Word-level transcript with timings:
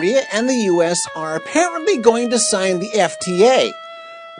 Korea 0.00 0.24
and 0.32 0.48
the 0.48 0.54
US 0.54 1.06
are 1.14 1.36
apparently 1.36 1.98
going 1.98 2.30
to 2.30 2.38
sign 2.38 2.78
the 2.78 2.88
FTA. 2.88 3.70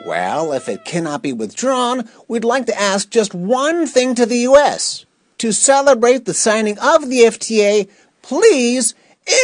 Well, 0.07 0.55
if 0.55 0.71
it 0.71 0.87
cannot 0.87 1.21
be 1.21 1.35
withdrawn, 1.35 2.09
we'd 2.29 2.45
like 2.45 2.65
to 2.65 2.81
ask 2.81 3.11
just 3.11 3.35
one 3.35 3.87
thing 3.87 4.15
to 4.15 4.25
the 4.25 4.39
US. 4.49 5.05
To 5.37 5.53
celebrate 5.53 6.25
the 6.25 6.33
signing 6.33 6.79
of 6.79 7.11
the 7.11 7.25
FTA, 7.25 7.91
please 8.23 8.95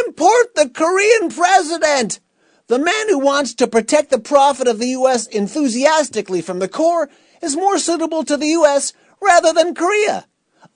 import 0.06 0.54
the 0.54 0.70
Korean 0.70 1.28
president! 1.28 2.20
The 2.68 2.78
man 2.78 3.10
who 3.10 3.18
wants 3.18 3.52
to 3.52 3.66
protect 3.66 4.08
the 4.08 4.18
profit 4.18 4.68
of 4.68 4.78
the 4.78 4.88
U.S. 5.00 5.26
enthusiastically 5.26 6.40
from 6.40 6.60
the 6.60 6.68
core 6.68 7.10
is 7.42 7.56
more 7.56 7.76
suitable 7.76 8.24
to 8.24 8.38
the 8.38 8.48
U.S. 8.60 8.94
rather 9.20 9.52
than 9.52 9.74
Korea. 9.74 10.24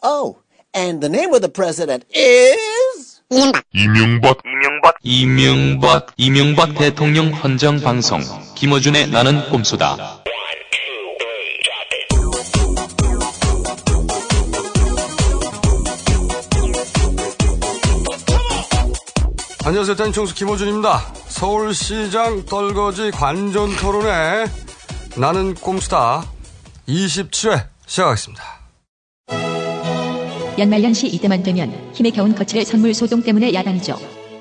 Oh, 0.03 0.41
and 0.75 1.01
the 1.01 1.09
name 1.09 1.33
of 1.33 1.41
the 1.41 1.49
president 1.49 2.05
is... 2.15 2.90
이명박 3.31 4.39
이명박 4.45 4.97
이명박 5.03 6.07
이명박 6.17 6.75
대통령 6.75 7.29
헌정 7.33 7.81
방송 7.81 8.21
김어준의 8.57 9.11
나는 9.11 9.49
꼼수다. 9.51 10.21
안녕하세요. 19.65 19.95
단총수 19.95 20.35
김호준입니다. 20.35 20.99
서울시장 21.29 22.47
떨거지 22.47 23.13
관전 23.13 23.77
토론회 23.77 24.47
나는 25.17 25.55
꼼수다 25.55 26.25
27회 26.89 27.69
시작하겠습니다. 27.87 28.60
연말연시 30.61 31.09
이때만 31.09 31.43
되면 31.43 31.73
힘에 31.95 32.11
겨운 32.11 32.35
거칠의 32.35 32.67
선물 32.67 32.93
소동 32.93 33.23
때문에 33.23 33.55
야단이죠. 33.55 33.99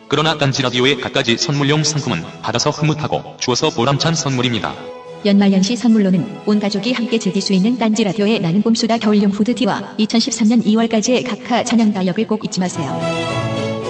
그러나 0.09 0.37
딴지 0.37 0.61
라디오의 0.61 0.99
갖가지 0.99 1.37
선물용 1.37 1.85
상품은 1.85 2.21
받아서 2.41 2.71
흐뭇하고 2.71 3.37
주어서 3.39 3.69
보람찬 3.69 4.15
선물입니다. 4.15 4.75
연말연시 5.23 5.77
선물로는 5.77 6.41
온 6.45 6.59
가족이 6.59 6.91
함께 6.91 7.19
즐길 7.19 7.41
수 7.41 7.53
있는 7.53 7.77
딴지 7.77 8.03
라디오의 8.03 8.41
나는 8.41 8.61
꼼수다 8.61 8.97
겨울용 8.97 9.31
후드티와 9.31 9.95
2013년 9.97 10.65
2월까지의 10.65 11.25
각하 11.25 11.63
찬양 11.63 11.93
다역을 11.93 12.27
꼭 12.27 12.43
잊지 12.43 12.59
마세요. 12.59 12.99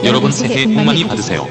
여러분 0.04 0.32
새해 0.32 0.66
복 0.66 0.84
많이 0.84 1.04
받으세요. 1.08 1.48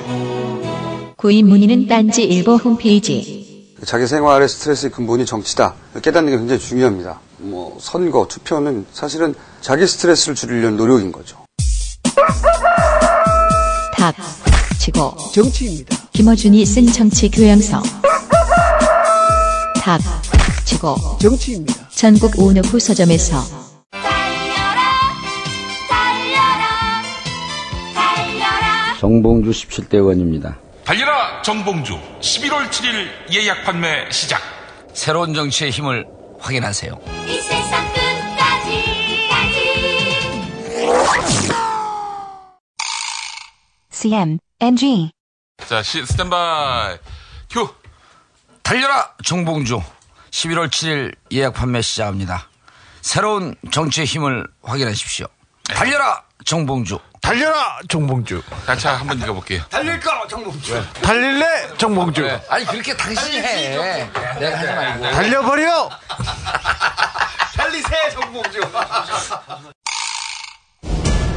구입 1.17 1.45
문의는 1.45 1.89
딴지 1.89 2.23
일보 2.23 2.55
홈페이지. 2.55 3.75
자기 3.85 4.07
생활의 4.07 4.49
스트레스의 4.49 4.93
근본이 4.93 5.27
정치다. 5.27 5.75
깨닫는 6.03 6.31
게 6.31 6.39
굉장히 6.39 6.61
중요합니다. 6.61 7.21
뭐 7.39 7.77
선거, 7.81 8.27
투표는 8.29 8.87
사실은 8.93 9.35
자기 9.61 9.87
스트레스를 9.87 10.35
줄이려는 10.35 10.77
노력인 10.77 11.13
거죠. 11.13 11.45
탁 13.97 14.15
치고 14.79 15.17
정치입니다. 15.33 15.97
김어준이 16.13 16.65
쓴 16.67 16.87
정치 16.87 17.31
교양서. 17.31 17.83
탁 19.81 20.01
치고 20.65 20.97
정치입니다. 21.21 21.89
전국 21.91 22.39
오너후 22.39 22.79
서점에서 22.79 23.43
정봉주 29.01 29.51
17대 29.51 29.95
의원입니다. 29.95 30.59
달려라 30.85 31.41
정봉주 31.43 31.99
11월 32.21 32.69
7일 32.71 33.09
예약 33.35 33.65
판매 33.65 34.11
시작 34.11 34.41
새로운 34.93 35.35
정치의 35.35 35.71
힘을 35.71 36.18
확인하세요. 36.41 37.01
이 37.27 37.41
세상 37.41 37.93
끝까지 37.93 38.99
CM 43.91 44.39
NG 44.61 45.11
자 45.69 45.83
시, 45.83 46.05
스탠바이. 46.07 46.99
큐 47.51 47.69
달려라! 48.63 49.15
정봉주 49.25 49.81
11월 50.31 50.69
7일 50.69 51.15
예약 51.33 51.55
판매 51.55 51.83
시작합니다. 51.83 52.49
새로운 53.01 53.55
정치의 53.73 54.07
힘을 54.07 54.47
확인하십시오. 54.63 55.27
달려라 55.65 56.23
정봉주. 56.53 56.99
달려라 57.21 57.79
정봉주 57.89 58.41
같이 58.65 58.87
한번 58.89 59.19
읽어볼게요 59.19 59.61
달릴까 59.69 60.27
정봉주. 60.29 60.83
달릴래 61.03 61.45
정봉주 61.77 62.27
아니 62.49 62.65
그렇게 62.65 62.97
당신이 62.97 63.37
해. 63.39 64.09
내가 64.41 64.57
하지 64.59 64.73
말고. 64.73 65.11
달려버려 65.11 65.91
달리세 67.55 68.11
정봉주. 68.13 68.61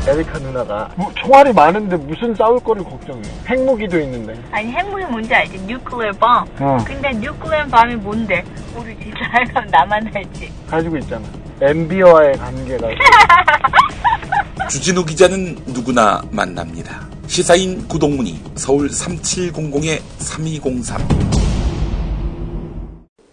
에리카 0.08 0.40
누나가 0.40 0.90
뭐, 0.96 1.12
총알이 1.22 1.52
많은데 1.52 1.98
무슨 1.98 2.34
싸울 2.36 2.58
거를 2.64 2.82
걱정해 2.86 3.22
핵무기도 3.50 4.00
있는데 4.00 4.42
아니 4.54 4.72
핵무기 4.72 5.04
뭔지 5.04 5.36
알지? 5.36 5.58
nuclear 5.60 6.12
bomb. 6.14 6.50
어. 6.64 6.78
근데 6.88 7.12
nuclear 7.12 7.66
bomb이 7.66 7.96
뭔데? 7.98 8.46
모르지. 8.74 9.12
잘 9.20 9.66
나만 9.72 10.10
알지. 10.16 10.54
가지고 10.70 10.98
있잖아 11.00 11.28
엠비어와의 11.62 12.38
관계가 12.38 12.88
주진우 14.70 15.06
기자는 15.06 15.58
누구나 15.68 16.22
만납니다. 16.32 17.08
시사인 17.28 17.88
구동문이 17.88 18.42
서울 18.56 18.90
3700-3203 18.90 21.32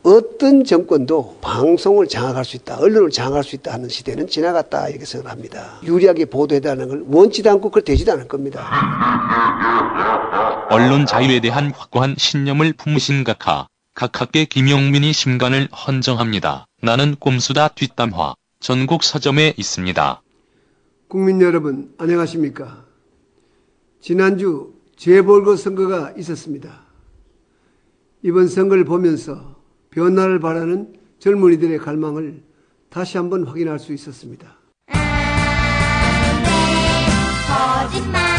어떤 0.03 0.65
정권도 0.65 1.39
방송을 1.41 2.09
장악할 2.09 2.45
수 2.45 2.57
있다, 2.57 2.79
언론을 2.79 3.11
장악할 3.11 3.45
수 3.45 3.55
있다 3.57 3.73
하는 3.75 3.89
시대는 3.89 4.29
지나갔다 4.29 4.89
이렇게 4.89 5.05
생각합니다. 5.05 5.81
유리하게 5.83 6.27
보도해달라는 6.27 6.89
걸 6.89 7.03
원치도 7.07 7.51
않고 7.51 7.71
그걸 7.71 7.83
되지도 7.83 8.13
않을 8.13 8.29
겁니다. 8.29 8.71
언론 10.71 11.07
자유에 11.07 11.41
대한 11.41 11.73
확고한 11.77 12.15
신념을 12.17 12.75
품으신 12.75 13.25
각하. 13.25 13.67
각하께 13.95 14.45
김용민이 14.45 15.13
심간을 15.13 15.69
헌정합니다. 15.73 16.67
나는 16.83 17.17
꼼수다 17.19 17.69
뒷담화. 17.69 18.35
전국 18.61 19.03
서점에 19.03 19.55
있습니다. 19.57 20.23
국민 21.09 21.41
여러분, 21.41 21.95
안녕하십니까? 21.97 22.85
지난주 23.99 24.75
재보궐 24.97 25.57
선거가 25.57 26.13
있었습니다. 26.19 26.83
이번 28.23 28.47
선거를 28.47 28.85
보면서 28.85 29.57
변화를 29.89 30.39
바라는 30.39 30.93
젊은이들의 31.19 31.79
갈망을 31.79 32.43
다시 32.91 33.17
한번 33.17 33.45
확인할 33.45 33.79
수 33.79 33.95
있었습니다. 33.95 34.59
거짓말 37.49 38.38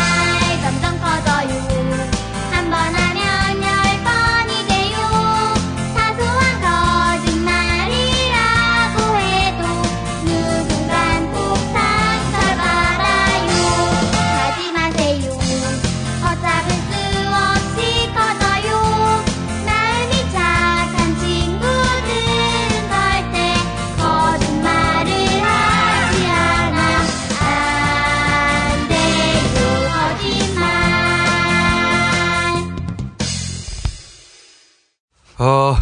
어, 35.39 35.73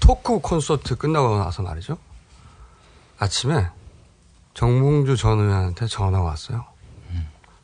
토크 0.00 0.38
콘서트 0.40 0.96
끝나고 0.96 1.36
나서 1.38 1.62
말이죠. 1.62 1.98
아침에 3.18 3.68
정봉주 4.54 5.16
전 5.16 5.38
의원한테 5.38 5.86
전화가 5.86 6.24
왔어요. 6.24 6.64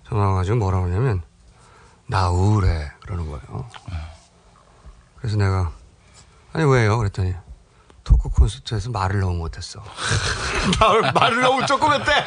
전화가 0.07 0.31
와가지고 0.31 0.57
뭐라고 0.59 0.85
하냐면, 0.87 1.23
나 2.07 2.31
우울해. 2.31 2.91
그러는 3.01 3.27
거예요. 3.27 3.69
그래서 5.17 5.37
내가, 5.37 5.73
아니, 6.53 6.65
왜요? 6.65 6.99
그랬더니, 6.99 7.35
토크 8.09 8.31
콘서트에서 8.31 8.89
말을 8.89 9.21
너무 9.21 9.35
못했어. 9.35 9.81
말을 11.15 11.43
너무 11.43 11.67
조금 11.67 11.93
했대 11.93 12.11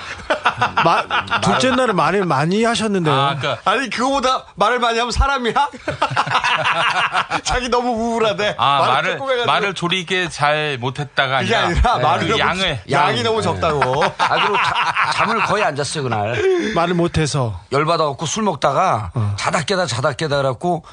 마, 0.86 1.39
둘째 1.42 1.72
날에 1.72 1.92
말을 1.92 2.24
많이 2.25 2.63
하셨는데요 2.63 3.12
아, 3.13 3.36
그러니까 3.36 3.72
아니, 3.72 3.89
그거보다 3.89 4.45
말을 4.54 4.78
많이 4.78 5.00
하면 5.00 5.12
사람이야? 5.12 5.54
자기 7.44 7.68
너무 7.69 7.89
우울하대. 7.89 8.56
아 8.60 8.78
말을 8.80 8.94
말을 8.94 9.12
조금 9.18 9.25
해가지고. 9.31 9.51
말을 9.51 9.74
조리 9.74 10.00
있게 10.01 10.30
잘 10.30 10.78
못했다가 10.80 11.42
이게 11.42 11.56
아니라, 11.56 11.94
아니라 11.94 12.10
말을 12.10 12.28
그 12.28 12.31
너무, 12.33 12.39
양을 12.39 12.81
양이 12.92 13.24
너무 13.24 13.42
적다고. 13.42 14.04
아 14.04 14.36
그리고 14.36 14.56
자- 14.57 15.12
잠을 15.16 15.42
거의 15.45 15.63
안 15.63 15.75
잤어요 15.75 16.04
그날. 16.04 16.39
말을 16.75 16.94
못해서 16.94 17.60
열받아갖고 17.72 18.25
술 18.28 18.44
먹다가 18.44 19.12
자다 19.36 19.63
깨다 19.63 19.88
자다 19.88 20.13
깨다 20.13 20.38
그래갖고 20.38 20.83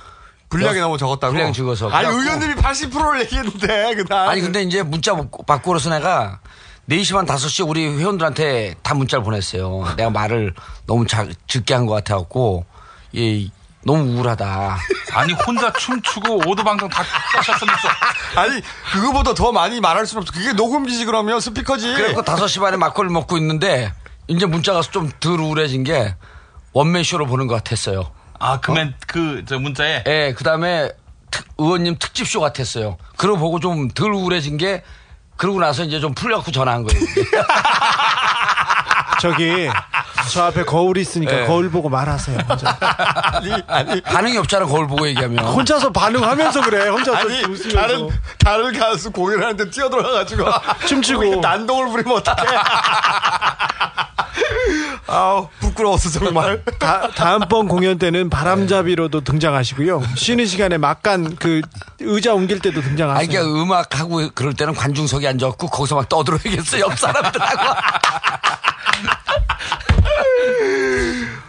분량이 0.48 0.80
너무 0.80 0.96
적었다고. 0.98 1.32
분량 1.34 1.52
적어서. 1.52 1.88
아니, 1.90 2.08
그래갖고- 2.08 2.20
의원님이 2.22 2.54
80%를 2.54 3.20
얘기했는데, 3.22 3.94
그날. 3.96 4.28
아니 4.28 4.40
근데 4.40 4.62
이제 4.62 4.82
문자 4.82 5.14
받고 5.14 5.70
그래서 5.72 5.90
내가 5.90 6.40
4시 6.88 7.12
반 7.14 7.26
5시에 7.26 7.68
우리 7.68 7.86
회원들한테 7.86 8.76
다 8.82 8.94
문자를 8.94 9.22
보냈어요. 9.24 9.84
내가 9.96 10.08
말을 10.10 10.54
너무 10.86 11.06
자, 11.06 11.26
적게 11.46 11.74
한 11.74 11.84
것 11.86 11.92
같아갖고 11.94 12.64
이 13.12 13.50
너무 13.84 14.04
우울하다. 14.16 14.78
아니 15.12 15.32
혼자 15.34 15.70
춤추고 15.72 16.48
오도방정 16.48 16.88
다 16.88 17.02
하셨으면서 17.36 17.88
아니 18.36 18.60
그거보다 18.92 19.34
더 19.34 19.52
많이 19.52 19.80
말할 19.80 20.06
수는 20.06 20.22
없어. 20.22 20.32
그게 20.32 20.52
녹음기지 20.54 21.04
그러면 21.04 21.40
스피커지. 21.40 21.92
그래갖고 21.94 22.22
5시 22.22 22.60
반에 22.60 22.76
막걸리 22.78 23.10
먹고 23.12 23.36
있는데 23.36 23.92
이제 24.26 24.46
문자가 24.46 24.80
좀 24.80 25.10
덜 25.20 25.40
우울해진 25.40 25.84
게 25.84 26.14
원맨쇼로 26.72 27.26
보는 27.26 27.46
것 27.48 27.54
같았어요. 27.56 28.10
아 28.38 28.61
그맨 28.61 28.94
그저 29.06 29.58
문자에 29.58 30.05
예, 30.06 30.35
그 30.37 30.44
다음에 30.44 30.90
의원님 31.58 31.96
특집쇼 31.99 32.40
같았어요. 32.40 32.96
그러고 33.17 33.38
보고 33.38 33.61
좀 33.61 33.88
덜 33.90 34.12
우울해진 34.12 34.56
게 34.58 34.82
그러고 35.37 35.61
나서 35.61 35.85
이제 35.85 36.00
좀 36.00 36.14
풀려갖고 36.14 36.50
전화한 36.52 36.85
거예요. 36.85 37.00
저기 39.20 39.69
저 40.30 40.44
앞에 40.44 40.64
거울이 40.64 41.00
있으니까 41.00 41.32
네. 41.32 41.46
거울 41.46 41.70
보고 41.70 41.88
말하세요. 41.88 42.38
혼자. 42.48 42.76
아니 43.34 43.52
아니 43.66 44.00
반응이 44.00 44.36
없잖아, 44.38 44.66
거울 44.66 44.86
보고 44.86 45.06
얘기하면. 45.08 45.44
혼자서 45.44 45.90
반응하면서 45.90 46.60
그래. 46.62 46.88
혼자서 46.88 47.16
아니 47.19 47.38
웃으면서. 47.44 47.70
다른 47.80 48.08
다른 48.38 48.78
가수 48.78 49.10
공연하는데 49.10 49.70
뛰어들어가가지고 49.70 50.44
춤추고. 50.86 51.40
난동을 51.40 51.88
부리면 51.88 52.16
어떡해? 52.19 52.36
아우 55.10 55.48
부끄러웠어 55.60 56.10
정말. 56.10 56.62
다, 56.78 57.08
다음번 57.14 57.66
공연 57.69 57.98
때는 57.98 58.28
바람잡이로도 58.28 59.22
등장하시고요. 59.22 60.02
쉬는 60.16 60.44
시간에 60.46 60.76
막간 60.76 61.34
그 61.36 61.62
의자 62.00 62.34
옮길 62.34 62.58
때도 62.60 62.80
아, 62.80 62.82
등장하세요. 62.82 63.25
이게 63.25 63.38
음악하고 63.40 64.28
그럴 64.34 64.52
때는 64.54 64.75
관중석에 64.75 65.26
앉아갖고 65.26 65.69
거기서 65.69 65.94
막 65.96 66.08
떠들어야겠어, 66.08 66.80
옆 66.80 66.98
사람들하고. 66.98 67.75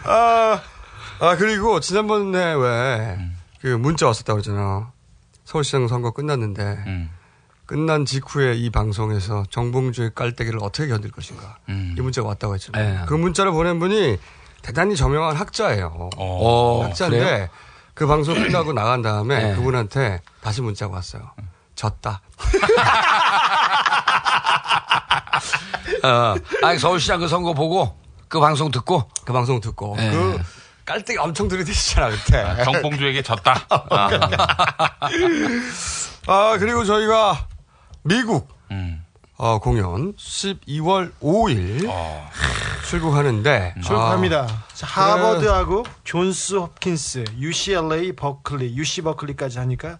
아, 0.04 0.60
아 1.20 1.36
그리고 1.36 1.80
지난번에 1.80 2.54
왜그 2.54 3.76
문자 3.78 4.06
왔었다고 4.06 4.40
그러잖아. 4.40 4.92
서울시장 5.44 5.88
선거 5.88 6.12
끝났는데 6.12 6.62
음. 6.86 7.10
끝난 7.66 8.04
직후에 8.04 8.54
이 8.54 8.70
방송에서 8.70 9.44
정봉주의 9.50 10.12
깔때기를 10.14 10.60
어떻게 10.62 10.88
견딜 10.88 11.10
것인가. 11.10 11.58
음. 11.68 11.94
이 11.96 12.00
문자가 12.00 12.28
왔다고 12.28 12.54
했잖아요. 12.54 13.00
네. 13.00 13.06
그 13.06 13.14
문자를 13.14 13.52
보낸 13.52 13.78
분이 13.78 14.18
대단히 14.62 14.96
저명한 14.96 15.36
학자예요. 15.36 16.10
어, 16.16 16.84
학자인데 16.84 17.18
그래요? 17.18 17.48
그 17.94 18.06
방송 18.06 18.34
끝나고 18.34 18.72
나간 18.72 19.02
다음에 19.02 19.50
네. 19.50 19.54
그분한테 19.54 20.20
다시 20.40 20.62
문자가 20.62 20.94
왔어요. 20.94 21.30
졌다. 21.74 22.20
어, 26.02 26.34
아, 26.62 26.78
서울시장 26.78 27.20
그 27.20 27.28
선거 27.28 27.54
보고 27.54 27.96
그 28.30 28.38
방송 28.40 28.70
듣고 28.70 29.10
그 29.24 29.32
방송 29.32 29.60
듣고 29.60 29.96
네. 29.96 30.10
그 30.10 30.40
깔때기 30.86 31.18
엄청 31.18 31.48
들이대시잖아 31.48 32.10
그때. 32.10 32.64
정봉주에게 32.64 33.22
졌다. 33.22 33.66
아. 33.68 34.10
아 36.26 36.56
그리고 36.58 36.84
저희가 36.84 37.48
미국 38.02 38.48
음. 38.70 39.04
어, 39.36 39.58
공연 39.58 40.14
12월 40.14 41.12
5일 41.20 41.88
어. 41.88 42.30
출국하는데 42.88 43.74
출국합니다. 43.82 44.42
아, 44.42 44.64
자, 44.74 44.86
하버드하고 44.86 45.84
존스 46.04 46.54
홉킨스, 46.54 47.24
UCLA, 47.36 48.12
버클리, 48.12 48.76
UC 48.76 49.02
버클리까지 49.02 49.58
하니까 49.58 49.98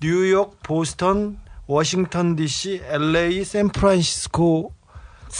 뉴욕, 0.00 0.60
보스턴, 0.62 1.38
워싱턴 1.66 2.34
DC, 2.34 2.82
LA, 2.84 3.44
샌프란시스코 3.44 4.72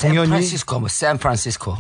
공연이 0.01 0.27
샌프란시스코, 0.27 0.81
뭐 0.81 0.89
샌프란시스코. 0.89 1.75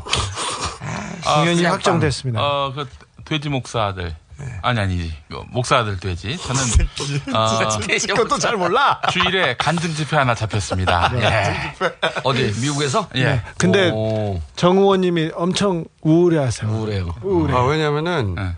공연이 1.24 1.56
샌프란. 1.56 1.72
확정됐습니다. 1.72 2.40
어, 2.42 2.72
그 2.74 2.88
돼지 3.24 3.48
목사들. 3.48 4.14
아니 4.62 4.78
아니지. 4.78 5.12
그 5.28 5.42
목사들 5.50 5.98
돼지. 5.98 6.36
저는 6.36 6.62
어, 7.34 7.78
그것도 8.06 8.38
잘 8.38 8.56
몰라. 8.56 9.00
주일에 9.10 9.56
간증 9.56 9.92
집회 9.94 10.16
하나 10.16 10.34
잡혔습니다. 10.36 11.10
예. 11.20 11.74
어디 12.22 12.52
미국에서? 12.60 13.08
예. 13.16 13.42
근데 13.58 13.90
오, 13.92 14.40
정 14.54 14.78
의원님이 14.78 15.32
엄청 15.34 15.84
우울해하세요. 16.02 16.70
우울해요. 16.70 17.14
우울해. 17.22 17.52
아, 17.54 17.62
왜냐면은 17.62 18.36
네. 18.36 18.52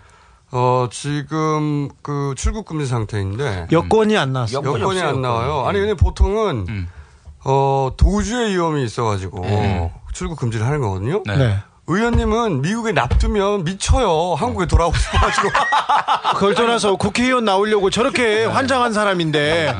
어, 0.51 0.87
지금 0.91 1.89
그 2.03 2.35
출국 2.37 2.65
금지 2.65 2.85
상태인데 2.85 3.67
여권이 3.71 4.15
안 4.17 4.33
나왔어. 4.33 4.53
여- 4.53 4.57
여권이 4.57 4.81
여권이 4.83 4.99
없어요, 4.99 5.15
안 5.15 5.21
나와요. 5.23 5.49
여권이. 5.49 5.67
아니 5.69 5.79
근데 5.79 5.93
보통은 5.95 6.65
음. 6.69 6.87
어, 7.43 7.91
도주의 7.97 8.51
위험이 8.53 8.83
있어가지고 8.83 9.43
음. 9.43 9.89
출국 10.13 10.39
금지를 10.39 10.65
하는 10.65 10.81
거거든요. 10.81 11.23
네. 11.25 11.37
네. 11.37 11.57
의원님은 11.87 12.61
미국에 12.61 12.91
납두면 12.93 13.63
미쳐요. 13.65 14.35
한국에 14.35 14.65
돌아오고 14.65 14.95
싶어가지고. 14.97 15.49
그걸 16.35 16.55
떠나서 16.55 16.95
국회의원 16.95 17.43
나오려고 17.43 17.89
저렇게 17.89 18.45
환장한 18.45 18.93
사람인데 18.93 19.73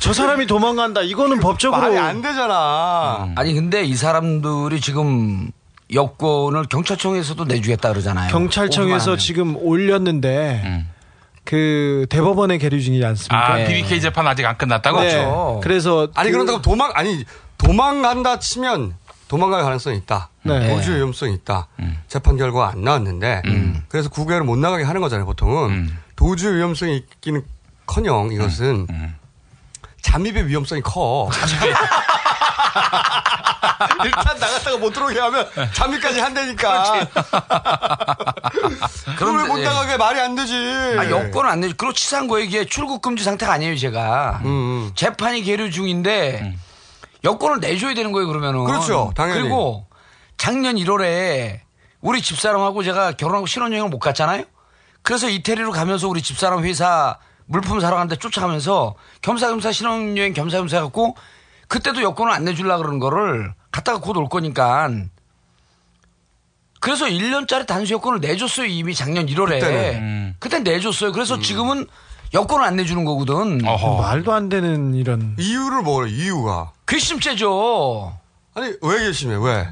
저 0.00 0.12
사람이 0.12 0.46
도망간다. 0.46 1.02
이거는 1.02 1.40
법적으로 1.40 1.80
말이 1.80 1.98
안 1.98 2.22
되잖아. 2.22 3.28
아니 3.36 3.54
근데 3.54 3.84
이 3.84 3.94
사람들이 3.94 4.80
지금 4.80 5.50
여권을 5.92 6.64
경찰청에서도 6.64 7.44
내주겠다 7.44 7.90
그러잖아요. 7.90 8.30
경찰청에서 8.32 9.16
지금 9.16 9.56
올렸는데 9.56 10.62
음. 10.64 10.90
그 11.44 12.06
대법원에 12.08 12.58
계류 12.58 12.80
중이지 12.82 13.04
않습니까? 13.04 13.52
아, 13.52 13.56
네. 13.56 13.66
BBK 13.66 14.00
재판 14.00 14.26
아직 14.26 14.44
안 14.46 14.56
끝났다고? 14.56 15.00
네. 15.00 15.10
그렇죠. 15.12 15.60
그래서 15.62 16.08
아니 16.14 16.30
그- 16.30 16.32
그런다고 16.36 16.62
도망 16.62 16.90
아니 16.94 17.24
도망간다 17.58 18.38
치면 18.38 18.94
도망갈 19.28 19.62
가능성이 19.62 19.98
있다. 19.98 20.30
네. 20.42 20.68
도주의 20.74 20.96
위험성이 20.98 21.34
있다. 21.34 21.68
음. 21.80 21.98
재판 22.08 22.36
결과가 22.36 22.70
안 22.72 22.82
나왔는데 22.82 23.42
그래서 23.88 24.08
국외로 24.08 24.44
못 24.44 24.56
나가게 24.58 24.84
하는 24.84 25.00
거잖아요. 25.00 25.26
보통은 25.26 25.70
음. 25.70 25.98
도주의 26.16 26.56
위험성이 26.56 26.96
있기는 26.98 27.42
커녕 27.86 28.30
이것은 28.32 28.86
음. 28.88 29.16
잠입의 30.02 30.46
위험성이 30.48 30.80
커. 30.82 31.28
일단 34.04 34.38
나갔다가 34.38 34.76
못 34.78 34.90
들어오게 34.92 35.18
하면 35.18 35.48
잠입까지 35.72 36.20
한다니까. 36.20 37.06
그걸 39.16 39.36
왜못 39.42 39.60
예. 39.60 39.64
나가게 39.64 39.96
말이 39.96 40.20
안 40.20 40.34
되지. 40.34 40.54
아, 40.98 41.08
여권을 41.08 41.50
안 41.50 41.60
내주. 41.60 41.74
그리고 41.76 41.92
치사한 41.92 42.28
거예요. 42.28 42.44
이게 42.44 42.64
출국 42.64 43.02
금지 43.02 43.24
상태가 43.24 43.52
아니에요, 43.52 43.76
제가. 43.76 44.40
음, 44.44 44.46
음. 44.46 44.90
재판이 44.94 45.42
계류 45.42 45.70
중인데 45.70 46.56
여권을 47.24 47.60
내줘야 47.60 47.94
되는 47.94 48.12
거예요, 48.12 48.26
그러면은. 48.26 48.64
그렇죠, 48.64 49.12
당연히. 49.16 49.40
그리고 49.40 49.86
작년 50.36 50.76
1월에 50.76 51.60
우리 52.00 52.20
집사람하고 52.20 52.82
제가 52.82 53.12
결혼하고 53.12 53.46
신혼여행을 53.46 53.88
못 53.88 53.98
갔잖아요. 53.98 54.44
그래서 55.02 55.28
이태리로 55.28 55.70
가면서 55.70 56.08
우리 56.08 56.22
집사람 56.22 56.64
회사 56.64 57.18
물품 57.46 57.80
사러 57.80 57.96
갔는데 57.96 58.16
쫓아가면서 58.16 58.94
겸사겸사 59.22 59.72
신혼여행 59.72 60.32
겸사겸사 60.32 60.78
해갖고 60.78 61.16
그때도 61.68 62.02
여권을 62.02 62.32
안 62.32 62.44
내주려고 62.44 62.82
그러는 62.82 62.98
거를 62.98 63.54
갔다가 63.72 63.98
곧 64.00 64.16
올 64.16 64.28
거니까 64.28 64.88
그래서 66.80 67.06
1년짜리 67.06 67.66
단수 67.66 67.94
여권을 67.94 68.20
내줬어요 68.20 68.66
이미 68.66 68.94
작년 68.94 69.26
1월에 69.26 69.60
그때는. 69.60 70.02
음. 70.02 70.36
그때 70.38 70.58
내줬어요 70.60 71.12
그래서 71.12 71.38
지금은 71.38 71.86
여권을 72.34 72.64
안 72.64 72.76
내주는 72.76 73.04
거거든 73.04 73.64
어허. 73.66 74.02
말도 74.02 74.32
안 74.32 74.48
되는 74.48 74.94
이런 74.94 75.34
이유를 75.38 75.82
뭐래 75.82 76.10
이유가. 76.10 76.72
괘씸죄죠 76.86 78.18
아니 78.54 78.72
왜 78.82 78.98
계시면 79.06 79.42
왜? 79.42 79.68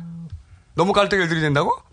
너무 0.74 0.92
깔때기를 0.94 1.28
들이댄다고? 1.28 1.76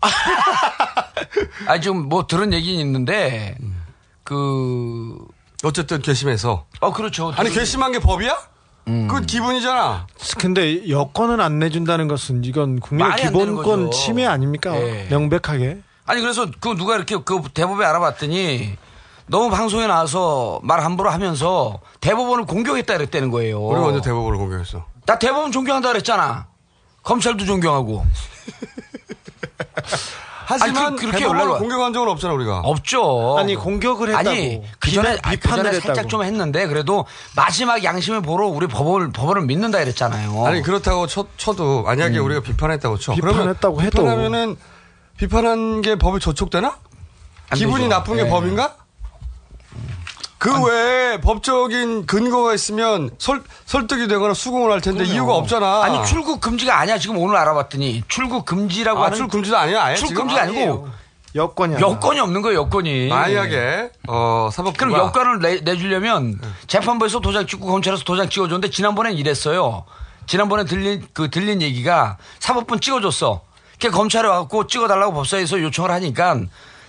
아 1.66 1.78
지금 1.80 2.08
뭐 2.08 2.26
들은 2.26 2.52
얘기는 2.54 2.80
있는데 2.80 3.56
그 4.24 5.16
어쨌든 5.62 6.00
괘씸해서. 6.00 6.66
어 6.80 6.92
그렇죠 6.92 7.32
아니 7.36 7.50
괘씸한 7.50 7.92
게 7.92 7.98
법이야? 7.98 8.38
음. 8.88 9.06
그건 9.08 9.26
기분이잖아. 9.26 10.06
근데 10.38 10.88
여권을 10.88 11.40
안 11.40 11.58
내준다는 11.58 12.08
것은 12.08 12.44
이건 12.44 12.80
국민 12.80 13.14
기본권. 13.16 13.90
침해 13.90 14.26
아닙니까? 14.26 14.74
예. 14.76 15.06
명백하게. 15.10 15.78
아니 16.06 16.20
그래서 16.20 16.46
그 16.60 16.76
누가 16.76 16.96
이렇게 16.96 17.16
그 17.24 17.40
대법에 17.54 17.84
알아봤더니 17.84 18.76
너무 19.26 19.50
방송에 19.50 19.86
나와서 19.86 20.58
말 20.64 20.82
함부로 20.84 21.10
하면서 21.10 21.80
대법원을 22.00 22.46
공격했다 22.46 22.96
그랬다는 22.96 23.30
거예요. 23.30 23.60
우리가 23.60 23.86
언제 23.86 24.00
대법원을 24.00 24.38
공격했어? 24.38 24.84
나 25.06 25.18
대법원 25.18 25.52
존경한다 25.52 25.90
그랬잖아. 25.90 26.46
검찰도 27.04 27.44
존경하고. 27.44 28.04
하지만 30.50 30.86
아니, 30.86 30.96
그- 30.96 31.06
그렇게 31.06 31.24
연락을- 31.24 31.58
공격한 31.58 31.92
적은 31.92 32.08
없잖아 32.08 32.34
우리가. 32.34 32.58
없죠. 32.64 33.38
아니 33.38 33.54
공격을 33.54 34.08
했다고. 34.08 34.28
아니 34.28 34.62
그 34.80 34.90
전에 34.90 35.16
비판- 35.16 35.22
그 35.22 35.30
비판을 35.40 35.56
전에 35.64 35.76
했다고. 35.76 35.86
살짝 35.94 36.08
좀 36.10 36.22
했는데 36.24 36.66
그래도 36.66 37.06
마지막 37.36 37.84
양심을 37.84 38.22
보러 38.22 38.46
우리 38.48 38.66
법원을 38.66 39.12
법원을 39.12 39.42
믿는다 39.42 39.78
그랬잖아요. 39.78 40.44
아니 40.46 40.62
그렇다고 40.62 41.06
쳐, 41.06 41.26
쳐도 41.36 41.82
만약에 41.82 42.18
우리가 42.18 42.40
비판했다고 42.40 42.98
쳐. 42.98 43.14
비판했다고 43.14 43.76
그러면 43.76 43.86
해도. 43.86 44.02
비판하면은 44.02 44.56
비판한 45.16 45.82
게 45.82 45.96
법에 45.96 46.18
저촉되나? 46.18 46.76
안 47.50 47.58
기분이 47.58 47.84
되죠. 47.84 47.88
나쁜 47.88 48.16
게 48.16 48.22
예. 48.24 48.28
법인가? 48.28 48.74
그 50.40 50.64
외에 50.64 51.20
법적인 51.20 52.06
근거가 52.06 52.54
있으면 52.54 53.10
설, 53.18 53.42
설득이 53.66 54.08
되거나 54.08 54.32
수긍을 54.32 54.72
할 54.72 54.80
텐데 54.80 55.04
이유가 55.04 55.34
없잖아. 55.34 55.82
아니 55.82 56.02
출국 56.06 56.40
금지가 56.40 56.78
아니야 56.78 56.96
지금 56.96 57.18
오늘 57.18 57.36
알아봤더니 57.36 58.04
출국 58.08 58.46
금지라고 58.46 59.00
아, 59.00 59.04
하는 59.04 59.18
출국 59.18 59.32
금지도 59.32 59.58
아니야. 59.58 59.84
아예 59.84 59.96
출국? 59.96 60.14
금지가 60.14 60.40
아니고 60.40 60.88
여건이 61.34 61.74
안 61.74 61.80
여건이 61.82 62.20
없는 62.20 62.40
거예요, 62.40 62.60
여건이. 62.60 63.08
만약에 63.08 63.90
어 64.08 64.48
사법부가 64.50 64.86
그럼 64.86 64.98
여건을 64.98 65.38
내, 65.40 65.60
내주려면 65.60 66.40
재판부에서 66.66 67.20
도장 67.20 67.46
찍고 67.46 67.66
검찰에서 67.66 68.02
도장 68.02 68.30
찍어 68.30 68.46
줬는데 68.46 68.70
지난번엔 68.70 69.18
이랬어요. 69.18 69.84
지난번에 70.26 70.64
들린 70.64 71.06
그 71.12 71.28
들린 71.28 71.60
얘기가 71.60 72.16
사법부는 72.38 72.80
찍어 72.80 73.02
줬어. 73.02 73.42
그 73.78 73.90
검찰에 73.90 74.26
와갖고 74.26 74.68
찍어달라고 74.68 75.12
법사위에서 75.12 75.60
요청을 75.60 75.90
하니까 75.90 76.40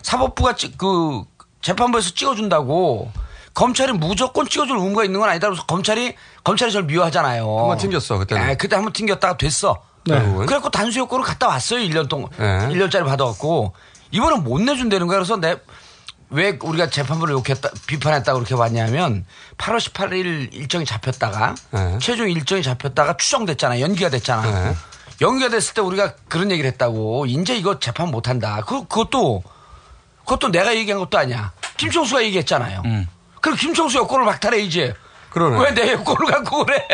사법부가 0.03 0.55
찍, 0.55 0.77
그 0.77 1.23
재판부에서 1.61 2.11
찍어준다고 2.11 3.11
검찰이 3.53 3.93
무조건 3.93 4.47
찍어줄 4.47 4.77
의무가 4.77 5.03
있는 5.03 5.19
건 5.19 5.29
아니다. 5.29 5.47
그래서 5.47 5.65
검찰이 5.65 6.15
검찰이 6.43 6.71
저를 6.71 6.85
미워하잖아요. 6.85 7.59
한번 7.59 7.77
튕겼어, 7.77 8.17
그때는. 8.17 8.43
아, 8.43 8.53
그때 8.55 8.75
한번 8.75 8.93
튕겼다가 8.93 9.37
됐어. 9.37 9.83
네. 10.05 10.19
그래갖고 10.19 10.69
단수 10.69 10.99
요건을 10.99 11.23
갔다 11.25 11.47
왔어요. 11.47 11.79
1년 11.81 12.09
동안. 12.09 12.29
네. 12.37 12.45
1년짜리 12.69 13.05
받아갖고. 13.05 13.73
이번엔 14.11 14.43
못 14.43 14.61
내준다는 14.61 15.07
거야. 15.07 15.17
그래서 15.19 15.37
내, 15.37 15.57
왜 16.29 16.57
우리가 16.61 16.89
재판부를 16.89 17.33
욕했다, 17.35 17.69
비판했다고 17.87 18.39
그렇게 18.39 18.55
왔냐면 18.55 19.25
8월 19.57 19.77
18일 19.77 20.53
일정이 20.53 20.85
잡혔다가 20.85 21.55
네. 21.71 21.97
최종 22.01 22.29
일정이 22.29 22.63
잡혔다가 22.63 23.17
추정됐잖아. 23.17 23.79
연기가 23.79 24.09
됐잖아. 24.09 24.41
네. 24.69 24.75
연기가 25.21 25.49
됐을 25.49 25.73
때 25.75 25.81
우리가 25.81 26.15
그런 26.29 26.49
얘기를 26.51 26.69
했다고. 26.71 27.25
이제 27.27 27.55
이거 27.55 27.79
재판 27.79 28.09
못 28.09 28.27
한다. 28.27 28.63
그, 28.65 28.87
그것도, 28.87 29.43
그것도 30.19 30.51
내가 30.51 30.75
얘기한 30.75 30.99
것도 30.99 31.17
아니야. 31.17 31.51
김청수가 31.77 32.23
얘기했잖아요. 32.23 32.81
그럼 33.41 33.57
김청수 33.57 33.97
여권을 33.99 34.25
박탈해야지. 34.25 34.93
그러네. 35.31 35.59
왜내 35.63 35.93
여권을 35.93 36.31
갖고 36.31 36.65
그래? 36.65 36.85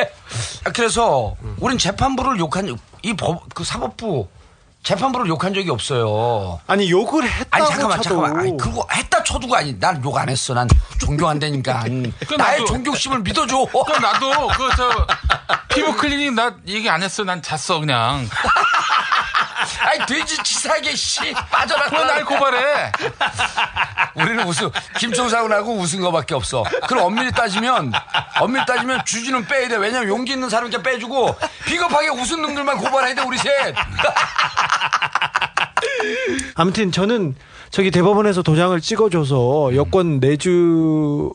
아, 0.66 0.72
그래서 0.72 1.36
우린 1.60 1.78
재판부를 1.78 2.40
욕한 2.40 2.68
이 3.04 3.14
법 3.16 3.44
그 3.54 3.64
사법부 3.64 4.28
재판부를 4.84 5.28
욕한 5.28 5.54
적이 5.54 5.70
없어요. 5.72 6.60
아니 6.68 6.90
욕을 6.90 7.24
했다고 7.28 7.48
아니 7.52 7.68
잠깐만 7.68 8.02
쳐도 8.02 8.16
잠깐만. 8.16 8.40
아니 8.40 8.58
그거 8.58 8.88
했다 8.92 9.24
쳐도가 9.24 9.58
아니 9.60 9.78
난 9.80 10.02
욕 10.04 10.16
안 10.18 10.30
했어. 10.30 10.54
난 10.54 10.68
존경한다니까. 11.00 11.84
나의 12.38 12.66
존경심을 12.66 13.20
믿어줘. 13.22 13.66
그럼 13.86 14.02
나도 14.02 14.48
그 14.56 14.70
저 14.78 15.08
피부 15.70 15.96
클리닉 15.96 16.34
나 16.34 16.56
얘기 16.68 16.90
안 16.90 17.02
했어. 17.04 17.24
난 17.24 17.42
잤어 17.42 17.80
그냥. 17.80 18.28
아니 19.80 20.06
돼지 20.06 20.38
치사하게 20.44 20.96
씨 20.96 21.34
빠져라. 21.52 21.86
왜날 21.92 22.26
고발해? 22.26 22.92
우리는 24.16 24.44
웃음 24.48 24.70
김청사하고 24.98 25.76
웃은 25.76 26.02
거밖에 26.02 26.36
없어. 26.36 26.64
그럼 26.88 27.06
엄밀히 27.06 27.32
따지면 27.32 27.92
엄밀히 28.40 28.66
따지면 28.66 29.06
주지는 29.06 29.46
빼야 29.46 29.68
돼. 29.68 29.78
왜냐면 29.78 30.10
용기 30.10 30.34
있는 30.34 30.50
사람께 30.50 30.82
빼주고 30.82 31.36
비겁하게 31.66 32.10
웃은 32.10 32.42
놈들만 32.42 32.78
고발해야 32.78 33.16
돼 33.16 33.22
우리 33.22 33.38
셋. 33.38 33.76
아무튼 36.56 36.92
저는 36.92 37.36
저기 37.70 37.92
대법원에서 37.92 38.42
도장을 38.42 38.80
찍어줘서 38.82 39.76
여권 39.76 40.20
내줄 40.20 41.30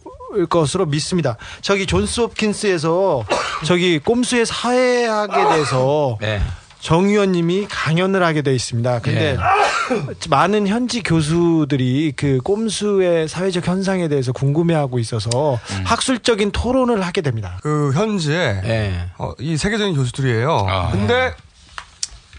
것으로 0.49 0.87
믿습니다. 0.87 1.37
저기 1.61 1.87
존스 1.87 2.21
홉킨스에서 2.23 3.25
저기 3.67 3.99
꼼수의 3.99 4.47
사회학에 4.47 5.49
대해서 5.49 6.17
네. 6.21 6.41
정 6.83 7.05
의원님이 7.07 7.69
강연을 7.71 8.25
하게 8.25 8.43
돼 8.43 8.53
있습니다. 8.55 8.99
근데 9.03 9.39
많은 10.29 10.67
현지 10.67 11.01
교수들이 11.01 12.13
그 12.17 12.39
꼼수의 12.43 13.29
사회적 13.29 13.69
현상에 13.69 14.09
대해서 14.09 14.33
궁금해하고 14.33 14.99
있어서 14.99 15.61
학술적인 15.85 16.51
토론을 16.51 17.07
하게 17.07 17.21
됩니다. 17.21 17.59
그 17.63 17.93
현지에 17.95 18.61
네. 18.65 19.11
어, 19.19 19.31
이 19.39 19.57
세계적인 19.57 19.95
교수들이에요. 19.95 20.67
아. 20.69 20.91
근데 20.91 21.33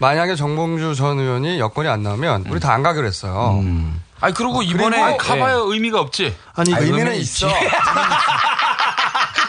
만약에 0.00 0.36
정봉주 0.36 0.94
전 0.94 1.18
의원이 1.18 1.58
여건이 1.58 1.88
안 1.88 2.02
나오면 2.02 2.44
우리 2.50 2.60
다 2.60 2.74
안 2.74 2.82
가기로 2.82 3.06
했어요. 3.06 3.64
아니 4.20 4.34
그리고 4.34 4.62
이번에 4.62 5.00
아니, 5.00 5.16
가봐야 5.16 5.54
의미가 5.54 6.00
없지. 6.00 6.36
아니 6.54 6.74
아, 6.74 6.78
의미는 6.80 6.98
의미는 6.98 7.18
있어. 7.20 7.48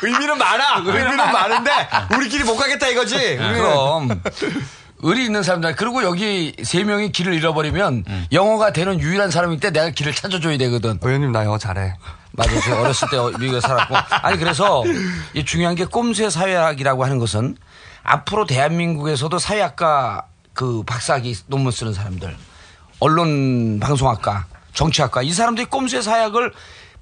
의미는 0.04 0.38
많아. 0.38 0.78
의미는 0.86 1.18
많은데 1.18 1.72
우리끼리 2.16 2.44
못 2.46 2.56
가겠다 2.56 2.88
이거지. 2.88 3.16
우리는. 3.16 3.54
그럼 3.56 4.22
의리 5.00 5.26
있는 5.26 5.44
사람들 5.44 5.76
그리고 5.76 6.04
여기 6.04 6.56
세 6.64 6.84
명이 6.84 7.12
길을 7.12 7.34
잃어버리면 7.34 8.06
영어가 8.32 8.74
되는 8.74 9.00
유일한 9.00 9.30
사람일 9.32 9.60
때 9.60 9.72
내가 9.72 9.90
길을 9.90 10.14
찾아줘야 10.14 10.58
되거든. 10.58 11.00
의원님 11.02 11.32
나 11.32 11.44
영어 11.46 11.58
잘해. 11.58 11.96
맞아요. 12.32 12.60
제가 12.62 12.82
어렸을 12.82 13.08
때 13.10 13.18
미국에 13.40 13.62
살았고. 13.62 13.96
아니, 14.24 14.38
그래서 14.38 14.84
이 15.34 15.46
중요한 15.46 15.76
게 15.76 15.86
꼼수의 15.86 16.32
사회학이라고 16.32 17.04
하는 17.04 17.18
것은 17.18 17.56
앞으로 18.04 18.46
대한민국에서도 18.46 19.38
사회학과 19.40 20.26
그 20.54 20.84
박사학위 20.84 21.36
논문 21.48 21.72
쓰는 21.72 21.94
사람들, 21.94 22.36
언론 23.00 23.80
방송학과, 23.80 24.46
정치학과 24.74 25.22
이 25.22 25.32
사람들이 25.32 25.68
꼼수의 25.68 26.04
사회학을 26.04 26.54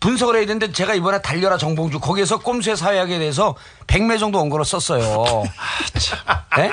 분석을 0.03 0.36
해야 0.36 0.45
되는데 0.45 0.74
제가 0.74 0.93
이번에 0.95 1.22
달려라 1.22 1.57
정봉주 1.57 2.01
거기에서 2.01 2.38
꼼수의 2.38 2.75
사회학에 2.75 3.19
대해서 3.19 3.55
100매 3.88 4.19
정도 4.19 4.38
원고를 4.39 4.65
썼어요. 4.65 5.45
네? 6.57 6.72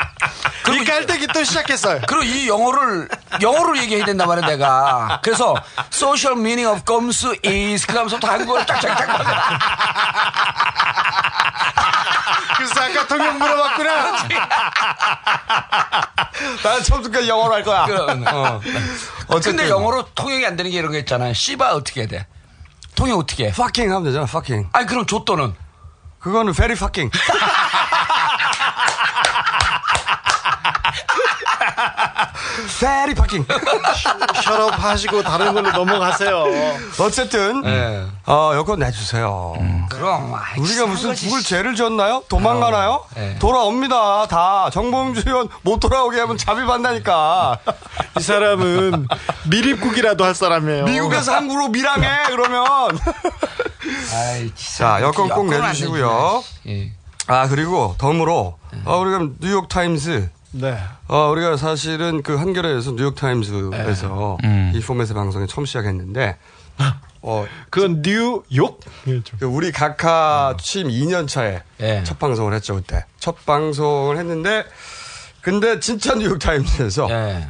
이 0.68 0.84
깔때기 0.84 1.28
또 1.28 1.44
시작했어요. 1.44 2.00
그리고 2.08 2.24
이 2.24 2.48
영어를 2.48 3.08
영어로 3.40 3.78
얘기해야 3.78 4.04
된단 4.04 4.26
말이야 4.26 4.48
내가. 4.48 5.20
그래서 5.22 5.54
social 5.92 6.40
meaning 6.40 6.68
of 6.68 6.84
꼼수 6.84 7.36
is 7.46 7.86
그러면서부터 7.86 8.32
한국어를 8.32 8.66
짝짝짝 8.66 9.08
그래서 12.56 12.80
아까 12.80 13.06
통역 13.06 13.38
물어봤구나. 13.38 14.26
나는 16.64 16.82
처음부터 16.82 17.28
영어로 17.28 17.54
할 17.54 17.62
거야. 17.62 17.86
그럼. 17.86 18.24
어. 18.26 18.60
근데 19.40 19.68
영어로 19.68 20.06
통역이 20.16 20.44
안 20.44 20.56
되는 20.56 20.72
게 20.72 20.78
이런 20.78 20.90
거 20.90 20.98
있잖아요. 20.98 21.32
씨바 21.32 21.74
어떻게 21.74 22.00
해야 22.00 22.08
돼? 22.08 22.26
통역 23.00 23.18
어떻게 23.18 23.46
해? 23.46 23.48
fucking 23.48 23.90
하면 23.90 24.04
되잖아. 24.04 24.26
fucking. 24.26 24.68
아니 24.74 24.86
그럼 24.86 25.06
조또는 25.06 25.54
그거는 26.18 26.52
very 26.52 26.74
fucking. 26.76 27.10
Very 32.78 33.12
fucking. 33.12 33.46
셔럽 34.42 34.82
하시고 34.82 35.22
다른 35.22 35.52
걸로 35.52 35.70
넘어가세요. 35.70 36.44
어쨌든 36.98 37.62
네. 37.62 38.06
어, 38.26 38.52
여권 38.54 38.78
내주세요. 38.78 39.54
그럼 39.90 40.34
아이, 40.34 40.58
우리가 40.58 40.82
한 40.82 40.90
무슨. 40.90 41.14
누굴 41.14 41.42
죄를 41.42 41.74
지었나요? 41.74 42.22
도망가나요? 42.28 43.04
네. 43.14 43.38
돌아옵니다. 43.38 44.26
다 44.28 44.70
정봉주 44.72 45.24
의원 45.26 45.48
못 45.62 45.78
돌아오게 45.80 46.20
하면 46.20 46.38
잡입한다니까. 46.38 47.58
이 48.18 48.22
사람은 48.22 49.08
미립국이라도 49.48 50.24
할 50.24 50.34
사람이에요. 50.34 50.84
미국에서 50.84 51.34
한국으로 51.34 51.68
밀항해 51.68 52.08
그러면. 52.28 52.98
아이. 54.14 54.50
자 54.54 55.00
여권 55.02 55.28
꼭안 55.28 55.60
내주시고요. 55.62 56.42
예. 56.68 56.92
아 57.30 57.46
그리고 57.46 57.94
덤으로 57.96 58.58
어, 58.84 58.98
우리가 58.98 59.28
뉴욕 59.40 59.68
타임스 59.68 60.30
네. 60.50 60.76
어, 61.06 61.28
우리가 61.30 61.56
사실은 61.56 62.24
그 62.24 62.34
한겨레에서 62.34 62.96
뉴욕 62.96 63.14
타임스에서 63.14 64.38
네. 64.42 64.72
이 64.74 64.80
포맷의 64.80 65.14
방송에 65.14 65.46
처음 65.46 65.64
시작했는데 65.64 66.36
어, 67.22 67.46
그건 67.70 68.02
뉴욕? 68.02 68.80
그 69.38 69.46
우리 69.46 69.70
각하 69.70 70.56
취임 70.60 70.88
2년 70.88 71.28
차에 71.28 71.62
예. 71.80 72.02
첫 72.02 72.18
방송을 72.18 72.52
했죠 72.52 72.74
그때 72.74 73.04
첫 73.20 73.46
방송을 73.46 74.16
했는데 74.16 74.64
근데 75.40 75.78
진짜 75.78 76.14
뉴욕 76.16 76.36
타임스에서 76.40 77.08
예. 77.10 77.46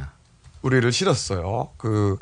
우리를 0.61 0.91
실었어요. 0.91 1.69
그 1.77 2.17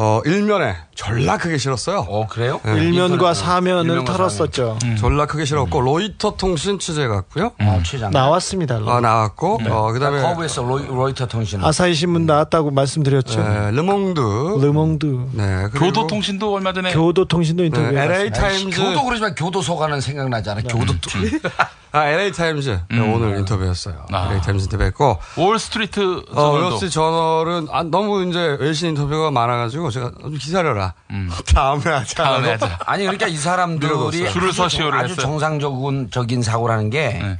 어, 0.00 0.20
일면에 0.24 0.76
졸라 0.94 1.36
크게 1.38 1.58
실었어요. 1.58 2.06
어 2.08 2.28
그래요? 2.28 2.60
네. 2.64 2.72
일면과 2.74 3.34
사면을 3.34 3.82
일면과 3.84 4.12
털었었죠. 4.12 4.78
졸라 4.96 5.26
크게 5.26 5.44
실었고 5.44 5.80
로이터 5.80 6.36
통신 6.36 6.78
취재 6.78 7.08
갔고요. 7.08 7.50
어, 7.60 7.82
최장. 7.84 8.12
나왔습니다. 8.12 8.76
아 8.86 9.00
나왔고 9.00 9.58
어, 9.68 9.92
그 9.92 9.98
다음에 9.98 10.22
커브에서 10.22 10.62
로이, 10.62 10.86
로이 10.86 11.14
터 11.14 11.26
통신. 11.26 11.64
아사히 11.64 11.94
신문 11.94 12.26
나왔다고 12.26 12.70
말씀드렸죠. 12.70 13.42
네, 13.42 13.70
르몽드 13.72 14.20
르몽드. 14.64 15.30
네, 15.32 15.66
교도통신도 15.74 16.54
얼마 16.54 16.72
전에 16.72 16.92
교도통신도 16.92 17.64
인터뷰. 17.64 17.90
네, 17.90 18.04
LA 18.04 18.18
아이씨, 18.18 18.30
타임즈 18.30 18.76
교도 18.80 19.04
그러지만 19.04 19.34
교도소 19.34 19.76
가는 19.76 20.00
생각나잖아. 20.00 20.60
교도 20.62 20.94
통신. 21.00 21.40
아 21.90 22.06
LA 22.06 22.30
타임즈 22.32 22.80
네, 22.90 23.00
오늘 23.00 23.38
인터뷰였어요. 23.38 24.06
아. 24.12 24.26
LA 24.30 24.42
타임즈 24.42 24.64
인터뷰했고 24.64 25.18
월스트리트 25.36 26.00
어, 26.30 26.34
저널도 26.34 26.64
월스트리트 26.66 26.94
저널은 26.94 27.68
아, 27.72 27.82
너무 27.82 28.24
이제 28.28 28.56
외신 28.60 28.90
인터뷰가 28.90 29.30
많아가지고 29.30 29.87
제가 29.90 30.12
좀 30.20 30.36
기다려라. 30.38 30.94
다음에 31.54 31.82
하자. 31.90 32.22
다음에 32.24 32.50
하자. 32.52 32.78
아니 32.86 33.02
그러니까 33.04 33.26
이 33.26 33.36
사람들이. 33.36 33.90
줄을 34.30 34.48
아주, 34.48 34.56
서시오를 34.56 34.98
아주 34.98 35.12
했어요. 35.12 35.22
정상적인 35.26 36.10
적인 36.10 36.42
사고라는 36.42 36.90
게 36.90 37.18
네. 37.22 37.38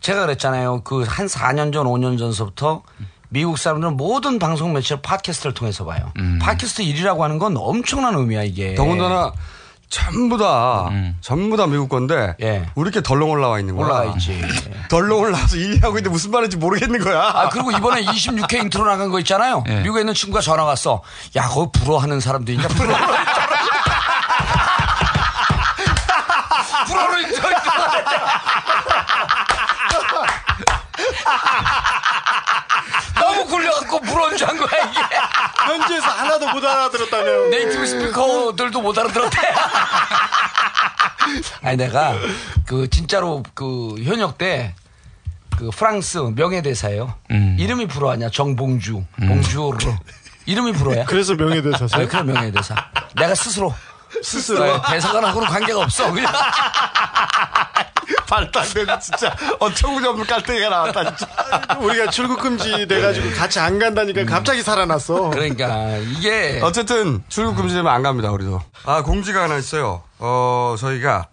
제가 0.00 0.22
그랬잖아요. 0.26 0.82
그 0.84 1.02
한 1.04 1.26
4년 1.26 1.72
전, 1.72 1.86
5년 1.86 2.18
전서부터 2.18 2.82
미국 3.30 3.58
사람들은 3.58 3.96
모든 3.96 4.38
방송 4.38 4.72
매체를 4.72 5.02
팟캐스트를 5.02 5.52
통해서 5.54 5.84
봐요. 5.84 6.12
팟캐스트 6.40 6.82
1위라고 6.82 7.22
하는 7.24 7.38
건 7.38 7.56
엄청난 7.56 8.14
의미야 8.14 8.42
이게. 8.44 8.74
더군다나 8.74 9.32
전부 9.90 10.36
다 10.36 10.88
음. 10.90 11.16
전부 11.20 11.56
다 11.56 11.66
미국 11.66 11.88
건데 11.88 12.34
예. 12.42 12.66
우리 12.74 12.88
이렇게 12.88 13.02
덜렁 13.02 13.30
올라와 13.30 13.58
있는 13.58 13.74
거야. 13.76 13.86
올라가 13.86 14.04
있지. 14.16 14.40
덜렁 14.88 15.18
올라와서 15.20 15.56
얘기하고 15.56 15.98
있는데 15.98 16.10
무슨 16.10 16.30
말인지 16.30 16.56
모르겠는 16.58 17.02
거야. 17.02 17.20
아, 17.34 17.48
그리고 17.48 17.70
이번에 17.70 18.04
26회 18.04 18.54
인트로 18.64 18.84
나간 18.84 19.10
거 19.10 19.18
있잖아요. 19.20 19.64
예. 19.68 19.80
미국에 19.80 20.00
있는 20.00 20.12
친구가 20.14 20.40
전화 20.42 20.64
왔어. 20.64 21.02
야, 21.36 21.46
거기 21.48 21.78
불어하는 21.80 22.20
사람도 22.20 22.52
있냐? 22.52 22.68
불어. 22.68 22.94
불어로 26.86 27.18
너무 33.20 33.46
굴려갖고 33.46 34.00
불어인 34.00 34.36
줄안 34.36 34.56
거야, 34.56 34.68
이게. 34.84 35.00
현지에서 35.66 36.06
하나도 36.06 36.48
못 36.52 36.64
알아들었다며. 36.64 37.48
네이티브 37.50 37.86
스피커들도 37.86 38.80
못 38.80 38.98
알아들었대. 38.98 39.36
아니 41.62 41.76
내가 41.76 42.14
그 42.66 42.88
진짜로 42.88 43.42
그 43.54 43.96
현역 44.02 44.38
때 44.38 44.74
그 45.58 45.70
프랑스 45.70 46.18
명예대사예요. 46.36 47.14
음. 47.32 47.56
이름이 47.58 47.88
불어하냐 47.88 48.30
정봉주, 48.30 49.02
봉주로 49.18 49.76
이름이 50.46 50.72
불어야. 50.72 51.04
그래서 51.04 51.34
명예대사세요? 51.34 52.04
아, 52.04 52.08
그럼 52.08 52.26
명예대사. 52.26 52.76
내가 53.16 53.34
스스로 53.34 53.74
스스로 54.22 54.80
대사관하고는 54.82 55.48
관계가 55.48 55.80
없어. 55.80 56.12
그냥 56.12 56.32
말도 58.30 58.60
안 58.60 58.68
되는 58.68 59.00
진짜 59.00 59.34
어처구니없는 59.58 60.26
깔때기가 60.26 60.68
나왔다 60.68 61.16
진짜. 61.16 61.78
우리가 61.80 62.10
출국 62.10 62.40
금지 62.40 62.86
돼가지고 62.86 63.34
같이 63.34 63.58
안 63.58 63.78
간다니까 63.78 64.24
갑자기 64.24 64.62
살아났어. 64.62 65.30
그러니까 65.30 65.96
이게 65.98 66.60
어쨌든 66.62 67.22
출국 67.28 67.56
금지 67.56 67.74
되면 67.74 67.92
안 67.92 68.02
갑니다 68.02 68.30
우리도. 68.30 68.62
아 68.84 69.02
공지가 69.02 69.44
하나 69.44 69.56
있어요. 69.56 70.02
어 70.18 70.74
저희가 70.78 71.28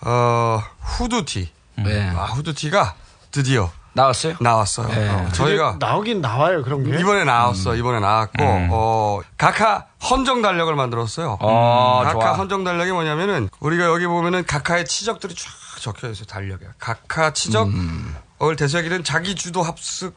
어 0.00 0.62
후드티. 0.80 1.50
네. 1.76 2.12
아 2.16 2.24
후드티가 2.24 2.94
드디어 3.30 3.70
나왔어요? 3.98 4.34
나왔어요. 4.40 4.88
네. 4.88 5.08
어, 5.08 5.28
저희가 5.32 5.76
나오긴 5.80 6.20
나와요 6.20 6.62
그런 6.62 6.84
게. 6.84 6.98
이번에 7.00 7.24
나왔어. 7.24 7.74
이번에 7.74 7.98
나왔고 7.98 8.44
어 8.70 9.20
각하 9.36 9.86
헌정 10.08 10.40
달력을 10.40 10.72
만들었어요. 10.74 11.36
어, 11.40 12.00
각하 12.04 12.12
좋아. 12.12 12.32
헌정 12.34 12.62
달력이 12.62 12.92
뭐냐면은 12.92 13.48
우리가 13.60 13.86
여기 13.86 14.06
보면은 14.06 14.46
각하의 14.46 14.84
치적들이 14.84 15.34
쫙 15.34 15.50
적혀 15.80 16.08
있어요. 16.10 16.26
달력에. 16.26 16.66
각하 16.78 17.32
치적을 17.32 18.56
되새기는 18.56 19.02
자기 19.02 19.34
주도 19.34 19.62
합숙 19.62 20.14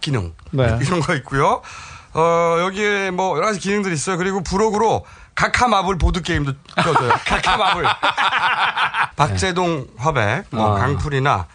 기능 0.00 0.32
네. 0.52 0.78
이런 0.82 1.00
거 1.00 1.14
있고요. 1.16 1.60
어 2.12 2.56
여기에 2.60 3.10
뭐 3.10 3.36
여러 3.36 3.46
가지 3.46 3.58
기능들이 3.58 3.94
있어요. 3.94 4.16
그리고 4.16 4.42
부록으로 4.42 5.04
각하 5.34 5.66
마블 5.66 5.98
보드 5.98 6.22
게임도 6.22 6.52
껴줘요. 6.76 7.10
각하 7.26 7.56
마블. 7.56 7.84
박재동 9.16 9.88
화백, 9.96 10.46
뭐 10.50 10.76
아. 10.76 10.78
강풀이나 10.78 11.46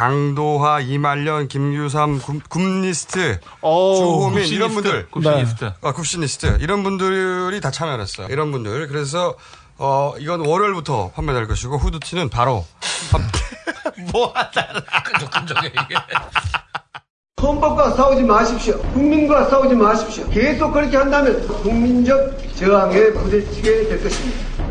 강도화, 0.00 0.80
이말년, 0.80 1.48
김규삼, 1.48 2.18
굽, 2.20 2.46
굽리스트, 2.50 3.40
어, 3.62 3.94
주호민 3.96 4.44
이런 4.44 4.74
분들, 4.74 5.08
굽시니스트. 5.10 5.72
아, 5.80 5.92
굽시니스트 5.92 6.58
이런 6.60 6.82
분들이 6.82 7.58
다 7.62 7.70
참여했어요. 7.70 8.26
이런 8.28 8.52
분들 8.52 8.88
그래서 8.88 9.36
어 9.78 10.12
이건 10.18 10.44
월요일부터 10.46 11.12
판매될 11.12 11.46
것이고 11.48 11.78
후드티는 11.78 12.28
바로 12.28 12.66
판- 13.10 13.22
뭐 14.12 14.32
하다 14.34 14.66
끈적끈적해 15.04 15.68
이게. 15.68 15.94
헌법과 17.40 17.92
싸우지 17.92 18.22
마십시오. 18.22 18.78
국민과 18.92 19.48
싸우지 19.48 19.74
마십시오. 19.76 20.28
계속 20.28 20.72
그렇게 20.72 20.94
한다면 20.98 21.46
국민적 21.62 22.54
저항에 22.56 23.12
부딪히게 23.12 23.88
될 23.88 24.02
것입니다. 24.02 24.65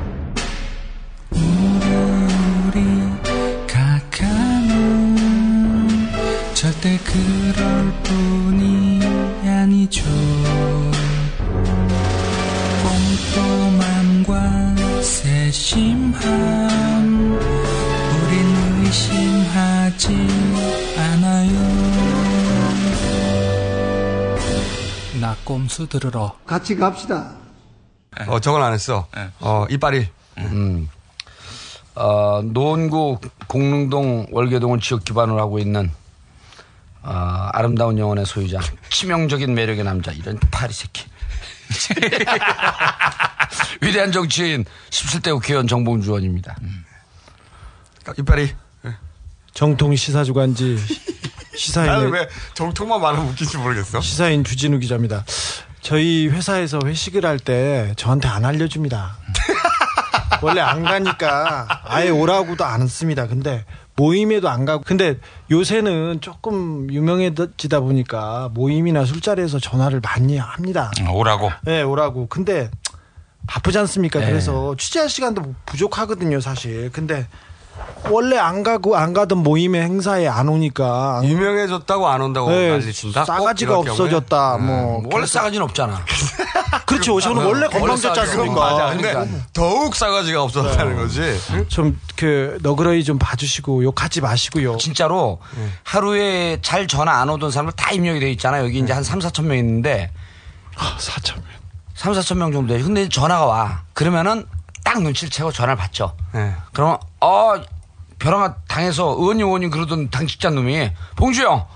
절대 6.65 6.97
그럴 6.97 7.93
뿐이 8.01 8.99
아니죠 9.45 10.03
꼼꼼함과 13.35 14.75
세심함 14.99 16.23
우린 18.09 18.83
의심하지 18.83 20.07
않아요 20.97 21.53
나 25.21 25.35
꼼수 25.43 25.87
들으러 25.87 26.35
같이 26.47 26.75
갑시다. 26.75 27.35
어 28.27 28.39
저건 28.39 28.63
안 28.63 28.73
했어. 28.73 29.05
어 29.39 29.67
이빨이 29.69 30.07
음. 30.39 30.89
어, 31.93 32.41
노원구 32.43 33.19
공릉동 33.47 34.25
월계동을 34.31 34.79
지역 34.79 35.05
기반으로 35.05 35.39
하고 35.39 35.59
있는 35.59 35.91
어, 37.05 37.49
아름다운 37.53 37.97
영혼의 37.99 38.25
소유자 38.25 38.59
치명적인 38.89 39.53
매력의 39.53 39.83
남자 39.83 40.11
이런 40.11 40.39
파리 40.51 40.73
새끼 40.73 41.05
위대한 43.81 44.11
정치인 44.11 44.65
17대 44.89 45.33
국회의원 45.33 45.67
정봉주 45.67 46.09
의원입니다. 46.09 46.55
이빨이 48.17 48.53
정통 49.53 49.95
시사주간지 49.95 50.75
나는 50.75 51.57
시사인 51.57 52.09
왜 52.11 52.27
정통만 52.53 53.01
말하면 53.01 53.27
웃긴지 53.29 53.57
모르겠어. 53.57 54.01
시사인 54.01 54.43
주진우 54.43 54.79
기자입니다. 54.79 55.23
저희 55.81 56.27
회사에서 56.27 56.79
회식을 56.83 57.25
할 57.25 57.39
때 57.39 57.93
저한테 57.97 58.27
안 58.27 58.43
알려줍니다. 58.45 59.17
원래 60.41 60.61
안 60.61 60.83
가니까 60.83 61.67
아예 61.85 62.09
오라고도 62.09 62.65
안 62.65 62.87
씁니다. 62.87 63.27
근데 63.27 63.65
모임에도 63.95 64.49
안 64.49 64.65
가고. 64.65 64.83
근데 64.85 65.17
요새는 65.51 66.19
조금 66.21 66.91
유명해지다 66.91 67.79
보니까 67.79 68.49
모임이나 68.53 69.05
술자리에서 69.05 69.59
전화를 69.59 70.01
많이 70.01 70.37
합니다. 70.37 70.91
오라고. 71.09 71.51
네, 71.63 71.81
오라고. 71.81 72.27
근데 72.27 72.69
바쁘지 73.47 73.77
않습니까? 73.79 74.19
네. 74.19 74.27
그래서 74.27 74.75
취재할 74.77 75.09
시간도 75.09 75.55
부족하거든요, 75.65 76.39
사실. 76.39 76.91
근데 76.91 77.27
원래 78.09 78.37
안 78.37 78.61
가고 78.61 78.95
안 78.95 79.13
가던 79.13 79.39
모임에 79.39 79.81
행사에 79.81 80.27
안 80.27 80.47
오니까 80.47 81.21
유명해졌다고 81.23 82.07
안 82.07 82.21
온다고 82.21 82.49
네, 82.49 82.69
난리 82.69 82.93
친다. 82.93 83.25
싸가지가 83.25 83.75
꼭 83.75 83.83
이럴 83.83 83.95
경우에? 83.95 84.11
없어졌다. 84.13 84.57
뭐 84.59 85.03
원래 85.11 85.25
싸가지는 85.25 85.63
없잖아. 85.63 86.05
그렇죠. 86.85 87.19
저는 87.19 87.43
원래 87.43 87.67
건방졌지 87.67 88.19
않습니까? 88.19 88.53
맞아. 88.53 88.89
근데 88.89 89.11
그러니까. 89.11 89.37
더욱 89.53 89.95
싸가지가 89.95 90.43
없었다는 90.43 90.95
거지. 90.97 91.35
좀그 91.67 92.59
너그러이 92.61 93.03
좀 93.03 93.17
봐주시고 93.17 93.83
욕하지 93.83 94.21
마시고요. 94.21 94.77
진짜로 94.77 95.39
하루에 95.83 96.59
잘 96.61 96.87
전화 96.87 97.19
안 97.21 97.29
오던 97.29 97.49
사람들 97.49 97.75
다 97.75 97.91
입력이 97.91 98.19
돼 98.19 98.31
있잖아요. 98.31 98.65
여기 98.65 98.79
이제 98.79 98.93
한 98.93 99.03
3, 99.03 99.19
4천 99.19 99.45
명 99.45 99.57
있는데 99.57 100.11
아, 100.77 100.95
사천 100.99 101.41
3, 101.95 102.13
4천 102.13 102.37
명 102.37 102.51
정도 102.51 102.73
되죠. 102.73 102.85
근데 102.85 103.09
전화가 103.09 103.45
와. 103.45 103.81
그러면은 103.93 104.45
딱 104.85 105.01
눈치를 105.01 105.29
채고 105.29 105.51
전화를 105.51 105.75
받죠. 105.75 106.15
네. 106.31 106.55
그러면 106.71 106.97
어 107.19 107.55
벼랑아 108.19 108.55
당에서 108.69 109.15
의원님 109.19 109.47
의원님 109.47 109.69
그러던 109.71 110.09
당직자 110.11 110.51
놈이 110.51 110.91
봉주 111.17 111.43
형! 111.43 111.67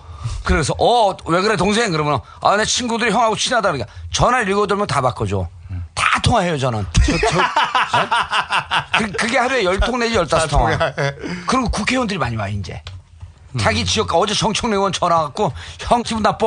그래서 0.44 0.74
어 0.78 1.16
왜 1.26 1.42
그래 1.42 1.58
동생? 1.58 1.92
그러면 1.92 2.22
아 2.42 2.56
내 2.56 2.64
친구들이 2.64 3.12
형하고 3.12 3.36
친하다. 3.36 3.72
그러니까 3.72 3.92
전화를 4.12 4.48
명다 4.78 5.02
바꿔줘. 5.02 5.48
다 5.94 6.20
통화해요 6.22 6.58
저는. 6.58 6.86
그, 8.98 9.12
그게 9.14 9.38
하루에 9.38 9.64
열 9.64 9.80
통 9.80 10.00
내지 10.00 10.16
열다섯 10.16 10.50
통화. 10.50 10.78
그리고 11.48 11.70
국회의원들이 11.70 12.18
많이 12.20 12.36
와 12.38 12.48
이제. 12.48 12.82
자기 13.60 13.84
지역 13.86 14.14
어제 14.16 14.34
정청래 14.34 14.76
의원 14.76 14.92
전화 14.92 15.24
갖고 15.24 15.52
형 15.80 16.04
기분 16.04 16.22
나빠. 16.24 16.46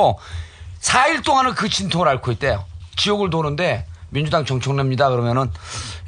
4일 0.80 1.24
동안은 1.24 1.54
그 1.54 1.68
진통을 1.68 2.08
앓고 2.08 2.32
있대요. 2.32 2.64
지역을 2.96 3.30
도는데 3.30 3.86
민주당 4.12 4.44
정청래입니다 4.44 5.08
그러면은 5.10 5.50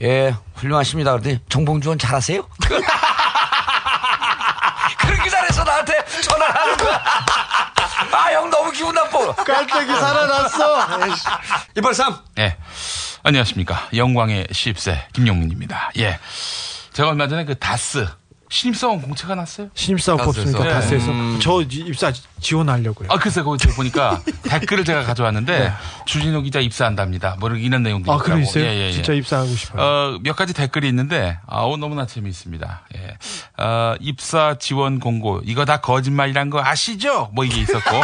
예 0.03 0.35
훌륭하십니다 0.57 1.13
그랬더니 1.13 1.41
정봉주 1.49 1.89
의원 1.89 1.99
잘하세요? 1.99 2.47
그렇게 4.99 5.31
잘해서 5.31 5.65
나한테 5.65 6.05
전화를 6.23 6.55
하는 6.55 6.77
거야. 6.77 7.03
아, 8.13 8.33
형 8.33 8.51
너무 8.51 8.71
기분 8.71 8.95
나빠. 8.95 9.33
깔때기 9.35 9.93
살아났어. 9.93 10.87
이빨 11.77 11.95
3. 11.95 12.17
예. 12.39 12.57
안녕하십니까. 13.23 13.89
영광의 13.95 14.49
시입세 14.53 15.07
김용민입니다. 15.13 15.91
예. 15.99 16.19
제가 16.93 17.09
얼마 17.09 17.27
전에 17.29 17.45
그 17.45 17.59
다스 17.59 18.07
신입사원 18.55 19.03
공채가 19.03 19.35
났어요. 19.35 19.69
신입사원 19.75 20.25
뽑습니까? 20.25 20.63
네. 20.63 20.71
다스에서 20.71 21.11
음. 21.11 21.41
저 21.43 21.61
입사 21.61 22.13
지원하려고요. 22.41 23.09
아, 23.11 23.17
글쎄, 23.17 23.43
거기 23.43 23.59
제가 23.59 23.75
보니까 23.75 24.23
댓글을 24.49 24.85
제가 24.85 25.03
가져왔는데, 25.03 25.73
주진우 26.07 26.41
기자 26.43 26.61
입사한답니다. 26.61 27.35
뭐, 27.41 27.51
이런 27.51 27.83
내용도 27.83 28.13
아, 28.13 28.15
있더라고. 28.15 28.25
그럼 28.25 28.43
있어요? 28.43 28.63
예, 28.65 28.69
예, 28.69 28.87
예. 28.87 28.93
진짜 28.93 29.13
입사하고 29.13 29.49
싶어요. 29.49 29.83
어, 29.83 30.19
몇 30.23 30.37
가지 30.37 30.55
댓글이 30.55 30.87
있는데, 30.87 31.37
아우, 31.49 31.77
너무나 31.77 32.07
재미있습니다. 32.07 32.83
예. 32.95 33.19
어, 33.61 33.97
입사 33.99 34.55
지원 34.61 35.01
공고, 35.01 35.41
이거 35.45 35.65
다 35.65 35.81
거짓말이란 35.81 36.51
거 36.51 36.63
아시죠? 36.63 37.31
뭐 37.33 37.45
이게 37.45 37.61
있었고. 37.61 37.91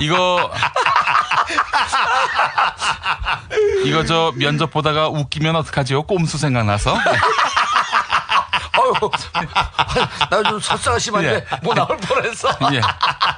이거, 0.00 0.50
이거 3.84 4.04
저 4.04 4.32
면접 4.36 4.70
보다가 4.70 5.08
웃기면 5.08 5.56
어떡하지요? 5.56 6.04
꼼수 6.04 6.38
생각나서. 6.38 6.96
어휴, 8.78 9.10
나좀 10.30 10.58
심한데 10.98 11.34
예. 11.34 11.44
뭐 11.62 11.74
나올 11.74 11.96
뻔했어. 11.98 12.48
예. 12.72 12.80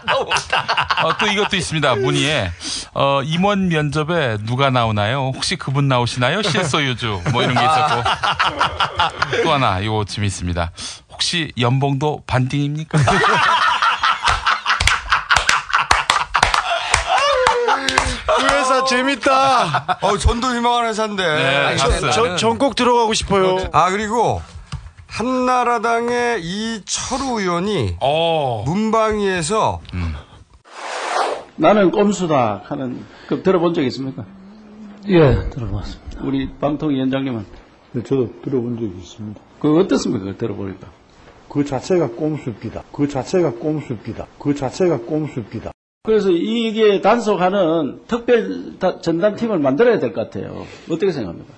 너무 0.06 0.30
웃다. 0.30 0.64
어, 1.02 1.16
또 1.18 1.26
이것도 1.26 1.56
있습니다. 1.56 1.96
문의에 1.96 2.52
어, 2.94 3.20
임원 3.24 3.68
면접에 3.68 4.38
누가 4.44 4.70
나오나요? 4.70 5.32
혹시 5.34 5.56
그분 5.56 5.88
나오시나요? 5.88 6.42
실소유주 6.42 7.22
뭐 7.32 7.42
이런 7.42 7.54
게 7.54 7.60
있었고 7.62 9.42
또 9.42 9.52
하나 9.52 9.80
이거 9.80 10.04
재밌습니다. 10.06 10.70
혹시 11.10 11.52
연봉도 11.58 12.22
반띵입니까? 12.26 12.98
재밌다. 18.84 19.98
어, 20.02 20.18
전도 20.18 20.54
유명한 20.54 20.86
회사인데. 20.86 21.22
네, 21.22 21.76
저. 21.76 22.10
저, 22.10 22.36
전꼭 22.36 22.74
들어가고 22.74 23.14
싶어요. 23.14 23.58
아, 23.72 23.90
그리고 23.90 24.40
한나라당의 25.06 26.42
이철우 26.42 27.40
의원이 27.40 27.96
어. 28.00 28.64
문방위에서 28.66 29.80
나는 31.56 31.90
꼼수다 31.92 32.62
하는 32.64 33.04
그 33.28 33.42
들어본 33.42 33.74
적 33.74 33.82
있습니까? 33.82 34.24
예, 35.06 35.48
들어봤습니다. 35.50 36.20
우리 36.22 36.50
방통위원장님은 36.58 37.46
네, 37.92 38.02
저도 38.02 38.40
들어본 38.42 38.74
적이 38.76 38.92
있습니다. 38.98 39.40
그 39.60 39.78
어떻습니까? 39.78 40.36
들어보니까. 40.36 40.88
그 41.48 41.64
자체가 41.64 42.08
꼼수입니다. 42.08 42.82
그 42.90 43.06
자체가 43.06 43.52
꼼수입니다. 43.52 44.26
그 44.40 44.54
자체가 44.54 44.98
꼼수입니다. 44.98 45.70
그래서 46.04 46.28
이게 46.30 47.00
단속하는 47.00 48.00
특별 48.06 48.78
다- 48.78 49.00
전담팀을 49.00 49.58
만들어야 49.58 49.98
될 49.98 50.12
것 50.12 50.30
같아요. 50.30 50.66
어떻게 50.90 51.10
생각합니까? 51.10 51.50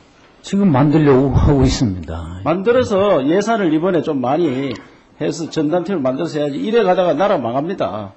지금 0.43 0.71
만들려고 0.71 1.31
하고 1.31 1.63
있습니다. 1.63 2.43
만들어서 2.45 3.27
예산을 3.27 3.73
이번에 3.75 4.03
좀 4.03 4.21
많이 4.21 4.73
해서 5.21 5.51
전담팀을 5.51 6.01
만들어서 6.01 6.39
해야지 6.39 6.59
이래 6.59 6.85
가다가 6.85 7.15
나라 7.15 7.39
망합니다. 7.39 8.13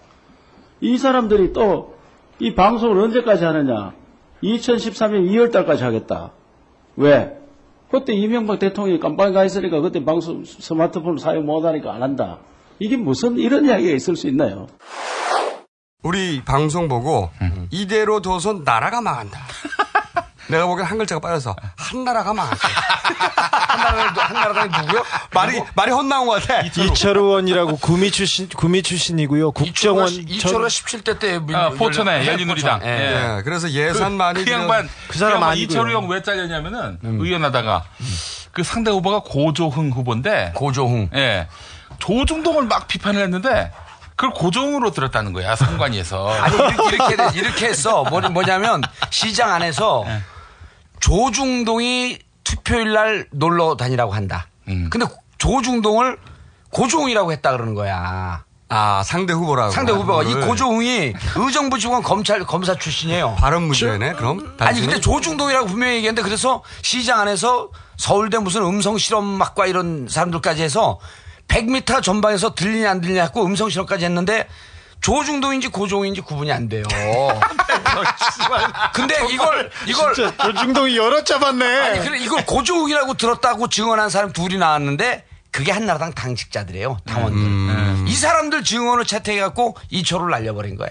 이 0.82 0.98
사람들이 0.98 1.52
또 1.54 1.98
이 2.42 2.56
방송을 2.56 2.98
언제까지 3.02 3.44
하느냐? 3.44 3.92
2013년 4.44 5.30
2월 5.30 5.52
달까지 5.52 5.84
하겠다. 5.84 6.32
왜? 6.96 7.38
그때 7.92 8.14
이명박 8.14 8.60
대통령이 8.60 8.98
깜빵에 9.02 9.34
가 9.34 9.44
있으니까 9.44 9.82
그때 9.82 10.06
방송 10.06 10.46
스마트폰 10.46 11.18
사용 11.18 11.46
못하니까 11.46 11.92
안 11.94 12.02
한다. 12.02 12.38
이게 12.80 12.96
무슨 12.96 13.38
이런 13.40 13.66
이야기가 13.66 13.94
있을 13.94 14.16
수 14.16 14.28
있나요? 14.30 14.68
우리 16.04 16.42
방송 16.46 16.88
보고 16.88 17.30
이대로 17.72 18.22
둬선 18.22 18.64
나라가 18.64 19.02
망한다. 19.02 19.40
내가 20.48 20.66
보기엔 20.66 20.88
한 20.88 20.98
글자가 20.98 21.20
빠져서 21.20 21.56
한나라가 21.76 22.34
망한다. 22.34 22.68
한나라가 23.68 24.24
한나라가 24.24 24.82
누구요? 24.82 25.04
말이 25.34 25.62
말이 25.76 25.92
헛나온 25.92 26.26
것 26.26 26.42
같아. 26.42 26.62
이철우 26.62 27.22
의원이라고 27.26 27.78
구미 27.78 28.10
출신 28.12 28.48
구미 28.48 28.82
출신이고요. 28.82 29.52
국정원 29.52 30.10
이철호가 30.10 30.68
17대 30.68 31.20
때 31.20 31.38
민- 31.40 31.56
아, 31.56 31.70
포천에 31.70 32.12
열린- 32.20 32.28
열린우리당. 32.28 32.80
포천. 32.80 32.90
예. 32.92 33.36
예, 33.38 33.42
그래서 33.44 33.70
예산 33.70 34.14
많이 34.14 34.44
그 34.46 34.52
양반 34.52 34.90
그 35.10 35.18
사람 35.20 35.34
양반 35.36 35.50
아니고요. 35.52 35.66
이철우 35.66 35.92
형 35.94 36.08
왜 36.10 36.24
잘렸냐면은 36.24 36.98
의원하다가 37.04 37.84
그 38.54 38.64
상대 38.64 38.90
후보가 38.90 39.20
고조흥 39.26 39.92
후보인데 39.92 40.54
고조흥. 40.56 41.10
예. 41.16 41.48
조중동을 42.00 42.64
막 42.64 42.88
비판을 42.88 43.22
했는데 43.22 43.72
그걸 44.20 44.32
고조흥으로 44.32 44.92
들었다는 44.92 45.32
거야 45.32 45.56
선관위에서. 45.56 46.30
아니 46.30 46.54
이렇게 46.58 46.96
이렇게, 46.96 47.16
돼- 47.16 47.30
이렇게 47.40 47.66
했어. 47.68 48.04
뭐, 48.04 48.20
뭐냐면 48.20 48.82
시장 49.12 49.50
안에서 49.54 50.04
조중동이 51.00 52.20
투표일 52.44 52.92
날 52.92 53.28
놀러 53.32 53.78
다니라고 53.78 54.12
한다. 54.14 54.48
근데 54.66 55.06
조중동을 55.38 56.18
고종이라고 56.72 57.32
했다 57.32 57.52
그러는 57.54 57.76
거야. 57.76 58.44
아 58.72 59.02
상대 59.04 59.32
후보라고. 59.34 59.72
상대 59.72 59.94
후보가 59.94 60.24
이 60.24 60.26
그거를. 60.26 60.48
고종이 60.48 61.14
의정부 61.38 61.80
지원 61.80 62.04
검찰 62.04 62.46
검사 62.46 62.76
출신이에요. 62.76 63.36
발언 63.40 63.64
문제네. 63.64 64.14
그럼 64.14 64.40
아니 64.40 64.58
단순히? 64.58 64.86
근데 64.88 65.00
조중동이라고 65.02 65.66
분명히 65.68 65.96
얘기했는데 65.96 66.22
그래서 66.22 66.62
시장 66.84 67.20
안에서 67.22 67.70
서울대 67.98 68.38
무슨 68.38 68.64
음성 68.64 68.98
실험학과 68.98 69.66
이런 69.66 70.08
사람들까지 70.10 70.62
해서 70.62 71.00
100m 71.50 72.02
전방에서 72.02 72.56
들리냐 72.56 72.90
안 72.90 73.02
들리냐 73.02 73.24
했고 73.24 73.46
음성 73.46 73.70
실험까지 73.70 74.06
했는데 74.06 74.48
조중동인지 75.02 75.70
고종인지 75.70 76.22
구분이 76.22 76.52
안 76.52 76.70
돼요. 76.70 76.84
근데 78.94 79.16
이걸 79.30 79.72
이걸 79.86 80.14
조중동이 80.14 80.98
여러 80.98 81.24
잡았네. 81.24 81.80
아니 81.80 82.00
그래 82.00 82.20
이걸 82.20 82.46
고종이라고 82.46 83.14
들었다고 83.16 83.70
증언한 83.70 84.10
사람 84.10 84.32
둘이 84.34 84.58
나왔는데 84.58 85.26
그게 85.52 85.72
한나라당 85.72 86.14
당직자들이에요 86.14 87.00
당원들. 87.06 88.08
이 88.08 88.14
사람들 88.14 88.64
증언을 88.64 89.06
채택해갖고 89.06 89.76
이 89.90 90.04
초를 90.04 90.30
날려버린 90.30 90.76
거야. 90.78 90.90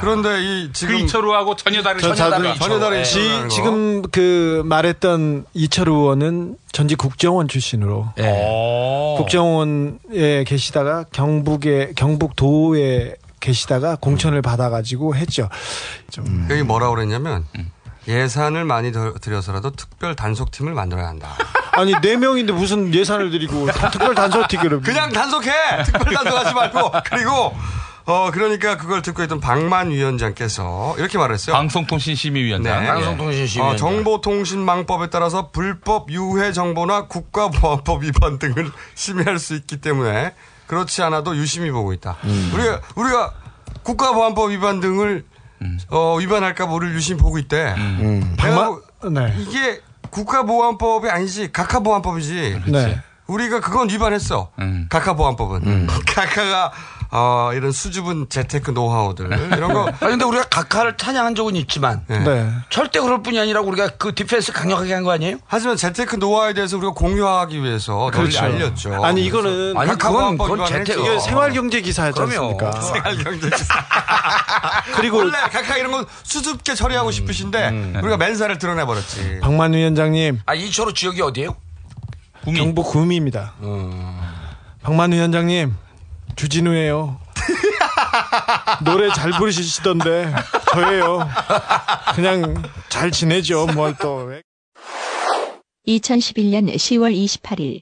그런데 0.00 0.42
이 0.42 0.70
지금 0.72 0.96
그 0.98 1.04
이철우하고 1.04 1.56
전혀 1.56 1.82
다른 1.82 2.00
저 2.00 2.14
전혀 2.14 2.30
다른 2.30 2.44
다른 2.44 2.58
전혀 2.58 2.80
다른 2.80 3.02
거. 3.02 3.48
지금 3.48 4.02
그 4.10 4.62
말했던 4.64 5.44
이철우 5.54 5.94
의원은 5.94 6.56
전직 6.72 6.96
국정원 6.98 7.48
출신으로 7.48 8.08
어. 8.18 9.14
국정원에 9.18 10.44
계시다가 10.46 11.04
경북에 11.12 11.92
경북도에 11.94 13.14
계시다가 13.40 13.96
공천을 13.96 14.42
받아가지고 14.42 15.14
했죠. 15.14 15.48
좀 16.10 16.46
여기 16.50 16.62
뭐라 16.62 16.90
그랬냐면 16.90 17.44
예산을 18.08 18.64
많이 18.64 18.90
더 18.90 19.12
들여서라도 19.12 19.72
특별 19.72 20.16
단속팀을 20.16 20.72
만들어야 20.72 21.06
한다. 21.08 21.28
아니 21.72 21.92
네 22.00 22.16
명인데 22.16 22.52
무슨 22.52 22.92
예산을 22.92 23.30
드리고 23.30 23.68
특별 23.92 24.14
단속팀을 24.14 24.80
그냥 24.82 25.12
단속해. 25.12 25.50
특별 25.84 26.14
단속하지 26.14 26.54
말고 26.54 26.92
그리고 27.04 27.54
어 28.06 28.30
그러니까 28.32 28.78
그걸 28.78 29.02
듣고 29.02 29.22
있던 29.24 29.38
방만 29.38 29.90
위원장께서 29.90 30.94
이렇게 30.98 31.18
말했어요. 31.18 31.54
방송통신심의위원장. 31.54 32.80
네. 32.80 32.86
방송통신심의위원장. 32.86 33.68
어, 33.68 33.76
정보통신망법에 33.76 35.10
따라서 35.10 35.50
불법 35.50 36.10
유해 36.10 36.52
정보나 36.52 37.06
국가보안법 37.06 38.04
위반 38.04 38.38
등을 38.38 38.72
심의할 38.96 39.38
수 39.38 39.54
있기 39.54 39.82
때문에 39.82 40.32
그렇지 40.66 41.02
않아도 41.02 41.36
유심히 41.36 41.70
보고 41.70 41.92
있다. 41.92 42.16
우리가 42.54 42.80
우리가 42.94 43.32
국가보안법 43.82 44.50
위반 44.50 44.80
등을 44.80 45.24
어, 45.90 46.16
위반할까 46.18 46.66
모를 46.66 46.94
유심히 46.94 47.18
보고 47.20 47.38
있대. 47.38 47.74
내가 48.36 48.54
뭐- 48.54 48.82
네. 49.10 49.34
이게 49.38 49.80
국가보안법이 50.10 51.08
아니지 51.08 51.52
각하보안법이지. 51.52 52.62
네. 52.68 53.00
우리가 53.26 53.60
그건 53.60 53.88
위반했어. 53.90 54.50
각하보안법은. 54.88 55.86
각하가 56.06 56.72
어, 57.10 57.50
이런 57.54 57.72
수줍은 57.72 58.26
재테크 58.28 58.72
노하우들 58.72 59.26
이런 59.56 59.72
거. 59.72 59.84
아니 60.00 60.10
근데 60.10 60.24
우리가 60.26 60.44
각하를 60.44 60.96
찬양한 60.98 61.34
적은 61.34 61.56
있지만 61.56 62.04
네. 62.06 62.50
절대 62.68 63.00
그럴 63.00 63.22
뿐이 63.22 63.38
아니라 63.40 63.60
우리가 63.62 63.88
그 63.98 64.14
디펜스 64.14 64.52
강력하게 64.52 64.92
한 64.92 65.02
거 65.04 65.12
아니에요? 65.12 65.38
하지만 65.46 65.76
재테크 65.76 66.16
노하우에 66.16 66.52
대해서 66.52 66.76
우리가 66.76 66.92
공유하기 66.92 67.62
위해서 67.62 68.10
널리 68.12 68.28
그렇죠. 68.30 68.40
알렸죠. 68.40 69.04
아니 69.04 69.24
이거는 69.24 69.76
아니, 69.76 69.90
그건- 69.92 70.36
그건 70.36 70.66
재테크-. 70.66 71.00
이게 71.00 71.18
생활경제 71.20 71.80
기사였지. 71.80 72.20
않습니까? 72.20 72.72
생활경제 72.80 73.50
그리고 74.94 75.18
원래 75.18 75.32
각하 75.50 75.76
이런 75.76 75.92
거 75.92 76.04
수줍게 76.24 76.74
처리하고 76.74 77.10
싶으신데 77.10 78.00
우리가 78.02 78.16
맨살을 78.18 78.58
드러내 78.58 78.84
버렸지. 78.84 79.38
박만 79.40 79.72
위원장님 79.72 80.40
아 80.44 80.54
이초로 80.54 80.92
지역이 80.92 81.22
어디예요? 81.22 81.56
경북 82.56 82.84
구미입니다. 82.84 83.54
박만 84.82 85.12
위원장님 85.12 85.74
주진우예요. 86.38 87.18
노래 88.84 89.12
잘 89.12 89.32
부르시던데 89.32 90.32
저예요. 90.72 91.28
그냥 92.14 92.62
잘 92.88 93.10
지내죠. 93.10 93.66
뭘 93.74 93.96
또. 94.00 94.30
2011년 95.88 96.72
10월 96.72 97.12
28일 97.12 97.80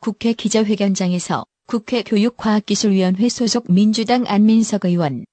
국회 0.00 0.32
기자회견장에서 0.32 1.44
국회 1.68 2.02
교육과학기술위원회 2.02 3.28
소속 3.28 3.70
민주당 3.70 4.24
안민석 4.26 4.84
의원 4.84 5.24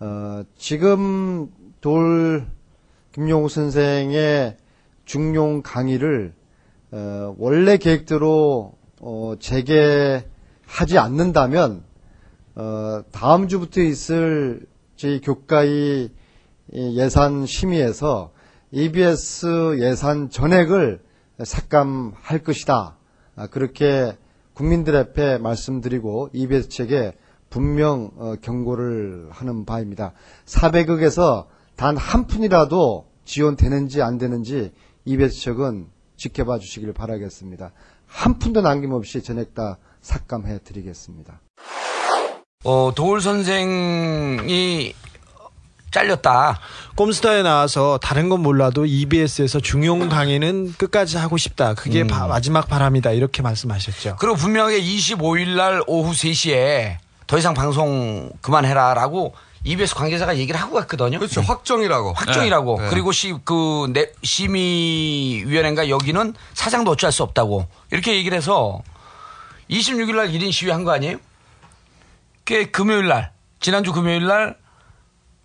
어, 0.00 0.42
지금 0.58 1.52
돌 1.80 2.46
김용우 3.12 3.48
선생의 3.48 4.56
중용 5.04 5.62
강의를 5.62 6.32
어, 6.92 7.34
원래 7.38 7.76
계획대로 7.76 8.72
어, 9.00 9.34
재개 9.38 10.24
하지 10.70 10.98
않는다면 10.98 11.82
어, 12.54 13.02
다음 13.10 13.48
주부터 13.48 13.80
있을 13.82 14.66
저희 14.96 15.20
교과의 15.20 16.10
이 16.72 16.98
예산 16.98 17.44
심의에서 17.44 18.30
EBS 18.70 19.78
예산 19.80 20.30
전액을 20.30 21.00
삭감할 21.42 22.44
것이다. 22.44 22.96
아, 23.34 23.46
그렇게 23.48 24.16
국민들 24.54 24.94
앞에 24.96 25.38
말씀드리고 25.38 26.30
EBS 26.32 26.68
측에 26.68 27.14
분명 27.48 28.10
어, 28.16 28.34
경고를 28.40 29.28
하는 29.30 29.64
바입니다. 29.64 30.12
400억에서 30.46 31.46
단 31.76 31.96
한 31.96 32.26
푼이라도 32.26 33.06
지원되는지 33.24 34.02
안 34.02 34.18
되는지 34.18 34.72
EBS 35.04 35.40
측은 35.40 35.88
지켜봐 36.16 36.58
주시길 36.58 36.92
바라겠습니다. 36.92 37.72
한 38.06 38.38
푼도 38.38 38.60
남김없이 38.60 39.22
전액 39.22 39.54
다 39.54 39.78
삭감해 40.02 40.60
드리겠습니다. 40.64 41.40
어, 42.64 42.92
도울 42.94 43.20
선생이 43.20 44.92
잘렸다. 45.90 46.60
꼼수다에 46.94 47.42
나와서 47.42 47.98
다른 48.00 48.28
건 48.28 48.40
몰라도 48.42 48.86
EBS에서 48.86 49.58
중용 49.60 50.08
강의는 50.08 50.74
끝까지 50.74 51.16
하고 51.16 51.36
싶다. 51.36 51.74
그게 51.74 52.02
음. 52.02 52.06
바- 52.06 52.26
마지막 52.28 52.68
바람이다. 52.68 53.10
이렇게 53.12 53.42
말씀하셨죠. 53.42 54.16
그리고 54.20 54.36
분명하게 54.36 54.80
25일 54.80 55.56
날 55.56 55.82
오후 55.86 56.12
3시에 56.12 56.98
더 57.26 57.38
이상 57.38 57.54
방송 57.54 58.30
그만해라라고 58.40 59.34
EBS 59.64 59.94
관계자가 59.94 60.38
얘기를 60.38 60.60
하고 60.60 60.74
갔거든요. 60.76 61.18
그렇죠. 61.18 61.40
확정이라고. 61.42 62.12
확정이라고. 62.14 62.76
네. 62.78 62.84
네. 62.84 62.90
그리고 62.90 63.12
시, 63.12 63.34
그, 63.44 63.90
내- 63.92 64.10
심의위원회인가 64.22 65.88
여기는 65.88 66.34
사장도 66.54 66.92
어찌할 66.92 67.12
수 67.12 67.22
없다고. 67.24 67.66
이렇게 67.90 68.14
얘기를 68.16 68.36
해서 68.36 68.80
26일 69.70 70.16
날 70.16 70.28
1인 70.32 70.52
시위 70.52 70.70
한 70.70 70.84
거 70.84 70.90
아니에요? 70.92 71.16
그 72.44 72.70
금요일 72.70 73.06
날, 73.08 73.30
지난주 73.60 73.92
금요일 73.92 74.26
날, 74.26 74.56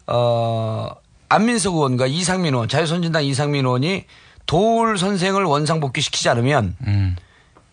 어, 0.07 0.89
안민석 1.29 1.75
의원과 1.75 2.07
이상민 2.07 2.53
의원, 2.53 2.67
자유선진당 2.67 3.23
이상민 3.25 3.65
의원이 3.65 4.05
도울 4.45 4.97
선생을 4.97 5.43
원상복귀 5.43 6.01
시키지 6.01 6.29
않으면 6.29 6.75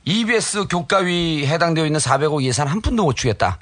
EBS 0.05 0.67
교과위 0.69 1.47
해당되어 1.47 1.87
있는 1.87 2.01
400억 2.01 2.43
예산 2.43 2.67
한 2.69 2.81
푼도 2.81 3.05
못 3.05 3.15
주겠다. 3.17 3.59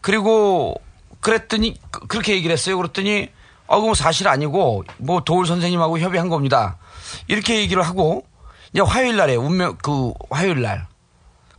그리고 0.00 0.74
그랬더니 1.20 1.74
그- 1.90 2.06
그렇게 2.06 2.34
얘기를 2.34 2.52
했어요. 2.52 2.76
그랬더니 2.76 3.28
어, 3.66 3.80
뭐 3.80 3.94
사실 3.94 4.28
아니고 4.28 4.84
뭐 4.98 5.20
도울 5.24 5.46
선생님하고 5.46 5.98
협의한 5.98 6.28
겁니다. 6.28 6.78
이렇게 7.26 7.58
얘기를 7.58 7.82
하고 7.82 8.24
이제 8.72 8.80
화요일 8.80 9.16
날에 9.16 9.34
운명 9.34 9.76
그 9.82 10.12
화요일 10.30 10.62
날 10.62 10.86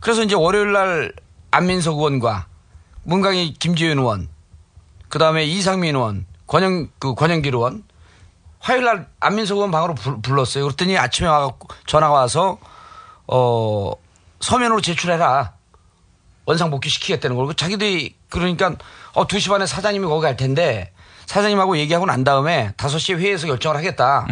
그래서 0.00 0.22
이제 0.22 0.34
월요일 0.34 0.72
날 0.72 1.12
안민석 1.50 1.96
의원과 1.98 2.46
문강희 3.04 3.54
김지현 3.54 3.98
의원 3.98 4.28
그 5.08 5.18
다음에 5.18 5.44
이상민 5.44 5.94
의원 5.96 6.26
권영 6.46 6.88
그 6.98 7.14
권영길 7.14 7.54
의원 7.54 7.84
화요일 8.60 8.84
날 8.84 9.08
안민석 9.20 9.56
의원 9.56 9.70
방으로 9.70 9.94
불, 9.94 10.20
불렀어요. 10.20 10.64
그랬더니 10.64 10.96
아침에 10.98 11.28
와갖고 11.28 11.68
전화가 11.86 12.12
와서 12.14 12.58
어 13.26 13.92
서면으로 14.40 14.80
제출해라. 14.80 15.54
원상 16.46 16.70
복귀 16.70 16.88
시키겠다는 16.88 17.36
걸. 17.36 17.54
자기들이 17.54 18.16
그러니까 18.28 18.74
어 19.14 19.26
2시 19.26 19.48
반에 19.50 19.66
사장님이 19.66 20.06
거기 20.06 20.22
갈 20.22 20.36
텐데 20.36 20.92
사장님하고 21.26 21.76
얘기하고 21.78 22.06
난 22.06 22.24
다음에 22.24 22.72
5시에 22.76 23.16
회의에서 23.18 23.46
결정을 23.46 23.76
하겠다. 23.76 24.26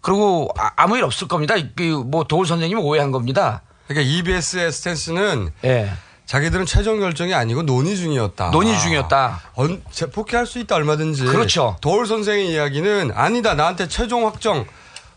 그리고 0.00 0.48
아, 0.76 0.86
무일 0.86 1.02
없을 1.04 1.28
겁니다. 1.28 1.54
그 1.74 2.04
뭐 2.04 2.24
도울 2.24 2.46
선생님이 2.46 2.80
오해한 2.80 3.10
겁니다. 3.10 3.62
그러니까 3.90 4.08
EBS의 4.14 4.70
스탠스는 4.70 5.50
예. 5.64 5.90
자기들은 6.26 6.64
최종 6.64 7.00
결정이 7.00 7.34
아니고 7.34 7.62
논의 7.64 7.96
중이었다. 7.96 8.52
논의 8.52 8.78
중이었다. 8.78 9.40
언, 9.54 9.82
제- 9.90 10.06
복귀할 10.08 10.46
수 10.46 10.60
있다 10.60 10.76
얼마든지. 10.76 11.24
그렇죠. 11.24 11.76
도울 11.80 12.06
선생의 12.06 12.52
이야기는 12.52 13.10
아니다 13.16 13.54
나한테 13.54 13.88
최종 13.88 14.26
확정 14.26 14.64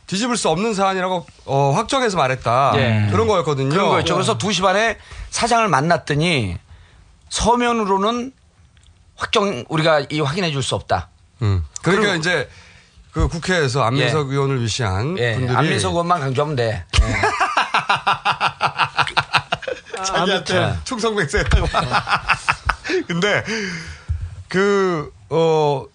뒤집을 0.08 0.38
수 0.38 0.50
없는 0.50 0.74
사안이라고 0.74 1.24
어, 1.46 1.72
확정해서 1.76 2.18
말했다. 2.18 2.74
예. 2.78 3.08
그런 3.12 3.28
거였거든요. 3.28 3.70
그런 3.70 3.90
거였죠. 3.90 4.16
그래서 4.16 4.40
2시 4.40 4.64
반에 4.64 4.98
사장을 5.30 5.68
만났더니 5.68 6.58
서면으로는 7.30 8.32
확정 9.16 9.64
우리가 9.70 10.04
이 10.10 10.20
확인해 10.20 10.52
줄 10.52 10.64
수 10.64 10.74
없다. 10.74 11.10
음. 11.44 11.64
그러니까 11.84 12.08
그리고- 12.14 12.20
이제 12.20 12.50
그 13.12 13.28
국회에서 13.28 13.84
안민석 13.84 14.32
의원을 14.32 14.64
위시한 14.64 15.16
예. 15.20 15.36
분들이 15.36 15.56
안민석 15.56 15.92
의원만 15.92 16.20
강조하면 16.22 16.56
돼. 16.56 16.84
예. 20.00 20.04
자기한테 20.04 20.76
충성백세 20.84 21.40
했다고. 21.40 21.68
근데 23.08 23.44
그 24.50 25.12
어, 25.30 25.86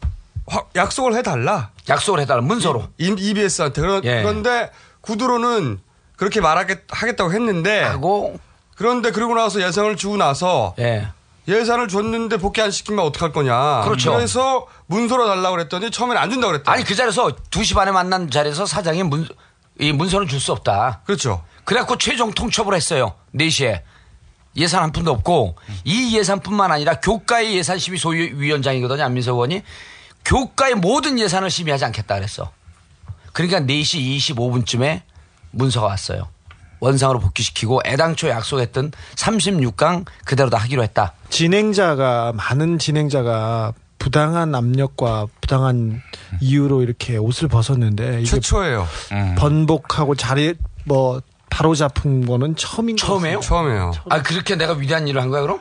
약속을 0.75 1.15
해달라. 1.15 1.71
약속을 1.89 2.21
해달라 2.21 2.41
문서로. 2.43 2.89
EBS한테 2.99 3.81
그런, 3.81 4.05
예. 4.05 4.23
그런데 4.23 4.71
구두로는 5.01 5.81
그렇게 6.17 6.41
말하겠다고 6.41 7.33
했는데 7.33 7.83
하고 7.83 8.39
그런데 8.77 9.11
그러고 9.11 9.35
나서 9.35 9.61
예산을 9.63 9.97
주고 9.97 10.17
나서 10.17 10.75
예. 10.79 11.09
예산을 11.47 11.89
줬는데 11.89 12.37
복귀 12.39 12.61
안 12.61 12.71
시키면 12.71 13.05
어떡할 13.07 13.33
거냐. 13.33 13.83
그렇죠. 13.85 14.13
그래서 14.15 14.67
문서로 14.87 15.27
달라고 15.27 15.57
그랬더니 15.57 15.91
처음에는 15.91 16.21
안 16.21 16.31
준다고 16.31 16.53
그랬다. 16.53 16.71
아니 16.73 16.85
그 16.85 16.95
자리에서 16.95 17.29
2시 17.51 17.75
반에 17.75 17.91
만난 17.91 18.31
자리에서 18.31 18.67
사장이 18.67 19.03
문, 19.05 19.27
이 19.79 19.93
문서는 19.93 20.29
줄 20.29 20.41
수 20.41 20.53
없다. 20.53 21.01
그렇죠. 21.07 21.43
그래갖고 21.69 21.99
최종 21.99 22.33
통첩을 22.33 22.73
했어요. 22.73 23.13
4시에. 23.35 23.83
예산 24.57 24.83
한 24.83 24.91
푼도 24.91 25.11
없고 25.11 25.57
이 25.85 26.17
예산뿐만 26.17 26.73
아니라 26.73 26.99
교과의 26.99 27.55
예산 27.55 27.79
심의 27.79 27.99
소위원장이거든요. 27.99 29.05
안민석 29.05 29.33
의원이. 29.35 29.61
교과의 30.25 30.77
모든 30.77 31.19
예산을 31.19 31.51
심의하지 31.51 31.85
않겠다 31.85 32.15
그랬어. 32.15 32.51
그러니까 33.35 33.61
4시 33.61 34.17
25분쯤에 34.17 35.03
문서가 35.51 35.89
왔어요. 35.89 36.29
원상으로 36.81 37.21
복귀시키고 37.21 37.83
애당초 37.85 38.31
약속했던 38.31 38.93
36강 39.17 40.07
그대로 40.25 40.49
다 40.49 40.57
하기로 40.57 40.83
했다. 40.85 41.13
진행자가 41.29 42.33
많은 42.35 42.79
진행자가 42.79 43.75
부당한 43.99 44.55
압력과 44.55 45.27
부당한 45.43 46.01
이유로 46.41 46.81
이렇게 46.83 47.19
옷을 47.19 47.49
벗었는데 47.49 48.25
최초예요. 48.25 48.89
번복하고 49.37 50.15
자리 50.15 50.55
뭐 50.85 51.21
바로 51.51 51.75
잡은 51.75 52.27
거는 52.27 52.57
처음인 52.57 52.97
것 52.97 53.07
처음이에요? 53.07 53.41
처음이에요. 53.41 53.93
아 54.11 54.23
그렇게 54.23 54.55
내가 54.57 54.75
위대한 54.75 55.09
일을 55.09 55.21
한 55.21 55.31
거야 55.31 55.43
그럼? 55.43 55.61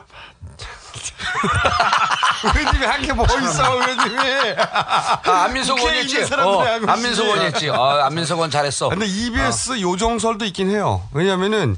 의원님이 2.54 2.86
한게 2.86 3.12
뭐 3.12 3.26
있어, 3.26 3.74
의원님이. 3.74 4.54
아, 4.58 5.44
안민석 5.44 5.78
했지. 5.80 6.24
사람들이 6.24 6.86
어, 6.86 6.92
안민석 6.92 7.26
했지. 7.42 7.68
어, 7.68 8.00
안민석 8.04 8.36
의원 8.36 8.50
잘했어. 8.50 8.88
근데 8.88 9.06
EBS 9.06 9.80
요정설도 9.80 10.44
있긴 10.46 10.70
해요. 10.70 11.02
왜냐면은, 11.12 11.76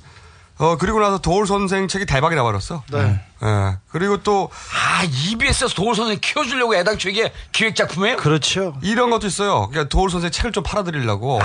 어, 0.61 0.77
그리고 0.77 1.01
나서 1.01 1.17
도울 1.17 1.47
선생 1.47 1.89
책이 1.89 2.05
대박이 2.05 2.35
나버렸어. 2.37 2.83
네. 2.93 3.19
예. 3.43 3.77
그리고 3.91 4.23
또, 4.23 4.51
아, 4.75 5.03
EBS에서 5.05 5.75
도울 5.75 5.95
선생 5.95 6.19
키워주려고 6.21 6.77
애당초 6.77 7.09
이게 7.09 7.33
기획작품이에요? 7.53 8.19
그렇죠. 8.19 8.75
이런 8.83 9.09
것도 9.09 9.27
있어요. 9.27 9.69
그러니까 9.71 9.89
도울 9.89 10.11
선생 10.11 10.31
책을 10.31 10.53
좀 10.53 10.63
팔아드리려고. 10.63 11.41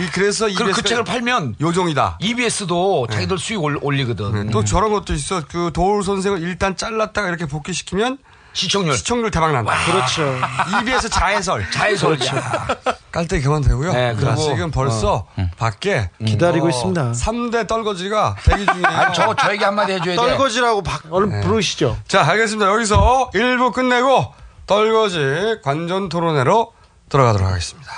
이- 0.00 0.06
그래서 0.12 0.46
그럼 0.46 0.56
그 0.56 0.62
EBS 0.64 0.82
가 0.82 0.88
책을 0.88 1.04
팔면 1.04 1.54
요정이다. 1.60 2.18
EBS도 2.20 3.06
자기들 3.08 3.38
수익 3.38 3.62
올- 3.62 3.78
올리거든. 3.80 4.46
네, 4.46 4.50
또 4.50 4.64
저런 4.64 4.90
것도 4.90 5.14
있어. 5.14 5.42
그 5.46 5.70
도울 5.72 6.02
선생을 6.02 6.42
일단 6.42 6.76
잘랐다가 6.76 7.28
이렇게 7.28 7.46
복귀시키면 7.46 8.18
시청률. 8.52 8.96
시청률 8.96 9.30
대박 9.30 9.52
난다. 9.52 9.74
그렇죠. 9.86 10.36
EBS 10.80 11.08
자해설. 11.08 11.64
자해설. 11.72 12.16
그렇죠. 12.16 12.36
야. 12.36 12.66
깔때기 13.12 13.44
그만 13.44 13.62
되고요. 13.62 13.92
네, 13.92 14.14
자, 14.14 14.20
그리고- 14.20 14.42
지금 14.42 14.70
벌써 14.70 15.26
밖에 15.56 16.10
기다리고 16.24 16.68
있습니다. 16.68 17.12
3대 17.12 17.66
떨거지가 17.66 18.36
대기 18.44 18.66
중이에요. 18.66 18.86
아, 18.86 19.12
저거 19.12 19.34
저에게 19.36 19.64
한마디 19.64 19.92
해줘야 19.92 20.14
돼. 20.14 20.16
떨거지라고 20.16 20.82
박, 20.82 21.02
얼른 21.10 21.40
부르시죠. 21.42 21.96
자, 22.08 22.26
알겠습니다. 22.28 22.70
여기서 22.72 23.30
1부 23.34 23.72
끝내고 23.72 24.32
떨거지 24.66 25.58
관전 25.64 26.08
토론회로 26.08 26.72
들어가도록 27.08 27.48
하겠습니다. 27.48 27.90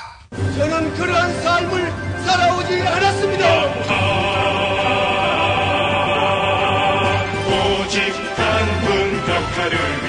저는 0.57 0.95
그러한 0.95 1.43
삶을 1.43 1.93
살아오지 2.25 2.83
않았습니다. 2.83 3.73
오직 7.83 8.13
단군 8.37 9.27
격파를 9.27 10.02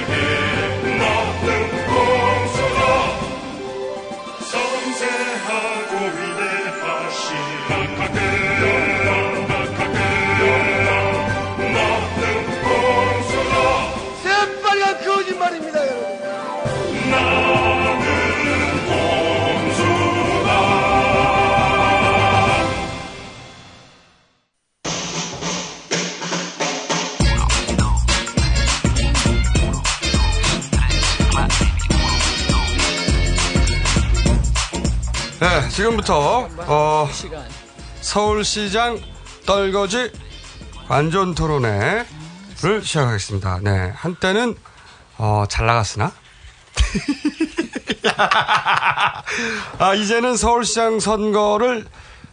네, 35.44 35.68
지금부터 35.68 36.48
어, 36.58 37.10
서울시장 38.00 38.98
떨거지 39.46 40.10
관전 40.88 41.36
토론회를 41.36 42.06
시작하겠습니다. 42.82 43.60
네, 43.62 43.92
한때는 43.94 44.56
어, 45.18 45.44
잘 45.50 45.66
나갔으나 45.66 46.14
아, 49.80 49.94
이제는 49.96 50.38
서울시장 50.38 51.02
선거를 51.02 51.88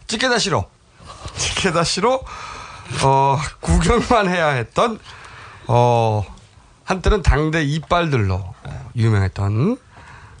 찍게다시로, 0.07 0.69
찍게다시로, 1.35 2.23
어, 3.03 3.37
구경만 3.59 4.29
해야 4.29 4.47
했던, 4.51 4.97
어, 5.67 6.23
한때는 6.85 7.23
당대 7.23 7.61
이빨들로 7.61 8.35
어, 8.35 8.91
유명했던 8.95 9.75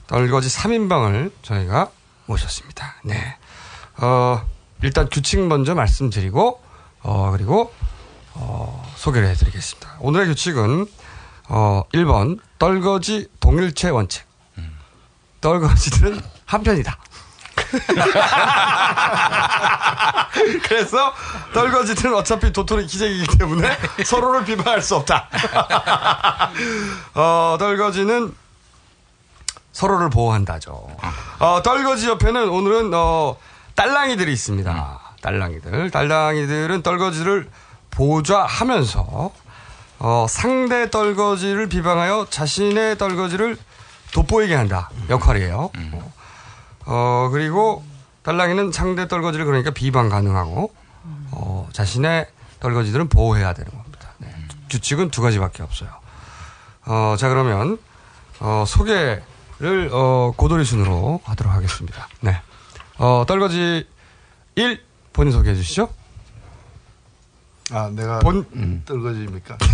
떨거지 0.07 0.47
3인방을 0.47 1.33
저희가 1.41 1.89
모셨습니다. 2.25 2.95
네. 3.03 3.37
어, 3.97 4.45
일단 4.83 5.07
규칙 5.09 5.39
먼저 5.47 5.75
말씀드리고, 5.75 6.61
어, 7.03 7.31
그리고, 7.31 7.73
어, 8.33 8.91
소개를 8.95 9.27
해드리겠습니다. 9.29 9.97
오늘의 9.99 10.27
규칙은, 10.27 10.87
어, 11.49 11.83
1번, 11.93 12.39
떨거지 12.59 13.27
동일체 13.39 13.89
원칙. 13.89 14.23
떨거지들은 15.41 16.21
한편이다. 16.45 16.97
그래서 20.63 21.13
떨거지들은 21.53 22.13
어차피 22.15 22.51
도토리 22.53 22.85
기재이기 22.85 23.37
때문에 23.37 23.77
서로를 24.05 24.45
비방할 24.45 24.81
수 24.81 24.95
없다. 24.95 25.27
어, 27.15 27.57
떨거지는 27.59 28.33
서로를 29.71 30.09
보호한다죠. 30.09 30.87
어, 31.39 31.61
떨거지 31.63 32.07
옆에는 32.09 32.49
오늘은 32.49 32.91
어, 32.93 33.37
딸랑이들이 33.75 34.31
있습니다. 34.33 34.99
딸랑이들. 35.21 35.91
딸랑이들은 35.91 36.81
떨거지를 36.83 37.49
보좌하면서 37.91 39.31
어, 39.99 40.25
상대 40.27 40.89
떨거지를 40.89 41.69
비방하여 41.69 42.27
자신의 42.29 42.97
떨거지를 42.97 43.57
돋보이게 44.13 44.55
한다 44.55 44.89
역할이에요. 45.09 45.71
어, 46.85 47.29
그리고 47.31 47.83
딸랑이는 48.23 48.71
상대 48.71 49.07
떨거지를 49.07 49.45
그러니까 49.45 49.71
비방 49.71 50.09
가능하고 50.09 50.73
어, 51.31 51.69
자신의 51.71 52.27
떨거지들은 52.59 53.09
보호해야 53.09 53.53
되는 53.53 53.71
겁니다. 53.71 54.09
네. 54.17 54.29
규칙은 54.69 55.11
두 55.11 55.21
가지밖에 55.21 55.63
없어요. 55.63 55.89
어, 56.85 57.15
자 57.17 57.29
그러면 57.29 57.77
어, 58.39 58.63
소개 58.67 59.21
를 59.61 59.89
어, 59.93 60.33
고도리 60.35 60.65
순으로 60.65 61.21
하도록 61.23 61.53
하겠습니다. 61.53 62.07
네. 62.21 62.41
어, 62.97 63.23
떨거지 63.27 63.87
1 64.55 64.83
본인 65.13 65.31
소개해 65.31 65.55
주시죠. 65.55 65.93
아, 67.71 67.89
내가 67.93 68.17
본- 68.19 68.81
떨거지입니까? 68.85 69.57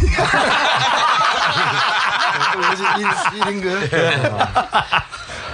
떨거지 2.53 2.83
1, 3.47 3.53
인 3.55 3.63
거예요? 3.63 3.79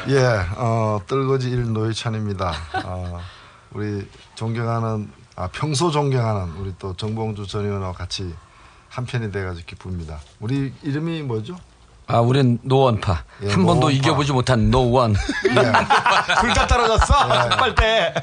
예, 0.09 0.23
어, 0.57 0.99
떨거지 1.07 1.49
1 1.51 1.71
노회찬입니다. 1.71 2.53
어, 2.85 3.21
우리 3.71 4.09
존경하는, 4.33 5.11
아, 5.35 5.47
평소 5.51 5.91
존경하는 5.91 6.53
우리 6.57 6.73
또 6.79 6.95
정봉주 6.95 7.45
전 7.45 7.65
의원과 7.65 7.91
같이 7.93 8.33
한 8.89 9.05
편이 9.05 9.31
돼가지고 9.31 9.65
기쁩니다. 9.67 10.19
우리 10.39 10.73
이름이 10.81 11.21
뭐죠? 11.21 11.55
아, 12.07 12.19
우린 12.19 12.59
노원파. 12.63 13.23
예, 13.43 13.47
한 13.49 13.65
번도 13.65 13.81
노원파. 13.81 13.91
이겨보지 13.91 14.31
못한 14.33 14.69
노원. 14.71 15.15
둘다 16.41 16.67
떨어졌어. 16.67 17.27
빨대. 17.57 18.13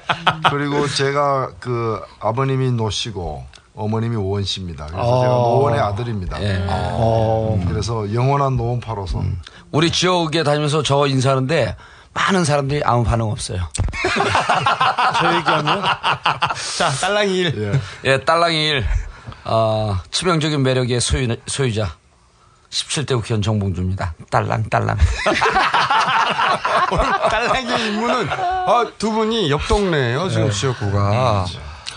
그리고 0.51 0.87
제가 0.87 1.51
그 1.61 2.01
아버님이 2.21 2.73
노씨고 2.73 3.45
어머님이 3.75 4.17
오원 4.17 4.45
씨입니다. 4.45 4.87
그래서 4.87 5.03
어. 5.03 5.21
제가 5.23 5.33
노원의 5.33 5.81
아들입니다. 5.81 6.43
예. 6.43 6.67
어. 6.69 7.63
그래서 7.69 8.13
영원한 8.13 8.57
노원파로서 8.57 9.23
우리 9.73 9.91
지역에 9.91 10.43
다니면서 10.43 10.83
저 10.83 11.07
인사하는데 11.07 11.77
많은 12.13 12.45
사람들이 12.45 12.83
아무 12.85 13.05
반응 13.05 13.31
없어요. 13.31 13.61
저 15.21 15.37
얘기하면 15.37 15.83
자, 16.79 16.91
딸랑이 17.01 17.39
1. 17.39 17.81
예, 18.05 18.21
딸랑이 18.25 18.69
1. 18.69 18.87
어, 19.45 19.97
치명적인 20.11 20.63
매력의 20.63 21.01
소유, 21.01 21.35
소유자. 21.47 21.95
17대 22.71 23.15
국회의원 23.17 23.43
정봉주입니다. 23.43 24.15
딸랑, 24.31 24.65
딸랑. 24.71 24.97
딸랑이 27.31 27.87
임무는 27.89 28.29
아, 28.31 28.87
두 28.99 29.11
분이 29.13 29.51
옆 29.51 29.67
동네예요 29.69 30.29
지금 30.29 30.51
지역구가. 30.51 31.47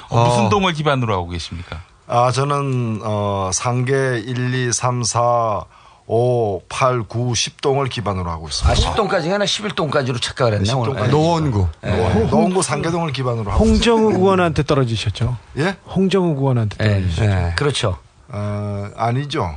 어, 0.10 0.28
무슨 0.28 0.50
동을 0.50 0.74
기반으로 0.74 1.14
하고 1.14 1.30
계십니까? 1.30 1.82
아, 2.08 2.32
저는, 2.32 3.00
어, 3.04 3.50
상계 3.54 4.22
1, 4.26 4.54
2, 4.54 4.74
3, 4.74 5.04
4, 5.04 5.62
5, 6.06 6.62
8, 6.68 7.04
9, 7.04 7.32
10동을 7.32 7.90
기반으로 7.90 8.30
하고 8.30 8.46
아, 8.46 8.50
있습니다. 8.50 8.94
10동까지가 8.94 9.34
아니라 9.34 9.46
11동까지로 9.46 10.22
착각을 10.22 10.54
했네. 10.54 10.70
10동까지. 10.72 11.10
노원구. 11.10 11.68
노원, 11.82 12.28
노원구 12.30 12.62
상계동을 12.62 13.14
기반으로 13.14 13.52
하고 13.52 13.64
홍정욱 13.64 14.12
의원한테 14.12 14.64
떨어지셨죠? 14.64 15.38
있습니다. 15.56 15.70
예? 15.70 15.78
홍정욱 15.92 16.36
의원한테 16.36 16.78
예, 16.84 16.90
떨어지셨죠? 16.90 17.24
예, 17.32 17.54
그렇죠. 17.56 17.98
어, 18.28 18.90
아니죠. 18.98 19.50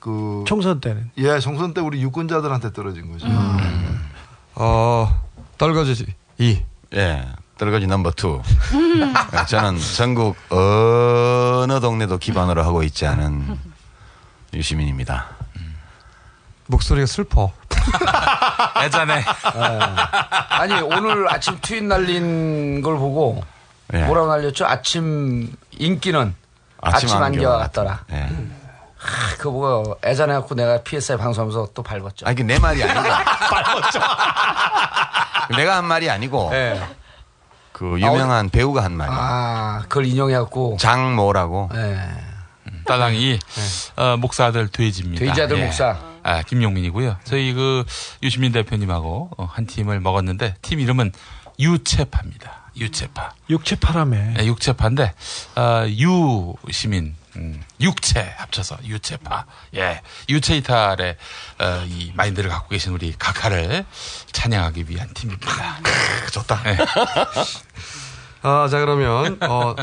그, 0.00 0.44
총선 0.46 0.80
때는 0.80 1.10
예, 1.18 1.38
총선 1.40 1.74
때 1.74 1.80
우리 1.80 2.00
유권자들한테 2.02 2.72
떨어진 2.72 3.10
거죠. 3.10 3.26
어, 4.54 5.22
떨거지 5.56 6.14
2. 6.38 6.64
예, 6.94 7.24
떨거지 7.56 7.86
number 7.86 8.12
two. 8.12 8.40
예, 9.32 9.44
저는 9.46 9.78
전국 9.96 10.36
어느 10.50 11.80
동네도 11.80 12.18
기반으로 12.18 12.62
하고 12.64 12.82
있지 12.82 13.06
않은 13.06 13.58
유시민입니다. 14.54 15.26
목소리가 16.66 17.06
슬퍼. 17.06 17.52
예전에 18.84 19.24
아니, 20.50 20.74
오늘 20.74 21.32
아침 21.32 21.58
트윗 21.60 21.84
날린 21.84 22.82
걸 22.82 22.96
보고 22.98 23.42
예. 23.94 24.04
뭐라고 24.04 24.28
날렸죠? 24.28 24.66
아침 24.66 25.52
인기는 25.72 26.34
아침 26.80 27.08
아침, 27.08 27.08
안개와 27.10 27.26
안개와 27.26 27.58
같더라. 27.58 28.04
예. 28.12 28.28
하, 28.98 29.36
그거 29.36 29.50
보고 29.50 29.96
애잔해갖고 30.04 30.54
내가 30.54 30.82
PSI 30.82 31.18
방송하면서 31.18 31.68
또 31.74 31.82
밟았죠. 31.82 32.26
아, 32.26 32.32
이게 32.32 32.42
내 32.42 32.58
말이 32.58 32.82
아니고. 32.82 33.00
내가 35.56 35.76
한 35.76 35.84
말이 35.84 36.10
아니고. 36.10 36.50
예. 36.52 36.80
그 37.72 37.96
유명한 38.00 38.50
배우가 38.50 38.82
한 38.82 38.96
말이야. 38.96 39.16
아, 39.16 39.82
그걸 39.88 40.06
인용해갖고. 40.06 40.78
장모라고. 40.80 41.70
예. 41.74 41.98
딸랑이 42.86 43.38
어, 43.96 44.16
목사들 44.16 44.68
돼지입니다. 44.68 45.24
돼지 45.24 45.42
아들 45.42 45.58
예. 45.58 45.64
목사. 45.64 45.96
아, 46.22 46.42
김용민이고요. 46.42 47.16
저희 47.24 47.52
그 47.52 47.84
유시민 48.22 48.52
대표님하고 48.52 49.30
어, 49.36 49.44
한 49.44 49.66
팀을 49.66 50.00
먹었는데 50.00 50.56
팀 50.62 50.80
이름은 50.80 51.12
유채파입니다. 51.60 52.50
유채파. 52.76 53.32
육체파라며. 53.50 54.16
예, 54.40 54.46
육체파인데 54.46 55.12
어, 55.56 55.84
유시민 55.88 57.14
음, 57.38 57.62
육체 57.80 58.34
합쳐서 58.36 58.78
유체파. 58.84 59.46
예. 59.76 60.02
유체 60.28 60.56
이탈의 60.56 61.16
어, 61.60 61.84
이 61.86 62.12
마인드를 62.14 62.50
갖고 62.50 62.68
계신 62.70 62.92
우리 62.92 63.14
각하를 63.16 63.86
찬양하기 64.32 64.86
위한 64.88 65.08
팀입니다. 65.14 65.78
좋다. 66.32 66.60
예. 66.66 66.76
아, 68.42 68.68
자 68.68 68.78
그러면 68.80 69.38
어, 69.42 69.74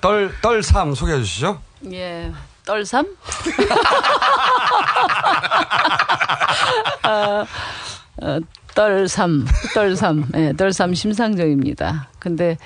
떨 0.00 0.34
떨삼 0.40 0.94
소개해 0.94 1.18
주시죠. 1.18 1.62
예. 1.92 2.32
떨삼? 2.64 3.06
어, 7.04 7.46
어, 8.22 8.38
떨삼, 8.74 9.46
떨삼, 9.74 10.26
예, 10.34 10.52
떨삼 10.56 10.94
심상정입니다. 10.94 12.08
근데 12.18 12.56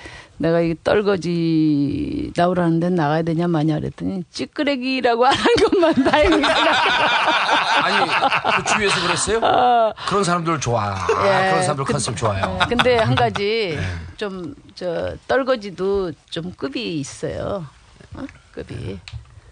내가 0.41 0.61
이 0.61 0.73
떨거지 0.85 2.31
나오라는데 2.35 2.89
나가야 2.91 3.23
되냐 3.23 3.47
마냐 3.47 3.75
그랬더니 3.75 4.23
찌끄레기라고 4.31 5.25
안 5.25 5.33
한 5.33 5.45
것만 5.55 5.93
다행이다. 5.95 6.47
아니, 7.83 8.11
그 8.55 8.63
주위에서 8.73 9.01
그랬어요? 9.05 9.93
그런 10.07 10.23
사람들 10.23 10.59
좋아. 10.59 10.93
아, 10.95 11.07
예, 11.25 11.49
그런 11.49 11.61
사람들 11.63 11.85
근- 11.85 11.93
컨셉 11.93 12.15
좋아요. 12.17 12.57
예, 12.61 12.65
근데 12.67 12.97
한 12.97 13.15
가지 13.15 13.77
좀 14.17 14.55
저 14.75 15.13
떨거지도 15.27 16.13
좀 16.29 16.53
급이 16.53 16.99
있어요. 17.01 17.65
어? 18.13 18.23
급이. 18.53 18.97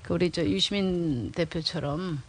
그 0.03 0.13
우리 0.13 0.31
저 0.31 0.41
유시민 0.41 1.33
대표처럼 1.33 2.21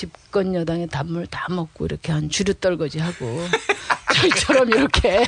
집권 0.00 0.54
여당의 0.54 0.86
단물 0.88 1.26
다 1.26 1.46
먹고 1.50 1.84
이렇게 1.84 2.10
한 2.12 2.30
주류 2.30 2.54
떨거지 2.54 2.98
하고 3.00 3.44
저희처럼 4.14 4.68
이렇게 4.70 5.24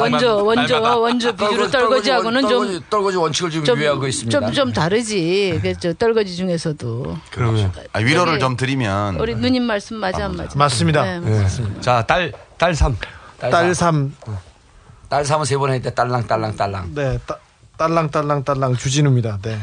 원조 0.00 0.44
원조 0.44 0.72
날마다. 0.74 0.96
원조 0.98 1.32
비주로 1.36 1.70
떨거지, 1.70 1.72
떨거지 1.72 2.10
하고는 2.10 2.40
좀 2.42 2.50
떨거지, 2.50 2.80
떨거지 2.90 3.16
원칙을 3.16 3.50
지금 3.50 3.76
유의하고 3.78 4.06
있습니다. 4.08 4.40
좀, 4.40 4.52
좀 4.52 4.72
다르지. 4.72 5.60
그저 5.62 5.92
떨거지 5.94 6.34
중에서도 6.36 7.16
그러면 7.30 7.72
아, 7.92 8.00
위로를 8.00 8.32
저기 8.34 8.40
좀 8.40 8.56
드리면 8.56 9.16
우리 9.20 9.34
누님 9.36 9.62
말씀 9.62 9.96
맞아 9.96 10.24
안 10.24 10.36
맞아? 10.36 10.58
맞습니다. 10.58 11.02
네, 11.20 11.20
예. 11.36 11.42
맞습니다. 11.42 11.80
자, 11.80 12.04
딸 12.06 12.32
딸삼. 12.58 12.96
딸삼. 13.38 14.14
딸 15.08 15.24
삼은 15.24 15.44
세 15.44 15.56
번 15.56 15.70
했는데 15.70 15.94
딸랑 15.94 16.26
딸랑 16.26 16.56
딸랑. 16.56 16.94
네, 16.94 17.18
따, 17.26 17.38
딸랑 17.78 18.10
딸랑 18.10 18.42
딸랑 18.44 18.76
주진우입니다. 18.76 19.38
네. 19.42 19.58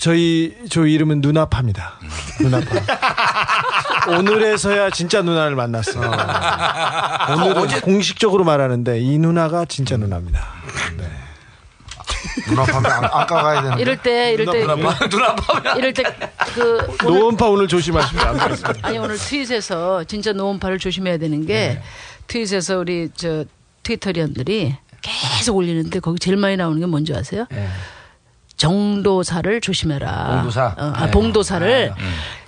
저희 0.00 0.56
저 0.70 0.86
이름은 0.86 1.20
누나파입니다. 1.20 2.00
누나파. 2.40 2.80
오늘에서야 4.18 4.90
진짜 4.90 5.20
누나를 5.20 5.54
만났어. 5.56 6.00
오늘은 6.00 7.80
공식적으로 7.82 8.42
말하는데 8.44 8.98
이 8.98 9.18
누나가 9.18 9.66
진짜 9.66 9.98
누나입니다. 9.98 10.40
네. 10.96 11.04
눈앞하면 12.48 12.90
안, 12.90 13.04
안 13.04 13.26
까가야 13.26 13.62
되는. 13.62 13.78
이럴 13.78 13.98
때 13.98 14.32
이럴 14.32 14.46
때 14.46 14.60
눈아파 14.64 15.76
이럴 15.76 15.92
때그 15.92 16.96
오늘 17.04 17.18
노원파 17.20 17.48
오늘 17.48 17.68
조심하시면 17.68 18.26
안 18.26 18.38
되겠습니다. 18.38 18.88
아니 18.88 18.96
오늘 18.96 19.18
트윗에서 19.18 20.04
진짜 20.04 20.32
노원파를 20.32 20.78
조심해야 20.78 21.18
되는 21.18 21.44
게 21.44 21.78
트윗에서 22.26 22.78
우리 22.78 23.10
저 23.14 23.44
트위터리언들이 23.82 24.76
계속 25.02 25.56
올리는데 25.56 26.00
거기 26.00 26.18
제일 26.18 26.38
많이 26.38 26.56
나오는 26.56 26.80
게 26.80 26.86
뭔지 26.86 27.14
아세요? 27.14 27.46
정도사를 28.60 29.58
조심해라. 29.62 30.26
봉도사? 30.34 30.74
어, 30.76 30.92
아, 30.94 31.06
네. 31.06 31.10
봉도사를 31.10 31.94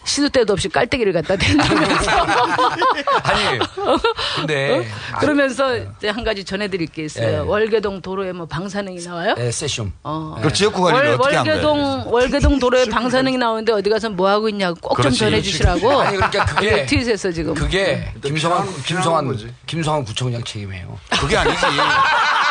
시도 0.05 0.29
때도 0.29 0.53
없이 0.53 0.69
깔때기를 0.69 1.13
갖다 1.15 1.37
댄다면서. 1.37 2.11
아니, 3.23 3.59
근데 4.37 4.79
어? 4.79 5.19
그러면서 5.21 5.79
이제 5.79 6.11
한 6.11 6.23
가지 6.23 6.45
전해드릴 6.45 6.89
게 6.89 7.05
있어요. 7.05 7.45
네. 7.45 7.49
월계동 7.49 8.03
도로에 8.03 8.33
뭐 8.33 8.45
방사능이 8.47 9.03
나와요? 9.07 9.35
에, 9.39 9.51
세슘. 9.51 9.91
어. 10.03 10.37
그 10.43 10.53
지역구 10.53 10.83
관리를 10.83 11.13
월, 11.13 11.15
어떻게 11.21 11.37
한 11.37 11.45
거예요? 11.47 11.67
월계동 11.67 12.13
월계동 12.13 12.59
도로에 12.59 12.85
방사능이 12.87 13.39
나오는데 13.39 13.73
어디 13.73 13.89
가서 13.89 14.11
뭐 14.11 14.29
하고 14.29 14.51
있냐고 14.51 14.75
꼭 14.81 15.01
좀. 15.01 15.11
전해주시라고. 15.13 16.01
아니, 16.03 16.17
그러니까 16.17 16.45
그게- 16.45 16.71
네, 16.73 16.87
트윗에서 16.87 17.31
지금. 17.33 17.55
그게 17.55 18.13
김성환 18.23 18.67
김성환 18.85 19.27
거지. 19.29 19.49
김성환 19.67 20.05
구청장 20.05 20.43
책임이에요. 20.45 20.99
그게 21.19 21.39
아니지. 21.39 21.57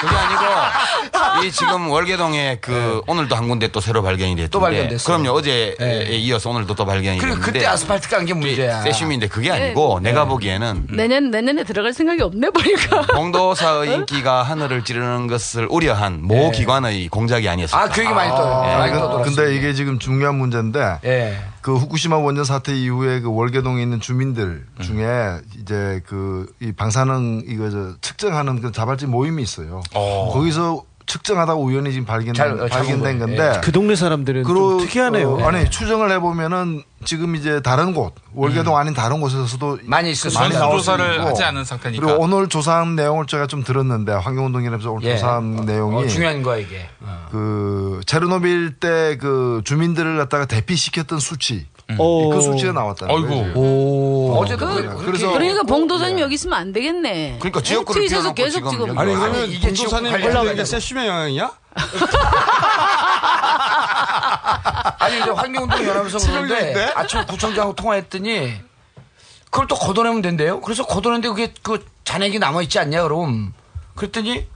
그게 0.00 0.16
아니고 0.16 1.46
이 1.46 1.52
지금 1.52 1.90
월계동에 1.90 2.58
그 2.60 3.02
오늘도 3.06 3.34
한 3.36 3.48
군데 3.48 3.68
또 3.68 3.80
새로 3.80 4.02
발견이 4.02 4.30
됐는데 4.34 4.50
또 4.50 4.60
발견됐어요. 4.60 5.18
그럼요 5.18 5.36
어제에 5.38 5.74
네. 5.78 6.04
이어서 6.18 6.50
오늘도 6.50 6.74
또 6.74 6.84
발견이 6.86 7.18
그리고 7.18 7.36
됐는데 7.36 7.52
그때 7.58 7.66
아스팔트 7.66 8.08
깐 8.08 8.24
게 8.26 8.34
문제야. 8.34 8.82
세슘인데 8.82 9.28
그게 9.28 9.50
아니고 9.50 10.00
내가 10.02 10.24
보기에는 10.26 10.88
내년 10.90 11.30
내년에 11.30 11.64
들어갈 11.64 11.92
생각이 11.92 12.22
없네 12.22 12.50
보니까. 12.50 13.06
공도사의 13.14 13.94
인기가 13.94 14.42
하늘을 14.42 14.84
찌르는 14.84 15.26
것을 15.26 15.66
우려한 15.70 16.20
모 16.22 16.34
예. 16.36 16.50
기관의 16.50 17.08
공작이 17.08 17.48
아니었을까. 17.48 17.82
아, 17.84 17.88
그 17.88 18.02
얘기 18.02 18.12
많이 18.12 18.30
떠요. 18.30 18.64
예. 18.70 18.76
많이 18.76 18.92
그- 18.92 18.98
떠들었습니다. 18.98 19.42
근데 19.42 19.56
이게 19.56 19.72
지금 19.74 19.98
중요한 19.98 20.34
문제인데 20.36 20.98
예. 21.04 21.38
그 21.60 21.76
후쿠시마 21.76 22.16
원전 22.18 22.44
사태 22.44 22.74
이후에 22.74 23.20
그 23.20 23.32
월계동에 23.32 23.82
있는 23.82 24.00
주민들 24.00 24.66
음. 24.78 24.82
중에 24.82 25.40
이제 25.60 26.02
그 26.06 26.40
이 26.60 26.72
방사능 26.72 27.42
이거 27.46 27.70
저 27.70 27.94
측정하는 28.00 28.60
그 28.60 28.72
자발적 28.72 29.08
모임이 29.08 29.42
있어요. 29.42 29.80
어. 29.94 30.30
거기서 30.32 30.84
측정하다가 31.14 31.58
우연히 31.58 31.90
지금 31.92 32.06
발견 32.06 32.32
잘- 32.34 32.56
잘 32.56 32.68
발견된. 32.68 33.18
건데 33.18 33.60
그 33.64 33.72
동네 33.72 33.96
사람들은 33.96 34.44
좀 34.44 34.54
그러- 34.54 34.78
특이하네요. 34.78 35.32
어, 35.34 35.44
아니 35.48 35.68
추정을 35.68 36.10
해보면은 36.12 36.82
지금 37.04 37.34
이제 37.34 37.60
다른 37.62 37.94
곳 37.94 38.14
월계동 38.34 38.76
아닌 38.76 38.94
다른 38.94 39.20
곳에서도 39.20 39.78
많이 39.84 40.10
있을 40.12 40.30
수 40.30 40.38
많이 40.38 40.52
조사를. 40.54 41.24
하지 41.24 41.42
않은 41.42 41.64
상태니까. 41.64 42.04
그리고 42.06 42.22
오늘 42.22 42.48
조사한 42.48 42.94
내용을 42.94 43.26
제가 43.26 43.46
좀 43.46 43.64
들었는데 43.64 44.12
환경운동연합에서 44.12 44.92
오늘 44.92 45.08
예. 45.08 45.16
조사한 45.16 45.64
내용이 45.66 46.04
어, 46.04 46.06
중요한 46.06 46.42
거야 46.42 46.58
이게. 46.58 46.88
어. 47.00 47.26
그 47.30 48.00
체르노빌 48.06 48.76
때 48.78 49.16
그 49.18 49.62
주민들을 49.64 50.16
갖다가 50.18 50.44
대피시켰던 50.46 51.18
수치 51.18 51.66
오. 51.98 52.30
그 52.30 52.40
수치가 52.40 52.72
나왔다는. 52.72 53.26
거예요. 53.28 53.52
오. 53.54 54.36
어제도 54.38 54.66
그, 54.66 54.82
그, 54.96 55.04
그래서- 55.06 55.32
그러니까 55.32 55.62
봉도사님 55.64 56.18
여기 56.20 56.34
있으면 56.34 56.58
안 56.58 56.72
되겠네. 56.72 57.36
그러니까 57.40 57.62
지역구를 57.62 58.02
트윗에서 58.08 58.34
계속 58.34 58.58
지금 58.70 58.70
지금. 58.70 58.98
아니 58.98 59.10
아니, 59.12 59.20
그러면 59.20 59.50
이게 59.50 59.66
봉도사님 59.68 59.76
지금 59.76 59.96
올라오는 60.06 60.20
게 60.20 60.28
관련돼가지고. 60.32 60.64
세슘의 60.80 61.06
영향이야? 61.08 61.52
아니 64.98 65.20
이제 65.20 65.30
환경운동 65.30 65.86
연합에서 65.86 66.18
치명적인데? 66.18 66.92
아침 66.94 67.24
구청장하고 67.26 67.74
통화했더니 67.74 68.52
그걸 69.50 69.66
또 69.66 69.74
걷어내면 69.74 70.22
된대요. 70.22 70.60
그래서 70.60 70.86
걷어내는데 70.86 71.28
그게 71.28 71.52
그 71.62 71.84
잔액이 72.04 72.38
남아 72.38 72.62
있지 72.62 72.78
않냐 72.78 73.02
그럼 73.02 73.52
그랬더니 73.94 74.46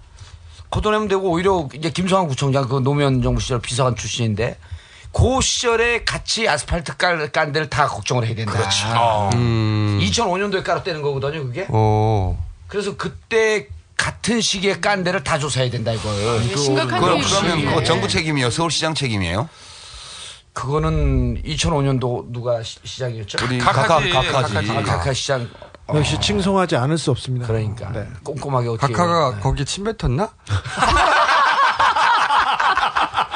걷어내면 0.71 1.09
되고 1.09 1.31
오히려 1.31 1.69
이제 1.75 1.91
김성환 1.91 2.29
구청장 2.29 2.69
그 2.69 2.79
노무현 2.81 3.23
정부 3.23 3.41
시절 3.41 3.61
비서관 3.61 3.97
출신인데 3.97 4.59
그 5.15 5.41
시절에 5.41 6.03
같이 6.05 6.49
아스팔트 6.49 6.97
깔, 6.97 7.31
깐 7.31 7.53
데를 7.53 7.71
다 7.71 7.87
걱정을 7.87 8.27
해야 8.27 8.35
된다. 8.35 8.53
그렇죠. 8.53 8.87
어. 8.97 9.31
음. 9.35 10.01
2005년도에 10.03 10.65
깔았다는 10.65 11.03
거거든요, 11.03 11.45
그게. 11.45 11.67
오. 11.71 12.37
그래서 12.67 12.97
그때 12.97 13.69
같은 13.97 14.41
시기에 14.41 14.81
깐 14.81 15.05
데를 15.05 15.23
다 15.23 15.39
조사해야 15.39 15.71
된다 15.71 15.93
이걸. 15.93 16.43
심각한 16.57 17.01
그럼. 17.01 17.21
그러면 17.23 17.65
그거 17.65 17.83
정부 17.85 18.09
책임이요, 18.09 18.51
서울시장 18.51 18.95
책임이에요? 18.95 19.49
그거는 20.53 21.43
2005년도 21.43 22.33
누가 22.33 22.63
시, 22.63 22.79
시장이었죠? 22.83 23.39
우리 23.45 23.59
각하지, 23.59 24.11
각하 24.11 24.43
각하지. 24.43 24.67
각하 24.85 25.13
시장. 25.13 25.49
어, 25.87 25.97
역시 25.97 26.19
칭송하지 26.19 26.77
않을 26.77 26.99
수 26.99 27.11
없습니다. 27.11 27.47
그러니까 27.47 27.91
네. 27.93 28.07
꼼꼼하게 28.25 28.69
어떻게 28.69 28.93
각하가 28.93 29.35
네. 29.35 29.41
거기 29.41 29.65
침 29.65 29.85
뱉었나? 29.85 30.31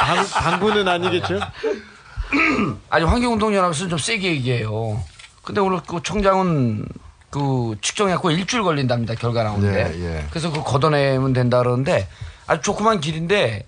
방, 0.09 0.27
방구는 0.27 0.89
아니겠죠? 0.89 1.39
아니 2.89 3.05
환경운동연합에서는 3.05 3.91
좀 3.91 3.99
세게 3.99 4.29
얘기해요. 4.33 5.03
근데 5.43 5.61
오늘 5.61 5.81
그 5.87 6.03
청장은 6.03 6.87
그 7.31 7.77
측정해갖고 7.83 8.31
일주일 8.31 8.63
걸린답니다 8.63 9.15
결과 9.15 9.43
나오는데. 9.43 9.95
예, 9.95 10.05
예. 10.05 10.27
그래서 10.31 10.51
그 10.51 10.63
걷어내면 10.63 11.33
된다 11.35 11.59
그러는데 11.59 12.09
아주 12.47 12.63
조그만 12.63 13.01
길인데 13.01 13.67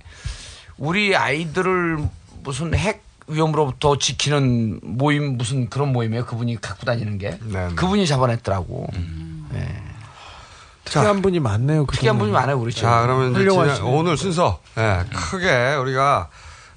우리 0.79 1.15
아이들을 1.15 1.99
무슨 2.43 2.75
핵 2.75 3.03
위험으로부터 3.27 3.99
지키는 3.99 4.81
모임 4.83 5.37
무슨 5.37 5.69
그런 5.69 5.93
모임이에요. 5.93 6.25
그분이 6.27 6.61
갖고 6.61 6.85
다니는 6.85 7.19
게. 7.19 7.39
네, 7.43 7.69
네. 7.69 7.75
그분이 7.75 8.07
잡아냈더라고. 8.07 8.89
특이한 10.91 11.23
분이 11.23 11.41
많네요. 11.41 11.87
그 11.87 11.95
특이한. 11.97 12.19
분이 12.19 12.33
많아요 12.33 12.59
우리 12.59 12.73
집. 12.73 12.83
자, 12.83 13.03
그러면. 13.03 13.35
지난- 13.35 13.83
오늘 13.83 14.17
순서 14.17 14.61
예, 14.77 15.05
크게 15.15 15.75
우리가 15.75 16.29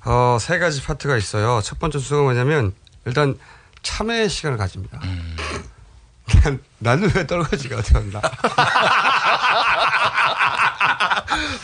어, 0.05 0.37
세 0.39 0.59
가지 0.59 0.81
파트가 0.83 1.17
있어요. 1.17 1.61
첫 1.63 1.79
번째 1.79 1.97
순서가 1.99 2.21
뭐냐면 2.23 2.73
일단 3.05 3.37
참여의 3.81 4.29
시간을 4.29 4.57
가집니다. 4.57 4.99
나는 6.79 7.11
왜 7.15 7.25
떨거지가 7.27 7.81
간다. 7.81 8.21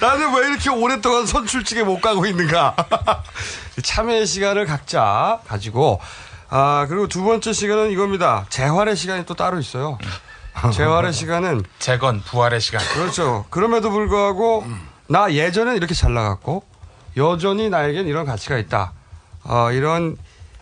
나는 0.01 0.33
왜 0.33 0.47
이렇게 0.47 0.69
오랫동안 0.69 1.25
선출직에 1.25 1.83
못 1.83 2.01
가고 2.01 2.25
있는가. 2.25 2.75
참여의 3.83 4.25
시간을 4.25 4.65
각자 4.65 5.39
가지고 5.47 5.99
아 6.49 6.85
그리고 6.89 7.07
두 7.07 7.23
번째 7.23 7.53
시간은 7.53 7.91
이겁니다. 7.91 8.45
재활의 8.49 8.95
시간이 8.95 9.25
또 9.25 9.33
따로 9.33 9.59
있어요. 9.59 9.97
재활의 10.73 11.13
시간은 11.13 11.63
재건 11.79 12.21
부활의 12.21 12.59
시간. 12.61 12.81
그렇죠. 12.93 13.45
그럼에도 13.49 13.89
불구하고 13.91 14.65
나 15.07 15.31
예전엔 15.31 15.75
이렇게 15.75 15.93
잘 15.93 16.13
나갔고 16.13 16.63
여전히 17.17 17.69
나에겐 17.69 18.07
이런 18.07 18.25
가치가 18.25 18.57
있다. 18.57 18.93
어, 19.43 19.71
이런 19.71 20.17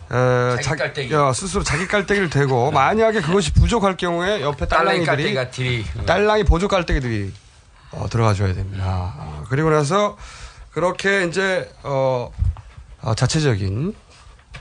에, 0.09 0.51
자기 0.55 0.63
자- 0.63 0.75
깔때기. 0.75 1.13
어, 1.13 1.33
스스로 1.33 1.63
자기 1.63 1.87
깔때기를 1.87 2.29
대고 2.29 2.71
만약에 2.71 3.21
그것이 3.21 3.51
부족할 3.53 3.97
경우에 3.97 4.41
옆에 4.41 4.67
딸랑이 4.67 5.05
딸랑이들이 5.05 5.51
딜이. 5.51 5.85
딸랑이 6.05 6.43
보조 6.45 6.67
깔때기들이 6.67 7.33
어, 7.91 8.07
들어가 8.09 8.33
줘야 8.33 8.53
됩니다. 8.53 9.13
어, 9.17 9.43
그리고 9.49 9.69
나서 9.69 10.17
그렇게 10.71 11.25
이제 11.25 11.69
어, 11.83 12.31
어, 13.01 13.13
자체적인 13.15 13.93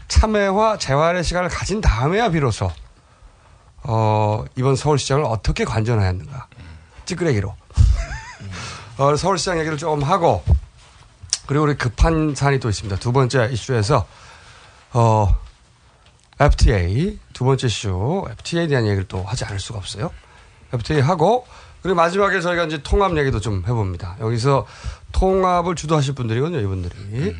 참여와 0.09 0.79
재활의 0.79 1.23
시간을 1.23 1.49
가진 1.49 1.81
다음에야 1.81 2.31
비로소 2.31 2.71
어, 3.89 4.45
이번 4.57 4.75
서울시장을 4.75 5.25
어떻게 5.25 5.65
관전해야 5.65 6.09
하는가. 6.09 6.49
찌끄레기로. 7.05 7.55
어, 8.99 9.17
서울시장 9.17 9.61
얘기를 9.61 9.79
좀 9.79 10.03
하고, 10.03 10.43
그리고 11.47 11.65
우리 11.65 11.77
급한 11.77 12.35
사안이 12.35 12.59
또 12.59 12.69
있습니다. 12.69 12.97
두 12.97 13.13
번째 13.13 13.49
이슈에서, 13.53 14.07
어, 14.93 15.37
FTA, 16.41 17.19
두 17.33 17.45
번째 17.45 17.69
이슈, 17.69 18.25
FTA에 18.33 18.67
대한 18.67 18.87
얘기를 18.87 19.07
또 19.07 19.23
하지 19.23 19.45
않을 19.45 19.61
수가 19.61 19.79
없어요. 19.79 20.11
FTA 20.73 21.01
하고, 21.01 21.47
그리고 21.83 21.95
마지막에 21.95 22.41
저희가 22.41 22.65
이제 22.65 22.83
통합 22.83 23.17
얘기도 23.17 23.39
좀 23.39 23.63
해봅니다. 23.67 24.17
여기서 24.19 24.67
통합을 25.13 25.77
주도하실 25.77 26.15
분들이거든요, 26.17 26.59
이분들이. 26.61 27.37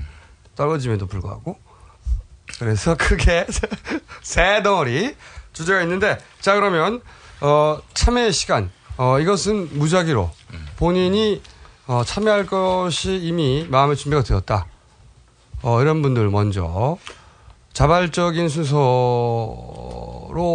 떨어짐에도 0.55 1.07
불구하고. 1.07 1.59
그래서 2.61 2.95
크게 2.95 3.47
세 4.23 4.63
덩어리 4.63 5.17
주제가 5.57 5.81
있는데 5.83 6.19
자 6.41 6.55
그러면 6.55 7.01
어 7.41 7.79
참여의 7.95 8.33
시간 8.35 8.71
어 8.99 9.19
이것은 9.19 9.79
무작위로 9.79 10.31
본인이 10.77 11.41
어 11.87 12.03
참여할 12.05 12.45
것이 12.47 13.17
이미 13.17 13.67
마음의 13.71 13.97
준비가 13.97 14.23
되었다. 14.23 14.67
어 15.63 15.81
이런 15.81 16.03
분들 16.03 16.29
먼저 16.29 16.99
자발적인 17.73 18.51
순서로 18.51 18.77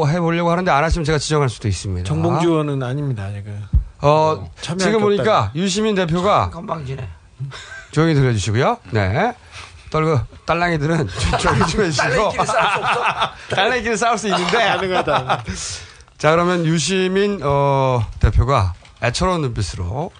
해보려고 0.07 0.51
하는데 0.51 0.69
안 0.69 0.83
하시면 0.83 1.03
제가 1.03 1.17
지정할 1.17 1.49
수도 1.49 1.67
있습니다. 1.67 2.07
정봉주 2.07 2.47
의원은 2.47 2.83
아닙니다. 2.83 3.31
지금. 3.31 3.59
어 4.01 4.51
참여할 4.61 4.79
지금 4.79 4.99
게 4.99 5.03
보니까. 5.03 5.51
유시민 5.55 5.95
대표가 5.95 6.51
건방지네. 6.51 7.09
조용히 7.91 8.13
들려주시고요. 8.13 8.77
네. 8.91 9.33
떨고 9.91 10.19
딸랑이들은 10.45 11.07
조용히 11.39 11.67
좀 11.67 11.81
해주시고 11.83 12.31
딸랑이끼리 13.53 13.95
싸울 13.97 14.17
수 14.17 14.27
있는데 14.29 14.57
가능하다. 14.57 15.43
자 16.17 16.31
그러면 16.31 16.65
유시민 16.65 17.39
어, 17.43 18.03
대표가 18.19 18.73
애처로운 19.03 19.41
눈빛으로 19.41 20.11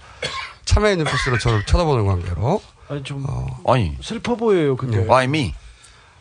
참여의 0.66 0.98
눈빛으로 0.98 1.40
저를 1.40 1.66
쳐다보는 1.66 2.06
관계로 2.06 2.62
아니 2.90 3.04
좀 3.04 3.26
어, 3.28 3.48
아니 3.72 3.98
슬퍼 4.02 4.36
보여요 4.36 4.76
근데 4.76 4.98
네. 4.98 5.04
Why 5.04 5.24
me? 5.26 5.56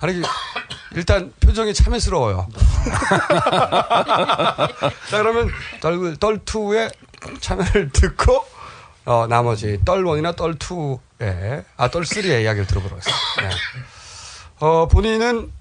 아니 0.01 0.15
그, 0.15 0.23
일단 0.93 1.33
표정이 1.41 1.75
참여스러워요. 1.75 2.49
자 5.11 5.19
그러면 5.19 5.51
떨, 5.81 6.17
떨2의 6.17 6.93
참여를 7.41 7.91
듣고 7.91 8.45
어, 9.05 9.27
나머지 9.29 9.79
떨원이나 9.85 10.33
떨투 10.33 10.99
예. 11.23 11.65
아, 11.77 11.89
떨쓰리의 11.91 12.43
이야기를 12.45 12.67
들어보겠습니다. 12.67 13.19
예. 13.43 13.49
네. 13.49 13.55
어, 14.61 14.89
본인은, 14.89 15.53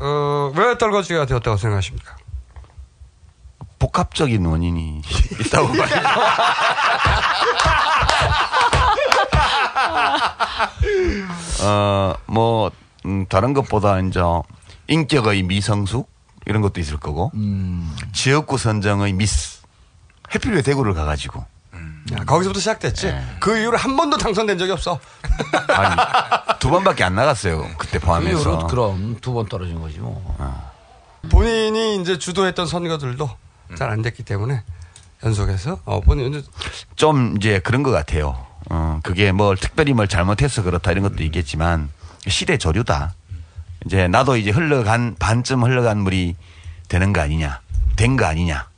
어, 0.00 0.52
왜 0.54 0.78
떨거지가 0.78 1.26
되었다고 1.26 1.56
생각하십니까? 1.56 2.16
복합적인 3.78 4.44
원인이 4.44 5.02
있다고 5.46 5.68
봐요. 5.72 6.02
어, 11.62 12.14
뭐, 12.26 12.70
음, 13.04 13.26
다른 13.26 13.52
것보다 13.54 14.00
이제 14.00 14.20
인격의 14.88 15.42
미성숙 15.44 16.08
이런 16.46 16.62
것도 16.62 16.80
있을 16.80 16.96
거고, 16.98 17.30
음. 17.34 17.94
지역구 18.12 18.56
선정의 18.58 19.12
미스. 19.12 19.62
해필의 20.34 20.62
대구를 20.64 20.92
가가지고 20.94 21.44
야, 22.12 22.24
거기서부터 22.24 22.60
시작됐지. 22.60 23.14
그 23.40 23.58
이후로 23.58 23.76
한 23.76 23.96
번도 23.96 24.16
당선된 24.18 24.58
적이 24.58 24.72
없어. 24.72 24.98
아니, 25.68 26.58
두 26.60 26.70
번밖에 26.70 27.02
안 27.04 27.14
나갔어요. 27.14 27.66
그때 27.78 27.98
그 27.98 28.06
포함해서. 28.06 28.38
이후로 28.38 28.66
그럼 28.68 29.16
두 29.20 29.32
번 29.34 29.46
떨어진 29.48 29.80
거지 29.80 29.98
뭐. 29.98 30.36
본인이 31.30 32.00
이제 32.00 32.18
주도했던 32.18 32.66
선거들도 32.66 33.28
잘안 33.76 34.02
됐기 34.02 34.22
때문에 34.22 34.62
연속해서 35.24 35.80
어, 35.84 36.00
본인 36.00 36.32
이제 36.32 36.46
좀 36.94 37.34
이제 37.36 37.58
그런 37.58 37.82
것 37.82 37.90
같아요. 37.90 38.46
어, 38.70 39.00
그게 39.02 39.32
뭘 39.32 39.56
특별히 39.56 39.92
뭘 39.92 40.06
잘못해서 40.08 40.62
그렇다 40.62 40.92
이런 40.92 41.02
것도 41.02 41.22
있겠지만 41.24 41.90
시대 42.28 42.56
조류다. 42.58 43.14
이제 43.84 44.06
나도 44.08 44.36
이제 44.36 44.50
흘러간 44.50 45.16
반쯤 45.18 45.62
흘러간 45.64 45.98
물이 45.98 46.36
되는 46.88 47.12
거 47.12 47.20
아니냐, 47.20 47.60
된 47.96 48.16
거 48.16 48.24
아니냐. 48.26 48.68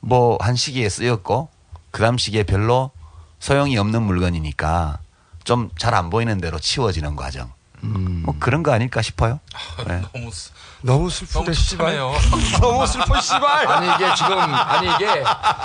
뭐 0.00 0.38
한 0.40 0.54
시기에 0.56 0.88
쓰였고 0.88 1.49
그 1.90 2.02
다음 2.02 2.18
시기에 2.18 2.42
별로 2.44 2.90
소용이 3.38 3.76
없는 3.78 4.02
물건이니까 4.02 4.98
좀 5.44 5.70
잘 5.78 5.94
안 5.94 6.10
보이는 6.10 6.38
대로 6.40 6.58
치워지는 6.58 7.16
과정. 7.16 7.50
뭐 7.82 8.34
그런 8.38 8.62
거 8.62 8.72
아닐까 8.72 9.00
싶어요. 9.00 9.40
네. 9.88 10.02
너무 10.12 10.30
쓰- 10.30 10.50
너무 10.82 11.08
슬픈데 11.08 11.52
씨발. 11.54 11.96
너무 12.60 12.86
슬퍼 12.86 13.18
씨발. 13.20 13.66
아니 13.66 13.86
이게 13.94 14.14
지금 14.14 14.32
아니 14.38 14.86
이게 14.94 15.24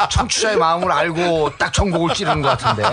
청취자의 0.09 0.55
마음을 0.57 0.89
알고 0.93 1.57
딱 1.57 1.73
전곡을 1.73 2.13
찌르는 2.15 2.41
것 2.41 2.57
같은데. 2.57 2.84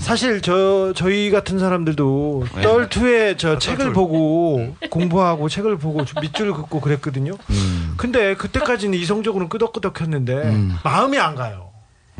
사실 0.00 0.42
저 0.42 0.92
저희 0.96 1.30
같은 1.30 1.60
사람들도 1.60 2.46
네. 2.56 2.62
떨투의 2.62 3.38
저 3.38 3.58
책을 3.60 3.92
보고 3.92 4.76
공부하고 4.90 5.48
책을 5.48 5.78
보고 5.78 6.04
좀 6.04 6.20
밑줄 6.20 6.52
긋고 6.54 6.80
그랬거든요. 6.80 7.32
음. 7.50 7.94
근데 7.96 8.34
그때까지는 8.34 8.98
이성적으로는 8.98 9.48
끄덕끄덕했는데 9.48 10.56
마음이 10.82 11.18
안 11.20 11.36
가요. 11.36 11.70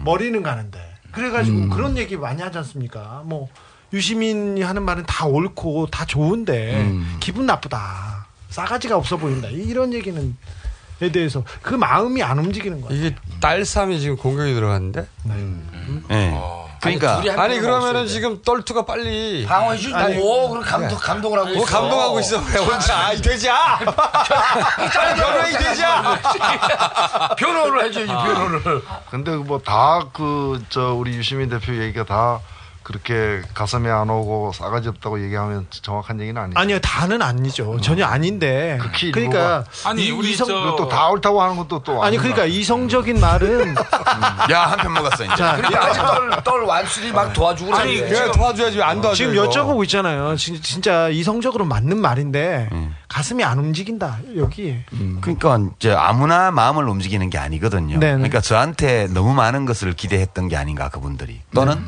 머리는 0.05 0.42
가는데. 0.42 0.94
그래가지고 1.12 1.57
음. 1.57 1.70
그런 1.70 1.96
얘기 1.96 2.16
많이 2.16 2.42
하지 2.42 2.59
않습니까? 2.59 3.22
뭐 3.24 3.48
유시민이 3.92 4.62
하는 4.62 4.82
말은 4.82 5.05
다 5.07 5.26
옳고 5.26 5.86
다 5.86 6.05
좋은데 6.05 6.80
음. 6.80 7.16
기분 7.20 7.46
나쁘다. 7.46 8.26
싸가지가 8.50 8.96
없어 8.96 9.16
보인다. 9.16 9.48
이런 9.48 9.92
얘기는 9.92 10.36
에 11.02 11.11
대해서 11.11 11.42
그 11.61 11.74
마음이 11.74 12.22
안 12.22 12.38
움직이는 12.38 12.80
거예요. 12.80 12.96
이게 12.96 13.16
딸삼이 13.40 14.00
지금 14.00 14.16
공격이 14.16 14.55
들어갔는데. 14.55 15.07
네. 16.09 16.40
그러니까 16.85 17.43
아니 17.43 17.55
병 17.57 17.62
그러면은. 17.64 18.07
지금 18.07 18.41
떨투가 18.43 18.85
빨리 18.85 19.45
방어해 19.47 19.78
준다고 19.78 20.51
그럼 20.51 20.62
감독 20.64 20.97
감독을 20.99 21.39
하고 21.39 21.49
있어. 21.51 21.57
뭐 21.59 21.66
감동하고 21.66 22.20
있어. 22.20 22.37
왜 22.55 22.61
혼자 22.61 23.07
아이 23.07 23.16
돼지야. 23.20 23.78
빨리 24.93 25.20
변호해 25.20 25.51
이 25.51 25.53
돼지야. 25.57 26.20
변호를 27.37 27.85
해줘야지 27.85 28.12
변호를. 28.12 28.82
근데 29.11 29.30
뭐 29.37 29.59
다 29.59 30.05
그 30.12 30.61
저 30.70 30.93
우리 30.95 31.12
유시민 31.16 31.49
대표 31.49 31.74
얘기가 31.74 32.05
다 32.05 32.41
그렇게 32.85 33.41
가슴에 33.55 33.91
안 33.91 34.11
오고 34.11 34.53
싸가지 34.53 34.89
없다고 34.91 35.24
얘기하면 35.24 35.66
정확한 35.70 36.20
얘기는 36.20 36.41
아니죠. 36.41 36.61
아니요, 36.61 36.78
다는 36.80 37.22
아니죠. 37.22 37.80
전혀 37.80 38.05
아닌데. 38.05 38.78
극히 38.80 39.11
그러니까 39.11 39.64
아니, 39.87 40.07
이- 40.07 40.11
우리 40.11 40.32
이성 40.32 40.47
저- 40.47 40.76
또다 40.76 41.09
옳다고 41.09 41.41
하는 41.43 41.57
것도 41.57 41.82
또 41.82 42.05
아니 42.05 42.18
그러니까 42.18 42.43
것 42.43 42.49
이성적인 42.49 43.18
말은 43.18 43.74
야, 44.53 44.61
한편 44.66 44.93
먹었어, 44.93 45.24
이제. 45.24 45.35
자, 45.35 45.57
그러니까 45.57 45.87
아직 45.87 45.99
떨, 46.03 46.43
떨 46.45 46.62
완술이 46.64 47.11
막 47.12 47.32
도와주고 47.32 47.74
아니, 47.74 47.97
그래. 47.97 48.09
그래 48.11 48.32
도와줘야지 48.32 48.76
왜안 48.76 49.01
도와줘. 49.01 49.16
지금 49.16 49.32
이거. 49.35 49.49
여쭤보고 49.49 49.82
있잖아요. 49.85 50.37
진, 50.37 50.61
진짜 50.61 51.09
이성적으로 51.09 51.64
맞는 51.64 51.99
말인데 51.99 52.68
음. 52.72 52.95
가슴이 53.09 53.43
안 53.45 53.59
움직인다. 53.61 54.18
여기. 54.37 54.76
그러니까 55.22 55.59
이제 55.78 55.93
아무나 55.93 56.51
마음을 56.51 56.87
움직이는 56.87 57.30
게 57.30 57.39
아니거든요. 57.39 57.99
네네. 57.99 58.14
그러니까 58.16 58.43
저한테 58.43 59.07
너무 59.09 59.32
많은 59.32 59.64
것을 59.64 59.95
기대했던 59.95 60.49
게 60.49 60.57
아닌가 60.59 60.91
그분들이 60.91 61.41
또는 61.55 61.82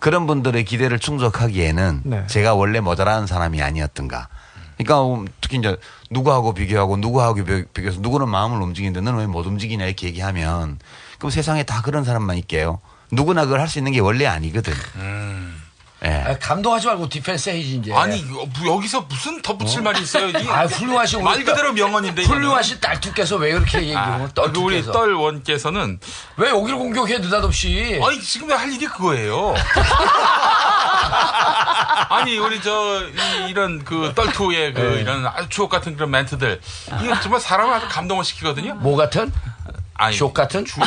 그런 0.00 0.26
분들의 0.26 0.64
기대를 0.64 0.98
충족하기에는 0.98 2.02
네. 2.04 2.26
제가 2.26 2.54
원래 2.54 2.80
모자라는 2.80 3.26
사람이 3.26 3.60
아니었던가. 3.62 4.28
그러니까 4.76 5.04
음, 5.06 5.26
특히 5.40 5.58
이제 5.58 5.76
누구하고 6.10 6.54
비교하고 6.54 6.96
누구하고 6.98 7.42
비- 7.44 7.64
비교해서 7.72 8.00
누구는 8.00 8.28
마음을 8.28 8.62
움직이는데 8.62 9.00
너는 9.00 9.18
왜 9.18 9.26
못 9.26 9.44
움직이냐 9.46 9.84
이렇게 9.86 10.06
얘기하면 10.06 10.78
그럼 11.18 11.30
세상에 11.30 11.64
다 11.64 11.82
그런 11.82 12.04
사람만 12.04 12.36
있게요. 12.38 12.80
누구나 13.10 13.44
그걸 13.44 13.60
할 13.60 13.68
수 13.68 13.78
있는 13.78 13.92
게 13.92 13.98
원래 14.00 14.26
아니거든. 14.26 14.72
예. 14.72 15.67
아, 16.28 16.38
감동하지 16.38 16.86
말고 16.88 17.08
디펜스 17.08 17.48
해야지 17.48 17.76
이제. 17.76 17.92
아니 17.94 18.22
여- 18.30 18.74
여기서 18.74 19.00
무슨 19.02 19.40
덧붙일 19.40 19.80
말이 19.82 20.02
있어요? 20.02 20.28
이 20.28 20.48
아, 20.48 20.66
훌륭하신 20.66 21.24
말 21.24 21.42
그대로 21.42 21.72
명언인데. 21.72 22.24
훌륭하신 22.24 22.80
딸투께서 22.80 23.36
왜 23.36 23.52
그렇게 23.52 23.78
얘기해요? 23.78 23.98
아. 23.98 24.28
우리 24.58 24.82
떨원께서는 24.84 25.98
왜 26.36 26.50
여기를 26.50 26.76
공격해 26.78 27.18
느닷없이? 27.18 27.98
아니 28.04 28.20
지금 28.20 28.50
할 28.52 28.70
일이 28.72 28.86
그거예요. 28.86 29.54
아니 32.10 32.38
우리 32.38 32.60
저 32.62 33.02
이, 33.48 33.52
런그 33.52 34.12
떨투의 34.14 34.74
그 34.74 34.80
네. 34.80 35.00
이런 35.00 35.26
아주 35.26 35.48
추억 35.48 35.70
같은 35.70 35.94
그런 35.94 36.10
멘트들 36.10 36.60
이거 37.02 37.20
정말 37.20 37.40
사람을 37.40 37.72
아주 37.74 37.86
감동을 37.88 38.24
시키거든요. 38.24 38.74
뭐 38.76 38.96
같은? 38.96 39.32
아니 39.94 40.16
족 40.16 40.32
같은? 40.34 40.64
주옥 40.64 40.86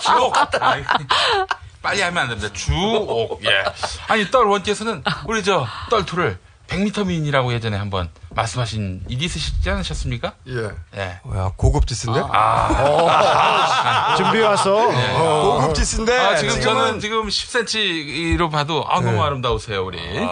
주옥 0.00 0.34
주옥 0.34 0.34
빨리 1.82 2.00
하면 2.02 2.22
안 2.22 2.28
됩니다. 2.28 2.52
주옥 2.52 3.44
예. 3.44 3.64
아니 4.08 4.30
떨원께서는 4.30 5.02
우리 5.26 5.42
저 5.42 5.66
떨투를 5.90 6.38
100m 6.68 7.06
미인이라고 7.06 7.52
예전에 7.52 7.76
한번 7.76 8.08
말씀하신 8.30 9.02
일이 9.08 9.26
있으시지 9.26 9.68
않으셨습니까? 9.68 10.32
예. 10.48 10.70
예. 10.96 11.20
뭐야 11.24 11.52
고급 11.56 11.84
diss인데? 11.84 12.22
아. 12.32 14.14
준비 14.16 14.40
와서 14.40 14.74
고급 14.74 15.74
diss인데. 15.74 16.18
아, 16.18 16.36
지금 16.36 16.54
지금은 16.54 16.76
저는 16.86 17.00
지금 17.00 17.28
10cm로 17.28 18.50
봐도 18.50 18.86
아, 18.88 19.00
너무 19.00 19.22
아름다우세요, 19.22 19.84
우리. 19.84 19.98
네. 20.00 20.20
네. 20.20 20.26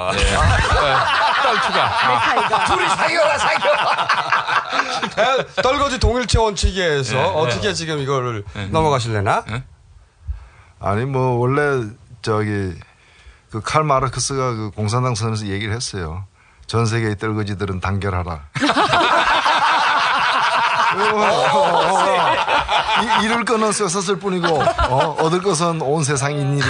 떨투가. 1.43 1.85
아, 1.85 2.65
둘이 2.65 2.89
사겨라, 2.89 3.39
사겨! 3.39 3.71
에, 5.19 5.63
떨거지 5.63 5.99
동일체 5.99 6.39
원칙에 6.39 6.85
의해서 6.85 7.17
네, 7.17 7.23
어떻게 7.23 7.73
지금 7.75 7.99
이거를 7.99 8.45
넘어가실래나? 8.71 9.45
아니 10.81 11.05
뭐 11.05 11.37
원래 11.39 11.87
저기 12.23 12.73
그 13.51 13.61
칼 13.63 13.83
마르크스가 13.85 14.55
그 14.55 14.71
공산당 14.75 15.15
선에서 15.15 15.47
얘기를 15.47 15.75
했어요. 15.75 16.25
전 16.67 16.87
세계의 16.87 17.19
떨거지들은 17.19 17.81
단결하라. 17.81 18.41
이- 23.03 23.25
잃을 23.25 23.45
거는 23.45 23.73
쇠섰을 23.73 24.19
뿐이고 24.19 24.47
어, 24.89 25.17
얻을 25.21 25.43
것은 25.43 25.81
온 25.83 26.05
세상인 26.05 26.57
일이. 26.59 26.67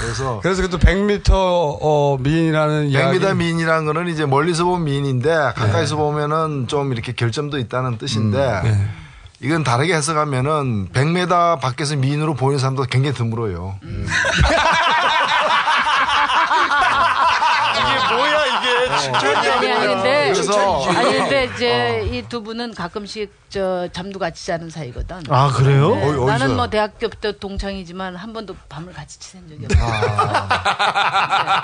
그래서 0.00 0.40
그래서 0.42 0.62
그것도 0.62 0.78
100m 0.84 1.30
어, 1.32 2.16
미인이라는 2.20 2.88
이야기. 2.88 3.18
100m 3.18 3.36
미인이라는 3.36 3.84
거는 3.86 4.08
이제 4.08 4.26
멀리서 4.26 4.64
보면 4.64 4.84
미인인데 4.84 5.30
가까이서 5.54 5.96
보면은 5.96 6.66
좀 6.68 6.92
이렇게 6.92 7.12
결점도 7.12 7.58
있다는 7.58 7.98
뜻인데 7.98 8.38
이건 9.44 9.62
다르게 9.62 9.94
해석하면은 9.94 10.88
100m 10.92 11.60
밖에서 11.60 11.94
미인으로 11.96 12.32
보이는 12.34 12.58
사람도 12.58 12.84
굉장히 12.84 13.14
드물어요. 13.14 13.78
이게 13.82 13.90
뭐야 18.14 18.46
이게 18.46 18.68
아니 18.90 19.08
아니 19.36 19.48
아니 19.72 19.86
근데 19.86 20.32
그래서- 20.32 20.82
아니 20.88 21.12
근데 21.18 21.44
이제 21.54 22.08
이두 22.10 22.42
분은 22.42 22.74
가끔씩 22.74 23.30
저 23.50 23.86
잠도 23.92 24.18
같이 24.18 24.46
자는 24.46 24.70
사이거든. 24.70 25.22
아 25.28 25.48
그래요? 25.48 25.94
네, 25.94 26.04
어디- 26.06 26.24
나는? 26.24 26.56
뭐 26.56 26.70
대학교 26.70 27.08
때 27.10 27.36
동창이지만 27.38 28.16
한 28.16 28.32
번도 28.32 28.56
밤을 28.70 28.94
같이 28.94 29.20
지낸 29.20 29.46
적이 29.48 29.66
없어요. 29.66 30.00
네, 30.00 30.08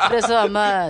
그래서 0.09 0.43
아마 0.43 0.87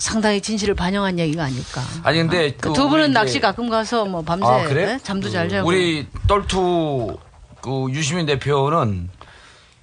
상당히 0.00 0.40
진실을 0.40 0.74
반영한 0.74 1.18
얘기가 1.18 1.44
아닐까. 1.44 1.82
아니 2.02 2.18
근데 2.18 2.52
그그두 2.52 2.88
분은 2.88 3.12
낚시 3.12 3.38
가끔 3.38 3.68
가서 3.68 4.06
뭐 4.06 4.22
밤새 4.22 4.46
아, 4.46 4.64
그래? 4.64 4.86
네? 4.86 4.98
잠도 5.02 5.28
잘 5.28 5.48
자고. 5.48 5.68
우리 5.68 6.06
떨투 6.26 7.18
그 7.60 7.86
유시민 7.90 8.24
대표는 8.24 9.10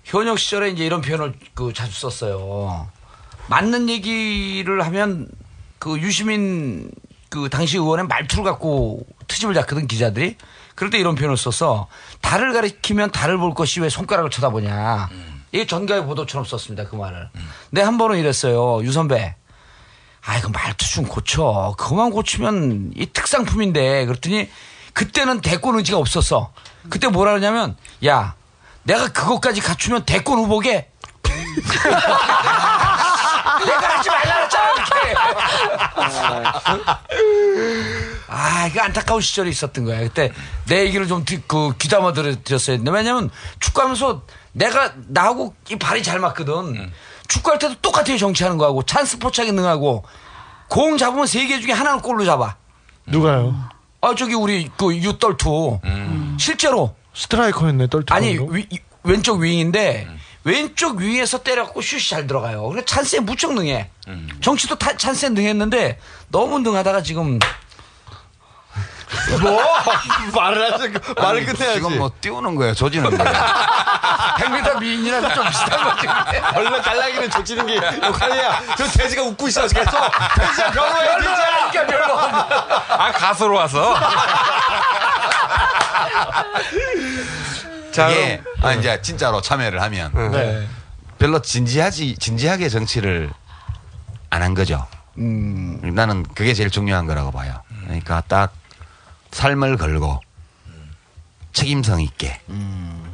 현역 0.04 0.40
시절에 0.40 0.70
이제 0.70 0.86
이런 0.86 1.02
표현을 1.02 1.34
그 1.54 1.72
자주 1.72 1.98
썼어요. 2.00 2.90
맞는 3.48 3.90
얘기를 3.90 4.84
하면 4.86 5.30
그 5.78 6.00
유시민 6.00 6.90
그 7.30 7.50
당시 7.50 7.78
의원의 7.78 8.08
말투를 8.08 8.44
갖고 8.44 9.06
트집을 9.28 9.54
잡거든 9.54 9.86
기자들이. 9.86 10.36
그럴 10.74 10.90
때 10.90 10.98
이런 10.98 11.14
표현을 11.14 11.38
썼어. 11.38 11.88
달을 12.22 12.54
가리키면 12.54 13.12
달을 13.12 13.38
볼 13.38 13.54
것이 13.54 13.82
왜 13.82 13.90
손가락을 13.90 14.32
쳐다보냐. 14.32 15.10
이게 15.52 15.68
전가의 15.68 16.06
보도처럼 16.06 16.44
썼습니다 16.46 16.88
그 16.90 16.96
말을. 16.96 17.30
근데 17.70 17.82
한 17.84 18.00
번은 18.00 18.18
이랬어요 18.18 18.84
유 18.84 18.92
선배. 18.92 19.36
아이 20.28 20.42
그 20.42 20.48
말투 20.48 20.86
좀 20.92 21.06
고쳐. 21.06 21.74
그만 21.78 22.12
고치면 22.12 22.92
이 22.96 23.06
특상품인데 23.08 24.06
그랬더니 24.06 24.50
그때는 24.94 25.40
대권 25.40 25.76
의지가 25.78 25.98
없었어. 25.98 26.52
그때 26.90 27.08
뭐라 27.08 27.32
그러냐면 27.32 27.78
야 28.06 28.36
내가 28.84 29.08
그것까지 29.08 29.62
갖추면 29.62 30.04
대권 30.06 30.40
후보게. 30.40 30.92
내가 33.66 33.98
하지 33.98 34.10
말라 34.10 34.48
이렇게. 34.76 35.16
아 38.28 38.68
이거 38.68 38.82
안타까운 38.82 39.22
시절이 39.22 39.50
있었던 39.50 39.86
거야. 39.86 40.00
그때 40.00 40.34
내 40.66 40.82
얘기를 40.86 41.08
좀 41.08 41.24
그 41.48 41.74
귀담아 41.78 42.12
드렸어야 42.12 42.76
했는데 42.76 42.92
왜냐면 42.92 43.30
축구하면서 43.60 44.24
내가 44.52 44.92
나하고 45.08 45.56
이 45.70 45.78
발이 45.78 46.04
잘 46.04 46.20
맞거든. 46.20 46.92
축구할 47.28 47.60
때도 47.60 47.76
똑같아요 47.82 48.18
정치하는 48.18 48.58
거하고 48.58 48.84
찬스 48.84 49.20
포착에 49.20 49.52
능하고 49.52 50.04
공 50.70 50.98
잡으면 50.98 51.26
세 51.28 51.46
개 51.48 51.60
중에 51.60 51.72
하나는 51.72 52.02
골로 52.02 52.26
잡아. 52.26 52.56
누가요? 53.06 53.56
아 54.02 54.14
저기 54.16 54.34
우리 54.36 54.70
그 54.78 54.96
유떨투 54.96 55.80
실제로 56.40 56.96
스트라이커였네 57.14 57.88
떨투. 57.88 58.14
아니 58.14 58.38
위- 58.38 58.66
이- 58.70 58.80
왼쪽 59.04 59.40
윙인데 59.40 60.08
왼쪽 60.44 60.98
윙에서 60.98 61.40
때려갖고 61.44 61.82
슛이 61.82 62.02
잘 62.08 62.28
들어가요. 62.28 62.68
그래 62.70 62.84
찬스에 62.86 63.20
무척 63.22 63.54
능해. 63.54 63.90
정치도 64.42 64.76
타- 64.76 64.96
찬스에 64.98 65.30
능했는데 65.30 66.00
너무 66.30 66.60
능하다가 66.60 67.02
지금 67.04 67.40
뭐? 69.42 69.62
말을 70.36 70.74
하지, 70.74 70.94
말을 71.20 71.46
끝내야지. 71.46 71.74
지금 71.76 71.98
뭐 71.98 72.12
띄우는 72.20 72.56
거야, 72.56 72.74
조지는 72.74 73.18
거야. 73.18 73.34
100m 74.38 74.80
미인이랑 74.80 75.34
좀 75.34 75.46
비슷한 75.48 75.84
거지. 75.84 76.08
원래 76.56 76.82
달라기는 76.82 77.30
조지는 77.32 77.66
게 77.68 77.76
역할이야. 77.78 78.62
저 78.78 78.88
돼지가 78.88 79.24
웃고 79.24 79.48
있어. 79.48 79.68
계속. 79.68 79.92
돼지야, 80.36 80.72
별로야, 80.72 81.18
돼지야. 81.18 81.72
별로. 81.72 81.88
별로. 81.88 82.20
아 82.20 83.12
가수로 83.12 83.56
와서. 83.56 83.96
자, 87.92 88.10
이게 88.10 88.42
아, 88.62 88.74
이제 88.74 89.02
진짜로 89.02 89.42
참여를 89.42 89.82
하면 89.82 90.12
네. 90.32 90.68
별로 91.18 91.42
진지하지 91.42 92.18
진지하게 92.18 92.70
정치를 92.70 93.32
안 94.30 94.44
한 94.44 94.54
거죠. 94.54 94.86
음. 95.18 95.80
나는 95.96 96.24
그게 96.36 96.54
제일 96.54 96.70
중요한 96.70 97.08
거라고 97.08 97.32
봐요. 97.32 97.64
그러니까 97.86 98.22
딱 98.28 98.52
삶을 99.32 99.78
걸고 99.78 100.20
책임성 101.54 102.02
있게 102.02 102.40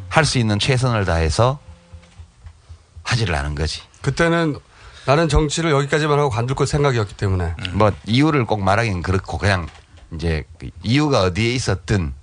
할수 0.10 0.38
있는 0.38 0.60
최선을 0.60 1.06
다해서 1.06 1.60
하지를 3.04 3.36
않은 3.36 3.56
거지. 3.56 3.82
그때는 4.02 4.58
나는 5.06 5.28
정치를 5.28 5.72
여기까지만 5.72 6.18
하고 6.18 6.30
관둘 6.30 6.56
것 6.56 6.68
생각이었기 6.68 7.16
때문에. 7.16 7.56
뭐 7.74 7.92
이유를 8.06 8.46
꼭 8.46 8.62
말하기는 8.62 9.02
그렇고 9.02 9.38
그냥 9.38 9.68
이제 10.14 10.44
그 10.58 10.70
이유가 10.84 11.22
어디에 11.22 11.54
있었든 11.54 12.14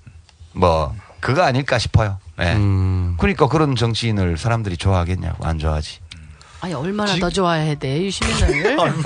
뭐 0.53 0.95
그거 1.21 1.43
아닐까 1.43 1.79
싶어요. 1.79 2.19
예. 2.41 2.55
음. 2.55 3.17
그러니까 3.19 3.49
그런 3.49 3.77
정치인을 3.77 4.39
사람들이 4.39 4.77
좋아하겠냐고 4.77 5.45
안 5.47 5.59
좋아하지. 5.59 6.00
아니 6.61 6.75
얼마나 6.75 7.17
더 7.17 7.31
좋아해야 7.31 7.75
돼 7.75 8.03
유시민을. 8.03 8.79
아니, 8.81 9.03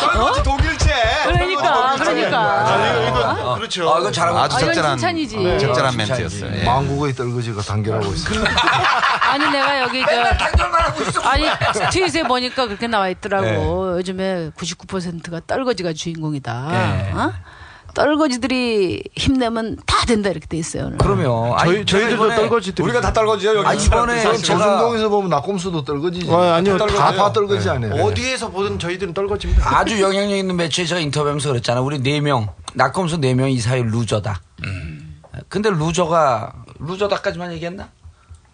떨거지 0.00 0.42
독일체. 0.42 0.90
그러니까 1.24 1.94
그러니까. 1.96 3.54
그렇죠. 3.56 3.92
아, 3.92 3.98
이거 3.98 4.10
잘하고 4.10 4.38
아주 4.38 4.56
아, 4.56 4.60
이건 4.60 4.74
적절한 4.74 4.98
칭찬이지. 4.98 5.36
네. 5.36 5.58
적절한 5.58 5.92
칭찬이지. 5.92 6.22
멘트였어요. 6.24 6.60
예. 6.60 6.64
망국의 6.64 7.14
떨거지가 7.14 7.62
단결하고 7.62 8.12
있어요. 8.12 8.44
아니 9.30 9.48
내가 9.50 9.80
여기 9.82 10.04
저 11.12 11.20
아니 11.20 11.44
트윗에 11.92 12.24
보니까 12.24 12.66
그렇게 12.66 12.86
나와 12.86 13.08
있더라고. 13.08 13.98
요즘에 13.98 14.50
99%가 14.56 15.40
떨거지가 15.46 15.92
주인공이다. 15.92 16.68
네. 16.70 17.12
어? 17.14 17.32
떨거지들이 17.94 19.02
힘내면 19.16 19.76
다 19.86 20.04
된다 20.06 20.30
이렇게 20.30 20.46
돼 20.46 20.56
있어요. 20.56 20.86
오늘. 20.86 20.98
그러면 20.98 21.56
저희 21.58 21.84
저희들도 21.84 22.28
떨거지들. 22.36 22.84
우리가 22.84 23.00
다 23.00 23.12
떨거지요, 23.12 23.56
여기. 23.56 23.66
아, 23.66 23.74
이번에 23.74 24.22
저- 24.22 24.36
제가 24.36 24.58
조중동에서 24.64 25.08
보면 25.08 25.30
나꼼수도 25.30 25.84
떨거지지. 25.84 26.30
아, 26.32 26.54
아니요. 26.56 26.76
다다 26.78 27.32
떨거지 27.32 27.68
아니에요. 27.68 27.94
어디에서 28.04 28.50
보든 28.50 28.78
저희들은 28.78 29.14
떨거집니다. 29.14 29.78
아주 29.78 30.00
영향력 30.00 30.36
있는 30.36 30.56
매체에 30.56 30.84
제가 30.84 31.00
인터뷰하면서 31.00 31.48
그랬잖아. 31.50 31.80
우리 31.80 32.00
네 32.02 32.20
명, 32.20 32.48
나꼼수 32.74 33.18
네 33.18 33.34
명 33.34 33.48
이 33.50 33.58
사이 33.60 33.82
loser다. 33.82 34.40
근데 35.48 35.70
loser가 35.70 36.52
loser다까지만 36.78 37.52
얘기했나? 37.52 37.88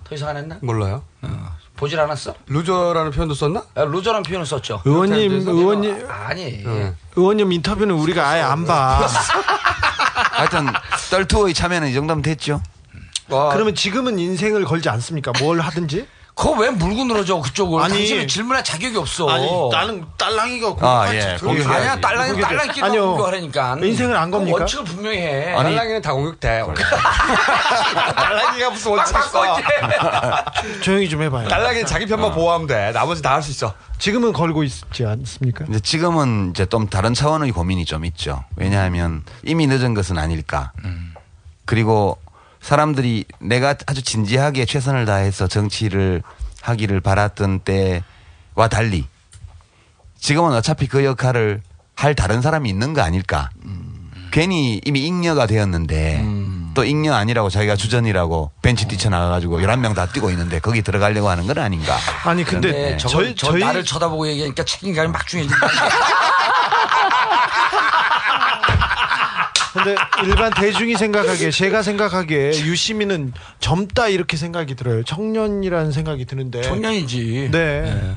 더 0.04 0.14
이상 0.14 0.28
안 0.28 0.36
했나? 0.36 0.58
몰라요. 0.62 1.02
보질 1.76 2.00
않았어? 2.00 2.34
loser라는 2.46 3.10
표현도 3.10 3.34
썼나? 3.34 3.62
야, 3.76 3.84
loser라는 3.84 4.22
표현을 4.22 4.46
썼죠. 4.46 4.82
의원님 4.84 5.46
의원님 5.48 6.06
아니. 6.08 6.64
의원님 7.14 7.52
인터뷰는 7.52 7.94
우리가 7.94 8.28
아예 8.28 8.42
안 8.42 8.64
봐. 8.64 9.06
하여튼 10.32 10.66
떨투어의 11.10 11.54
참여는 11.54 11.88
이 11.88 11.94
정도면 11.94 12.22
됐죠. 12.22 12.62
그러면 13.28 13.74
지금은 13.74 14.18
인생을 14.18 14.64
걸지 14.64 14.88
않습니까? 14.88 15.32
뭘 15.40 15.60
하든지? 15.60 16.06
그거 16.36 16.50
왜 16.50 16.68
물고 16.68 17.02
늘어져 17.04 17.40
그쪽을? 17.40 17.82
아니. 17.82 17.94
당신은 17.94 18.28
질문할 18.28 18.62
자격이 18.62 18.94
없어. 18.98 19.26
아니 19.30 19.48
나는 19.72 20.04
딸랑이가 20.18 20.76
아, 20.82 21.06
예. 21.14 21.38
공격하지. 21.40 21.44
공격. 21.44 21.70
아니야 21.72 21.98
딸랑이. 21.98 22.40
딸랑이끼리 22.42 22.84
아니요. 22.84 23.06
공격하라니까. 23.12 23.78
인생을 23.82 24.14
안 24.14 24.30
겁니까? 24.30 24.58
원칙을 24.58 24.84
분명히 24.84 25.16
해. 25.16 25.54
아니, 25.54 25.70
딸랑이는 25.74 26.02
다 26.02 26.12
공격돼. 26.12 26.62
딸랑이가 28.16 28.70
무슨 28.70 28.92
원칙 28.92 29.16
있어. 29.16 29.56
조용히 30.82 31.08
좀 31.08 31.22
해봐요. 31.22 31.48
딸랑이는 31.48 31.86
자기 31.86 32.04
편만 32.06 32.32
보호하면 32.32 32.66
돼. 32.66 32.92
나머지 32.92 33.22
다 33.22 33.30
할 33.36 33.42
수 33.42 33.50
있어. 33.50 33.72
지금은 33.98 34.34
걸고 34.34 34.62
있지 34.64 35.06
않습니까? 35.06 35.64
이제 35.70 35.80
지금은 35.80 36.50
이제 36.50 36.66
좀 36.66 36.86
다른 36.88 37.14
차원의 37.14 37.52
고민이 37.52 37.86
좀 37.86 38.04
있죠. 38.04 38.44
왜냐하면 38.56 39.22
이미 39.42 39.66
늦은 39.66 39.94
것은 39.94 40.18
아닐까. 40.18 40.72
그리고 41.64 42.18
사람들이 42.66 43.26
내가 43.38 43.76
아주 43.86 44.02
진지하게 44.02 44.64
최선을 44.64 45.04
다해서 45.04 45.46
정치를 45.46 46.24
하기를 46.62 47.00
바랐던 47.00 47.60
때와 47.60 48.66
달리 48.68 49.06
지금은 50.18 50.52
어차피 50.52 50.88
그 50.88 51.04
역할을 51.04 51.62
할 51.94 52.16
다른 52.16 52.42
사람이 52.42 52.68
있는 52.68 52.92
거 52.92 53.02
아닐까. 53.02 53.50
괜히 54.32 54.80
이미 54.84 55.06
잉여가 55.06 55.46
되었는데 55.46 56.24
또 56.74 56.84
잉여 56.84 57.14
아니라고 57.14 57.50
자기가 57.50 57.76
주전이라고 57.76 58.50
벤치 58.62 58.88
뛰쳐나가가지고 58.88 59.60
11명 59.60 59.94
다 59.94 60.06
뛰고 60.06 60.30
있는데 60.30 60.58
거기 60.58 60.82
들어가려고 60.82 61.28
하는 61.28 61.46
건 61.46 61.58
아닌가. 61.58 61.96
아니 62.24 62.42
근데 62.42 62.72
네, 62.72 62.96
저거, 62.96 63.22
저희 63.22 63.36
저 63.36 63.46
저희 63.52 63.60
나를 63.60 63.84
쳐다보고 63.84 64.26
얘기하니까 64.26 64.64
책임감이 64.64 65.12
막 65.12 65.24
중해진다. 65.24 65.56
근데 69.76 69.94
일반 70.24 70.52
대중이 70.52 70.96
생각하기에 70.96 71.50
제가 71.50 71.82
생각하기에 71.82 72.50
유시민은 72.64 73.32
젊다 73.60 74.08
이렇게 74.08 74.36
생각이 74.36 74.74
들어요. 74.74 75.04
청년이라는 75.04 75.92
생각이 75.92 76.24
드는데. 76.24 76.62
청년이지. 76.62 77.50
네. 77.52 78.14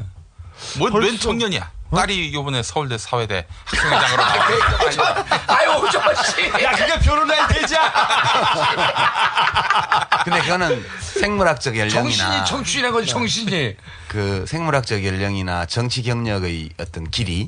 뭔, 0.78 0.92
벌써- 0.92 1.08
웬 1.08 1.18
청년이야? 1.20 1.72
딸이 1.96 2.32
요번에 2.36 2.62
서울대 2.62 3.00
사회대 3.00 3.48
학생회장으로 3.66 4.24
나와. 4.24 5.26
아유, 5.48 5.88
저 5.92 6.00
씨. 6.24 6.48
야, 6.64 6.72
그게 6.72 7.00
표현할 7.00 7.48
되자. 7.48 7.82
근데 10.24 10.40
그거는 10.42 10.86
생물학적 11.00 11.76
연령이나 11.78 12.02
정신이 12.02 12.46
청춘이란 12.46 12.92
거지, 12.92 13.08
정신이. 13.10 13.76
그 14.08 14.46
생물학적 14.48 15.04
연령이나 15.04 15.66
정치 15.66 16.04
경력의 16.04 16.70
어떤 16.80 17.10
길이 17.10 17.48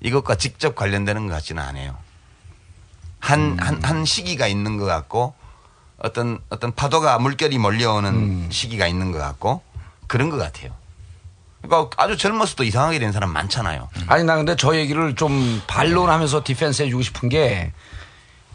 이것과 0.00 0.36
직접 0.36 0.74
관련되는 0.74 1.26
것 1.26 1.34
같지는 1.34 1.62
않아요. 1.62 1.96
한, 3.22 3.56
한, 3.60 3.82
한 3.84 4.04
시기가 4.04 4.48
있는 4.48 4.78
것 4.78 4.84
같고 4.84 5.32
어떤, 5.98 6.40
어떤 6.48 6.74
파도가 6.74 7.20
물결이 7.20 7.56
몰려오는 7.56 8.48
시기가 8.50 8.88
있는 8.88 9.12
것 9.12 9.18
같고 9.18 9.62
그런 10.08 10.28
것 10.28 10.38
같아요. 10.38 10.72
그러니까 11.62 11.90
아주 12.02 12.16
젊어서도 12.16 12.64
이상하게 12.64 12.98
된 12.98 13.12
사람 13.12 13.30
많잖아요. 13.30 13.88
아니, 14.08 14.24
나 14.24 14.34
근데 14.34 14.56
저 14.56 14.74
얘기를 14.74 15.14
좀 15.14 15.62
반론하면서 15.68 16.42
defense 16.42 16.82
해주고 16.82 17.02
싶은 17.02 17.28
게. 17.28 17.72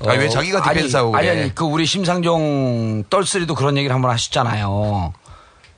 아니, 0.05 0.17
왜 0.19 0.27
자기가 0.27 0.59
아니, 0.61 0.75
defense하고 0.79 1.15
아니, 1.15 1.27
그래? 1.27 1.41
아니, 1.41 1.55
그 1.55 1.63
우리 1.63 1.85
심상정 1.85 3.05
떨three도 3.09 3.55
그런 3.55 3.77
얘기를 3.77 3.95
한번 3.95 4.11
하셨잖아요. 4.11 5.13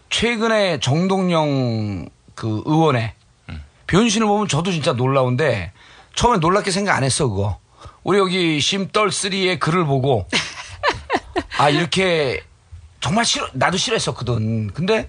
최근에 0.09 0.79
정동영 0.79 2.09
그 2.33 2.63
의원의 2.65 3.13
변신을 3.85 4.25
보면 4.25 4.47
저도 4.47 4.71
진짜 4.71 4.93
놀라운데 4.93 5.73
처음에 6.15 6.39
놀랍게 6.39 6.71
생각 6.71 6.97
안 6.97 7.03
했어 7.03 7.27
그거. 7.27 7.59
우리 8.04 8.18
여기 8.18 8.60
심떨3의 8.60 9.60
글을 9.60 9.86
보고 9.86 10.28
아 11.58 11.70
이렇게 11.70 12.43
정말 13.02 13.26
싫어 13.26 13.47
나도 13.54 13.78
싫어했었거든. 13.78 14.72
근데 14.74 15.08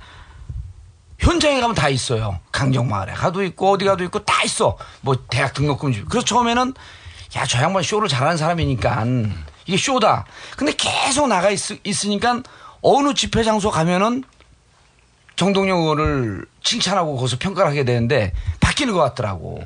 현장에 1.18 1.60
가면 1.60 1.74
다 1.74 1.88
있어요. 1.88 2.40
강정마을에 2.52 3.12
가도 3.12 3.42
있고 3.44 3.72
어디 3.72 3.84
가도 3.84 4.04
있고 4.04 4.24
다 4.24 4.42
있어. 4.44 4.76
뭐 5.02 5.16
대학 5.28 5.52
등록금 5.54 5.92
주. 5.92 6.04
그래서 6.06 6.24
처음에는 6.24 6.74
야 7.36 7.46
저 7.46 7.62
양반 7.62 7.82
쇼를 7.82 8.08
잘하는 8.08 8.36
사람이니까 8.36 9.04
이게 9.66 9.76
쇼다. 9.76 10.24
근데 10.56 10.72
계속 10.72 11.28
나가 11.28 11.50
있, 11.50 11.60
있으니까 11.86 12.42
어느 12.82 13.14
집회 13.14 13.44
장소 13.44 13.70
가면은 13.70 14.24
정동영 15.36 15.78
의원을 15.78 16.44
칭찬하고 16.62 17.16
거기서 17.16 17.36
평가를 17.38 17.70
하게 17.70 17.84
되는데 17.84 18.32
바뀌는 18.58 18.92
것 18.94 19.00
같더라고. 19.00 19.62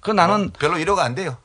그 0.00 0.10
나는 0.10 0.50
별로 0.58 0.76
위로가 0.76 1.04
안 1.04 1.14
돼요. 1.14 1.36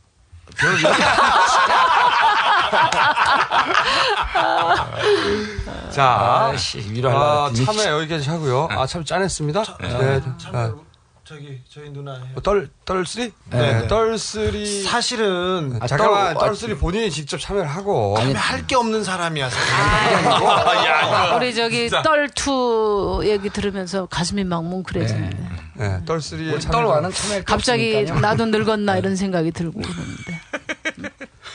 별로 0.58 0.76
위로가 0.78 0.98
자, 5.92 6.48
아이씨, 6.52 6.80
아, 7.06 7.48
했더니. 7.50 7.66
참여 7.66 7.92
여기까지 8.02 8.30
하고요. 8.30 8.68
아, 8.72 8.86
참 8.86 9.04
짠했습니다. 9.04 9.64
네. 9.82 10.22
아, 10.54 10.74
저기 11.24 11.62
저희 11.70 11.90
누나 11.90 12.14
해요. 12.14 12.24
뭐 12.34 12.42
떨, 12.42 12.70
떨쓰리? 12.86 13.34
네. 13.50 13.82
네. 13.82 13.88
떨쓰리. 13.88 14.84
사실은 14.84 15.78
아, 15.82 15.88
잠깐만, 15.88 16.34
떨- 16.36 16.50
떨쓰리 16.50 16.78
본인이 16.78 17.10
직접 17.12 17.38
참여를 17.40 17.68
하고. 17.68 18.16
할게 18.18 18.76
없는 18.76 19.04
사람이어서. 19.04 19.56
우리 21.36 21.54
저기 21.56 21.90
떨투 21.90 23.22
얘기 23.24 23.50
들으면서 23.50 24.06
가슴이 24.06 24.44
막 24.44 24.64
뭉클해지는데. 24.66 25.38
네, 25.80 26.02
떨쓰리에 26.06 26.58
떨와는 26.60 27.12
참여할 27.12 27.40
게 27.42 27.46
갑자기 27.46 27.96
없으니까요. 27.96 28.20
나도 28.22 28.46
늙었나 28.46 28.98
이런 28.98 29.16
생각이 29.16 29.52
들고 29.52 29.82
그러는데. 29.82 30.42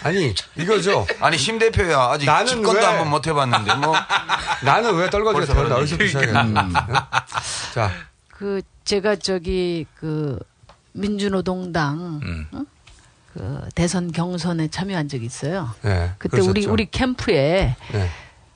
아니, 0.05 0.35
이거죠. 0.57 1.07
아니, 1.21 1.39
심 1.39 1.59
대표야. 1.59 1.99
아직 1.99 2.27
나는 2.27 2.47
집권도 2.47 2.73
왜- 2.81 2.85
한번 2.85 3.11
못 3.11 3.27
해봤는데, 3.27 3.75
뭐. 3.77 3.95
나는 4.65 4.95
왜 4.97 5.11
떨거지가 5.11 5.33
벌써 5.33 5.55
되었나? 5.55 5.75
그러니. 5.77 5.93
여기서 5.93 6.07
시작해. 6.07 6.33
자, 7.75 7.91
그 8.29 8.63
제가 8.85 9.17
저기 9.17 9.87
그 9.99 10.39
민주노동당 10.93 12.21
음. 12.23 12.47
어? 12.53 12.65
그 13.33 13.61
대선 13.75 14.13
경선에 14.13 14.69
참여한 14.69 15.09
적이 15.09 15.27
있어요. 15.27 15.71
네, 15.83 16.11
그때 16.19 16.39
우리 16.41 16.47
그러셨죠. 16.63 16.73
우리 16.73 16.91
캠프에 16.91 17.77
네. 17.93 18.11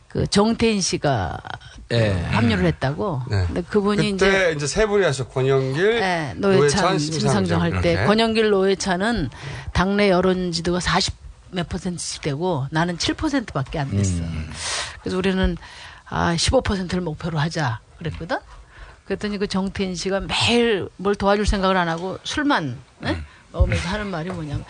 그 0.09 0.27
정태인 0.27 0.81
씨가 0.81 1.39
네. 1.89 2.13
그 2.29 2.35
합류를 2.37 2.67
했다고. 2.67 3.23
네. 3.31 3.45
근데 3.47 3.63
그분이 3.63 4.13
그때 4.13 4.27
이제 4.27 4.53
이제, 4.57 4.67
세 4.67 4.87
분이 4.87 5.05
하셨 5.05 5.33
권영길, 5.33 6.01
네, 6.01 6.35
노회찬, 6.37 6.99
심상정 6.99 7.63
할때 7.63 7.93
이렇게. 7.93 8.07
권영길 8.07 8.51
노회찬은 8.51 9.31
당내 9.73 10.11
여론 10.11 10.53
지도가 10.53 10.81
40 10.81 11.15
몇 11.51 11.69
퍼센트씩 11.69 12.23
되고 12.23 12.67
나는 12.71 12.97
7%밖에 12.97 13.79
안 13.79 13.91
됐어. 13.91 14.23
음. 14.23 14.51
그래서 15.01 15.17
우리는 15.17 15.57
아 16.09 16.35
15%를 16.35 17.01
목표로 17.01 17.39
하자 17.39 17.81
그랬거든. 17.99 18.39
그랬더니 19.07 19.39
그 19.39 19.47
정태인 19.47 19.95
씨가 19.95 20.21
매일 20.21 20.89
뭘 20.97 21.15
도와줄 21.15 21.47
생각을 21.47 21.77
안 21.77 21.89
하고 21.89 22.19
술만 22.25 22.77
네? 22.99 23.11
음. 23.13 23.25
먹으면서 23.53 23.89
하는 23.89 24.09
말이 24.09 24.31
뭐냐면 24.31 24.65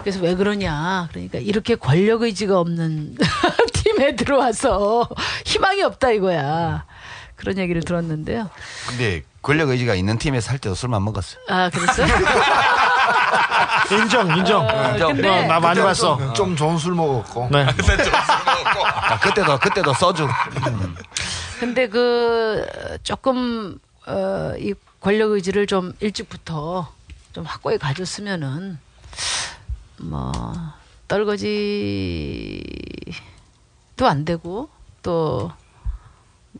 그래서 0.00 0.20
왜 0.20 0.34
그러냐 0.34 1.08
그러니까 1.10 1.38
이렇게 1.38 1.76
권력 1.76 2.22
의지가 2.22 2.58
없는 2.58 3.16
팀에 3.72 4.16
들어와서 4.16 5.08
희망이 5.46 5.82
없다 5.82 6.10
이거야 6.10 6.84
그런 7.36 7.56
얘기를 7.58 7.82
들었는데요. 7.82 8.50
근데 8.88 9.22
권력 9.42 9.70
의지가 9.70 9.94
있는 9.94 10.18
팀에서 10.18 10.50
할 10.50 10.58
때도 10.58 10.74
술만 10.74 11.02
먹었어. 11.04 11.38
아 11.48 11.70
그랬어요? 11.70 12.06
인정, 13.90 14.36
인정. 14.36 14.66
어, 14.66 14.90
인정. 14.92 15.12
근데- 15.14 15.28
어, 15.28 15.46
나 15.46 15.60
많이 15.60 15.80
봤어. 15.80 16.16
좀, 16.18 16.34
좀 16.34 16.56
좋은 16.56 16.78
술 16.78 16.94
먹었고. 16.94 17.48
네. 17.50 17.66
아, 18.84 19.18
그때도, 19.20 19.58
그때도 19.58 19.94
소주. 19.94 20.28
근데 21.60 21.88
그 21.88 22.66
조금 23.02 23.78
어, 24.06 24.52
이 24.58 24.74
권력 25.00 25.32
의지를 25.32 25.66
좀 25.66 25.92
일찍부터 26.00 26.92
좀 27.32 27.44
확고히 27.44 27.78
가졌으면은 27.78 28.78
뭐 29.98 30.32
떨거지도 31.08 31.42
안 34.06 34.24
되고 34.24 34.68
또 35.02 35.50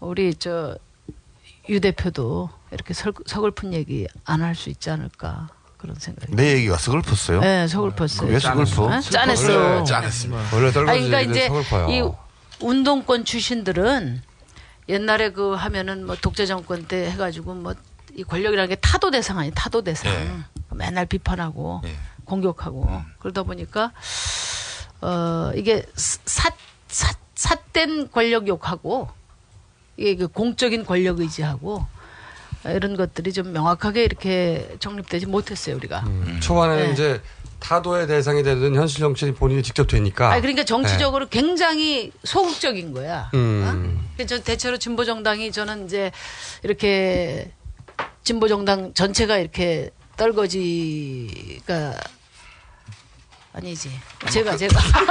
우리 0.01 0.35
저 0.35 0.77
유 1.71 1.81
대표도 1.83 2.49
이렇게 2.71 2.95
설, 2.95 3.13
서글픈 3.27 3.75
얘기 3.75 4.07
안 4.25 4.41
할 4.41 4.55
수 4.55 4.71
있지 4.71 4.89
않을까 4.91 5.49
그런 5.79 5.97
생각이. 5.97 6.35
내 6.35 6.57
얘기가 6.57 6.77
서글펐어요? 6.77 7.41
네, 7.41 7.67
서글펐어요. 7.67 8.31
왜 8.31 8.39
서글퍼? 8.39 8.83
어? 8.85 9.01
짠했어요. 9.01 9.59
원래 9.59 9.85
짠했습니다. 9.85 10.57
원래 10.57 10.73
떨거지 10.73 11.09
그러니까 11.09 11.21
이제 11.21 11.49
서글퍼요. 11.49 11.89
이 11.89 12.13
운동권 12.61 13.25
출신들은 13.25 14.23
옛날에 14.89 15.31
그 15.33 15.55
하면은 15.55 16.05
뭐 16.07 16.17
독재 16.17 16.45
정권 16.47 16.87
때 16.87 17.11
해가지고 17.11 17.55
뭐 17.55 17.75
이 18.19 18.25
권력이라는 18.25 18.69
게 18.69 18.75
타도 18.75 19.13
대상 19.13 19.39
아니 19.39 19.53
타도 19.55 19.83
대상 19.83 20.13
예. 20.13 20.29
맨날 20.75 21.07
비판하고 21.07 21.83
예. 21.85 21.97
공격하고 22.25 22.85
음. 22.89 23.05
그러다 23.21 23.45
보니까 23.45 23.93
어 25.01 25.53
이게 25.55 25.87
사, 25.95 26.51
사, 26.89 27.15
삿된 27.37 28.11
권력 28.11 28.49
욕하고 28.49 29.09
이게 29.97 30.17
그 30.17 30.27
공적인 30.27 30.85
권력 30.85 31.21
의지하고 31.21 31.87
이런 32.65 32.97
것들이 32.97 33.33
좀 33.33 33.53
명확하게 33.53 34.05
이렇게 34.05 34.69
정립되지 34.81 35.27
못했어요 35.27 35.77
우리가. 35.77 36.05
초반에는 36.41 36.87
네. 36.87 36.93
이제 36.93 37.23
타도의 37.61 38.07
대상이 38.07 38.43
되든 38.43 38.75
현실 38.75 39.01
정치인이 39.01 39.37
본인이 39.37 39.63
직접 39.63 39.87
되니까. 39.87 40.33
아 40.33 40.41
그러니까 40.41 40.65
정치적으로 40.65 41.29
굉장히 41.29 42.13
소극적인 42.25 42.93
거야. 42.93 43.31
네. 43.33 43.39
음. 43.39 44.09
그저 44.17 44.41
대체로 44.43 44.77
진보 44.79 45.05
정당이 45.05 45.53
저는 45.53 45.87
이제 45.87 46.11
이렇게 46.63 47.53
진보 48.23 48.49
정당 48.49 48.93
전체가 48.95 49.39
이렇게 49.39 49.91
떨거지가 50.17 51.95
아니지. 53.59 53.91
제가 54.31 54.57
제가 54.57 54.79
다 54.81 55.03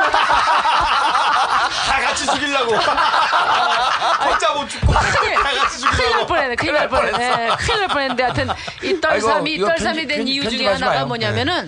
같이 2.01 2.25
죽이려고. 2.25 2.73
혼자 2.77 4.53
못 4.53 4.67
죽고 4.69 4.91
다 4.93 4.99
같이 5.01 5.85
큰일 5.85 6.11
날 6.11 6.25
뻔했네. 6.27 6.55
큰일 6.55 6.73
날 6.73 6.87
뻔했네. 6.89 7.49
큰일 7.57 7.79
날 7.81 7.87
뻔했는데 7.89 8.23
하여튼 8.23 8.47
이 8.83 8.99
떨삼이 9.01 9.59
떨삼이 9.59 10.07
된 10.07 10.17
편- 10.19 10.27
이유 10.27 10.49
중에 10.49 10.67
하나가. 10.67 11.05
뭐냐면은 11.05 11.67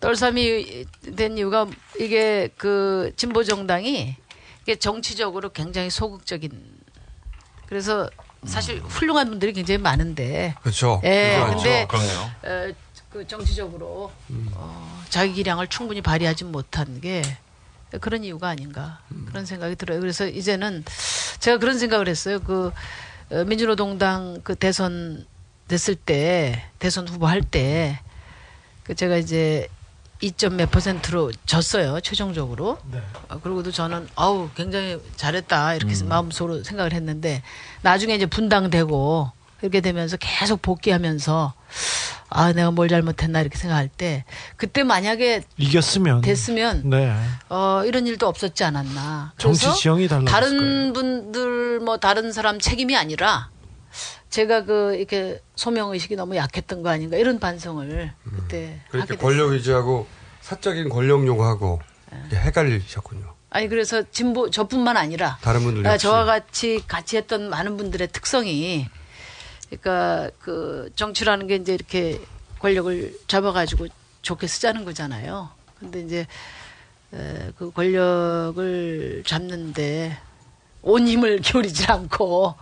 떨삼이 0.00 0.86
된 1.16 1.36
이유가 1.38 1.66
이게 1.98 2.48
그 2.56 3.12
진보 3.16 3.42
정당이 3.44 4.16
이게 4.62 4.76
정치적으로 4.76 5.50
굉장히 5.50 5.90
소극적인 5.90 6.52
그래서 7.66 8.08
사실 8.46 8.78
훌륭한 8.80 9.28
분들이 9.28 9.52
굉장히 9.52 9.78
많은데 9.78 10.54
그렇죠. 10.62 11.00
예, 11.04 11.38
그거 11.40 11.54
근데 11.56 11.86
그렇죠. 11.88 12.30
어, 12.44 12.72
그 13.10 13.26
정치적으로 13.26 14.12
어, 14.54 15.02
자기 15.08 15.32
기량을 15.32 15.68
충분히 15.68 16.02
발휘하지 16.02 16.44
못한 16.44 17.00
게 17.00 17.22
그런 18.00 18.22
이유가 18.22 18.48
아닌가 18.48 19.00
그런 19.26 19.46
생각이 19.46 19.76
들어요. 19.76 19.98
그래서 20.00 20.26
이제는 20.26 20.84
제가 21.40 21.58
그런 21.58 21.78
생각을 21.78 22.06
했어요. 22.08 22.38
그 22.40 22.70
어, 23.30 23.44
민주노동당 23.44 24.40
그 24.44 24.54
대선 24.54 25.26
됐을 25.68 25.94
때 25.94 26.64
대선 26.78 27.08
후보 27.08 27.26
할 27.26 27.42
때 27.42 27.98
그 28.84 28.94
제가 28.94 29.18
이제 29.18 29.68
2점 30.22 30.54
몇 30.54 30.70
퍼센트로 30.70 31.30
졌어요 31.44 32.00
최종적으로. 32.00 32.78
어, 33.28 33.38
그러고도 33.40 33.70
저는 33.70 34.08
아우 34.16 34.48
굉장히 34.54 34.98
잘했다 35.16 35.74
이렇게 35.74 35.92
마음속으로 36.04 36.64
생각을 36.64 36.94
했는데 36.94 37.42
나중에 37.82 38.14
이제 38.14 38.24
분당되고 38.24 39.30
이렇게 39.60 39.80
되면서 39.82 40.16
계속 40.18 40.62
복귀하면서 40.62 41.52
아 42.30 42.52
내가 42.52 42.70
뭘 42.70 42.88
잘못했나 42.88 43.40
이렇게 43.40 43.56
생각할 43.56 43.88
때 43.88 44.24
그때 44.56 44.82
만약에 44.82 45.42
이겼으면 45.56 46.20
됐으면 46.20 46.82
네. 46.90 47.14
어, 47.48 47.82
이런 47.86 48.06
일도 48.06 48.26
없었지 48.26 48.64
않았나. 48.64 49.32
정치 49.38 49.74
지형이 49.74 50.08
달라졌을 50.08 50.32
다른 50.32 50.92
분들 50.92 51.80
뭐 51.80 51.98
다른 51.98 52.32
사람 52.32 52.58
책임이 52.58 52.96
아니라 52.96 53.50
제가 54.28 54.64
그 54.64 54.94
이렇게 54.96 55.40
소명 55.56 55.90
의식이 55.92 56.16
너무 56.16 56.36
약했던 56.36 56.82
거 56.82 56.90
아닌가 56.90 57.16
이런 57.16 57.38
반성을 57.40 58.12
그때 58.24 58.80
그렇게 58.90 59.00
하게 59.00 59.14
됐어요. 59.16 59.18
권력 59.18 59.52
의지하고 59.52 60.06
사적인 60.42 60.90
권력 60.90 61.26
요구하고 61.26 61.80
네. 62.30 62.36
헷갈리셨군요. 62.36 63.34
아니 63.50 63.68
그래서 63.68 64.02
진보 64.10 64.50
저뿐만 64.50 64.98
아니라 64.98 65.38
다른 65.40 65.62
분들 65.62 65.86
아. 65.86 65.96
저와 65.96 66.26
같이 66.26 66.82
같이 66.86 67.16
했던 67.16 67.48
많은 67.48 67.78
분들의 67.78 68.08
특성이 68.12 68.86
그러니까 69.70 70.30
그 70.40 70.90
정치라는 70.96 71.46
게 71.46 71.56
이제 71.56 71.74
이렇게 71.74 72.20
권력을 72.58 73.18
잡아가지고 73.26 73.86
좋게 74.22 74.46
쓰자는 74.46 74.84
거잖아요. 74.84 75.50
근데 75.78 76.00
이제 76.00 76.26
에, 77.12 77.52
그 77.56 77.70
권력을 77.70 79.22
잡는데 79.26 80.18
온 80.82 81.06
힘을 81.06 81.40
기울이지 81.42 81.86
않고 81.86 82.54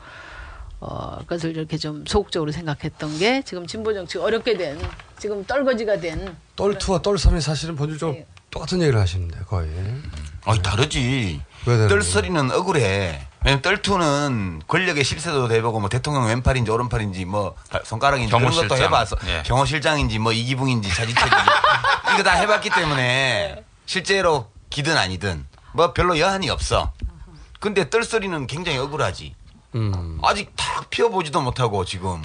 어, 0.80 1.18
것을 1.26 1.56
이렇게 1.56 1.78
좀 1.78 2.04
소극적으로 2.06 2.52
생각했던 2.52 3.18
게 3.18 3.42
지금 3.42 3.66
진보 3.66 3.94
정치 3.94 4.18
어렵게 4.18 4.56
된 4.56 4.78
지금 5.18 5.44
떨거지가 5.44 6.00
된 6.00 6.36
똘투와 6.54 7.00
똘삼이 7.00 7.40
사실은 7.40 7.76
본질적으로 7.76 8.18
똑같은 8.50 8.80
얘기를 8.80 9.00
하시는데 9.00 9.38
거의. 9.46 9.70
아니 10.44 10.62
다르지. 10.62 11.40
왜 11.66 11.76
다르지? 11.76 11.94
뜰소리는 11.94 12.50
억울해. 12.52 13.26
왜냐면 13.46 13.62
뜰투는 13.62 14.62
권력의 14.66 15.04
실세도 15.04 15.46
돼보고 15.46 15.78
뭐 15.78 15.88
대통령 15.88 16.26
왼팔인지 16.26 16.68
오른팔인지 16.68 17.24
뭐 17.26 17.54
발- 17.70 17.80
손가락인지 17.84 18.28
그런 18.32 18.42
것도 18.50 18.54
경호실장. 18.66 18.86
해봤어. 18.88 19.16
예. 19.28 19.42
경호실장인지 19.46 20.18
뭐 20.18 20.32
이기붕인지 20.32 20.88
자지책인지 20.88 21.36
이거 22.14 22.22
다 22.24 22.32
해봤기 22.32 22.70
때문에 22.70 23.62
실제로 23.86 24.50
기든 24.68 24.96
아니든 24.98 25.46
뭐 25.72 25.92
별로 25.92 26.18
여한이 26.18 26.50
없어. 26.50 26.92
근데 27.60 27.88
뜰소리는 27.88 28.48
굉장히 28.48 28.78
억울하지. 28.78 29.36
음. 29.76 30.18
아직 30.24 30.52
탁 30.56 30.90
피워보지도 30.90 31.40
못하고 31.40 31.84
지금. 31.84 32.22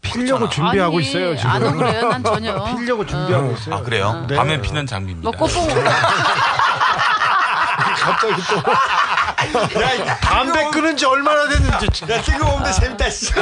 피려고 0.00 0.48
준비하고 0.48 0.96
아니, 0.98 1.06
있어요 1.06 1.36
지금. 1.36 1.50
안 1.50 1.62
억울해요. 1.62 2.08
난 2.08 2.24
전혀. 2.24 2.64
피려고 2.76 3.06
준비하고 3.06 3.52
있어요. 3.52 3.74
아 3.76 3.80
그래요? 3.82 4.24
네. 4.28 4.34
밤에 4.34 4.60
피는 4.60 4.86
장비입니다. 4.88 5.30
뭐 5.30 5.38
꽃봉 5.38 5.68
갑자기 7.94 8.42
또. 8.48 8.62
야, 9.80 10.16
담배 10.20 10.70
끊은 10.70 10.96
지 10.96 11.04
얼마나 11.06 11.48
됐는지. 11.48 11.86
야, 12.10 12.22
지금 12.22 12.46
없는데 12.46 12.72
재밌다, 12.72 13.10
씨. 13.10 13.32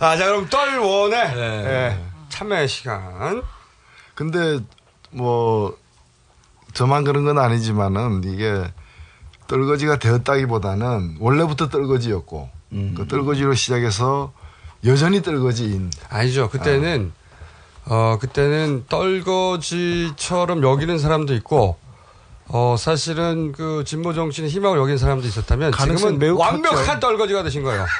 아, 0.00 0.16
자, 0.16 0.26
그럼 0.26 0.48
똘원의 0.48 1.18
예, 1.36 1.98
참여 2.28 2.66
시간. 2.66 3.42
근데 4.14 4.60
뭐 5.10 5.76
저만 6.72 7.04
그런 7.04 7.24
건 7.24 7.38
아니지만은 7.38 8.22
이게 8.24 8.64
떨거지가 9.46 9.98
되었다기보다는 9.98 11.16
원래부터 11.18 11.68
떨거지였고 11.68 12.48
그 12.96 13.08
떨거지로 13.08 13.54
시작해서 13.54 14.32
여전히 14.84 15.22
떨거지인 15.22 15.90
아니죠. 16.08 16.48
그때는, 16.48 17.12
어, 17.86 18.16
그때는 18.20 18.84
떨거지처럼 18.88 20.62
여기는 20.62 20.98
사람도 20.98 21.34
있고, 21.34 21.76
어, 22.52 22.74
사실은 22.76 23.52
그 23.52 23.84
진보 23.86 24.12
정치는 24.12 24.48
희망을 24.48 24.76
여기는 24.78 24.98
사람도 24.98 25.26
있었다면 25.26 25.70
지금은 25.72 26.18
매우 26.18 26.36
완벽한 26.36 26.84
컸죠. 26.84 27.00
떨거지가 27.00 27.44
되신 27.44 27.62
거예요. 27.62 27.86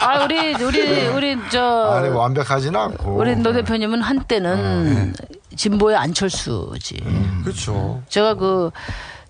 아 0.00 0.24
우리 0.24 0.54
우리 0.62 1.06
우리 1.08 1.36
저 1.50 1.92
아니 1.96 2.08
완벽하지는 2.08 2.78
않고 2.80 3.16
우리 3.16 3.36
노 3.36 3.52
대표님은 3.52 4.00
한때는 4.00 5.14
진보의 5.56 5.96
안철수지. 5.96 7.02
그렇죠. 7.44 8.02
제가 8.08 8.34
그 8.34 8.70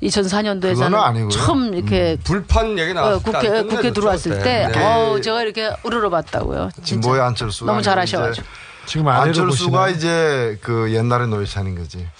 2004년도에 0.02 0.74
그거는 0.74 0.96
아니고요. 0.96 1.30
처음 1.30 1.74
이렇게 1.74 2.16
불판 2.22 2.78
얘기 2.78 2.92
어, 2.92 2.94
나왔을 2.94 3.18
때 3.24 3.30
국회 3.32 3.62
국회 3.64 3.92
들어왔을 3.92 4.38
때, 4.38 4.66
그때. 4.68 4.84
어 4.84 5.20
제가 5.20 5.42
이렇게 5.42 5.72
우러러봤다고요. 5.82 6.70
진보의 6.84 7.20
안철수가 7.20 7.68
너무 7.70 7.82
잘하셔가지고. 7.82 8.46
지금 8.88 9.06
안철수가 9.08 9.46
보시나요? 9.70 9.88
이제 9.94 10.58
그 10.62 10.92
옛날의 10.94 11.28
노회찬인 11.28 11.76
거지. 11.78 12.08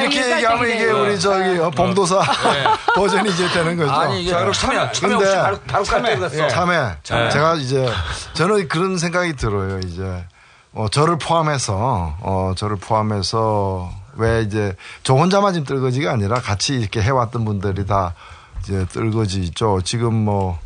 이렇게 0.00 0.32
얘기하면 0.32 0.68
이게 0.70 0.84
우리 0.86 1.18
저기 1.18 1.58
어, 1.58 1.70
봉도사 1.70 2.20
버전이 2.94 3.30
이제 3.30 3.48
되는 3.48 3.76
거죠. 3.76 3.92
아니, 3.92 4.22
이게 4.22 4.32
그럼 4.32 4.52
참여, 4.52 4.90
참여 4.92 5.18
근데 5.18 5.36
바로- 5.40 5.58
바로 5.66 5.84
깔때 5.84 6.16
그랬어. 6.16 6.48
참여. 6.48 6.92
참여. 7.02 7.28
제가 7.30 7.54
이제 7.54 7.90
저는 8.34 8.68
그런 8.68 8.98
생각이 8.98 9.34
들어요. 9.36 9.78
이제 9.80 10.24
어, 10.72 10.88
저를 10.88 11.18
포함해서 11.18 12.14
어, 12.20 12.52
저를 12.56 12.76
포함해서 12.76 13.90
왜 14.16 14.42
이제 14.42 14.74
저 15.02 15.14
혼자만 15.14 15.54
지금 15.54 15.66
떨거지가 15.66 16.10
아니라 16.12 16.40
같이 16.40 16.74
이렇게 16.74 17.00
해왔던 17.02 17.44
분들이 17.44 17.86
다 17.86 18.14
이제 18.62 18.86
떨거지 18.92 19.40
있죠. 19.42 19.80
지금 19.84 20.14
뭐 20.14 20.58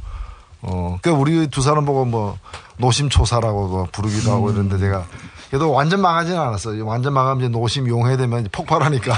어, 0.63 0.99
그 1.03 1.11
우리 1.11 1.49
두 1.49 1.63
사람 1.63 1.85
보고 1.85 2.05
뭐 2.05 2.37
노심초사라고 2.77 3.69
뭐 3.69 3.87
부르기도 3.91 4.33
하고 4.33 4.51
이러는데 4.51 4.79
제가 4.79 5.05
그래도 5.49 5.73
완전 5.73 6.01
망하지는 6.01 6.39
않았어요. 6.39 6.87
완전 6.87 7.13
망하면 7.13 7.41
이제 7.41 7.49
노심 7.49 7.89
용해되면 7.89 8.41
이제 8.41 8.49
폭발하니까. 8.53 9.13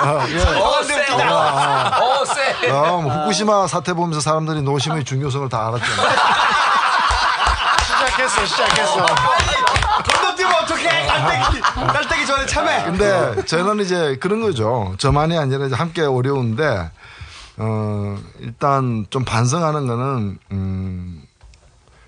어, 0.00 0.24
예. 0.28 0.42
어, 0.42 0.82
쎄. 0.82 1.06
어, 1.12 2.24
쎄. 2.26 2.70
어, 2.70 3.00
뭐 3.00 3.12
후쿠시마 3.12 3.66
사태 3.66 3.94
보면서 3.94 4.20
사람들이 4.20 4.60
노심의 4.62 5.04
중요성을 5.04 5.48
다 5.48 5.68
알았잖아요. 5.68 6.08
시작했어, 7.86 8.46
시작했어. 8.46 9.06
건너뛰면 10.04 10.54
어떡해! 10.62 11.06
깔때기! 11.06 11.60
깔때기 11.60 12.26
전에 12.26 12.46
참여! 12.46 12.84
근데 12.84 13.44
저는 13.46 13.80
이제 13.80 14.16
그런 14.20 14.40
거죠. 14.42 14.94
저만이 14.98 15.36
아니라 15.38 15.66
이제 15.66 15.74
함께 15.74 16.02
어려운데, 16.02 16.90
어, 17.58 18.18
일단 18.40 19.06
좀 19.10 19.24
반성하는 19.24 19.86
거는, 19.86 20.38
음, 20.52 21.22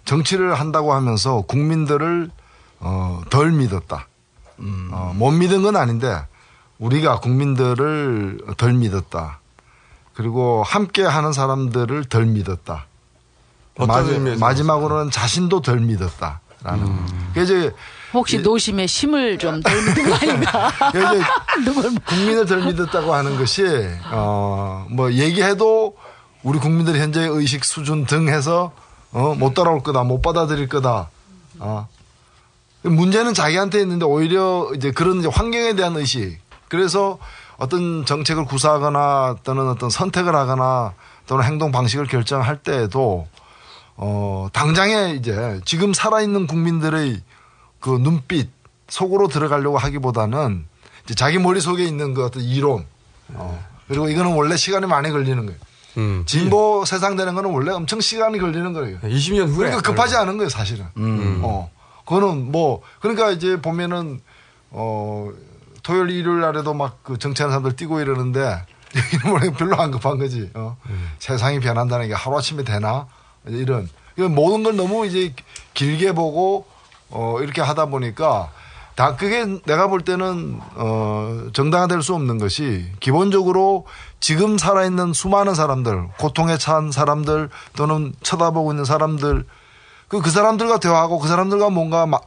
정치를 0.04 0.54
한다고 0.54 0.94
하면서 0.94 1.42
국민들을, 1.42 2.30
어, 2.80 3.22
덜 3.30 3.52
믿었다. 3.52 4.06
어, 4.92 5.12
못 5.16 5.30
믿은 5.30 5.62
건 5.62 5.76
아닌데, 5.76 6.20
우리가 6.78 7.20
국민들을 7.20 8.40
덜 8.56 8.72
믿었다. 8.74 9.40
그리고 10.14 10.62
함께 10.64 11.02
하는 11.02 11.32
사람들을 11.32 12.04
덜 12.06 12.26
믿었다. 12.26 12.86
마지, 13.86 14.10
의미에서 14.12 14.40
마지막으로는 14.40 15.10
자신도 15.10 15.62
덜 15.62 15.80
믿었다라는. 15.80 17.06
그게 17.28 17.42
이제 17.42 17.74
혹시 18.14 18.38
노심의 18.38 18.88
심을 18.88 19.38
좀 19.38 19.60
덜는 19.60 19.94
거 19.94 20.14
아닌가? 20.14 20.72
이제 20.90 21.70
국민을 22.06 22.46
덜 22.46 22.64
믿었다고 22.64 23.12
하는 23.12 23.36
것이 23.36 23.64
어뭐 24.10 25.12
얘기해도 25.12 25.96
우리 26.42 26.58
국민들의 26.58 27.00
현재의 27.00 27.28
의식 27.28 27.64
수준 27.64 28.06
등 28.06 28.28
해서 28.28 28.72
어못 29.12 29.54
따라올 29.54 29.82
거다 29.82 30.04
못 30.04 30.22
받아들일 30.22 30.68
거다. 30.68 31.10
어. 31.58 31.88
문제는 32.82 33.34
자기한테 33.34 33.80
있는데 33.80 34.04
오히려 34.04 34.70
이제 34.74 34.92
그런 34.92 35.18
이제 35.18 35.28
환경에 35.28 35.74
대한 35.74 35.96
의식. 35.96 36.38
그래서 36.68 37.18
어떤 37.56 38.06
정책을 38.06 38.44
구사하거나 38.44 39.38
또는 39.42 39.68
어떤 39.68 39.90
선택을 39.90 40.34
하거나 40.34 40.94
또는 41.26 41.44
행동 41.44 41.72
방식을 41.72 42.06
결정할 42.06 42.58
때에도 42.58 43.26
어 43.96 44.48
당장에 44.52 45.14
이제 45.18 45.60
지금 45.64 45.92
살아있는 45.92 46.46
국민들의 46.46 47.20
그 47.80 47.90
눈빛 47.90 48.50
속으로 48.88 49.28
들어가려고 49.28 49.78
하기보다는 49.78 50.64
이제 51.04 51.14
자기 51.14 51.38
머릿속에 51.38 51.84
있는 51.84 52.14
그 52.14 52.24
어떤 52.24 52.42
이론 52.42 52.86
어. 53.34 53.64
그리고 53.86 54.08
이거는 54.08 54.34
원래 54.34 54.56
시간이 54.56 54.86
많이 54.86 55.10
걸리는 55.10 55.44
거예요. 55.46 55.58
음. 55.96 56.22
진보 56.26 56.84
세상 56.84 57.16
되는 57.16 57.34
거는 57.34 57.50
원래 57.50 57.72
엄청 57.72 58.00
시간이 58.00 58.38
걸리는 58.38 58.72
거예요. 58.72 58.98
20년 59.00 59.48
후에. 59.48 59.56
그러니까 59.70 59.80
급하지 59.82 60.16
않은 60.16 60.36
거예요, 60.36 60.48
사실은. 60.48 60.86
음. 60.96 61.40
어. 61.42 61.70
그거는 62.04 62.50
뭐 62.52 62.82
그러니까 63.00 63.30
이제 63.30 63.60
보면은 63.60 64.20
어 64.70 65.30
토요일 65.82 66.10
일요일 66.10 66.40
날에도 66.40 66.74
막 66.74 66.98
그 67.02 67.18
정치하는 67.18 67.52
사람들 67.52 67.76
뛰고 67.76 68.00
이러는데 68.00 68.64
이번에 69.14 69.50
별로 69.52 69.76
안 69.80 69.90
급한 69.90 70.18
거지. 70.18 70.50
어. 70.54 70.76
세상이 71.18 71.60
변한다는 71.60 72.08
게 72.08 72.14
하루아침에 72.14 72.64
되나? 72.64 73.06
이런 73.46 73.88
이런 74.16 74.34
모든 74.34 74.62
걸 74.62 74.76
너무 74.76 75.06
이제 75.06 75.34
길게 75.74 76.12
보고 76.12 76.66
어 77.10 77.38
이렇게 77.40 77.60
하다 77.60 77.86
보니까 77.86 78.50
다 78.94 79.16
그게 79.16 79.44
내가 79.64 79.86
볼 79.86 80.02
때는 80.02 80.60
어 80.74 81.48
정당화될 81.52 82.02
수 82.02 82.14
없는 82.14 82.38
것이 82.38 82.90
기본적으로 83.00 83.86
지금 84.20 84.58
살아있는 84.58 85.12
수많은 85.12 85.54
사람들 85.54 86.08
고통에 86.18 86.58
찬 86.58 86.90
사람들 86.90 87.48
또는 87.76 88.12
쳐다보고 88.22 88.72
있는 88.72 88.84
사람들 88.84 89.46
그, 90.08 90.20
그 90.22 90.30
사람들과 90.30 90.80
대화하고 90.80 91.18
그 91.18 91.28
사람들과 91.28 91.70
뭔가 91.70 92.06
마- 92.06 92.20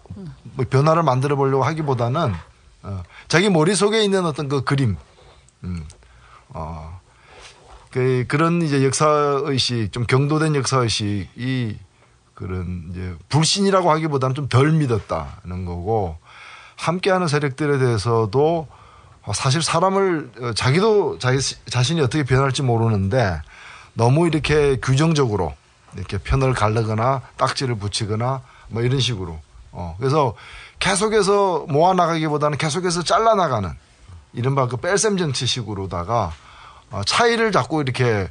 뭐 0.53 0.65
변화를 0.69 1.03
만들어 1.03 1.35
보려고 1.35 1.63
하기보다는 1.63 2.33
어, 2.83 3.03
자기 3.27 3.49
머릿속에 3.49 4.03
있는 4.03 4.25
어떤 4.25 4.47
그 4.47 4.63
그림 4.63 4.97
음, 5.63 5.85
어, 6.49 6.99
그, 7.91 8.25
그런 8.27 8.61
이제 8.61 8.83
역사의식, 8.83 9.91
좀 9.91 10.05
경도된 10.05 10.55
역사의식이 10.55 11.77
그런 12.33 12.87
이제 12.91 13.15
불신이라고 13.29 13.91
하기보다는 13.91 14.35
좀 14.35 14.47
덜 14.47 14.71
믿었다는 14.71 15.65
거고 15.65 16.17
함께하는 16.77 17.27
세력들에 17.27 17.77
대해서도 17.77 18.67
사실 19.33 19.61
사람을 19.61 20.31
어, 20.41 20.53
자기도 20.53 21.19
자기 21.19 21.37
자신이 21.69 22.01
어떻게 22.01 22.23
변할지 22.23 22.63
모르는데 22.63 23.39
너무 23.93 24.27
이렇게 24.27 24.77
규정적으로 24.81 25.53
이렇게 25.95 26.17
편을 26.17 26.53
가르거나 26.53 27.21
딱지를 27.37 27.75
붙이거나 27.75 28.41
뭐 28.69 28.81
이런 28.81 28.99
식으로 28.99 29.39
어 29.73 29.95
그래서 29.99 30.33
계속해서 30.79 31.65
모아 31.69 31.93
나가기보다는 31.93 32.57
계속해서 32.57 33.03
잘라 33.03 33.35
나가는 33.35 33.69
이른바 34.33 34.67
그 34.67 34.77
뺄셈 34.77 35.17
정치식으로다가 35.17 36.33
어, 36.89 37.01
차이를 37.05 37.51
자꾸 37.51 37.81
이렇게 37.81 38.29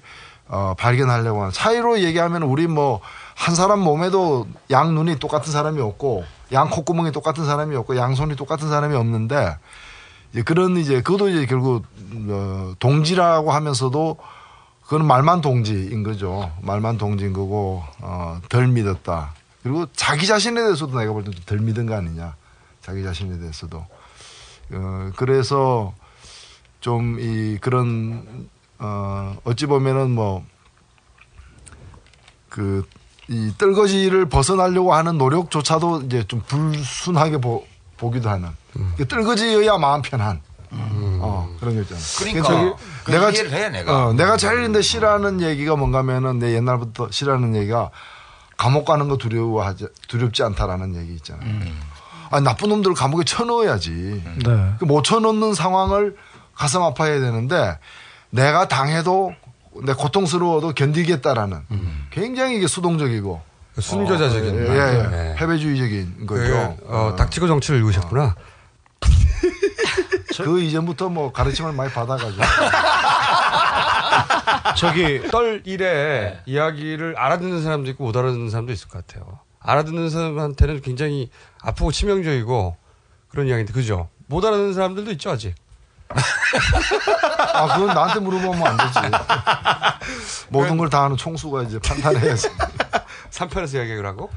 어, 0.48 0.74
발견하려고 0.76 1.40
하는 1.40 1.52
차이로 1.52 2.00
얘기하면 2.00 2.42
우리 2.42 2.66
뭐 2.66 3.00
한 3.40 3.54
사람 3.54 3.80
몸에도 3.80 4.46
양 4.70 4.94
눈이 4.94 5.18
똑같은 5.18 5.50
사람이 5.50 5.80
없고 5.80 6.24
양 6.52 6.68
콧구멍이 6.68 7.10
똑같은 7.10 7.46
사람이 7.46 7.74
없고 7.74 7.96
양 7.96 8.14
손이 8.14 8.36
똑같은 8.36 8.68
사람이 8.68 8.94
없는데 8.94 9.56
이제 10.32 10.42
그런 10.42 10.76
이제 10.76 11.00
그것도 11.00 11.30
이제 11.30 11.46
결국 11.46 11.86
어, 12.28 12.74
동지라고 12.78 13.50
하면서도 13.50 14.18
그건 14.82 15.06
말만 15.06 15.40
동지인 15.40 16.02
거죠. 16.02 16.52
말만 16.60 16.98
동지인 16.98 17.32
거고 17.32 17.82
어, 18.00 18.38
덜 18.50 18.68
믿었다. 18.68 19.32
그리고 19.62 19.86
자기 19.94 20.26
자신에 20.26 20.60
대해서도 20.60 20.98
내가 20.98 21.12
볼 21.12 21.24
때 21.24 21.30
덜 21.46 21.60
믿은 21.60 21.86
거 21.86 21.94
아니냐. 21.94 22.34
자기 22.82 23.02
자신에 23.02 23.38
대해서도. 23.38 23.86
어, 24.72 25.10
그래서 25.16 25.94
좀 26.80 27.16
이 27.18 27.56
그런 27.58 28.50
어 28.78 29.34
어찌 29.44 29.64
보면은 29.64 30.10
뭐그 30.10 30.44
이 33.30 33.54
뜰거지를 33.56 34.28
벗어나려고 34.28 34.92
하는 34.92 35.16
노력조차도 35.16 36.02
이제 36.02 36.24
좀 36.26 36.42
불순하게 36.48 37.38
보, 37.38 37.64
보기도 37.96 38.28
하는 38.28 38.48
그 38.96 39.06
뜰거지여야 39.06 39.78
마음 39.78 40.02
편한 40.02 40.40
어, 40.72 41.48
그런 41.60 41.76
거 41.76 41.82
있잖아. 41.82 42.00
그러니까 42.18 42.76
그 43.04 43.10
내가 43.10 43.30
이해를 43.30 43.52
해, 43.52 43.68
내가. 43.68 44.08
어, 44.08 44.12
내가 44.12 44.36
제일 44.36 44.62
근데 44.62 44.82
싫어하는 44.82 45.40
얘기가 45.42 45.76
뭔가면은 45.76 46.40
내 46.40 46.54
옛날부터 46.54 47.10
싫어하는 47.10 47.54
얘기가 47.54 47.90
감옥 48.56 48.84
가는 48.84 49.08
거 49.08 49.16
두려워하지 49.16 49.88
두렵지 50.08 50.42
않다라는 50.42 50.96
얘기 50.96 51.14
있잖아요. 51.14 51.48
아 52.30 52.40
나쁜 52.40 52.68
놈들을 52.70 52.94
감옥에 52.94 53.24
쳐넣어야지. 53.24 54.22
네. 54.44 54.74
그못 54.80 55.04
쳐넣는 55.04 55.54
상황을 55.54 56.16
가슴 56.54 56.82
아파해야 56.82 57.20
되는데 57.20 57.78
내가 58.30 58.66
당해도 58.68 59.34
내 59.84 59.92
고통스러워도 59.92 60.72
견디겠다라는 60.74 61.60
굉장히 62.10 62.56
이게 62.56 62.66
수동적이고 62.66 63.50
순교자적인. 63.78 64.68
어, 64.68 64.74
예, 64.74 64.98
예. 64.98 65.08
네. 65.08 65.34
패배주의적인 65.36 66.26
거죠. 66.26 66.76
그, 66.80 66.94
어, 66.94 67.14
닥치고 67.16 67.46
정치를 67.46 67.80
읽으셨구나. 67.80 68.34
그 70.42 70.60
이전부터 70.60 71.08
뭐 71.08 71.32
가르침을 71.32 71.72
많이 71.72 71.90
받아가지고. 71.92 72.42
저기 74.76 75.22
떨 75.30 75.62
일에 75.64 76.40
이야기를 76.46 77.16
알아듣는 77.16 77.62
사람도 77.62 77.90
있고 77.90 78.04
못 78.04 78.16
알아듣는 78.16 78.50
사람도 78.50 78.72
있을 78.72 78.88
것 78.88 79.06
같아요. 79.06 79.38
알아듣는 79.60 80.10
사람한테는 80.10 80.80
굉장히 80.80 81.30
아프고 81.60 81.92
치명적이고 81.92 82.76
그런 83.28 83.46
이야기인데 83.46 83.72
그죠? 83.72 84.08
못 84.26 84.44
알아듣는 84.44 84.74
사람들도 84.74 85.10
있죠 85.12 85.30
아직. 85.30 85.54
아, 87.54 87.74
그건 87.74 87.94
나한테 87.94 88.20
물어보면 88.20 88.66
안 88.66 88.76
되지. 88.76 88.98
모든 90.50 90.76
걸다 90.76 91.04
하는 91.04 91.16
총수가 91.16 91.62
이제 91.64 91.78
판단해야지. 91.78 92.48
3편에서 93.30 93.76
이야기를 93.76 94.04
하고. 94.06 94.30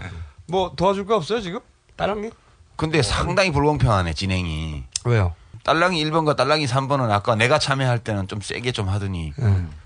뭐 0.48 0.74
도와줄 0.76 1.06
거 1.06 1.16
없어요 1.16 1.42
지금? 1.42 1.60
딸랑이? 1.96 2.30
근데 2.76 3.02
상당히 3.02 3.52
불공평하네 3.52 4.14
진행이. 4.14 4.84
왜요? 5.06 5.34
딸랑이 5.64 6.04
1번과 6.06 6.36
딸랑이 6.36 6.66
3번은 6.66 7.10
아까 7.10 7.36
내가 7.36 7.58
참여할 7.58 8.00
때는 8.00 8.28
좀 8.28 8.42
세게 8.42 8.72
좀 8.74 8.90
하더니 8.90 9.34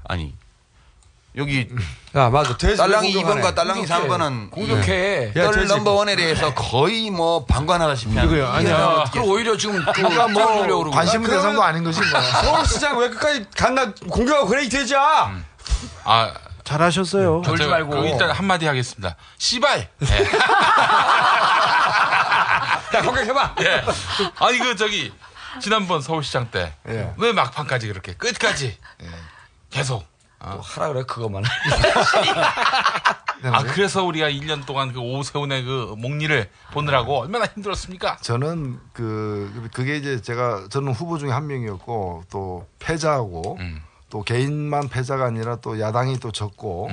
아니 0.05 0.33
여기 1.37 1.69
야 2.15 2.29
맞아. 2.29 2.57
딸랑이 2.57 3.13
공격하네. 3.13 3.41
2번과 3.41 3.55
딸랑이 3.55 3.85
공격해. 3.85 4.07
3번은 4.07 4.49
공격해. 4.51 5.31
야, 5.35 5.43
떨 5.43 5.53
돼지. 5.53 5.67
넘버 5.67 5.91
원에 5.91 6.15
대해서 6.15 6.53
거의 6.53 7.11
뭐 7.11 7.45
방관하다시피 7.45 8.15
그거요. 8.15 8.47
아니야. 8.47 9.03
그럼 9.13 9.29
오히려 9.29 9.55
지금 9.55 9.83
그러니까 9.93 10.27
뭐. 10.27 10.89
관심 10.89 11.23
대상도 11.23 11.61
아닌 11.63 11.83
거지 11.83 12.01
뭐. 12.01 12.21
서울시장 12.43 12.97
왜 12.97 13.09
끝까지 13.09 13.45
간다 13.55 13.91
공격하고 14.09 14.47
그래 14.47 14.63
이 14.63 14.69
돼지야. 14.69 15.31
아, 16.05 16.33
잘하셨어요. 16.63 17.43
저, 17.45 17.53
그 17.53 18.05
일단 18.07 18.31
한마디 18.31 18.65
하겠습니다. 18.65 19.15
씨발! 19.37 19.87
예. 20.03 20.27
야 22.97 23.01
공격해봐. 23.01 23.55
예. 23.61 23.83
아니, 24.39 24.59
그, 24.59 24.75
저기, 24.75 25.13
지난번 25.61 26.01
서울시장 26.01 26.49
때, 26.51 26.73
예. 26.89 27.13
왜 27.17 27.31
막판까지 27.31 27.87
그렇게, 27.87 28.13
끝까지, 28.13 28.77
예. 29.01 29.07
계속. 29.69 30.05
어. 30.39 30.59
하라 30.63 30.89
그래 30.89 31.03
그거만. 31.07 31.43
아, 33.43 33.63
그래서 33.63 34.03
우리가 34.03 34.29
1년 34.29 34.65
동안 34.65 34.91
그 34.93 34.99
오세훈의 34.99 35.63
그 35.63 35.95
목리를 35.97 36.49
보느라고 36.73 37.19
얼마나 37.21 37.45
힘들었습니까? 37.45 38.17
저는 38.17 38.79
그 38.93 39.69
그게 39.73 39.97
이제 39.97 40.21
제가 40.21 40.67
저는 40.69 40.93
후보 40.93 41.17
중에 41.17 41.31
한 41.31 41.47
명이었고 41.47 42.23
또 42.29 42.67
패자고 42.79 43.57
또 44.09 44.23
개인만 44.23 44.89
패자가 44.89 45.25
아니라 45.25 45.57
또 45.57 45.79
야당이 45.79 46.19
또 46.19 46.31
졌고 46.31 46.89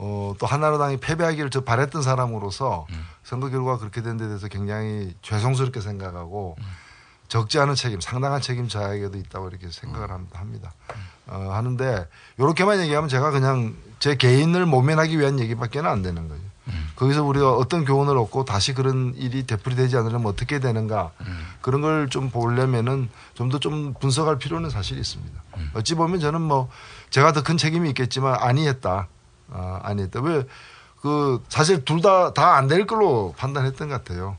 어, 0.00 0.34
또 0.38 0.46
한나라당이 0.46 0.98
패배하기를 0.98 1.50
저 1.50 1.62
바랬던 1.64 2.02
사람으로서 2.02 2.86
선거 3.24 3.48
결과가 3.50 3.78
그렇게 3.78 4.00
된 4.02 4.16
데 4.16 4.26
대해서 4.26 4.48
굉장히 4.48 5.14
죄송스럽게 5.22 5.80
생각하고 5.80 6.56
적지 7.28 7.58
않은 7.58 7.74
책임, 7.74 8.00
상당한 8.00 8.40
책임 8.40 8.68
저에게도 8.68 9.18
있다고 9.18 9.48
이렇게 9.50 9.68
생각을 9.70 10.10
함- 10.10 10.28
합니다. 10.32 10.72
어, 11.28 11.50
하는데 11.52 12.06
이렇게만 12.38 12.80
얘기하면 12.80 13.08
제가 13.08 13.30
그냥 13.30 13.74
제 13.98 14.16
개인을 14.16 14.66
모면하기 14.66 15.18
위한 15.18 15.38
얘기밖에는 15.40 15.88
안 15.90 16.02
되는 16.02 16.28
거죠. 16.28 16.40
거기서 16.96 17.24
우리가 17.24 17.52
어떤 17.54 17.84
교훈을 17.86 18.16
얻고 18.18 18.44
다시 18.44 18.74
그런 18.74 19.14
일이 19.16 19.46
되풀이되지 19.46 19.96
않으려면 19.96 20.26
어떻게 20.26 20.58
되는가 20.60 21.12
그런 21.62 21.80
걸 21.80 22.08
좀 22.10 22.28
보려면은 22.30 23.08
좀더좀 23.34 23.94
분석할 24.00 24.38
필요는 24.38 24.68
사실 24.68 24.98
있습니다. 24.98 25.42
어찌 25.74 25.94
보면 25.94 26.20
저는 26.20 26.40
뭐 26.42 26.68
제가 27.10 27.32
더 27.32 27.42
큰 27.42 27.56
책임이 27.56 27.88
있겠지만 27.90 28.34
아니했다. 28.38 29.08
아, 29.50 29.80
아니했다. 29.82 30.20
왜 30.20 30.44
그 31.00 31.42
사실 31.48 31.84
둘 31.84 32.02
다 32.02 32.32
다 32.34 32.56
안 32.56 32.66
될 32.68 32.84
걸로 32.86 33.32
판단했던 33.38 33.88
것 33.88 34.02
같아요. 34.04 34.36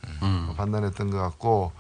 어, 0.51 0.53
판단했던 0.57 1.09
것 1.09 1.17
같고 1.17 1.71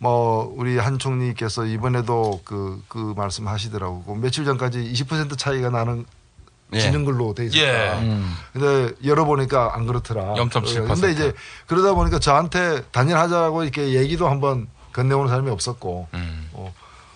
뭐 0.00 0.52
우리 0.56 0.76
한 0.78 0.98
총리께서 0.98 1.66
이번에도 1.66 2.40
그 2.44 2.82
그 2.88 3.14
말씀하시더라고. 3.16 4.04
그 4.04 4.12
며칠 4.12 4.44
전까지 4.44 4.78
20% 4.92 5.36
차이가 5.38 5.70
나는 5.70 6.04
예. 6.72 6.80
지는 6.80 7.04
걸로 7.04 7.34
돼 7.34 7.46
있었다. 7.46 7.62
예. 7.62 8.00
음. 8.00 8.34
근데 8.52 8.94
열어보니까 9.04 9.74
안 9.74 9.86
그렇더라. 9.86 10.34
0.7%. 10.34 10.86
근데 10.88 11.10
이제 11.12 11.32
그러다 11.66 11.94
보니까 11.94 12.18
저한테 12.18 12.82
단일하자고 12.90 13.62
이렇게 13.62 13.94
얘기도 13.94 14.28
한번 14.28 14.68
건네오는 14.92 15.28
사람이 15.28 15.50
없었고, 15.50 16.08
음. 16.14 16.48
어, 16.52 16.72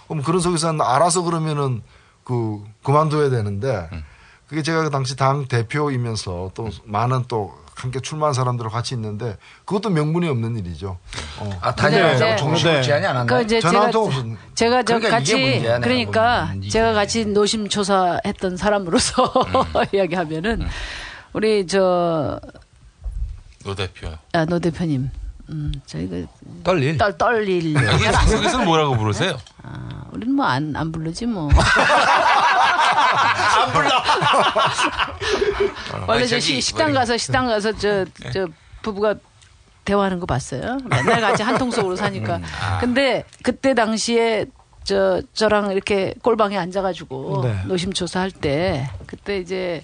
그럼 0.07 0.23
그런 0.23 0.41
속에서는 0.41 0.81
알아서 0.81 1.23
그러면은 1.23 1.83
그 2.25 2.63
그만둬야 2.83 3.31
되는데, 3.31 3.89
음. 3.93 4.05
그게 4.49 4.63
제가 4.63 4.83
그 4.85 4.91
당시 4.91 5.17
당 5.17 5.47
대표이면서 5.47 6.53
또 6.55 6.71
많은 6.85 7.25
또 7.29 7.55
함께 7.79 8.01
출마한 8.01 8.35
사람들과 8.35 8.71
같이 8.71 8.95
있는데 8.95 9.37
그것도 9.65 9.91
명분이 9.91 10.29
없는 10.29 10.57
일이죠. 10.59 10.99
어. 11.39 11.59
아, 11.61 11.75
단일하자고 11.75 12.31
네. 12.31 12.37
정식으로 12.37 12.75
네. 12.75 12.83
제안이 12.83 13.07
안 13.07 13.17
한다. 13.17 13.39
그 13.39 13.61
전화 13.61 13.83
한 13.83 13.91
통 13.93 14.07
없었는데. 14.07 14.41
제가 14.55 14.83
저 14.83 14.95
그러니까 14.99 15.11
같이 15.19 15.63
그러니까. 15.81 16.55
제가 16.71 16.93
같이 16.93 17.25
노심초사했던 17.27 18.57
사람으로서 18.57 19.23
음. 19.25 19.85
이야기하면은 19.95 20.67
우리 21.33 21.67
저 21.67 22.41
노 23.65 23.75
대표. 23.75 24.09
아, 24.33 24.45
노 24.45 24.59
대표님, 24.61 25.11
음, 25.51 25.73
저희가 25.87 26.27
떨릴. 26.63 26.99
떨 26.99 27.17
떨릴. 27.17 27.75
여기 27.75 28.05
방송에서는 28.05 28.65
뭐라고 28.67 28.97
부르세요? 28.97 29.39
아, 29.63 30.03
우리는 30.13 30.35
뭐 30.35 30.47
안 30.47 30.75
안 30.77 30.93
부르지 30.93 31.27
뭐. 31.27 31.49
안 33.59 33.73
불러. 33.73 33.91
원래 36.07 36.21
아니, 36.21 36.29
저 36.29 36.39
시, 36.41 36.61
식당 36.61 36.93
가서 36.93 37.17
식당 37.17 37.47
가서 37.47 37.73
저 37.77 38.05
저 38.33 38.47
부부가 38.83 39.15
대화하는 39.85 40.21
거 40.21 40.27
봤어요. 40.27 40.79
맨날 40.89 41.21
같이 41.21 41.43
한 41.43 41.57
통 41.59 41.71
속으로 41.71 41.97
사니까. 41.97 42.41
아. 42.63 42.79
근데 42.79 43.25
그때 43.43 43.75
당시에 43.75 44.47
저 44.85 45.21
저랑 45.35 45.73
이렇게 45.73 46.15
꼴방에 46.23 46.57
앉아가지고 46.57 47.41
네. 47.45 47.63
노심초사할 47.67 48.31
때 48.31 48.89
그때 49.07 49.39
이제 49.39 49.83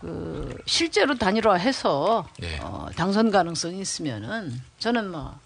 그 0.00 0.56
실제로 0.66 1.16
단일화해서 1.16 2.26
예. 2.42 2.58
어, 2.60 2.88
당선 2.96 3.30
가능성이 3.30 3.80
있으면은 3.80 4.60
저는 4.78 5.10
뭐 5.10 5.38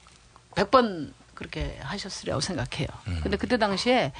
100번 0.53 1.13
그렇게 1.35 1.77
하셨으리라고 1.83 2.41
생각해요. 2.41 2.87
음. 3.09 3.21
근데 3.23 3.37
그때 3.37 3.57
당시에 3.57 4.13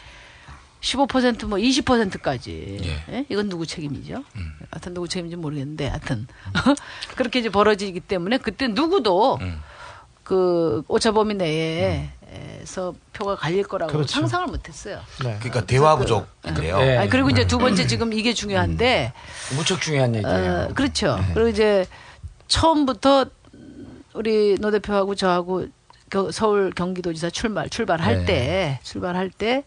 15%뭐 0.81 1.59
20%까지 1.59 2.81
예. 2.83 3.15
예? 3.15 3.27
이건 3.29 3.49
누구 3.49 3.65
책임이죠? 3.67 4.25
음. 4.37 4.53
하여튼 4.71 4.93
누구 4.93 5.09
책임인지 5.09 5.37
모르겠는데 5.37 5.89
하여튼 5.89 6.27
그렇게 7.17 7.39
이제 7.39 7.49
벌어지기 7.49 8.01
때문에 8.01 8.39
그때 8.39 8.67
누구도 8.67 9.39
음. 9.41 9.61
그 10.25 10.83
오차범위 10.89 11.35
내에 11.35 12.11
서 12.65 12.95
표가 13.13 13.37
갈릴 13.37 13.65
거라고 13.65 13.93
그렇죠. 13.93 14.13
상상을 14.13 14.47
못했어요. 14.47 14.99
네. 15.23 15.37
그러니까 15.41 15.67
대화 15.67 15.97
부족인데요. 15.97 16.79
네. 16.79 16.97
아니, 16.97 17.11
그리고 17.11 17.29
이제 17.31 17.47
두 17.47 17.59
번째 17.59 17.87
지금 17.87 18.13
이게 18.13 18.33
중요한데 18.33 19.13
무척 19.57 19.81
중요한 19.83 20.15
얘기예요. 20.15 20.69
어, 20.71 20.75
그렇죠. 20.75 21.19
그리고 21.35 21.49
이제 21.49 21.87
처음부터 22.49 23.27
우리 24.15 24.57
노 24.61 24.71
대표하고 24.71 25.15
저하고 25.15 25.67
겨- 26.11 26.31
서울 26.31 26.71
경기도지사 26.71 27.31
출발 27.31 27.69
출발할 27.69 28.19
네. 28.21 28.25
때 28.25 28.81
출발할 28.83 29.31
때 29.31 29.65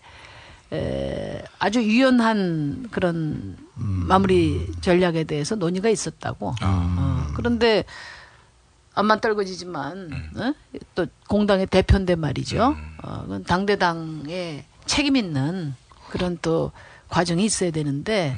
에, 0.74 1.44
아주 1.60 1.82
유연한 1.84 2.88
그런 2.92 3.58
마무리 3.76 4.66
전략에 4.82 5.24
대해서 5.26 5.56
논의가 5.56 5.90
있었다고. 5.90 6.56
어, 6.62 7.28
그런데 7.36 7.84
앞만 8.98 9.22
떨궈지지만 9.22 10.10
어? 10.38 10.54
또 10.96 11.06
공당의 11.28 11.68
대표인데 11.68 12.16
말이죠. 12.16 12.76
어, 13.04 13.22
그건 13.22 13.44
당대당에 13.44 14.66
책임 14.88 15.16
있는 15.16 15.76
그런 16.10 16.40
또 16.42 16.72
과정이 17.08 17.46
있어야 17.46 17.70
되는데 17.70 18.36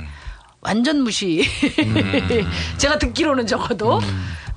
완전 0.59 1.01
무시. 1.01 1.47
제가 2.77 2.97
듣기로는 2.99 3.47
적어도 3.47 3.93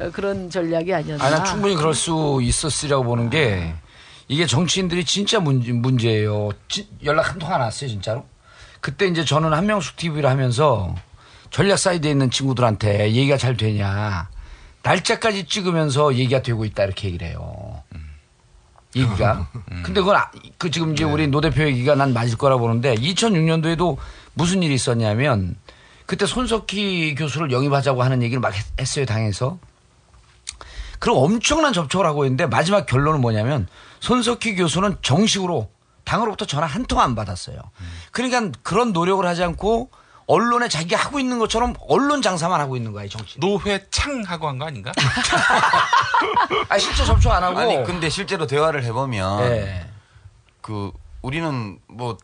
어, 0.00 0.10
그런 0.12 0.50
전략이 0.50 0.92
아니었나. 0.92 1.24
아, 1.24 1.30
난 1.30 1.44
충분히 1.44 1.76
그럴 1.76 1.94
수 1.94 2.40
있었으리라고 2.42 3.04
보는 3.04 3.30
게 3.30 3.72
이게 4.26 4.44
정치인들이 4.46 5.04
진짜 5.04 5.38
문제, 5.38 5.70
문제예요. 5.72 6.50
진- 6.68 6.88
연락 7.04 7.30
한 7.30 7.38
통 7.38 7.52
안 7.52 7.60
왔어요, 7.60 7.88
진짜로. 7.90 8.26
그때 8.80 9.06
이제 9.06 9.24
저는 9.24 9.52
한명숙 9.52 9.96
TV를 9.96 10.28
하면서 10.28 10.94
전략 11.50 11.78
사이드에 11.78 12.10
있는 12.10 12.28
친구들한테 12.30 13.12
얘기가 13.12 13.36
잘 13.36 13.56
되냐. 13.56 14.28
날짜까지 14.82 15.46
찍으면서 15.46 16.14
얘기가 16.14 16.42
되고 16.42 16.64
있다 16.64 16.84
이렇게 16.84 17.08
얘기를 17.08 17.28
해요. 17.28 17.82
얘기가. 18.94 19.48
근데 19.82 20.00
그건 20.00 20.16
아- 20.16 20.30
그 20.58 20.70
지금 20.70 20.92
이제 20.92 21.04
우리 21.04 21.26
노 21.28 21.40
대표 21.40 21.62
얘기가 21.62 21.94
난 21.94 22.12
맞을 22.12 22.36
거라 22.36 22.56
보는데 22.58 22.94
2006년도에도 22.94 23.96
무슨 24.34 24.62
일이 24.62 24.74
있었냐면 24.74 25.56
그때 26.06 26.26
손석희 26.26 27.14
교수를 27.14 27.52
영입하자고 27.52 28.02
하는 28.02 28.22
얘기를 28.22 28.40
막 28.40 28.52
했- 28.54 28.66
했어요 28.80 29.06
당에서. 29.06 29.58
그럼 30.98 31.16
엄청난 31.18 31.72
접촉을 31.72 32.06
하고 32.06 32.24
있는데 32.26 32.46
마지막 32.46 32.86
결론은 32.86 33.20
뭐냐면 33.20 33.66
손석희 34.00 34.54
교수는 34.56 34.96
정식으로 35.02 35.70
당으로부터 36.04 36.44
전화 36.44 36.66
한 36.66 36.84
통 36.86 36.98
안 37.00 37.14
받았어요. 37.14 37.56
그러니까 38.10 38.50
그런 38.62 38.92
노력을 38.92 39.24
하지 39.24 39.42
않고 39.42 39.90
언론에 40.26 40.68
자기가 40.68 40.96
하고 40.96 41.18
있는 41.18 41.38
것처럼 41.38 41.74
언론 41.88 42.22
장사만 42.22 42.60
하고 42.60 42.76
있는 42.76 42.92
거야, 42.92 43.04
이 43.04 43.08
정치. 43.08 43.38
노회창 43.40 44.22
하고 44.26 44.48
한 44.48 44.58
거 44.58 44.66
아닌가? 44.66 44.92
아, 46.68 46.78
실제 46.78 47.04
접촉 47.04 47.32
안 47.32 47.42
하고. 47.42 47.58
아니 47.58 47.82
근데 47.84 48.08
실제로 48.08 48.46
대화를 48.46 48.84
해보면 48.84 49.48
네. 49.48 49.86
그 50.60 50.90
우리는 51.22 51.78
뭐 51.88 52.16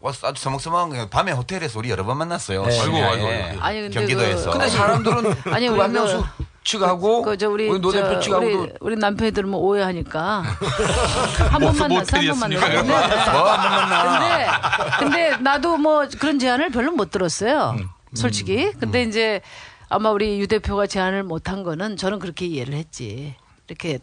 와서 0.00 0.28
아주 0.28 0.42
서먹서먹한 0.42 0.90
거 0.90 1.08
밤에 1.08 1.32
호텔에서 1.32 1.78
우리 1.78 1.90
여러 1.90 2.04
번 2.04 2.18
만났어요. 2.18 2.64
네. 2.66 2.80
아이고, 2.80 2.96
아이고, 2.96 3.26
아이고. 3.26 3.62
아니, 3.62 3.80
근데 3.82 3.98
경기도에서. 4.00 4.50
그- 4.50 4.58
근데 4.58 4.70
사람들은 4.70 5.34
아니, 5.52 5.66
그 5.68 5.72
우리 5.74 5.80
한명수 5.80 6.24
그- 6.36 6.44
측하고 6.68 7.22
그, 7.22 7.38
저 7.38 7.48
우리, 7.48 7.68
우리 7.68 7.80
노저 7.80 8.02
대표 8.02 8.20
측하고도 8.20 8.60
우리, 8.62 8.72
우리 8.80 8.96
남편이 8.96 9.30
들으면 9.32 9.54
오해하니까 9.58 10.42
한번뭐 11.50 11.72
만났어 11.72 11.84
한 11.84 11.88
번. 11.88 11.98
모텔이었으니까. 11.98 12.68
근데, 12.68 12.82
뭐 12.82 12.98
한번 12.98 13.88
만나. 13.88 14.98
근데 14.98 14.98
근데 14.98 15.36
나도 15.38 15.76
뭐 15.78 16.06
그런 16.18 16.38
제안을 16.38 16.70
별로 16.70 16.92
못 16.92 17.10
들었어요. 17.10 17.76
음. 17.78 17.88
솔직히. 18.14 18.72
근데 18.78 19.02
이제 19.02 19.40
아마 19.88 20.10
우리 20.10 20.38
유 20.40 20.46
대표가 20.46 20.86
제안을 20.86 21.22
못 21.22 21.48
한 21.48 21.62
거는 21.62 21.96
저는 21.96 22.18
그렇게 22.18 22.44
이해를 22.46 22.74
했지. 22.74 23.34
이렇게 23.68 23.98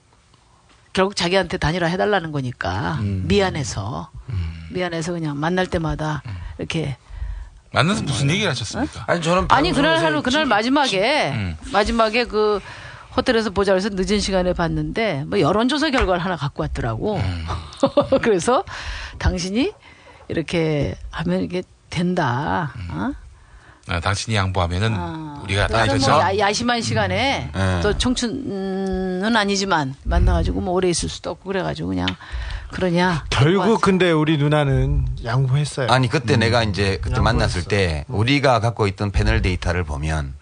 결국 0.93 1.15
자기한테 1.15 1.57
단일화 1.57 1.87
해달라는 1.87 2.31
거니까 2.31 2.97
음. 3.01 3.25
미안해서 3.27 4.09
미안해서 4.71 5.11
그냥 5.13 5.39
만날 5.39 5.67
때마다 5.67 6.23
이렇게 6.57 6.97
만나서 7.75 8.03
무슨 8.03 8.29
얘기를 8.29 8.49
하셨습니까? 8.49 9.03
아니 9.05 9.21
저는 9.21 9.45
아니 9.49 9.71
그날 9.73 9.97
하루 9.97 10.21
그날 10.23 10.45
마지막에 10.45 11.55
마지막에 11.73 12.23
그 12.23 12.61
호텔에서 13.17 13.49
보자 13.49 13.73
그래서 13.73 13.89
늦은 13.91 14.19
시간에 14.19 14.53
봤는데 14.53 15.25
뭐 15.27 15.39
여론조사 15.39 15.89
결과를 15.89 16.23
하나 16.23 16.37
갖고 16.37 16.63
왔더라고. 16.63 17.21
그래서 18.23 18.63
당신이 19.19 19.73
이렇게 20.29 20.95
하면 21.11 21.41
이게 21.41 21.63
된다. 21.89 22.73
어? 22.89 23.11
아, 23.87 23.99
당신이 23.99 24.35
양보하면은 24.35 24.95
우리가 25.43 25.67
다 25.67 25.85
이거죠. 25.85 26.11
뭐 26.11 26.19
야, 26.19 26.37
야심한 26.37 26.81
시간에 26.81 27.51
네. 27.53 27.79
또 27.83 27.95
청춘은 27.97 29.35
아니지만 29.35 29.95
만나가지고 30.03 30.61
뭐 30.61 30.73
오래 30.73 30.89
있을 30.89 31.07
수도 31.07 31.29
없고 31.31 31.47
그래가지고 31.47 31.89
그냥 31.89 32.07
그러냐. 32.75 33.23
결국 33.29 33.81
근데 33.81 34.11
우리 34.11 34.37
누나는 34.37 35.07
양보했어요. 35.23 35.87
아니 35.89 36.07
그때 36.09 36.35
내가 36.37 36.63
이제 36.63 36.99
그때 37.01 37.19
만났을 37.21 37.63
때 37.63 38.05
우리가 38.07 38.59
갖고 38.59 38.85
있던 38.87 39.11
패널 39.11 39.41
데이터를 39.41 39.83
보면 39.83 40.33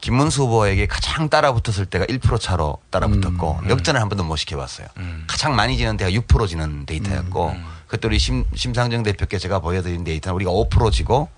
김문수 0.00 0.42
후보에게 0.42 0.86
가장 0.86 1.28
따라붙었을 1.28 1.86
때가 1.86 2.04
1% 2.06 2.40
차로 2.40 2.78
따라붙었고 2.90 3.60
역전을 3.68 4.00
한 4.00 4.08
번도 4.08 4.24
못 4.24 4.36
시켜봤어요. 4.36 4.86
가장 5.26 5.54
많이 5.56 5.76
지는 5.76 5.96
데가 5.96 6.10
6% 6.10 6.46
지는 6.48 6.86
데이터였고 6.86 7.56
그때 7.86 8.08
우리 8.08 8.18
심, 8.18 8.44
심상정 8.54 9.04
대표께 9.04 9.38
제가 9.38 9.60
보여드린 9.60 10.02
데이터는 10.04 10.34
우리가 10.34 10.50
5% 10.50 10.90
지고 10.92 11.28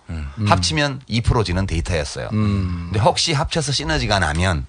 합치면 0.46 1.02
2% 1.08 1.44
지는 1.44 1.66
데이터였어요. 1.66 2.28
근데 2.30 2.98
혹시 3.00 3.32
합쳐서 3.34 3.72
시너지가 3.72 4.18
나면 4.18 4.64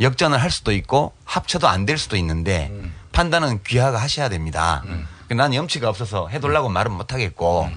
역전을 0.00 0.40
할 0.40 0.50
수도 0.50 0.72
있고 0.72 1.12
합쳐도 1.24 1.66
안 1.66 1.86
될 1.86 1.98
수도 1.98 2.16
있는데 2.16 2.70
판단은 3.18 3.64
귀하가 3.66 3.98
하셔야 4.00 4.28
됩니다. 4.28 4.84
난 5.28 5.52
염치가 5.52 5.88
없어서 5.88 6.28
해달라고 6.28 6.68
말은 6.68 6.92
못 6.92 7.12
하겠고 7.12 7.68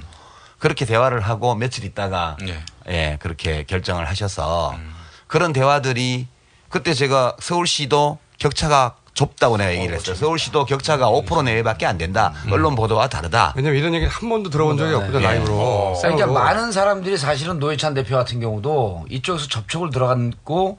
그렇게 0.59 0.85
대화를 0.85 1.19
하고 1.21 1.55
며칠 1.55 1.83
있다가 1.83 2.37
예 2.87 3.17
그렇게 3.19 3.63
결정을 3.63 4.07
하셔서 4.07 4.75
그런 5.25 5.51
대화들이 5.51 6.27
그때 6.69 6.93
제가 6.93 7.37
서울시도 7.39 8.19
격차가 8.37 8.97
좁다고 9.15 9.57
내가 9.57 9.73
얘기를 9.73 9.95
했어요. 9.95 10.15
서울시도 10.15 10.65
격차가 10.65 11.09
5% 11.09 11.43
내외밖에 11.43 11.87
안 11.87 11.97
된다. 11.97 12.33
언론 12.51 12.75
보도와 12.75 13.09
다르다. 13.09 13.53
왜냐면 13.55 13.79
이런 13.79 13.95
얘기를 13.95 14.13
한 14.13 14.29
번도 14.29 14.51
들어본 14.51 14.77
적이 14.77 14.93
없거든요, 14.93 15.19
예. 15.21 15.23
라이브로. 15.23 15.95
그러니까 15.99 16.25
생으로. 16.25 16.33
많은 16.33 16.71
사람들이 16.71 17.17
사실은 17.17 17.59
노회찬 17.59 17.93
대표 17.95 18.15
같은 18.15 18.39
경우도 18.39 19.07
이쪽에서 19.09 19.47
접촉을 19.47 19.89
들어갔고 19.89 20.77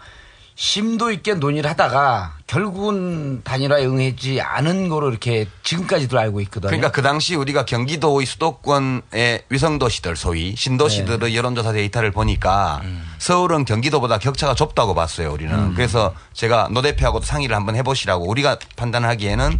심도 0.54 1.10
있게 1.10 1.34
논의를 1.34 1.68
하다가 1.70 2.36
결국은 2.46 3.42
단일화에 3.42 3.86
응하지 3.86 4.40
않은 4.40 4.88
거로 4.88 5.10
이렇게 5.10 5.46
지금까지도 5.62 6.18
알고 6.18 6.40
있거든요. 6.42 6.68
그러니까 6.68 6.90
그 6.90 7.00
당시 7.00 7.34
우리가 7.34 7.64
경기도의 7.64 8.26
수도권의 8.26 9.44
위성도시들 9.48 10.14
소위 10.16 10.54
신도시들의 10.54 11.34
여론조사 11.34 11.72
데이터를 11.72 12.10
보니까 12.10 12.82
서울은 13.18 13.64
경기도보다 13.64 14.18
격차가 14.18 14.54
좁다고 14.54 14.94
봤어요 14.94 15.32
우리는. 15.32 15.74
그래서 15.74 16.14
제가 16.34 16.68
노 16.70 16.82
대표하고도 16.82 17.24
상의를 17.24 17.56
한번 17.56 17.74
해보시라고 17.76 18.28
우리가 18.28 18.58
판단하기에는 18.76 19.58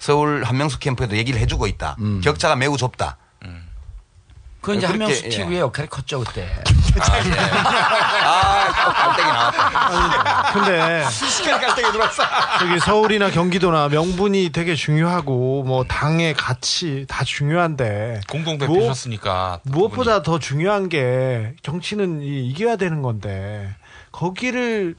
서울 0.00 0.42
한명숙 0.42 0.80
캠프에도 0.80 1.16
얘기를 1.16 1.40
해주고 1.40 1.68
있다. 1.68 1.96
격차가 2.22 2.56
매우 2.56 2.76
좁다. 2.76 3.16
그 4.62 4.74
이제 4.76 4.86
그렇게, 4.86 5.04
한명수 5.04 5.24
예. 5.26 5.28
TV의 5.28 5.60
역할이 5.60 5.88
컸죠 5.88 6.20
그때. 6.20 6.48
깔때기 6.94 7.30
나왔다. 9.28 10.52
근데 10.52 11.04
시간 11.10 11.60
깔때기 11.60 11.90
들어왔어. 11.90 12.22
저기 12.60 12.78
서울이나 12.78 13.30
경기도나 13.30 13.88
명분이 13.88 14.50
되게 14.50 14.74
중요하고 14.74 15.64
뭐 15.64 15.84
당의 15.84 16.34
가치 16.34 17.06
다 17.08 17.24
중요한데 17.24 18.20
공동 18.30 18.58
무엇- 18.58 18.68
대표셨으니까 18.74 19.60
무엇보다 19.64 20.22
더 20.22 20.38
중요한 20.38 20.88
게 20.88 21.54
정치는 21.62 22.22
이- 22.22 22.46
이겨야 22.50 22.76
되는 22.76 23.02
건데 23.02 23.74
거기를 24.12 24.94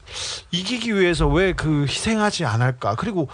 이기기 0.50 0.94
위해서 0.96 1.26
왜 1.26 1.54
그 1.54 1.86
희생하지 1.88 2.44
않을까? 2.44 2.96
그리고 2.96 3.28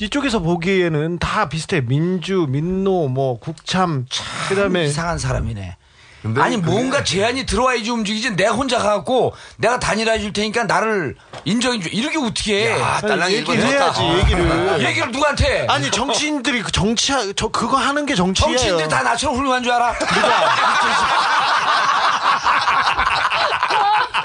이쪽에서 0.00 0.38
보기에는 0.40 1.18
다 1.18 1.48
비슷해. 1.48 1.80
민주, 1.80 2.46
민노, 2.48 3.08
뭐 3.08 3.38
국참, 3.40 4.06
그다음에 4.48 4.84
이상한 4.84 5.18
사람이네. 5.18 5.76
아니 6.36 6.56
뭔가 6.56 7.04
제안이 7.04 7.46
들어와야지 7.46 7.90
움직이지 7.90 8.32
내가 8.34 8.52
혼자 8.52 8.78
가갖고 8.78 9.34
내가 9.56 9.78
단일화 9.78 10.12
해 10.14 10.18
줄 10.18 10.32
테니까 10.32 10.64
나를 10.64 11.14
인정해 11.44 11.78
줘 11.80 11.88
이렇게 11.90 12.18
어떻게 12.18 12.72
해 12.74 12.80
야, 12.80 13.00
딸랑이 13.00 13.36
얘기를 13.36 13.64
해야지 13.64 14.02
얘기를. 14.02 14.82
얘기를 14.84 15.12
누구한테 15.12 15.66
아니 15.68 15.88
정치인들이 15.92 16.62
그 16.62 16.72
정치 16.72 17.12
저 17.36 17.48
그거 17.48 17.76
하는 17.76 18.04
게 18.04 18.16
정치예요. 18.16 18.50
정치인들 18.58 18.88
다 18.88 19.02
나처럼 19.04 19.36
훌륭한 19.36 19.62
줄 19.62 19.70
알아 19.72 19.94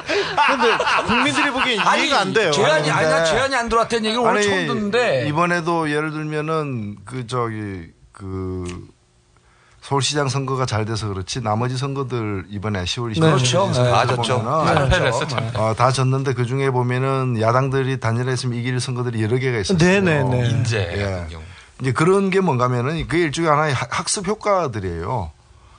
근데 0.06 0.78
국민들이 1.08 1.52
보기엔 1.52 1.78
이해가 1.80 2.20
안 2.22 2.34
돼요. 2.34 2.52
제안이 2.52 2.90
아니 2.92 3.10
나 3.10 3.24
제안이 3.24 3.56
안 3.56 3.70
들어왔다는 3.70 4.06
얘기를 4.06 4.22
오늘 4.24 4.38
아니, 4.38 4.44
처음 4.48 4.68
듣는데 4.68 5.28
이번에도 5.28 5.90
예를 5.90 6.12
들면은 6.12 6.98
그 7.06 7.26
저기 7.28 7.88
그 8.12 8.64
서울시장 9.82 10.30
선거가 10.30 10.66
잘 10.66 10.86
돼서 10.86 11.10
그렇지 11.10 11.42
나머지 11.42 11.78
선거들 11.78 12.46
이번에 12.50 12.84
10월 12.84 13.12
20일 13.14 13.20
그렇죠. 13.20 13.70
네. 13.74 13.92
다 13.92 14.08
졌죠. 14.08 14.64
네. 14.66 14.90
패배했어, 14.90 15.28
참. 15.28 15.52
어, 15.56 15.74
다 15.76 15.92
졌는데 15.92 16.34
그 16.34 16.46
중에 16.46 16.70
보면은 16.72 17.42
야당들이 17.42 18.00
단일화했으면 18.00 18.58
이길 18.58 18.80
선거들이 18.80 19.22
여러 19.22 19.38
개가 19.38 19.58
있었어요. 19.60 19.78
네네네. 19.78 20.50
인재 20.50 20.90
예. 20.98 21.04
같은 21.04 21.30
경우. 21.30 21.44
이제 21.82 21.92
그런 21.92 22.30
게 22.30 22.40
뭔가면은 22.40 23.06
그게 23.08 23.24
일종의 23.24 23.50
하나의 23.50 23.74
학- 23.74 24.00
학습 24.00 24.26
효과들이에요. 24.28 25.32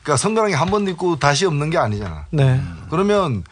그러니까 0.03 0.17
선거라는 0.19 0.51
게 0.55 0.57
한 0.59 0.69
번 0.71 0.87
있고 0.89 1.17
다시 1.19 1.47
없는 1.47 1.71
게 1.71 1.79
아니잖아. 1.79 2.27
네. 2.31 2.61
그러면 2.91 3.43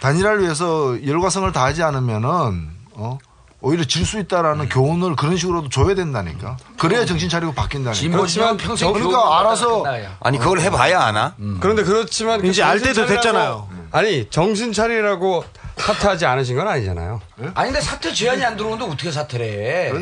단일화를 0.00 0.42
위해서 0.42 0.96
열과성을 1.06 1.50
다하지 1.52 1.82
않으면은 1.82 2.68
어 2.92 3.18
오히려 3.60 3.84
질 3.84 4.04
수 4.04 4.18
있다라는 4.18 4.68
교훈을 4.68 5.16
그런 5.16 5.36
식으로도 5.36 5.70
줘야 5.70 5.94
된다니까. 5.94 6.56
그래야 6.78 7.04
정신 7.04 7.28
차리고 7.28 7.52
바뀐다니까. 7.54 7.94
진보지만 7.94 8.56
평생 8.58 8.92
그러니까 8.92 9.40
알아서 9.40 9.82
아니 10.20 10.38
그걸 10.38 10.60
해봐야 10.60 11.00
아나? 11.00 11.34
그런데 11.60 11.82
그렇지만 11.82 12.44
이제 12.44 12.62
그알 12.62 12.80
때도 12.80 13.06
됐잖아요. 13.06 13.68
아니 13.90 14.28
정신 14.30 14.72
차리라고 14.72 15.44
사퇴하지 15.78 16.26
않으신 16.26 16.56
건 16.56 16.68
아니잖아요. 16.68 17.20
아니 17.54 17.70
근데 17.70 17.80
사퇴 17.80 18.12
제한이 18.12 18.44
안 18.44 18.56
들어오는데 18.56 18.84
어떻게 18.92 19.10
사퇴를 19.10 19.46
해? 19.46 19.92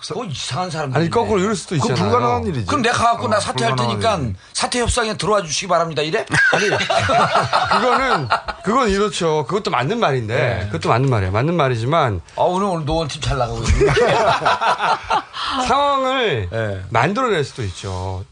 그 0.00 0.26
이상한 0.26 0.70
사람들. 0.70 0.98
아니, 1.00 1.10
거꾸로 1.10 1.40
이럴 1.40 1.54
수도 1.56 1.74
그건 1.76 1.92
있잖아요. 1.92 2.10
불가능한 2.12 2.46
일이지. 2.46 2.66
그럼 2.66 2.82
내가 2.82 2.96
가갖고 2.96 3.28
나 3.28 3.36
어, 3.36 3.40
사퇴할 3.40 3.76
불가능한 3.76 4.20
테니까 4.20 4.38
사퇴 4.52 4.80
협상에 4.80 5.16
들어와 5.16 5.42
주시기 5.42 5.68
바랍니다. 5.68 6.02
이래? 6.02 6.24
아니 6.52 6.68
그거는 7.80 8.28
그건 8.64 8.88
이렇죠. 8.90 9.44
그것도 9.46 9.70
맞는 9.70 9.98
말인데 10.00 10.34
네. 10.36 10.66
그것도 10.66 10.88
맞는 10.88 11.08
말이에요. 11.10 11.32
맞는 11.32 11.54
말이지만 11.54 12.20
아 12.36 12.42
오늘 12.42 12.66
오늘 12.68 12.84
노원 12.86 13.08
팀 13.08 13.20
잘 13.22 13.38
나가고 13.38 13.58
있네. 13.62 13.92
상황을 15.66 16.48
네. 16.50 16.82
만들어낼 16.90 17.44
수도 17.44 17.62
있죠. 17.64 18.24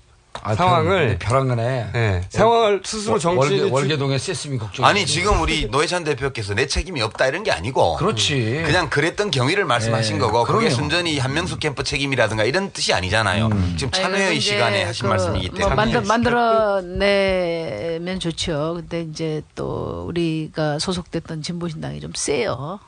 아, 0.46 0.54
상황을 0.54 1.16
벼랑거네. 1.18 1.86
네. 1.94 2.20
상황을 2.28 2.82
스스로 2.84 3.18
정치인이 3.18 3.60
월계, 3.62 3.74
월계동에 3.74 4.18
셌으면 4.18 4.58
걱정. 4.58 4.84
아니 4.84 5.06
지금 5.06 5.40
우리 5.40 5.66
노회찬 5.66 6.04
대표께서 6.04 6.52
내 6.52 6.66
책임이 6.66 7.00
없다 7.00 7.26
이런 7.26 7.44
게 7.44 7.50
아니고 7.50 7.96
그렇지. 7.96 8.62
그냥 8.66 8.90
그랬던 8.90 9.30
경위를 9.30 9.64
말씀하신 9.64 10.16
네, 10.16 10.20
거고 10.20 10.44
그게 10.44 10.68
그럼요. 10.68 10.74
순전히 10.74 11.18
한명숙 11.18 11.60
캠프 11.60 11.82
책임이라든가 11.82 12.44
이런 12.44 12.70
뜻이 12.72 12.92
아니잖아요. 12.92 13.48
지금 13.78 13.90
아니, 13.94 14.02
참여의 14.02 14.40
시간에 14.40 14.84
하신 14.84 15.04
그 15.04 15.08
말씀이기 15.08 15.48
뭐 15.48 15.58
때문에 15.58 15.74
만들, 15.74 16.02
만들어 16.02 16.82
내면 16.82 18.20
좋죠. 18.20 18.74
근데 18.76 19.00
이제 19.00 19.42
또 19.54 20.04
우리가 20.08 20.78
소속됐던 20.78 21.40
진보신당이 21.40 22.00
좀 22.00 22.12
세요. 22.14 22.80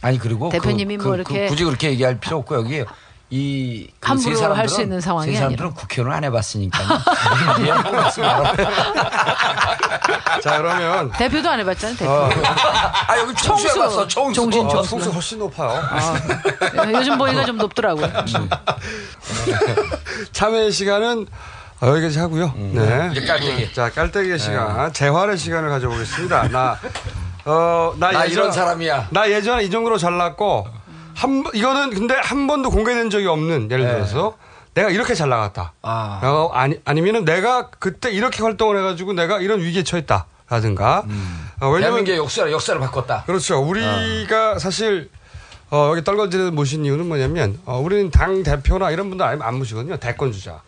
아니 0.00 0.18
그리고 0.18 0.48
대표님이 0.48 0.96
그, 0.96 1.02
뭐 1.02 1.12
그, 1.12 1.16
이렇게 1.16 1.40
그 1.42 1.48
굳이 1.50 1.64
그렇게 1.64 1.90
얘기할 1.90 2.18
필요 2.18 2.38
없고 2.38 2.54
여기 2.54 2.84
이 3.32 3.86
함부로 4.02 4.34
세 4.36 4.42
사람들은- 4.44 4.54
할수 4.54 4.82
있는 4.82 5.00
상황이 5.00 5.30
세 5.30 5.36
사람들은 5.38 5.72
국회의원을 5.74 6.16
안 6.16 6.24
해봤으니까 6.24 6.78
이해하고 7.60 7.92
말씀 7.92 8.22
말아. 8.22 8.54
자 10.42 10.56
그러면 10.58 11.12
대표도 11.12 11.48
안 11.48 11.60
해봤잖아요. 11.60 11.96
대표. 11.96 12.10
어. 12.10 12.28
아 13.06 13.18
여기 13.18 13.32
총수 13.34 13.68
해봤어. 13.68 14.08
총수. 14.08 14.34
종신 14.34 14.66
어, 14.66 14.68
총수. 14.68 14.90
총수 14.90 15.10
훨씬 15.10 15.38
높아요. 15.38 15.80
네, 16.86 16.92
요즘 16.94 17.16
보기가 17.18 17.44
좀 17.44 17.56
높더라고요. 17.58 18.06
음. 18.06 18.50
참여의 20.32 20.72
시간은 20.72 21.26
어, 21.82 21.86
여기까지 21.86 22.18
하고요. 22.18 22.52
네. 22.56 22.78
음. 22.80 23.12
이제 23.12 23.24
깔때기. 23.24 23.72
자, 23.72 23.90
깔때기 23.90 24.38
시간, 24.38 24.92
재활의 24.92 25.38
시간을 25.38 25.70
가져보겠습니다. 25.70 26.48
나, 26.48 26.78
어, 27.46 27.94
나, 27.96 28.10
나 28.12 28.24
예전, 28.26 28.32
이런 28.32 28.52
사람이야. 28.52 29.06
나 29.10 29.30
예전에 29.30 29.62
이 29.64 29.70
정도로 29.70 29.96
잘났고, 29.96 30.68
한, 31.14 31.42
번- 31.42 31.54
이거는 31.54 31.90
근데 31.90 32.14
한 32.14 32.46
번도 32.46 32.70
공개된 32.70 33.10
적이 33.10 33.26
없는, 33.26 33.70
예를 33.70 33.84
네. 33.84 33.92
들어서, 33.92 34.36
내가 34.74 34.90
이렇게 34.90 35.14
잘 35.14 35.28
나갔다. 35.28 35.72
아. 35.82 36.20
어, 36.22 36.50
아니, 36.52 36.76
아니면은 36.84 37.24
내가 37.24 37.70
그때 37.70 38.10
이렇게 38.10 38.42
활동을 38.42 38.78
해가지고 38.78 39.12
내가 39.14 39.40
이런 39.40 39.60
위기에 39.60 39.82
처했다. 39.82 40.26
라든가. 40.48 41.04
어, 41.60 41.66
왜냐면, 41.68 41.80
대한민국의 41.80 42.16
역사를 42.18 42.50
역사를 42.50 42.80
바꿨다. 42.80 43.22
그렇죠. 43.24 43.60
우리가 43.60 44.58
사실 44.58 45.08
어, 45.70 45.90
여기 45.92 46.02
떨거지를 46.02 46.50
모신 46.50 46.84
이유는 46.84 47.06
뭐냐면 47.06 47.56
어, 47.66 47.78
우리는 47.78 48.10
당 48.10 48.42
대표나 48.42 48.90
이런 48.90 49.08
분들 49.10 49.24
아니면 49.24 49.46
안 49.46 49.58
모시거든요. 49.58 49.96
대권 49.98 50.32
주자 50.32 50.60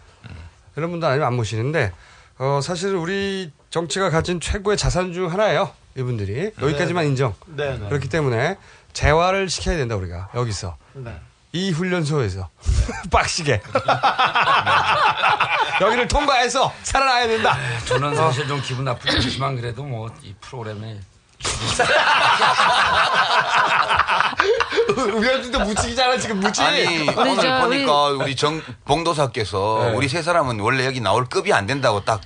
이런 0.76 0.92
분들 0.92 1.08
아니면 1.08 1.26
안 1.26 1.34
모시는데 1.34 1.90
어, 2.38 2.60
사실 2.62 2.94
우리 2.94 3.50
정치가 3.70 4.08
가진 4.10 4.38
최고의 4.38 4.76
자산 4.76 5.12
중 5.12 5.32
하나예요. 5.32 5.70
이분들이 5.96 6.52
여기까지만 6.62 7.04
인정. 7.06 7.34
네, 7.46 7.76
네. 7.76 7.88
그렇기 7.88 8.08
때문에 8.08 8.56
재활을 8.92 9.48
시켜야 9.48 9.76
된다 9.76 9.94
우리가 9.96 10.28
여기서 10.34 10.76
네. 10.94 11.14
이 11.52 11.70
훈련소에서 11.70 12.48
빡시게 13.10 13.62
여기를 15.80 16.08
통과해서 16.08 16.72
살아나야 16.82 17.26
된다. 17.28 17.56
저는 17.86 18.14
사실 18.14 18.46
좀 18.48 18.60
기분 18.62 18.84
나쁘지만 18.84 19.56
그래도 19.56 19.82
뭐 19.82 20.08
이 20.22 20.34
프로그램에 20.40 20.98
우리한테도 24.96 25.58
묻히기잖아 25.60 26.16
지금 26.18 26.40
묻지. 26.40 26.62
아니 26.62 27.08
우리 27.08 27.30
오늘 27.30 27.42
저, 27.42 27.60
보니까 27.60 27.92
우리 28.10 28.36
정 28.36 28.62
봉도사께서 28.84 29.86
네. 29.86 29.92
우리 29.96 30.08
세 30.08 30.22
사람은 30.22 30.60
원래 30.60 30.86
여기 30.86 31.00
나올 31.00 31.26
급이 31.28 31.52
안 31.52 31.66
된다고 31.66 32.04
딱 32.04 32.20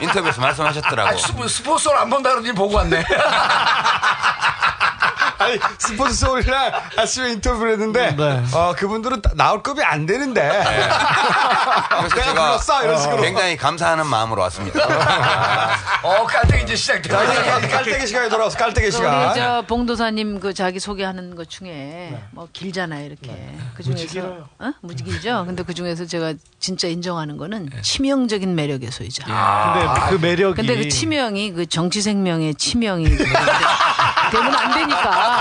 인터뷰에서 0.00 0.40
말씀하셨더라고. 0.40 1.08
아, 1.08 1.16
스포, 1.16 1.46
스포츠를 1.46 1.96
안 1.98 2.10
본다 2.10 2.30
그러더니 2.30 2.54
보고 2.54 2.76
왔네. 2.76 3.04
아니 5.44 5.58
스포츠 5.78 6.14
소울이랑 6.14 6.72
아침에 6.96 7.32
인터뷰를 7.32 7.72
했는데 7.72 8.14
네. 8.16 8.42
어, 8.52 8.74
그분들은 8.76 9.20
따- 9.22 9.30
나올 9.34 9.62
급이 9.62 9.82
안 9.82 10.06
되는데 10.06 10.40
그래서 10.42 12.08
내가 12.08 12.08
제가 12.08 12.32
불렀어 12.32 12.84
이런 12.84 13.00
식으로 13.00 13.22
굉장히 13.22 13.56
감사하는 13.56 14.06
마음으로 14.06 14.42
왔습니다. 14.42 14.80
어 16.02 16.26
깔때기 16.26 16.64
이제 16.64 16.74
자, 16.74 16.94
시작됐다. 16.98 17.24
이제 17.58 17.68
깔때기 17.68 18.06
시간이 18.06 18.30
돌아와서 18.30 18.56
깔때기 18.58 18.86
우리 18.86 18.92
시간 18.92 19.34
저 19.34 19.62
봉도사님 19.66 20.40
그 20.40 20.54
자기 20.54 20.80
소개하는 20.80 21.34
것 21.34 21.48
중에 21.50 22.18
뭐 22.30 22.48
길잖아요 22.52 23.04
이렇게 23.06 23.56
그 23.76 23.82
중에서. 23.82 24.20
어? 24.58 24.72
무지 24.80 25.04
길죠. 25.04 25.44
근데 25.46 25.62
그 25.62 25.74
중에서 25.74 26.04
제가 26.06 26.34
진짜 26.58 26.88
인정하는 26.88 27.36
거는 27.36 27.70
치명적인 27.82 28.54
매력의 28.54 28.90
소유자. 28.90 29.24
근데 29.24 30.10
그 30.10 30.14
매력이 30.26 30.56
근데 30.56 30.76
그 30.76 30.88
치명이 30.88 31.52
그 31.52 31.66
정치 31.66 32.00
생명의 32.02 32.54
치명이 32.54 33.04
되면 34.30 34.54
안 34.54 34.74
되니까. 34.74 35.33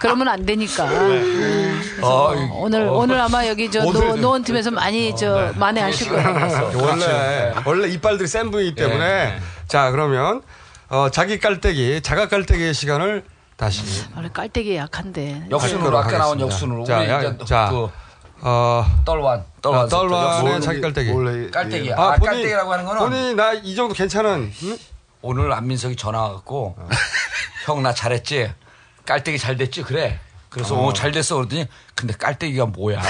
그러면 0.00 0.28
안 0.28 0.44
되니까. 0.44 0.86
그래서 0.86 2.06
어, 2.06 2.34
뭐 2.34 2.62
오늘 2.64 2.82
오늘 2.88 3.20
아마 3.20 3.46
여기 3.46 3.70
저 3.70 3.82
노, 3.82 4.16
노원 4.16 4.42
팀에서 4.42 4.70
많이 4.70 5.14
저 5.16 5.52
만회하실 5.56 6.08
거예요. 6.08 6.70
원래 6.82 7.54
원래 7.64 7.88
이빨들이 7.88 8.28
센 8.28 8.50
분이기 8.50 8.74
때문에 8.74 9.38
자 9.68 9.90
그러면 9.90 10.42
어, 10.88 11.08
자기 11.10 11.38
깔때기 11.38 12.02
자가 12.02 12.28
깔때기의 12.28 12.74
시간을 12.74 13.24
다시 13.56 13.82
원래 14.16 14.28
깔때기 14.32 14.76
약한데. 14.76 15.46
역순으로 15.50 15.98
아까 15.98 16.18
나온. 16.18 16.40
역순으로. 16.40 16.84
자, 16.84 16.98
우리 17.00 17.08
야, 17.08 17.20
이제 17.22 17.38
자, 17.44 17.68
그 17.70 17.88
어, 18.44 18.84
떨완. 19.04 19.44
떨완 19.62 19.88
떨완의 19.88 20.60
자기 20.60 20.80
깔때기. 20.80 21.10
원래 21.10 21.48
깔때기야. 21.50 21.94
아, 21.96 22.02
아, 22.02 22.16
본인- 22.16 22.26
깔때기라고 22.32 22.72
하는 22.72 22.84
거는 22.84 22.98
본인이 23.02 23.34
나이 23.34 23.74
정도 23.76 23.94
괜찮은 23.94 24.52
응? 24.64 24.76
오늘 25.22 25.52
안민석이 25.52 25.94
전화 25.96 26.22
와갖고 26.22 26.76
형 27.66 27.82
나 27.84 27.94
잘했지 27.94 28.52
깔때기 29.06 29.38
잘 29.38 29.56
됐지 29.56 29.82
그래 29.82 30.18
그래서 30.48 30.74
어, 30.76 30.92
잘 30.92 31.12
됐어 31.12 31.36
그러더니 31.36 31.66
근데 31.94 32.14
깔때기가 32.14 32.66
뭐야 32.66 33.00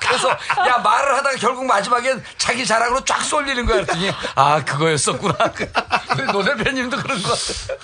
그래서 0.00 0.30
야 0.30 0.78
말을 0.78 1.16
하다가 1.16 1.36
결국 1.36 1.64
마지막엔 1.66 2.22
자기 2.38 2.66
자랑으로 2.66 3.04
쫙 3.04 3.20
쏠리는 3.22 3.64
거야 3.66 3.76
그랬더니 3.84 4.10
아 4.34 4.64
그거였었구나 4.64 5.34
노 6.32 6.42
대표님도 6.42 6.96
그런 6.96 7.22
거 7.22 7.28
같아 7.28 7.74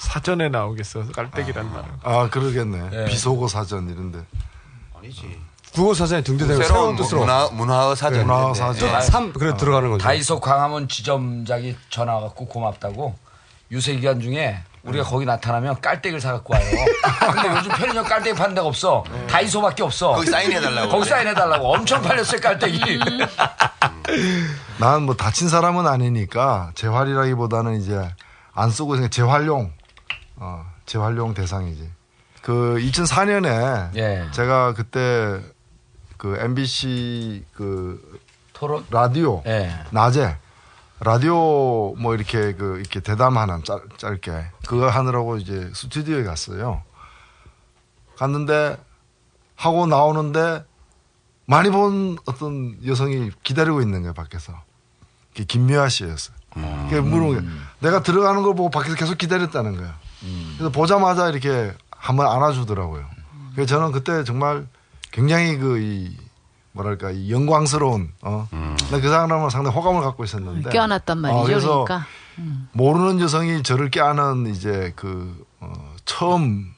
사전에 0.00 0.48
나오겠어 0.48 1.06
깔때기란 1.12 1.72
말은. 1.72 1.88
아 2.02 2.28
그러겠네. 2.30 3.04
비속어 3.04 3.48
사전 3.48 3.88
이런데. 3.90 4.24
아니지. 4.98 5.38
국어 5.74 5.94
사전에 5.94 6.22
등재되는 6.22 6.66
새로운 6.66 6.96
뜻으로 6.96 7.20
문화 7.20 7.48
문화 7.52 7.94
사전. 7.94 8.26
문화 8.26 8.52
사전. 8.54 8.98
뜻 8.98 9.02
3, 9.02 9.32
그래 9.34 9.56
들어가는 9.56 9.88
거죠. 9.90 10.02
다이소 10.02 10.40
광화문 10.40 10.88
지점장이 10.88 11.76
전화 11.90 12.14
와갖고 12.14 12.46
고맙다고 12.46 13.16
유세 13.70 13.94
기간 13.96 14.20
중에 14.20 14.58
우리가 14.82 15.04
거기 15.04 15.26
나타나면 15.26 15.80
깔때기를 15.80 16.20
사갖고 16.20 16.54
와요. 16.54 16.64
근데 17.34 17.48
요즘 17.54 17.70
편의점 17.72 18.04
깔때기 18.04 18.36
파는 18.36 18.54
데가 18.54 18.66
없어. 18.66 19.04
다이소밖에 19.28 19.82
없어. 19.82 20.12
거기 20.14 20.26
사인해달라고. 20.30 20.90
거기 20.90 21.08
사인해달라고. 21.08 21.74
엄청 21.74 22.02
팔렸어요, 22.02 22.40
깔때기. 22.40 22.80
난 24.80 25.02
뭐 25.02 25.14
다친 25.14 25.48
사람은 25.48 25.86
아니니까 25.86 26.72
재활이라기보다는 26.74 27.80
이제 27.80 28.10
안 28.54 28.70
쓰고 28.70 28.88
그냥 28.90 29.10
재활용, 29.10 29.72
어, 30.36 30.64
재활용 30.86 31.34
대상이지. 31.34 31.88
그 32.42 32.78
2004년에 32.80 33.94
예. 33.96 34.26
제가 34.32 34.72
그때 34.74 35.40
그 36.16 36.36
MBC 36.40 37.44
그 37.54 38.18
토론? 38.54 38.84
라디오 38.90 39.42
예. 39.46 39.70
낮에 39.90 40.36
라디오 41.00 41.94
뭐 41.96 42.14
이렇게 42.14 42.54
그 42.54 42.78
이렇게 42.78 43.00
대담하는 43.00 43.64
짧, 43.64 43.80
짧게 43.96 44.32
그거 44.66 44.88
하느라고 44.88 45.38
이제 45.38 45.70
스튜디오에 45.74 46.24
갔어요. 46.24 46.82
갔는데 48.16 48.76
하고 49.56 49.86
나오는데 49.86 50.64
많이 51.46 51.70
본 51.70 52.18
어떤 52.26 52.76
여성이 52.86 53.30
기다리고 53.42 53.80
있는 53.80 54.00
거예요 54.00 54.12
밖에서. 54.12 54.52
그게 55.30 55.44
김미아 55.44 55.88
씨였어요. 55.88 56.36
그게 56.88 57.00
물어본 57.00 57.40
게 57.40 57.46
내가 57.80 58.02
들어가는 58.02 58.42
걸 58.42 58.54
보고 58.54 58.68
밖에서 58.68 58.94
계속 58.94 59.16
기다렸다는 59.16 59.76
거예요. 59.76 59.92
그래서 60.58 60.70
보자마자 60.70 61.30
이렇게 61.30 61.72
한번 61.90 62.26
안아주더라고요. 62.26 63.06
그래서 63.54 63.76
저는 63.76 63.92
그때 63.92 64.22
정말 64.24 64.66
굉장히 65.12 65.56
그 65.56 65.78
이 65.80 66.14
뭐랄까 66.72 67.10
이 67.10 67.32
영광스러운 67.32 68.12
어. 68.22 68.48
나그 68.90 69.08
사람은 69.08 69.50
상당히 69.50 69.74
호감을 69.76 70.02
갖고 70.02 70.24
있었는데 70.24 70.70
껴안았단 70.70 71.18
말이죠. 71.18 71.38
어, 71.38 71.44
그래서 71.44 71.84
그러니까. 71.84 72.06
모르는 72.72 73.20
여성이 73.20 73.62
저를 73.62 73.90
껴안은 73.90 74.46
이제 74.46 74.92
그 74.96 75.44
어, 75.60 75.72
처음 76.04 76.72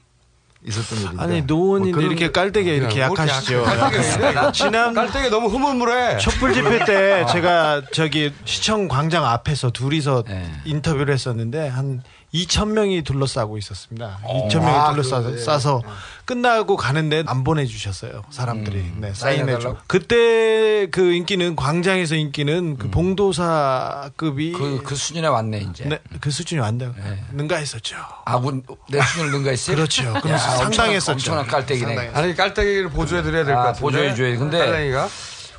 있었던 0.65 0.99
일인데. 0.99 1.23
아니 1.23 1.43
노원인데 1.43 2.01
뭐 2.01 2.03
이렇게 2.03 2.31
깔때기에 2.31 2.77
이렇게 2.77 3.07
뭐 3.07 3.15
이렇게 3.17 3.33
약하시죠. 3.33 3.65
지난 4.53 4.95
깔때기 4.95 5.31
너무 5.31 5.49
흐물흐물해. 5.49 6.19
촛불 6.19 6.55
집회 6.55 6.85
때 6.85 7.27
제가 7.31 7.83
저기 7.93 8.33
시청 8.45 8.89
광장 8.89 9.25
앞에서 9.25 9.71
둘이서 9.71 10.25
네. 10.27 10.51
인터뷰를 10.65 11.13
했었는데 11.13 11.69
한 11.69 12.03
2천 12.35 12.69
명이 12.71 13.03
둘러싸고 13.03 13.59
있었습니다. 13.59 14.21
2천 14.25 14.61
명이 14.61 14.71
아, 14.75 14.91
둘러싸서 14.93 15.31
그래. 15.33 15.43
싸서 15.43 15.83
끝나고 16.25 16.77
가는데 16.77 17.25
안 17.27 17.45
보내주셨어요 17.45 18.23
사람들이. 18.31 18.91
네, 18.97 19.13
사인해줘. 19.13 19.77
그때 19.87 20.87
그 20.91 21.13
인기는 21.13 21.55
광장에서 21.57 22.15
인기는 22.15 22.79
그 22.79 22.91
봉도사급이 22.91 24.53
그, 24.53 24.83
그 24.83 24.95
수준에 24.95 25.27
왔네, 25.29 25.59
이제. 25.71 25.85
네, 25.85 25.99
그 26.23 26.31
수준이 26.31 26.61
완전 26.61 26.95
능가했었죠. 27.33 27.97
아, 28.25 28.39
문, 28.39 28.63
내 28.89 29.01
수준을 29.03 29.31
능가했어요? 29.33 29.77
그렇죠. 29.77 30.13
그럼 30.23 30.33
야, 30.33 30.39
상당했었죠. 30.39 31.13
엄청난, 31.13 31.47
깔때기네. 31.47 32.13
아니 32.15 32.35
깔때기를 32.35 32.91
보조해드려야 32.91 33.45
될것 33.45 33.61
아, 33.61 33.67
같은데. 33.67 33.81
보조해줘야 33.83 34.31
돼. 34.33 34.37
근데 34.39 34.59
깔때기가 34.59 35.09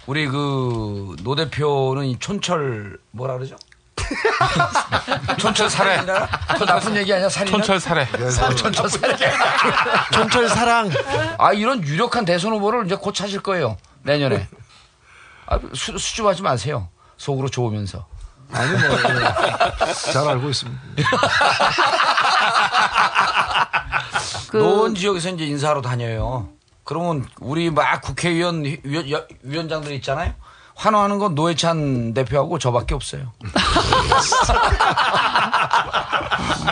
우리 0.07 0.27
그 0.27 1.15
노 1.23 1.35
대표는 1.35 2.05
이 2.05 2.17
촌철 2.19 2.97
뭐라 3.11 3.35
그러죠? 3.35 3.55
촌철 5.39 5.69
살해. 5.69 5.97
그 6.57 6.65
나쁜 6.65 6.95
얘기 6.95 7.13
아니야 7.13 7.29
살인. 7.29 7.51
촌철 7.51 7.79
살해. 7.79 8.07
촌철 8.55 8.89
살해. 8.89 9.15
촌철 10.13 10.49
사랑. 10.49 10.89
아 11.37 11.53
이런 11.53 11.83
유력한 11.83 12.25
대선 12.25 12.51
후보를 12.53 12.85
이제 12.85 12.95
곧 12.95 13.13
찾을 13.13 13.41
거예요 13.41 13.77
내년에. 14.03 14.47
아, 15.47 15.59
수, 15.73 15.97
수줍하지 15.97 16.41
마세요. 16.41 16.89
속으로 17.17 17.49
좋으면서. 17.49 18.05
아니 18.51 18.71
뭐 18.71 18.81
잘 20.11 20.27
알고 20.27 20.49
있습니다. 20.49 20.81
그- 24.49 24.57
노원 24.57 24.95
지역에서 24.95 25.29
이제 25.29 25.45
인사하러 25.45 25.81
다녀요. 25.81 26.49
그러면 26.83 27.25
우리 27.39 27.69
막 27.71 28.01
국회의원 28.01 28.63
위원, 28.83 29.09
여- 29.09 29.25
위원장들 29.41 29.91
있잖아요. 29.93 30.33
환호하는 30.75 31.19
건 31.19 31.35
노회찬 31.35 32.13
대표하고 32.13 32.57
저밖에 32.59 32.93
없어요. 32.95 33.31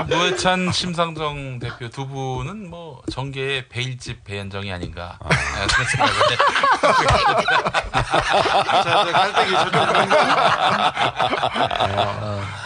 노회찬 0.08 0.72
심상정 0.72 1.60
대표 1.60 1.90
두 1.90 2.08
분은 2.08 2.70
뭐 2.70 3.02
정계의 3.12 3.68
베일집 3.70 4.24
배현정이 4.24 4.72
아닌가 4.72 5.18
네, 5.30 5.36
그런 5.68 5.88
생각을 5.88 6.14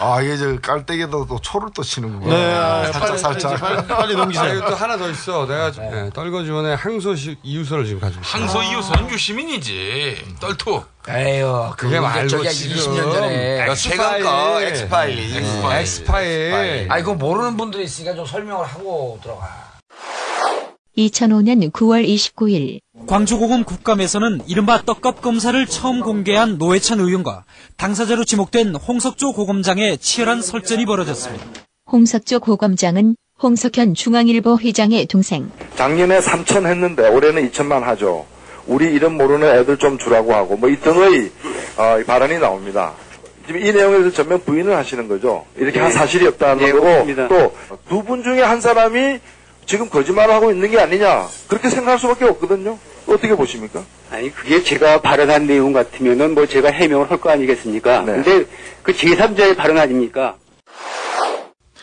아 0.00 0.20
이게 0.22 0.36
저 0.36 0.56
깔때기도 0.60 1.26
또 1.26 1.40
초를 1.40 1.68
또 1.74 1.82
치는구나. 1.82 2.34
네, 2.34 2.54
아, 2.54 2.84
살짝 2.92 3.08
빨리, 3.08 3.18
살짝. 3.40 3.60
빨리, 3.60 3.86
빨리 3.86 4.14
넘기세요. 4.16 4.54
이거 4.54 4.70
또 4.70 4.76
하나 4.76 4.96
더 4.96 5.08
있어. 5.10 5.46
내가 5.46 5.70
네. 5.72 6.10
떨거지원의 6.10 6.76
항소식 6.76 7.38
이유서를 7.42 7.84
지금 7.86 8.00
가지고 8.00 8.22
있어. 8.22 8.38
항소 8.38 8.62
이웃은 8.62 9.10
유시민이지 9.10 10.36
떨two 10.40 10.84
에휴, 11.08 11.72
그게 11.76 12.00
말고 12.00 12.28
지금 12.28 12.44
20년 12.44 13.12
전에 13.12 13.74
최근 13.74 14.22
거 14.22 14.60
엑스파일. 14.62 15.18
엑스파일. 15.36 15.80
엑스파일. 15.80 16.86
아, 16.90 16.98
이거 16.98 17.14
모르는 17.14 17.56
분들이 17.56 17.84
있으니까 17.84 18.14
좀 18.14 18.26
설명을 18.26 18.64
하고 18.66 19.18
들어가. 19.22 19.66
2005년 20.96 21.70
9월 21.72 22.06
29일 22.08 22.80
광주고검 23.06 23.64
국감에서는 23.64 24.40
이른바 24.46 24.80
떡값 24.82 25.20
검사를 25.20 25.66
처음 25.66 26.00
공개한 26.00 26.56
노회찬 26.56 27.00
의원과 27.00 27.44
당사자로 27.76 28.24
지목된 28.24 28.74
홍석조 28.74 29.32
고검장의 29.34 29.98
치열한 29.98 30.40
설전이 30.40 30.86
벌어졌습니다. 30.86 31.44
홍석조 31.92 32.40
고검장은 32.40 33.14
홍석현 33.42 33.92
중앙일보 33.94 34.58
회장의 34.58 35.04
동생 35.06 35.50
작년에 35.76 36.18
3천 36.20 36.64
했는데 36.66 37.06
올해는 37.08 37.50
2천만 37.50 37.82
하죠. 37.82 38.24
우리 38.66 38.86
이름 38.92 39.16
모르는 39.16 39.48
애들 39.58 39.76
좀 39.78 39.98
주라고 39.98 40.34
하고 40.34 40.56
뭐 40.56 40.68
이 40.70 40.76
등의 40.80 41.30
어, 41.76 41.98
이 42.00 42.04
발언이 42.04 42.38
나옵니다. 42.38 42.92
지금 43.46 43.60
이 43.64 43.72
내용에서 43.72 44.10
전면 44.10 44.42
부인을 44.44 44.76
하시는 44.76 45.06
거죠. 45.08 45.44
이렇게 45.56 45.78
한 45.80 45.92
사실이 45.92 46.26
없다는 46.26 46.72
거고 46.72 47.28
또 47.28 47.52
두 47.88 48.02
분 48.02 48.22
중에 48.24 48.42
한 48.42 48.60
사람이 48.60 49.20
지금 49.66 49.88
거짓말을 49.88 50.34
하고 50.34 50.50
있는 50.50 50.70
게 50.70 50.80
아니냐 50.80 51.26
그렇게 51.48 51.70
생각할 51.70 51.98
수밖에 51.98 52.24
없거든요. 52.24 52.78
어떻게 53.06 53.34
보십니까? 53.36 53.82
아니 54.10 54.32
그게 54.34 54.62
제가 54.62 55.00
발언한 55.00 55.46
내용 55.46 55.72
같으면은 55.72 56.34
뭐 56.34 56.46
제가 56.46 56.70
해명을 56.70 57.08
할 57.10 57.18
거 57.18 57.30
아니겠습니까? 57.30 58.04
근데 58.04 58.44
그 58.82 58.92
제3자의 58.92 59.56
발언 59.56 59.78
아닙니까? 59.78 60.36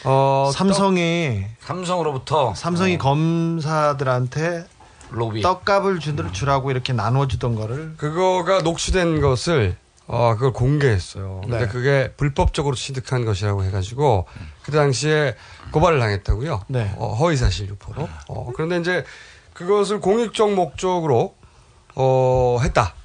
어, 0.06 0.52
삼성이 0.54 1.46
삼성으로부터 1.62 2.54
삼성이 2.56 2.98
검사들한테 2.98 4.66
로비 5.14 5.42
떡값을 5.42 6.00
주- 6.00 6.16
주라고 6.32 6.72
이렇게 6.72 6.94
나눠주던 6.94 7.56
거를 7.56 7.94
그거가 7.98 8.62
녹취된 8.62 9.22
것을 9.22 9.78
어, 10.08 10.34
그걸 10.36 10.52
공개했어요. 10.52 11.42
근데 11.44 11.60
네. 11.60 11.68
그게 11.68 12.12
불법적으로 12.18 12.76
취득한 12.76 13.24
것이라고 13.24 13.64
해가지고 13.64 14.28
그 14.64 14.72
당시에 14.72 15.36
고발을 15.72 16.00
당했다고요. 16.00 16.66
네. 16.68 16.94
어, 16.98 17.14
허위사실 17.14 17.70
유포로. 17.70 18.10
어, 18.28 18.52
그런데 18.54 18.80
이제 18.80 19.06
그것을 19.54 20.02
공익적 20.02 20.54
목적으로 20.54 21.36
어, 21.96 22.58
했다. 22.62 22.96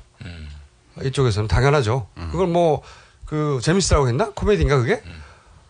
이쪽에서는 1.05 1.47
당연하죠. 1.49 2.09
그걸 2.33 2.47
뭐 2.49 2.83
그 3.29 3.61
재밌으라고 3.63 4.09
했나? 4.09 4.31
코미디인가 4.35 4.79
그게? 4.79 5.03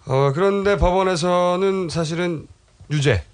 어, 0.07 0.31
그런데 0.33 0.77
법원에서는 0.79 1.89
사실은 1.91 2.47
유죄. 2.89 3.25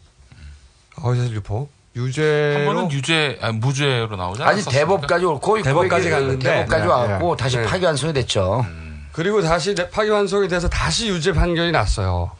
허위사실 1.03 1.35
유포. 1.37 1.69
유죄로 1.97 2.59
한 2.59 2.65
번은 2.67 2.91
유죄 2.91 3.39
아, 3.41 3.53
무죄로 3.53 4.17
나오지 4.17 4.43
아니 4.43 4.51
않았었습니까? 4.53 4.71
대법까지 4.81 5.25
올 5.25 5.41
거의 5.41 5.63
대법까지 5.63 6.11
거의 6.11 6.11
갔는데 6.11 6.49
대법까지 6.53 6.83
네, 6.83 6.89
와갖고 6.89 7.37
네. 7.37 7.43
다시 7.43 7.57
네. 7.59 7.65
파기환송이 7.65 8.13
됐죠. 8.13 8.67
그리고 9.13 9.41
다시 9.43 9.75
내- 9.75 9.89
파기환송이 9.89 10.49
돼서 10.49 10.69
다시 10.69 11.09
유죄 11.09 11.33
판결이 11.33 11.71
났어요. 11.71 12.33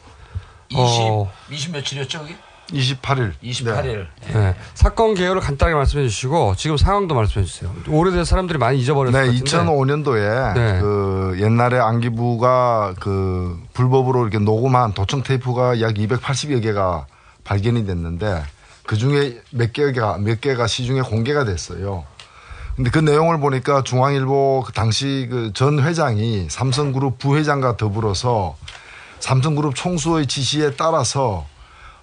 20, 0.69 0.81
어. 0.81 1.31
20 1.49 1.71
며칠이었죠, 1.71 2.19
그게? 2.21 2.35
28일. 2.71 3.33
28일. 3.43 4.07
네. 4.33 4.55
사건 4.73 5.13
개요를 5.13 5.39
간단하게 5.39 5.75
말씀해 5.75 6.07
주시고 6.07 6.55
지금 6.57 6.75
상황도 6.77 7.13
말씀해 7.13 7.45
주세요. 7.45 7.71
오래돼서 7.87 8.23
사람들이 8.25 8.57
많이 8.57 8.79
잊어버렸을 8.79 9.17
네, 9.17 9.27
것 9.27 9.45
같은데. 9.45 9.71
2005년도에 9.71 10.53
네. 10.55 10.79
그 10.81 11.37
옛날에 11.39 11.77
안기부가 11.79 12.95
그 12.99 13.57
불법으로 13.73 14.23
이렇게 14.23 14.39
녹음한 14.39 14.93
도청 14.93 15.21
테이프가 15.21 15.79
약 15.79 15.93
280여 15.93 16.61
개가 16.63 17.05
발견이 17.43 17.85
됐는데 17.85 18.43
그 18.85 18.97
중에 18.97 19.39
몇 19.51 19.73
개가 19.73 20.17
몇 20.19 20.41
개가 20.41 20.67
시중에 20.67 21.01
공개가 21.01 21.43
됐어요. 21.43 22.05
근데 22.75 22.89
그 22.89 22.99
내용을 22.99 23.39
보니까 23.39 23.83
중앙일보 23.83 24.63
그 24.67 24.73
당시 24.73 25.27
그 25.31 25.51
전 25.53 25.81
회장이 25.81 26.47
삼성그룹 26.49 27.17
부회장과 27.17 27.77
더불어서 27.77 28.57
삼성그룹 29.19 29.75
총수의 29.75 30.27
지시에 30.27 30.75
따라서 30.75 31.45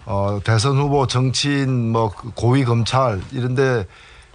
어, 0.07 0.41
대선 0.43 0.79
후보 0.79 1.07
정치인 1.07 1.93
뭐그 1.93 2.33
고위 2.35 2.65
검찰 2.65 3.21
이런데 3.33 3.87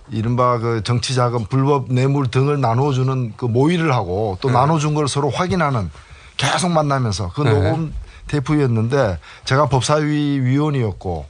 이른바 0.10 0.60
그 0.60 0.82
정치 0.84 1.14
자금 1.15 1.44
불법 1.45 1.91
뇌물 1.91 2.28
등을 2.28 2.61
나눠 2.61 2.94
주는 2.94 3.34
그 3.36 3.45
모의를 3.45 3.94
하고 3.94 4.38
또 4.40 4.49
나눠 4.49 4.80
준 4.80 4.94
걸 4.94 5.10
서로 5.10 5.30
확인하는 5.30 5.90
계속 6.38 6.72
만나면서 6.72 7.32
그 7.34 7.41
네. 7.41 7.52
녹음 7.52 7.94
테이프였는데 8.28 9.19
제가 9.44 9.68
법사위 9.68 10.40
위원이었고 10.40 11.26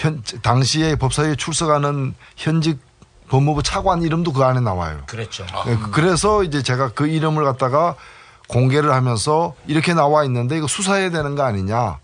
현 0.00 0.22
당시에 0.40 0.96
법사위에 0.96 1.36
출석하는 1.36 2.14
현직 2.34 2.78
법무부 3.28 3.62
차관 3.62 4.02
이름도 4.02 4.32
그 4.32 4.42
안에 4.42 4.60
나와요. 4.60 5.02
그랬죠. 5.06 5.44
예, 5.66 5.76
그래서 5.92 6.42
이제 6.42 6.62
제가 6.62 6.92
그 6.94 7.06
이름을 7.06 7.44
갖다가 7.44 7.94
공개를 8.48 8.92
하면서 8.92 9.54
이렇게 9.66 9.92
나와 9.92 10.24
있는데 10.24 10.56
이거 10.56 10.66
수사해야 10.66 11.10
되는 11.10 11.36
거 11.36 11.42
아니냐 11.44 11.98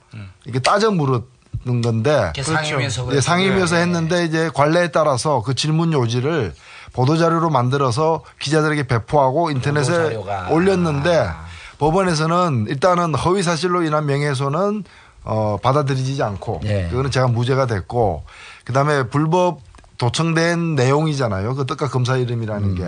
이게 0.45 0.61
따져 0.61 0.91
물었는 0.91 1.83
건데 1.83 2.33
이게 2.35 2.43
상임위에서 2.43 3.09
예. 3.17 3.21
상임위에서 3.21 3.77
네. 3.77 3.83
했는데 3.83 4.25
이제 4.27 4.51
관례에 4.53 4.89
따라서 4.89 5.43
그 5.43 5.55
질문 5.55 5.93
요지를 5.95 6.55
보도 6.93 7.17
자료로 7.17 7.49
만들어서 7.49 8.23
기자들에게 8.39 8.87
배포하고 8.87 9.51
인터넷에. 9.51 10.17
올렸는데 10.51 11.31
법원에서는 11.79 12.67
일단은 12.69 13.15
허위 13.15 13.43
사실로 13.43 13.83
인한 13.83 14.07
명예훼손은 14.07 14.85
어, 15.27 15.59
받아들이지 15.63 16.23
않고 16.23 16.61
네. 16.63 16.89
그거는 16.89 17.11
제가 17.11 17.27
무죄가 17.27 17.67
됐고 17.67 18.23
그다음에 18.65 19.09
불법 19.09 19.61
도청된 19.99 20.75
내용이잖아요. 20.77 21.55
그 21.55 21.67
떡값 21.67 21.91
검사 21.91 22.17
이름이라는 22.17 22.75
게 22.75 22.85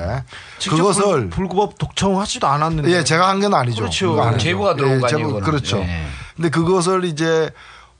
직접 0.58 0.76
그것을 0.76 1.02
불, 1.02 1.30
불법 1.48 1.78
독청하지도 1.78 2.46
않았는데 2.46 2.90
예, 2.90 3.02
제가 3.02 3.28
한 3.28 3.40
건 3.40 3.54
아니죠. 3.54 3.82
그렇죠. 3.82 4.38
제보가 4.38 4.74
들어온 4.76 5.00
거 5.00 5.08
제보, 5.08 5.18
아니에요, 5.20 5.26
그거는. 5.34 5.46
그렇죠. 5.46 5.78
네. 5.78 6.04
근데 6.36 6.50
그것을 6.50 7.04
이제 7.04 7.50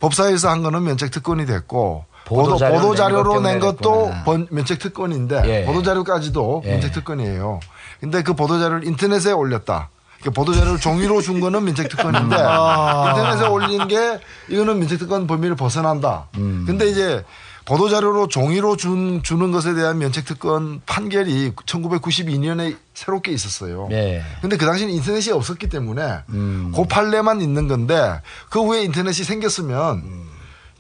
법사위에서 0.01 0.49
한 0.51 0.63
거는 0.63 0.85
면책 0.85 1.11
특권이 1.11 1.47
됐고 1.47 2.05
보도, 2.27 2.59
보도 2.59 2.95
자료로 2.95 3.41
낸 3.41 3.55
낸것 3.55 3.79
것도 3.79 4.13
번- 4.27 4.47
면책 4.51 4.79
특권인데 4.79 5.43
예. 5.47 5.65
보도 5.65 5.83
자료까지도 5.83 6.63
예. 6.67 6.73
면책 6.73 6.93
특권이에요. 6.93 7.61
근데 8.01 8.23
그 8.23 8.35
보도 8.35 8.61
자료를 8.61 8.87
인터넷에 8.87 9.33
올렸다. 9.33 9.89
그 10.23 10.31
보도 10.31 10.53
자료를 10.53 10.81
종이로 10.81 11.21
준 11.21 11.41
거는 11.41 11.65
면책 11.65 11.89
특권인데 11.89 12.37
아. 12.37 13.11
인터넷에 13.11 13.47
올린 13.47 13.87
게 13.89 14.19
이거는 14.49 14.79
면책 14.79 14.99
특권 14.99 15.27
범위를 15.27 15.57
벗어난다. 15.57 16.29
음. 16.37 16.65
근데 16.67 16.89
이제 16.89 17.25
보도자료로 17.69 18.29
종이로 18.29 18.77
준, 18.77 19.23
주는 19.23 19.53
것에 19.53 19.75
대한 19.75 19.99
면책특권 19.99 20.81
판결이 20.87 21.53
1992년에 21.53 22.79
새롭게 22.95 23.31
있었어요. 23.31 23.89
예. 23.91 24.23
근데 24.41 24.57
그 24.57 24.65
당시는 24.65 24.91
인터넷이 24.95 25.33
없었기 25.33 25.69
때문에 25.69 26.21
음. 26.31 26.73
그 26.75 26.85
판례만 26.85 27.43
있는 27.43 27.69
건데 27.69 28.23
그 28.49 28.61
후에 28.61 28.83
인터넷이 28.85 29.23
생겼으면 29.23 30.03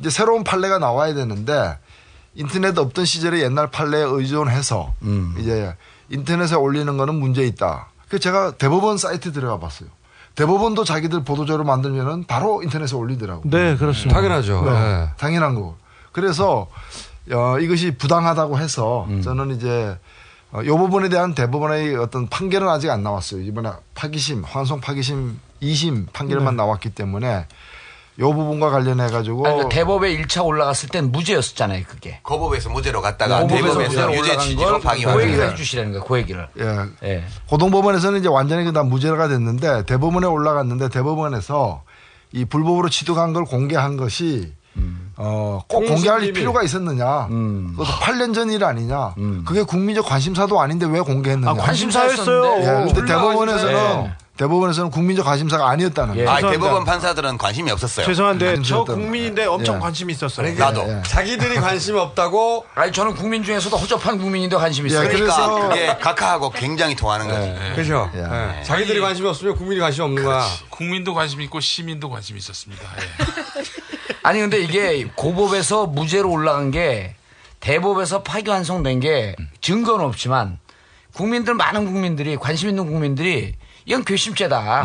이제 0.00 0.08
새로운 0.08 0.44
판례가 0.44 0.78
나와야 0.78 1.12
되는데 1.12 1.76
인터넷 2.34 2.76
없던 2.78 3.04
시절에 3.04 3.42
옛날 3.42 3.70
판례에 3.70 4.02
의존해서 4.02 4.94
음. 5.02 5.34
이제 5.38 5.74
인터넷에 6.08 6.54
올리는 6.54 6.96
거는 6.96 7.16
문제 7.16 7.44
있다. 7.44 7.88
그래서 8.08 8.22
제가 8.22 8.50
대법원 8.52 8.98
사이트 8.98 9.32
들어가 9.32 9.58
봤어요. 9.58 9.88
대법원도 10.34 10.84
자기들 10.84 11.24
보도자료 11.24 11.64
만들면은 11.64 12.24
바로 12.26 12.62
인터넷에 12.62 12.94
올리더라고. 12.96 13.42
네, 13.44 13.76
그렇습니다. 13.76 14.14
당연하죠. 14.14 14.62
네, 14.62 14.70
네. 14.70 15.10
당연한 15.18 15.54
거. 15.54 15.76
그래서 16.12 16.68
어, 17.32 17.58
이것이 17.58 17.92
부당하다고 17.92 18.58
해서 18.58 19.06
음. 19.08 19.20
저는 19.20 19.50
이제 19.56 19.98
어, 20.50 20.62
이 20.62 20.68
부분에 20.68 21.08
대한 21.08 21.34
대법원의 21.34 21.96
어떤 21.96 22.28
판결은 22.28 22.68
아직 22.68 22.88
안 22.90 23.02
나왔어요. 23.02 23.42
이번에 23.42 23.70
파기심, 23.94 24.44
환송 24.44 24.80
파기심 24.80 25.38
2심 25.60 26.06
판결만 26.12 26.54
네. 26.54 26.62
나왔기 26.62 26.90
때문에 26.90 27.46
이 28.18 28.22
부분과 28.22 28.70
관련해 28.70 29.06
가지고 29.08 29.46
아니, 29.46 29.62
그 29.62 29.68
대법에 29.68 30.16
1차 30.18 30.44
올라갔을 30.44 30.88
땐 30.88 31.12
무죄였었잖아요, 31.12 31.84
그게. 31.86 32.18
고법에서 32.24 32.68
무죄로 32.70 33.00
갔다가 33.00 33.42
고법에서 33.42 33.66
대법에서 33.78 33.88
무죄로 33.88 34.14
유죄 34.16 34.36
취지로 34.38 34.80
그 34.80 35.22
얘기를 35.22 35.50
해 35.50 35.54
주시라는 35.54 35.92
거예요, 35.92 36.04
그 36.04 36.18
얘기를. 36.18 36.48
예. 37.04 37.24
고등법원에서는 37.48 38.18
이제 38.18 38.28
완전히 38.28 38.64
그다 38.64 38.82
무죄가 38.82 39.28
됐는데 39.28 39.84
대법원에 39.86 40.26
올라갔는데 40.26 40.88
대법원에서 40.88 41.82
이 42.32 42.44
불법으로 42.44 42.88
취득한 42.88 43.32
걸 43.32 43.44
공개한 43.44 43.96
것이 43.96 44.52
어, 45.16 45.60
꼭 45.66 45.78
공식 45.78 45.94
공개할 45.94 46.20
비밀. 46.20 46.32
필요가 46.34 46.62
있었느냐. 46.62 47.26
음. 47.30 47.74
그것도 47.76 47.88
8년 47.98 48.32
전 48.34 48.50
일 48.50 48.62
아니냐. 48.64 49.14
그게 49.44 49.62
국민적 49.64 50.06
관심사도 50.06 50.60
아닌데 50.60 50.86
왜 50.86 51.00
공개했느냐. 51.00 51.50
아, 51.50 51.54
관심사였어요. 51.54 52.56
예, 52.60 52.64
근데 52.64 52.92
불가 52.94 53.06
대법원에서는 53.16 53.74
관심사예요. 53.74 54.12
대법원에서는 54.38 54.90
국민적 54.92 55.26
관심사가 55.26 55.68
아니었다는 55.68 56.14
거예요. 56.14 56.30
아, 56.30 56.40
대법원 56.40 56.84
판사들은 56.84 57.38
관심이 57.38 57.70
없었어요. 57.72 58.06
죄송한데 58.06 58.62
저 58.62 58.84
관심이 58.84 59.04
국민인데 59.04 59.46
엄청 59.46 59.76
예. 59.76 59.80
관심이 59.80 60.12
있었어요. 60.12 60.54
나도. 60.54 60.88
예. 60.88 61.02
자기들이 61.04 61.56
관심 61.56 61.96
없다고. 61.96 62.64
아니, 62.76 62.92
저는 62.92 63.16
국민 63.16 63.42
중에서도 63.42 63.76
허접한 63.76 64.18
국민인데 64.18 64.56
관심 64.56 64.86
있어요. 64.86 65.08
그러니까 65.08 65.68
그게 65.68 65.86
각하하고 65.98 66.50
굉장히 66.50 66.94
통하는 66.94 67.26
거지. 67.26 67.74
그죠. 67.74 68.08
예. 68.14 68.22
네. 68.22 68.62
자기들이 68.62 69.00
관심이 69.00 69.26
없으면 69.28 69.56
국민이 69.56 69.80
관심 69.80 70.04
없는 70.04 70.22
거야. 70.22 70.46
국민도 70.70 71.14
관심 71.14 71.40
있고 71.40 71.58
시민도 71.58 72.08
관심 72.08 72.36
있었습니다. 72.36 72.82
예. 72.84 74.14
아니 74.22 74.38
근데 74.38 74.60
이게 74.60 75.04
고법에서 75.16 75.86
무죄로 75.86 76.30
올라간 76.30 76.70
게 76.70 77.16
대법에서 77.58 78.22
파기환송된 78.22 79.00
게 79.00 79.34
증거는 79.60 80.04
없지만 80.04 80.60
국민들 81.12 81.54
많은 81.54 81.86
국민들이 81.86 82.36
관심 82.36 82.68
있는 82.68 82.86
국민들이 82.86 83.56
이건 83.88 84.04
괘씸죄다. 84.04 84.84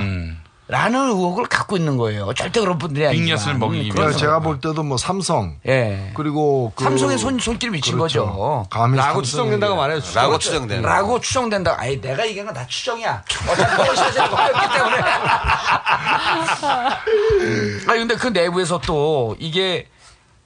라는 0.69 1.07
의혹을 1.09 1.45
갖고 1.47 1.75
있는 1.75 1.97
거예요. 1.97 2.33
절대 2.35 2.61
그런 2.61 2.77
분들이 2.77 3.05
아니지만. 3.05 3.37
빅엿을 3.37 3.57
먹이기 3.59 3.89
음, 3.89 3.91
그래서 3.91 4.03
그래서 4.05 4.17
제가 4.19 4.39
볼 4.39 4.61
때도 4.61 4.81
뭐 4.81 4.95
삼성 4.97 5.57
예. 5.67 6.11
그리고 6.15 6.71
그 6.73 6.85
삼성의 6.85 7.17
손, 7.17 7.37
손길이 7.37 7.69
미친 7.73 7.97
그렇죠. 7.97 8.25
거죠. 8.25 8.65
감히 8.69 8.97
라고 8.97 9.21
추정된다고 9.21 9.75
말해요. 9.75 9.99
추정. 9.99 10.23
라고 10.23 10.39
추정되는. 10.39 10.81
라고 10.83 11.19
추정된다. 11.19 11.75
아니, 11.77 11.99
내가 11.99 12.25
얘기한 12.25 12.45
건 12.47 12.55
다 12.55 12.65
추정이야. 12.65 13.23
어차피 13.51 13.75
거기서 13.75 14.29
거였기 14.29 14.59
때문에. 14.73 14.97
아니, 17.89 17.99
근데 17.99 18.15
그 18.15 18.27
내부에서 18.27 18.79
또 18.85 19.35
이게 19.39 19.87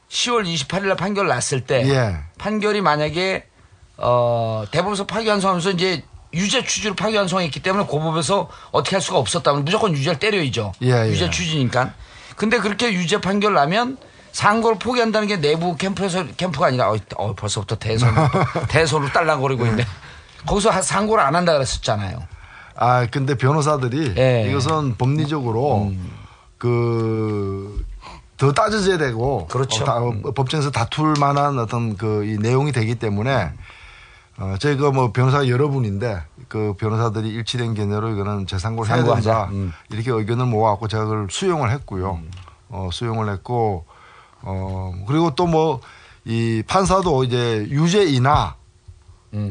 10월 0.10 0.52
28일 0.52 0.88
날 0.88 0.98
판결 0.98 1.28
났을 1.28 1.62
때 1.62 1.88
예. 1.88 2.18
판결이 2.40 2.82
만약에 2.82 3.46
어, 3.98 4.64
대법에서 4.72 5.06
파기환송하면서 5.06 5.70
이제 5.72 6.04
유죄 6.38 6.64
취지로 6.66 6.96
파기환 6.96 7.28
송했기 7.28 7.60
때문에 7.62 7.86
고법에서 7.86 8.48
어떻게 8.72 8.96
할 8.96 9.02
수가 9.02 9.18
없었다면 9.18 9.66
무조건 9.66 9.92
유죄를 9.94 10.20
때려야죠. 10.20 10.72
예, 10.84 10.92
예. 11.06 11.10
유죄 11.10 11.30
취지니까. 11.30 11.94
근데 12.36 12.60
그렇게 12.60 12.94
유죄 12.94 13.20
판결 13.20 13.54
나면 13.54 13.98
상고를 14.32 14.78
포기한다는 14.78 15.28
게 15.28 15.38
내부 15.38 15.76
캠프에서 15.76 16.26
캠프가 16.38 16.68
아니라 16.68 16.92
어, 16.92 16.98
어, 17.16 17.34
벌써부터 17.34 17.76
대선 17.78 18.14
대선으로 18.70 19.12
딸랑거리고 19.12 19.64
있는데 19.66 19.86
거기서 20.46 20.70
하- 20.70 20.82
상고를 20.82 21.24
안 21.24 21.36
한다 21.36 21.54
그랬었잖아요. 21.54 22.22
아 22.76 23.08
근데 23.10 23.34
변호사들이 23.36 24.14
예. 24.18 24.46
이것은 24.50 24.98
법리적으로 24.98 25.92
그더 26.60 28.54
따져져야 28.54 28.98
되고 29.00 29.48
그렇죠. 29.48 29.84
어, 29.84 29.86
다- 29.86 29.96
어, 29.98 30.32
법정에서 30.36 30.70
다툴 30.72 31.16
만한 31.20 31.58
어떤 31.58 31.98
그 31.98 32.24
이 32.24 32.38
내용이 32.38 32.72
되기 32.72 32.96
때문에 32.96 33.50
어, 34.38 34.56
저희가 34.60 34.92
뭐 34.92 35.12
변호사가 35.12 35.48
여러분인데 35.50 36.22
그 36.48 36.74
변호사들이 36.78 37.30
일치된 37.30 37.74
견해로 37.74 38.10
이거는 38.12 38.46
재상고를 38.48 38.90
해야. 38.92 38.98
된다 39.32 39.50
음. 39.52 39.74
이렇게 39.90 40.12
의견을 40.12 40.46
모아갖고 40.46 40.88
제가 40.88 41.06
그걸 41.06 41.28
수용을 41.30 41.72
했고요. 41.72 42.20
어, 42.70 42.90
수용을 42.92 43.32
했고 43.32 43.86
어 44.42 44.94
그리고 45.08 45.34
또 45.36 45.48
뭐 45.48 45.80
이 46.30 46.62
판사도 46.68 47.24
이제 47.24 47.66
유죄이나 47.70 48.56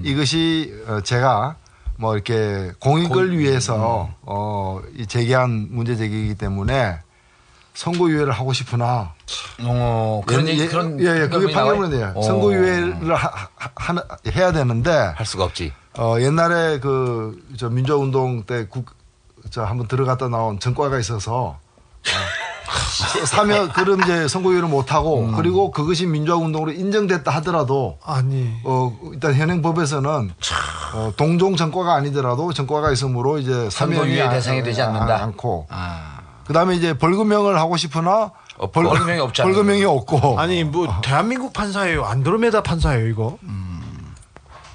이것이 0.05 0.75
어, 0.87 1.01
제가 1.01 1.57
뭐 1.97 2.13
이렇게 2.15 2.71
공익을 2.81 3.39
위해서 3.39 4.11
어, 4.21 4.83
이 4.95 5.07
제기한 5.07 5.69
문제 5.71 5.97
제기이기 5.97 6.35
때문에 6.35 6.99
선고유예를 7.77 8.33
하고 8.33 8.53
싶으나 8.53 9.13
어, 9.63 10.23
그런 10.27 10.47
예, 10.49 10.53
얘기, 10.53 10.63
예, 10.63 10.67
그런 10.67 10.99
예, 11.01 11.05
예, 11.05 11.29
그게 11.29 11.53
판결문이? 11.53 11.53
판결문이에요. 11.55 12.13
어. 12.17 12.23
선고유예를 12.23 13.15
하, 13.15 13.49
하, 13.75 13.95
해야 14.35 14.53
되는데 14.53 14.91
할 15.15 15.27
수가 15.27 15.45
없지. 15.45 15.73
어, 15.99 16.17
옛날에 16.21 16.81
그 16.81 17.41
저 17.59 17.69
민주화운동 17.71 18.43
때 18.45 18.67
국, 18.69 18.87
저 19.51 19.63
한번 19.65 19.87
들어갔다 19.89 20.29
나온 20.29 20.59
전과가 20.59 20.99
있어서 20.99 21.59
어, 21.59 21.59
사면 23.27 23.69
그럼 23.71 24.01
이제 24.03 24.27
선고유예를 24.29 24.69
못 24.69 24.93
하고 24.93 25.21
음. 25.25 25.33
그리고 25.37 25.71
그것이 25.71 26.07
민주화운동으로 26.07 26.73
인정됐다 26.73 27.31
하더라도 27.37 27.99
아니 28.05 28.53
어 28.65 28.97
일단 29.13 29.35
현행 29.35 29.63
법에서는 29.63 30.31
어, 30.95 31.13
동종 31.17 31.57
전과가 31.57 31.95
아니더라도 31.95 32.53
전과가 32.53 32.91
있으므로 32.93 33.39
이제 33.39 33.69
사면이 33.71 33.97
선고유예 34.01 34.23
안- 34.23 34.31
대상이 34.31 34.63
되지 34.63 34.83
않는다. 34.83 35.23
않고 35.23 35.67
그다음에 36.47 36.75
이제 36.77 36.97
벌금형을 36.97 37.59
하고 37.59 37.77
싶으나 37.77 38.31
벌, 38.73 38.85
벌금형이 38.85 39.21
없잖아요. 39.21 39.53
벌금형이 39.53 39.85
없고 39.85 40.39
아니 40.39 40.65
뭐 40.65 40.87
대한민국 41.03 41.53
판사예요. 41.53 42.05
안드로메다 42.05 42.63
판사예요 42.63 43.07
이거. 43.09 43.39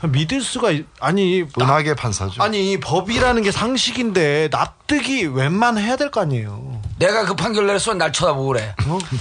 믿을 0.03 0.41
수가 0.41 0.72
있- 0.72 0.88
아니 0.99 1.43
은하계 1.60 1.93
판사죠. 1.93 2.41
아니 2.41 2.80
법이라는 2.80 3.43
게 3.43 3.52
상식인데 3.52 4.49
납득이 4.52 5.26
웬만해야 5.27 5.95
될 5.95 6.10
거 6.10 6.22
아니에요. 6.22 6.81
내가 6.98 7.23
그 7.26 7.35
판결 7.35 7.68
내렸으면 7.68 7.99
날 7.99 8.11
쳐다보고 8.11 8.48
그래. 8.48 8.73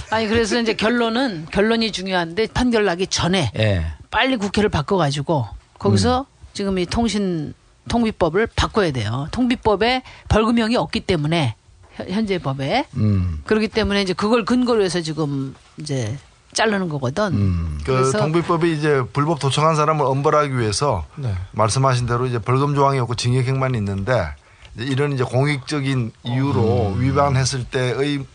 아니 0.09 0.27
그래서 0.27 0.59
이제 0.59 0.73
결론은 0.75 1.45
결론이 1.51 1.91
중요한데 1.91 2.47
판결 2.47 2.85
나기 2.85 3.05
전에 3.05 3.51
예. 3.59 3.85
빨리 4.09 4.37
국회를 4.37 4.69
바꿔가지고 4.69 5.47
거기서 5.77 6.25
지금 6.53 6.79
이 6.79 6.85
통신 6.87 7.53
통비법을 7.87 8.47
바꿔야 8.55 8.91
돼요. 8.91 9.27
통비법에 9.31 10.01
벌금형이 10.29 10.75
없기 10.77 11.01
때문에 11.01 11.55
현- 11.95 12.09
현재 12.09 12.37
법에 12.39 12.85
음. 12.95 13.41
그렇기 13.45 13.67
때문에 13.67 14.01
이제 14.01 14.13
그걸 14.13 14.45
근거로 14.45 14.83
해서 14.83 15.01
지금 15.01 15.55
이제 15.77 16.17
자르는 16.53 16.89
거거든. 16.89 17.77
그 17.85 17.93
그래서 17.93 18.17
통비법이 18.19 18.73
이제 18.73 19.01
불법 19.13 19.39
도청한 19.39 19.75
사람을 19.75 20.05
엄벌하기 20.05 20.57
위해서 20.57 21.05
네. 21.15 21.33
말씀하신 21.53 22.05
대로 22.07 22.25
이제 22.25 22.39
벌금 22.39 22.75
조항이 22.75 22.99
없고 22.99 23.15
징역형만 23.15 23.73
있는데 23.75 24.35
이제 24.75 24.85
이런 24.85 25.13
이제 25.13 25.23
공익적인 25.23 26.11
이유로 26.23 26.95
위반했을 26.97 27.63
때의 27.65 28.25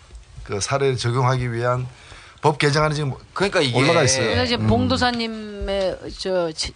그 0.45 0.61
사례를 0.61 0.97
적용하기 0.97 1.53
위한 1.53 1.87
법 2.41 2.59
개정안이 2.59 2.95
지금 2.95 3.12
그러니까 3.35 3.61
이게 3.61 3.77
올라가 3.77 3.95
그래서 4.01 4.23
있어요. 4.23 4.43
이제 4.45 4.57
음. 4.57 4.66
봉도사님의 4.66 5.99
저 6.19 6.51
치- 6.53 6.73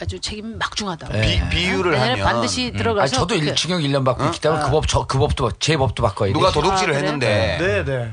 아주 0.00 0.20
책임이 0.20 0.54
막중하다. 0.56 1.08
비- 1.20 1.48
비유를 1.50 1.92
내년에 1.92 2.10
하면 2.12 2.24
반드시 2.24 2.70
음. 2.72 2.76
들어가서 2.76 3.02
아니, 3.02 3.10
저도 3.12 3.26
그- 3.38 3.44
일, 3.46 3.54
징역 3.56 3.80
1년 3.80 4.04
받고 4.04 4.24
있기 4.26 4.40
때문에 4.40 4.62
그 4.64 4.70
법, 4.70 4.86
저, 4.86 5.06
그 5.06 5.18
법도, 5.18 5.52
제 5.58 5.76
법도 5.76 6.02
바꿔야 6.02 6.28
돼. 6.28 6.32
누가 6.32 6.50
도둑질을 6.52 6.94
아, 6.94 6.98
그래요? 6.98 6.98
했는데 7.12 7.58
네, 7.60 7.84
네. 7.84 8.12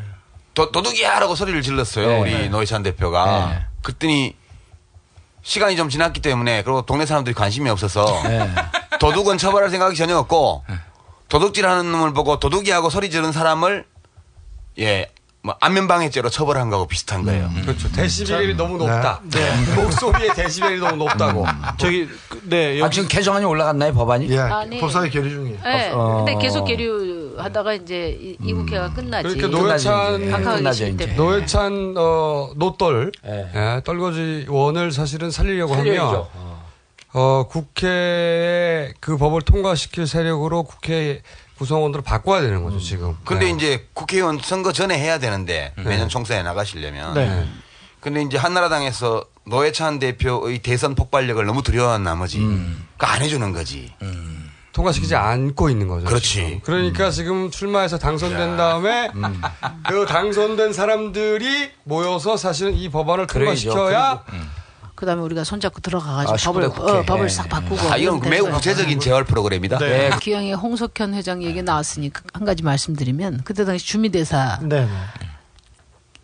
도, 0.56 0.72
도둑이야라고 0.72 1.36
소리를 1.36 1.62
질렀어요. 1.62 2.08
네. 2.08 2.20
우리 2.20 2.32
네. 2.34 2.50
노회찬 2.50 2.82
대표가. 2.84 3.50
네. 3.52 3.66
그랬더니 3.84 4.36
시간이 5.44 5.76
좀 5.76 5.90
지났기 5.90 6.22
때문에 6.22 6.64
그리고 6.64 6.82
동네 6.84 7.06
사람들이 7.06 7.36
관심이 7.36 7.70
없어서 7.70 8.06
네. 8.24 8.50
도둑은 9.00 9.38
처벌할 9.38 9.70
생각이 9.70 9.96
전혀 9.96 10.18
없고 10.18 10.64
도둑질하는 11.30 11.92
놈을 11.92 12.14
보고 12.14 12.40
도둑이하고 12.40 12.90
소리 12.90 13.12
지르는 13.12 13.32
사람을 13.32 13.86
예. 14.80 15.12
뭐 15.46 15.56
안면방해죄로 15.60 16.30
처벌한 16.32 16.72
거하고 16.72 16.88
비슷한 16.88 17.24
거예요. 17.24 17.48
그렇죠. 17.62 17.92
데시벨이 17.92 18.56
너무 18.56 18.80
높다. 18.80 19.22
목소리의 19.76 20.34
데시벨이 20.34 20.80
너무 20.80 20.96
높다고. 20.96 21.46
저기 21.78 22.08
그- 22.28 22.42
네 22.46 22.78
아, 22.82 22.86
여기 22.86 22.96
지금 22.96 23.08
개정안이 23.08 23.46
올라갔나요, 23.46 23.94
법안이? 23.94 24.28
예, 24.32 24.40
아니. 24.40 24.80
법사위 24.80 25.12
결의 25.12 25.30
중이에요. 25.30 25.58
네. 25.64 25.92
어. 25.94 26.24
근데 26.26 26.42
계속 26.42 26.66
계류 26.66 26.98
그 26.98 27.36
하다가 27.38 27.74
이제 27.76 28.18
이, 28.20 28.38
이 28.44 28.54
국회가 28.54 28.92
끝나지. 28.92 29.36
그러니까 29.36 29.48
노회찬 29.60 30.64
계시기 30.64 30.98
때문에. 30.98 31.16
노회찬 31.16 31.94
어, 31.96 32.50
노떨 32.56 33.12
예, 33.28 33.82
떨거지 33.86 34.48
원을 34.50 34.92
사실은 34.92 35.30
살리려고 35.30 35.74
하면 35.76 35.86
살려야죠. 35.86 36.30
어, 37.14 37.48
국회에 37.48 38.94
그 39.00 39.16
법을 39.18 39.44
통과시킬 39.44 40.08
세력으로 40.08 40.64
국회 40.64 41.22
구성원들을 41.58 42.04
바꿔야 42.04 42.42
되는 42.42 42.64
거죠 42.64 42.80
지금. 42.80 43.16
근데 43.24 43.50
이제 43.50 43.88
국회의원 43.94 44.40
선거 44.42 44.72
전에 44.72 44.98
해야 45.00 45.20
되는데 45.20 45.74
매년 45.78 46.10
총선에 46.10 46.44
나가시려면. 46.44 47.14
네. 47.14 47.48
근데 48.00 48.22
이제 48.22 48.38
한나라당에서 48.38 49.26
노회찬 49.48 50.00
대표의 50.00 50.60
대선 50.60 50.96
폭발력을 50.96 51.44
너무 51.46 51.64
두려워한 51.64 52.04
나머지 52.04 52.40
그안 52.98 53.22
해주는 53.22 53.52
거지. 53.54 53.94
통과시키지 54.74 55.16
않고 55.16 55.70
있는 55.70 55.88
거죠. 55.88 56.06
그렇지. 56.06 56.30
지금. 56.30 56.60
그러니까 56.62 57.10
지금 57.10 57.50
출마해서 57.50 57.98
당선된 57.98 58.58
다음에 58.58 59.10
그 59.88 60.06
당선된 60.06 60.74
사람들이 60.74 61.72
모여서 61.86 62.36
사실은 62.36 62.74
이 62.74 62.90
법안을. 62.90 63.28
통과시켜야 63.28 64.24
그 64.26 64.34
다음에 65.06 65.22
우리가 65.24 65.44
손잡고 65.44 65.82
들어가가지고 65.82 66.34
아, 66.34 66.38
법을 66.38 66.64
19대 66.70 66.74
국회. 66.74 66.92
어, 67.14 67.24
예. 67.24 67.28
싹 67.30 67.50
바꾸고. 67.50 67.92
아, 67.92 67.98
이건 67.98 68.20
매우. 68.22 68.50
구체적인 68.50 69.00
재활 69.02 69.26
프로그램이다. 69.26 69.78
네. 69.80 70.10
기왕에 70.22 70.54
홍석현 70.54 71.14
회장 71.14 71.44
얘기 71.44 71.62
나왔으니 71.62 72.10
그- 72.12 72.24
한 72.34 72.46
가지 72.46 72.64
말씀드리면 72.64 73.42
그때 73.44 73.66
당시 73.66 73.86
주미대사 73.86 74.60
네. 74.64 74.88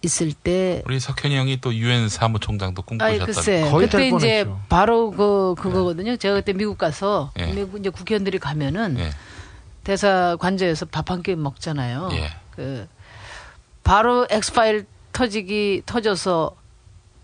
있을 0.03 0.33
때 0.33 0.81
우리 0.85 0.99
석현이 0.99 1.35
형이 1.37 1.61
또 1.61 1.75
유엔 1.75 2.09
사무총장도 2.09 2.81
꿈꾸셨다. 2.81 3.25
글쎄 3.25 3.69
그때 3.77 4.07
이제 4.09 4.47
바로 4.67 5.11
그 5.11 5.53
그거거든요. 5.59 6.17
제가 6.17 6.35
그때 6.35 6.53
미국 6.53 6.77
가서 6.79 7.31
예. 7.37 7.47
미국 7.47 7.79
이제 7.79 7.89
국회의원들이 7.89 8.39
가면은 8.39 8.97
예. 8.99 9.11
대사 9.83 10.37
관저에서 10.39 10.85
밥 10.87 11.09
한 11.11 11.21
끼 11.21 11.35
먹잖아요. 11.35 12.09
예. 12.13 12.31
그 12.55 12.87
바로 13.83 14.25
엑스파일 14.31 14.85
터지기 15.13 15.83
터져서 15.85 16.55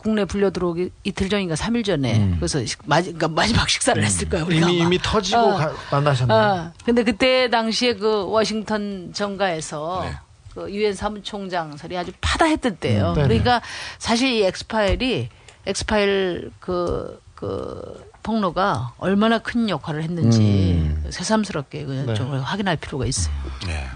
국내 0.08 0.24
불려 0.24 0.52
들어오기 0.52 0.90
이틀 1.04 1.28
전인가 1.28 1.58
삼일 1.58 1.84
전에 1.84 2.36
그래서 2.38 2.66
식- 2.66 2.80
마지, 2.86 3.12
그러니까 3.12 3.28
마지막 3.28 3.68
식사를 3.70 4.02
했을 4.02 4.30
거예요. 4.30 4.46
우리가 4.46 4.70
이미 4.70 4.80
아마. 4.80 4.86
이미 4.88 5.00
터지고 5.04 5.38
어. 5.38 5.58
가- 5.58 5.74
만나셨네요. 5.92 6.38
어, 6.38 6.72
근데 6.86 7.04
그때 7.04 7.50
당시에 7.50 7.96
그 7.96 8.26
워싱턴 8.30 9.12
정가에서 9.12 10.04
네. 10.06 10.16
그 10.54 10.72
유엔 10.74 10.94
사무총장 10.94 11.76
설이 11.76 11.98
아주 11.98 12.14
파다했던 12.22 12.78
때예요. 12.78 13.10
음. 13.10 13.14
그러니까 13.16 13.62
사실 14.00 14.30
이 14.32 14.44
엑스파일이 14.44 15.28
엑스파일 15.66 16.52
그, 16.62 17.22
그 17.36 18.10
폭로가 18.24 18.94
얼마나 19.00 19.40
큰 19.40 19.68
역할을 19.68 20.04
했는지 20.04 20.90
새삼스럽게 21.10 21.84
그 21.84 21.92
네. 22.08 22.14
좀 22.14 22.34
확인할 22.34 22.78
필요가 22.78 23.06
있어요. 23.06 23.34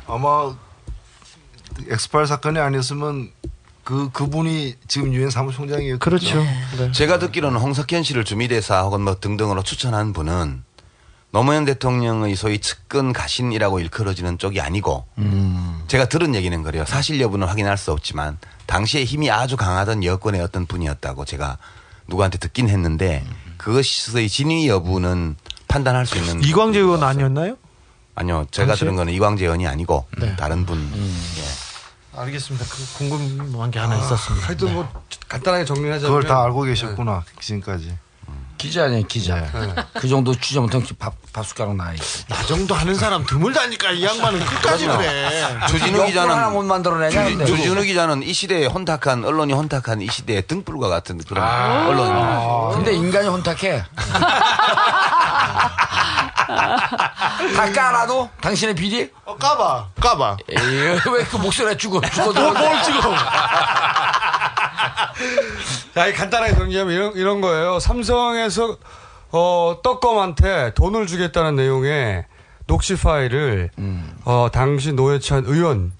아마 0.07 0.53
엑스파일 1.87 2.27
사건이 2.27 2.59
아니었으면 2.59 3.31
그 3.83 4.09
그분이 4.11 4.75
지금 4.87 5.13
유엔 5.13 5.29
사무총장이었죠. 5.29 5.99
그렇죠. 5.99 6.43
네. 6.77 6.91
제가 6.91 7.19
듣기로는 7.19 7.59
홍석현 7.59 8.03
씨를 8.03 8.23
주미대사 8.25 8.81
혹은 8.81 9.01
뭐 9.01 9.19
등등으로 9.19 9.63
추천한 9.63 10.13
분은 10.13 10.63
노무현 11.31 11.65
대통령의 11.65 12.35
소위 12.35 12.59
측근 12.59 13.13
가신이라고 13.13 13.79
일컬어지는 13.79 14.37
쪽이 14.37 14.59
아니고 14.59 15.05
제가 15.87 16.09
들은 16.09 16.35
얘기는 16.35 16.61
그래요. 16.61 16.83
사실 16.85 17.21
여부는 17.21 17.47
확인할 17.47 17.77
수 17.77 17.91
없지만 17.91 18.37
당시에 18.65 19.05
힘이 19.05 19.31
아주 19.31 19.55
강하던 19.55 20.03
여권의 20.03 20.41
어떤 20.41 20.65
분이었다고 20.65 21.23
제가 21.25 21.57
누구한테 22.07 22.37
듣긴 22.37 22.67
했는데 22.69 23.25
그것의 23.57 24.27
진위 24.27 24.67
여부는 24.67 25.37
판단할 25.69 26.05
수 26.05 26.17
있는 26.17 26.43
이광재 26.43 26.79
의원 26.79 27.01
아니었나요? 27.01 27.55
아니요 28.13 28.45
제가 28.51 28.67
당시에? 28.67 28.79
들은 28.85 28.95
거는 28.97 29.13
이광재 29.13 29.45
의원이 29.45 29.67
아니고 29.67 30.05
네. 30.19 30.35
다른 30.35 30.65
분 30.65 30.91
알겠습니다. 32.21 32.65
그 32.69 32.97
궁금한 32.97 33.71
게 33.71 33.79
하나 33.79 33.97
있었습니다. 33.97 34.47
하여튼 34.47 34.73
뭐 34.73 34.87
간단하게 35.27 35.65
정리하자면 35.65 36.07
그걸 36.07 36.23
다 36.23 36.43
알고 36.43 36.61
계셨구나 36.63 37.23
지금까지. 37.39 37.97
기자 38.57 38.83
아니에요 38.83 39.07
기자. 39.07 39.43
그 39.95 40.07
정도 40.07 40.35
취재 40.35 40.59
못하면 40.59 40.85
밥, 40.99 41.15
밥 41.33 41.43
숟가락 41.47 41.75
나이. 41.75 41.97
나 42.29 42.43
정도 42.43 42.75
하는 42.75 42.93
사람 42.93 43.25
드물다니까 43.25 43.91
이 43.91 44.03
양반은 44.03 44.39
끝까지 44.39 44.85
그래. 44.85 45.43
주진우 45.67 46.05
기자는 46.05 46.35
하나 46.35 46.49
못 46.51 46.61
만들어내냐 46.63 47.23
근데. 47.23 47.45
주진우 47.45 47.81
기자는 47.81 48.21
이 48.21 48.31
시대에 48.31 48.67
혼탁한 48.67 49.25
언론이 49.25 49.53
혼탁한 49.53 50.01
이 50.01 50.07
시대의 50.07 50.45
등불과 50.45 50.89
같은 50.89 51.17
그런 51.17 51.43
아. 51.43 51.87
언론입니다. 51.87 52.69
근데 52.75 52.93
인간이 52.93 53.27
혼탁해. 53.29 53.83
다 56.55 57.71
까라도 57.73 58.29
당신의 58.41 58.75
비리? 58.75 59.09
어, 59.25 59.35
까봐, 59.35 59.89
까봐. 59.99 60.37
왜 60.47 60.97
그 61.29 61.37
목소리가 61.37 61.75
죽어? 61.77 62.01
죽어도. 62.01 62.41
뭘, 62.41 62.53
뭘 62.53 62.83
죽어? 62.83 63.15
자, 65.93 66.07
이 66.07 66.13
간단하게 66.13 66.55
정리하면 66.55 66.93
이런, 66.93 67.13
이런 67.13 67.41
거예요. 67.41 67.79
삼성에서, 67.79 68.77
어, 69.31 69.77
떡검한테 69.83 70.73
돈을 70.73 71.07
주겠다는 71.07 71.55
내용의 71.55 72.25
녹취 72.67 72.95
파일을, 72.95 73.69
어, 74.25 74.47
당시 74.51 74.93
노회찬 74.93 75.43
의원, 75.45 75.91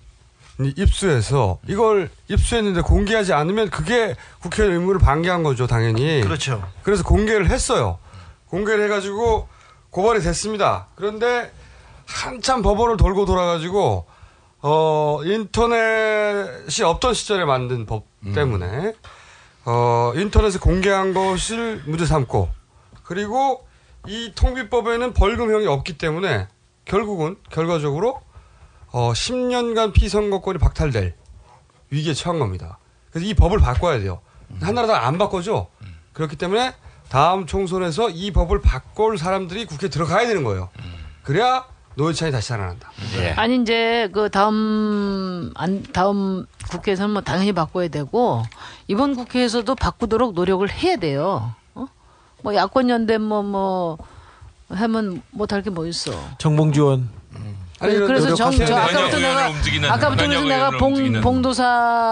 이 0.59 0.73
입수해서 0.77 1.57
이걸 1.67 2.09
입수했는데 2.27 2.81
공개하지 2.81 3.33
않으면 3.33 3.69
그게 3.71 4.15
국회 4.41 4.63
의무를 4.63 4.99
방기한 4.99 5.41
거죠, 5.43 5.65
당연히. 5.65 6.21
그렇죠. 6.21 6.63
그래서 6.83 7.03
공개를 7.03 7.49
했어요. 7.49 7.97
공개를 8.49 8.83
해가지고 8.85 9.47
고발이 9.91 10.21
됐습니다. 10.21 10.87
그런데 10.95 11.51
한참 12.05 12.61
법원을 12.61 12.97
돌고 12.97 13.25
돌아가지고 13.25 14.05
어 14.63 15.19
인터넷이 15.23 16.83
없던 16.83 17.13
시절에 17.13 17.45
만든 17.45 17.85
법 17.85 18.05
때문에 18.33 18.93
어 19.65 20.11
인터넷에 20.15 20.59
공개한 20.59 21.13
것을 21.13 21.83
문제 21.85 22.05
삼고 22.05 22.49
그리고 23.03 23.65
이 24.07 24.31
통비법에는 24.33 25.13
벌금형이 25.13 25.67
없기 25.67 25.97
때문에 25.97 26.47
결국은 26.85 27.37
결과적으로 27.49 28.21
어 28.91 29.11
10년간 29.13 29.93
피선거권이 29.93 30.57
박탈될 30.57 31.15
위기에 31.89 32.13
처한 32.13 32.39
겁니다. 32.39 32.79
그래서 33.11 33.27
이 33.27 33.33
법을 33.33 33.59
바꿔야 33.59 33.99
돼요. 33.99 34.21
한나라당 34.61 35.03
안 35.03 35.17
바꿔줘. 35.17 35.67
그렇기 36.13 36.35
때문에 36.37 36.73
다음 37.11 37.45
총선에서 37.45 38.09
이 38.09 38.31
법을 38.31 38.61
바꿀 38.61 39.17
사람들이 39.17 39.65
국회에 39.65 39.89
들어가야 39.89 40.25
되는 40.27 40.45
거예요. 40.45 40.69
그래야 41.23 41.65
노회찬이 41.95 42.31
다시 42.31 42.47
살아난다. 42.47 42.89
아니 43.35 43.57
이제 43.61 44.09
그 44.13 44.29
다음 44.29 45.51
안 45.55 45.83
다음 45.91 46.45
국회에서는 46.71 47.11
뭐 47.11 47.21
당연히 47.21 47.51
바꿔야 47.51 47.89
되고 47.89 48.43
이번 48.87 49.15
국회에서도 49.17 49.75
바꾸도록 49.75 50.33
노력을 50.35 50.67
해야 50.71 50.95
돼요. 50.95 51.53
어? 51.75 51.85
뭐 52.43 52.55
야권 52.55 52.89
연대 52.89 53.17
뭐뭐 53.17 53.97
하면 54.69 55.21
못할 55.31 55.61
게 55.63 55.69
뭐 55.69 55.85
있어. 55.87 56.11
정봉주 56.37 56.81
의원. 56.81 57.09
아니, 57.81 57.95
그래서, 57.95 58.05
그래서 58.07 58.35
정, 58.35 58.51
저 58.55 58.75
아까부터 58.75 59.17
내가 59.17 59.45
아까부터 59.93 60.27
그래서 60.27 60.43
내가 60.43 60.69
봉, 60.71 60.89
움직이는. 60.89 61.21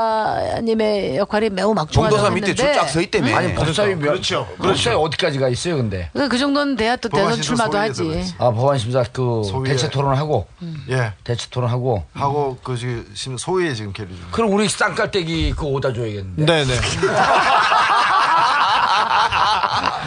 봉도사님의 0.10 1.18
역할이 1.18 1.52
매우 1.52 1.76
막중하다고 1.76 2.16
봉도사 2.16 2.34
밑에 2.34 2.48
했는데 2.52 2.74
쭉쫙서 2.74 3.02
있다며. 3.02 3.36
아니 3.38 3.54
법사위 3.54 3.94
몇, 3.96 4.10
그렇죠. 4.12 4.48
법사위 4.58 4.96
어디까지가 4.96 5.48
있어요 5.50 5.78
근데? 5.78 6.10
그러니까 6.14 6.32
그 6.32 6.40
정도는 6.40 6.76
돼야 6.76 6.96
또 6.96 7.08
대선 7.10 7.40
출마도 7.42 7.78
하지. 7.78 8.34
아 8.40 8.50
법안 8.52 8.80
심사 8.80 9.04
그 9.14 9.44
소위에- 9.46 9.68
대체 9.68 9.90
토론하고 9.92 10.48
예. 10.90 11.14
대체 11.24 11.48
토론하고 11.52 12.04
하고 12.14 12.58
그 12.64 12.76
지금 12.76 13.06
심- 13.14 13.38
소위에 13.38 13.76
지금 13.76 13.94
계류 13.94 14.10
중. 14.10 14.18
그럼 14.32 14.52
우리 14.54 14.68
쌍깔떼기 14.68 15.52
그거 15.52 15.68
오다 15.68 15.94
줘야겠는데. 15.94 16.46
네네. 16.46 16.74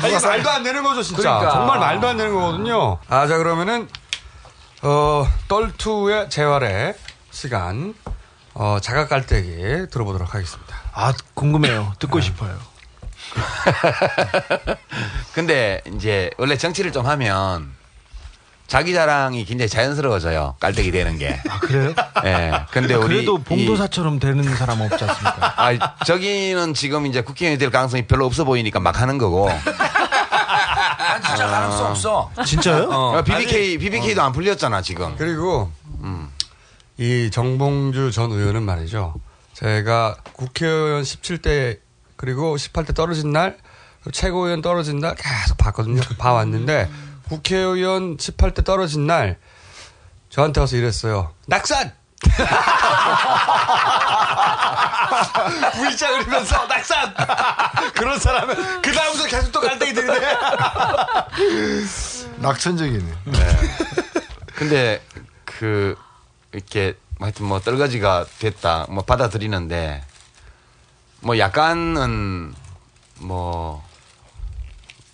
아, 0.03 0.09
이게 0.09 0.19
말도 0.19 0.51
안 0.51 0.63
되는 0.63 0.83
거죠, 0.83 1.03
진짜. 1.03 1.23
그러니까. 1.23 1.51
정말 1.53 1.79
말도 1.79 2.09
안 2.09 2.17
되는 2.17 2.35
거거든요. 2.35 2.99
아, 3.09 3.27
자, 3.27 3.37
그러면은, 3.39 3.89
어, 4.83 5.27
떨투의 5.49 6.29
재활의 6.31 6.95
시간, 7.31 7.95
어, 8.55 8.79
자각 8.81 9.09
깔때기 9.09 9.91
들어보도록 9.91 10.35
하겠습니다. 10.35 10.77
아 10.93 11.13
궁금해요. 11.35 11.93
듣고 11.99 12.19
네. 12.19 12.27
싶어요. 12.27 12.59
근데 15.35 15.81
이제 15.95 16.31
원래 16.37 16.57
정치를 16.57 16.93
좀 16.93 17.07
하면 17.07 17.73
자기 18.67 18.93
자랑이 18.93 19.45
굉장히 19.45 19.69
자연스러워져요. 19.69 20.57
깔때기 20.61 20.91
되는 20.91 21.17
게. 21.19 21.41
아 21.49 21.59
그래요? 21.61 21.95
예. 22.25 22.53
근데 22.71 22.95
우리 22.95 23.15
그래도 23.17 23.39
이- 23.39 23.43
봉도사처럼 23.45 24.19
되는 24.19 24.43
사람 24.57 24.81
없지 24.81 25.05
않습니까? 25.05 25.55
아, 25.63 25.95
저기는 26.05 26.75
지금 26.75 27.07
이제 27.07 27.21
국회의원이 27.23 27.59
될 27.59 27.71
가능성이 27.71 28.07
별로 28.07 28.27
없어 28.27 28.45
보이니까 28.45 28.81
막 28.81 29.01
하는 29.01 29.17
거고. 29.19 29.49
아 31.13 31.21
진짜 31.21 31.47
가능성 31.47 31.87
없어. 31.91 32.31
진짜요? 32.47 32.89
어, 32.91 33.23
BBK, 33.23 33.79
BBK도 33.79 34.23
안 34.23 34.33
풀렸잖아, 34.33 34.81
지금. 34.83 35.15
그리고, 35.17 35.71
이 36.99 37.31
정봉주 37.31 38.11
전 38.13 38.31
의원은 38.31 38.63
말이죠. 38.63 39.15
제가 39.55 40.17
국회의원 40.33 41.03
17대, 41.03 41.79
그리고 42.17 42.57
18대 42.57 42.95
떨어진 42.95 43.33
날, 43.33 43.59
최고위원 44.11 44.63
떨어진 44.63 44.99
날 44.99 45.15
계속 45.15 45.57
봤거든요. 45.59 46.01
봐왔는데, 46.19 46.89
국회의원 47.29 48.17
18대 48.17 48.65
떨어진 48.65 49.07
날, 49.07 49.39
저한테 50.31 50.61
와서 50.61 50.77
이랬어요. 50.77 51.33
낙산! 51.47 51.93
V자 55.75 56.11
그리면서 56.11 56.67
낙산! 56.67 57.15
그런 57.95 58.19
사람은 58.19 58.83
그 58.83 58.93
다음부터 58.93 59.27
계속 59.27 59.53
또 59.53 59.61
갈등이 59.61 59.93
들이대. 59.93 60.21
낙천적이네. 62.39 63.13
네. 63.25 63.39
근데 64.55 65.03
그 65.45 65.97
이렇게 66.53 66.97
하여튼 67.21 67.47
뭐 67.47 67.61
떨거지가 67.61 68.27
됐다 68.39 68.87
뭐 68.89 69.05
받아들이는데 69.05 70.03
뭐 71.21 71.39
약간은 71.39 72.55
뭐 73.19 73.85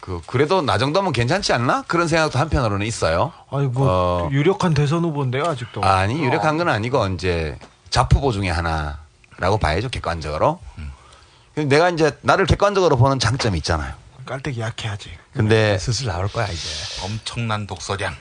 그 0.09 0.23
그래도 0.27 0.63
나 0.63 0.79
정도면 0.79 1.13
괜찮지 1.13 1.53
않나 1.53 1.83
그런 1.87 2.09
생각도 2.09 2.39
한편으로는 2.39 2.87
있어요. 2.87 3.31
아니 3.51 3.67
뭐 3.67 3.87
어. 4.27 4.29
유력한 4.33 4.73
대선 4.73 5.05
후보인데요 5.05 5.45
아직도. 5.45 5.85
아니 5.85 6.19
유력한 6.25 6.57
건 6.57 6.71
아니고 6.71 7.07
이제 7.09 7.59
자푸보 7.91 8.33
중에 8.33 8.49
하나라고 8.49 9.59
봐야죠 9.61 9.91
객관적으로. 9.91 10.61
근데 11.55 11.77
내가 11.77 11.91
이제 11.91 12.17
나를 12.23 12.47
객관적으로 12.47 12.97
보는 12.97 13.19
장점이 13.19 13.59
있잖아요. 13.59 13.93
깔때기 14.25 14.61
약해 14.61 14.89
아직. 14.89 15.11
근데 15.35 15.77
슬슬 15.79 16.07
나올 16.07 16.27
거야 16.29 16.47
이제. 16.47 17.05
엄청난 17.05 17.67
독서량. 17.67 18.15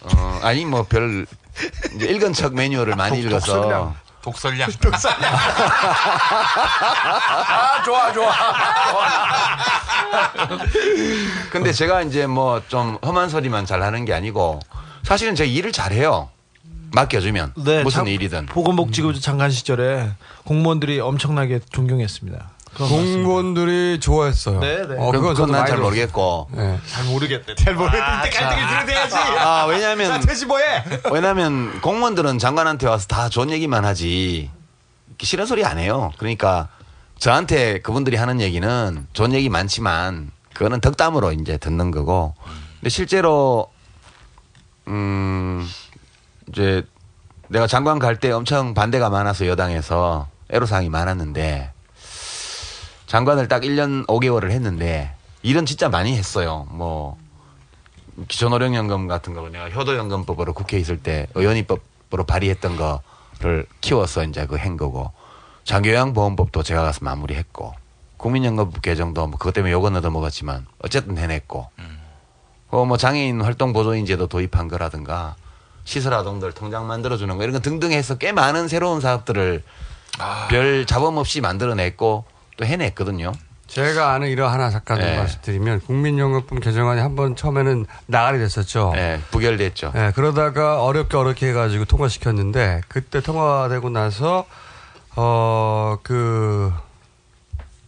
어, 0.00 0.40
아니 0.42 0.64
뭐 0.64 0.84
별 0.84 1.26
이제 1.94 2.06
읽은 2.06 2.32
척 2.32 2.54
매뉴얼을 2.54 2.96
많이 2.96 3.20
독- 3.20 3.26
읽어서 3.26 3.62
독 3.62 3.94
설량. 4.22 4.70
독설량. 4.80 5.32
아, 7.48 7.82
좋아, 7.84 8.12
좋아. 8.12 8.32
근데 11.50 11.72
제가 11.72 12.02
이제 12.02 12.26
뭐 12.26 12.62
좀 12.68 12.98
험한 13.04 13.28
소리만 13.28 13.66
잘 13.66 13.82
하는 13.82 14.04
게 14.04 14.14
아니고 14.14 14.60
사실은 15.02 15.34
제가 15.34 15.50
일을 15.50 15.72
잘해요. 15.72 16.30
맡겨주면 16.94 17.54
네, 17.56 17.82
무슨 17.82 18.00
참- 18.00 18.08
일이든. 18.08 18.46
보건복지부 18.46 19.18
장관 19.18 19.50
시절에 19.50 20.10
공무원들이 20.44 21.00
엄청나게 21.00 21.60
존경했습니다. 21.70 22.50
공무원들이 22.76 24.00
좋아했어요. 24.00 24.60
네, 24.60 24.86
네. 24.86 24.96
어, 24.98 25.10
그건, 25.12 25.34
그건 25.34 25.50
난 25.52 25.66
잘. 25.66 25.78
모르겠고. 25.78 26.48
네. 26.52 26.78
잘 26.86 27.04
모르겠대. 27.04 27.54
잘 27.54 27.74
모르겠대. 27.74 28.02
아, 28.02 28.26
이때 28.26 28.30
깔때기 28.38 28.74
들이대야지. 28.74 29.16
아, 29.16 29.66
왜냐면. 29.68 30.08
자, 30.08 30.20
퇴시 30.26 30.46
뭐해? 30.46 30.84
왜냐면 31.12 31.80
공무원들은 31.82 32.38
장관한테 32.38 32.88
와서 32.88 33.06
다 33.06 33.28
좋은 33.28 33.50
얘기만 33.50 33.84
하지 33.84 34.50
싫은 35.20 35.46
소리 35.46 35.64
안 35.64 35.78
해요. 35.78 36.12
그러니까 36.18 36.68
저한테 37.18 37.80
그분들이 37.80 38.16
하는 38.16 38.40
얘기는 38.40 39.06
좋은 39.12 39.32
얘기 39.34 39.48
많지만 39.48 40.32
그거는 40.54 40.80
덕담으로 40.80 41.32
이제 41.32 41.58
듣는 41.58 41.90
거고. 41.92 42.34
근데 42.80 42.88
실제로 42.90 43.70
음 44.88 45.68
이제 46.48 46.82
내가 47.48 47.66
장관 47.68 47.98
갈 48.00 48.16
때 48.18 48.32
엄청 48.32 48.74
반대가 48.74 49.10
많아서 49.10 49.46
여당에서 49.46 50.26
애로사항이 50.50 50.88
많았는데 50.88 51.70
장관을 53.12 53.46
딱 53.46 53.60
1년 53.60 54.06
5개월을 54.06 54.50
했는데 54.52 55.14
일은 55.42 55.66
진짜 55.66 55.90
많이 55.90 56.16
했어요. 56.16 56.66
뭐 56.70 57.18
기초노령연금 58.26 59.06
같은 59.06 59.34
거 59.34 59.46
내가 59.50 59.68
효도연금법으로 59.68 60.54
국회에 60.54 60.80
있을 60.80 60.96
때 61.02 61.26
의원입법으로 61.34 62.24
발의했던 62.24 62.78
거를 62.78 63.66
키워서 63.82 64.24
이제 64.24 64.46
그 64.46 64.56
한 64.56 64.78
거고 64.78 65.12
장교양보험법도 65.64 66.62
제가 66.62 66.84
가서 66.84 67.00
마무리했고 67.02 67.74
국민연금법 68.16 68.80
개정도 68.80 69.26
뭐 69.26 69.38
그것 69.38 69.52
때문에 69.52 69.72
욕은 69.72 69.94
얻어먹었지만 69.96 70.66
어쨌든 70.78 71.18
해냈고 71.18 71.68
어, 72.70 72.86
뭐 72.86 72.96
장애인 72.96 73.42
활동 73.42 73.74
보조인제도 73.74 74.26
도입한 74.26 74.68
거라든가 74.68 75.36
시설 75.84 76.14
아동들 76.14 76.52
통장 76.52 76.86
만들어주는 76.86 77.36
거 77.36 77.42
이런 77.42 77.52
거 77.52 77.60
등등 77.60 77.92
해서 77.92 78.16
꽤 78.16 78.32
많은 78.32 78.68
새로운 78.68 79.02
사업들을 79.02 79.62
별 80.48 80.86
잡음 80.86 81.18
없이 81.18 81.42
만들어냈고 81.42 82.31
또 82.56 82.64
해냈거든요. 82.64 83.32
제가 83.66 84.12
아는 84.12 84.28
하나 84.38 84.68
잠깐 84.70 84.98
네. 84.98 85.16
말씀드리면 85.16 85.80
국민연금법 85.80 86.60
개정안이 86.60 87.00
한 87.00 87.16
번 87.16 87.34
처음에는 87.36 87.86
나가리 88.06 88.38
됐었죠. 88.38 88.92
네, 88.94 89.18
부결됐죠. 89.30 89.92
네, 89.94 90.12
그러다가 90.14 90.82
어렵게 90.82 91.16
어렵게 91.16 91.48
해가지고 91.48 91.86
통과시켰는데 91.86 92.82
그때 92.88 93.20
통과되고 93.22 93.88
나서 93.90 94.46
어 95.16 95.98
그 96.02 96.72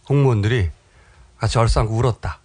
공무원들이 0.07 0.69
같이 1.39 1.57
얼싸안고 1.59 1.93
울었다. 1.95 2.39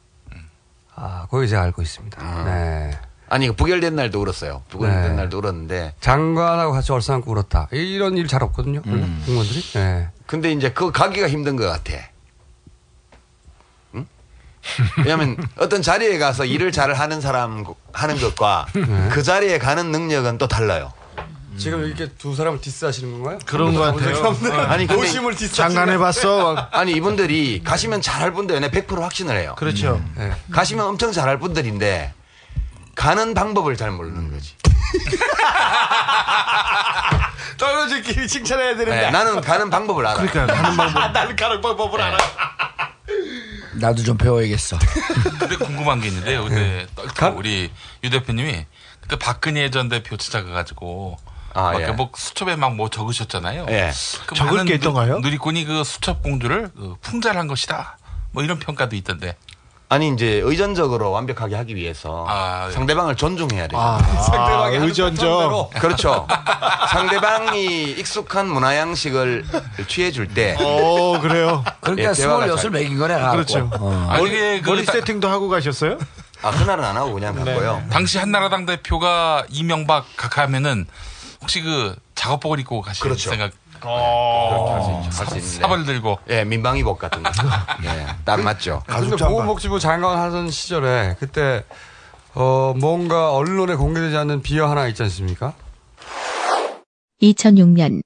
아, 0.96 1.26
거기 1.30 1.48
제가 1.48 1.62
알고 1.62 1.80
있습니다. 1.82 2.44
네. 2.44 2.98
아니 3.28 3.46
그 3.46 3.54
부결된 3.54 3.94
날도 3.94 4.20
울었어요. 4.20 4.62
부결된 4.68 5.02
네. 5.02 5.08
날도 5.16 5.38
울었는데 5.38 5.94
장관하고 6.00 6.72
같이 6.72 6.92
얼싸안고 6.92 7.30
울었다. 7.30 7.68
이런 7.70 8.16
일 8.18 8.26
잘 8.26 8.42
없거든요. 8.42 8.82
음. 8.86 9.22
공무원들이. 9.24 9.62
네. 9.74 10.08
근데 10.30 10.52
이제 10.52 10.70
그거 10.70 10.92
가기가 10.92 11.28
힘든 11.28 11.56
것 11.56 11.66
같아. 11.66 11.92
응? 13.96 14.06
왜냐하면 14.98 15.36
어떤 15.58 15.82
자리에 15.82 16.18
가서 16.18 16.44
일을 16.44 16.70
잘 16.70 16.94
하는 16.94 17.20
사람 17.20 17.64
하는 17.92 18.20
것과 18.20 18.68
그 19.10 19.24
자리에 19.24 19.58
가는 19.58 19.90
능력은 19.90 20.38
또 20.38 20.46
달라요. 20.46 20.92
지금 21.56 21.84
이렇게 21.84 22.06
두 22.16 22.36
사람을 22.36 22.60
diss하시는 22.60 23.10
건가요? 23.10 23.40
그런 23.44 23.74
것 23.74 23.80
같아요. 23.80 24.36
아니 24.70 24.86
근데 24.86 25.02
도심을 25.02 25.34
디스. 25.34 25.56
장관 25.56 25.88
해봤어. 25.88 26.54
아니 26.70 26.92
이분들이 26.92 27.62
가시면 27.64 28.00
잘할 28.00 28.32
분들 28.32 28.60
내 28.60 28.70
100% 28.70 29.00
확신을 29.00 29.36
해요. 29.36 29.56
그렇죠. 29.58 30.00
네. 30.16 30.32
가시면 30.52 30.86
엄청 30.86 31.10
잘할 31.10 31.40
분들인데 31.40 32.14
가는 32.94 33.34
방법을 33.34 33.76
잘 33.76 33.90
모르는 33.90 34.30
거지. 34.30 34.54
떨어질끼리 37.56 38.26
칭찬해야 38.28 38.76
되는데. 38.76 39.00
네, 39.02 39.10
나는 39.10 39.40
가는 39.40 39.70
방법을 39.70 40.06
알아. 40.06 40.20
그러니까 40.22 40.46
가는 40.46 40.76
방법. 40.76 41.02
나는 41.12 41.36
가는 41.36 41.60
방법을 41.60 42.00
알아. 42.00 42.18
나도 43.74 44.02
좀 44.02 44.16
배워야겠어. 44.16 44.78
근데 45.38 45.56
궁금한 45.56 46.00
게 46.00 46.08
있는데요. 46.08 46.44
근데 46.44 46.86
또 46.96 47.28
우리 47.36 47.70
유 48.04 48.10
대표님이 48.10 48.66
그때 49.00 49.16
박근혜 49.16 49.70
전 49.70 49.88
대표 49.88 50.16
찾아가가지고 50.16 51.16
아, 51.54 51.72
막 51.72 51.82
예. 51.82 51.86
뭐 51.88 52.10
수첩에 52.14 52.56
막 52.56 52.74
뭐 52.74 52.88
적으셨잖아요. 52.90 53.66
예. 53.70 53.90
그 54.26 54.34
적을 54.34 54.64
게 54.64 54.74
있던가요? 54.74 55.16
누, 55.16 55.20
누리꾼이 55.22 55.64
그 55.64 55.82
수첩 55.84 56.22
공주를 56.22 56.70
그 56.76 56.94
풍자한 57.00 57.46
것이다. 57.48 57.98
뭐 58.32 58.42
이런 58.42 58.58
평가도 58.58 58.94
있던데. 58.96 59.36
아니 59.92 60.08
이제 60.08 60.40
의전적으로 60.44 61.10
완벽하게 61.10 61.56
하기 61.56 61.74
위해서 61.74 62.24
아, 62.28 62.66
예. 62.68 62.72
상대방을 62.72 63.16
존중해야 63.16 63.66
돼요. 63.66 63.80
아, 63.80 63.98
상대방이 63.98 64.74
하는 64.76 64.82
의전적. 64.88 65.70
그렇죠. 65.80 66.28
상대방이 66.90 67.90
익숙한 67.98 68.46
문화 68.48 68.76
양식을 68.76 69.44
취해 69.88 70.12
줄 70.12 70.28
때 70.32 70.56
오, 70.62 71.18
그래요. 71.18 71.64
그러니까 71.80 72.10
예, 72.10 72.14
스물여섯 72.14 72.60
잘- 72.62 72.70
먹인 72.70 72.98
거네. 72.98 73.18
그렇죠. 73.32 73.68
어. 73.80 74.06
아니, 74.10 74.22
머리, 74.22 74.62
그 74.62 74.68
머리 74.70 74.84
다- 74.86 74.92
세팅도 74.92 75.28
하고 75.28 75.48
가셨어요? 75.48 75.98
아 76.42 76.52
그날은 76.52 76.84
안 76.84 76.96
하고 76.96 77.12
그냥 77.12 77.34
갔고요. 77.34 77.82
당시 77.90 78.18
한나라당 78.18 78.66
대표가 78.66 79.44
이명박 79.50 80.04
각하면은 80.16 80.86
혹시 81.42 81.62
그 81.62 81.96
작업복을 82.14 82.60
입고 82.60 82.80
가실 82.80 83.02
그렇죠. 83.02 83.28
생각 83.30 83.50
어, 83.84 85.10
할수 85.12 85.36
있는데. 85.36 85.40
사벌 85.60 85.84
들고 85.84 86.18
예, 86.28 86.44
민방위복 86.44 86.98
같은 86.98 87.22
거. 87.22 87.30
예, 87.84 88.06
딱 88.24 88.40
맞죠. 88.42 88.82
근데 88.86 89.16
보건복지부 89.16 89.78
장관 89.78 90.18
하던 90.18 90.50
시절에 90.50 91.16
그때 91.18 91.64
어 92.34 92.74
뭔가 92.78 93.32
언론에 93.34 93.74
공개되지 93.74 94.16
않는 94.16 94.42
비어 94.42 94.68
하나 94.70 94.86
있지 94.88 95.02
않습니까? 95.02 95.54
2006년 97.22 98.02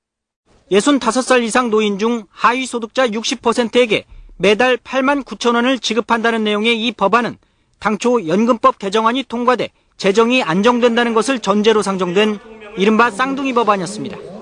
65살 0.73 1.43
이상 1.43 1.71
노인 1.71 1.99
중 1.99 2.25
하위 2.31 2.67
소득자 2.67 3.07
60%에게 3.07 4.05
매달 4.37 4.77
8만 4.77 5.25
9천 5.25 5.55
원을 5.55 5.79
지급한다는 5.79 6.43
내용의 6.45 6.85
이 6.85 6.93
법안은 6.93 7.37
당초 7.79 8.27
연금법 8.27 8.79
개정안이 8.79 9.25
통과돼 9.25 9.69
재정이 9.97 10.43
안정된다는 10.43 11.15
것을 11.15 11.39
전제로 11.39 11.83
상정된 11.83 12.41
이른바 12.77 13.11
쌍둥이 13.11 13.53
법안이었습니다. 13.53 14.34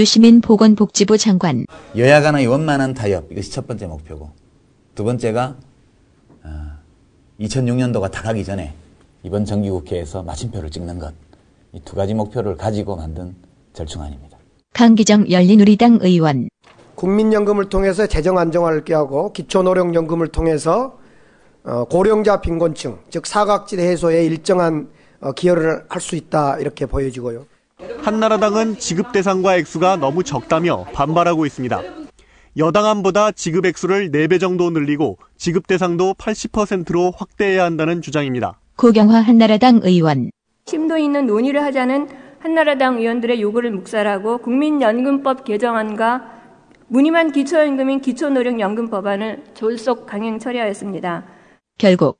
유시민 0.00 0.40
보건복지부 0.40 1.18
장관. 1.18 1.66
여야 1.96 2.20
간의 2.20 2.46
원만한 2.46 2.94
타협. 2.94 3.30
이것이 3.32 3.50
첫 3.50 3.66
번째 3.66 3.86
목표고. 3.86 4.30
두 4.94 5.02
번째가 5.02 5.56
2006년도가 7.40 8.10
다 8.10 8.22
가기 8.22 8.44
전에 8.44 8.72
이번 9.24 9.44
정기국회에서 9.44 10.22
마침표를 10.22 10.70
찍는 10.70 10.98
것. 11.00 11.12
이 11.72 11.80
두 11.84 11.96
가지 11.96 12.14
목표를 12.14 12.56
가지고 12.56 12.96
만든 12.96 13.34
절충안입니다. 13.72 14.38
강기정 14.74 15.28
열린우리당 15.30 15.98
의원. 16.02 16.48
국민연금을 16.94 17.68
통해서 17.68 18.06
재정 18.06 18.38
안정화를 18.38 18.84
꾀하고 18.84 19.32
기초노령연금을 19.32 20.28
통해서 20.28 20.98
어, 21.64 21.84
고령자 21.84 22.40
빈곤층 22.40 22.98
즉 23.10 23.26
사각지대 23.26 23.82
해소에 23.88 24.24
일정한 24.24 24.88
어, 25.20 25.32
기여를 25.32 25.84
할 25.88 26.00
수 26.00 26.14
있다 26.16 26.58
이렇게 26.58 26.86
보여지고요. 26.86 27.46
한나라당은 28.02 28.78
지급 28.78 29.12
대상과 29.12 29.56
액수가 29.56 29.96
너무 29.96 30.24
적다며 30.24 30.84
반발하고 30.92 31.46
있습니다. 31.46 31.82
여당안보다 32.56 33.32
지급 33.32 33.66
액수를 33.66 34.10
4배 34.10 34.40
정도 34.40 34.70
늘리고 34.70 35.18
지급 35.36 35.66
대상도 35.66 36.14
80%로 36.14 37.12
확대해야 37.16 37.64
한다는 37.64 38.02
주장입니다. 38.02 38.58
고경화 38.76 39.20
한나라당 39.20 39.80
의원 39.84 40.30
심도 40.66 40.96
있는 40.96 41.26
논의를 41.26 41.62
하자는 41.62 42.08
한나라당 42.40 42.98
의원들의 42.98 43.40
요구를 43.40 43.70
묵살하고 43.70 44.38
국민연금법 44.38 45.44
개정안과 45.44 46.40
무늬만 46.88 47.30
기초연금인 47.30 48.00
기초노령연금 48.00 48.90
법안을 48.90 49.44
졸속 49.54 50.06
강행 50.06 50.38
처리하였습니다. 50.38 51.24
결국 51.78 52.18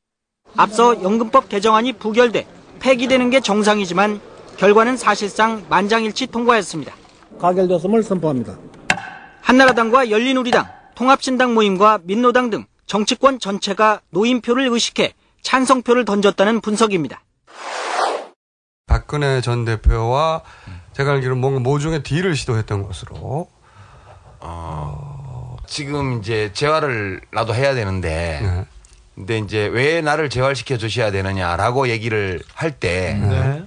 앞서 0.56 1.02
연금법 1.02 1.48
개정안이 1.48 1.94
부결돼 1.94 2.46
폐기되는 2.80 3.30
게 3.30 3.40
정상이지만 3.40 4.20
결과는 4.60 4.98
사실상 4.98 5.64
만장일치 5.70 6.26
통과했습니다. 6.26 6.92
가결됐음을 7.40 8.02
선포합니다. 8.02 8.58
한나라당과 9.40 10.10
열린우리당, 10.10 10.68
통합신당 10.94 11.54
모임과 11.54 12.00
민노당 12.02 12.50
등 12.50 12.66
정치권 12.84 13.38
전체가 13.38 14.02
노인표를 14.10 14.68
의식해 14.68 15.14
찬성표를 15.40 16.04
던졌다는 16.04 16.60
분석입니다. 16.60 17.22
박근혜 18.86 19.40
전 19.40 19.64
대표와 19.64 20.42
제가 20.92 21.12
알기로는 21.12 21.40
뭔가 21.40 21.60
모종의 21.60 22.02
딜을 22.02 22.36
시도했던 22.36 22.82
것으로. 22.82 23.48
어, 24.40 25.56
지금 25.66 26.18
이제 26.18 26.50
재활을 26.52 27.22
나도 27.32 27.54
해야 27.54 27.74
되는데, 27.74 28.40
네. 28.42 28.66
근데 29.14 29.38
이제 29.38 29.68
왜 29.68 30.02
나를 30.02 30.28
재활시켜 30.28 30.76
주셔야 30.76 31.10
되느냐라고 31.10 31.88
얘기를 31.88 32.42
할 32.52 32.72
때, 32.72 33.14
네. 33.14 33.64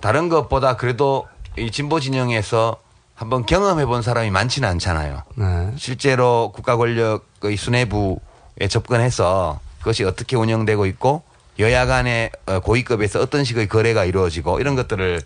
다른 0.00 0.28
것보다 0.28 0.76
그래도 0.76 1.28
이 1.56 1.70
진보 1.70 2.00
진영에서 2.00 2.76
한번 3.14 3.44
경험해 3.44 3.84
본 3.86 4.02
사람이 4.02 4.30
많지는 4.30 4.68
않잖아요. 4.68 5.22
네. 5.34 5.72
실제로 5.76 6.52
국가 6.54 6.76
권력의 6.76 7.56
수뇌부에 7.56 8.68
접근해서 8.68 9.60
그것이 9.78 10.04
어떻게 10.04 10.36
운영되고 10.36 10.86
있고 10.86 11.22
여야 11.58 11.84
간의 11.84 12.30
어, 12.46 12.60
고위급에서 12.60 13.20
어떤 13.20 13.44
식의 13.44 13.68
거래가 13.68 14.04
이루어지고 14.04 14.60
이런 14.60 14.74
것들을 14.74 15.20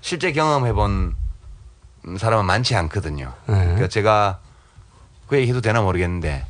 실제 0.00 0.32
경험해 0.32 0.72
본 0.74 1.16
사람은 2.18 2.44
많지 2.46 2.76
않거든요. 2.76 3.32
네. 3.46 3.54
그러니까 3.54 3.88
제가 3.88 4.38
그 5.26 5.36
얘기 5.36 5.48
해도 5.50 5.60
되나 5.60 5.82
모르겠는데 5.82 6.46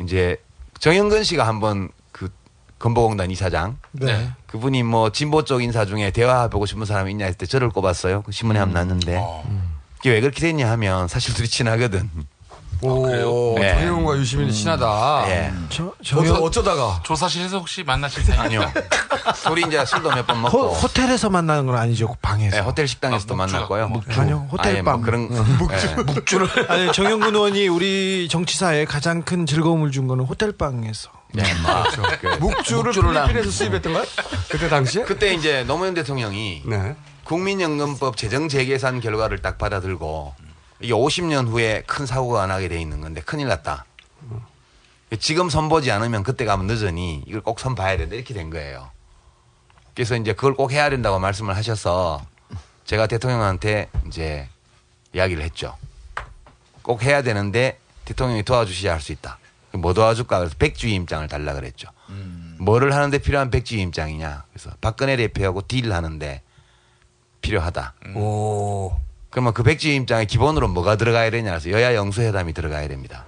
이제 0.00 0.36
정영근 0.78 1.24
씨가 1.24 1.46
한번 1.46 1.88
그 1.88 1.92
건보공단 2.80 3.30
이사장 3.30 3.78
네. 3.92 4.30
그분이 4.48 4.82
뭐 4.82 5.12
진보 5.12 5.44
쪽 5.44 5.62
인사 5.62 5.84
중에 5.84 6.10
대화해보고 6.10 6.66
싶은 6.66 6.84
사람이 6.86 7.12
있냐 7.12 7.26
했을 7.26 7.38
때 7.38 7.46
저를 7.46 7.68
꼽았어요. 7.68 8.22
그 8.22 8.32
신문에 8.32 8.58
한번 8.58 8.74
났는데 8.74 9.22
그게 9.98 10.10
왜 10.10 10.20
그렇게 10.20 10.40
됐냐 10.40 10.68
하면 10.72 11.06
사실 11.06 11.34
둘이 11.34 11.46
친하거든. 11.46 12.10
오, 12.82 13.06
네. 13.58 13.74
정영훈과 13.74 14.16
유시민이 14.16 14.52
친하다. 14.52 15.24
예. 15.28 15.52
저, 15.68 15.92
어쩌, 16.16 16.34
어쩌다가. 16.34 17.00
조사실에서 17.02 17.58
혹시 17.58 17.82
만나실 17.84 18.24
사이 18.24 18.38
아니요. 18.38 18.60
둘이 19.44 19.64
이제 19.66 19.84
술도 19.84 20.10
몇번 20.10 20.36
호, 20.36 20.40
먹고. 20.42 20.68
호 20.72 20.88
텔에서 20.88 21.28
만나는 21.28 21.66
건 21.66 21.76
아니죠. 21.76 22.14
방에서. 22.22 22.56
네, 22.56 22.62
호텔 22.62 22.88
식당에서도 22.88 23.34
만났고요. 23.34 24.02
아니요. 24.16 24.48
아예 24.58 24.72
호텔방. 24.72 24.96
뭐 24.96 25.04
그런 25.04 25.28
예. 25.30 26.02
묵주를. 26.02 26.48
아니 26.70 26.92
정영근 26.92 27.34
의원이 27.34 27.68
우리 27.68 28.28
정치사에 28.30 28.84
가장 28.86 29.22
큰 29.22 29.44
즐거움을 29.46 29.90
준 29.90 30.06
거는 30.06 30.24
호텔 30.24 30.52
방에서. 30.52 31.10
네, 31.32 31.44
그렇죠. 31.62 32.02
묵주를 32.40 32.84
묵주를 32.86 33.12
필리핀에서 33.12 33.50
수입했던가요? 33.50 34.04
그때 34.48 34.68
당시에? 34.68 35.04
그때 35.04 35.32
이제 35.32 35.64
노무현 35.64 35.94
대통령이 35.94 36.62
네. 36.66 36.96
국민연금법 37.24 38.16
재정 38.16 38.48
재계산 38.48 39.00
결과를 39.00 39.38
딱 39.40 39.56
받아들고 39.56 40.34
이게 40.80 40.92
50년 40.92 41.48
후에 41.48 41.82
큰 41.86 42.06
사고가 42.06 42.46
나게 42.46 42.68
돼 42.68 42.80
있는 42.80 43.00
건데 43.00 43.20
큰일 43.20 43.48
났다. 43.48 43.84
지금 45.18 45.50
선보지 45.50 45.90
않으면 45.90 46.22
그때 46.22 46.44
가면 46.44 46.66
늦으니 46.66 47.24
이걸 47.26 47.40
꼭 47.40 47.60
선봐야 47.60 47.96
된다 47.96 48.14
이렇게 48.14 48.32
된 48.32 48.48
거예요. 48.50 48.90
그래서 49.94 50.16
이제 50.16 50.32
그걸 50.32 50.54
꼭 50.54 50.72
해야 50.72 50.88
된다고 50.88 51.18
말씀을 51.18 51.56
하셔서 51.56 52.24
제가 52.84 53.06
대통령한테 53.06 53.88
이제 54.06 54.48
이야기를 55.12 55.42
했죠. 55.42 55.76
꼭 56.82 57.02
해야 57.02 57.22
되는데 57.22 57.78
대통령이 58.04 58.42
도와주셔야 58.44 58.92
할 58.94 59.00
수 59.00 59.12
있다. 59.12 59.38
뭐 59.72 59.92
도와줄까? 59.94 60.38
그래서 60.38 60.54
백지위임장을 60.58 61.26
달라 61.28 61.54
그랬죠. 61.54 61.88
뭐를 62.58 62.94
하는데 62.94 63.16
필요한 63.18 63.50
백지위임장이냐? 63.50 64.44
그래서 64.52 64.70
박근혜 64.80 65.16
대표하고 65.16 65.66
deal을 65.66 65.92
하는데 65.92 66.42
필요하다. 67.40 67.94
오. 68.16 68.92
그러면 69.30 69.52
그 69.54 69.62
백지위임장에 69.62 70.24
기본으로 70.24 70.68
뭐가 70.68 70.96
들어가야 70.96 71.30
되냐? 71.30 71.50
그래서 71.50 71.70
여야 71.70 71.94
영수회담이 71.94 72.52
들어가야 72.52 72.88
됩니다. 72.88 73.26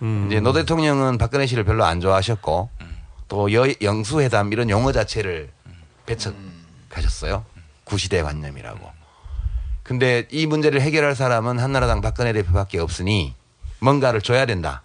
음. 0.00 0.26
이제 0.26 0.40
노 0.40 0.52
대통령은 0.52 1.18
박근혜 1.18 1.46
씨를 1.46 1.64
별로 1.64 1.84
안 1.84 2.00
좋아하셨고 2.00 2.70
또 3.28 3.52
여, 3.52 3.66
영수회담 3.80 4.52
이런 4.52 4.68
용어 4.70 4.92
자체를 4.92 5.50
배척하셨어요. 6.06 7.44
구시대 7.84 8.22
관념이라고. 8.22 8.90
근데 9.82 10.26
이 10.30 10.46
문제를 10.46 10.80
해결할 10.80 11.14
사람은 11.14 11.58
한나라당 11.58 12.00
박근혜 12.00 12.32
대표밖에 12.32 12.78
없으니 12.78 13.34
뭔가를 13.80 14.22
줘야 14.22 14.46
된다. 14.46 14.82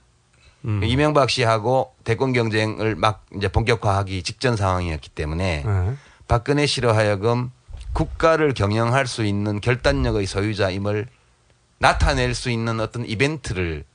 음. 0.65 0.81
이명박 0.83 1.29
씨하고 1.29 1.93
대권 2.03 2.33
경쟁을 2.33 2.95
막 2.95 3.25
이제 3.35 3.47
본격화하기 3.47 4.23
직전 4.23 4.55
상황이었기 4.55 5.09
때문에 5.09 5.63
네. 5.65 5.93
박근혜 6.27 6.65
씨로 6.65 6.93
하여금 6.93 7.51
국가를 7.97 8.53
경영할 8.53 9.07
수 9.07 9.25
있는 9.25 9.59
결단력의 9.59 10.27
소유자임을 10.27 11.07
나타낼 11.79 12.35
수 12.35 12.51
있는 12.51 12.79
어떤 12.79 13.03
이벤트를 13.03 13.85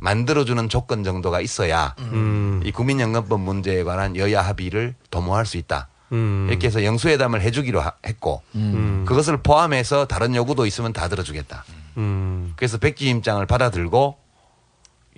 만들어주는 0.00 0.68
조건 0.68 1.04
정도가 1.04 1.40
있어야 1.40 1.94
음. 2.00 2.60
이 2.64 2.72
국민연금법 2.72 3.40
문제에 3.40 3.84
관한 3.84 4.16
여야 4.16 4.42
합의를 4.42 4.96
도모할 5.12 5.46
수 5.46 5.56
있다. 5.56 5.86
음. 6.10 6.48
이렇게 6.50 6.66
해서 6.66 6.82
영수회담을 6.82 7.40
해주기로 7.42 7.80
하- 7.80 7.92
했고 8.04 8.42
음. 8.56 9.04
그것을 9.06 9.36
포함해서 9.36 10.06
다른 10.06 10.34
요구도 10.34 10.66
있으면 10.66 10.92
다 10.92 11.06
들어주겠다. 11.08 11.64
음. 11.96 12.54
그래서 12.56 12.78
백지 12.78 13.08
임장을 13.08 13.44
받아들고 13.46 14.18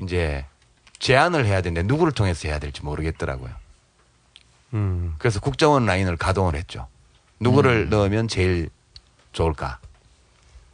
이제 0.03 0.45
제안을 0.99 1.47
해야 1.47 1.63
되는데 1.63 1.87
누구를 1.91 2.13
통해서 2.13 2.49
해야 2.49 2.59
될지 2.59 2.83
모르겠더라고요. 2.85 3.51
음. 4.75 5.15
그래서 5.17 5.41
국정원 5.41 5.87
라인을 5.87 6.19
가동을 6.19 6.55
했죠. 6.55 6.87
누구를 7.41 7.89
넣으면 7.89 8.29
제일 8.29 8.69
좋을까? 9.33 9.79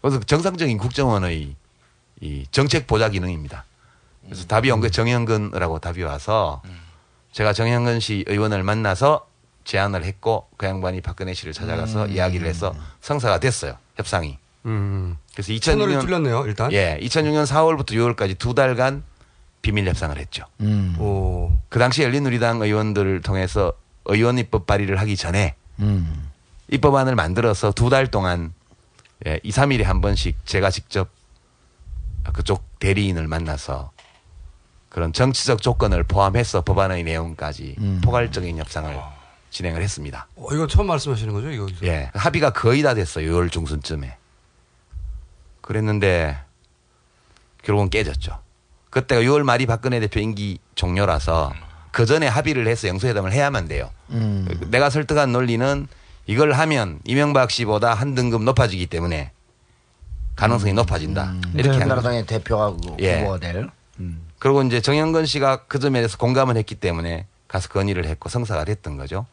그래서 0.02 0.20
정상적인 0.20 0.78
국정원의 0.78 1.54
이 2.20 2.46
정책 2.50 2.86
보좌 2.86 3.08
기능입니다. 3.08 3.64
그래서 4.24 4.46
답이 4.46 4.70
온 4.70 4.80
게 4.80 4.90
정영근이라고 4.90 5.78
답이 5.78 6.02
와서 6.02 6.62
제가 7.32 7.52
정영근 7.52 8.00
씨 8.00 8.24
의원을 8.26 8.62
만나서 8.62 9.26
제안을 9.64 10.04
했고 10.04 10.48
그 10.56 10.66
양반이 10.66 11.00
박근혜 11.00 11.34
씨를 11.34 11.52
찾아가서 11.52 12.06
이야기를 12.08 12.46
해서 12.46 12.74
성사가 13.00 13.38
됐어요. 13.40 13.76
협상이. 13.96 14.38
음. 14.64 15.16
그래서 15.34 15.56
채널이 15.60 15.94
2006년 15.94 16.00
뚫렸네요, 16.00 16.44
일단. 16.46 16.72
예, 16.72 16.98
2006년 17.02 17.46
4월부터 17.46 17.92
6월까지 17.92 18.38
두 18.38 18.54
달간 18.54 19.02
비밀 19.62 19.86
협상을 19.88 20.16
했죠. 20.18 20.44
오. 20.98 21.56
그 21.68 21.78
당시 21.78 22.02
열린우리당 22.02 22.62
의원들을 22.62 23.22
통해서 23.22 23.72
의원 24.06 24.38
입법 24.38 24.66
발의를 24.66 24.98
하기 25.00 25.16
전에 25.16 25.54
입법안을 26.68 27.14
만들어서 27.14 27.72
두 27.72 27.90
달 27.90 28.06
동안 28.08 28.52
예, 29.26 29.40
2, 29.42 29.50
3일에 29.50 29.82
한 29.84 30.00
번씩 30.00 30.44
제가 30.44 30.70
직접 30.70 31.08
그쪽 32.32 32.64
대리인을 32.80 33.28
만나서 33.28 33.92
그런 34.88 35.12
정치적 35.12 35.62
조건을 35.62 36.02
포함해서 36.04 36.62
법안의 36.62 37.04
내용까지 37.04 37.76
포괄적인 38.02 38.58
협상을 38.58 38.94
진행을 39.50 39.80
했습니다. 39.82 40.26
어, 40.36 40.46
이거 40.52 40.66
처음 40.66 40.88
말씀하시는 40.88 41.32
거죠, 41.32 41.50
이거? 41.50 41.66
예. 41.84 42.10
합의가 42.14 42.50
거의 42.50 42.82
다 42.82 42.94
됐어요. 42.94 43.30
6월 43.32 43.50
중순쯤에. 43.50 44.16
그랬는데 45.62 46.36
결국은 47.62 47.88
깨졌죠. 47.90 48.40
그때가 48.90 49.22
6월 49.22 49.42
말이 49.42 49.66
박근혜 49.66 49.98
대표 50.00 50.20
임기 50.20 50.58
종료라서 50.74 51.52
그 51.90 52.06
전에 52.06 52.26
합의를 52.26 52.66
해서 52.66 52.88
영수회담을 52.88 53.32
해야만 53.32 53.68
돼요. 53.68 53.90
내가 54.70 54.90
설득한 54.90 55.32
논리는 55.32 55.86
이걸 56.26 56.52
하면 56.52 57.00
이명박 57.04 57.50
씨보다 57.50 57.94
한 57.94 58.14
등급 58.14 58.42
높아지기 58.42 58.86
때문에 58.86 59.30
가능성이 60.34 60.72
높아진다. 60.74 61.34
이렇게 61.54 61.70
한 61.70 61.78
거죠. 61.78 61.80
한나라당의 61.80 62.26
대표가 62.26 62.70
그 62.72 62.96
예. 63.00 63.20
후보가 63.20 63.38
될. 63.38 63.70
그리고 64.38 64.62
이제 64.62 64.80
정영근 64.80 65.24
씨가 65.26 65.64
그 65.64 65.78
점에 65.78 66.00
대해서 66.00 66.18
공감을 66.18 66.56
했기 66.56 66.74
때문에 66.74 67.26
가서 67.48 67.68
건의를 67.68 68.04
했고 68.06 68.28
성사가 68.28 68.64
됐던 68.64 68.96
거죠. 68.96 69.26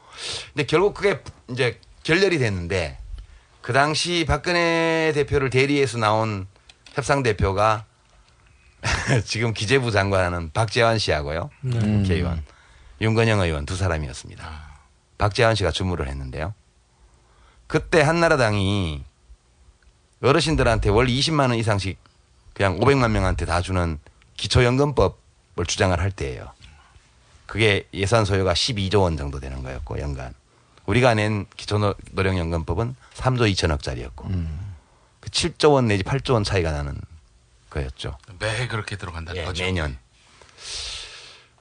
근데 0.54 0.66
결국 0.66 0.94
그게 0.94 1.22
이제 1.50 1.80
결렬이 2.04 2.38
됐는데 2.38 2.98
그 3.62 3.74
당시 3.74 4.26
박근혜 4.28 5.12
대표를 5.14 5.50
대리해서 5.50 5.98
나온 5.98 6.48
협상 6.94 7.24
대표가 7.24 7.86
지금 9.26 9.54
기재부 9.54 9.92
장관하는 9.92 10.52
박재환 10.52 11.00
씨하고요. 11.00 11.50
네. 11.62 11.80
국회의원. 11.80 12.44
윤건영 13.02 13.42
의원 13.42 13.66
두 13.66 13.76
사람이었습니다. 13.76 14.74
박재환 15.18 15.56
씨가 15.56 15.72
주무를 15.72 16.08
했는데요. 16.08 16.54
그때 17.74 18.02
한나라당이 18.02 19.04
어르신들한테 20.22 20.92
월 20.92 21.08
20만 21.08 21.50
원 21.50 21.56
이상씩 21.56 21.98
그냥 22.54 22.80
500만 22.80 23.10
명한테 23.10 23.48
다 23.48 23.62
주는 23.62 23.98
기초연금법을 24.38 25.66
주장을 25.66 26.00
할 26.00 26.12
때예요. 26.12 26.52
그게 27.48 27.88
예산 27.92 28.26
소요가 28.26 28.54
12조 28.54 29.02
원 29.02 29.18
정도 29.18 29.40
되는 29.40 29.64
거였고 29.64 30.00
연간. 30.00 30.36
우리가 30.86 31.16
낸 31.16 31.48
기초노령연금법은 31.58 32.96
3조 33.16 33.52
2천억짜리였고 33.52 34.48
그 35.20 35.30
7조 35.32 35.74
원 35.74 35.88
내지 35.88 36.04
8조 36.04 36.34
원 36.34 36.44
차이가 36.44 36.72
나는 36.72 36.96
거였죠. 37.72 38.20
매해 38.38 38.68
그렇게 38.68 38.98
들어간다는 38.98 39.42
예, 39.42 39.46
거죠. 39.46 39.64
매년. 39.64 39.98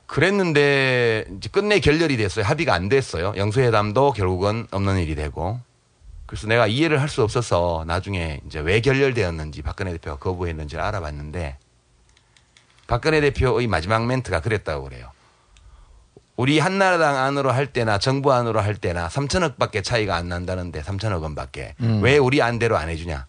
그랬는데 0.05 1.25
이제 1.39 1.49
끝내 1.49 1.81
결렬이 1.81 2.19
됐어요. 2.19 2.45
합의가 2.45 2.75
안 2.75 2.91
됐어요. 2.91 3.33
영수회담도 3.35 4.13
결국은 4.13 4.67
없는 4.73 4.99
일이 4.99 5.15
되고. 5.15 5.59
그래서 6.33 6.47
내가 6.47 6.67
이해를 6.67 6.99
할 7.03 7.11
수 7.11 7.23
없어서 7.23 7.85
나중에 7.87 8.41
이제 8.47 8.59
왜 8.59 8.81
결렬되었는지 8.81 9.61
박근혜 9.61 9.93
대표가 9.93 10.17
거부했는지를 10.17 10.83
알아봤는데 10.83 11.59
박근혜 12.87 13.21
대표의 13.21 13.67
마지막 13.67 14.07
멘트가 14.07 14.41
그랬다고 14.41 14.85
그래요. 14.85 15.13
우리 16.37 16.59
한나라당 16.59 17.19
안으로 17.19 17.53
할 17.53 17.67
때나 17.67 17.99
정부 17.99 18.33
안으로 18.33 18.63
할 18.63 18.77
때나 18.77 19.09
3천억 19.09 19.59
밖에 19.59 19.83
차이가 19.83 20.17
안 20.17 20.31
난다는데 20.31 20.81
3천억 20.81 21.23
원 21.23 21.35
밖에 21.35 21.75
음. 21.83 22.03
왜 22.03 22.17
우리 22.17 22.41
안대로 22.41 22.79
안 22.79 22.89
해주냐 22.89 23.27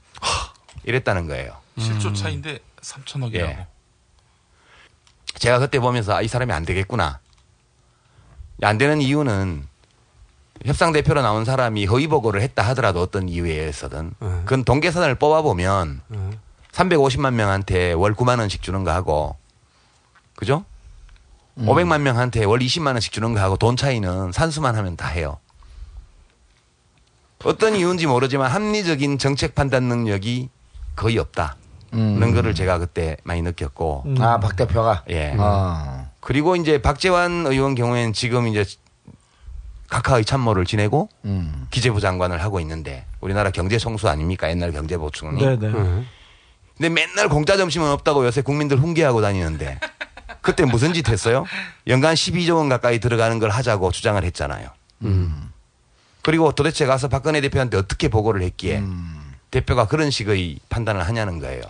이랬다는 0.86 1.28
거예요. 1.28 1.58
실조 1.78 2.14
차인데 2.14 2.60
3천억이라고. 2.80 3.36
예. 3.36 3.68
제가 5.36 5.60
그때 5.60 5.82
보면서 5.82 6.16
아, 6.16 6.22
이 6.22 6.30
사람이 6.30 6.54
안 6.54 6.64
되겠구나. 6.64 7.20
안 8.62 8.78
되는 8.78 9.02
이유는 9.02 9.68
협상 10.66 10.92
대표로 10.92 11.22
나온 11.22 11.46
사람이 11.46 11.86
허위 11.86 12.08
보고를 12.08 12.42
했다 12.42 12.64
하더라도 12.70 13.02
어떤 13.02 13.28
이유에 13.30 13.52
의해서든 13.52 14.14
그건 14.20 14.64
동계산을 14.64 15.16
뽑아 15.16 15.42
보면 15.42 16.02
350만 16.72 17.34
명한테 17.34 17.94
월 17.94 18.14
9만 18.14 18.40
원씩 18.40 18.62
주는 18.62 18.84
거 18.84 18.92
하고 18.92 19.36
그죠? 20.36 20.66
500만 21.58 22.02
명한테 22.02 22.46
월 22.46 22.60
20만 22.60 22.88
원씩 22.94 23.12
주는 23.12 23.34
거 23.34 23.40
하고 23.40 23.58
돈 23.58 23.76
차이는 23.76 24.32
산수만 24.32 24.76
하면 24.76 24.98
다 24.98 25.08
해요. 25.08 25.38
어떤 27.44 27.76
이유인지 27.76 28.08
모르지만 28.08 28.50
합리적인 28.50 29.18
정책 29.18 29.54
판단 29.54 29.84
능력이 29.84 30.50
거의 30.96 31.18
없다. 31.18 31.58
음. 31.94 32.34
거를 32.34 32.56
제가 32.56 32.80
그때 32.80 33.18
많이 33.24 33.42
느꼈고. 33.42 34.06
아, 34.20 34.40
박 34.40 34.56
대표가? 34.56 35.04
예. 35.10 35.36
아. 35.38 36.08
그리고 36.22 36.56
이제 36.56 36.82
박재환 36.82 37.46
의원 37.46 37.76
경우에는 37.76 38.14
지금 38.14 38.48
이제 38.48 38.66
각하의 39.94 40.26
참모를 40.26 40.66
지내고 40.66 41.08
음. 41.26 41.68
기재부 41.70 42.02
장관을 42.02 42.42
하고 42.42 42.60
있는데 42.60 43.06
우리나라 43.22 43.52
경제 43.52 43.78
성수 43.78 44.10
아닙니까? 44.10 44.50
옛날 44.50 44.72
경제 44.72 44.98
보충이. 44.98 45.40
네네. 45.40 45.72
근데 46.76 46.90
맨날 46.90 47.30
공짜 47.30 47.58
점심은 47.58 47.92
없다고 47.92 48.26
요새 48.26 48.42
국민들 48.42 48.80
훈계하고 48.80 49.22
다니는데 49.22 49.80
그때 50.42 50.66
무슨 50.66 50.94
짓 50.94 51.08
했어요? 51.10 51.46
연간 51.86 52.16
12조 52.16 52.58
원 52.58 52.70
가까이 52.70 53.00
들어가는 53.00 53.38
걸 53.38 53.52
하자고 53.52 53.92
주장을 53.92 54.22
했잖아요. 54.24 54.70
그리고 56.24 56.52
도대체 56.54 56.88
가서 56.88 57.08
박근혜 57.08 57.40
대표한테 57.42 57.78
어떻게 57.78 58.08
보고를 58.08 58.42
했기에 58.42 58.82
대표가 59.52 59.86
그런 59.86 60.10
식의 60.10 60.58
판단을 60.70 61.06
하냐는 61.08 61.38
거예요. 61.38 61.62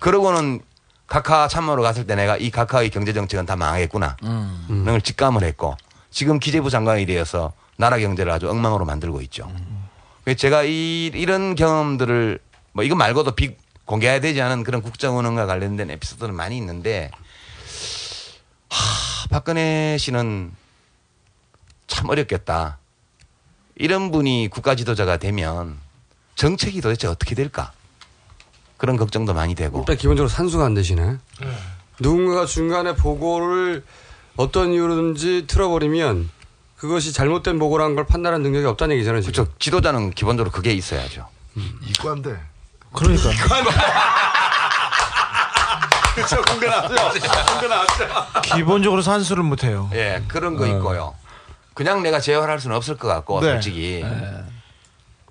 그러고는 0.00 0.60
각하 1.06 1.46
참모로 1.46 1.82
갔을 1.82 2.08
때 2.08 2.16
내가 2.16 2.36
이 2.36 2.50
각하의 2.50 2.90
경제 2.90 3.12
정책은 3.12 3.46
다 3.46 3.54
망하겠구나. 3.54 4.16
음. 4.24 4.84
를 4.84 5.00
직감을 5.00 5.44
했고 5.44 5.76
지금 6.12 6.38
기재부 6.38 6.70
장관이 6.70 7.06
되어서 7.06 7.52
나라 7.76 7.98
경제를 7.98 8.30
아주 8.30 8.48
엉망으로 8.48 8.84
만들고 8.84 9.22
있죠. 9.22 9.50
제가 10.36 10.62
이, 10.62 11.06
이런 11.06 11.56
경험들을 11.56 12.38
뭐 12.72 12.84
이거 12.84 12.94
말고도 12.94 13.32
비, 13.34 13.56
공개해야 13.86 14.20
되지 14.20 14.40
않은 14.40 14.62
그런 14.62 14.82
국정 14.82 15.18
운영과 15.18 15.46
관련된 15.46 15.90
에피소드는 15.90 16.34
많이 16.34 16.56
있는데 16.58 17.10
하, 18.68 19.28
박근혜 19.30 19.96
씨는 19.98 20.52
참 21.88 22.08
어렵겠다. 22.08 22.78
이런 23.74 24.12
분이 24.12 24.48
국가 24.50 24.74
지도자가 24.74 25.16
되면 25.16 25.78
정책이 26.36 26.80
도대체 26.80 27.08
어떻게 27.08 27.34
될까? 27.34 27.72
그런 28.76 28.96
걱정도 28.96 29.32
많이 29.34 29.54
되고. 29.54 29.80
일단 29.80 29.96
기본적으로 29.96 30.28
산수가 30.28 30.64
안 30.64 30.74
되시네. 30.74 31.16
누군가가 32.00 32.46
중간에 32.46 32.94
보고를 32.94 33.84
어떤 34.36 34.72
이유로든지 34.72 35.46
틀어버리면 35.46 36.30
그것이 36.76 37.12
잘못된 37.12 37.58
보고라는 37.58 37.94
걸 37.94 38.06
판단하는 38.06 38.42
능력이 38.42 38.66
없다는 38.66 38.96
얘기잖아요. 38.96 39.22
지금. 39.22 39.32
그렇죠. 39.32 39.54
지도자는 39.58 40.10
기본적으로 40.10 40.50
그게 40.50 40.72
있어야죠. 40.72 41.28
이관대. 41.86 42.36
그러니까. 42.92 43.30
그렇죠. 46.14 46.42
공개 46.42 46.66
나왔죠. 46.66 46.94
공개 47.52 47.68
나왔죠. 47.68 48.08
기본적으로 48.42 49.00
산수를 49.02 49.42
못해요. 49.42 49.88
예, 49.94 50.22
그런 50.28 50.56
어. 50.56 50.58
거 50.58 50.66
있고요. 50.66 51.14
그냥 51.74 52.02
내가 52.02 52.20
제어할 52.20 52.60
수는 52.60 52.76
없을 52.76 52.98
것 52.98 53.08
같고 53.08 53.40
네. 53.40 53.52
솔직히 53.52 54.04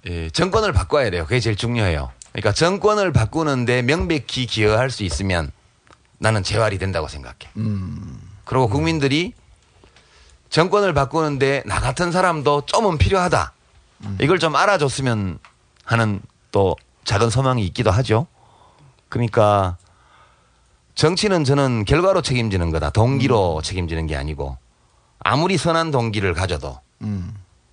예, 0.07 0.29
정권을 0.31 0.73
바꿔야 0.73 1.09
돼요. 1.11 1.25
그게 1.25 1.39
제일 1.39 1.55
중요해요. 1.55 2.11
그러니까 2.31 2.51
정권을 2.53 3.13
바꾸는데 3.13 3.81
명백히 3.83 4.45
기여할 4.47 4.89
수 4.89 5.03
있으면 5.03 5.51
나는 6.17 6.43
재활이 6.43 6.77
된다고 6.79 7.07
생각해. 7.07 7.51
그리고 8.45 8.67
국민들이 8.67 9.33
정권을 10.49 10.93
바꾸는데 10.93 11.63
나 11.65 11.79
같은 11.79 12.11
사람도 12.11 12.63
좀은 12.65 12.97
필요하다. 12.97 13.53
이걸 14.19 14.39
좀 14.39 14.55
알아줬으면 14.55 15.39
하는 15.85 16.21
또 16.51 16.75
작은 17.03 17.29
소망이 17.29 17.65
있기도 17.67 17.91
하죠. 17.91 18.27
그러니까 19.09 19.77
정치는 20.95 21.43
저는 21.45 21.85
결과로 21.85 22.21
책임지는 22.21 22.71
거다. 22.71 22.89
동기로 22.89 23.61
책임지는 23.63 24.07
게 24.07 24.15
아니고 24.15 24.57
아무리 25.19 25.57
선한 25.57 25.91
동기를 25.91 26.33
가져도 26.33 26.79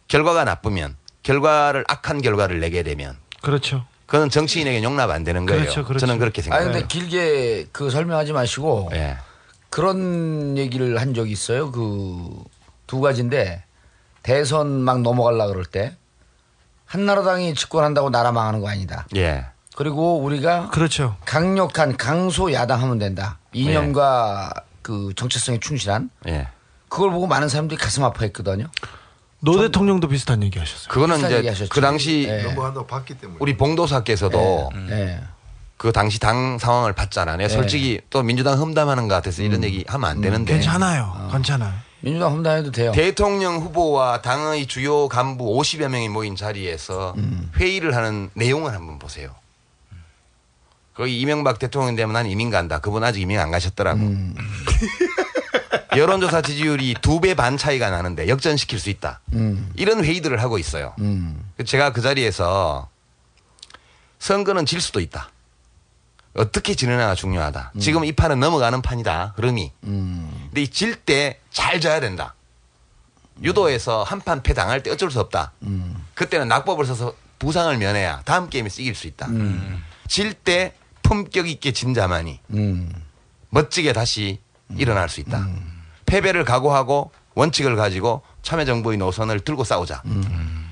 결과가 0.07 0.45
나쁘면 0.45 0.97
결과를 1.23 1.85
악한 1.89 2.23
결과를 2.23 2.61
내게 2.61 2.83
되면 2.83 3.17
그렇죠. 3.43 3.85
그건 4.07 4.31
정치인에게 4.31 4.83
용납 4.83 5.11
안 5.11 5.25
되는 5.25 5.45
거예요. 5.45 5.63
그렇죠, 5.63 5.85
그렇죠. 5.85 6.07
저는 6.07 6.19
그렇게 6.19 6.41
아니 6.41 6.45
생각해요. 6.45 6.73
근데 6.73 6.87
길게 6.87 7.67
그 7.73 7.91
설명하지 7.91 8.33
마시고 8.33 8.91
예. 8.95 9.19
그런 9.71 10.57
얘기를 10.59 11.01
한 11.01 11.15
적이 11.15 11.33
있어요. 11.33 11.71
그 11.71 12.59
두 12.89 13.01
가지인데 13.01 13.63
대선 14.25 14.81
막 14.81 15.03
넘어갈라 15.03 15.47
그럴 15.47 15.65
때 15.65 15.95
한나라당이 16.87 17.55
집권한다고 17.55 18.11
나라 18.11 18.33
망하는 18.33 18.61
거 18.61 18.69
아니다. 18.69 19.07
예. 19.15 19.45
그리고 19.77 20.19
우리가 20.19 20.71
그렇죠. 20.71 21.17
강력한 21.25 21.97
강소 21.97 22.53
야당 22.53 22.83
하면 22.83 22.99
된다. 22.99 23.39
이념과 23.53 24.51
그 24.83 25.13
정체성에 25.15 25.61
충실한 25.61 26.11
예. 26.27 26.49
그걸 26.89 27.11
보고 27.11 27.27
많은 27.29 27.49
사람들이 27.49 27.79
가슴 27.79 28.03
아파했거든요. 28.03 28.67
노 29.41 29.61
대통령도 29.61 30.09
비슷한 30.09 30.43
얘기 30.43 30.59
하셨어요. 30.59 30.89
그거는 30.89 31.19
이제 31.19 31.37
얘기하셨죠. 31.37 31.69
그 31.69 31.81
당시 31.81 32.27
예. 32.27 32.43
넘어간다고 32.43 32.87
봤기 32.87 33.19
때문에. 33.19 33.39
우리 33.41 33.57
봉도사께서도 33.57 34.71
예. 34.91 35.21
그 35.79 35.93
당시 35.93 36.19
당 36.19 36.59
상황을 36.59 36.93
봤잖아. 36.93 37.37
내가 37.37 37.45
예. 37.45 37.49
솔직히 37.49 38.01
또 38.11 38.23
민주당 38.23 38.59
험담하는 38.61 39.09
것 39.09 39.15
같아서 39.15 39.43
이런 39.43 39.63
얘기 39.65 39.85
하면 39.89 40.11
안 40.11 40.21
되는데. 40.21 40.53
괜찮아요. 40.55 41.29
괜찮아요. 41.33 41.73
민주당 42.01 42.33
험담해도 42.33 42.71
돼요. 42.73 42.93
대통령 42.93 43.59
후보와 43.59 44.21
당의 44.23 44.67
주요 44.67 45.09
간부 45.09 45.45
50여 45.57 45.89
명이 45.89 46.09
모인 46.11 46.37
자리에서 46.37 47.15
회의를 47.57 47.95
하는 47.97 48.29
내용을 48.35 48.75
한번 48.75 48.99
보세요. 48.99 49.35
거기 50.95 51.21
이명박 51.21 51.59
대통령 51.61 51.95
되면 51.95 52.13
난 52.13 52.27
이민 52.27 52.51
간다. 52.51 52.81
그분 52.81 53.05
아직 53.05 53.21
이민 53.23 53.39
안 53.39 53.51
가셨더라고. 53.53 54.01
여론조사 55.97 56.43
지지율이 56.43 56.97
두 57.01 57.21
배 57.21 57.35
반 57.35 57.57
차이가 57.57 57.91
나는데 57.91 58.29
역전시킬 58.29 58.79
수 58.79 58.91
있다. 58.91 59.21
음. 59.33 59.71
이런 59.77 60.05
회의들을 60.05 60.41
하고 60.43 60.59
있어요. 60.59 60.95
제가 61.65 61.93
그 61.93 62.01
자리에서 62.01 62.89
선거는 64.19 64.67
질 64.67 64.81
수도 64.81 65.01
있다. 65.01 65.31
어떻게 66.35 66.75
지느냐가 66.75 67.15
중요하다. 67.15 67.73
지금 67.81 68.05
이 68.05 68.13
판은 68.13 68.39
넘어가는 68.41 68.81
판이다. 68.83 69.35
흐름이. 69.37 69.73
근데 69.81 70.63
이 70.63 70.69
질 70.69 70.97
때 71.05 71.41
잘 71.51 71.81
져야 71.81 72.01
된다. 72.01 72.35
유도에서 73.43 74.03
한 74.03 74.21
판 74.21 74.43
패 74.43 74.53
당할 74.55 74.83
때 74.83 74.91
어쩔 74.91 75.11
수 75.11 75.21
없다. 75.21 75.53
그때는 76.15 76.49
낙법을 76.49 76.85
써서 76.87 77.15
부상을 77.39 77.77
면해야 77.77 78.23
다음 78.25 78.49
게임에서 78.49 78.83
이길 78.83 78.95
수 78.95 79.07
있다. 79.07 79.29
질 80.09 80.35
때 80.35 80.75
품격 81.03 81.49
있게 81.49 81.73
진 81.73 81.95
자만이 81.95 82.41
멋지게 83.51 83.93
다시 83.93 84.41
일어날 84.77 85.09
수 85.09 85.21
있다. 85.21 85.47
패배를 86.07 86.45
각오하고 86.45 87.11
원칙을 87.35 87.77
가지고 87.77 88.23
참여정부의 88.43 88.99
노선을 88.99 89.41
들고 89.41 89.65
싸우자. 89.65 90.03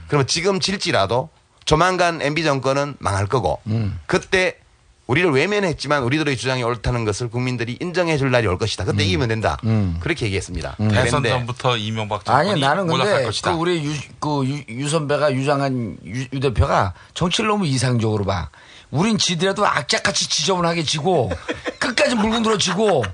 그러면 0.08 0.26
지금 0.26 0.60
질지라도 0.60 1.30
조만간 1.64 2.20
MB 2.22 2.44
정권은 2.44 2.96
망할 2.98 3.26
거고 3.26 3.60
그때 4.06 4.58
우리를 5.06 5.30
외면했지만 5.30 6.02
우리들의 6.02 6.36
주장이 6.36 6.62
옳다는 6.64 7.04
것을 7.04 7.28
국민들이 7.28 7.76
인정해 7.80 8.18
줄 8.18 8.30
날이 8.30 8.46
올 8.46 8.58
것이다. 8.58 8.84
그때 8.84 9.04
이기면 9.04 9.28
된다. 9.28 9.56
그렇게 10.00 10.26
얘기했습니다. 10.26 10.76
대선 10.78 11.22
그런데 11.22 11.30
전부터 11.30 11.76
이명박 11.76 12.28
아니 12.28 12.48
정권이 12.48 12.60
나는 12.60 12.86
몰락할 12.86 13.12
근데 13.12 13.24
것이다. 13.26 13.52
그 13.52 13.58
우리 13.58 13.84
유, 13.84 13.92
그 14.18 14.44
유, 14.46 14.80
유 14.80 14.88
선배가 14.88 15.32
유장한 15.32 15.96
유, 16.04 16.24
유 16.32 16.40
대표가 16.40 16.94
정치를 17.14 17.48
너무 17.48 17.66
이상적으로 17.66 18.24
봐. 18.24 18.50
우린 18.90 19.18
지더라도 19.18 19.66
악착같이 19.66 20.28
지저분하게 20.28 20.82
지고 20.82 21.30
끝까지 21.78 22.14
물고 22.16 22.40
늘어지고 22.40 23.04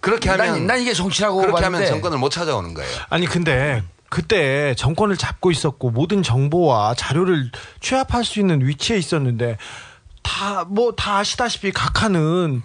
그렇게 0.00 0.30
하면 0.30 0.46
난, 0.46 0.66
난 0.66 0.80
이게 0.82 0.92
정치라고 0.92 1.38
그렇게 1.38 1.52
봤는데 1.52 1.76
하면 1.76 1.88
정권을 1.88 2.18
못 2.18 2.30
찾아오는 2.30 2.74
거예요. 2.74 2.90
아니 3.08 3.26
근데 3.26 3.82
그때 4.10 4.74
정권을 4.76 5.16
잡고 5.16 5.50
있었고 5.50 5.90
모든 5.90 6.22
정보와 6.22 6.94
자료를 6.94 7.50
취합할 7.80 8.24
수 8.24 8.38
있는 8.38 8.66
위치에 8.66 8.96
있었는데 8.96 9.56
다 10.34 10.64
뭐 10.68 10.92
다 10.96 11.18
아시다시피 11.18 11.70
각하는 11.72 12.62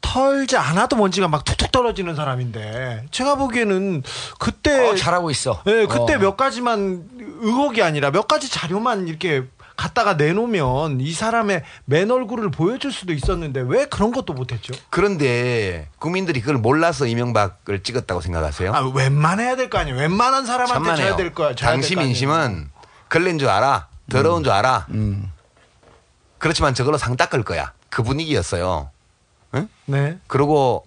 털지 0.00 0.56
않아도 0.56 0.96
먼지가 0.96 1.26
막 1.28 1.44
툭툭 1.44 1.72
떨어지는 1.72 2.14
사람인데 2.14 3.06
제가 3.10 3.34
보기에는 3.34 4.02
그때 4.38 4.88
어, 4.90 4.94
잘하고 4.94 5.30
있어. 5.30 5.62
네, 5.66 5.86
그때 5.86 6.14
어. 6.14 6.18
몇 6.18 6.36
가지만 6.36 7.04
의혹이 7.40 7.82
아니라 7.82 8.10
몇 8.12 8.28
가지 8.28 8.48
자료만 8.48 9.08
이렇게 9.08 9.44
갖다가 9.76 10.14
내놓으면 10.14 11.00
이 11.00 11.12
사람의 11.12 11.62
맨 11.84 12.10
얼굴을 12.10 12.50
보여줄 12.50 12.92
수도 12.92 13.12
있었는데 13.12 13.60
왜 13.66 13.84
그런 13.86 14.12
것도 14.12 14.32
못했죠? 14.32 14.72
그런데 14.90 15.88
국민들이 15.98 16.40
그걸 16.40 16.56
몰라서 16.58 17.06
이명박을 17.06 17.82
찍었다고 17.82 18.20
생각하세요? 18.20 18.72
아, 18.74 18.80
웬만해야 18.92 19.56
될 19.56 19.68
거 19.70 19.78
아니에요. 19.78 19.96
웬만한 19.98 20.46
사람한테. 20.46 20.96
줘야 20.96 21.16
될 21.16 21.32
거야. 21.34 21.54
줘야 21.54 21.70
당시. 21.72 21.94
민심은 21.96 22.70
걸린 23.08 23.38
줄 23.38 23.48
알아. 23.48 23.86
더러운 24.10 24.42
줄 24.42 24.52
알아. 24.52 24.86
음. 24.90 25.30
그렇지만 26.38 26.74
저걸로 26.74 26.98
상 26.98 27.16
닦을 27.16 27.42
거야. 27.44 27.72
그 27.90 28.02
분위기였어요. 28.02 28.90
응? 29.54 29.68
네. 29.86 30.18
그리고 30.26 30.84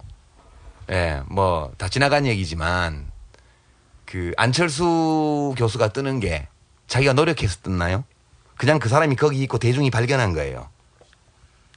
예, 0.90 1.22
뭐 1.28 1.72
다 1.78 1.88
지나간 1.90 2.26
얘기지만 2.26 3.10
그 4.06 4.34
안철수 4.38 5.54
교수가 5.58 5.90
뜨는 5.90 6.20
게 6.20 6.48
자기가 6.88 7.14
노력해서 7.14 7.60
떴나요? 7.64 8.04
그냥 8.58 8.78
그 8.80 8.90
사람이 8.90 9.16
거기 9.16 9.42
있고 9.44 9.58
대중이 9.58 9.90
발견한 9.90 10.34
거예요. 10.34 10.70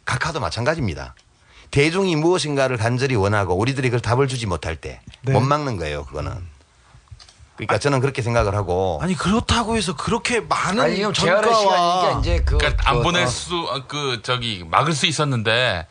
각하도 0.05 0.41
마찬가지입니다. 0.41 1.15
대중이 1.71 2.17
무엇인가를 2.17 2.77
간절히 2.77 3.15
원하고 3.15 3.55
우리들이 3.55 3.89
그걸 3.89 4.01
답을 4.01 4.29
주지 4.29 4.47
못할 4.47 4.77
때못 4.77 5.05
네. 5.23 5.41
막는 5.41 5.77
거예요. 5.77 6.05
그거는. 6.05 6.33
그러니까 7.57 7.79
저는 7.79 8.01
그렇게 8.01 8.21
생각을 8.23 8.55
하고 8.55 8.99
아니 9.01 9.15
그렇다고 9.15 9.77
해서 9.77 9.95
그렇게 9.97 10.41
많은 10.41 10.81
아니, 10.81 10.97
시간이니까 10.97 12.19
이제 12.21 12.43
그, 12.45 12.59
그러니까 12.59 12.91
안 12.91 12.99
그, 12.99 13.03
보낼 13.03 13.25
어. 13.25 13.27
수그 13.27 14.21
저기 14.23 14.65
막을 14.69 14.93
수 14.93 15.07
있었는데 15.07 15.87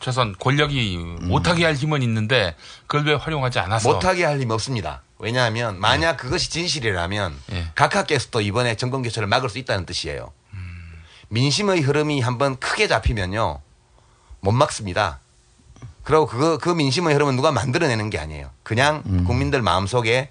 최소한 0.00 0.34
권력이 0.38 0.96
못하게 1.22 1.64
할 1.64 1.74
힘은 1.74 2.02
있는데 2.02 2.54
그걸 2.86 3.04
왜 3.06 3.14
활용하지 3.14 3.58
않아서 3.60 3.92
못하게 3.92 4.24
할 4.24 4.38
힘 4.38 4.50
없습니다. 4.50 5.02
왜냐하면 5.18 5.78
만약 5.78 6.16
그것이 6.16 6.50
진실이라면 6.50 7.36
각하께서도 7.76 8.40
이번에 8.40 8.74
정권 8.76 9.02
교체를 9.02 9.28
막을 9.28 9.48
수 9.48 9.58
있다는 9.58 9.86
뜻이에요. 9.86 10.32
민심의 11.28 11.80
흐름이 11.80 12.20
한번 12.20 12.56
크게 12.58 12.88
잡히면요 12.88 13.60
못 14.40 14.52
막습니다. 14.52 15.20
그리고 16.02 16.26
그거 16.26 16.58
그 16.58 16.68
민심의 16.70 17.14
흐름은 17.14 17.36
누가 17.36 17.52
만들어내는 17.52 18.10
게 18.10 18.18
아니에요. 18.18 18.50
그냥 18.64 19.02
국민들 19.26 19.62
마음 19.62 19.86
속에 19.86 20.28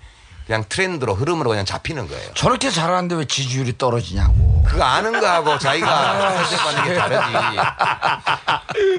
그냥 0.52 0.66
트렌드로 0.68 1.16
흐름으로 1.16 1.50
그냥 1.50 1.64
잡히는 1.64 2.10
거예요. 2.10 2.34
저렇게 2.34 2.70
잘하는데 2.70 3.16
왜 3.16 3.24
지지율이 3.24 3.78
떨어지냐고. 3.78 4.66
그거 4.68 4.84
아는 4.84 5.18
거하고 5.18 5.58
자기가 5.58 6.44
설득받는 6.44 6.84
게 6.84 6.94
다르지. 6.94 7.22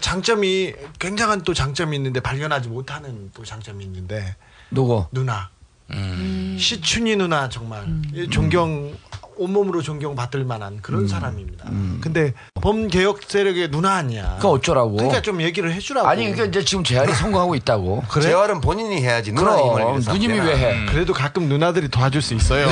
장점이 0.01 0.73
굉장한 0.99 1.43
또 1.43 1.53
장점이 1.53 1.95
있는데 1.99 2.21
발견하지 2.21 2.71
못하는 2.71 3.31
또 3.35 3.45
장점이 3.45 3.85
있는데 3.85 4.35
누구? 4.71 5.05
누나 5.13 5.51
음. 5.91 6.57
시춘이 6.59 7.17
누나 7.17 7.51
정말 7.51 7.85
이 8.15 8.31
존경 8.31 8.97
온몸으로 9.37 9.83
존경받을 9.83 10.45
만한 10.45 10.81
그런 10.83 11.09
사람입니다. 11.09 11.65
근데 12.01 12.35
범개혁 12.61 13.21
세력의 13.27 13.71
누나 13.71 13.95
아니야. 13.95 14.39
그 14.41 14.49
어쩌라고? 14.49 14.97
그러니까 14.97 15.23
좀 15.23 15.41
얘기를 15.41 15.73
해주라고. 15.73 16.07
아니 16.09 16.23
그러니까 16.25 16.45
이제 16.47 16.65
지금 16.65 16.85
재활이 16.85 17.13
성공하고 17.15 17.55
있다고. 17.55 18.03
그래? 18.09 18.23
재활은 18.23 18.61
본인이 18.61 19.03
해야지 19.03 19.33
누나 19.33 19.55
그럼, 19.55 20.01
누님이. 20.01 20.41
왜 20.41 20.57
해? 20.57 20.87
그래도 20.87 21.13
가끔 21.13 21.49
누나들이 21.49 21.89
도와줄 21.89 22.23
수 22.23 22.35
있어요. 22.35 22.69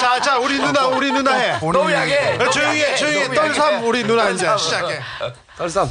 자, 0.00 0.20
자, 0.20 0.38
우리 0.38 0.58
누나, 0.58 0.86
우리 0.88 1.12
누나 1.12 1.34
해. 1.34 1.58
너무 1.60 1.90
약해. 1.92 2.36
어, 2.36 2.50
조용히 2.50 2.80
해, 2.80 2.96
조용히 2.96 3.18
해. 3.18 3.34
떨삼 3.34 3.84
우리 3.86 4.02
누나 4.02 4.30
이제. 4.30 4.46
시작해. 4.58 5.00
떨삼. 5.56 5.88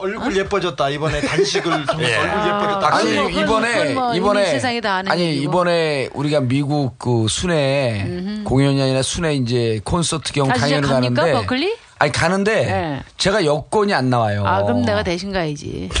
얼굴 0.00 0.34
예뻐졌다 0.36 0.88
이번에 0.88 1.20
단식을 1.20 1.84
통해서 1.86 2.20
얼굴 2.20 2.38
예뻐졌다. 2.46 2.96
아니 2.96 3.14
그건 3.14 3.32
뭐, 3.32 3.40
이번에 3.42 3.94
뭐 3.94 4.14
이번에 4.14 4.60
아는 4.88 5.12
아니 5.12 5.22
얘기고. 5.24 5.42
이번에 5.44 6.08
우리가 6.14 6.40
미국 6.40 6.98
그 6.98 7.26
순회 7.28 8.42
공연이 8.44 8.82
아니라 8.82 9.02
순회 9.02 9.34
이제 9.34 9.80
콘서트 9.84 10.32
겸 10.32 10.48
다시 10.48 10.60
강연을 10.60 10.88
갑니까, 10.88 11.22
가는데 11.22 11.40
버클리? 11.42 11.76
아니 11.98 12.12
가는데 12.12 12.64
네. 12.64 13.02
제가 13.18 13.44
여권이 13.44 13.92
안 13.92 14.08
나와요. 14.08 14.42
아 14.46 14.62
그럼 14.62 14.82
내가 14.86 15.02
대신 15.02 15.32
가야지. 15.32 15.90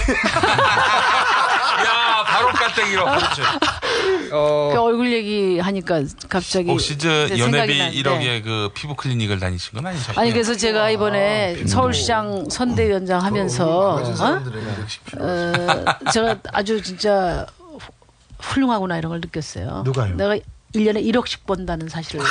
야 1.84 2.24
바로 2.26 2.48
깔때기로 2.48 3.04
그렇죠. 3.04 3.42
어, 4.32 4.70
그 4.72 4.80
얼굴 4.80 5.12
얘기 5.12 5.58
하니까 5.58 6.02
갑자기 6.28 6.70
혹시 6.70 6.96
저 6.98 7.08
연예비 7.38 7.78
나는데. 7.78 7.90
1억의 8.02 8.44
그 8.44 8.70
피부 8.74 8.94
클리닉을 8.94 9.38
다니신 9.40 9.74
건 9.74 9.86
아니죠? 9.86 10.12
아니 10.16 10.32
그래서 10.32 10.54
제가 10.56 10.84
아, 10.84 10.90
이번에 10.90 11.64
서울시장 11.66 12.48
선대위원장 12.50 13.22
하면서 13.22 13.96
어? 13.96 14.42
어, 15.18 16.10
제가 16.12 16.36
아주 16.52 16.82
진짜 16.82 17.46
후- 17.58 17.78
훌륭하구나 18.40 18.98
이런 18.98 19.10
걸 19.10 19.20
느꼈어요. 19.20 19.82
누가요? 19.84 20.14
내가 20.16 20.36
1년에 20.74 21.04
1억씩 21.12 21.46
번다는 21.46 21.88
사실을 21.88 22.24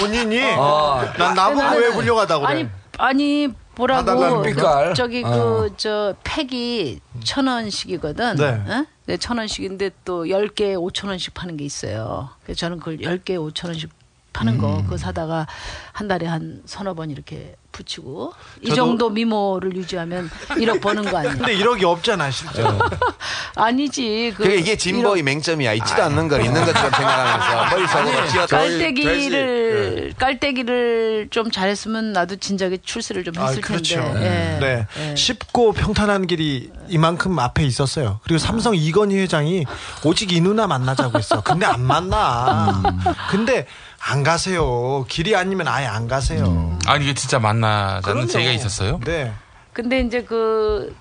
본인이 0.00 0.42
어. 0.56 1.02
난 1.18 1.34
나보고 1.34 1.76
왜 1.78 1.88
훌륭하다고 1.88 2.46
그래. 2.46 2.52
아니 2.54 2.68
아니 2.98 3.48
보라고 3.74 4.42
빛깔. 4.42 4.94
저기 4.94 5.22
어. 5.24 5.30
그저 5.68 6.14
팩이 6.24 7.00
천 7.24 7.46
원씩이거든. 7.46 8.36
네. 8.36 8.44
어? 8.66 8.86
네, 9.06 9.16
천 9.16 9.38
원씩인데 9.38 9.90
또 10.04 10.24
10개에 10.24 10.74
5천 10.74 11.06
원씩 11.08 11.32
파는 11.34 11.56
게 11.56 11.64
있어요. 11.64 12.30
그래서 12.42 12.58
저는 12.58 12.78
그걸 12.78 12.98
10개에 12.98 13.36
5천 13.52 13.66
원씩 13.66 13.90
파는 14.32 14.58
거 14.58 14.82
그거 14.82 14.96
사다가 14.96 15.46
한 15.92 16.08
달에 16.08 16.26
한 16.26 16.60
서너 16.66 16.94
번 16.94 17.10
이렇게 17.10 17.54
붙이고 17.76 18.32
이 18.62 18.74
정도 18.74 19.10
미모를 19.10 19.76
유지하면 19.76 20.30
1억 20.48 20.80
버는 20.80 21.04
거 21.10 21.18
아니에요? 21.18 21.36
근데 21.36 21.56
1억이 21.56 21.84
없잖아 21.84 22.30
실제로. 22.30 22.78
아니지. 23.54 24.32
그 24.36 24.44
그게 24.44 24.56
이게 24.56 24.76
진보의 24.76 25.22
맹점이야. 25.22 25.74
있지도 25.74 26.02
않는 26.04 26.28
걸 26.28 26.44
있는 26.44 26.64
것처럼 26.64 26.90
생각하면서 26.90 27.76
머릿속으로 27.76 28.28
쥐어짜. 28.28 28.56
깔때기를 28.56 30.14
깔때기를 30.18 31.28
좀 31.30 31.50
잘했으면 31.50 32.12
나도 32.12 32.36
진작에 32.36 32.78
출세를 32.82 33.24
좀 33.24 33.36
아, 33.38 33.48
했을 33.48 33.60
그렇죠. 33.60 33.96
텐데. 33.96 34.56
예. 34.56 34.58
네. 34.60 34.86
예. 35.10 35.16
쉽고 35.16 35.72
평탄한 35.72 36.26
길이 36.26 36.70
이만큼 36.88 37.38
앞에 37.38 37.64
있었어요. 37.64 38.20
그리고 38.24 38.38
삼성 38.38 38.74
이건희 38.74 39.18
회장이 39.18 39.66
오직 40.04 40.32
이 40.32 40.40
누나 40.40 40.66
만나자고 40.66 41.18
했어. 41.18 41.42
근데 41.42 41.66
안 41.66 41.82
만나. 41.82 42.82
근데 43.30 43.66
안 44.08 44.22
가세요. 44.22 45.04
길이 45.08 45.34
아니면 45.34 45.66
아예 45.66 45.86
안 45.86 46.06
가세요. 46.06 46.78
아니 46.86 47.04
이게 47.04 47.14
진짜 47.14 47.40
만나자는. 47.40 48.28
제의가 48.28 48.52
있었어요? 48.52 49.00
네. 49.04 49.32
근데 49.72 50.00
이제 50.00 50.22
그 50.22 50.94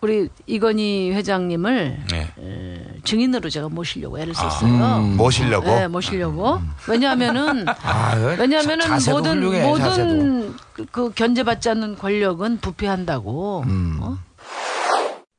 우리 0.00 0.28
이건희 0.46 1.10
회장님을 1.12 2.04
네. 2.12 2.30
에, 2.38 3.00
증인으로 3.04 3.50
제가 3.50 3.68
모시려고 3.68 4.18
애를 4.18 4.32
썼어요. 4.32 4.98
음, 4.98 5.16
모시려고? 5.16 5.66
네, 5.66 5.88
모시려고. 5.88 6.60
왜냐하면은 6.88 7.66
아, 7.82 8.14
왜냐하면은 8.38 8.86
자세도 8.86 9.16
모든 9.16 9.36
훌륭해, 9.38 9.66
모든 9.66 10.56
그, 10.72 10.86
그 10.86 11.12
견제받지 11.14 11.70
않는 11.70 11.96
권력은 11.96 12.58
부패한다고. 12.58 13.64
음. 13.66 13.98
어? 14.00 14.18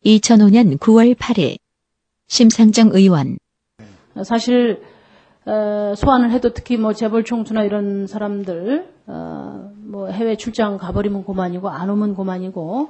2005년 0.04 0.78
9월 0.80 1.16
8일 1.16 1.58
심상정 2.28 2.90
의원 2.94 3.38
사실 4.24 4.82
어, 5.46 5.94
소환을 5.96 6.32
해도 6.32 6.54
특히 6.54 6.78
뭐 6.78 6.94
재벌 6.94 7.24
총수나 7.24 7.64
이런 7.64 8.08
사람들 8.08 8.88
어, 9.08 9.72
뭐 9.78 10.08
해외 10.08 10.36
출장 10.36 10.78
가버리면 10.78 11.24
고만이고 11.24 11.70
안 11.70 11.90
오면 11.90 12.16
고만이고 12.16 12.90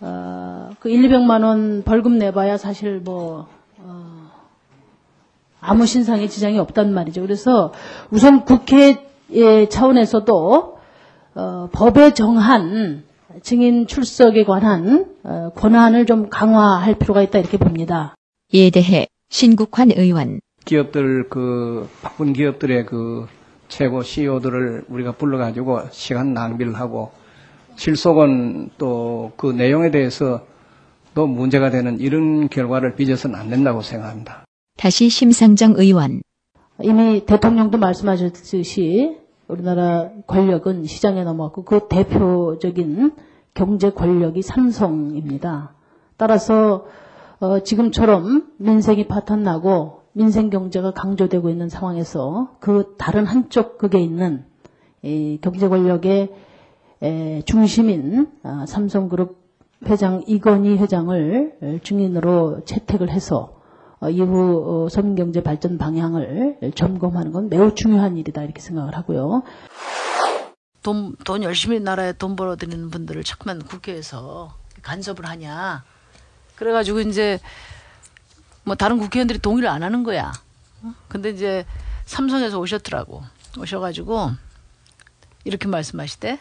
어, 0.00 0.70
그 0.78 0.90
1, 0.90 1.08
200만 1.08 1.42
원 1.42 1.82
벌금 1.82 2.18
내봐야 2.18 2.58
사실 2.58 2.98
뭐 2.98 3.46
어, 3.78 4.30
아무 5.60 5.86
신상에 5.86 6.28
지장이 6.28 6.58
없단 6.58 6.92
말이죠. 6.92 7.22
그래서 7.22 7.72
우선 8.10 8.44
국회 8.44 9.06
차원에서도 9.70 10.78
어, 11.36 11.68
법에 11.72 12.12
정한 12.12 13.04
증인 13.42 13.86
출석에 13.86 14.44
관한 14.44 15.06
어, 15.22 15.50
권한을 15.54 16.04
좀 16.04 16.28
강화할 16.28 16.94
필요가 16.94 17.22
있다 17.22 17.38
이렇게 17.38 17.56
봅니다. 17.56 18.14
이에 18.52 18.68
대해 18.68 19.08
신국환 19.30 19.90
의원 19.90 20.40
기업들 20.64 21.28
그 21.28 21.88
바쁜 22.02 22.32
기업들의 22.32 22.86
그 22.86 23.26
최고 23.68 24.02
CEO들을 24.02 24.84
우리가 24.88 25.12
불러가지고 25.12 25.82
시간 25.90 26.34
낭비를 26.34 26.74
하고 26.74 27.12
실속은 27.76 28.70
또 28.78 29.32
그 29.36 29.50
내용에 29.50 29.90
대해서 29.90 30.42
또 31.14 31.26
문제가 31.26 31.70
되는 31.70 32.00
이런 32.00 32.48
결과를 32.48 32.94
빚어서는 32.94 33.38
안 33.38 33.50
된다고 33.50 33.82
생각합니다. 33.82 34.44
다시 34.76 35.08
심상정 35.08 35.74
의원 35.76 36.22
이미 36.82 37.24
대통령도 37.24 37.78
말씀하셨듯이 37.78 39.16
우리나라 39.46 40.10
권력은 40.26 40.84
시장에 40.84 41.22
넘어갔고 41.22 41.64
그 41.64 41.86
대표적인 41.88 43.12
경제 43.54 43.90
권력이 43.90 44.42
삼성입니다. 44.42 45.74
따라서 46.16 46.86
어, 47.38 47.60
지금처럼 47.60 48.48
민생이 48.58 49.06
파탄나고 49.06 49.93
민생 50.14 50.48
경제가 50.48 50.92
강조되고 50.92 51.50
있는 51.50 51.68
상황에서 51.68 52.56
그 52.60 52.94
다른 52.98 53.26
한쪽 53.26 53.78
극에 53.78 54.00
있는 54.00 54.44
이 55.02 55.38
경제 55.42 55.68
권력의 55.68 56.32
에, 57.02 57.42
중심인 57.42 58.32
아, 58.44 58.64
삼성그룹 58.66 59.44
회장 59.86 60.22
이건희 60.26 60.78
회장을 60.78 61.80
증인으로 61.82 62.64
채택을 62.64 63.10
해서 63.10 63.60
어, 64.00 64.08
이후 64.08 64.84
어, 64.84 64.88
서민경제 64.88 65.42
발전 65.42 65.78
방향을 65.78 66.58
점검하는 66.74 67.32
건 67.32 67.48
매우 67.48 67.74
중요한 67.74 68.16
일이다 68.16 68.42
이렇게 68.42 68.60
생각을 68.60 68.96
하고요. 68.96 69.42
돈, 70.82 71.16
돈 71.24 71.42
열심히 71.42 71.80
나라에 71.80 72.12
돈 72.12 72.36
벌어들이는 72.36 72.90
분들을 72.90 73.24
자꾸만 73.24 73.58
국회에서 73.58 74.54
간섭을 74.82 75.26
하냐. 75.26 75.82
그래가지고 76.56 77.00
이제 77.00 77.40
뭐 78.64 78.74
다른 78.74 78.98
국회의원들이 78.98 79.38
동의를 79.38 79.68
안 79.68 79.82
하는 79.82 80.02
거야. 80.02 80.32
어? 80.82 80.94
근데 81.08 81.30
이제 81.30 81.64
삼성에서 82.06 82.58
오셨더라고. 82.58 83.22
오셔가지고 83.58 84.32
이렇게 85.44 85.68
말씀하시대. 85.68 86.40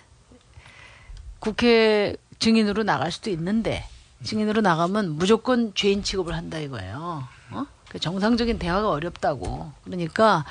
국회 1.40 2.16
증인으로 2.40 2.84
나갈 2.84 3.12
수도 3.12 3.30
있는데 3.30 3.86
증인으로 4.24 4.62
나가면 4.62 5.18
무조건 5.18 5.74
죄인 5.76 6.04
취급을 6.04 6.34
한다 6.34 6.58
이거예요. 6.58 7.28
어? 7.52 7.66
그 7.90 8.00
정상적인 8.00 8.58
대화가 8.58 8.90
어렵다고. 8.90 9.72
그러니까 9.84 10.45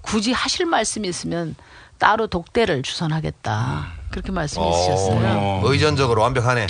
굳이 0.00 0.32
하실 0.32 0.66
말씀이 0.66 1.08
있으면 1.08 1.56
따로 1.98 2.28
독대를 2.28 2.82
주선하겠다. 2.82 3.86
그렇게 4.10 4.30
말씀해 4.30 4.70
주셨어요. 4.70 5.62
의전적으로 5.64 6.22
완벽하네. 6.22 6.68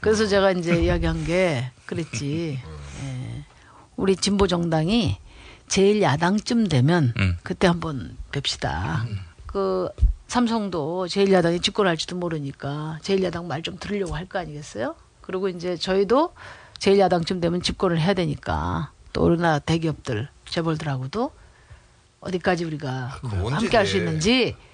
그래서 0.00 0.26
제가 0.26 0.52
이제 0.52 0.82
이야기한 0.84 1.24
게 1.24 1.70
그랬지. 1.86 2.60
예. 3.02 3.44
우리 3.96 4.16
진보 4.16 4.46
정당이 4.46 5.16
제일 5.68 6.00
야당쯤 6.02 6.68
되면 6.68 7.12
그때 7.42 7.66
한번 7.66 8.16
뵙시다. 8.30 9.04
그 9.46 9.88
삼성도 10.28 11.08
제일 11.08 11.32
야당이 11.32 11.60
집권할지도 11.60 12.16
모르니까 12.16 12.98
제일 13.02 13.22
야당 13.22 13.48
말 13.48 13.62
좀 13.62 13.76
들으려고 13.78 14.14
할 14.14 14.26
거 14.28 14.38
아니겠어요? 14.38 14.94
그리고 15.22 15.48
이제 15.48 15.76
저희도 15.76 16.34
제일 16.78 16.98
야당쯤 16.98 17.40
되면 17.40 17.62
집권을 17.62 18.00
해야 18.00 18.12
되니까 18.14 18.90
또 19.12 19.24
우리나라 19.24 19.58
대기업들 19.60 20.28
재벌들하고도 20.44 21.30
어디까지 22.20 22.64
우리가 22.64 23.18
함께 23.50 23.76
할 23.76 23.86
수 23.86 23.96
있는지 23.96 24.54
그 24.54 24.65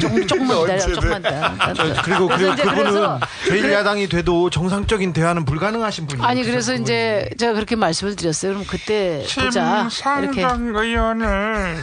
조금 0.00 0.26
조금만 0.26 0.60
기다려 0.60 0.80
조금만 0.94 1.22
기다려. 1.22 1.74
저, 1.74 2.02
그리고 2.02 2.28
그리고 2.28 2.54
그분은 2.54 2.74
그래서 2.84 3.20
제일 3.48 3.62
그래- 3.62 3.74
야당이 3.74 4.08
돼도 4.08 4.50
정상적인 4.50 5.12
대화는 5.12 5.44
불가능하신 5.44 6.06
분이에요. 6.06 6.26
아니 6.28 6.44
그래서 6.44 6.74
이제 6.74 7.28
제가 7.38 7.52
그렇게 7.54 7.74
말씀을 7.76 8.14
드렸어요. 8.16 8.52
그럼 8.52 8.66
그때 8.68 9.24
보자 9.34 9.88
이렇게 10.20 10.40
심상정 10.40 10.74
의원을 10.76 11.76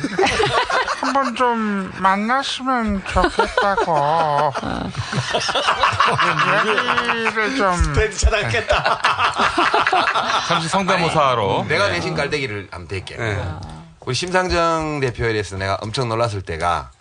한번 1.02 1.36
좀 1.36 1.92
만났으면 1.98 3.02
좋겠다고 3.06 4.54
이야기를 6.48 7.56
좀 7.58 7.94
괜찮았겠다. 7.94 9.02
잠시 10.48 10.68
성대모사로. 10.70 11.66
내가 11.68 11.90
대신 11.90 12.16
깔때기를 12.16 12.68
한번 12.72 12.88
댈게. 12.88 13.18
우리 14.06 14.16
심상정 14.16 15.00
대표에 15.02 15.34
대해서 15.34 15.58
내가 15.58 15.78
엄청 15.82 16.10
놀랐을 16.10 16.42
때가 16.42 16.92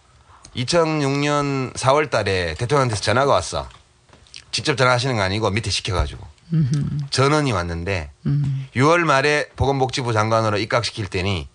2006년 0.59 1.73
4월 1.75 2.11
달에 2.11 2.55
대통령한테서 2.55 3.03
전화가 3.03 3.33
왔어. 3.33 3.69
직접 4.51 4.77
전화하시는 4.77 5.17
거 5.17 5.23
아니고 5.23 5.51
밑에 5.51 5.71
시켜가지고. 5.71 6.27
전원이 7.11 7.53
왔는데 7.53 8.11
6월 8.75 9.01
말에 9.01 9.49
보건복지부 9.55 10.15
장관으로 10.15 10.57
입각시킬 10.59 11.07
때니 11.07 11.47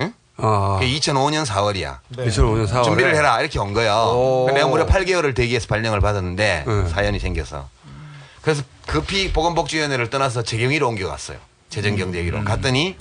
응? 0.00 0.14
그게 0.36 0.86
2005년 0.98 1.44
4월이야. 1.44 1.98
네. 2.10 2.26
2005년 2.26 2.68
4월에. 2.68 2.84
준비를 2.84 3.16
해라 3.16 3.40
이렇게 3.40 3.58
온 3.58 3.72
거예요. 3.72 3.92
오. 3.92 4.50
내가 4.52 4.68
무려 4.68 4.86
8개월을 4.86 5.34
대기해서 5.34 5.66
발령을 5.66 6.00
받았는데 6.00 6.64
사연이 6.88 7.18
생겨서 7.18 7.68
그래서 8.40 8.62
급히 8.86 9.32
보건복지위원회를 9.32 10.10
떠나서 10.10 10.42
재경위로 10.42 10.88
옮겨갔어요. 10.88 11.38
재정경제위로 11.68 12.44
갔더니 12.44 12.96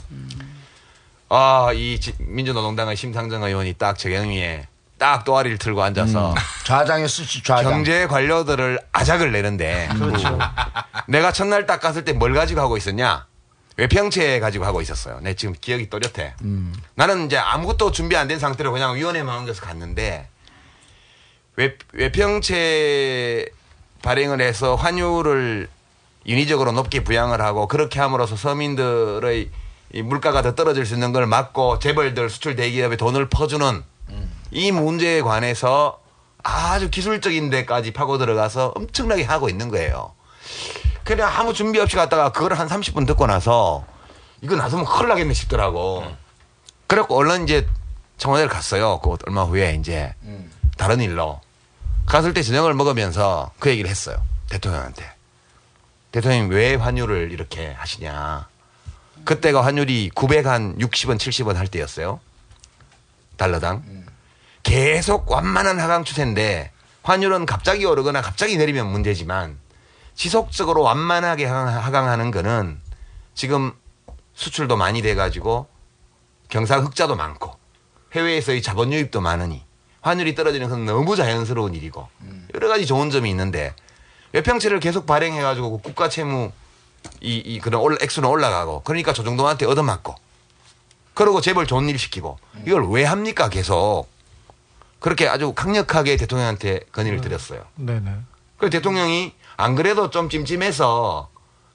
아이 1.30 2.00
민주노동당의 2.20 2.96
심상정 2.98 3.44
의원이 3.44 3.74
딱 3.74 3.98
재경위에 3.98 4.68
딱 5.02 5.24
또아리를 5.24 5.58
틀고 5.58 5.82
앉아서 5.82 6.36
좌장에 6.64 7.08
쓰지 7.08 7.42
좌장. 7.42 7.72
경제 7.72 8.06
관료들을 8.06 8.80
아작을 8.92 9.32
내는데 9.32 9.90
그렇죠. 9.98 10.38
내가 11.08 11.32
첫날 11.32 11.66
딱 11.66 11.82
갔을 11.82 12.06
때 12.06 12.14
뭘 12.14 12.36
가지고 12.36 12.62
하고 12.62 12.78
있었냐? 12.78 13.26
외평채 13.78 14.40
가지고 14.40 14.66
하고 14.66 14.80
있었어요. 14.80 15.20
내 15.22 15.34
지금 15.34 15.56
기억이 15.60 15.90
또렷해. 15.90 16.36
나는 16.94 17.26
이제 17.26 17.36
아무것도 17.38 17.92
준비 17.92 18.16
안 18.16 18.28
된 18.28 18.38
상태로 18.38 18.72
그냥 18.72 18.94
위원회만 18.96 19.40
옮겨서 19.40 19.64
갔는데 19.64 20.30
외, 21.56 21.76
외평채 21.94 23.48
발행을 24.04 24.40
해서 24.40 24.76
환율을 24.76 25.68
인위적으로 26.26 26.74
높게 26.74 27.04
부양을 27.04 27.42
하고 27.42 27.68
그렇게 27.68 28.00
함으로써 28.00 28.36
서민들의 28.36 29.50
이 29.94 30.02
물가가 30.04 30.44
더 30.44 30.54
떨어질 30.54 30.86
수 30.86 30.94
있는 30.94 31.12
걸 31.12 31.26
막고 31.26 31.80
재벌들 31.80 32.30
수출 32.30 32.56
대기업에 32.56 32.98
돈을 32.98 33.30
퍼주는 33.30 33.84
이 34.52 34.72
문제에 34.72 35.22
관해서 35.22 36.00
아주 36.44 36.90
기술적인 36.90 37.50
데까지 37.50 37.94
파고 37.94 38.18
들어가서 38.18 38.74
엄청나게 38.76 39.24
하고 39.24 39.50
있는 39.50 39.70
거예요. 39.70 40.14
그냥 41.04 41.30
아무 41.34 41.54
준비 41.54 41.80
없이 41.80 41.96
갔다가 41.96 42.32
그걸 42.32 42.54
한 42.54 42.68
30분 42.68 43.08
듣고 43.08 43.28
나서 43.28 43.86
이거 44.42 44.56
나서면 44.56 44.86
큰일 44.86 45.10
나겠네 45.10 45.34
싶더라고. 45.34 46.06
그래갖고 46.88 47.16
얼른 47.16 47.44
이제 47.44 47.68
청와대를 48.18 48.50
갔어요. 48.50 49.00
그 49.00 49.16
얼마 49.28 49.44
후에 49.44 49.76
이제 49.80 50.14
다른 50.78 51.00
일로. 51.00 51.40
갔을 52.06 52.34
때 52.34 52.44
저녁을 52.44 52.74
먹으면서 52.74 53.52
그 53.60 53.70
얘기를 53.70 53.90
했어요. 53.90 54.22
대통령한테. 54.50 55.10
대통령님 56.12 56.52
왜 56.52 56.76
환율을 56.76 57.32
이렇게 57.32 57.72
하시냐. 57.72 58.48
그때가 59.24 59.64
환율이 59.64 60.12
900 60.14 60.46
한 60.46 60.78
60원, 60.78 61.18
70원 61.18 61.54
할 61.54 61.68
때였어요. 61.68 62.20
달러당. 63.38 64.01
계속 64.64 65.30
완만한 65.32 65.80
하강 65.80 66.04
추세인데 66.04 66.72
환율은 67.04 67.46
갑자기 67.46 67.86
오르거나 67.86 68.22
갑자기 68.22 68.58
내리면 68.58 68.88
문제지만 68.88 69.58
지속적으로 70.16 70.84
완만하게 70.84 71.46
하강- 71.46 71.68
하강하는 71.82 72.32
거는 72.32 72.80
지금 73.34 73.74
수출도 74.34 74.78
많이 74.78 75.02
돼가지고 75.02 75.68
경상 76.50 76.84
흑자도 76.86 77.16
많고 77.16 77.56
해외에서의 78.14 78.62
자본 78.62 78.92
유입도 78.94 79.22
많으니 79.22 79.64
환율이 80.02 80.36
떨어지는 80.36 80.70
건 80.70 80.86
너무 80.86 81.16
자연스러운 81.16 81.74
일이고 81.74 82.08
여러 82.54 82.68
가지 82.68 82.86
좋은 82.86 83.10
점이 83.10 83.30
있는데 83.30 83.74
외평채를 84.34 84.80
계속 84.80 85.06
발행해가지고 85.06 85.80
국가 85.80 86.10
채무 86.10 86.52
이, 87.22 87.38
이 87.38 87.60
그런 87.60 87.82
올, 87.82 87.98
액수는 88.02 88.28
올라가고 88.30 88.82
그러니까 88.84 89.14
조정동한테 89.14 89.66
얻어맞고 89.66 90.16
그러고 91.14 91.42
재벌 91.42 91.66
좋은 91.68 91.88
일 91.90 91.98
시키고 91.98 92.38
이걸 92.66 92.88
왜 92.90 93.04
합니까 93.06 93.50
계속 93.50 94.08
그렇게 95.02 95.28
아주 95.28 95.52
강력하게 95.54 96.16
대통령한테 96.16 96.82
건의를 96.94 97.20
드렸어요. 97.20 97.64
네네. 97.76 98.16
그 98.58 98.70
대통령이 98.70 99.34
안 99.58 99.76
그래도 99.76 100.12
좀 100.12 100.30
찜찜해서 100.30 101.30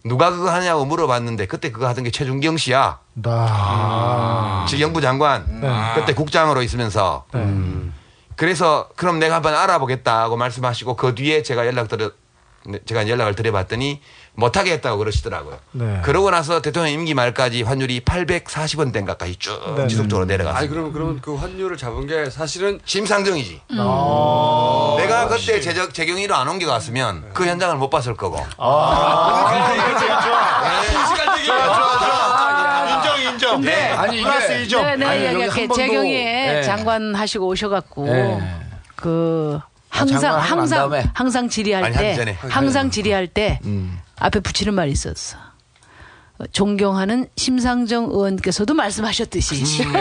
누가 0.05 0.31
그거 0.31 0.51
하냐고 0.51 0.85
물어봤는데 0.85 1.47
그때 1.47 1.73
그거 1.73 1.89
하던 1.89 2.05
게 2.05 2.11
최준경 2.13 2.57
씨야. 2.57 3.01
나. 3.15 4.65
지경부 4.69 5.01
장관. 5.01 5.61
네. 5.61 5.93
그때 5.97 6.15
국장으로 6.15 6.63
있으면서. 6.63 7.27
그래서 8.37 8.89
그럼 8.95 9.19
내가 9.19 9.35
한번 9.35 9.55
알아보겠다고 9.55 10.37
말씀하시고 10.37 10.95
그 10.95 11.15
뒤에 11.17 11.43
제가 11.43 11.67
연락 11.67 11.89
드려 11.89 12.13
네, 12.67 12.79
제가 12.85 13.09
연락을 13.09 13.35
드려봤더니 13.35 14.01
못하게 14.37 14.73
했다고 14.73 14.99
그러시더라고요. 14.99 15.59
네. 15.73 16.01
그러고 16.05 16.31
나서 16.31 16.61
대통령 16.63 16.93
임기 16.93 17.15
말까지 17.15 17.63
환율이 17.63 18.01
840원대 18.01 19.05
가까이 19.07 19.35
쭉 19.37 19.59
네. 19.77 19.87
지속적으로 19.89 20.27
내려갔어요. 20.27 20.59
아니 20.61 20.69
그럼 20.69 20.93
그러면 20.93 21.21
그 21.23 21.35
환율을 21.35 21.77
잡은 21.77 22.07
게 22.07 22.29
사실은 22.31 22.79
심상정이지. 22.85 23.63
아. 23.79 24.95
내가 24.99 25.29
그때 25.29 25.61
재적, 25.61 25.93
재경위로 25.95 26.35
안 26.35 26.49
옮겨갔으면 26.49 27.31
그 27.33 27.47
현장을 27.47 27.77
못 27.77 27.89
봤을 27.91 28.15
거고. 28.15 28.37
인정 32.89 33.21
인정. 33.33 33.61
네. 33.63 33.91
아니, 33.93 34.17
이게- 34.21 34.25
플러스 34.29 34.53
이점. 34.63 34.83
네, 34.85 34.97
네, 34.97 35.05
아니, 35.07 35.23
이야기할게. 35.23 35.61
한 35.63 35.69
번도- 35.69 35.75
재경위에 35.77 36.53
네. 36.53 36.63
장관 36.63 37.15
하시고 37.15 37.47
오셔갖고 37.47 38.07
네. 38.07 38.39
그 38.95 39.59
아, 39.63 39.67
항상 40.01 40.33
난 40.33 40.41
항상? 40.41 41.03
항상 41.15 41.49
질의할 41.49 41.85
아니, 41.85 41.97
때 41.97 42.15
전에. 42.15 42.33
항상 42.49 42.91
질의할 42.91 43.27
때 43.29 43.61
음. 43.65 44.01
앞에 44.19 44.41
붙이는 44.41 44.75
말이 44.75 44.91
있었어. 44.93 45.37
어, 46.39 46.45
존경하는 46.53 47.29
심상정 47.37 48.11
의원께서도 48.11 48.75
말씀하셨듯이 48.75 49.83
음. 49.85 49.93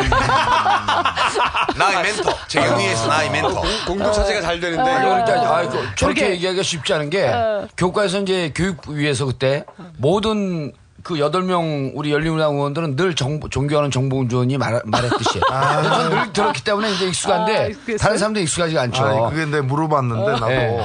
나의 1.78 2.04
멘토. 2.04 2.30
재경위에서 2.48 3.08
나의 3.08 3.30
멘토. 3.32 3.62
공도 3.88 4.12
차지가 4.12 4.42
잘 4.42 4.60
되는데. 4.60 4.90
아니, 4.90 5.06
그러니까 5.06 5.58
아, 5.58 5.70
그, 5.70 5.96
저렇게 5.96 6.32
얘기하기가 6.32 6.64
쉽지 6.64 6.94
않은 6.94 7.10
게 7.10 7.28
어. 7.28 7.68
교과에서 7.78 8.22
이제 8.22 8.52
교육부위에서 8.54 9.26
그때 9.26 9.66
모든 9.98 10.74
그 11.06 11.20
여덟 11.20 11.44
명 11.44 11.92
우리 11.94 12.12
열린우리당 12.12 12.56
의원들은 12.56 12.96
늘 12.96 13.14
정, 13.14 13.40
존경하는 13.40 13.92
정봉주 13.92 14.38
의원이 14.38 14.58
말, 14.58 14.82
말했듯이. 14.86 15.40
아. 15.52 15.84
저는 15.84 16.10
늘 16.10 16.34
들었기 16.34 16.64
때문에 16.64 16.92
이제 16.94 17.08
익숙한데 17.08 17.74
아? 17.74 17.98
다른 18.00 18.18
사람들 18.18 18.42
익숙하지가 18.42 18.82
않죠. 18.82 19.04
아니, 19.06 19.30
그게 19.30 19.46
내 19.46 19.62
물어봤는데 19.62 20.32
나도 20.32 20.48
네. 20.48 20.84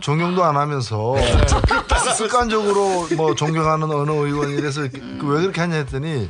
존경도 0.00 0.44
안 0.44 0.58
하면서 0.58 1.14
습관적으로 2.18 3.08
뭐 3.16 3.34
존경하는 3.34 3.90
어느 3.90 4.10
의원 4.10 4.50
이래서 4.50 4.82
그왜 4.82 5.40
그렇게 5.40 5.62
하냐 5.62 5.76
했더니 5.76 6.28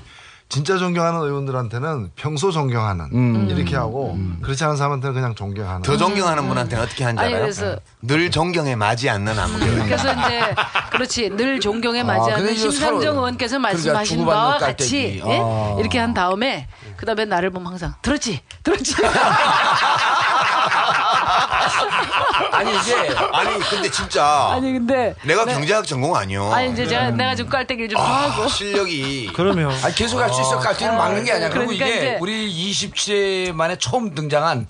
진짜 0.53 0.77
존경하는 0.77 1.21
의원들한테는 1.21 2.11
평소 2.15 2.51
존경하는 2.51 3.07
음. 3.15 3.49
이렇게 3.49 3.75
하고 3.75 4.19
그렇지 4.43 4.63
않은 4.65 4.77
사람한테는 4.77 5.15
그냥 5.15 5.35
존경하는 5.35 5.81
더 5.81 5.97
존경하는 5.97 6.47
분한테는 6.47 6.85
어떻게 6.85 7.05
하는지 7.05 7.25
아니, 7.25 7.33
알아요? 7.33 7.45
그래서- 7.47 7.77
늘 8.03 8.31
존경에 8.31 8.77
맞지 8.77 9.09
않는 9.09 9.39
아무개 9.39 9.65
그래서 9.65 10.13
이제 10.13 10.55
그렇지 10.91 11.31
늘 11.31 11.59
존경에 11.59 12.03
아, 12.03 12.05
맞지 12.05 12.33
않는 12.33 12.37
근데 12.45 12.53
이거 12.53 12.71
심상정 12.71 13.17
의원께서 13.17 13.57
그러니까 13.57 13.73
말씀하신 13.93 14.27
바와. 14.27 14.59
같이 14.59 15.23
예? 15.25 15.41
아. 15.43 15.77
이렇게 15.81 15.99
한 15.99 16.13
다음에 16.13 16.69
그다음에 16.99 17.25
나를 17.25 17.49
보면 17.49 17.69
항상 17.69 17.95
들었지 18.03 18.43
들었지 18.63 18.95
아니 22.53 22.71
이게 22.75 23.15
아니 23.33 23.59
근데 23.61 23.91
진짜 23.91 24.51
아니 24.53 24.73
근데 24.73 25.15
내가 25.23 25.45
네. 25.45 25.55
경제학 25.55 25.87
전공 25.87 26.17
아니요. 26.17 26.53
아니 26.53 26.73
이제 26.73 26.87
제가 26.87 27.11
내가 27.11 27.35
좀 27.35 27.49
깔때기를 27.49 27.89
좀 27.91 28.01
하고 28.01 28.49
실력이 28.49 29.31
그러면 29.35 29.71
아니, 29.83 29.95
계속 29.95 30.19
할 30.21 30.33
수 30.33 30.41
있어. 30.41 30.59
깔때기는 30.59 30.97
막는 30.97 31.25
게 31.25 31.33
아니야. 31.33 31.49
그리고 31.51 31.67
그러니까 31.67 31.87
이게 31.87 31.97
이제- 31.97 32.19
우리 32.21 32.71
27세 32.73 33.53
만에 33.53 33.77
처음 33.79 34.15
등장한 34.15 34.67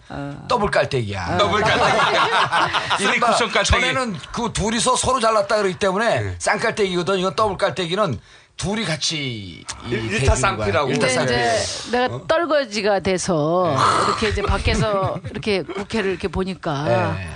더블 0.49 0.71
깔때기야. 0.71 1.39
더블 1.39 1.61
깔때기야. 1.63 2.71
이른바 3.01 3.33
쓰리 3.33 3.51
쿠션 3.51 3.53
깔때기. 3.53 3.65
전에는 3.81 4.17
그 4.33 4.51
둘이서 4.53 4.97
서로 4.97 5.21
잘났다 5.21 5.57
그러기 5.57 5.75
때문에 5.79 6.35
쌍깔때기거든. 6.39 7.19
이건 7.19 7.35
더블 7.37 7.57
깔때기는 7.57 8.19
둘이 8.57 8.85
같이 8.85 9.65
일- 9.89 10.13
일타 10.13 10.35
쌍피라고. 10.37 10.89
근데 10.89 11.07
일타 11.07 11.09
쌍피. 11.27 11.33
이제 11.33 11.91
내가 11.91 12.27
떨거지가 12.27 13.01
돼서 13.01 13.75
이렇게 14.07 14.29
이제 14.29 14.43
밖에서 14.43 15.19
이렇게 15.31 15.63
국회를 15.63 16.11
이렇게 16.11 16.29
보니까 16.29 17.15
네. 17.17 17.29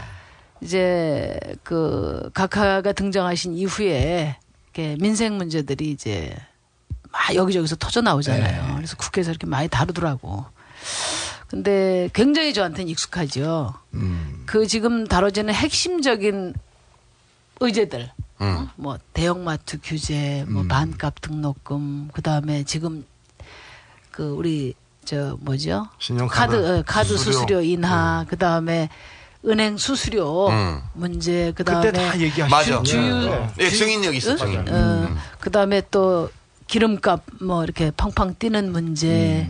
이제 0.61 1.39
그 1.65 2.31
각하가 2.33 2.93
등장하신 2.93 3.55
이후에 3.55 4.37
이렇게 4.67 4.97
민생 5.01 5.37
문제들이 5.37 5.91
이제 5.91 6.37
막 7.11 7.35
여기저기서 7.35 7.77
터져 7.77 8.03
나오잖아요. 8.03 8.77
그래서 8.77 8.97
국회에서 8.97 9.31
이렇게 9.31 9.47
많이 9.47 9.69
다루더라고. 9.69 10.45
근데 11.49 12.09
굉장히 12.13 12.53
저한테는 12.55 12.89
익숙하죠. 12.91 13.75
그 14.47 14.67
지금 14.67 15.07
다뤄지는 15.07 15.55
핵심적인 15.55 16.55
의제들. 17.61 18.11
어? 18.39 18.69
뭐 18.77 18.99
대형마트 19.13 19.79
규제, 19.83 20.45
뭐 20.49 20.65
반값 20.69 21.21
등록금, 21.23 22.11
그 22.13 22.21
다음에 22.23 22.65
지금 22.65 23.05
그 24.11 24.31
우리 24.31 24.75
저 25.05 25.37
뭐죠? 25.41 25.87
신용카드 25.99 26.53
카드 26.57 26.79
어, 26.79 26.83
카드 26.87 27.09
수수료. 27.09 27.33
수수료, 27.33 27.61
인하, 27.63 28.25
그 28.29 28.37
다음에 28.37 28.89
은행 29.47 29.77
수수료 29.77 30.49
음. 30.49 30.81
문제, 30.95 31.53
그 31.55 31.65
다음에 31.65 31.91
그때 31.91 32.03
다 32.03 32.19
얘기하시죠. 32.19 32.49
맞아. 32.49 32.83
주유, 32.83 33.31
예, 33.61 33.71
증인력 33.71 34.15
있어. 34.17 34.33
응? 34.33 34.37
증인. 34.37 34.69
어, 34.69 35.17
그 35.41 35.51
다음에 35.51 35.83
또 35.91 36.29
기름값 36.67 37.23
뭐 37.41 37.63
이렇게 37.65 37.93
팡팡 37.97 38.35
뛰는 38.39 38.73
문제, 38.73 39.49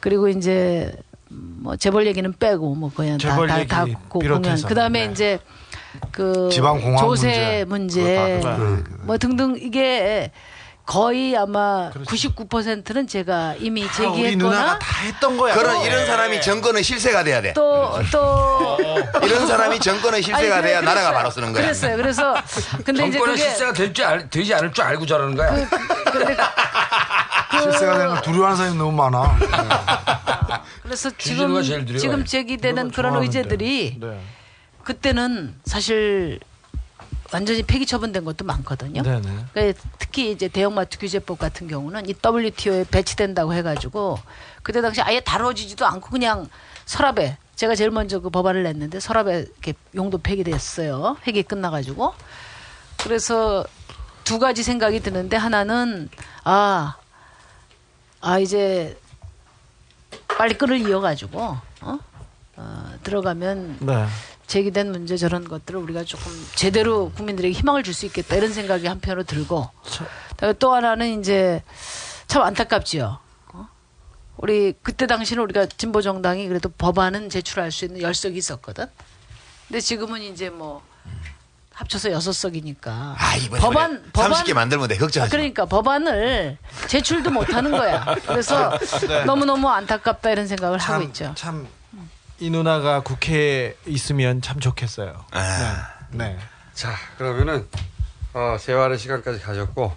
그리고 0.00 0.28
이제 0.28 0.92
뭐 1.28 1.76
재벌 1.76 2.06
얘기는 2.06 2.32
빼고 2.32 2.74
뭐 2.74 2.90
그냥 2.94 3.18
재벌 3.18 3.46
다, 3.46 3.58
다, 3.66 3.84
다 3.84 3.98
고- 4.08 4.18
공연. 4.18 4.42
그 4.62 4.74
다음에 4.74 5.04
이제 5.12 5.38
그 6.10 6.48
지방공항 6.52 6.98
조세 7.04 7.64
문제. 7.68 8.04
문제, 8.04 8.40
다 8.40 8.56
그거. 8.56 8.82
뭐 9.02 9.18
등등 9.18 9.56
이게 9.60 10.30
거의 10.84 11.36
아마 11.36 11.90
99%는 11.92 13.06
제가 13.06 13.54
이미 13.60 13.82
그렇죠. 13.82 14.10
아, 14.10 14.14
제기했거나 14.14 14.50
누나가 14.50 14.78
다 14.80 15.00
했던 15.04 15.36
거야. 15.36 15.54
그런 15.54 15.80
이런 15.82 16.06
사람이 16.06 16.40
정권의 16.42 16.82
실세가 16.82 17.22
돼야 17.22 17.40
돼. 17.40 17.52
또 17.52 18.00
또 18.10 18.76
이런 19.22 19.46
사람이 19.46 19.78
정권의 19.78 20.22
실세가 20.22 20.56
아니, 20.56 20.62
그래, 20.62 20.72
돼야 20.72 20.80
나라가 20.80 21.08
그랬어요. 21.10 21.14
바로 21.18 21.30
쓰는 21.30 21.52
거야. 21.52 21.62
그랬어요. 21.62 21.96
그래서 21.96 22.34
근데 22.84 23.06
이제 23.06 23.18
정권의 23.18 23.38
실세가 23.38 23.72
될지 23.72 24.02
알, 24.04 24.28
되지 24.28 24.54
않을 24.54 24.72
줄 24.72 24.84
알고 24.84 25.06
저러는 25.06 25.36
거야. 25.36 25.54
실세가 27.62 27.92
되는 27.98 28.08
걸 28.08 28.22
두려워하는 28.22 28.56
사람이 28.56 28.76
너무 28.76 28.92
많아. 28.92 29.38
그래서 30.82 31.10
지금. 31.16 31.62
지금 31.96 32.24
제기되는 32.24 32.90
그런 32.90 33.12
좋아하는데. 33.12 33.38
의제들이 33.38 33.96
네. 34.00 34.20
그때는 34.84 35.54
사실 35.64 36.40
완전히 37.32 37.62
폐기 37.62 37.86
처분된 37.86 38.24
것도 38.24 38.44
많거든요. 38.44 39.02
네네. 39.02 39.46
그러니까 39.52 39.80
특히 39.98 40.30
이제 40.30 40.48
대형마트 40.48 40.98
규제법 40.98 41.38
같은 41.38 41.66
경우는 41.66 42.08
이 42.08 42.14
WTO에 42.22 42.84
배치된다고 42.90 43.54
해가지고 43.54 44.18
그때 44.62 44.82
당시 44.82 45.00
아예 45.00 45.20
다뤄지지도 45.20 45.86
않고 45.86 46.10
그냥 46.10 46.46
서랍에 46.84 47.38
제가 47.56 47.74
제일 47.74 47.90
먼저 47.90 48.20
그 48.20 48.28
법안을 48.28 48.62
냈는데 48.64 49.00
서랍에 49.00 49.46
이렇게 49.50 49.74
용도 49.94 50.18
폐기됐어요. 50.18 51.16
회기 51.26 51.42
끝나가지고 51.42 52.14
그래서 52.98 53.64
두 54.24 54.38
가지 54.38 54.62
생각이 54.62 55.00
드는데 55.00 55.36
하나는 55.36 56.08
아, 56.44 56.96
아 58.20 58.38
이제 58.38 58.98
빨리 60.28 60.54
끈을 60.54 60.88
이어가지고 60.88 61.40
어? 61.40 61.98
어, 62.56 62.92
들어가면 63.02 63.78
네. 63.80 64.06
제기된 64.46 64.92
문제 64.92 65.16
저런 65.16 65.48
것들을 65.48 65.80
우리가 65.80 66.04
조금 66.04 66.30
제대로 66.54 67.10
국민들에게 67.12 67.52
희망을 67.58 67.82
줄 67.82 67.94
수 67.94 68.06
있겠다 68.06 68.36
이런 68.36 68.52
생각이 68.52 68.86
한편으로 68.86 69.22
들고 69.24 69.68
또 70.58 70.74
하나는 70.74 71.20
이제 71.20 71.62
참 72.26 72.42
안타깝지요. 72.42 73.18
어? 73.52 73.68
우리 74.38 74.74
그때 74.82 75.06
당시는 75.06 75.42
우리가 75.44 75.66
진보 75.66 76.02
정당이 76.02 76.48
그래도 76.48 76.68
법안은 76.70 77.30
제출할 77.30 77.70
수 77.70 77.84
있는 77.84 78.00
열석이 78.02 78.36
있었거든. 78.36 78.86
근데 79.68 79.80
지금은 79.80 80.20
이제 80.22 80.50
뭐 80.50 80.82
합쳐서 81.74 82.10
여섯 82.12 82.32
석이니까 82.32 83.16
아, 83.18 83.34
법안 83.58 84.02
법안 84.12 84.32
30개 84.42 84.52
만들면 84.54 84.88
돼. 84.88 84.96
걱정하지 84.98 85.30
마. 85.30 85.36
그러니까 85.36 85.64
법안을 85.64 86.58
제출도 86.88 87.30
못 87.30 87.54
하는 87.54 87.70
거야. 87.70 88.04
그래서 88.26 88.76
네. 89.08 89.24
너무너무 89.24 89.68
안타깝다 89.68 90.30
이런 90.30 90.46
생각을 90.46 90.78
하고 90.78 91.02
있죠. 91.04 91.32
참 91.36 91.66
이 92.40 92.50
누나가 92.50 93.00
국회에 93.00 93.76
있으면 93.86 94.42
참 94.42 94.60
좋겠어요. 94.60 95.24
아. 95.30 95.88
네. 96.10 96.28
네. 96.28 96.38
자, 96.74 96.92
그러면은 97.18 97.66
어, 98.34 98.56
재활의 98.58 98.98
시간까지 98.98 99.40
가졌고 99.40 99.92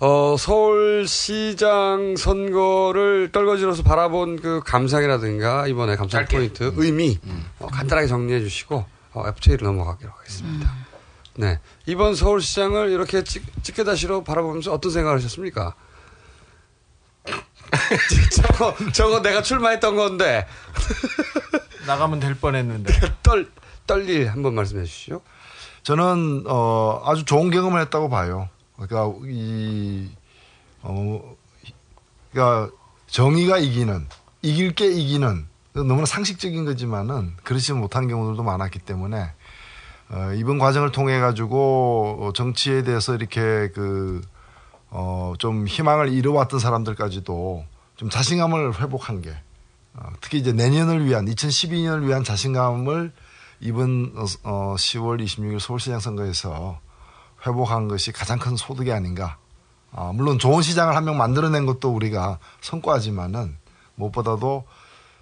어, 0.00 0.36
서울시장 0.38 2.16
선거를 2.16 3.30
떨거지로서 3.32 3.82
바라본 3.82 4.40
그 4.40 4.60
감상이라든가 4.64 5.66
이번에 5.66 5.96
감상 5.96 6.24
포인트, 6.26 6.72
의미 6.76 7.18
어, 7.58 7.66
간단하게 7.66 8.06
정리해 8.06 8.40
주시고 8.40 8.84
어, 9.14 9.28
FJ를 9.28 9.66
넘어가기로 9.66 10.10
하겠습니다. 10.10 10.72
네. 11.36 11.58
이번 11.86 12.14
서울시장을 12.14 12.90
이렇게 12.90 13.24
찍, 13.24 13.44
찍게다시로 13.62 14.24
바라보면서 14.24 14.72
어떤 14.72 14.92
생각을 14.92 15.18
하셨습니까? 15.18 15.74
저거, 18.34 18.74
저거 18.92 19.22
내가 19.22 19.42
출마했던 19.42 19.96
건데. 19.96 20.46
나가면 21.86 22.20
될 22.20 22.34
뻔했는데. 22.34 22.92
떨, 23.22 23.50
떨릴 23.86 24.28
한번 24.28 24.54
말씀해 24.54 24.84
주시죠. 24.84 25.22
저는 25.82 26.44
어 26.46 27.02
아주 27.06 27.24
좋은 27.24 27.50
경험을 27.50 27.80
했다고 27.82 28.08
봐요. 28.10 28.48
그러니까 28.76 29.18
이 29.26 30.08
어, 30.82 31.36
그러니까 32.30 32.70
정의가 33.06 33.58
이기는 33.58 34.06
이길 34.42 34.74
게 34.74 34.86
이기는 34.86 35.46
너무나 35.72 36.04
상식적인 36.04 36.64
거지만은 36.64 37.34
그렇지 37.42 37.72
못한 37.72 38.08
경우들도 38.08 38.42
많았기 38.42 38.80
때문에 38.80 39.32
어, 40.10 40.32
이번 40.36 40.58
과정을 40.58 40.92
통해 40.92 41.20
가지고 41.20 42.32
정치에 42.34 42.82
대해서 42.82 43.14
이렇게 43.14 43.70
그 43.74 44.20
어, 44.90 45.34
좀 45.38 45.66
희망을 45.66 46.12
잃어왔던 46.12 46.60
사람들까지도 46.60 47.64
좀 47.96 48.10
자신감을 48.10 48.80
회복한 48.80 49.20
게 49.22 49.34
어, 49.94 50.08
특히 50.20 50.38
이제 50.38 50.52
내년을 50.52 51.04
위한 51.04 51.26
2012년을 51.26 52.06
위한 52.06 52.24
자신감을 52.24 53.12
이번 53.60 54.12
어, 54.16 54.24
어, 54.44 54.74
10월 54.76 55.22
26일 55.22 55.58
서울시장 55.60 56.00
선거에서 56.00 56.78
회복한 57.46 57.88
것이 57.88 58.12
가장 58.12 58.38
큰 58.38 58.56
소득이 58.56 58.92
아닌가. 58.92 59.36
아, 59.92 60.10
물론 60.14 60.38
좋은 60.38 60.60
시장을 60.62 60.94
한 60.94 61.04
명 61.04 61.16
만들어낸 61.16 61.64
것도 61.66 61.90
우리가 61.94 62.38
성과지만은 62.60 63.56
무엇보다도 63.94 64.64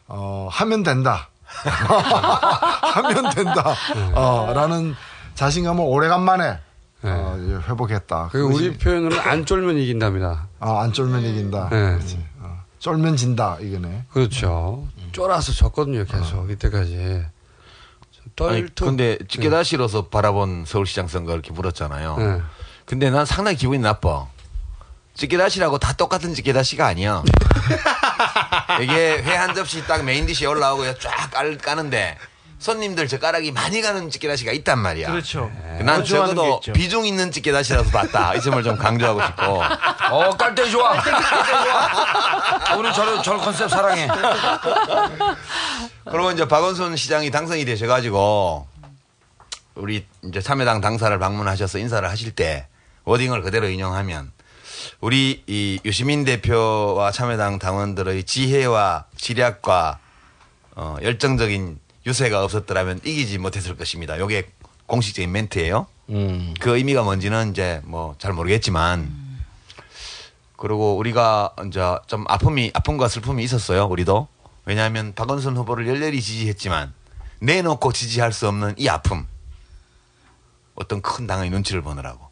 어, 0.08 0.48
하면 0.50 0.82
된다. 0.82 1.28
하면 1.46 3.30
된다. 3.30 3.74
어, 4.14 4.52
라는 4.52 4.94
자신감을 5.34 5.82
오래간만에 5.84 6.58
어, 7.10 7.38
이제 7.42 7.54
회복했다. 7.68 8.28
그 8.32 8.40
우리 8.42 8.76
표현으로는 8.76 9.18
안 9.20 9.44
쫄면 9.46 9.76
이긴답니다. 9.78 10.48
아, 10.60 10.80
안 10.82 10.92
쫄면 10.92 11.22
이긴다. 11.22 11.68
네. 11.70 11.94
그렇지. 11.96 12.24
어, 12.40 12.62
쫄면 12.78 13.16
진다. 13.16 13.58
이거네. 13.60 14.04
그렇죠. 14.12 14.86
쫄아서 15.12 15.52
졌거든요, 15.52 16.04
계속 16.04 16.50
이때까지. 16.50 16.96
아니, 18.40 18.62
떨투. 18.66 18.84
근데 18.84 19.16
찍게다 19.28 19.62
싫어서 19.62 20.08
바라본 20.08 20.64
서울시장 20.66 21.08
선거 21.08 21.32
이렇게 21.32 21.52
물었잖아요. 21.52 22.16
네. 22.18 22.42
근데 22.84 23.10
난 23.10 23.24
상당히 23.24 23.56
기분이 23.56 23.78
나빠. 23.80 24.26
찌개다시라고 25.14 25.78
다 25.78 25.94
똑같은 25.94 26.34
찌개다시가 26.34 26.86
아니야. 26.86 27.22
이게 28.82 29.22
회 29.22 29.34
한 29.36 29.54
접시 29.54 29.86
딱 29.86 30.04
main 30.04 30.26
dish에 30.26 30.46
올라오고 30.46 30.98
쫙 30.98 31.30
깔, 31.30 31.56
까는데 31.56 32.18
손님들 32.58 33.06
젓가락이 33.06 33.52
많이 33.52 33.82
가는 33.82 34.08
찌개다시가 34.10 34.52
있단 34.52 34.78
말이야. 34.78 35.10
그렇죠. 35.10 35.50
난 35.80 35.92
더 35.92 36.04
좋아하는 36.04 36.34
게 36.34 36.40
적어도. 36.40 36.72
비중 36.72 37.06
있는 37.06 37.30
찌개다시라도 37.30 37.90
봤다. 37.90 38.34
이 38.34 38.40
점을 38.40 38.60
좀 38.62 38.76
강조하고 38.76 39.22
싶고. 39.26 39.42
어, 40.10 40.30
깔때기 40.36 40.70
좋아. 40.70 41.02
좋아. 41.02 42.76
우리 42.76 42.92
저런, 42.94 43.22
저런 43.22 43.40
컨셉 43.40 43.68
사랑해. 43.68 44.08
그리고 46.04 46.30
이제 46.30 46.48
박원순 46.48 46.96
시장이 46.96 47.30
당선이 47.30 47.64
되셔가지고 47.64 48.66
우리 49.74 50.06
이제 50.24 50.40
참여당 50.40 50.80
당사를 50.80 51.16
방문하셔서 51.18 51.78
인사를 51.78 52.08
하실 52.08 52.30
때 52.34 52.68
워딩을 53.04 53.42
그대로 53.42 53.68
인용하면 53.68 54.32
우리 55.00 55.42
이 55.46 55.78
유시민 55.84 56.24
대표와 56.24 57.10
참여당 57.12 57.58
당원들의 57.58 58.24
지혜와 58.24 59.04
지략과 59.16 59.98
어, 60.76 60.96
열정적인 61.02 61.78
유세가 62.06 62.44
없었더라면 62.44 63.00
이기지 63.04 63.38
못했을 63.38 63.76
것입니다. 63.76 64.18
요게 64.18 64.48
공식적인 64.86 65.30
멘트예요. 65.32 65.86
그 66.60 66.76
의미가 66.76 67.02
뭔지는 67.02 67.50
이제 67.50 67.80
뭐 67.84 68.14
잘 68.18 68.32
모르겠지만 68.32 69.26
그리고 70.56 70.96
우리가 70.96 71.54
이제 71.66 71.80
좀 72.06 72.24
아픔이 72.28 72.70
아픔과 72.72 73.08
슬픔이 73.08 73.42
있었어요. 73.42 73.86
우리도 73.86 74.28
왜냐하면 74.64 75.12
박원순 75.14 75.56
후보를 75.56 75.86
열렬히 75.88 76.22
지지했지만 76.22 76.94
내놓고 77.40 77.92
지지할 77.92 78.32
수 78.32 78.46
없는 78.48 78.74
이 78.78 78.88
아픔 78.88 79.26
어떤 80.76 81.02
큰 81.02 81.26
당의 81.26 81.50
눈치를 81.50 81.82
보느라고. 81.82 82.24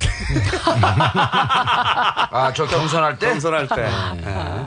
아, 2.32 2.52
저 2.54 2.66
경선할 2.66 3.18
때? 3.18 3.28
경선할 3.30 3.68
때. 3.68 3.76
네. 4.20 4.66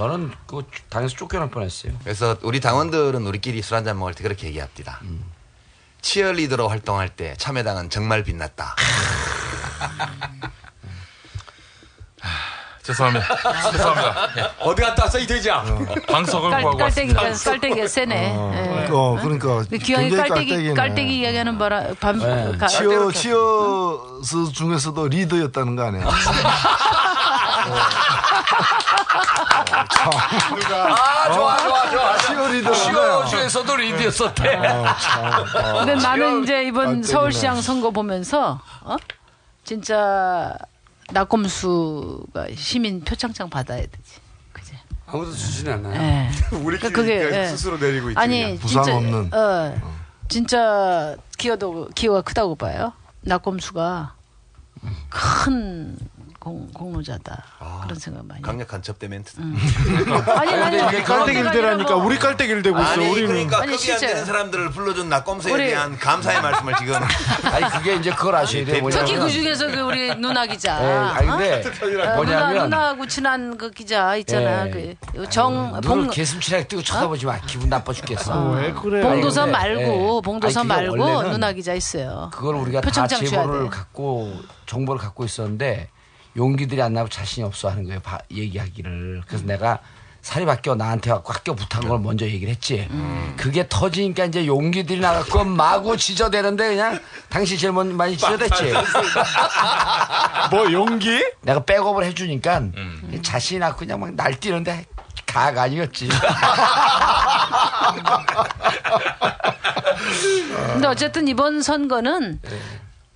저는 0.00 0.32
그 0.46 0.62
당에서 0.88 1.14
쫓겨날 1.14 1.50
뻔했어요. 1.50 1.92
그래서 2.02 2.34
우리 2.40 2.58
당원들은 2.58 3.26
우리끼리 3.26 3.60
술 3.60 3.76
한잔 3.76 3.98
먹을 3.98 4.14
때 4.14 4.22
그렇게 4.22 4.46
얘기합니다. 4.46 4.98
치어리더로 6.00 6.68
활동할 6.68 7.10
때 7.10 7.34
참여당은 7.36 7.90
정말 7.90 8.22
빛났다. 8.24 8.76
죄송합니다. 12.82 13.26
죄송합니다. 13.72 14.28
예. 14.38 14.50
어디 14.60 14.80
갔다 14.80 15.04
왔어 15.04 15.18
이 15.18 15.26
돼지야? 15.26 15.62
방석을 16.08 16.48
깔, 16.50 16.62
구하고 16.62 16.78
깔때기가 16.78 17.22
왔습니다. 17.22 17.50
깔때기가 17.50 17.86
세네. 17.86 18.14
예. 18.32 18.88
어, 18.90 19.18
그러니까 19.22 19.62
기왕이 19.64 20.08
굉장히 20.08 20.28
깔때기. 20.30 20.74
깔때기 20.74 21.18
이야기하는 21.18 21.58
바람 21.58 21.94
밤 22.00 22.18
네. 22.18 22.56
가- 22.56 22.66
치어 22.68 23.12
치어스 23.12 24.50
중에서도 24.54 25.08
리더였다는 25.08 25.76
거 25.76 25.82
아니에요? 25.84 26.08
아, 30.02 31.32
좋아, 31.32 31.56
좋아, 31.58 31.90
좋아. 31.90 32.18
치어리더. 32.18 32.72
치어 32.74 33.24
중에서도 33.26 33.76
리드였었대. 33.76 34.42
근데 35.78 35.94
나는 35.96 36.42
이제 36.44 36.64
이번. 36.64 37.02
서울시장 37.02 37.60
선거 37.60 37.90
보면서 37.90 38.60
어? 38.82 38.96
진짜 39.64 40.56
낙검수가 41.12 42.46
시민 42.56 43.00
표창장 43.02 43.50
받아야 43.50 43.80
되지. 43.80 44.20
그제? 44.52 44.78
아무도 45.06 45.32
주지는 45.32 45.72
않아요. 45.84 46.00
예. 46.00 46.30
우리끼리 46.56 46.92
그게, 46.92 47.18
그냥 47.24 47.40
예. 47.42 47.46
스스로 47.48 47.76
내리고 47.78 48.10
있지. 48.10 48.18
아니 48.18 48.58
그냥. 48.58 48.66
진짜 48.66 49.36
어, 49.36 49.80
진짜 50.28 51.16
기여도 51.38 51.88
기여가 51.94 52.22
크다고 52.22 52.54
봐요. 52.54 52.92
낙검수가 53.22 54.14
큰 55.10 55.96
공, 56.40 56.66
공로자다 56.72 57.44
그런 57.82 57.98
생각 57.98 58.24
많이. 58.24 58.40
강력한 58.40 58.80
접대 58.80 59.06
멘트. 59.08 59.32
아니 60.36 60.54
아니 60.54 60.76
이게 60.78 61.02
깔때기를 61.02 61.50
대라니까 61.50 61.96
우리 61.96 62.18
깔때기를 62.18 62.62
대고 62.62 62.80
있어. 62.80 62.88
아니 62.88 63.10
우리는 63.10 63.28
그러니까 63.28 63.60
아니, 63.60 63.72
급이 63.76 63.92
안. 63.92 64.00
되는 64.00 64.24
사람들을 64.24 64.70
불러준 64.70 65.10
우리- 65.52 65.66
대한 65.66 65.98
감사의 65.98 66.40
말씀을 66.40 66.74
지금. 66.78 66.94
아니 67.44 67.70
그게 67.70 67.94
이제 67.96 68.10
그걸 68.10 68.36
아셔야 68.36 68.64
돼요. 68.64 68.66
특히 68.66 68.80
뭐냐면 68.80 69.20
그 69.20 69.30
중에서 69.30 69.66
그 69.66 69.80
우리 69.80 70.14
누나 70.16 70.46
기자. 70.46 70.82
예, 70.82 70.88
아니, 71.18 71.26
근데 71.28 71.62
어? 71.62 72.12
어, 72.12 72.16
뭐냐면- 72.16 72.24
누나, 72.24 72.62
누나하고 72.64 73.06
친한 73.06 73.58
그 73.58 73.70
기자 73.70 74.16
있잖아. 74.16 74.66
예. 74.68 74.96
그정 75.12 75.72
눈을 75.72 75.80
봉 75.82 76.08
개슴치레 76.08 76.68
뜨고 76.68 76.82
쳐다보지 76.82 77.26
마. 77.26 77.38
기분 77.40 77.68
나빠 77.68 77.92
죽겠어. 77.92 78.32
어, 78.32 78.52
왜 78.54 78.72
그래? 78.72 79.02
봉도서 79.02 79.42
아니, 79.42 79.52
근데, 79.52 79.58
말고 79.58 79.82
예. 79.82 79.84
아니, 79.84 80.88
그게 80.88 80.98
말고 80.98 81.30
누나 81.32 81.52
기자 81.52 81.74
있어요. 81.74 82.30
그걸 82.32 82.54
우리가 82.54 82.80
다 82.80 83.06
제보를 83.06 83.64
돼. 83.64 83.68
갖고 83.76 84.32
정보를 84.64 84.98
갖고 85.02 85.26
있었는데 85.26 85.90
용기들이 86.36 86.80
안 86.82 86.92
나고 86.94 87.08
자신이 87.08 87.44
없어 87.46 87.68
하는 87.70 87.84
거예요. 87.84 88.00
바- 88.00 88.18
얘기하기를. 88.30 89.22
그래서 89.26 89.44
내가 89.46 89.78
살이 90.22 90.44
바뀌어 90.44 90.74
나한테 90.74 91.10
갖고 91.10 91.32
학교 91.32 91.54
부탁한 91.54 91.88
걸 91.88 91.98
먼저 91.98 92.26
얘기를 92.26 92.50
했지. 92.52 92.86
그게 93.38 93.66
터지니까 93.68 94.26
이제 94.26 94.46
용기들이 94.46 95.00
나갖고 95.00 95.44
마구 95.44 95.96
지저대는데 95.96 96.68
그냥 96.68 97.00
당신 97.30 97.56
제일 97.56 97.72
먼- 97.72 97.96
많이 97.96 98.16
지저댔지. 98.18 98.72
뭐 100.52 100.70
용기? 100.72 101.24
내가 101.40 101.64
백업을 101.64 102.04
해주니까 102.04 102.62
자신이 103.22 103.60
낳고 103.60 103.78
그냥 103.78 103.98
막 104.00 104.12
날뛰는데 104.14 104.84
가가 105.26 105.62
아니었지. 105.62 106.08
근데 110.72 110.86
어쨌든 110.86 111.28
이번 111.28 111.62
선거는 111.62 112.40
네. 112.42 112.58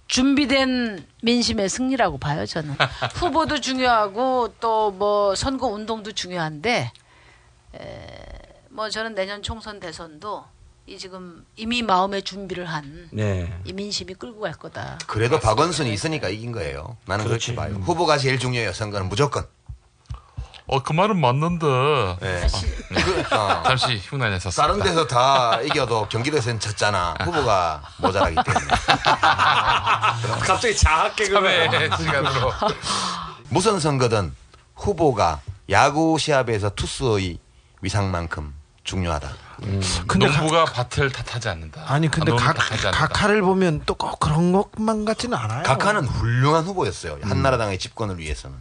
준비된 0.06 1.06
민심의 1.22 1.68
승리라고 1.68 2.18
봐요 2.18 2.44
저는. 2.46 2.74
후보도 3.14 3.60
중요하고 3.60 4.54
또 4.60 4.90
뭐 4.90 5.34
선거 5.34 5.66
운동도 5.66 6.12
중요한데 6.12 6.92
에, 7.74 8.06
뭐 8.70 8.88
저는 8.90 9.14
내년 9.14 9.42
총선 9.42 9.80
대선도 9.80 10.44
이 10.86 10.98
지금 10.98 11.44
이미 11.56 11.82
마음의 11.82 12.22
준비를 12.22 12.66
한이 12.66 13.06
네. 13.12 13.50
민심이 13.72 14.12
끌고 14.14 14.40
갈 14.40 14.52
거다. 14.52 14.98
그래도 15.06 15.40
박원순이 15.40 15.90
있으니까 15.92 16.28
이긴 16.28 16.52
거예요. 16.52 16.96
나는 17.06 17.24
그렇게 17.24 17.54
봐요. 17.54 17.74
후보가 17.76 18.18
제일 18.18 18.38
중요해요. 18.38 18.72
선거는 18.72 19.08
무조건. 19.08 19.46
어, 20.66 20.82
그 20.82 20.92
말은 20.94 21.20
맞는데. 21.20 21.66
네. 22.20 22.46
그, 22.94 23.34
어. 23.36 23.62
잠시 23.66 23.98
흉내 24.02 24.30
냈었습니다. 24.30 24.62
다른 24.62 24.82
데서 24.82 25.06
다 25.06 25.60
이겨도 25.60 26.08
경기도에서는 26.08 26.58
졌잖아. 26.58 27.14
후보가 27.22 27.82
모자라기 27.98 28.36
때문에. 28.42 28.66
갑자기 30.40 30.74
자학 30.76 31.14
개그를. 31.16 31.70
참회 31.70 31.96
시간으로. 31.96 32.52
무슨 33.50 33.78
선거든 33.78 34.34
후보가 34.76 35.40
야구 35.70 36.18
시합에서 36.18 36.70
투수의 36.70 37.38
위상만큼 37.82 38.54
중요하다. 38.84 39.28
근데 40.06 40.26
농부가 40.26 40.64
밭을 40.64 41.12
탓하지 41.12 41.48
않는다. 41.50 41.84
아니 41.86 42.10
근데 42.10 42.34
탓하지 42.34 42.72
않는다. 42.88 42.90
각하를 42.90 43.42
보면 43.42 43.82
또 43.86 43.94
꼭 43.94 44.18
그런 44.18 44.52
것만 44.52 45.04
같지는 45.04 45.36
않아요. 45.38 45.62
각하는 45.62 46.04
훌륭한 46.06 46.64
후보였어요. 46.64 47.18
한나라당의 47.22 47.78
집권을 47.78 48.18
위해서는. 48.18 48.56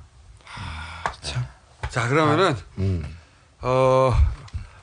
자 1.90 2.08
그러면은 2.08 2.56
어 3.62 4.14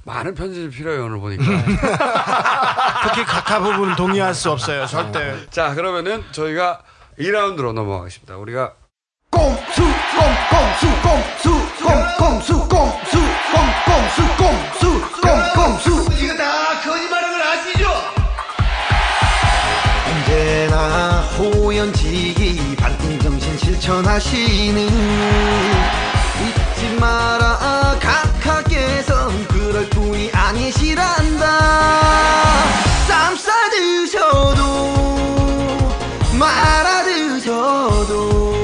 많은 0.05 0.35
편집이 0.35 0.71
필요해요 0.71 1.05
오늘 1.07 1.19
보니까. 1.19 1.45
특히 3.09 3.25
각하 3.25 3.61
부분은 3.61 3.97
동의할 3.97 4.35
수 4.35 4.51
없어요. 4.51 4.87
절대. 4.87 5.47
자 5.51 5.75
그러면은 5.75 6.23
저희가 6.33 6.81
2라운드로 7.19 7.73
넘어가겠습니다. 7.73 8.37
우리가 8.37 8.73
꼼수 9.31 9.83
꼼 9.83 9.91
꼼수 10.51 10.87
꼼수 11.03 11.51
꼼 11.85 12.17
꼼수 12.19 12.69
꼼수 12.69 13.19
꼼 13.53 13.61
꼼수 13.87 14.37
꼼수 14.37 15.21
꼼 15.21 15.53
꼼수 15.55 15.89
이거 16.19 16.35
다 16.37 16.81
거짓말인 16.83 17.31
걸 17.31 17.43
아시죠? 17.43 17.89
언제나 20.07 21.21
호연지기 21.39 22.77
반응정신 22.77 23.59
실천하시는 23.59 24.89
잊지 26.81 26.95
마라. 26.95 27.99
각하께선 28.01 29.47
그럴 29.49 29.87
뿐이 29.91 30.31
아니시란다. 30.33 31.47
쌈 33.07 33.37
싸드셔도 33.37 34.63
말아 36.39 37.05
드셔도 37.05 38.60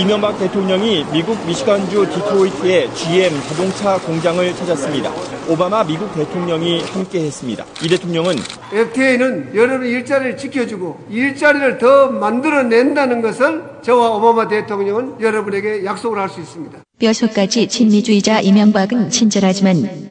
이명박 0.00 0.38
대통령이 0.38 1.04
미국 1.12 1.36
미시간주 1.46 2.06
디트로이트의 2.08 2.88
GM 2.94 3.32
자동차 3.48 3.98
공장을 3.98 4.56
찾았습니다. 4.56 5.12
오바마 5.46 5.84
미국 5.84 6.14
대통령이 6.14 6.80
함께했습니다. 6.84 7.66
이 7.82 7.88
대통령은 7.88 8.36
FTA는 8.72 9.54
여러분 9.54 9.86
일자리를 9.86 10.38
지켜주고 10.38 11.04
일자리를 11.10 11.76
더 11.76 12.06
만들어낸다는 12.08 13.20
것을 13.20 13.62
저와 13.82 14.16
오바마 14.16 14.48
대통령은 14.48 15.20
여러분에게 15.20 15.84
약속을 15.84 16.18
할 16.18 16.30
수 16.30 16.40
있습니다. 16.40 16.78
뼛속까지 16.98 17.68
친미주의자 17.68 18.40
이명박은 18.40 19.10
친절하지만 19.10 20.08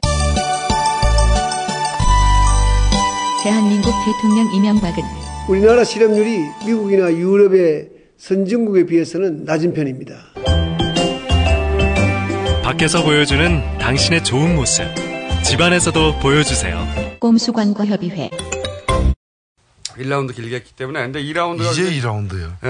대한민국 3.42 3.90
대통령 4.04 4.54
이명박은 4.54 5.02
우리나라 5.48 5.82
실업률이 5.82 6.44
미국이나 6.64 7.10
유럽의 7.10 7.99
선진국에 8.20 8.84
비해서는 8.84 9.44
낮은 9.46 9.72
편입니다. 9.72 10.14
밖에서 12.62 13.02
보여주는 13.02 13.78
당신의 13.78 14.22
좋은 14.22 14.56
모습. 14.56 14.84
집안에서도 15.42 16.18
보여주세요. 16.18 16.78
꼼수 17.18 17.52
광고 17.52 17.84
협의회 17.84 18.28
1라운드 19.96 20.34
길게 20.34 20.56
했기 20.56 20.72
때문에 20.74 21.00
근데 21.00 21.22
2라운드가 21.22 21.72
이제 21.72 21.82
2라운드요. 22.00 22.52
예. 22.64 22.68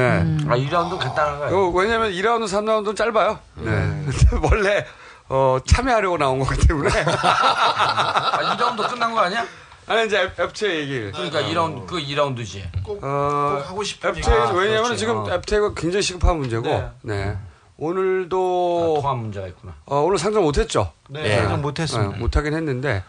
아, 0.48 0.56
2라운드 0.56 0.98
간단한가요? 0.98 1.56
어, 1.56 1.68
왜냐면 1.70 2.12
2라운드, 2.12 2.44
3라운드는 2.44 2.96
짧아요. 2.96 3.38
네. 3.56 3.64
근데 3.64 4.46
원래 4.48 4.86
어, 5.28 5.58
참여하려고 5.66 6.16
나온 6.16 6.38
거기 6.38 6.64
때문에. 6.66 6.90
아, 6.90 8.56
2라운드 8.56 8.88
끝난 8.88 9.12
거 9.12 9.20
아니야? 9.20 9.44
아니 9.90 10.06
이제 10.06 10.30
FTA 10.38 10.82
얘기를. 10.82 11.10
그러니까 11.10 11.40
2라운드 11.42 11.84
그 11.84 11.96
2라운드지. 11.98 12.62
꼭, 12.84 13.02
하고 13.02 13.82
싶으니까. 13.82 14.18
FTA 14.18 14.38
아, 14.38 14.50
왜냐면 14.52 14.84
그렇지. 14.84 14.98
지금 15.00 15.16
어. 15.16 15.28
FTA가 15.34 15.74
굉장히 15.74 16.00
시급한 16.02 16.38
문제고. 16.38 16.62
네. 16.62 16.90
네. 17.02 17.36
오늘도 17.76 18.98
통합 19.00 19.18
문제가 19.18 19.48
있구나. 19.48 19.74
어, 19.86 19.96
오늘 20.02 20.16
상정 20.16 20.44
못했죠. 20.44 20.92
네, 21.08 21.38
상정 21.38 21.60
못했습니다. 21.62 22.12
네, 22.12 22.18
못하긴 22.18 22.54
했는데 22.54 23.02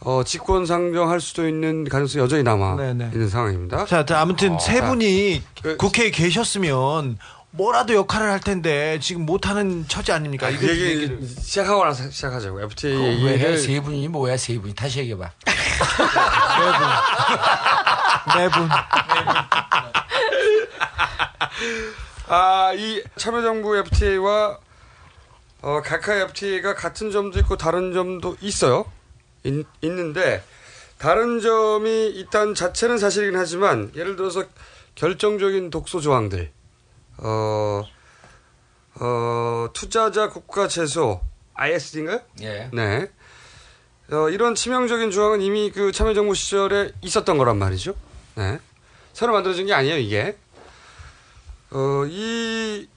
어, 0.00 0.22
직권 0.24 0.66
상정할 0.66 1.20
수도 1.20 1.46
있는 1.46 1.84
가능성이 1.84 2.24
여전히 2.24 2.42
남아 2.42 2.74
네, 2.76 2.94
네. 2.94 3.08
있는 3.12 3.28
상황입니다. 3.28 3.84
자, 3.84 4.04
자, 4.04 4.20
아무튼 4.20 4.58
세 4.58 4.80
자, 4.80 4.88
분이 4.88 5.42
그- 5.62 5.76
국회에 5.76 6.10
계셨으면 6.10 7.18
뭐라도 7.56 7.94
역할을 7.94 8.30
할 8.30 8.38
텐데 8.40 8.98
지금 9.00 9.24
못하는 9.24 9.86
처지 9.88 10.12
아닙니까? 10.12 10.46
아, 10.46 10.50
이거 10.50 10.60
그 10.60 10.78
얘기 10.78 11.26
시작하고 11.26 11.84
나서 11.84 12.10
시작하자고. 12.10 12.60
FTA 12.60 13.24
왜 13.24 13.30
해? 13.30 13.34
얘기를 13.34 13.58
세 13.58 13.80
분이 13.80 14.08
뭐야 14.08 14.36
세 14.36 14.58
분이 14.58 14.74
다시 14.74 14.98
얘기해봐. 15.00 15.30
매분. 18.36 18.68
아, 22.28 22.72
이 22.74 23.02
참여정부 23.16 23.76
FTA와 23.78 24.58
어, 25.62 25.80
각하의 25.82 26.22
FTA가 26.24 26.74
같은 26.74 27.10
점도 27.10 27.38
있고 27.40 27.56
다른 27.56 27.94
점도 27.94 28.36
있어요. 28.42 28.84
있, 29.44 29.64
있는데 29.80 30.44
다른 30.98 31.40
점이 31.40 32.08
있다는 32.08 32.54
자체는 32.54 32.98
사실이긴 32.98 33.38
하지만 33.38 33.90
예를 33.96 34.16
들어서 34.16 34.44
결정적인 34.94 35.70
독소 35.70 36.00
조항들, 36.00 36.50
어, 37.18 37.84
어, 39.00 39.68
투자자 39.72 40.28
국가 40.28 40.68
제소, 40.68 41.20
ISD인가요? 41.54 42.20
예. 42.42 42.70
네. 42.72 43.10
어, 44.10 44.28
이런 44.30 44.54
치명적인 44.54 45.10
조항은 45.10 45.40
이미 45.40 45.70
그 45.70 45.92
참여정부 45.92 46.34
시절에 46.34 46.92
있었던 47.02 47.38
거란 47.38 47.58
말이죠. 47.58 47.94
네. 48.36 48.58
새로 49.12 49.32
만들어진 49.32 49.66
게 49.66 49.74
아니에요, 49.74 49.96
이게. 49.96 50.36
어, 51.70 52.04
이 52.06 52.88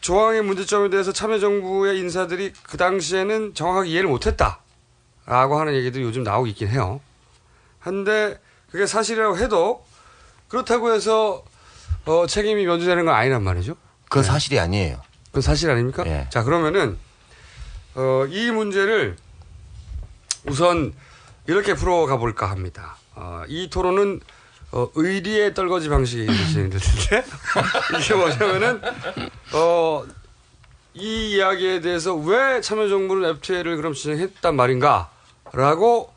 조항의 0.00 0.42
문제점에 0.42 0.90
대해서 0.90 1.12
참여정부의 1.12 1.98
인사들이 1.98 2.52
그 2.62 2.76
당시에는 2.76 3.54
정확하게 3.54 3.90
이해를 3.90 4.08
못했다. 4.08 4.60
라고 5.26 5.58
하는 5.58 5.74
얘기들이 5.74 6.04
요즘 6.04 6.22
나오고 6.22 6.46
있긴 6.48 6.68
해요. 6.68 7.00
한데 7.80 8.40
그게 8.70 8.86
사실이라고 8.86 9.38
해도 9.38 9.84
그렇다고 10.48 10.92
해서 10.92 11.44
어, 12.06 12.26
책임이 12.26 12.64
면제되는 12.64 13.04
건 13.04 13.14
아니란 13.14 13.42
말이죠. 13.42 13.76
그건 14.04 14.22
사실이 14.22 14.58
아니에요. 14.58 15.00
그건 15.26 15.42
사실 15.42 15.70
아닙니까? 15.70 16.04
예. 16.06 16.26
자, 16.30 16.44
그러면은, 16.44 16.96
어, 17.94 18.24
이 18.30 18.50
문제를 18.50 19.16
우선 20.46 20.92
이렇게 21.46 21.74
풀어가 21.74 22.16
볼까 22.16 22.50
합니다. 22.50 22.96
어, 23.14 23.42
이 23.48 23.68
토론은 23.70 24.20
어, 24.72 24.88
의리의 24.94 25.54
떨거지 25.54 25.88
방식이 25.88 26.26
진행되는데 26.26 27.24
이게 28.00 28.14
뭐냐면은 28.14 28.80
어, 29.54 30.04
이 30.94 31.36
이야기에 31.36 31.80
대해서 31.80 32.14
왜 32.14 32.60
참여정부는 32.60 33.28
FTA를 33.30 33.76
그럼 33.76 33.94
진행했단 33.94 34.54
말인가라고 34.56 36.12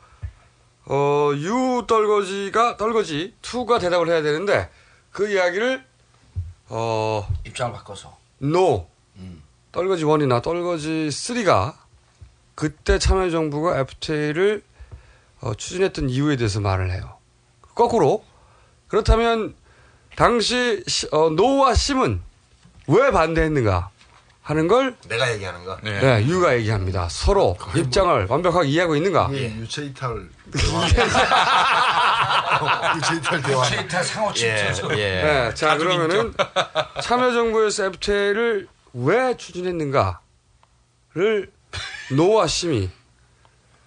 어, 0.86 1.30
유 1.34 1.84
떨거지가 1.86 2.76
떨거지 2.76 3.34
2가 3.42 3.80
대답을 3.80 4.08
해야 4.08 4.22
되는데 4.22 4.68
그 5.12 5.28
이야기를 5.30 5.84
어, 6.68 7.26
입장을 7.46 7.72
바꿔서. 7.72 8.16
노 8.38 8.88
떨거지 9.72 10.04
1이나 10.04 10.42
떨거지 10.42 10.88
3가 11.10 11.74
그때 12.54 12.98
참여정부가 12.98 13.78
FTA를 13.80 14.62
어, 15.40 15.54
추진했던 15.54 16.10
이유에 16.10 16.36
대해서 16.36 16.60
말을 16.60 16.90
해요. 16.90 17.16
거꾸로 17.74 18.24
그렇다면 18.88 19.54
당시 20.16 20.82
시- 20.86 21.08
어, 21.12 21.30
노와 21.30 21.74
심은 21.74 22.20
왜 22.88 23.10
반대했는가 23.10 23.90
하는 24.50 24.66
걸 24.66 24.96
내가 25.06 25.30
얘기하는 25.32 25.64
거. 25.64 25.78
네, 25.80 26.26
유가 26.26 26.56
얘기합니다. 26.56 27.06
서로 27.08 27.56
입장을 27.76 28.26
완벽하게 28.28 28.68
이해하고 28.68 28.96
있는가? 28.96 29.28
예, 29.32 29.44
유체 29.54 29.84
이탈 29.84 30.28
대화. 30.52 30.82
유체 32.98 33.14
이탈 33.14 33.40
대화. 33.42 33.64
유체 33.64 33.80
이탈 33.82 34.02
상호 34.02 34.32
침투. 34.32 34.90
예. 34.98 35.22
네, 35.22 35.54
자 35.54 35.76
그러면은 35.76 36.34
참여정부에서 37.00 37.84
FTA를 37.84 38.66
왜 38.92 39.36
추진했는가를 39.36 40.18
노와 42.10 42.48
심이 42.48 42.90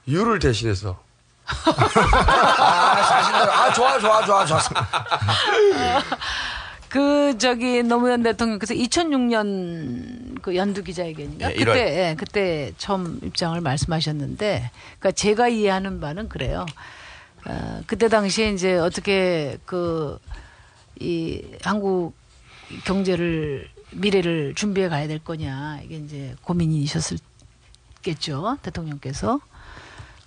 유를 0.08 0.40
대신해서 0.40 1.04
아, 1.46 3.04
사실대로. 3.04 3.52
아, 3.52 3.74
좋아, 3.74 4.00
좋아, 4.00 4.26
좋아, 4.26 4.46
좋았습니다. 4.46 4.88
그 6.94 7.38
저기 7.40 7.82
노무현 7.82 8.22
대통령께서 8.22 8.76
2006년 8.76 10.42
그 10.44 10.56
연두 10.56 10.84
기자회견인가 10.84 11.52
예. 11.52 11.56
그때 11.56 12.10
예, 12.10 12.16
그때 12.16 12.72
처음 12.78 13.20
입장을 13.24 13.60
말씀하셨는데 13.60 14.70
그러니까 15.00 15.12
제가 15.12 15.48
이해하는 15.48 16.00
바는 16.00 16.30
그래요. 16.30 16.66
어, 17.46 17.82
그때 17.88 18.08
당시에 18.10 18.52
이제 18.52 18.78
어떻게 18.78 19.58
그 19.66 20.20
이 21.00 21.42
한국 21.62 22.14
경제를 22.86 23.70
미래를 23.92 24.56
준비해 24.56 24.90
가야 24.90 25.08
될 25.08 25.20
거냐 25.20 25.82
이게 25.84 25.98
이제 25.98 26.36
고민이셨을겠죠 26.42 27.22
대통령께서. 28.62 29.40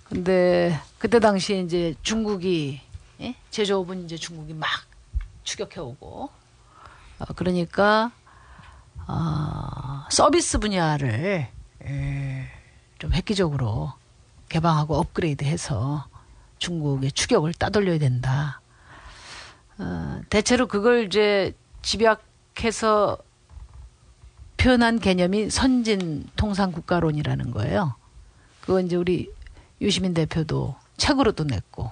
근데 0.03 0.79
그때 0.99 1.19
당시에 1.19 1.59
이제 1.61 1.95
중국이 2.01 2.79
예? 3.19 3.35
제조업은 3.49 4.05
이제 4.05 4.15
중국이 4.15 4.53
막 4.53 4.69
추격해 5.43 5.81
오고 5.81 6.07
어, 6.07 6.29
그러니까 7.35 8.11
어, 9.07 10.05
서비스 10.09 10.59
분야를 10.59 11.47
에, 11.83 12.51
좀 12.99 13.13
획기적으로 13.13 13.93
개방하고 14.49 14.95
업그레이드해서 14.95 16.07
중국의 16.59 17.11
추격을 17.11 17.53
따돌려야 17.53 17.99
된다. 17.99 18.61
어, 19.77 20.19
대체로 20.29 20.67
그걸 20.67 21.05
이제 21.05 21.55
집약해서 21.81 23.17
표현한 24.57 24.99
개념이 24.99 25.49
선진 25.49 26.25
통상 26.35 26.71
국가론이라는 26.71 27.51
거예요. 27.51 27.95
그거 28.61 28.81
이제 28.81 28.95
우리 28.95 29.31
유시민 29.79 30.13
대표도 30.13 30.75
책으로도 30.97 31.45
냈고. 31.45 31.91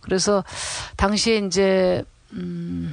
그래서 0.00 0.44
당시에 0.96 1.38
이제 1.38 2.04
음 2.32 2.92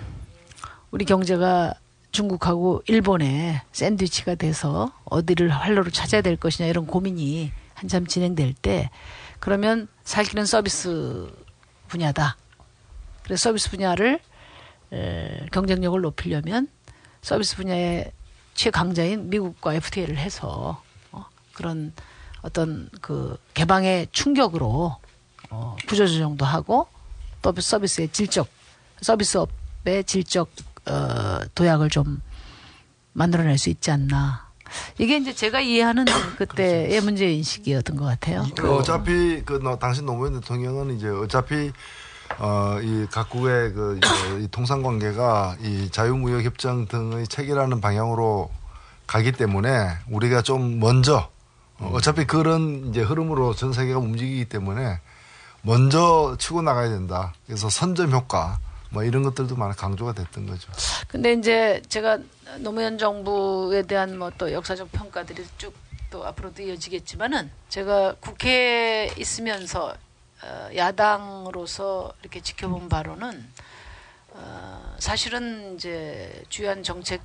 우리 0.92 1.06
경제가 1.06 1.74
중국하고 2.12 2.84
일본에 2.88 3.62
샌드위치가 3.72 4.36
돼서 4.36 4.92
어디를 5.06 5.50
활로로 5.50 5.90
찾아야 5.90 6.22
될 6.22 6.36
것이냐 6.36 6.68
이런 6.68 6.86
고민이 6.86 7.52
한참 7.74 8.06
진행될 8.06 8.54
때 8.54 8.90
그러면 9.40 9.88
살 10.04 10.26
길은 10.26 10.46
서비스 10.46 11.32
분야다. 11.88 12.38
그래서 13.24 13.50
서비스 13.50 13.70
분야를 13.72 14.20
에, 14.92 15.46
경쟁력을 15.54 16.00
높이려면 16.02 16.68
서비스 17.22 17.56
분야의 17.56 18.12
최강자인 18.54 19.30
미국과 19.30 19.76
FTA를 19.76 20.18
해서 20.18 20.84
어, 21.14 21.26
그런 21.54 21.94
어떤 22.42 22.90
그 23.00 23.38
개방의 23.54 24.10
충격으로 24.12 24.98
어, 25.50 25.76
구조조정도 25.88 26.44
하고 26.44 26.88
또 27.42 27.54
서비스의 27.58 28.10
질적 28.10 28.50
서비스업의 29.02 30.04
질적 30.06 30.50
어, 30.86 31.40
도약을 31.56 31.90
좀 31.90 32.22
만들어낼 33.14 33.58
수 33.58 33.70
있지 33.70 33.92
않나. 33.92 34.50
이게 34.98 35.18
이제 35.18 35.34
제가 35.34 35.60
이해하는 35.60 36.06
그때의 36.38 37.02
문제 37.02 37.32
인식이었던 37.32 37.98
것 37.98 38.06
같아요. 38.06 38.46
그 38.58 38.74
어차피 38.74 39.42
그 39.46 39.60
너, 39.62 39.78
당신 39.78 40.06
노무현 40.06 40.40
대통령은 40.40 40.98
이제 40.98 41.10
어차피 41.10 41.72
어이 42.40 43.08
각국의 43.12 43.74
그 43.74 44.00
이 44.42 44.48
통상 44.50 44.82
관계가 44.82 45.58
이 45.62 45.90
자유무역 45.92 46.44
협정 46.44 46.88
등의 46.88 47.28
체결하는 47.28 47.82
방향으로 47.82 48.50
가기 49.08 49.34
때문에 49.34 49.90
우리가 50.10 50.42
좀 50.42 50.80
먼저 50.80 51.30
어, 51.78 51.92
어차피 51.94 52.26
그런 52.26 52.88
이제 52.90 53.02
흐름으로 53.02 53.54
전 53.56 53.74
세계가 53.74 54.00
움직이기 54.00 54.46
때문에 54.46 55.00
먼저 55.64 56.36
치고 56.40 56.62
나가야 56.62 56.90
된다. 56.90 57.34
그래서 57.46 57.70
선점 57.70 58.12
효과 58.12 58.58
뭐 58.92 59.04
이런 59.04 59.24
것들도 59.24 59.56
많이 59.56 59.76
강조가 59.76 60.14
됐던 60.14 60.46
거죠. 60.46 60.72
근데 61.08 61.34
이제 61.34 61.82
제가 61.90 62.20
노무현 62.60 62.98
정부에 62.98 63.84
대한 63.84 64.18
뭐 64.18 64.32
또 64.38 64.52
역사적 64.52 64.92
평가들이 64.92 65.44
쭉 65.58 65.74
또 66.12 66.28
앞으로도 66.28 66.62
이어지겠지만은 66.62 67.50
제가 67.70 68.16
국회에 68.20 69.14
있으면서 69.18 69.96
어, 70.44 70.70
야당으로서 70.76 72.14
이렇게 72.22 72.42
지켜본 72.42 72.90
바로는 72.90 73.48
어, 74.32 74.96
사실은 75.00 75.76
이제 75.76 76.44
주요한 76.50 76.84
정책 76.84 77.22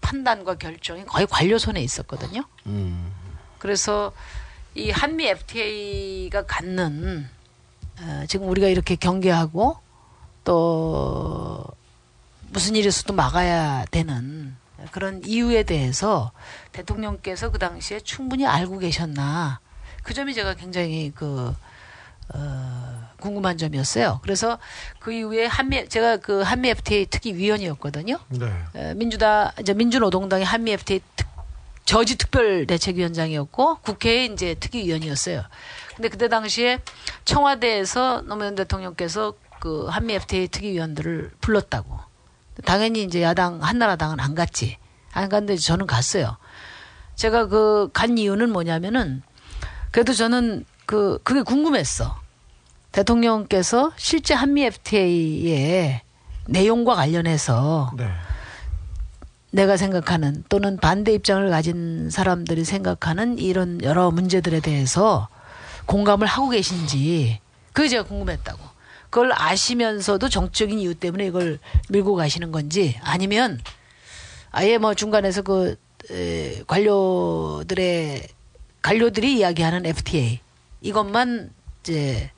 판단과 0.00 0.54
결정이 0.54 1.04
거의 1.04 1.26
관료 1.26 1.58
손에 1.58 1.82
있었거든요. 1.82 2.44
그래서 3.58 4.12
이 4.74 4.90
한미 4.90 5.26
FTA가 5.26 6.46
갖는 6.46 7.28
어, 8.00 8.24
지금 8.28 8.48
우리가 8.48 8.68
이렇게 8.68 8.94
경계하고 8.96 9.76
또 10.44 11.64
무슨 12.50 12.76
일이 12.76 12.88
있어도 12.88 13.12
막아야 13.12 13.84
되는 13.90 14.56
그런 14.90 15.22
이유에 15.24 15.62
대해서 15.62 16.32
대통령께서 16.72 17.50
그 17.50 17.58
당시에 17.58 18.00
충분히 18.00 18.46
알고 18.46 18.78
계셨나 18.78 19.60
그 20.02 20.14
점이 20.14 20.34
제가 20.34 20.54
굉장히 20.54 21.12
그 21.14 21.54
어, 22.34 23.08
궁금한 23.20 23.58
점이었어요. 23.58 24.20
그래서 24.22 24.58
그 24.98 25.12
이후에 25.12 25.46
한미 25.46 25.88
제가 25.88 26.16
그 26.16 26.42
한미 26.42 26.70
FTA 26.70 27.06
특위 27.06 27.34
위원이었거든요. 27.34 28.18
네. 28.28 28.52
에, 28.74 28.94
민주당 28.94 29.50
이제 29.60 29.74
민주노동당의 29.74 30.44
한미 30.44 30.72
FTA 30.72 31.00
특, 31.16 31.28
저지 31.84 32.16
특별 32.16 32.66
대책위원장이었고 32.66 33.76
국회에 33.76 34.26
이제 34.26 34.54
특위 34.54 34.86
위원이었어요. 34.86 35.42
근데 35.94 36.08
그때 36.08 36.28
당시에 36.28 36.80
청와대에서 37.24 38.22
노무현 38.22 38.54
대통령께서 38.54 39.34
그 39.62 39.86
한미 39.86 40.14
FTA 40.14 40.48
특위위원들을 40.48 41.30
불렀다고. 41.40 42.00
당연히 42.64 43.04
이제 43.04 43.22
야당 43.22 43.62
한나라당은 43.62 44.18
안 44.18 44.34
갔지. 44.34 44.76
안 45.12 45.28
갔는데 45.28 45.54
저는 45.54 45.86
갔어요. 45.86 46.36
제가 47.14 47.46
그 47.46 47.88
간 47.92 48.18
이유는 48.18 48.50
뭐냐면은 48.50 49.22
그래도 49.92 50.14
저는 50.14 50.64
그 50.84 51.20
그게 51.22 51.42
궁금했어. 51.42 52.18
대통령께서 52.90 53.92
실제 53.96 54.34
한미 54.34 54.64
FTA의 54.64 56.00
내용과 56.48 56.96
관련해서 56.96 57.92
네. 57.96 58.10
내가 59.52 59.76
생각하는 59.76 60.42
또는 60.48 60.76
반대 60.76 61.12
입장을 61.14 61.48
가진 61.50 62.10
사람들이 62.10 62.64
생각하는 62.64 63.38
이런 63.38 63.80
여러 63.84 64.10
문제들에 64.10 64.58
대해서 64.58 65.28
공감을 65.86 66.26
하고 66.26 66.48
계신지 66.48 67.38
그게 67.72 67.86
제가 67.86 68.02
궁금했다고. 68.02 68.71
그걸 69.12 69.30
아시면서도 69.34 70.30
정적인 70.30 70.78
이유 70.78 70.94
때문에 70.94 71.26
이걸 71.26 71.58
밀고 71.90 72.14
가시는 72.14 72.50
건지 72.50 72.98
아니면 73.02 73.60
아예 74.50 74.78
뭐 74.78 74.94
중간에서 74.94 75.42
그 75.42 75.76
에, 76.10 76.62
관료들의 76.66 78.26
관료들이 78.80 79.36
이야기하는 79.36 79.84
FTA 79.84 80.40
이것만 80.80 81.52
이제 81.82 82.30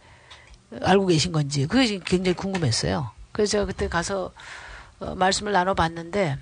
알고 0.82 1.06
계신 1.06 1.30
건지 1.30 1.68
그게 1.68 2.01
굉장히 2.05 2.34
궁금했어요. 2.34 3.09
그래서 3.30 3.52
제가 3.52 3.66
그때 3.66 3.88
가서 3.88 4.32
어, 4.98 5.14
말씀을 5.14 5.52
나눠봤는데 5.52 6.38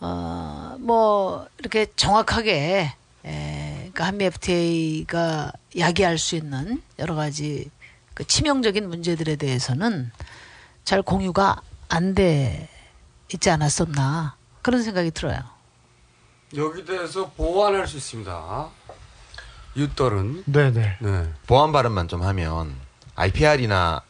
어, 0.00 0.76
뭐 0.78 1.46
이렇게 1.58 1.88
정확하게 1.94 2.90
에, 3.26 3.76
그러니까 3.92 4.06
한미 4.06 4.24
FTA가 4.24 5.52
야기할 5.78 6.16
수 6.16 6.36
있는 6.36 6.82
여러 6.98 7.14
가지 7.14 7.68
그 8.20 8.26
치명적인 8.26 8.86
문제들에 8.86 9.36
대해서는 9.36 10.12
잘 10.84 11.00
공유가 11.00 11.62
안 11.88 12.14
돼 12.14 12.68
있지 13.32 13.48
않았었나 13.48 14.36
그런 14.60 14.82
생각이 14.82 15.10
들어요. 15.12 15.38
여기 16.54 16.84
대해서 16.84 17.30
보완할 17.30 17.86
수 17.86 17.96
있습니다. 17.96 18.68
유떨은 19.74 20.44
네네. 20.44 20.98
네. 21.00 21.32
보완 21.46 21.72
발언만 21.72 22.08
좀 22.08 22.20
하면 22.22 22.76
IPR이나 23.14 24.02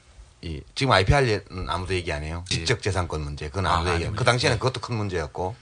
이, 0.43 0.61
지금 0.74 0.91
IPR은 0.93 1.69
아무도 1.69 1.95
얘기 1.95 2.12
안 2.12 2.24
해요. 2.24 2.45
지적 2.49 2.82
재산권 2.82 3.20
문제 3.20 3.47
그건 3.49 3.66
아무도 3.69 3.91
아, 3.91 3.95
얘기 3.95 4.07
안 4.07 4.11
해요. 4.11 4.16
그. 4.19 4.24
당시에는 4.24 4.59
그것도 4.59 4.81
큰 4.81 4.97
문제였고 4.97 5.55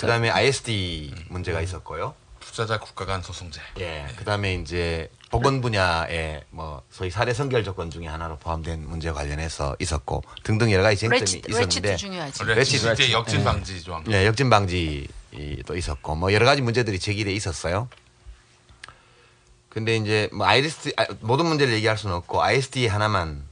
그다음에 0.00 0.30
ISD 0.30 1.12
문제가 1.28 1.60
있었고요. 1.60 2.14
투자자 2.40 2.80
국가 2.80 3.04
간 3.04 3.20
소송제. 3.20 3.60
예. 3.80 4.06
그다음에 4.16 4.54
이제 4.54 5.10
보건 5.30 5.60
분야의 5.60 6.44
뭐 6.50 6.82
소위 6.90 7.10
사례 7.10 7.34
선결 7.34 7.64
조건 7.64 7.90
중에 7.90 8.06
하나로 8.06 8.36
포함된 8.38 8.88
문제 8.88 9.10
관련해서 9.10 9.76
있었고 9.80 10.22
등등 10.44 10.70
여러 10.70 10.82
가지 10.82 10.96
쟁점이 10.98 11.20
레치- 11.20 11.38
있었는데 11.48 11.58
레치도 11.60 11.96
중요하지. 11.96 12.44
레치, 12.44 12.76
이제 12.76 13.12
역진 13.12 13.42
방지 13.44 13.82
조항. 13.82 14.04
예, 14.08 14.24
역진 14.26 14.48
방지도 14.50 15.76
있었고 15.76 16.14
뭐 16.14 16.32
여러 16.32 16.46
가지 16.46 16.62
문제들이 16.62 16.98
제기돼 17.00 17.32
있었어요. 17.32 17.88
근데 19.68 19.96
이제 19.96 20.30
뭐 20.32 20.46
ISD 20.46 20.92
아, 20.96 21.04
모든 21.20 21.46
문제를 21.46 21.74
얘기할 21.74 21.98
수는 21.98 22.14
없고 22.16 22.42
ISD 22.42 22.86
하나만 22.86 23.42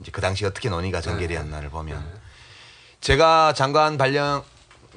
이제 0.00 0.10
그 0.10 0.20
당시 0.20 0.44
어떻게 0.46 0.68
논의가 0.70 1.00
전개되었나를 1.02 1.68
보면 1.68 2.04
제가 3.00 3.52
장관 3.52 3.96
발령 3.98 4.42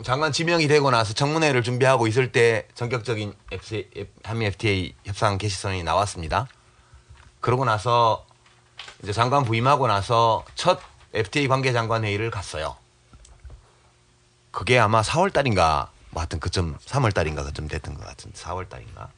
장관 0.03 0.31
지명이 0.31 0.67
되고 0.67 0.91
나서 0.91 1.13
청문회를 1.13 1.63
준비하고 1.63 2.07
있을 2.07 2.31
때 2.31 2.67
전격적인 2.76 3.34
한미 4.23 4.45
FTA 4.45 4.93
협상 5.05 5.38
개시선이 5.38 5.84
나왔습니다. 5.84 6.47
그러고 7.39 7.63
나서 7.65 8.26
이제 9.03 9.13
장관 9.13 9.43
부임하고 9.43 9.88
나서 9.88 10.43
첫 10.55 10.80
FTA 11.13 11.47
관계 11.47 11.72
장관 11.72 12.03
회의를 12.03 12.30
갔어요. 12.30 12.76
그게 14.51 14.77
아마 14.80 15.01
4월 15.01 15.31
달인가 15.31 15.91
뭐 16.09 16.22
하여튼 16.22 16.39
그쯤 16.39 16.77
3월 16.77 17.13
달인가 17.13 17.43
그쯤 17.43 17.67
됐던 17.67 17.95
것 17.95 18.05
같은데 18.05 18.38
4월 18.38 18.67
달인가. 18.67 19.09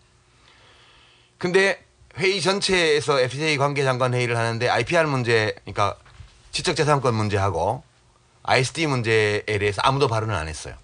근데 1.37 1.83
회의 2.17 2.41
전체에서 2.41 3.19
FTA 3.19 3.57
관계 3.57 3.83
장관 3.83 4.13
회의를 4.13 4.37
하는데 4.37 4.67
IPR 4.67 5.07
문제 5.07 5.55
그러니까 5.61 5.95
지적재산권 6.51 7.13
문제하고 7.13 7.83
ISD 8.47 8.87
문제에 8.87 9.41
대해서 9.45 9.81
아무도 9.83 10.07
발언을 10.07 10.33
안 10.33 10.47
했어요. 10.47 10.75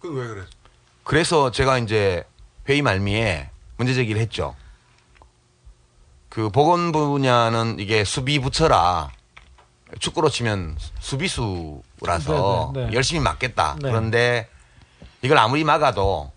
그건 0.00 0.16
왜 0.18 0.26
그래? 0.28 0.42
그래서 1.02 1.50
제가 1.50 1.78
이제 1.78 2.24
회의 2.68 2.82
말미에 2.82 3.48
문제 3.78 3.94
제기를 3.94 4.20
했죠. 4.20 4.54
그 6.28 6.50
보건 6.50 6.92
분야는 6.92 7.78
이게 7.78 8.04
수비 8.04 8.38
부처라 8.38 9.10
축구로 9.98 10.28
치면 10.28 10.76
수비수라서 11.00 12.72
네, 12.74 12.80
네, 12.80 12.86
네. 12.90 12.96
열심히 12.96 13.20
막겠다. 13.22 13.76
네. 13.80 13.88
그런데 13.88 14.48
이걸 15.22 15.38
아무리 15.38 15.64
막아도 15.64 16.32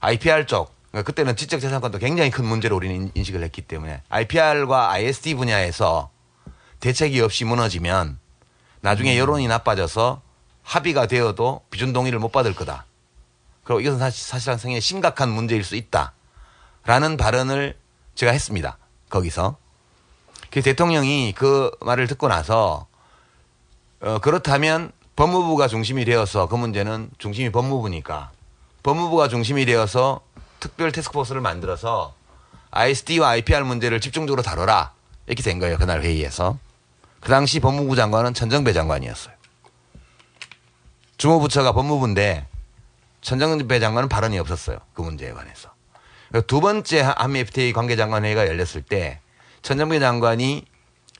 IPR 0.00 0.46
쪽 0.46 0.74
그러니까 0.90 1.06
그때는 1.06 1.36
지적재산권도 1.36 1.98
굉장히 1.98 2.30
큰 2.30 2.46
문제로 2.46 2.76
우리는 2.76 2.94
인- 2.96 3.10
인식을 3.14 3.42
했기 3.42 3.60
때문에 3.60 4.02
IPR과 4.08 4.90
ISD 4.92 5.34
분야에서 5.34 6.10
대책이 6.80 7.20
없이 7.20 7.44
무너지면 7.44 8.18
나중에 8.86 9.18
여론이 9.18 9.48
나빠져서 9.48 10.22
합의가 10.62 11.08
되어도 11.08 11.62
비준 11.70 11.92
동의를 11.92 12.20
못 12.20 12.30
받을 12.30 12.54
거다. 12.54 12.86
그리고 13.64 13.80
이것은 13.80 13.98
사실, 13.98 14.24
사실상 14.24 14.58
상당히 14.58 14.80
심각한 14.80 15.28
문제일 15.28 15.64
수 15.64 15.74
있다. 15.74 16.12
라는 16.84 17.16
발언을 17.16 17.76
제가 18.14 18.30
했습니다. 18.30 18.78
거기서. 19.10 19.56
그 20.52 20.62
대통령이 20.62 21.34
그 21.36 21.72
말을 21.80 22.06
듣고 22.06 22.28
나서 22.28 22.86
어, 24.02 24.20
그렇다면 24.20 24.92
법무부가 25.16 25.66
중심이 25.66 26.04
되어서 26.04 26.46
그 26.46 26.54
문제는 26.54 27.10
중심이 27.18 27.50
법무부니까 27.50 28.30
법무부가 28.84 29.26
중심이 29.26 29.66
되어서 29.66 30.20
특별 30.60 30.92
테스크포스를 30.92 31.40
만들어서 31.40 32.14
ISD와 32.70 33.30
IPR 33.30 33.64
문제를 33.64 34.00
집중적으로 34.00 34.42
다뤄라. 34.42 34.92
이렇게 35.26 35.42
된 35.42 35.58
거예요. 35.58 35.76
그날 35.76 36.02
회의에서. 36.02 36.56
그 37.26 37.30
당시 37.32 37.58
법무부 37.58 37.96
장관은 37.96 38.34
천정배 38.34 38.72
장관이었어요. 38.72 39.34
주무부처가 41.16 41.72
법무부인데 41.72 42.46
천정배 43.20 43.80
장관은 43.80 44.08
발언이 44.08 44.38
없었어요. 44.38 44.78
그 44.94 45.02
문제에 45.02 45.32
관해서. 45.32 45.72
그두 46.30 46.60
번째 46.60 47.00
한미 47.00 47.40
FTA 47.40 47.72
관계장관 47.72 48.24
회의가 48.24 48.46
열렸을 48.46 48.82
때 48.82 49.18
천정배 49.62 49.98
장관이 49.98 50.66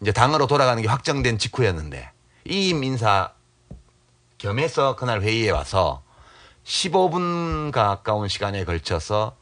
이제 0.00 0.12
당으로 0.12 0.46
돌아가는 0.46 0.80
게 0.80 0.86
확정된 0.86 1.38
직후였는데 1.38 2.12
이임 2.44 2.84
인사 2.84 3.32
겸해서 4.38 4.94
그날 4.94 5.22
회의에 5.22 5.50
와서 5.50 6.04
15분 6.62 7.72
가까운 7.72 8.28
시간에 8.28 8.64
걸쳐서 8.64 9.36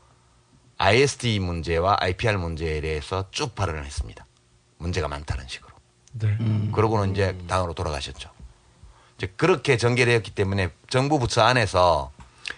ISD 0.79 1.41
문제와 1.41 1.99
IPR 2.01 2.39
문제에 2.39 2.81
대해서 2.81 3.27
쭉 3.33 3.55
발언을 3.55 3.85
했습니다. 3.85 4.25
문제가 4.79 5.09
많다는 5.09 5.47
식으로. 5.47 5.74
네. 6.21 6.37
그러고는 6.73 7.13
이제 7.13 7.37
당으로 7.49 7.73
돌아가셨죠. 7.75 8.31
이제 9.19 9.33
그렇게 9.37 9.77
전개되었기 9.77 10.31
때문에 10.33 10.71
정부 10.89 11.19
부처 11.19 11.43
안에서 11.43 12.11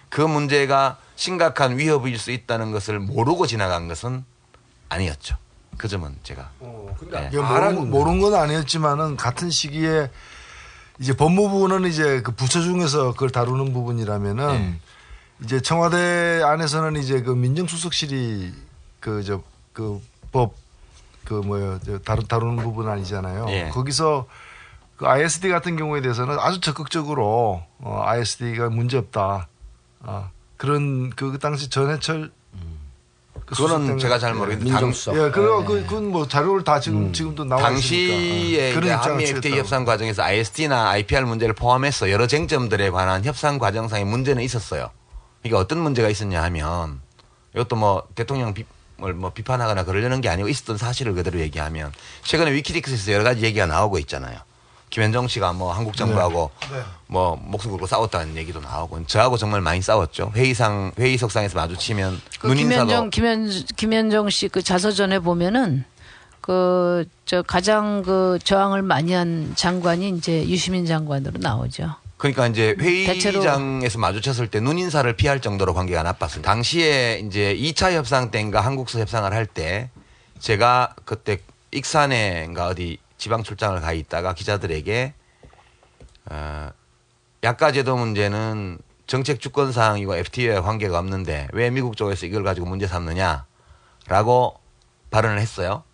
그 0.08 0.20
문제가 0.20 0.98
심각한 1.16 1.78
위협일 1.78 2.18
수 2.18 2.30
있다는 2.30 2.72
것을 2.72 2.98
모르고 2.98 3.46
지나간 3.46 3.88
것은 3.88 4.24
아니었죠. 4.88 5.36
그 5.76 5.88
점은 5.88 6.16
제가. 6.22 6.50
네. 7.10 7.28
이게 7.28 7.38
모르는, 7.40 7.90
모르는 7.90 8.20
건 8.20 8.34
아니었지만은 8.34 9.16
같은 9.16 9.50
시기에 9.50 10.10
이제 10.98 11.12
법무부는 11.14 11.84
이제 11.88 12.22
그 12.22 12.32
부처 12.32 12.62
중에서 12.62 13.12
그걸 13.12 13.30
다루는 13.30 13.72
부분이라면은 13.74 14.46
네. 14.52 14.80
이제 15.44 15.60
청와대 15.60 16.40
안에서는 16.42 16.96
이제 17.02 17.20
그 17.22 17.30
민정수석실이 17.32 18.52
그 19.00 19.22
저 19.22 19.42
그 19.72 20.00
법 20.32 20.54
그저 21.26 21.98
다루 22.04 22.24
다루는 22.24 22.62
부분 22.62 22.88
아니잖아요. 22.88 23.46
예. 23.50 23.68
거기서 23.70 24.26
그 24.96 25.06
ISD 25.06 25.48
같은 25.50 25.76
경우에 25.76 26.00
대해서는 26.00 26.38
아주 26.38 26.60
적극적으로 26.60 27.62
어, 27.80 28.02
ISD가 28.06 28.70
문제 28.70 28.96
없다. 28.96 29.48
아, 30.02 30.30
그런 30.56 31.10
그 31.10 31.38
당시 31.38 31.68
전해철 31.68 32.30
그 33.44 33.54
그거는 33.54 33.98
제가 33.98 34.18
잘 34.18 34.30
예. 34.34 34.38
모르겠는데 34.38 34.72
당- 34.72 34.92
예, 35.14 35.30
그거 35.30 35.64
그 35.64 35.82
그건 35.84 36.10
뭐 36.10 36.26
자료를 36.26 36.64
다 36.64 36.80
지금 36.80 37.12
지금도 37.12 37.44
나와 37.44 37.62
당시에 37.62 38.72
어, 38.72 38.80
한미 38.80 38.88
입장을 38.88 39.22
FTA. 39.22 39.58
협상 39.58 39.84
과정에서 39.84 40.22
ISD나 40.22 40.88
IPR 40.90 41.24
문제를 41.26 41.54
포함해서 41.54 42.10
여러 42.10 42.26
쟁점들에 42.26 42.90
관한 42.90 43.24
협상 43.24 43.58
과정상의 43.58 44.04
문제는 44.06 44.42
있었어요. 44.42 44.90
이게 45.44 45.54
어떤 45.54 45.78
문제가 45.78 46.08
있었냐 46.08 46.42
하면 46.44 47.00
이것도 47.54 47.76
뭐 47.76 48.02
대통령 48.16 48.52
비, 48.54 48.64
뭘 48.64 48.75
뭐 48.96 49.30
비판하거나 49.30 49.84
그러려는 49.84 50.20
게 50.20 50.28
아니고 50.28 50.48
있었던 50.48 50.78
사실을 50.78 51.14
그대로 51.14 51.38
얘기하면 51.40 51.92
최근에 52.22 52.52
위키리크스에서 52.52 53.12
여러 53.12 53.24
가지 53.24 53.42
얘기가 53.42 53.66
나오고 53.66 53.98
있잖아요. 54.00 54.38
김현정 54.90 55.26
씨가 55.28 55.52
뭐 55.52 55.72
한국 55.72 55.96
정부하고 55.96 56.50
네. 56.70 56.80
뭐 57.08 57.36
목숨 57.36 57.72
걸고 57.72 57.86
싸웠다는 57.86 58.36
얘기도 58.36 58.60
나오고 58.60 59.06
저하고 59.06 59.36
정말 59.36 59.60
많이 59.60 59.82
싸웠죠. 59.82 60.32
회의상 60.34 60.92
회의석상에서 60.98 61.56
마주치면 61.58 62.20
그 62.40 62.46
눈인사도 62.46 62.86
김현정 62.86 63.10
김현 63.10 63.50
김현정 63.76 64.30
씨 64.30 64.48
그 64.48 64.62
자서전에 64.62 65.18
보면은 65.18 65.84
그 66.40 67.04
저 67.26 67.42
가장 67.42 68.02
그 68.02 68.38
저항을 68.44 68.82
많이 68.82 69.12
한 69.12 69.52
장관이 69.56 70.10
이제 70.10 70.48
유시민 70.48 70.86
장관으로 70.86 71.40
나오죠. 71.40 71.96
그러니까 72.16 72.46
이제 72.46 72.74
회의장에서 72.80 73.98
마주쳤을 73.98 74.48
때 74.48 74.60
눈인사를 74.60 75.10
피할 75.16 75.40
정도로 75.40 75.74
관계가 75.74 76.02
나빴습니다. 76.02 76.50
당시에 76.50 77.18
이제 77.26 77.54
2차 77.54 77.92
협상 77.92 78.30
때인가 78.30 78.60
한국서 78.60 79.00
협상을 79.00 79.30
할 79.32 79.46
때 79.46 79.90
제가 80.38 80.94
그때 81.04 81.38
익산에인가 81.72 82.68
어디 82.68 82.98
지방 83.18 83.42
출장을 83.42 83.80
가 83.80 83.92
있다가 83.92 84.34
기자들에게 84.34 85.14
어, 86.30 86.70
약가제도 87.44 87.96
문제는 87.96 88.78
정책 89.06 89.40
주권 89.40 89.72
사항이고 89.72 90.16
FTA와 90.16 90.62
관계가 90.62 90.98
없는데 90.98 91.48
왜 91.52 91.70
미국 91.70 91.96
쪽에서 91.96 92.26
이걸 92.26 92.42
가지고 92.42 92.66
문제 92.66 92.86
삼느냐라고 92.86 94.58
발언을 95.10 95.38
했어요. 95.38 95.84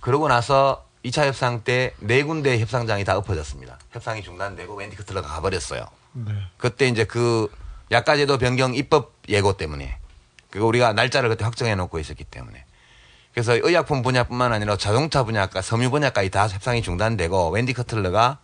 그러고 0.00 0.28
나서 0.28 0.85
2차 1.06 1.26
협상 1.26 1.62
때 1.62 1.94
네 2.00 2.22
군데 2.22 2.58
협상장이 2.58 3.04
다 3.04 3.16
엎어졌습니다. 3.16 3.78
협상이 3.92 4.22
중단되고 4.22 4.74
웬디 4.74 4.96
커틀러가 4.96 5.28
가버렸어요. 5.28 5.86
네. 6.12 6.32
그때 6.56 6.88
이제 6.88 7.04
그 7.04 7.48
약가제도 7.90 8.38
변경 8.38 8.74
입법 8.74 9.12
예고 9.28 9.56
때문에 9.56 9.98
그거 10.50 10.66
우리가 10.66 10.92
날짜를 10.92 11.28
그때 11.28 11.44
확정해 11.44 11.74
놓고 11.74 11.98
있었기 11.98 12.24
때문에 12.24 12.64
그래서 13.32 13.54
의약품 13.54 14.02
분야뿐만 14.02 14.52
아니라 14.52 14.76
자동차 14.76 15.22
분야까 15.22 15.60
섬유 15.62 15.90
분야까지 15.90 16.30
다 16.30 16.48
협상이 16.48 16.82
중단되고 16.82 17.50
웬디 17.50 17.74
커틀러가 17.74 18.38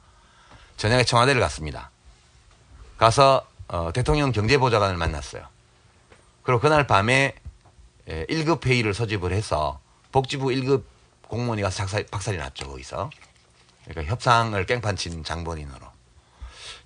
저녁에 0.76 1.04
청와대를 1.04 1.40
갔습니다. 1.40 1.90
가서 2.98 3.46
어, 3.68 3.90
대통령 3.92 4.32
경제보좌관을 4.32 4.96
만났어요. 4.96 5.44
그리고 6.42 6.60
그날 6.60 6.86
밤에 6.86 7.34
예, 8.08 8.26
1급 8.26 8.66
회의를 8.66 8.94
소집을 8.94 9.32
해서 9.32 9.80
복지부 10.10 10.48
1급 10.48 10.82
공무원이 11.32 11.62
가서 11.62 11.78
작살, 11.78 12.04
박살이 12.10 12.36
났죠 12.36 12.68
거기서. 12.68 13.08
그러니까 13.86 14.12
협상을 14.12 14.66
깽판 14.66 14.96
친 14.96 15.24
장본인으로. 15.24 15.80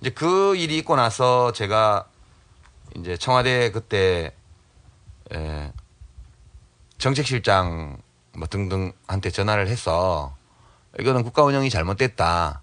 이제 0.00 0.10
그 0.10 0.54
일이 0.54 0.78
있고 0.78 0.94
나서 0.94 1.52
제가 1.52 2.06
이제 2.94 3.16
청와대 3.16 3.72
그때 3.72 4.32
에, 5.34 5.72
정책실장 6.98 7.98
뭐 8.36 8.46
등등한테 8.46 9.30
전화를 9.30 9.66
해서 9.66 10.36
이거는 11.00 11.24
국가 11.24 11.42
운영이 11.42 11.68
잘못됐다. 11.68 12.62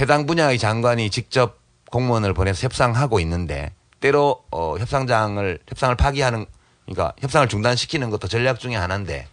해당 0.00 0.26
분야의 0.26 0.58
장관이 0.58 1.08
직접 1.08 1.58
공무원을 1.90 2.34
보내서 2.34 2.64
협상하고 2.64 3.18
있는데 3.20 3.72
때로 4.00 4.44
어, 4.50 4.76
협상장을 4.76 5.58
협상을 5.66 5.96
파기하는 5.96 6.44
그러니까 6.84 7.14
협상을 7.18 7.48
중단시키는 7.48 8.10
것도 8.10 8.28
전략 8.28 8.60
중에 8.60 8.76
하나인데 8.76 9.26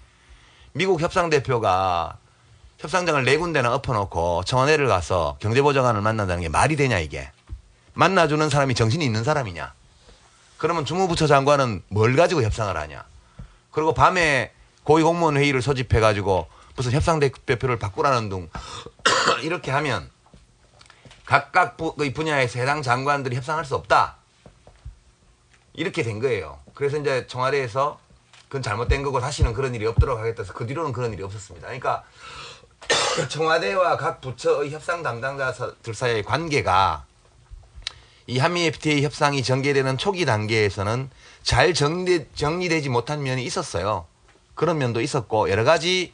미국 0.77 0.99
협상 0.99 1.29
대표가 1.29 2.17
협상장을 2.79 3.23
네 3.23 3.37
군데나 3.37 3.73
엎어놓고 3.75 4.43
청와대를 4.43 4.89
가서 4.89 5.37
경제보좌관을 5.39 6.01
만난다는 6.01 6.43
게 6.43 6.49
말이 6.49 6.75
되냐 6.75 6.99
이게? 6.99 7.31
만나주는 7.93 8.49
사람이 8.49 8.75
정신이 8.75 9.05
있는 9.05 9.23
사람이냐? 9.23 9.73
그러면 10.57 10.83
주무부처 10.83 11.27
장관은 11.27 11.81
뭘 11.87 12.17
가지고 12.17 12.43
협상을 12.43 12.75
하냐? 12.75 13.05
그리고 13.71 13.93
밤에 13.93 14.51
고위공무원 14.83 15.37
회의를 15.37 15.61
소집해 15.61 16.01
가지고 16.01 16.47
무슨 16.75 16.91
협상 16.91 17.21
대표를 17.21 17.79
바꾸라는 17.79 18.27
둥 18.27 18.49
이렇게 19.43 19.71
하면 19.71 20.09
각각 21.23 21.77
부- 21.77 21.95
의 21.99 22.11
분야에서 22.13 22.59
해당 22.59 22.81
장관들이 22.81 23.37
협상할 23.37 23.63
수 23.63 23.75
없다. 23.75 24.17
이렇게 25.71 26.03
된 26.03 26.19
거예요. 26.19 26.59
그래서 26.73 26.97
이제 26.97 27.27
청와대에서 27.27 27.97
그건 28.47 28.61
잘못된 28.61 29.03
거고 29.03 29.19
다시는 29.19 29.53
그런 29.53 29.73
일이 29.75 29.85
없도록 29.85 30.19
하겠다 30.19 30.43
해서 30.43 30.53
그 30.53 30.65
뒤로는 30.65 30.93
그런 30.93 31.13
일이 31.13 31.23
없었습니다. 31.23 31.67
그러니까 31.67 32.03
청와대와 33.29 33.97
각 33.97 34.21
부처의 34.21 34.71
협상 34.71 35.03
담당자들 35.03 35.93
사이의 35.93 36.23
관계가 36.23 37.05
이 38.27 38.39
한미 38.39 38.65
FTA 38.65 39.03
협상이 39.03 39.43
전개되는 39.43 39.97
초기 39.97 40.25
단계에서는 40.25 41.09
잘 41.43 41.73
정리, 41.73 42.25
정리되지 42.33 42.89
못한 42.89 43.21
면이 43.21 43.43
있었어요. 43.43 44.07
그런 44.55 44.77
면도 44.79 45.01
있었고 45.01 45.49
여러 45.49 45.63
가지 45.63 46.11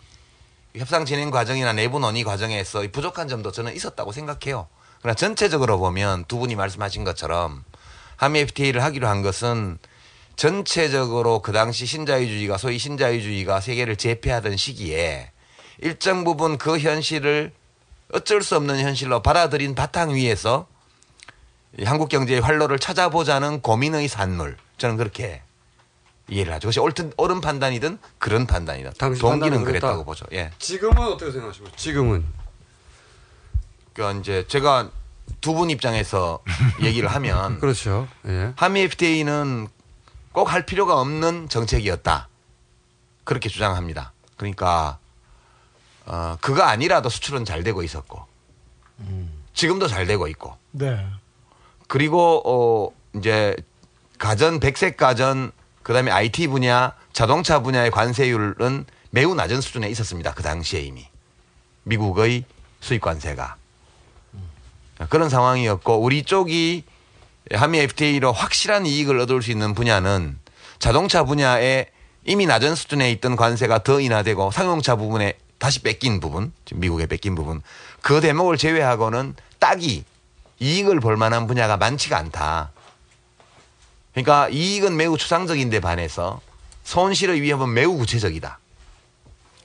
협상 0.75 1.05
진행 1.05 1.31
과정이나 1.31 1.73
내부 1.73 1.99
논의 1.99 2.23
과정에서 2.23 2.83
부족한 2.91 3.27
점도 3.27 3.51
저는 3.51 3.75
있었다고 3.75 4.11
생각해요. 4.11 4.67
그러나 5.01 5.15
전체적으로 5.15 5.79
보면 5.79 6.25
두 6.25 6.37
분이 6.37 6.55
말씀하신 6.55 7.03
것처럼 7.03 7.63
한미 8.17 8.39
FTA를 8.39 8.83
하기로 8.83 9.07
한 9.07 9.21
것은 9.21 9.79
전체적으로 10.35 11.41
그 11.41 11.51
당시 11.51 11.85
신자유주의가 11.85 12.57
소위 12.57 12.77
신자유주의가 12.77 13.59
세계를 13.61 13.95
제패하던 13.95 14.57
시기에 14.57 15.31
일정 15.79 16.23
부분 16.23 16.57
그 16.57 16.79
현실을 16.79 17.51
어쩔 18.13 18.41
수 18.43 18.55
없는 18.55 18.79
현실로 18.79 19.21
받아들인 19.21 19.75
바탕 19.75 20.13
위에서 20.13 20.67
이 21.79 21.83
한국 21.83 22.09
경제의 22.09 22.41
활로를 22.41 22.79
찾아보자는 22.79 23.61
고민의 23.61 24.07
산물. 24.09 24.57
저는 24.77 24.97
그렇게 24.97 25.41
이해를 26.27 26.51
하죠. 26.53 26.61
그것이 26.67 26.79
옳든, 26.81 27.13
옳은 27.17 27.39
판단이든 27.39 27.97
그런 28.17 28.45
판단이든. 28.45 28.91
당시 28.97 29.21
동기는 29.21 29.63
그랬다고 29.63 30.03
그랬다. 30.03 30.03
보죠. 30.05 30.25
예. 30.33 30.51
지금은 30.59 30.97
어떻게 31.03 31.31
생각하십니까? 31.31 31.77
지금은 31.77 32.25
그러니까 33.93 34.19
이제 34.19 34.45
제가 34.47 34.89
두 35.39 35.53
분 35.53 35.69
입장에서 35.69 36.39
얘기를 36.83 37.07
하면 37.09 37.59
그렇죠. 37.59 38.07
예. 38.27 38.51
한미 38.57 38.81
FTA는 38.81 39.67
꼭 40.33 40.51
할 40.51 40.65
필요가 40.65 40.99
없는 40.99 41.49
정책이었다. 41.49 42.27
그렇게 43.23 43.49
주장합니다. 43.49 44.13
그러니까 44.37 44.97
어, 46.05 46.37
그거 46.41 46.63
아니라도 46.63 47.09
수출은 47.09 47.45
잘 47.45 47.63
되고 47.63 47.83
있었고 47.83 48.25
지금도 49.53 49.87
잘 49.87 50.05
되고 50.07 50.27
있고 50.27 50.55
네. 50.71 51.05
그리고 51.87 52.41
어 52.45 52.91
이제 53.17 53.55
가전 54.17 54.59
백색 54.59 54.97
가전 54.97 55.51
그다음에 55.83 56.11
IT 56.11 56.47
분야 56.47 56.93
자동차 57.13 57.59
분야의 57.59 57.91
관세율은 57.91 58.85
매우 59.09 59.35
낮은 59.35 59.61
수준에 59.61 59.89
있었습니다. 59.89 60.33
그 60.33 60.43
당시에 60.43 60.81
이미 60.81 61.07
미국의 61.83 62.45
수입 62.79 63.01
관세가 63.01 63.57
그런 65.09 65.29
상황이었고 65.29 65.99
우리 65.99 66.23
쪽이 66.23 66.83
한미 67.53 67.79
FTA로 67.79 68.31
확실한 68.31 68.85
이익을 68.85 69.19
얻을 69.19 69.41
수 69.41 69.51
있는 69.51 69.73
분야는 69.73 70.37
자동차 70.79 71.23
분야에 71.23 71.87
이미 72.25 72.45
낮은 72.45 72.75
수준에 72.75 73.11
있던 73.11 73.35
관세가 73.35 73.83
더 73.83 73.99
인하되고 73.99 74.51
상용차 74.51 74.95
부분에 74.95 75.33
다시 75.57 75.81
뺏긴 75.81 76.19
부분, 76.19 76.53
지금 76.65 76.81
미국에 76.81 77.05
뺏긴 77.05 77.35
부분, 77.35 77.61
그 78.01 78.21
대목을 78.21 78.57
제외하고는 78.57 79.35
딱이 79.59 80.03
이익을 80.59 80.99
볼 80.99 81.17
만한 81.17 81.47
분야가 81.47 81.77
많지가 81.77 82.17
않다. 82.17 82.71
그러니까 84.13 84.49
이익은 84.49 84.95
매우 84.95 85.17
추상적인데 85.17 85.79
반해서 85.79 86.41
손실의 86.83 87.41
위험은 87.41 87.73
매우 87.73 87.97
구체적이다. 87.97 88.59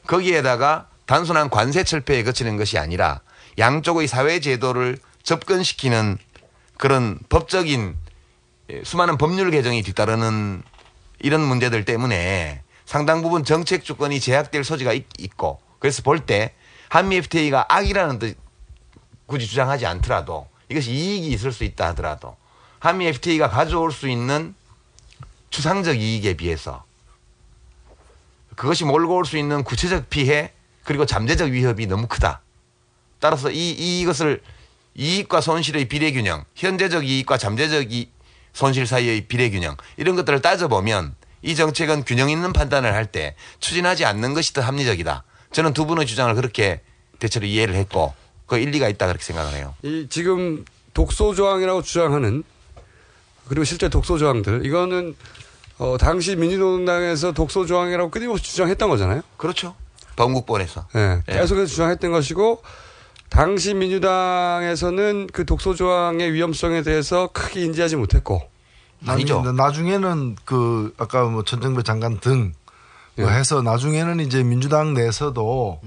거기에다가 0.06 0.88
단순한 1.06 1.50
관세 1.50 1.82
철폐에 1.84 2.22
그치는 2.22 2.56
것이 2.56 2.78
아니라 2.78 3.20
양쪽의 3.58 4.06
사회 4.06 4.40
제도를 4.40 4.98
접근시키는 5.22 6.18
그런 6.78 7.18
법적인 7.28 7.96
예, 8.70 8.82
수많은 8.84 9.16
법률 9.18 9.50
개정이 9.50 9.82
뒤따르는 9.82 10.62
이런 11.20 11.40
문제들 11.40 11.84
때문에 11.84 12.62
상당 12.84 13.22
부분 13.22 13.44
정책 13.44 13.84
주권이 13.84 14.20
제약될 14.20 14.64
소지가 14.64 14.92
있, 14.92 15.36
고 15.36 15.60
그래서 15.78 16.02
볼 16.02 16.20
때 16.20 16.54
한미 16.88 17.16
FTA가 17.16 17.66
악이라는 17.68 18.18
뜻 18.18 18.36
굳이 19.26 19.46
주장하지 19.46 19.86
않더라도 19.86 20.48
이것이 20.68 20.92
이익이 20.92 21.28
있을 21.28 21.52
수 21.52 21.64
있다 21.64 21.88
하더라도 21.88 22.36
한미 22.78 23.06
FTA가 23.06 23.48
가져올 23.48 23.92
수 23.92 24.08
있는 24.08 24.54
추상적 25.50 25.96
이익에 26.00 26.34
비해서 26.34 26.84
그것이 28.56 28.84
몰고 28.84 29.14
올 29.14 29.24
수 29.24 29.36
있는 29.36 29.64
구체적 29.64 30.08
피해 30.10 30.52
그리고 30.84 31.04
잠재적 31.04 31.50
위협이 31.50 31.86
너무 31.86 32.06
크다. 32.06 32.40
따라서 33.18 33.50
이, 33.50 33.70
이것을 34.00 34.40
이익과 34.96 35.40
손실의 35.40 35.86
비례균형, 35.86 36.44
현재적 36.54 37.06
이익과 37.06 37.36
잠재적 37.38 37.92
이 37.92 38.10
손실 38.52 38.86
사이의 38.86 39.22
비례균형 39.22 39.76
이런 39.96 40.16
것들을 40.16 40.40
따져보면 40.40 41.14
이 41.42 41.54
정책은 41.54 42.04
균형 42.04 42.30
있는 42.30 42.52
판단을 42.52 42.92
할 42.94 43.06
때 43.06 43.36
추진하지 43.60 44.04
않는 44.04 44.34
것이 44.34 44.52
더 44.54 44.62
합리적이다. 44.62 45.24
저는 45.52 45.74
두 45.74 45.86
분의 45.86 46.06
주장을 46.06 46.34
그렇게 46.34 46.80
대체로 47.18 47.46
이해를 47.46 47.74
했고 47.74 48.14
그 48.46 48.58
일리가 48.58 48.88
있다 48.88 49.06
그렇게 49.06 49.22
생각을 49.22 49.52
해요. 49.54 49.74
이 49.82 50.06
지금 50.08 50.64
독소 50.94 51.34
조항이라고 51.34 51.82
주장하는 51.82 52.42
그리고 53.48 53.64
실제 53.64 53.88
독소 53.88 54.18
조항들 54.18 54.64
이거는 54.66 55.14
어, 55.78 55.96
당시 55.98 56.34
민주노동당에서 56.36 57.32
독소 57.32 57.66
조항이라고 57.66 58.10
끊임없이 58.10 58.44
주장했던 58.50 58.88
거잖아요. 58.88 59.20
그렇죠. 59.36 59.74
범국본에서. 60.16 60.88
네, 60.94 61.20
계속해서 61.26 61.66
주장했던 61.66 62.10
것이고 62.12 62.62
당시 63.28 63.74
민주당에서는 63.74 65.28
그 65.32 65.44
독소 65.44 65.74
조항의 65.74 66.32
위험성에 66.32 66.82
대해서 66.82 67.28
크게 67.32 67.62
인지하지 67.62 67.96
못했고 67.96 68.42
아니죠. 69.06 69.42
나중에는 69.42 70.36
그 70.44 70.94
아까 70.96 71.24
뭐 71.24 71.42
전정배 71.42 71.82
장관 71.82 72.18
등 72.18 72.52
예. 73.18 73.22
뭐 73.22 73.30
해서 73.30 73.62
나중에는 73.62 74.20
이제 74.20 74.42
민주당 74.42 74.94
내에서도 74.94 75.80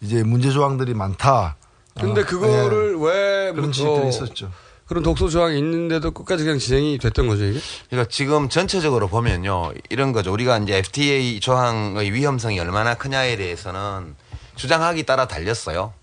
이제 0.00 0.22
문제 0.22 0.50
조항들이 0.50 0.94
많다. 0.94 1.56
음. 1.96 2.00
근데 2.00 2.22
어, 2.22 2.24
그거를 2.24 2.96
예. 2.98 3.06
왜 3.06 3.52
그런 3.52 3.64
뭐, 3.66 3.70
지적들이 3.70 4.06
어, 4.06 4.08
있었죠. 4.08 4.50
그런 4.86 5.02
독소 5.02 5.30
조항이 5.30 5.56
있는데도 5.58 6.10
끝까지 6.10 6.44
그냥 6.44 6.58
진행이 6.58 6.98
됐던 6.98 7.26
거죠 7.26 7.44
이게? 7.44 7.58
그러니까 7.88 8.10
지금 8.10 8.50
전체적으로 8.50 9.08
보면요 9.08 9.72
이런 9.88 10.12
거죠. 10.12 10.32
우리가 10.32 10.58
이제 10.58 10.76
FTA 10.76 11.40
조항의 11.40 12.12
위험성이 12.12 12.60
얼마나 12.60 12.94
크냐에 12.94 13.36
대해서는 13.36 14.14
주장하기 14.56 15.04
따라 15.04 15.26
달렸어요. 15.26 15.94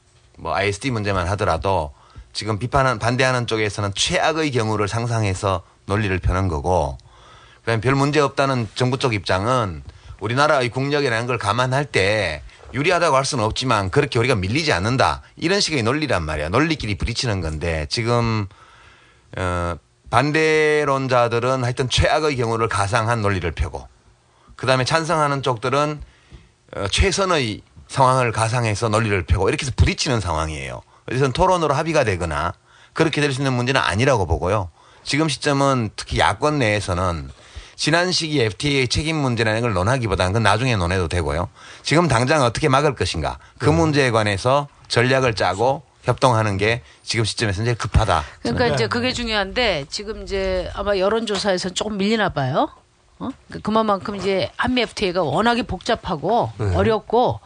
뭐 0.42 0.56
ISD 0.56 0.90
문제만 0.90 1.28
하더라도 1.30 1.94
지금 2.34 2.58
비판한 2.58 2.98
반대하는 2.98 3.46
쪽에서는 3.46 3.92
최악의 3.94 4.52
경우를 4.52 4.88
상상해서 4.88 5.62
논리를 5.86 6.18
펴는 6.18 6.48
거고 6.48 6.98
그다음에 7.60 7.80
별 7.80 7.94
문제 7.94 8.20
없다는 8.20 8.68
정부 8.74 8.98
쪽 8.98 9.14
입장은 9.14 9.84
우리나라의 10.20 10.70
국력이라는 10.70 11.28
걸 11.28 11.38
감안할 11.38 11.86
때 11.86 12.42
유리하다고 12.74 13.16
할 13.16 13.24
수는 13.24 13.44
없지만 13.44 13.92
그렇게 13.92 14.18
우리가 14.18 14.34
밀리지 14.34 14.72
않는다. 14.74 15.22
이런 15.36 15.60
식의 15.60 15.84
논리란 15.84 16.24
말이야. 16.24 16.50
논리끼리 16.50 16.96
부딪히는 16.96 17.42
건데 17.42 17.86
지금 17.90 18.48
어, 19.38 19.76
반대론자들은 20.10 21.64
하여튼 21.64 21.88
최악의 21.88 22.36
경우를 22.38 22.68
가상한 22.68 23.22
논리를 23.22 23.50
펴고 23.52 23.88
그다음에 24.56 24.86
찬성하는 24.86 25.44
쪽들은 25.44 26.02
어, 26.78 26.88
최선의 26.88 27.62
상황을 27.96 28.32
가상해서 28.32 28.88
논리를 28.90 29.22
펴고 29.24 29.50
이렇게 29.50 29.66
해서 29.66 29.74
부딪히는 29.76 30.22
상황이에요. 30.22 30.82
그래서 31.06 31.28
토론으로 31.30 31.74
합의가 31.74 32.06
되거나 32.06 32.54
그렇게 32.94 33.20
될 33.22 33.34
수 33.34 33.42
있는 33.42 33.54
문제는 33.54 33.80
아니라고 33.82 34.26
보고요. 34.26 34.70
지금 35.04 35.28
시점은 35.28 35.90
특히 35.98 36.20
야권 36.20 36.60
내에서는 36.60 37.30
지난 37.76 38.12
시기 38.12 38.40
FTA의 38.42 38.88
책임 38.88 39.18
문제라는 39.18 39.62
걸 39.62 39.74
논하기보다는 39.74 40.32
그건 40.32 40.44
나중에 40.44 40.76
논해도 40.78 41.08
되고요. 41.10 41.50
지금 41.84 42.08
당장 42.08 42.44
어떻게 42.44 42.70
막을 42.70 42.96
것인가 42.96 43.40
그 43.58 43.70
문제에 43.70 44.12
관해서 44.12 44.68
전략을 44.88 45.34
짜고 45.36 45.84
협동하는 46.04 46.58
게 46.58 46.84
지금 47.04 47.26
시점에서 47.26 47.64
제일 47.64 47.76
급하다. 47.78 48.24
그러니까 48.42 48.64
저는. 48.66 48.76
이제 48.76 48.88
그게 48.88 49.12
중요한데 49.12 49.86
지금 49.90 50.24
이제 50.24 50.70
아마 50.76 50.98
여론조사에서 50.98 51.70
조금 51.72 51.98
밀리나 51.98 52.30
봐요. 52.30 52.70
어? 53.20 53.30
그- 53.52 53.60
그만큼 53.60 54.16
이제 54.16 54.50
한미 54.58 54.82
FTA가 54.82 55.24
워낙에 55.24 55.64
복잡하고 55.64 56.52
네. 56.58 56.76
어렵고 56.76 57.40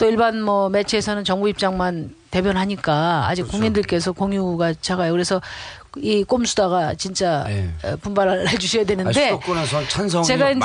또 0.00 0.06
일반 0.06 0.40
뭐 0.40 0.70
매체에서는 0.70 1.24
정부 1.24 1.46
입장만 1.50 2.14
대변하니까 2.30 3.26
아직 3.28 3.42
국민들께서 3.48 4.12
공유가 4.12 4.72
작아요. 4.72 5.12
그래서 5.12 5.42
이 5.98 6.24
꼼수다가 6.24 6.94
진짜 6.94 7.44
어, 7.84 7.96
분발을 8.00 8.48
해주셔야 8.48 8.84
되는데 8.84 9.10
아, 10.20 10.22
제가 10.22 10.52
이제 10.52 10.56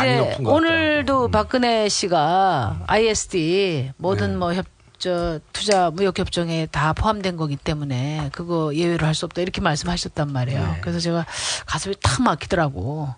오늘도 0.52 1.28
박근혜 1.32 1.90
씨가 1.90 2.84
ISD 2.88 3.92
모든 3.98 4.40
뭐 4.40 4.54
협, 4.54 4.66
저 5.00 5.40
투자 5.52 5.90
무역 5.92 6.18
협정에 6.18 6.68
다 6.72 6.94
포함된 6.94 7.36
거기 7.36 7.58
때문에 7.58 8.30
그거 8.32 8.74
예외로 8.74 9.06
할 9.06 9.14
수 9.16 9.26
없다 9.26 9.42
이렇게 9.42 9.60
말씀하셨단 9.60 10.32
말이에요. 10.32 10.62
그래서 10.82 11.00
제가 11.00 11.26
가슴이 11.66 11.96
탁 12.02 12.22
막히더라고. 12.22 13.10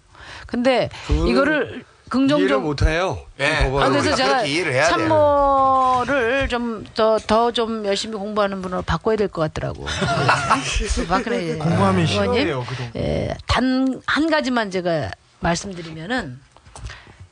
근데 0.48 0.90
그거는 1.26 1.84
이거를 2.08 2.28
이해를 2.30 2.58
긍정적 2.58 2.62
못해요. 2.64 3.20
네. 3.38 3.66
아, 3.80 3.90
그래서 3.90 4.16
제가 4.16 4.44
이해를 4.46 4.74
해야 4.74 4.88
돼요. 4.88 4.98
참모를 5.08 6.48
좀 6.48 6.86
더 6.96 7.18
더 7.20 7.52
좀 7.52 7.86
열심히 7.86 8.18
공부하는 8.18 8.62
분으로 8.62 8.82
바꿔야 8.82 9.16
될 9.16 9.28
것 9.28 9.42
같더라고. 9.42 9.86
네. 9.88 11.08
박근혜 11.08 11.56
공부하면 11.60 12.06
그동안. 12.06 12.92
예, 12.96 13.36
단 13.48 14.02
한 14.06 14.30
가지만 14.30 14.72
제가 14.72 15.12
말씀드리면은 15.40 16.40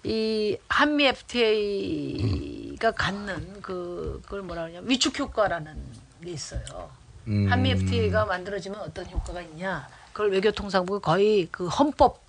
이 0.04 0.58
한미 0.68 1.06
FTA가 1.08 2.92
갖는 2.92 3.62
그 3.62 4.20
그걸 4.24 4.42
뭐라 4.44 4.64
그러냐 4.64 4.82
위축 4.84 5.18
효과라는 5.20 5.74
게 6.24 6.32
있어요. 6.32 6.62
음. 7.28 7.48
한미 7.50 7.72
FTA가 7.72 8.26
만들어지면 8.26 8.80
어떤 8.82 9.06
효과가 9.10 9.42
있냐? 9.42 9.88
그걸 10.14 10.32
외교통상부가 10.32 11.00
거의 11.00 11.48
그 11.52 11.68
헌법 11.68 12.24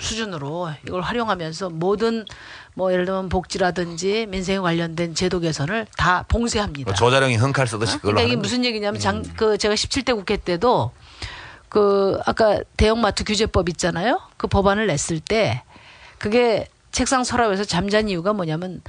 수준으로 0.00 0.70
이걸 0.86 1.02
활용하면서 1.02 1.70
모든 1.70 2.24
뭐 2.74 2.92
예를 2.92 3.04
들면 3.04 3.28
복지라든지 3.28 4.26
민생에 4.26 4.58
관련된 4.58 5.14
제도 5.14 5.40
개선을 5.40 5.86
다 5.96 6.24
봉쇄합니다. 6.28 6.90
뭐 6.90 6.94
조자령이 6.94 7.36
흥칼 7.36 7.66
쓰듯이 7.66 7.96
그걸로 7.96 8.14
그러니까 8.14 8.32
이게 8.32 8.40
무슨 8.40 8.64
얘기냐면 8.64 9.00
장, 9.00 9.22
그 9.36 9.58
제가 9.58 9.74
17대 9.74 10.14
국회 10.14 10.36
때도 10.36 10.92
그 11.68 12.18
아까 12.24 12.60
대형마트 12.76 13.24
규제법 13.24 13.68
있잖아요. 13.70 14.20
그 14.36 14.46
법안을 14.46 14.86
냈을 14.86 15.20
때 15.20 15.62
그게 16.18 16.68
책상 16.92 17.24
서랍에서 17.24 17.64
잠잔 17.64 18.08
이유가 18.08 18.32
뭐냐면 18.32 18.82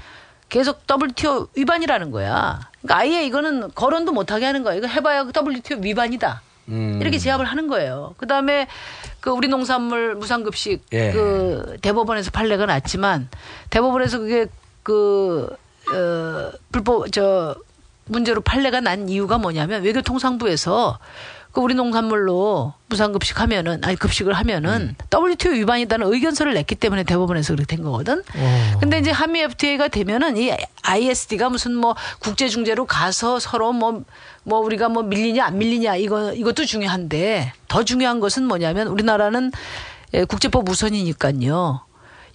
계속 0.50 0.82
WTO 0.90 1.50
위반이라는 1.56 2.12
거야. 2.12 2.60
그러니까 2.82 2.98
아예 2.98 3.26
이거는 3.26 3.72
거론도 3.76 4.12
못하게 4.14 4.46
하는 4.46 4.64
거야. 4.64 4.76
이거 4.76 4.88
해봐야 4.88 5.26
그 5.26 5.32
WTO 5.36 5.80
위반이다. 5.82 6.42
음. 6.70 7.00
이렇게 7.02 7.18
제압을 7.18 7.46
하는 7.46 7.68
거예요. 7.68 8.16
그 8.18 8.28
다음에 8.28 8.68
그 9.20 9.32
우리 9.32 9.48
농산물 9.48 10.16
무상급식 10.16 10.86
예. 10.94 11.12
그 11.12 11.78
대법원에서 11.82 12.32
판례가 12.32 12.66
났지만 12.66 13.30
대법원에서 13.70 14.20
그게 14.20 14.48
그, 14.84 15.50
어, 15.94 16.52
불법, 16.72 17.12
저, 17.12 17.56
문제로 18.06 18.42
판례가 18.42 18.82
난 18.82 19.08
이유가 19.08 19.38
뭐냐면 19.38 19.84
외교통상부에서 19.84 20.98
그 21.52 21.62
우리 21.62 21.74
농산물로 21.74 22.74
무상급식 22.88 23.40
하면은, 23.42 23.84
아니 23.84 23.96
급식을 23.96 24.34
하면은 24.34 24.96
WTO 25.12 25.52
위반이다는 25.54 26.12
의견서를 26.12 26.54
냈기 26.54 26.76
때문에 26.76 27.04
대법원에서 27.04 27.56
그렇게 27.56 27.76
된 27.76 27.84
거거든. 27.84 28.22
근데 28.80 29.00
이제 29.00 29.12
한미 29.12 29.42
FTA가 29.42 29.88
되면은 29.88 30.38
이 30.38 30.52
ISD가 30.84 31.50
무슨 31.50 31.76
뭐 31.76 31.96
국제 32.20 32.48
중재로 32.50 32.86
가서 32.86 33.40
서로 33.40 33.74
뭐, 33.74 34.04
뭐 34.44 34.60
우리가 34.60 34.90
뭐 34.90 35.04
밀리냐 35.04 35.46
안 35.46 35.58
밀리냐 35.58 35.96
이거, 35.96 36.34
이것도 36.34 36.66
중요한데 36.66 37.54
더 37.68 37.84
중요한 37.84 38.20
것은 38.20 38.46
뭐냐면 38.46 38.88
우리나라는 38.88 39.52
예, 40.14 40.26
국제법 40.26 40.68
우선이니까요. 40.70 41.82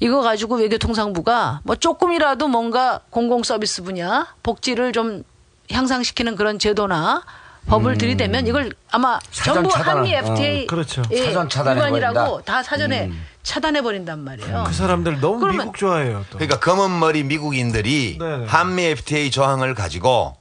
이거 0.00 0.22
가지고 0.22 0.56
외교통상부가 0.56 1.60
뭐 1.64 1.76
조금이라도 1.76 2.48
뭔가 2.48 3.00
공공 3.10 3.42
서비스 3.42 3.82
분야 3.82 4.26
복지를 4.42 4.92
좀 4.92 5.24
향상시키는 5.70 6.36
그런 6.36 6.58
제도나 6.58 7.22
법을 7.66 7.96
들이대면 7.98 8.46
이걸 8.46 8.72
아마 8.90 9.18
사전 9.30 9.54
전부 9.54 9.70
차단을- 9.70 9.84
한미 9.86 10.14
FTA 10.14 10.62
어, 10.64 10.66
그렇죠. 10.66 11.02
예, 11.10 11.24
사전 11.26 11.48
차단해버린다. 11.48 11.96
위반이라고 12.10 12.42
다 12.42 12.62
사전에 12.62 13.10
차단해 13.42 13.82
버린단 13.82 14.20
말이에요. 14.20 14.64
그 14.66 14.72
사람들 14.72 15.20
너무 15.20 15.38
그러면- 15.40 15.66
미국 15.66 15.76
좋아해요. 15.78 16.24
또. 16.30 16.38
그러니까 16.38 16.60
검은 16.60 16.98
머리 16.98 17.22
미국인들이 17.24 18.18
네네. 18.18 18.46
한미 18.46 18.84
FTA 18.84 19.30
조항을 19.30 19.74
가지고 19.74 20.36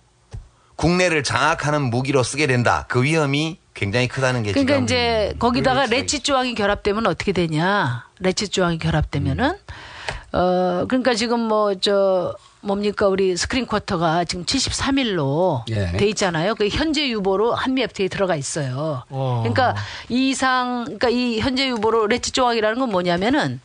국내를 0.76 1.24
장악하는 1.24 1.84
무기로 1.90 2.24
쓰게 2.24 2.48
된다. 2.48 2.86
그 2.90 3.04
위험이 3.04 3.58
굉장히 3.74 4.08
크다는 4.08 4.44
게 4.44 4.52
그러니까 4.52 4.74
지금 4.74 4.84
이제 4.84 5.34
거기다가 5.40 5.86
레치 5.86 6.20
조항이 6.22 6.56
결합되면 6.56 7.08
어떻게 7.08 7.32
되냐? 7.32 8.06
레치 8.20 8.50
조항이 8.50 8.78
결합되면은 8.80 9.56
어 10.34 10.86
그러니까 10.88 11.14
지금 11.16 11.40
뭐 11.40 11.74
저 11.76 12.36
뭡니까 12.64 13.08
우리 13.08 13.36
스크린 13.36 13.68
쿼터가 13.68 14.24
지금 14.24 14.46
73일로 14.46 15.64
예. 15.70 15.98
돼 15.98 16.08
있잖아요. 16.08 16.56
그 16.56 16.70
현재 16.70 17.08
유보로 17.10 17.54
한미 17.54 17.82
FTA에 17.84 18.08
들어가 18.08 18.36
있어요. 18.36 19.04
그러니까 19.10 19.76
이 20.10 20.30
이상 20.30 20.86
그러니까 20.86 21.10
이 21.10 21.40
현재 21.40 21.68
유보로 21.68 22.08
레치 22.08 22.32
조항이라는 22.32 22.80
건 22.80 22.90
뭐냐면은 22.90 23.60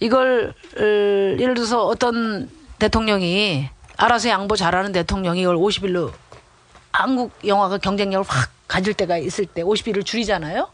이걸 0.00 0.54
어, 0.78 0.82
예를 0.82 1.54
들어서 1.54 1.84
어떤 1.86 2.48
대통령이 2.78 3.68
알아서 3.98 4.30
양보 4.30 4.56
잘하는 4.56 4.92
대통령이 4.92 5.42
이걸 5.42 5.56
50일로 5.56 6.10
한국 6.90 7.32
영화가 7.46 7.78
경쟁력을 7.78 8.24
확 8.26 8.50
가질 8.66 8.94
때가 8.94 9.18
있을 9.18 9.44
때 9.44 9.62
50일을 9.62 10.04
줄이잖아요. 10.04 10.68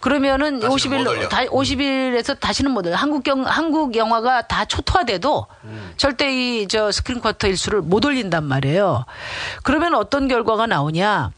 그러면은 0.00 0.60
다시는 0.60 0.98
못 0.98 1.04
50일로 1.04 1.08
올려. 1.10 1.28
다 1.28 1.44
50일에서 1.44 2.38
다시는 2.38 2.70
못 2.70 2.86
올려. 2.86 2.96
한국 2.96 3.22
경 3.24 3.42
한국 3.46 3.96
영화가 3.96 4.46
다 4.46 4.64
초토화돼도 4.64 5.46
절대 5.96 6.30
이 6.32 6.66
저 6.68 6.92
스크린 6.92 7.20
쿼터 7.20 7.46
일수를 7.48 7.82
못 7.82 8.04
올린단 8.04 8.44
말이에요. 8.44 9.04
그러면 9.62 9.94
어떤 9.94 10.28
결과가 10.28 10.66
나오냐? 10.66 11.30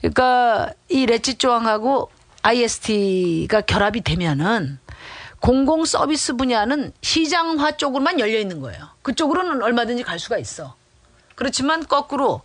그러니까 0.00 0.70
이 0.88 1.06
레지 1.06 1.36
조항하고 1.36 2.10
IST가 2.42 3.60
결합이 3.60 4.00
되면은 4.02 4.78
공공 5.40 5.84
서비스 5.84 6.34
분야는 6.34 6.92
시장화 7.02 7.72
쪽으로만 7.76 8.18
열려 8.20 8.38
있는 8.38 8.60
거예요. 8.60 8.88
그쪽으로는 9.02 9.62
얼마든지 9.62 10.02
갈 10.04 10.18
수가 10.18 10.38
있어. 10.38 10.74
그렇지만 11.34 11.86
거꾸로 11.86 12.42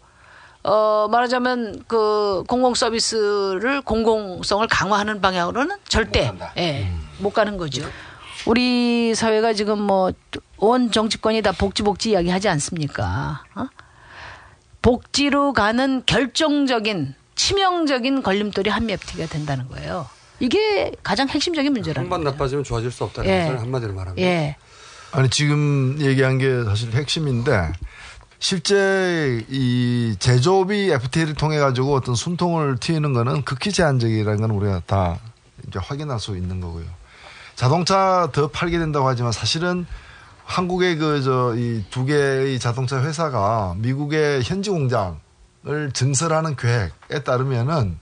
어 0.67 1.07
말하자면 1.09 1.83
그 1.87 2.43
공공 2.47 2.75
서비스를 2.75 3.81
공공성을 3.81 4.67
강화하는 4.67 5.21
방향으로는 5.21 5.77
절대 5.87 6.31
예, 6.57 6.91
못 7.19 7.31
가는 7.33 7.57
거죠. 7.57 7.83
우리 8.45 9.15
사회가 9.15 9.53
지금 9.53 9.81
뭐 9.81 10.11
온 10.57 10.91
정치권이 10.91 11.41
다 11.41 11.51
복지 11.51 11.83
복지 11.83 12.11
이야기 12.11 12.29
하지 12.29 12.49
않습니까? 12.49 13.43
어? 13.55 13.67
복지로 14.81 15.53
가는 15.53 16.03
결정적인 16.05 17.13
치명적인 17.35 18.23
걸림돌이 18.23 18.69
한미 18.69 18.93
FTA가 18.93 19.31
된다는 19.31 19.67
거예요. 19.67 20.07
이게 20.39 20.91
가장 21.03 21.29
핵심적인 21.29 21.71
문제라는 21.73 22.11
한번 22.11 22.23
나빠지면 22.23 22.63
좋아질 22.63 22.91
수 22.91 23.03
없다는 23.03 23.29
예. 23.29 23.43
것을 23.45 23.59
한마디로 23.61 23.93
말합니다. 23.93 24.27
예. 24.27 24.55
아니 25.11 25.29
지금 25.29 25.97
얘기한 25.99 26.37
게 26.37 26.63
사실 26.63 26.91
핵심인데 26.93 27.71
실제 28.39 29.43
이 29.49 30.15
제조업이 30.19 30.91
FTA를 30.91 31.33
통해 31.33 31.57
가지고 31.59 31.95
어떤 31.95 32.13
숨통을 32.15 32.77
트이는 32.79 33.13
거는 33.13 33.43
극히 33.43 33.71
제한적이라는 33.71 34.39
건 34.41 34.51
우리가 34.51 34.81
다 34.85 35.17
이제 35.67 35.79
확인할 35.81 36.19
수 36.19 36.37
있는 36.37 36.61
거고요. 36.61 36.85
자동차 37.55 38.29
더 38.31 38.47
팔게 38.49 38.77
된다고 38.77 39.07
하지만 39.07 39.31
사실은 39.31 39.85
한국의 40.45 40.97
그 40.97 41.21
저 41.23 41.55
이 41.57 41.83
두 41.89 42.05
개의 42.05 42.59
자동차 42.59 43.01
회사가 43.03 43.75
미국의 43.79 44.43
현지 44.43 44.69
공장을 44.69 45.17
증설하는 45.93 46.55
계획에 46.55 47.23
따르면은 47.25 47.97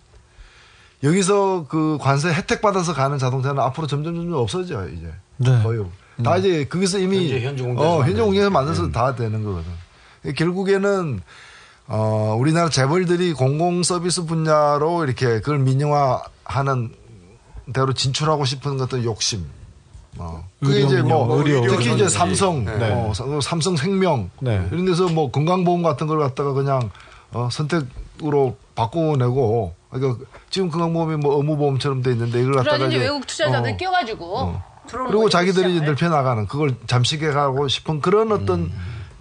여기서 1.04 1.66
그 1.70 1.98
관세 2.02 2.30
혜택 2.34 2.62
받아서 2.62 2.94
가는 2.94 3.18
자동차는 3.18 3.62
앞으로 3.64 3.88
점점 3.88 4.16
점점 4.16 4.34
없어져요 4.40 4.90
이제 4.90 5.12
네. 5.38 5.64
거의 5.64 5.84
다 6.24 6.38
이제 6.38 6.66
거기서 6.66 7.00
이미 7.00 7.32
현지 7.42 7.64
공장에서 7.64 7.98
어, 7.98 8.04
현지 8.04 8.22
공장에서 8.22 8.50
만들어서 8.50 8.92
다 8.92 9.16
되는 9.16 9.44
거거든. 9.44 9.72
결국에는 10.34 11.22
어, 11.88 12.36
우리나라 12.40 12.70
재벌들이 12.70 13.34
공공 13.34 13.84
서비스 13.84 14.26
분야로 14.26 15.04
이렇게 15.06 15.26
그걸 15.40 15.60
민영화하는 15.60 16.92
대로 17.74 17.94
진출하고 17.94 18.46
싶은 18.46 18.78
것들 18.78 19.04
욕심. 19.06 19.46
어. 20.18 20.48
그게 20.62 20.76
의료 20.78 20.88
이제 20.88 21.02
뭐 21.02 21.38
의료 21.38 21.62
특히 21.68 21.86
이제 21.88 21.96
그런 21.96 22.10
삼성, 22.10 22.64
네. 22.66 22.92
어, 22.92 23.12
사- 23.14 23.26
삼성생명 23.42 24.30
네. 24.40 24.66
이런 24.72 24.86
데서 24.86 25.10
뭐 25.10 25.30
건강보험 25.30 25.84
같은 25.84 26.08
걸 26.08 26.20
갖다가 26.20 26.54
그냥 26.54 26.90
어, 27.34 27.50
선택으로 27.52 28.56
바꿔내고 28.76 29.74
그러니까 29.90 30.26
지금 30.50 30.70
건강보험이 30.70 31.18
뭐 31.18 31.36
의무보험처럼 31.38 32.02
돼 32.02 32.12
있는데 32.12 32.42
이걸 32.42 32.54
갖다가 32.56 32.88
이제 32.88 32.98
외국 32.98 33.28
투자자들 33.28 33.74
어, 33.74 33.78
끼어가지고 33.78 34.62
들어오는 34.88 35.12
그리고 35.12 35.30
자기들이 35.30 35.66
이제 35.72 35.74
시장을. 35.80 35.88
넓혀 35.88 36.10
나가는 36.10 36.48
그걸 36.48 36.76
잠식해 36.88 37.32
가고 37.32 37.68
싶은 37.68 38.00
그런 38.00 38.32
어떤 38.32 38.72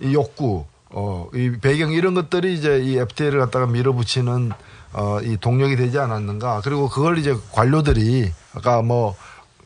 이 0.01 0.15
욕구, 0.15 0.65
어, 0.97 1.29
이 1.35 1.51
배경 1.61 1.93
이런 1.93 2.15
것들이 2.15 2.55
이제 2.55 2.79
이 2.79 2.97
FTA를 2.97 3.41
갖다가 3.41 3.67
밀어붙이는 3.67 4.53
어, 4.93 5.19
이 5.23 5.37
동력이 5.41 5.75
되지 5.77 5.99
않았는가. 5.99 6.61
그리고 6.63 6.89
그걸 6.89 7.19
이제 7.19 7.35
관료들이 7.53 8.31
아까 8.55 8.81
뭐 8.81 9.17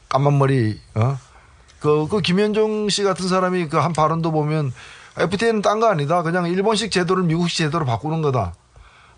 까만 0.09 0.39
머리, 0.39 0.81
어? 0.95 1.19
그, 1.81 2.09
그 2.09 2.21
김현종 2.23 2.89
씨 2.89 3.03
같은 3.03 3.29
사람이 3.29 3.69
그 3.69 3.77
한 3.79 3.93
발언도 3.93 4.33
보면 4.33 4.73
FTA는 5.19 5.61
딴 5.63 5.81
거 5.81 5.87
아니다. 5.89 6.23
그냥 6.23 6.47
일본식 6.49 6.91
제도를 6.91 7.25
미국식 7.25 7.59
제도로 7.59 7.85
바꾸는 7.85 8.23
거다. 8.23 8.55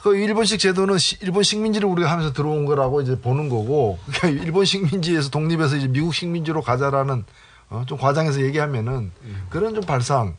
그 0.03 0.17
일본식 0.17 0.59
제도는 0.59 0.99
시- 0.99 1.19
일본 1.21 1.43
식민지를 1.45 1.87
우리가 1.89 2.11
하면서 2.11 2.33
들어온 2.33 2.65
거라고 2.65 3.03
이제 3.03 3.21
보는 3.21 3.49
거고, 3.51 3.99
그러니까 4.07 4.29
일본 4.45 4.65
식민지에서 4.65 5.31
독립해서 5.31 5.77
이제 5.77 5.87
미국 5.89 6.13
식민지로 6.15 6.63
가자라는 6.63 7.25
어, 7.69 7.85
좀 7.87 7.99
과장해서 7.99 8.41
얘기하면은 8.43 9.13
그런 9.51 9.75
좀 9.75 9.85
발상 9.85 10.35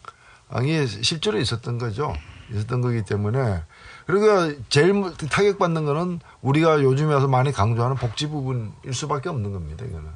이 0.63 0.87
실제로 1.03 1.39
있었던 1.39 1.77
거죠. 1.77 2.13
있었던 2.51 2.81
거기 2.81 3.03
때문에 3.03 3.61
그러니까 4.05 4.57
제일 4.69 4.93
무- 4.93 5.13
타격받는 5.15 5.85
거는 5.85 6.19
우리가 6.41 6.81
요즘에 6.81 7.13
와서 7.13 7.27
많이 7.27 7.51
강조하는 7.51 7.95
복지 7.95 8.27
부분일 8.27 8.93
수밖에 8.93 9.29
없는 9.29 9.53
겁니다. 9.53 9.85
이거는. 9.87 10.09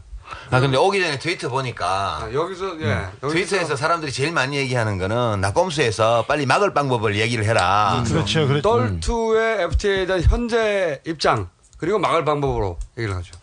아 0.49 0.59
근데 0.59 0.75
오기 0.75 0.99
전에 0.99 1.19
트위터 1.19 1.49
보니까 1.49 2.27
여기서 2.33 2.81
예. 2.81 2.85
음. 3.23 3.29
트위터에서 3.29 3.75
사람들이 3.75 4.11
제일 4.11 4.31
많이 4.33 4.57
얘기하는 4.57 4.97
거는 4.97 5.39
나꼼수에서 5.39 6.25
빨리 6.27 6.45
막을 6.47 6.73
방법을 6.73 7.15
얘기를 7.15 7.45
해라. 7.45 8.03
그렇죠, 8.07 8.47
그렇죠. 8.47 8.61
떨투의 8.63 9.61
FTA에 9.65 10.05
대한 10.07 10.23
현재 10.23 10.99
입장 11.05 11.47
그리고 11.77 11.99
막을 11.99 12.25
방법으로 12.25 12.79
얘기를 12.97 13.15
하죠. 13.15 13.33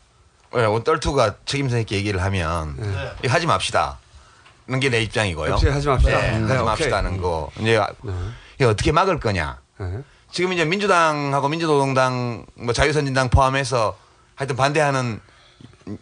예, 0.57 0.65
오늘 0.65 0.83
떨투가 0.85 1.37
책임성 1.47 1.79
있게 1.81 1.97
얘기를 1.97 2.21
하면 2.23 2.77
이거 3.23 3.33
하지 3.33 3.47
맙시다. 3.47 3.99
는 4.69 4.81
게 4.81 4.89
내 4.91 5.03
입장이고요. 5.03 5.55
FTA 5.55 5.73
하지 5.73 5.89
맙시다. 5.89 6.11
네, 6.21 6.31
네, 6.33 6.41
하지 6.41 6.53
오케이. 6.55 6.65
맙시다는 6.65 7.21
거. 7.21 7.51
이제 7.59 7.81
이게 8.55 8.65
어떻게 8.65 8.93
막을 8.93 9.19
거냐. 9.21 9.59
네. 9.79 10.03
지금 10.31 10.53
이제 10.53 10.65
민주당하고 10.65 11.49
민주노동당, 11.49 12.47
뭐 12.55 12.73
자유선진당 12.73 13.29
포함해서 13.31 13.97
하여튼 14.35 14.57
반대하는 14.57 15.21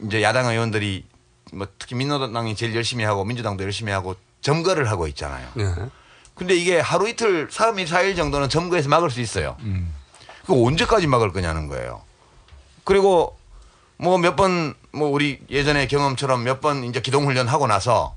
이제 0.06 0.22
야당 0.22 0.47
의원들이 0.47 1.05
뭐 1.52 1.66
특히 1.78 1.97
민노당이 1.97 2.55
제일 2.55 2.74
열심히 2.76 3.05
하고 3.05 3.24
민주당도 3.24 3.64
열심히 3.64 3.92
하고 3.92 4.14
점거를 4.42 4.90
하고 4.90 5.06
있잖아요. 5.08 5.48
네. 5.55 5.64
근데 6.34 6.55
이게 6.55 6.78
하루 6.78 7.08
이틀, 7.08 7.48
3일, 7.48 7.86
4일 7.86 8.16
정도는 8.16 8.48
점거해서 8.48 8.89
막을 8.89 9.10
수 9.10 9.20
있어요. 9.20 9.56
그거 10.47 10.62
언제까지 10.64 11.06
막을 11.06 11.32
거냐는 11.32 11.66
거예요. 11.66 12.02
그리고 12.84 13.36
뭐 13.97 14.16
몇 14.18 14.36
번, 14.36 14.74
뭐 14.92 15.08
우리 15.10 15.40
예전에 15.50 15.86
경험처럼 15.86 16.42
몇 16.44 16.60
번 16.60 16.84
이제 16.84 17.00
기동훈련 17.00 17.48
하고 17.48 17.66
나서 17.66 18.14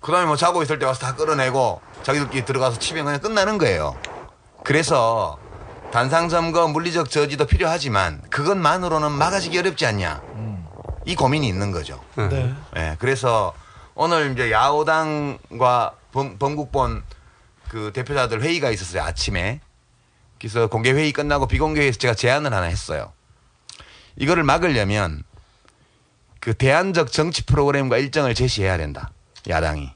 그 0.00 0.12
다음에 0.12 0.26
뭐 0.26 0.36
자고 0.36 0.62
있을 0.62 0.78
때 0.78 0.86
와서 0.86 1.00
다 1.00 1.14
끌어내고 1.14 1.80
자기들끼리 2.02 2.44
들어가서 2.44 2.78
치면 2.78 3.04
그냥 3.04 3.20
끝나는 3.20 3.58
거예요. 3.58 3.96
그래서 4.64 5.38
단상점거 5.92 6.68
물리적 6.68 7.10
저지도 7.10 7.46
필요하지만 7.46 8.22
그것만으로는 8.30 9.12
막아지기 9.12 9.58
어렵지 9.58 9.86
않냐. 9.86 10.22
이 11.04 11.14
고민이 11.14 11.48
있는 11.48 11.70
거죠. 11.72 12.00
네. 12.16 12.54
예, 12.76 12.96
그래서 12.98 13.54
오늘 13.94 14.32
이제 14.32 14.50
야오당과 14.50 15.94
범, 16.12 16.38
범국본 16.38 17.02
그 17.68 17.90
대표자들 17.94 18.42
회의가 18.42 18.70
있었어요 18.70 19.02
아침에. 19.02 19.60
그래서 20.38 20.68
공개 20.68 20.92
회의 20.92 21.12
끝나고 21.12 21.46
비공개 21.46 21.80
회의에서 21.80 21.98
제가 21.98 22.14
제안을 22.14 22.54
하나 22.54 22.66
했어요. 22.66 23.12
이거를 24.16 24.42
막으려면 24.42 25.22
그 26.40 26.54
대안적 26.54 27.12
정치 27.12 27.44
프로그램과 27.44 27.98
일정을 27.98 28.34
제시해야 28.34 28.78
된다. 28.78 29.10
야당이. 29.48 29.90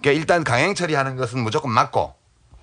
그러니까 0.00 0.20
일단 0.20 0.44
강행 0.44 0.74
처리하는 0.74 1.16
것은 1.16 1.40
무조건 1.40 1.72
막고 1.72 2.14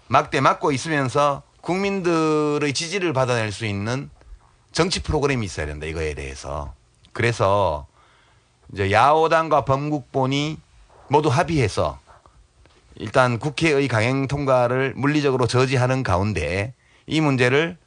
막대 0.07 0.39
막고 0.39 0.71
있으면서 0.71 1.43
국민들의 1.61 2.73
지지를 2.73 3.11
받아낼 3.11 3.51
수 3.51 3.65
있는 3.65 4.09
정치 4.71 5.01
프로그램이 5.01 5.45
있어야 5.45 5.65
된다. 5.65 5.85
이거에 5.85 6.13
대해서. 6.13 6.73
그래서 7.13 7.87
이제 8.73 8.91
야오당과 8.91 9.65
범국본이 9.65 10.59
모두 11.07 11.29
합의해서 11.29 11.99
일단 12.95 13.39
국회의 13.39 13.87
강행 13.87 14.27
통과를 14.27 14.93
물리적으로 14.95 15.47
저지하는 15.47 16.03
가운데 16.03 16.73
이 17.07 17.21
문제를 17.21 17.77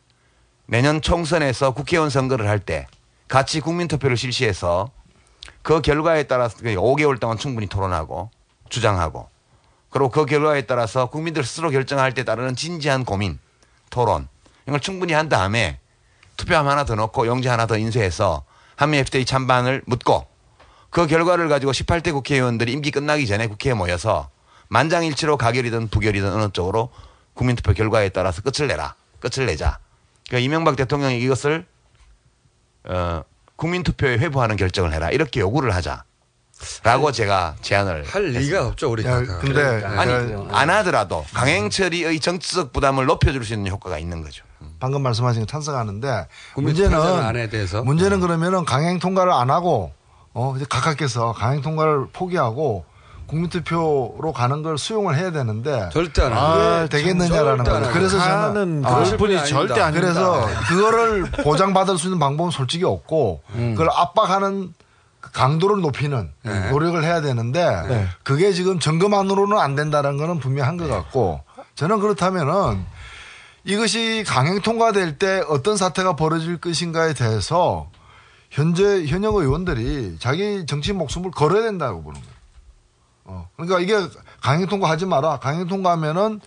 내년 0.66 1.00
총선에서 1.00 1.72
국회의원 1.72 2.10
선거를 2.10 2.48
할 2.48 2.58
때 2.60 2.86
같이 3.26 3.60
국민투표를 3.60 4.16
실시해서 4.16 4.90
그 5.68 5.82
결과에 5.82 6.22
따라서 6.22 6.56
5개월 6.56 7.20
동안 7.20 7.36
충분히 7.36 7.66
토론하고 7.66 8.30
주장하고 8.70 9.28
그리고 9.90 10.08
그 10.08 10.24
결과에 10.24 10.62
따라서 10.62 11.10
국민들 11.10 11.44
스스로 11.44 11.68
결정할 11.68 12.14
때 12.14 12.24
따르는 12.24 12.56
진지한 12.56 13.04
고민, 13.04 13.38
토론 13.90 14.28
이걸 14.66 14.80
충분히 14.80 15.12
한 15.12 15.28
다음에 15.28 15.78
투표함 16.38 16.66
하나 16.66 16.86
더 16.86 16.94
넣고 16.94 17.26
용지 17.26 17.48
하나 17.48 17.66
더 17.66 17.76
인쇄해서 17.76 18.44
한미 18.76 18.96
FTA 18.96 19.26
찬반을 19.26 19.82
묻고 19.84 20.26
그 20.88 21.06
결과를 21.06 21.50
가지고 21.50 21.72
18대 21.72 22.14
국회의원들이 22.14 22.72
임기 22.72 22.90
끝나기 22.90 23.26
전에 23.26 23.46
국회에 23.46 23.74
모여서 23.74 24.30
만장일치로 24.68 25.36
가결이든 25.36 25.88
부결이든 25.88 26.32
어느 26.32 26.50
쪽으로 26.50 26.88
국민투표 27.34 27.74
결과에 27.74 28.08
따라서 28.08 28.40
끝을 28.40 28.68
내라. 28.68 28.94
끝을 29.20 29.44
내자. 29.44 29.80
그러니까 30.28 30.46
이명박 30.46 30.76
대통령이 30.76 31.20
이것을 31.20 31.66
어, 32.84 33.22
국민투표에 33.58 34.18
회부하는 34.18 34.56
결정을 34.56 34.94
해라. 34.94 35.10
이렇게 35.10 35.40
요구를 35.40 35.74
하자. 35.74 36.04
라고 36.82 37.12
제가 37.12 37.54
제안을 37.60 38.04
할 38.04 38.24
리가 38.30 38.66
없죠 38.66 38.90
우리 38.90 39.04
야. 39.04 39.20
근데 39.20 39.84
아니 39.84 40.10
제가 40.10 40.46
안 40.50 40.70
하더라도 40.70 41.24
강행 41.32 41.70
처리의 41.70 42.18
정치적 42.18 42.72
부담을 42.72 43.06
높여줄 43.06 43.44
수 43.44 43.52
있는 43.52 43.70
효과가 43.70 43.98
있는 43.98 44.22
거죠. 44.22 44.44
방금 44.80 45.02
말씀하신 45.02 45.42
거 45.42 45.46
찬성하는데 45.46 46.26
문제는 46.56 47.00
안에 47.00 47.48
대해서? 47.48 47.84
문제는 47.84 48.18
그러면은 48.20 48.64
강행 48.64 48.98
통과를 48.98 49.32
안 49.32 49.50
하고 49.50 49.92
어 50.34 50.54
이제 50.56 50.64
각하께서 50.68 51.32
강행 51.32 51.62
통과를 51.62 52.08
포기하고 52.12 52.84
국민투표로 53.28 54.32
가는 54.34 54.62
걸 54.62 54.78
수용을 54.78 55.16
해야 55.16 55.30
되는데 55.30 55.88
절대 55.92 56.22
안 56.22 56.32
아, 56.32 56.76
해요. 56.78 56.88
되겠느냐라는 56.88 57.68
안. 57.68 57.84
해요. 57.84 57.90
그래서 57.92 58.18
하는 58.18 58.82
저는 58.82 59.04
그럴 59.04 59.16
분이 59.16 59.46
절대 59.46 59.80
아닙니다. 59.80 59.90
그래서 59.92 60.46
네. 60.46 60.54
그거를 60.68 61.24
보장받을 61.44 61.98
수 61.98 62.06
있는 62.06 62.18
방법은 62.18 62.50
솔직히 62.50 62.84
없고 62.84 63.42
음. 63.54 63.74
그걸 63.76 63.90
압박하는 63.92 64.72
그 65.20 65.32
강도를 65.32 65.82
높이는 65.82 66.30
네. 66.42 66.70
노력을 66.70 67.02
해야 67.04 67.20
되는데 67.20 67.64
네. 67.88 68.08
그게 68.22 68.52
지금 68.52 68.78
점검만으로는 68.78 69.58
안 69.58 69.74
된다는 69.74 70.16
거는 70.16 70.38
분명한 70.38 70.76
것 70.78 70.88
같고 70.88 71.42
저는 71.74 72.00
그렇다면은 72.00 72.84
이것이 73.64 74.24
강행 74.26 74.62
통과될 74.62 75.18
때 75.18 75.42
어떤 75.48 75.76
사태가 75.76 76.16
벌어질 76.16 76.58
것인가에 76.58 77.12
대해서 77.12 77.90
현재 78.50 79.04
현역 79.04 79.34
의원들이 79.34 80.16
자기 80.18 80.64
정치 80.66 80.94
목숨을 80.94 81.30
걸어야 81.32 81.62
된다고 81.62 82.02
보는 82.02 82.18
거예요. 82.18 82.37
어. 83.28 83.48
그러니까 83.56 83.78
이게 83.80 83.94
강행 84.40 84.66
통과하지 84.66 85.06
마라. 85.06 85.38
강행 85.38 85.66
통과하면은 85.66 86.40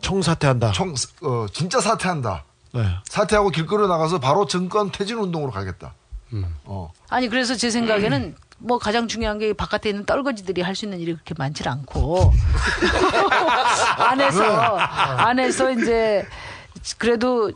총사퇴한다. 0.00 0.72
총 0.72 0.94
어, 1.22 1.46
진짜 1.52 1.80
사퇴한다. 1.80 2.44
네. 2.72 2.86
사퇴하고 3.08 3.48
길거리로 3.50 3.88
나가서 3.88 4.20
바로 4.20 4.46
정권 4.46 4.92
퇴진 4.92 5.18
운동으로 5.18 5.50
가겠다. 5.50 5.94
어. 6.64 6.92
아니 7.08 7.28
그래서 7.28 7.56
제 7.56 7.70
생각에는 7.70 8.36
뭐 8.58 8.78
가장 8.78 9.08
중요한 9.08 9.38
게 9.38 9.52
바깥에 9.52 9.88
있는 9.88 10.04
떨거지들이 10.04 10.60
할 10.62 10.76
수 10.76 10.84
있는 10.84 11.00
일이 11.00 11.12
그렇게 11.14 11.34
많지 11.36 11.66
않고 11.68 12.32
안에서 13.98 14.76
안에서 14.76 15.70
이제 15.72 16.26
그래도 16.98 17.50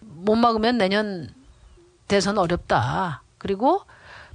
못 0.00 0.34
막으면 0.36 0.78
내년 0.78 1.28
대선 2.08 2.38
어렵다. 2.38 3.22
그리고 3.38 3.82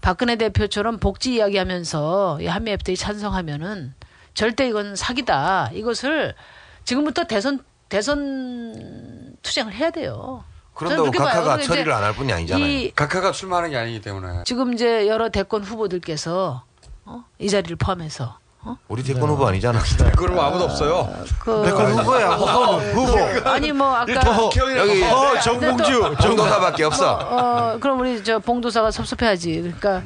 박근혜 0.03 0.35
대표처럼 0.35 0.99
복지 0.99 1.35
이야기하면서 1.35 2.39
이 2.41 2.45
한미 2.47 2.71
FTA 2.71 2.97
찬성하면은 2.97 3.93
절대 4.33 4.67
이건 4.67 4.97
사기다. 4.97 5.69
이것을 5.73 6.35
지금부터 6.83 7.23
대선 7.23 7.63
대선 7.87 9.33
투쟁을 9.41 9.73
해야 9.73 9.91
돼요. 9.91 10.43
저는 10.77 10.95
그런다고 10.97 11.11
봐요. 11.23 11.27
각하가 11.29 11.57
처리를 11.61 11.93
안 11.93 12.03
할 12.03 12.13
뿐이 12.13 12.33
아니잖아요. 12.33 12.65
이 12.65 12.91
각하가 12.93 13.31
출마하는 13.31 13.69
게 13.69 13.77
아니기 13.77 14.01
때문에. 14.01 14.43
지금 14.43 14.73
이제 14.73 15.07
여러 15.07 15.29
대권 15.29 15.63
후보들께서 15.63 16.65
어? 17.05 17.23
이 17.39 17.49
자리를 17.49 17.77
포함해서 17.77 18.39
우리 18.87 19.03
대권 19.03 19.29
후보 19.29 19.47
아니잖아. 19.47 19.79
대권 19.97 20.29
후보 20.29 20.41
아무도 20.41 20.65
없어요. 20.65 21.13
그 21.39 21.63
대권 21.65 21.91
후보야. 21.91 22.29
후보는 22.31 22.93
후보. 22.93 23.49
아니 23.49 23.71
뭐 23.71 23.93
아까 23.95 24.13
여기 24.77 25.03
어, 25.03 25.39
정봉주. 25.39 26.15
정도사밖에 26.21 26.83
없어. 26.83 27.13
어 27.13 27.77
그럼 27.79 27.99
우리 27.99 28.23
저 28.23 28.39
봉도사가 28.39 28.91
섭섭해하지. 28.91 29.61
그러니까 29.61 30.01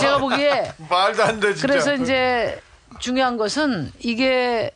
제가 0.00 0.18
보기에 0.18 0.72
말도 0.88 1.22
안 1.24 1.40
돼, 1.40 1.54
진짜. 1.54 1.66
그래서 1.66 1.94
이제 1.94 2.60
중요한 2.98 3.36
것은 3.36 3.92
이게 4.00 4.70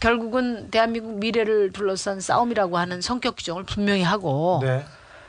결국은 0.00 0.70
대한민국 0.70 1.18
미래를 1.18 1.72
둘러싼 1.72 2.20
싸움이라고 2.20 2.76
하는 2.76 3.00
성격 3.00 3.36
규정을 3.36 3.64
분명히 3.64 4.02
하고 4.02 4.60
네. 4.62 4.84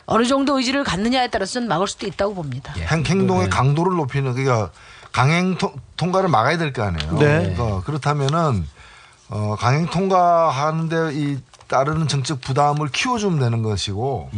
어느 0.06 0.26
정도 0.26 0.58
의지를 0.58 0.84
갖느냐에 0.84 1.30
따라서는 1.30 1.68
막을 1.68 1.88
수도 1.88 2.08
있다고 2.08 2.34
봅니다. 2.34 2.74
행, 2.77 3.03
행동의 3.06 3.50
강도를 3.50 3.95
높이는 3.95 4.34
그러니까 4.34 4.72
강행 5.11 5.56
통, 5.58 5.74
통과를 5.95 6.30
막아야 6.30 6.58
될 6.58 6.74
거 6.74 6.84
아니에요. 6.84 7.14
네. 7.18 7.56
어, 7.58 7.82
그렇다면은 7.86 8.66
어, 9.30 9.56
강행 9.60 9.88
통과하는데 9.88 11.11
이 11.14 11.38
따르는 11.68 12.08
정책 12.08 12.40
부담을 12.42 12.88
키워주면 12.90 13.40
되는 13.40 13.61
것이고 13.64 14.30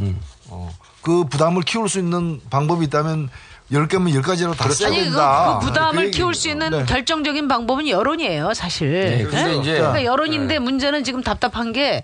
어, 0.48 0.70
그 1.02 1.26
부담을 1.26 1.62
키울 1.64 1.88
수 1.90 2.00
있는 2.00 2.42
방법이 2.50 2.86
있다면 2.86 3.30
열 3.72 3.88
개면 3.88 4.16
열 4.16 4.24
가지로 4.24 4.56
다 4.56 4.68
써야 4.72 4.88
아니 4.88 4.98
그, 4.98 5.04
된다. 5.06 5.60
그 5.62 5.68
부담을 5.68 6.06
그 6.06 6.12
키울 6.12 6.34
수 6.34 6.50
있는 6.50 6.72
네. 6.72 6.86
결정적인 6.86 7.48
방법은 7.48 7.88
여론이에요, 7.88 8.56
사실. 8.56 8.90
네, 8.92 9.24
근데 9.26 9.44
네? 9.44 9.56
이제- 9.58 9.74
그러니까 9.78 10.04
여론인데 10.06 10.58
문제는 10.58 11.04
지금 11.04 11.22
답답한 11.22 11.72
게 11.72 12.02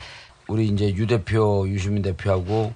우리 0.48 0.68
이제 0.68 0.94
유 0.94 1.08
대표, 1.08 1.68
유시민 1.68 2.04
대표하고 2.04 2.74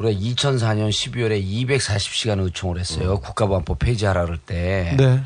우리가 0.00 0.18
2004년 0.18 0.88
12월에 0.88 1.44
240시간 1.44 2.42
의총을 2.42 2.80
했어요. 2.80 3.20
국가보안법 3.20 3.78
폐지하라 3.78 4.24
그럴 4.24 4.38
때. 4.38 4.96
네. 4.98 5.20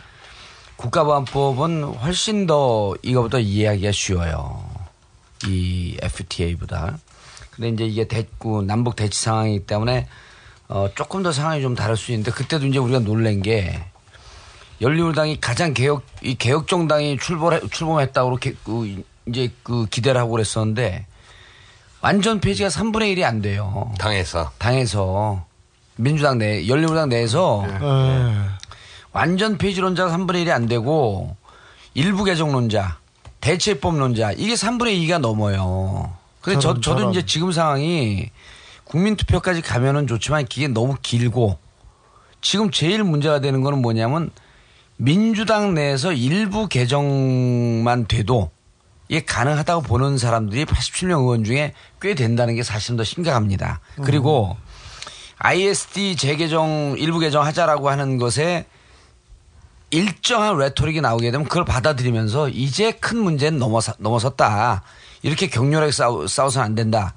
국가보안법은 0.76 1.84
훨씬 1.84 2.46
더 2.48 2.92
이거보다 3.02 3.38
이해하기가 3.38 3.92
쉬워요. 3.92 4.68
이 5.46 5.96
FTA보다. 6.02 6.98
근데 7.52 7.68
이제 7.68 7.84
이게 7.84 8.08
대구 8.08 8.62
남북 8.62 8.96
대치 8.96 9.20
상황이기 9.22 9.66
때문에 9.66 10.08
어 10.66 10.88
조금 10.96 11.22
더 11.22 11.30
상황이 11.30 11.62
좀 11.62 11.76
다를 11.76 11.96
수 11.96 12.10
있는데 12.10 12.32
그때도 12.32 12.66
이제 12.66 12.78
우리가 12.78 12.98
놀란 12.98 13.42
게 13.42 13.80
열린우리당이 14.80 15.40
가장 15.40 15.72
개혁 15.72 16.04
이 16.20 16.34
개혁 16.34 16.66
정당이 16.66 17.18
출범 17.18 17.60
출범했다고 17.70 18.36
게- 18.36 18.54
그 18.64 19.04
이제 19.28 19.52
그 19.62 19.86
기대를 19.86 20.20
하고 20.20 20.32
그랬었는데 20.32 21.06
완전 22.04 22.38
폐지가 22.38 22.68
3분의 22.68 23.16
1이 23.16 23.24
안 23.24 23.40
돼요. 23.40 23.90
당에서 23.98 24.52
당에서 24.58 25.46
민주당 25.96 26.36
내 26.36 26.68
열린우리당 26.68 27.08
내에서 27.08 27.64
네. 27.66 28.34
완전 29.12 29.56
폐지론자가 29.56 30.14
3분의 30.14 30.44
1이 30.44 30.50
안 30.50 30.66
되고 30.66 31.34
일부 31.94 32.24
개정론자, 32.24 32.98
대체법론자 33.40 34.32
이게 34.32 34.52
3분의 34.52 35.00
2가 35.00 35.18
넘어요. 35.18 36.12
근데 36.42 36.58
저, 36.58 36.74
저도 36.74 36.80
저런. 36.82 37.10
이제 37.10 37.24
지금 37.24 37.52
상황이 37.52 38.28
국민투표까지 38.84 39.62
가면은 39.62 40.06
좋지만 40.06 40.44
그게 40.44 40.68
너무 40.68 40.96
길고 41.00 41.56
지금 42.42 42.70
제일 42.70 43.02
문제가 43.02 43.40
되는 43.40 43.62
거는 43.62 43.80
뭐냐면 43.80 44.28
민주당 44.98 45.72
내에서 45.72 46.12
일부 46.12 46.68
개정만 46.68 48.06
돼도 48.08 48.50
이게 49.08 49.24
가능하다고 49.24 49.82
보는 49.82 50.18
사람들이 50.18 50.64
87명 50.64 51.20
의원 51.20 51.44
중에 51.44 51.74
꽤 52.00 52.14
된다는 52.14 52.54
게 52.54 52.62
사실은 52.62 52.96
더 52.96 53.04
심각합니다. 53.04 53.80
그리고 54.02 54.56
ISD 55.38 56.16
재개정 56.16 56.96
일부 56.98 57.18
개정하자라고 57.18 57.90
하는 57.90 58.18
것에 58.18 58.66
일정한 59.90 60.56
레토릭이 60.56 61.00
나오게 61.00 61.30
되면 61.30 61.46
그걸 61.46 61.64
받아들이면서 61.64 62.48
이제 62.48 62.92
큰 62.92 63.18
문제는 63.18 63.58
넘어서, 63.58 63.92
넘어섰다. 63.98 64.82
이렇게 65.22 65.48
격렬하게 65.48 65.92
싸우, 65.92 66.26
싸워서는 66.26 66.64
안 66.64 66.74
된다. 66.74 67.14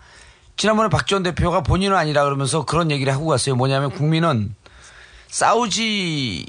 지난번에 0.57 0.89
박지원 0.89 1.23
대표가 1.23 1.61
본인은 1.61 1.95
아니라 1.95 2.23
그러면서 2.23 2.65
그런 2.65 2.91
얘기를 2.91 3.13
하고 3.13 3.27
갔어요. 3.27 3.55
뭐냐면 3.55 3.91
국민은 3.91 4.55
싸우지 5.27 6.47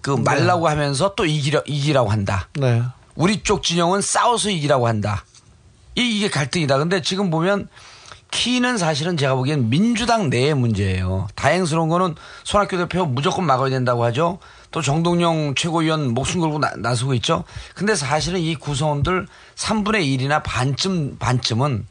그 0.00 0.10
말라고 0.10 0.68
하면서 0.68 1.14
또 1.14 1.24
이기려, 1.26 1.62
이기라고 1.66 2.10
한다. 2.10 2.48
네. 2.54 2.82
우리 3.18 3.42
쪽 3.42 3.64
진영은 3.64 4.00
싸워서 4.00 4.48
이기라고 4.50 4.86
한다. 4.86 5.24
이- 5.96 6.16
이게 6.16 6.30
갈등이다. 6.30 6.78
근데 6.78 7.02
지금 7.02 7.30
보면 7.30 7.68
키는 8.30 8.78
사실은 8.78 9.16
제가 9.16 9.34
보기엔 9.34 9.70
민주당 9.70 10.30
내의 10.30 10.54
문제예요. 10.54 11.26
다행스러운 11.34 11.88
거는 11.88 12.14
손학규 12.44 12.76
대표 12.76 13.06
무조건 13.06 13.44
막아야 13.44 13.70
된다고 13.70 14.04
하죠. 14.04 14.38
또 14.70 14.82
정동영 14.82 15.54
최고위원 15.56 16.14
목숨 16.14 16.40
걸고 16.40 16.60
나, 16.60 16.70
나서고 16.76 17.14
있죠. 17.14 17.42
근데 17.74 17.96
사실은 17.96 18.38
이 18.38 18.54
구성원들 18.54 19.26
3분의 19.56 20.02
1이나 20.20 20.40
반쯤, 20.44 21.16
반쯤은 21.18 21.88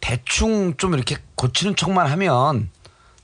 대충 0.00 0.74
좀 0.78 0.94
이렇게 0.94 1.16
고치는 1.34 1.76
척만 1.76 2.06
하면 2.12 2.70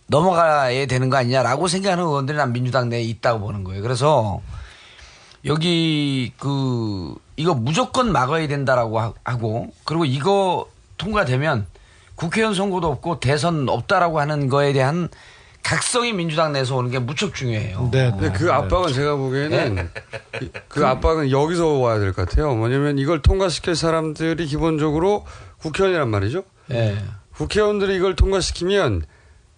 넘어가야 0.09 0.87
되는 0.87 1.09
거 1.09 1.17
아니냐라고 1.17 1.69
생각하는 1.69 2.05
의원들이 2.05 2.37
난 2.37 2.53
민주당 2.53 2.91
내에 2.91 3.01
있다고 3.03 3.41
보는 3.41 3.65
거예요. 3.65 3.81
그래서 3.81 4.43
여기 5.47 6.33
그 6.39 7.15
이거 7.37 7.55
무조건 7.55 8.13
막아야 8.13 8.47
된다라고 8.49 8.99
하- 9.01 9.13
하고 9.25 9.69
그리고 9.85 10.05
이거 10.05 10.67
통과되면 10.97 11.67
국회의원 12.15 12.55
선거도 12.55 12.89
없고 12.91 13.21
대선 13.21 13.69
없다라고 13.69 14.21
하는 14.21 14.49
거에 14.49 14.73
대한 14.73 15.09
각성이 15.63 16.13
민주당 16.13 16.53
내에서 16.53 16.77
오는 16.77 16.91
게 16.91 16.99
무척 16.99 17.35
중요해요. 17.35 17.89
네. 17.91 18.11
근데 18.11 18.31
그 18.33 18.53
압박은 18.53 18.93
제가 18.93 19.17
보기에는 19.17 19.89
이- 20.43 20.51
그 20.69 20.87
압박은 20.87 21.31
여기서 21.31 21.67
와야 21.79 21.99
될 21.99 22.13
것 22.13 22.29
같아요. 22.29 22.55
뭐냐면 22.55 22.99
이걸 22.99 23.21
통과시킬 23.23 23.75
사람들이 23.75 24.47
기본적으로 24.47 25.25
국회의원이란 25.59 26.09
말이죠. 26.11 26.45
예. 26.71 26.97
국회의원들이 27.37 27.97
이걸 27.97 28.15
통과시키면 28.15 29.05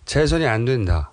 재선이 0.04 0.46
안 0.46 0.64
된다. 0.64 1.10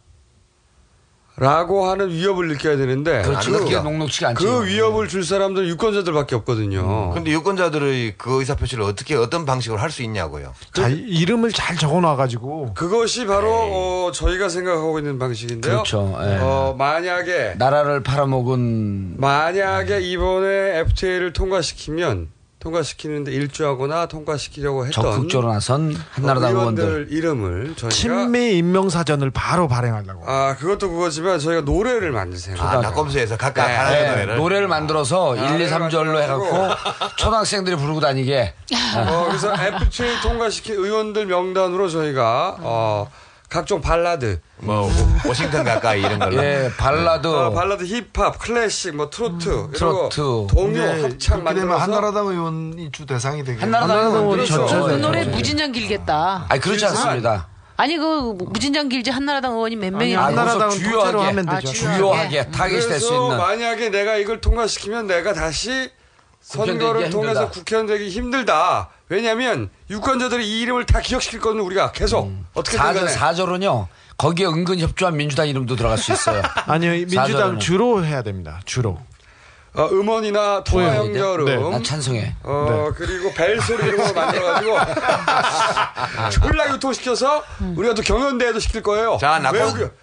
라고 1.36 1.88
하는 1.88 2.10
위협을 2.12 2.48
느껴야 2.50 2.78
되는데 2.78 3.24
그렇죠. 3.24 3.52
그, 3.54 3.60
그게 3.60 3.80
녹록치가 3.80 4.30
않죠. 4.30 4.46
그 4.46 4.68
위협을 4.68 5.08
줄 5.08 5.24
사람들은 5.26 5.68
유권자들밖에 5.68 6.36
없거든요. 6.36 7.12
근데 7.14 7.32
유권자들의 7.32 8.16
그 8.20 8.40
의사 8.40 8.56
표시를 8.56 8.84
어떻게 8.84 9.16
어떤 9.16 9.44
방식으로 9.46 9.80
할 9.82 9.90
수 9.94 10.02
있냐고요. 10.04 10.54
자, 10.74 10.88
이름을 10.90 11.52
잘 11.52 11.76
적어놔 11.78 12.16
가지고 12.16 12.74
그것이 12.74 13.26
바로 13.28 13.52
어, 13.52 14.12
저희가 14.12 14.50
생각하고 14.50 14.98
있는 15.00 15.20
방식인데요. 15.20 15.72
그렇죠. 15.74 16.16
예. 16.22 16.38
어, 16.42 16.76
만약에 16.78 17.56
나라를 17.58 18.02
팔아먹은 18.02 19.16
만약에 19.20 20.02
이번에 20.02 20.80
FTA를 20.80 21.34
통과시키면 21.34 22.30
통과시키는데 22.64 23.32
일조하거나 23.34 24.06
통과시키려고 24.06 24.86
했던 24.86 25.04
적극적으로 25.04 25.52
나선 25.52 25.94
한나라당 26.12 26.56
어, 26.56 26.60
의원들. 26.60 26.84
의원들 26.84 27.08
이름을 27.12 27.76
저희가 27.76 27.90
친미 27.94 28.58
인명 28.58 28.90
사전을 28.90 29.32
바로 29.32 29.68
발행하려고. 29.68 30.24
아 30.26 30.56
그것도 30.56 30.90
그거지만 30.90 31.40
저희가 31.40 31.62
노래를 31.64 32.12
만들 32.12 32.38
생각. 32.40 32.64
아, 32.64 32.78
나꼼수에서 32.80 33.36
각각 33.36 33.68
네, 33.68 33.76
하나의 33.76 34.04
네. 34.04 34.10
노래를. 34.12 34.36
노래를 34.38 34.68
만들어서 34.70 35.36
1, 35.36 35.60
2, 35.62 35.68
3절로 35.70 36.22
해갖고 36.22 36.48
초등학생들이 37.20 37.76
부르고 37.76 38.00
다니게. 38.00 38.54
어, 38.96 39.26
그래서 39.28 39.54
FTA 39.54 40.22
통과시킨 40.22 40.76
의원들 40.76 41.26
명단으로 41.26 41.90
저희가 41.90 42.58
어, 42.62 43.12
각종 43.54 43.82
발라드, 43.82 44.40
뭐 44.58 44.90
워싱턴 45.28 45.64
가까이 45.64 46.00
이런 46.00 46.18
걸로. 46.18 46.44
예, 46.44 46.72
발라드. 46.76 47.28
어, 47.28 47.52
발라드, 47.52 47.84
힙합, 47.86 48.40
클래식, 48.40 48.96
뭐 48.96 49.12
트로트, 49.12 49.48
이런 49.48 49.72
거 49.94 50.10
트로트. 50.10 50.48
동요 50.56 50.82
합창 50.82 51.44
그렇게 51.44 51.60
되면 51.60 51.68
만들어서 51.70 51.80
한나라당 51.84 52.28
의원이 52.30 52.92
주 52.92 53.06
대상이 53.06 53.44
되겠 53.44 53.62
한나라당 53.62 53.98
의원들이 54.08 54.48
그렇죠. 54.50 54.66
전체 54.68 54.96
그 54.96 55.00
노래 55.00 55.24
무진장 55.26 55.72
길겠다. 55.72 56.48
아니 56.50 56.60
그렇지 56.60 56.84
않습니다. 56.88 57.48
아니 57.78 57.96
그 57.98 58.36
무진장 58.40 58.90
길지 58.90 59.12
한나라당 59.12 59.52
의원이 59.54 59.76
몇 59.76 59.92
명이 59.94 60.16
아, 60.18 60.32
있는데. 60.32 60.52
거기서 60.58 60.70
주요하게 60.80 61.18
하면 61.20 61.46
되죠. 61.46 61.70
아, 61.70 61.72
주요하게 61.72 62.50
타겟이 62.50 62.72
될 62.72 62.82
수 62.82 62.88
그래서 63.10 63.24
있는. 63.26 63.38
만약에 63.38 63.90
내가 63.90 64.16
이걸 64.16 64.42
통과시키면 64.42 65.06
내가 65.06 65.34
다시 65.34 65.92
국회의원 66.50 66.80
선거를 66.80 67.02
되기 67.02 67.12
통해서 67.12 67.42
힘들다. 67.42 67.52
국회의원 67.52 67.86
되기 67.88 68.10
힘들다. 68.10 68.90
왜냐하면 69.10 69.70
유권자들이 69.90 70.48
이 70.48 70.62
이름을 70.62 70.86
다 70.86 71.00
기억시킬 71.00 71.40
거는 71.40 71.62
우리가 71.62 71.92
계속 71.92 72.32
어떻게든 72.54 72.84
음. 72.84 72.88
사절, 72.88 73.02
간에 73.02 73.14
사절은요. 73.14 73.88
거기에 74.18 74.46
은근 74.46 74.80
협조한 74.80 75.18
민주당 75.18 75.48
이름도 75.48 75.76
들어갈 75.76 75.98
수 75.98 76.14
있어요. 76.14 76.42
아니요, 76.68 76.92
민주당. 76.92 77.60
주로 77.60 78.06
해야 78.06 78.22
됩니다. 78.22 78.62
주로. 78.66 79.00
어, 79.76 79.88
음원이나 79.88 80.64
통화 80.64 80.92
네. 80.92 80.98
연결음, 80.98 81.46
네. 81.46 81.58
나 81.58 81.82
찬성해. 81.82 82.36
어 82.44 82.92
그리고 82.96 83.34
벨 83.34 83.60
소리 83.60 83.88
이런 83.88 84.06
거 84.06 84.14
만들어가지고 84.14 84.78
졸라 86.30 86.72
유통시켜서 86.72 87.44
우리가 87.76 87.96
또 87.96 88.04
경연대회도 88.04 88.60
시킬 88.60 88.84
거예요. 88.84 89.18
자, 89.20 89.40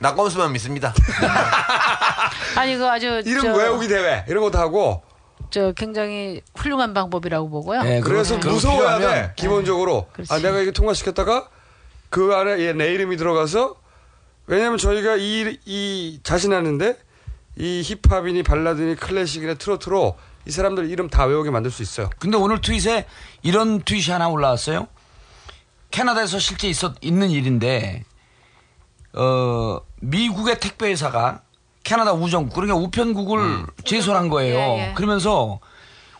낙검수만 0.00 0.52
믿습니다. 0.54 0.92
아니 2.56 2.76
그 2.76 2.88
아주 2.88 3.22
이름 3.24 3.42
저, 3.42 3.54
외우기 3.54 3.86
대회 3.86 4.24
이런 4.28 4.42
것도 4.42 4.58
하고. 4.58 5.02
저 5.50 5.72
굉장히 5.72 6.40
훌륭한 6.54 6.94
방법이라고 6.94 7.50
보고요. 7.50 7.82
네, 7.82 8.00
그래서 8.00 8.38
그거 8.38 8.52
무서워야 8.54 8.98
필요하면- 8.98 9.00
돼 9.00 9.32
기본적으로. 9.36 10.06
아 10.28 10.38
내가 10.38 10.58
이게 10.60 10.70
통과시켰다가 10.70 11.48
그 12.08 12.34
안에 12.34 12.60
얘내 12.66 12.92
이름이 12.94 13.16
들어가서 13.16 13.76
왜냐면 14.46 14.78
저희가 14.78 15.16
이, 15.16 15.58
이 15.64 16.20
자신하는데 16.22 16.96
이 17.56 17.82
힙합이니 17.84 18.42
발라드니 18.42 18.96
클래식이나 18.96 19.54
트로트로 19.54 20.16
이 20.46 20.50
사람들 20.50 20.90
이름 20.90 21.08
다 21.08 21.24
외우게 21.26 21.50
만들 21.50 21.70
수 21.70 21.82
있어요. 21.82 22.08
근데 22.18 22.36
오늘 22.36 22.60
트윗에 22.60 23.06
이런 23.42 23.82
트윗이 23.82 24.10
하나 24.10 24.28
올라왔어요. 24.28 24.88
캐나다에서 25.90 26.38
실제 26.38 26.68
있었 26.68 26.94
있는 27.00 27.30
일인데 27.30 28.04
어 29.12 29.80
미국의 30.00 30.60
택배 30.60 30.88
회사가 30.88 31.42
캐나다 31.82 32.12
우정국 32.12 32.54
그러니까 32.54 32.76
우편국을 32.76 33.66
제소한 33.84 34.28
거예요. 34.28 34.58
예, 34.58 34.88
예. 34.90 34.94
그러면서 34.94 35.60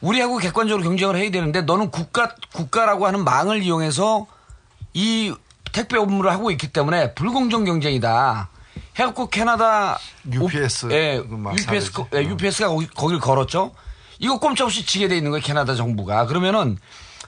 우리하고 0.00 0.38
객관적으로 0.38 0.82
경쟁을 0.82 1.16
해야 1.16 1.30
되는데 1.30 1.62
너는 1.62 1.90
국가 1.90 2.34
국가라고 2.54 3.06
하는 3.06 3.22
망을 3.24 3.62
이용해서 3.62 4.26
이 4.94 5.34
택배 5.72 5.98
업무를 5.98 6.32
하고 6.32 6.50
있기 6.50 6.72
때문에 6.72 7.14
불공정 7.14 7.64
경쟁이다. 7.64 8.48
해갖고 8.96 9.28
캐나다 9.28 9.98
UPS 10.30 10.86
오- 10.86 10.92
예, 10.92 11.22
그막 11.28 11.56
UPS. 11.58 11.92
거- 11.92 12.08
예, 12.14 12.22
UPS가 12.24 12.68
거기, 12.68 12.86
거길 12.88 13.18
걸었죠. 13.20 13.72
이거 14.18 14.38
꼼짝없이 14.38 14.84
지게 14.84 15.08
돼 15.08 15.16
있는 15.16 15.30
거예요 15.30 15.42
캐나다 15.44 15.74
정부가. 15.74 16.26
그러면은 16.26 16.78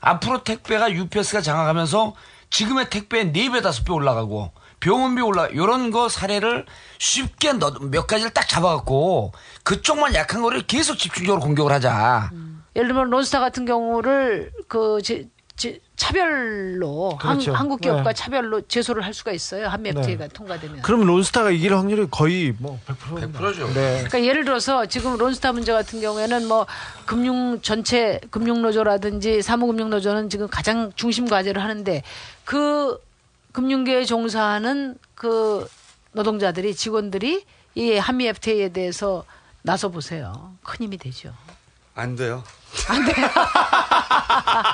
앞으로 0.00 0.42
택배가 0.42 0.90
UPS가 0.92 1.40
장악하면서 1.42 2.14
지금의 2.50 2.90
택배의 2.90 3.32
4배, 3.32 3.62
5배 3.62 3.94
올라가고 3.94 4.50
병원비 4.82 5.22
올라 5.22 5.46
이런 5.46 5.90
거 5.92 6.08
사례를 6.08 6.66
쉽게 6.98 7.52
넣- 7.54 7.80
몇 7.90 8.06
가지를 8.06 8.32
딱 8.32 8.48
잡아갖고 8.48 9.32
그쪽만 9.62 10.14
약한 10.14 10.42
거를 10.42 10.62
계속 10.66 10.96
집중적으로 10.98 11.40
공격을 11.40 11.70
하자. 11.72 12.30
예를 12.74 12.88
들면 12.88 13.10
론스타 13.10 13.38
같은 13.38 13.64
경우를 13.64 14.50
그 14.66 14.98
제, 15.02 15.28
제- 15.56 15.78
차별로 15.94 17.16
그렇죠. 17.20 17.52
한, 17.54 17.68
국 17.68 17.80
기업과 17.80 18.02
네. 18.02 18.12
차별로 18.14 18.62
제소를 18.62 19.04
할 19.04 19.14
수가 19.14 19.30
있어요. 19.30 19.68
한미 19.68 19.90
FTA가 19.90 20.26
통과되면. 20.28 20.82
그럼 20.82 21.06
론스타가 21.06 21.50
이길 21.52 21.76
확률이 21.76 22.08
거의 22.10 22.52
뭐 22.58 22.80
100%입니다. 22.88 23.38
100%죠. 23.38 23.66
네. 23.68 23.94
그러니까 23.98 24.24
예를 24.24 24.44
들어서 24.44 24.86
지금 24.86 25.16
론스타 25.16 25.52
문제 25.52 25.70
같은 25.72 26.00
경우에는 26.00 26.48
뭐 26.48 26.66
금융 27.06 27.60
전체 27.62 28.18
금융노조라든지 28.30 29.42
사무금융노조는 29.42 30.28
지금 30.28 30.48
가장 30.48 30.90
중심 30.96 31.28
과제를 31.28 31.62
하는데 31.62 32.02
그 32.44 32.98
금융계에 33.52 34.04
종사하는 34.04 34.96
그 35.14 35.68
노동자들이 36.12 36.74
직원들이 36.74 37.44
이 37.74 37.92
한미 37.96 38.26
FTA에 38.26 38.70
대해서 38.70 39.24
나서 39.62 39.88
보세요. 39.88 40.54
큰 40.62 40.84
힘이 40.84 40.98
되죠. 40.98 41.32
안 41.94 42.16
돼요. 42.16 42.42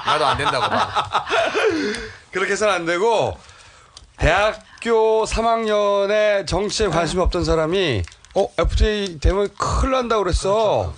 나도 0.07 0.27
안 0.27 0.39
된다고 0.39 0.69
봐. 0.69 1.27
그렇게 2.31 2.53
해서는 2.53 2.73
안 2.75 2.87
되고 2.87 3.37
대학교 4.17 5.25
3학년에 5.25 6.47
정치에 6.47 6.89
관심 6.89 7.21
없던 7.21 7.45
사람이 7.45 8.03
어 8.39 8.49
FTA 8.57 9.19
되면 9.19 9.49
큰일 9.59 9.93
난다고 9.93 10.23
그랬어. 10.23 10.95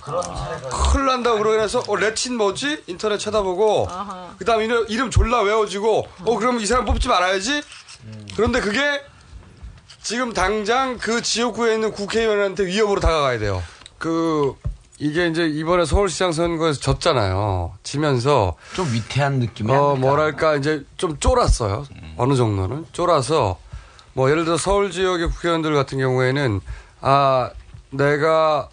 큰일 0.91 1.07
난다고 1.07 1.39
그래서 1.39 1.81
어 1.87 1.95
레친 1.95 2.37
뭐지? 2.37 2.83
인터넷 2.85 3.17
찾아보고 3.17 3.87
그 4.37 4.45
다음 4.45 4.61
이름, 4.61 4.85
이름 4.89 5.09
졸라 5.09 5.41
외워지고 5.41 6.07
어 6.25 6.37
그러면 6.37 6.61
이 6.61 6.65
사람 6.67 6.85
뽑지 6.85 7.07
말아야지. 7.07 7.63
그런데 8.35 8.59
그게 8.61 9.01
지금 10.03 10.33
당장 10.33 10.99
그 10.99 11.23
지역구에 11.23 11.73
있는 11.73 11.91
국회의원한테 11.91 12.67
위협으로 12.67 12.99
다가가야 13.01 13.39
돼요. 13.39 13.63
그 13.97 14.53
이게 14.99 15.25
이제 15.25 15.47
이번에 15.47 15.85
서울시장 15.85 16.33
선거에서 16.33 16.79
졌잖아요. 16.79 17.73
지면서 17.81 18.55
좀 18.75 18.85
위태한 18.93 19.39
느낌이 19.39 19.71
어 19.71 19.95
뭐랄까 19.95 20.57
이제 20.57 20.85
좀 20.95 21.17
쫄았어요. 21.19 21.87
어느 22.17 22.35
정도는 22.35 22.85
쫄아서 22.91 23.57
뭐 24.13 24.29
예를 24.29 24.45
들어 24.45 24.57
서울 24.57 24.91
지역의 24.91 25.29
국회의원들 25.29 25.73
같은 25.73 25.97
경우에는 25.97 26.61
아 27.01 27.49
내가 27.89 28.69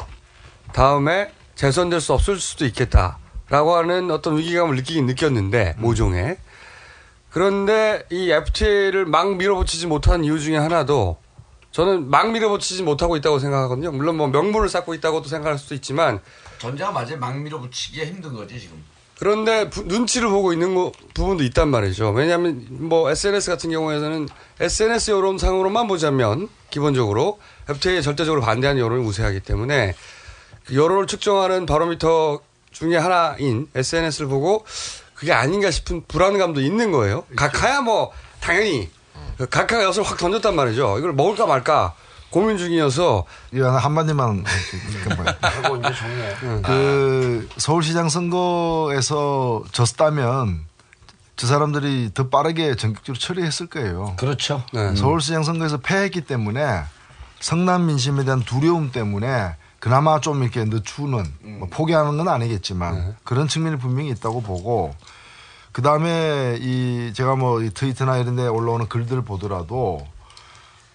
다음에 0.72 1.32
재선될 1.54 2.00
수 2.00 2.12
없을 2.12 2.38
수도 2.38 2.64
있겠다 2.66 3.18
라고 3.48 3.74
하는 3.76 4.10
어떤 4.10 4.36
위기감을 4.36 4.76
느끼긴 4.76 5.06
느꼈는데 5.06 5.74
모종에 5.78 6.36
그런데 7.30 8.04
이 8.10 8.30
FTA를 8.30 9.06
막 9.06 9.36
밀어붙이지 9.36 9.86
못한 9.86 10.24
이유 10.24 10.38
중에 10.38 10.56
하나도 10.56 11.16
저는 11.72 12.08
막 12.10 12.30
밀어붙이지 12.32 12.82
못하고 12.82 13.16
있다고 13.16 13.38
생각하거든요. 13.38 13.92
물론 13.92 14.16
뭐 14.16 14.26
명분을 14.28 14.68
쌓고 14.68 14.94
있다고도 14.94 15.28
생각할 15.28 15.58
수도 15.58 15.74
있지만 15.74 16.20
전자가 16.58 16.90
맞아요. 16.92 17.18
막 17.18 17.38
밀어붙이기가 17.38 18.06
힘든 18.06 18.34
거지 18.34 18.58
지금. 18.58 18.82
그런데 19.18 19.68
부- 19.68 19.82
눈치를 19.82 20.28
보고 20.28 20.52
있는 20.52 20.74
거- 20.74 20.92
부분도 21.14 21.42
있단 21.44 21.68
말이죠. 21.68 22.10
왜냐하면 22.10 22.66
뭐 22.70 23.10
SNS 23.10 23.50
같은 23.50 23.70
경우에는 23.70 24.28
SNS 24.60 25.10
여론상으로만 25.10 25.86
보자면 25.88 26.48
기본적으로 26.70 27.38
FTA에 27.68 28.00
절대적으로 28.00 28.40
반대하는 28.40 28.80
여론이 28.80 29.04
우세하기 29.04 29.40
때문에 29.40 29.94
그 30.66 30.74
여론을 30.74 31.06
측정하는 31.06 31.66
바로미터 31.66 32.40
중에 32.70 32.96
하나인 32.96 33.68
SNS를 33.74 34.28
보고 34.28 34.64
그게 35.14 35.32
아닌가 35.32 35.70
싶은 35.70 36.04
불안감도 36.06 36.60
있는 36.60 36.92
거예요. 36.92 37.24
각하야 37.36 37.80
뭐 37.80 38.12
당연히 38.40 38.88
그 39.36 39.46
각하가 39.46 39.84
엿을 39.84 40.02
확 40.02 40.16
던졌단 40.18 40.54
말이죠. 40.54 40.98
이걸 40.98 41.12
먹을까 41.12 41.46
말까 41.46 41.94
고민 42.30 42.58
중이어서 42.58 43.24
이거 43.52 43.70
한마디만 43.70 44.44
하고 45.40 45.76
이제 45.76 45.88
정해. 45.94 46.62
그 46.62 47.48
서울시장 47.56 48.08
선거에서 48.08 49.64
졌다면 49.72 50.66
저 51.36 51.46
사람들이 51.46 52.10
더 52.14 52.28
빠르게 52.28 52.74
전격적으로 52.76 53.18
처리했을 53.18 53.66
거예요. 53.68 54.14
그렇죠. 54.18 54.62
서울시장 54.96 55.42
선거에서 55.42 55.78
패했기 55.78 56.20
때문에 56.22 56.82
성남 57.40 57.86
민심에 57.86 58.24
대한 58.24 58.40
두려움 58.40 58.90
때문에 58.92 59.54
그나마 59.80 60.20
좀 60.20 60.42
이렇게 60.42 60.64
늦추는 60.64 61.24
뭐 61.58 61.68
포기하는 61.70 62.16
건 62.16 62.28
아니겠지만 62.28 62.96
그런 63.24 63.46
측면이 63.48 63.78
분명히 63.78 64.10
있다고 64.10 64.42
보고 64.42 64.94
그 65.72 65.82
다음에 65.82 66.58
이 66.60 67.12
제가 67.14 67.36
뭐 67.36 67.62
이 67.62 67.70
트위터나 67.70 68.18
이런 68.18 68.34
데 68.36 68.46
올라오는 68.48 68.88
글들 68.88 69.22
보더라도 69.22 70.04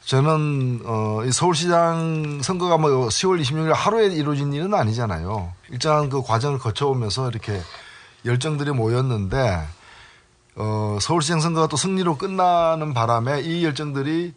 저는 0.06 0.82
어, 0.84 1.22
이 1.26 1.32
서울시장 1.32 2.42
선거가 2.44 2.78
뭐 2.78 2.90
10월 3.08 3.42
26일 3.42 3.72
하루에 3.74 4.08
이루어진 4.08 4.52
일은 4.52 4.74
아니잖아요. 4.74 5.54
일정한 5.70 6.10
그 6.10 6.22
과정을 6.22 6.60
거쳐오면서 6.60 7.30
이렇게 7.30 7.62
열정들이 8.26 8.72
모였는데 8.72 9.66
어, 10.58 10.98
서울시장 11.00 11.40
선거가 11.40 11.68
또 11.68 11.78
승리로 11.78 12.18
끝나는 12.18 12.94
바람에 12.94 13.42
이 13.42 13.64
열정들이 13.64 14.34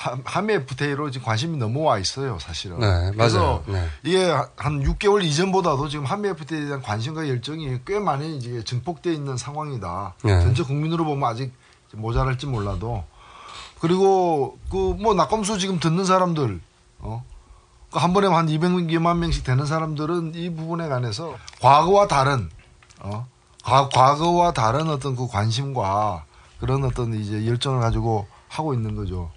한- 0.00 0.22
한미 0.24 0.54
FTA로 0.54 1.10
지금 1.10 1.26
관심이 1.26 1.58
넘어와 1.58 1.98
있어요, 1.98 2.38
사실은. 2.38 2.78
네, 2.80 3.10
그래서. 3.14 3.62
네. 3.66 3.86
이게 4.02 4.30
한 4.56 4.82
6개월 4.82 5.22
이전보다도 5.22 5.88
지금 5.90 6.06
한미 6.06 6.28
FTA에 6.30 6.64
대한 6.64 6.80
관심과 6.82 7.28
열정이 7.28 7.80
꽤 7.86 7.98
많이 7.98 8.34
이제 8.38 8.64
증폭돼 8.64 9.12
있는 9.12 9.36
상황이다. 9.36 10.14
네. 10.24 10.40
전체 10.40 10.62
국민으로 10.62 11.04
보면 11.04 11.28
아직 11.28 11.52
모자랄지 11.92 12.46
몰라도 12.46 13.04
그리고 13.78 14.58
그 14.70 14.94
뭐 14.98 15.12
낙검수 15.14 15.58
지금 15.58 15.78
듣는 15.78 16.04
사람들 16.06 16.60
어? 17.00 17.24
그한 17.92 18.12
번에 18.14 18.28
한 18.28 18.46
200만 18.46 19.18
명씩 19.18 19.44
되는 19.44 19.66
사람들은 19.66 20.32
이 20.34 20.54
부분에 20.54 20.88
관해서 20.88 21.34
과거와 21.60 22.06
다른 22.08 22.48
어? 23.00 23.26
과, 23.64 23.88
과거와 23.90 24.52
다른 24.52 24.88
어떤 24.88 25.14
그 25.14 25.26
관심과 25.28 26.24
그런 26.58 26.84
어떤 26.84 27.12
이제 27.14 27.46
열정을 27.46 27.80
가지고 27.80 28.26
하고 28.48 28.72
있는 28.74 28.94
거죠. 28.96 29.30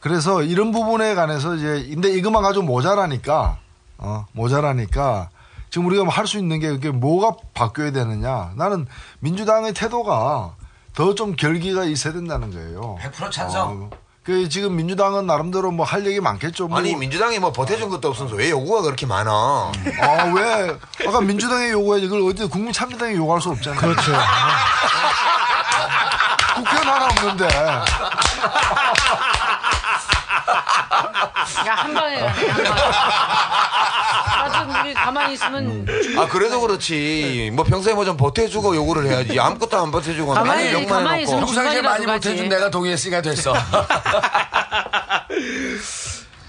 그래서 0.00 0.42
이런 0.42 0.70
부분에 0.72 1.14
관해서 1.14 1.54
이제 1.56 1.88
근데 1.92 2.10
이것만 2.10 2.42
가지고 2.42 2.64
모자라니까 2.64 3.58
어 3.98 4.26
모자라니까 4.32 5.28
지금 5.70 5.86
우리가 5.86 6.08
할 6.08 6.26
수 6.26 6.38
있는 6.38 6.60
게 6.60 6.68
그게 6.68 6.90
뭐가 6.90 7.36
바뀌어야 7.54 7.90
되느냐 7.92 8.52
나는 8.56 8.86
민주당의 9.20 9.74
태도가 9.74 10.52
더 10.94 11.14
좀 11.14 11.34
결기가 11.36 11.84
있어야 11.84 12.12
된다는 12.12 12.50
거예요. 12.52 12.98
100% 13.00 13.30
찬성. 13.30 13.70
어, 13.70 13.90
그 14.24 14.48
지금 14.48 14.76
민주당은 14.76 15.26
나름대로 15.26 15.70
뭐 15.70 15.86
할 15.86 16.04
얘기 16.06 16.20
많겠죠. 16.20 16.68
뭐. 16.68 16.78
아니 16.78 16.94
민주당이 16.96 17.38
뭐 17.38 17.50
보태준 17.52 17.88
것도 17.88 18.08
없으면서 18.08 18.34
왜 18.36 18.50
요구가 18.50 18.82
그렇게 18.82 19.06
많아? 19.06 19.30
아, 19.30 20.32
왜? 20.34 20.76
아까 21.06 21.20
민주당이 21.20 21.70
요구해. 21.70 22.00
이걸 22.02 22.20
어디 22.22 22.46
국민 22.48 22.72
참여당이 22.72 23.14
요구할 23.16 23.40
수 23.40 23.48
없잖아요. 23.50 23.80
그렇죠. 23.80 24.12
국회는 26.56 26.88
하나 26.92 27.04
없는데. 27.06 27.48
야, 31.66 31.74
한 31.74 31.94
방에 31.94 32.18
방에. 32.20 32.32
나도 34.38 34.80
우리 34.82 34.94
가만히 34.94 35.34
있으면 35.34 35.86
아 36.18 36.26
그래도 36.26 36.60
그렇지. 36.60 37.50
뭐 37.54 37.64
평소에 37.64 37.94
뭐좀 37.94 38.16
보태주고 38.16 38.74
요구를 38.76 39.06
해야지. 39.06 39.38
아무것도 39.38 39.76
안 39.78 39.90
보태주고 39.90 40.32
가만히- 40.34 40.72
욕만 40.72 40.88
가만히 40.88 41.22
해놓고. 41.22 41.22
있으면 41.22 41.40
평상시에 41.46 41.82
많이. 41.82 42.06
못해준 42.06 42.48
내가 42.48 42.70
동의했으니까 42.70 43.22
됐어. 43.22 43.54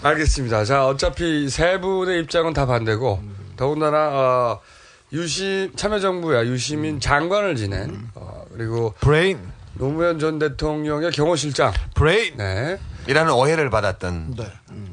알겠습니다. 0.01 0.63
자, 0.65 0.85
어차피 0.85 1.49
세 1.49 1.79
분의 1.79 2.21
입장은 2.21 2.53
다 2.53 2.65
반대고, 2.65 3.21
더군다나, 3.57 3.97
어, 4.11 4.59
유심, 5.11 5.73
참여정부야 5.75 6.45
유시민 6.45 6.99
장관을 7.01 7.55
지낸, 7.57 8.07
어, 8.15 8.45
그리고. 8.55 8.93
브레인. 9.01 9.39
노무현 9.73 10.17
전 10.19 10.39
대통령의 10.39 11.11
경호실장. 11.11 11.73
브레인. 11.95 12.37
네. 12.37 12.77
이라는 13.09 13.33
오해를 13.33 13.71
받았던. 13.71 14.35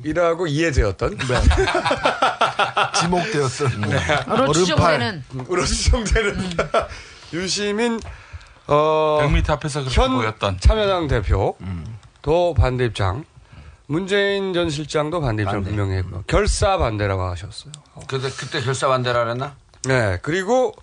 이라고 0.02 0.46
이해되었던. 0.46 1.18
지목되었던. 2.98 3.80
네. 3.82 3.98
으로 4.32 4.52
추정되는. 4.54 5.24
으로 5.50 5.64
추정되는. 5.66 6.50
유시민, 7.34 8.00
어. 8.68 9.18
100m 9.20 9.50
앞에서 9.50 9.80
그렇게 9.80 10.00
현 10.00 10.12
보였던. 10.14 10.60
참여당 10.60 11.08
대표. 11.08 11.58
도 12.22 12.54
반대 12.54 12.86
입장. 12.86 13.26
문재인 13.86 14.54
전 14.54 14.70
실장도 14.70 15.20
반대 15.20 15.42
입장 15.42 15.56
반대. 15.56 15.68
분명히 15.68 15.96
했고. 15.98 16.22
결사 16.26 16.78
반대라고 16.78 17.22
하셨어요. 17.22 17.72
그때 18.08 18.30
그때 18.30 18.62
결사 18.62 18.88
반대라 18.88 19.24
그랬나? 19.24 19.56
네. 19.84 20.18
그리고 20.22 20.74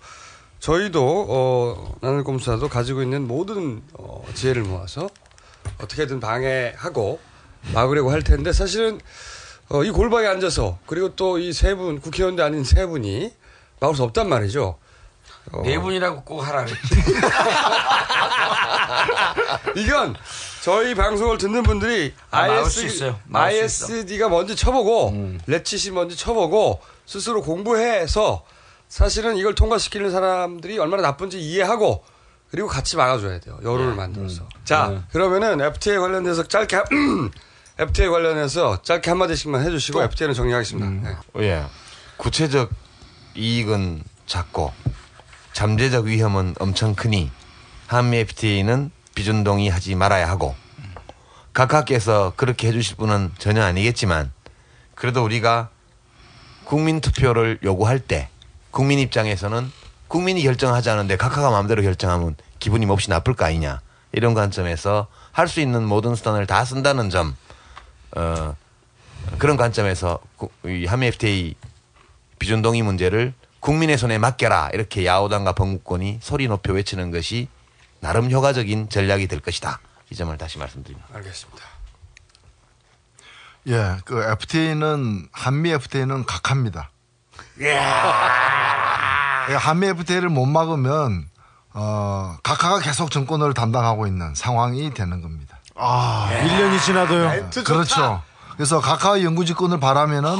저희도 0.60 1.26
어, 1.28 1.94
나는 2.00 2.22
꼼수사도 2.22 2.68
가지고 2.68 3.02
있는 3.02 3.26
모든 3.26 3.82
어, 3.94 4.24
지혜를 4.34 4.62
모아서 4.62 5.08
어떻게든 5.80 6.20
방해하고 6.20 7.18
막으려고 7.72 8.10
할 8.10 8.22
텐데 8.22 8.52
사실은 8.52 9.00
어, 9.70 9.82
이 9.84 9.90
골방에 9.90 10.26
앉아서 10.26 10.78
그리고 10.86 11.14
또 11.16 11.38
이 11.38 11.50
세 11.52 11.74
분 11.74 12.00
국회의원도 12.00 12.42
아닌 12.44 12.64
세 12.64 12.86
분이 12.86 13.32
막을 13.80 13.96
수 13.96 14.02
없단 14.02 14.28
말이죠. 14.28 14.78
어, 15.52 15.62
네 15.62 15.78
분이라고 15.78 16.22
꼭 16.24 16.40
하라. 16.40 16.66
이건 19.76 20.14
저희 20.62 20.94
방송을 20.94 21.38
듣는 21.38 21.62
분들이 21.62 22.14
아, 22.30 22.42
IS, 22.42 23.14
ISD가 23.32 24.28
먼저 24.28 24.54
쳐보고 24.54 25.14
레치시 25.46 25.90
먼저 25.92 26.16
쳐보고 26.16 26.80
스스로 27.06 27.42
공부해서 27.42 28.44
사실은 28.88 29.36
이걸 29.36 29.54
통과시키는 29.54 30.10
사람들이 30.10 30.78
얼마나 30.78 31.02
나쁜지 31.02 31.40
이해하고 31.40 32.04
그리고 32.54 32.68
같이 32.68 32.96
막아줘야 32.96 33.40
돼요. 33.40 33.58
여론을 33.64 33.96
만들어서. 33.96 34.48
자, 34.64 35.02
그러면은 35.10 35.60
FTA 35.60 35.98
관련돼서 35.98 36.44
짧게 36.44 36.76
한- 36.76 36.84
FTA 37.78 38.08
관련해서 38.08 38.80
짧게 38.82 39.10
한 39.10 39.18
마디씩만 39.18 39.64
해주시고 39.66 40.00
FTA는 40.04 40.34
정리하겠습니다. 40.36 40.88
네. 41.10 41.16
예. 41.48 41.64
구체적 42.16 42.70
이익은 43.34 44.04
작고 44.26 44.72
잠재적 45.52 46.04
위험은 46.04 46.54
엄청 46.60 46.94
크니 46.94 47.32
한미 47.88 48.18
FTA는 48.18 48.92
비준 49.16 49.42
동의 49.42 49.68
하지 49.68 49.96
말아야 49.96 50.28
하고 50.30 50.54
각하께서 51.54 52.34
그렇게 52.36 52.68
해주실 52.68 52.96
분은 52.98 53.32
전혀 53.38 53.64
아니겠지만 53.64 54.30
그래도 54.94 55.24
우리가 55.24 55.70
국민 56.62 57.00
투표를 57.00 57.58
요구할 57.64 57.98
때 57.98 58.28
국민 58.70 59.00
입장에서는 59.00 59.72
국민이 60.14 60.44
결정하지 60.44 60.90
않은데 60.90 61.16
각하가 61.16 61.50
마음대로 61.50 61.82
결정하면 61.82 62.36
기분이 62.60 62.86
몹시 62.86 63.10
나쁠 63.10 63.34
거 63.34 63.46
아니냐 63.46 63.80
이런 64.12 64.32
관점에서 64.32 65.08
할 65.32 65.48
수 65.48 65.58
있는 65.60 65.82
모든 65.84 66.14
수단을 66.14 66.46
다 66.46 66.64
쓴다는 66.64 67.10
점 67.10 67.36
어, 68.16 68.54
그런 69.38 69.56
관점에서 69.56 70.20
구- 70.36 70.50
이 70.66 70.86
한미 70.86 71.08
FTA 71.08 71.56
비준 72.38 72.62
동의 72.62 72.82
문제를 72.82 73.34
국민의 73.58 73.98
손에 73.98 74.18
맡겨라 74.18 74.70
이렇게 74.72 75.04
야오당과 75.04 75.54
범국권이 75.54 76.20
소리 76.22 76.46
높여 76.46 76.72
외치는 76.74 77.10
것이 77.10 77.48
나름 77.98 78.30
효과적인 78.30 78.90
전략이 78.90 79.26
될 79.26 79.40
것이다. 79.40 79.80
이 80.10 80.14
점을 80.14 80.38
다시 80.38 80.58
말씀드립니다. 80.58 81.08
알겠습니다. 81.12 81.60
예, 83.66 83.96
그 84.04 84.22
FTA는 84.22 85.26
한미 85.32 85.70
FTA는 85.70 86.24
각합니다. 86.24 86.90
예, 87.62 87.74
한미 89.52 89.88
FTA를 89.88 90.28
못 90.28 90.46
막으면 90.46 91.26
어, 91.74 92.36
각하가 92.42 92.78
계속 92.78 93.10
정권을 93.10 93.52
담당하고 93.54 94.06
있는 94.06 94.34
상황이 94.34 94.92
되는 94.94 95.20
겁니다. 95.20 95.58
아, 95.76 96.28
1년이 96.30 96.80
지나도요. 96.80 97.50
그렇죠. 97.64 98.22
그래서 98.56 98.80
각하 98.80 99.20
연구직권을 99.20 99.80
바라면은 99.80 100.30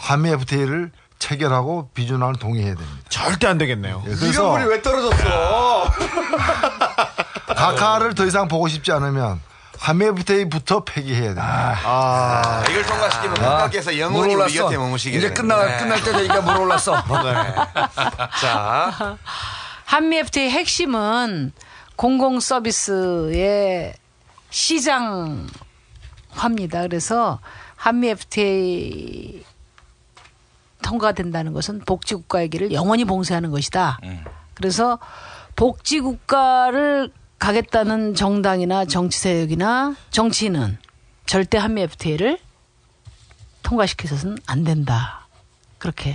한미 0.00 0.30
FTA를 0.30 0.92
체결하고 1.18 1.90
비준안을 1.94 2.34
동의해야 2.36 2.74
됩니다. 2.74 2.98
절대 3.08 3.46
안 3.46 3.56
되겠네요. 3.56 4.02
예, 4.06 4.14
그래서 4.14 4.52
왜 4.52 4.82
떨어졌어? 4.82 5.84
각하를 7.56 8.14
더 8.14 8.26
이상 8.26 8.48
보고 8.48 8.68
싶지 8.68 8.92
않으면 8.92 9.40
한미 9.82 10.06
FTA부터 10.06 10.84
폐기해야 10.84 11.34
됩니다. 11.34 11.76
아, 11.84 12.64
이걸 12.70 12.84
통과시키면 12.86 13.34
각하께서 13.34 13.98
영원히 13.98 14.36
우리 14.36 14.54
곁에 14.54 14.78
머무시게 14.78 15.18
이제 15.18 15.32
끝나 15.32 15.56
거예요. 15.56 15.78
끝날 15.80 16.00
때 16.00 16.12
되니까 16.12 16.40
물 16.40 16.56
올랐어. 16.56 17.02
자, 18.40 19.18
한미 19.84 20.18
FTA 20.18 20.50
핵심은 20.50 21.50
공공 21.96 22.38
서비스의 22.38 23.94
시장화입니다. 24.50 25.48
그래서 26.82 27.40
한미 27.74 28.10
FTA 28.10 29.44
통과된다는 30.84 31.52
것은 31.52 31.80
복지국가이기를 31.80 32.70
영원히 32.70 33.04
봉쇄하는 33.04 33.50
것이다. 33.50 33.98
그래서 34.54 35.00
복지국가를 35.56 37.10
가겠다는 37.42 38.14
정당이나 38.14 38.84
정치 38.84 39.18
세력이나 39.18 39.96
정치인은 40.10 40.78
절대 41.26 41.58
한미 41.58 41.82
FTA를 41.82 42.38
통과시켜서는 43.64 44.38
안 44.46 44.62
된다. 44.62 45.26
그렇게 45.78 46.14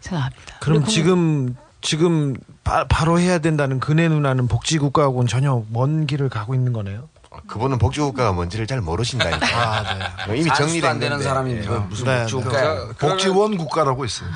생각합니다. 0.00 0.58
그럼 0.58 0.84
지금 0.84 1.56
지금 1.80 2.34
바, 2.64 2.84
로 3.04 3.20
해야 3.20 3.38
된다는 3.38 3.78
근혜 3.78 4.08
누나는 4.08 4.48
복지국가하고는 4.48 5.28
전혀 5.28 5.62
먼 5.70 6.08
길을 6.08 6.28
가고 6.28 6.56
있는 6.56 6.72
거네요. 6.72 7.08
그분은 7.46 7.78
복지국가가 7.78 8.32
뭔지를 8.32 8.66
잘 8.66 8.80
모르신다니까. 8.80 9.46
아, 9.46 10.24
뭐 10.26 10.34
이미 10.34 10.50
정리된 10.54 10.90
안 10.90 10.98
되는 10.98 11.18
예. 11.18 11.22
그 11.66 11.72
무슨 11.88 12.06
네, 12.06 12.20
복지국가야. 12.22 12.74
네. 12.74 12.80
복지원 12.98 13.56
국가라고 13.58 14.04
있어요. 14.06 14.30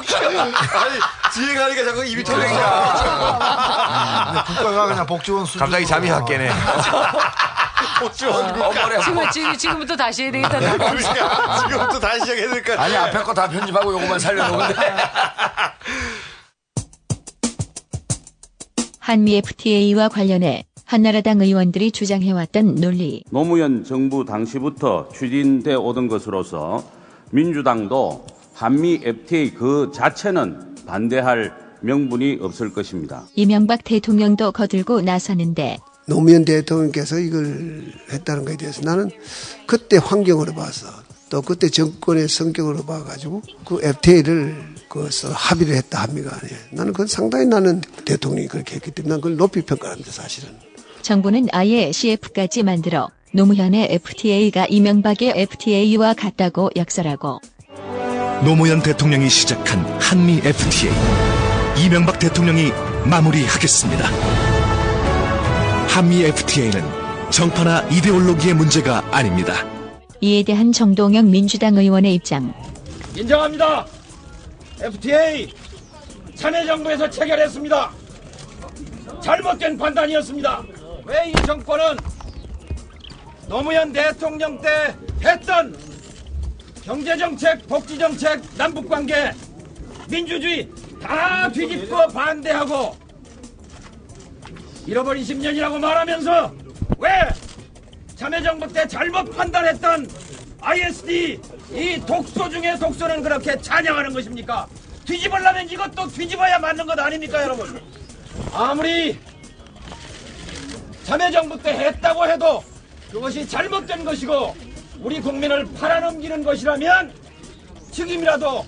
아니 0.00 1.00
뒤에 1.34 1.54
가니까 1.54 1.84
자꾸 1.84 2.04
입이 2.04 2.24
근데 2.24 2.46
국가가 4.46 4.86
그냥 4.86 5.06
복지원 5.06 5.44
수준. 5.44 5.60
갑자기 5.60 5.86
잠이 5.86 6.08
확 6.10 6.24
깨네. 6.24 6.50
복지원 8.00 8.54
지금, 9.02 9.30
지금, 9.30 9.56
지금부터 9.56 9.96
다시 9.96 10.24
해야 10.24 10.32
되겠다. 10.32 10.58
지금부터 10.60 12.00
다시 12.00 12.20
시작해야 12.20 12.50
될까 12.50 12.82
아니 12.82 12.96
앞에 12.96 13.22
거 13.22 13.34
다 13.34 13.48
편집하고 13.48 13.92
요거만 13.92 14.18
살려놓은데. 14.18 14.74
한미 19.10 19.34
FTA와 19.38 20.08
관련해 20.08 20.66
한나라당 20.84 21.40
의원들이 21.40 21.90
주장해왔던 21.90 22.76
논리. 22.76 23.24
노무현 23.32 23.82
정부 23.82 24.24
당시부터 24.24 25.08
추진돼 25.08 25.74
오던 25.74 26.06
것으로서 26.06 26.84
민주당도 27.32 28.24
한미 28.54 29.00
FTA 29.02 29.54
그 29.54 29.90
자체는 29.92 30.76
반대할 30.86 31.52
명분이 31.80 32.38
없을 32.40 32.72
것입니다. 32.72 33.24
이명박 33.34 33.82
대통령도 33.82 34.52
거들고 34.52 35.00
나서는데 35.00 35.78
노무현 36.06 36.44
대통령께서 36.44 37.18
이걸 37.18 37.82
했다는 38.12 38.44
것에 38.44 38.58
대해서 38.58 38.82
나는 38.82 39.10
그때 39.66 39.96
환경으로 39.96 40.54
봐서 40.54 40.86
또 41.30 41.42
그때 41.42 41.68
정권의 41.68 42.28
성격으로 42.28 42.84
봐가지고 42.84 43.42
그 43.66 43.80
FTA를 43.82 44.54
그것을 44.90 45.32
합의를 45.32 45.76
했다 45.76 46.02
합니까? 46.02 46.36
아니에요. 46.42 46.58
나는 46.72 46.92
그건 46.92 47.06
상당히 47.06 47.46
나는 47.46 47.80
대통령이 48.04 48.48
그렇게 48.48 48.74
했기 48.74 48.90
때문에 48.90 49.14
난 49.14 49.20
그걸 49.20 49.36
높이 49.36 49.62
평가합니다 49.62 50.10
사실은. 50.10 50.50
정부는 51.00 51.46
아예 51.52 51.92
CF까지 51.92 52.64
만들어 52.64 53.08
노무현의 53.32 53.88
FTA가 53.92 54.66
이명박의 54.66 55.32
FTA와 55.36 56.14
같다고 56.14 56.70
역설하고 56.76 57.40
노무현 58.44 58.82
대통령이 58.82 59.30
시작한 59.30 59.78
한미 60.00 60.40
FTA. 60.44 60.92
이명박 61.84 62.18
대통령이 62.18 62.72
마무리하겠습니다. 63.08 64.04
한미 65.86 66.24
FTA는 66.24 66.82
정파나 67.30 67.88
이데올로기의 67.90 68.54
문제가 68.54 69.04
아닙니다. 69.14 69.54
이에 70.20 70.42
대한 70.42 70.72
정동영 70.72 71.30
민주당 71.30 71.76
의원의 71.76 72.14
입장. 72.14 72.52
인정합니다. 73.16 73.86
FTA 74.82 75.52
참여정부에서 76.34 77.10
체결했습니다. 77.10 77.90
잘못된 79.22 79.76
판단이었습니다. 79.76 80.64
왜 81.04 81.28
이 81.30 81.32
정권은 81.46 81.96
노무현 83.48 83.92
대통령 83.92 84.60
때 84.60 84.94
했던 85.22 85.76
경제정책, 86.84 87.66
복지정책, 87.66 88.40
남북관계, 88.56 89.32
민주주의 90.08 90.68
다 91.02 91.50
뒤집고 91.50 92.08
반대하고 92.08 92.96
잃어버린 94.86 95.22
10년이라고 95.24 95.78
말하면서 95.78 96.54
왜 96.98 97.08
참여정부 98.16 98.72
때 98.72 98.86
잘못 98.86 99.24
판단했던 99.36 100.08
ISD 100.60 101.40
이 101.72 102.00
독소 102.06 102.48
중에 102.48 102.76
독소는 102.78 103.22
그렇게 103.22 103.60
찬양하는 103.60 104.12
것입니까? 104.12 104.66
뒤집으려면 105.04 105.68
이것도 105.68 106.08
뒤집어야 106.08 106.58
맞는 106.58 106.86
것 106.86 106.98
아닙니까 106.98 107.42
여러분? 107.42 107.80
아무리 108.52 109.18
참여정부 111.04 111.60
때 111.62 111.72
했다고 111.72 112.26
해도 112.26 112.62
그것이 113.10 113.48
잘못된 113.48 114.04
것이고 114.04 114.54
우리 115.00 115.20
국민을 115.20 115.66
팔아넘기는 115.72 116.44
것이라면 116.44 117.12
지금이라도 117.90 118.64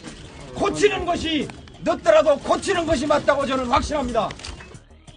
고치는 0.55 1.07
것이 1.07 1.47
늦더라도 1.85 2.39
고치는 2.39 2.87
것이 2.87 3.07
맞다고 3.07 3.47
저는 3.47 3.67
확신합니다. 3.67 4.29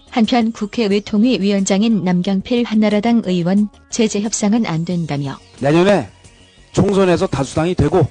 한편 0.10 0.52
국회 0.52 0.86
외통위 0.86 1.40
위원장인 1.42 2.04
남경필 2.04 2.64
한나라당 2.64 3.24
의원 3.26 3.70
제재 3.90 4.22
협상은 4.22 4.66
안 4.66 4.86
된다며 4.86 5.38
내년에 5.60 6.10
총선에서 6.76 7.26
다수당이 7.28 7.74
되고 7.74 8.06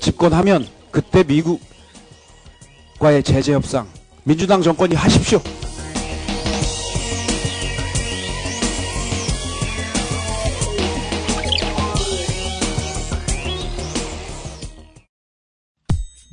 집권하면 0.00 0.68
그때 0.90 1.24
미국과의 1.24 3.22
제재 3.22 3.54
협상 3.54 3.88
민주당 4.22 4.60
정권이 4.60 4.94
하십시오. 4.94 5.40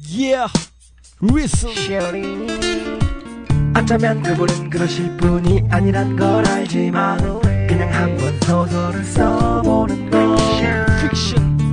Yeah, 0.05 0.51
whistle. 1.21 1.73
어쩌면 3.77 4.21
그분은 4.21 4.69
그러실 4.69 5.15
분이 5.15 5.63
아니란 5.69 6.17
걸 6.17 6.45
알지만 6.45 7.39
그냥 7.69 7.93
한번 7.93 8.37
소설을 8.41 9.01
써보는 9.05 10.09
거 10.09 10.17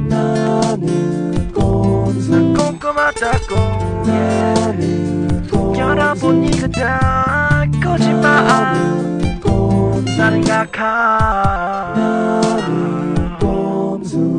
나는 0.08 1.52
꼼수 1.52 2.30
꼼꼼하다고. 2.56 3.54
나는 4.06 5.46
꼼수 5.48 5.78
여러분 5.78 6.44
이거 6.44 6.66
다 6.68 7.64
거짓말 7.82 8.44
나는 8.46 9.40
꼼수 9.40 10.14
나는 10.16 10.40
꼼수 13.38 14.36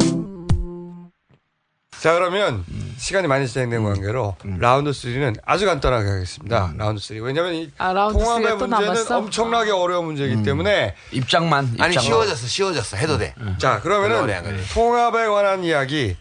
자 1.99 2.13
그러면 2.13 2.63
시간이 3.05 3.27
많이 3.27 3.47
진행된 3.47 3.83
관계로 3.83 4.35
라운드 4.57 4.89
3는 4.89 5.39
아주 5.45 5.67
간단하게 5.67 6.09
하겠습니다. 6.09 6.73
라운드 6.75 6.99
3. 6.99 7.17
왜냐하면 7.21 7.53
이 7.53 7.69
아, 7.77 7.93
라운드 7.93 8.17
통합의 8.17 8.55
문제는 8.57 8.69
남았어? 8.87 9.17
엄청나게 9.19 9.69
어려운 9.69 10.05
문제이기 10.05 10.41
때문에 10.41 10.95
입장만 11.11 11.65
아니 11.79 11.93
입장만. 11.93 11.99
쉬워졌어, 12.01 12.47
쉬워졌어. 12.47 12.97
해도 12.97 13.19
돼. 13.19 13.35
자 13.59 13.79
별로 13.83 13.97
어려운 13.97 14.25
그러면은. 14.25 14.59
통합에 14.73 15.27
관한 15.27 15.63
이야기 15.63 16.17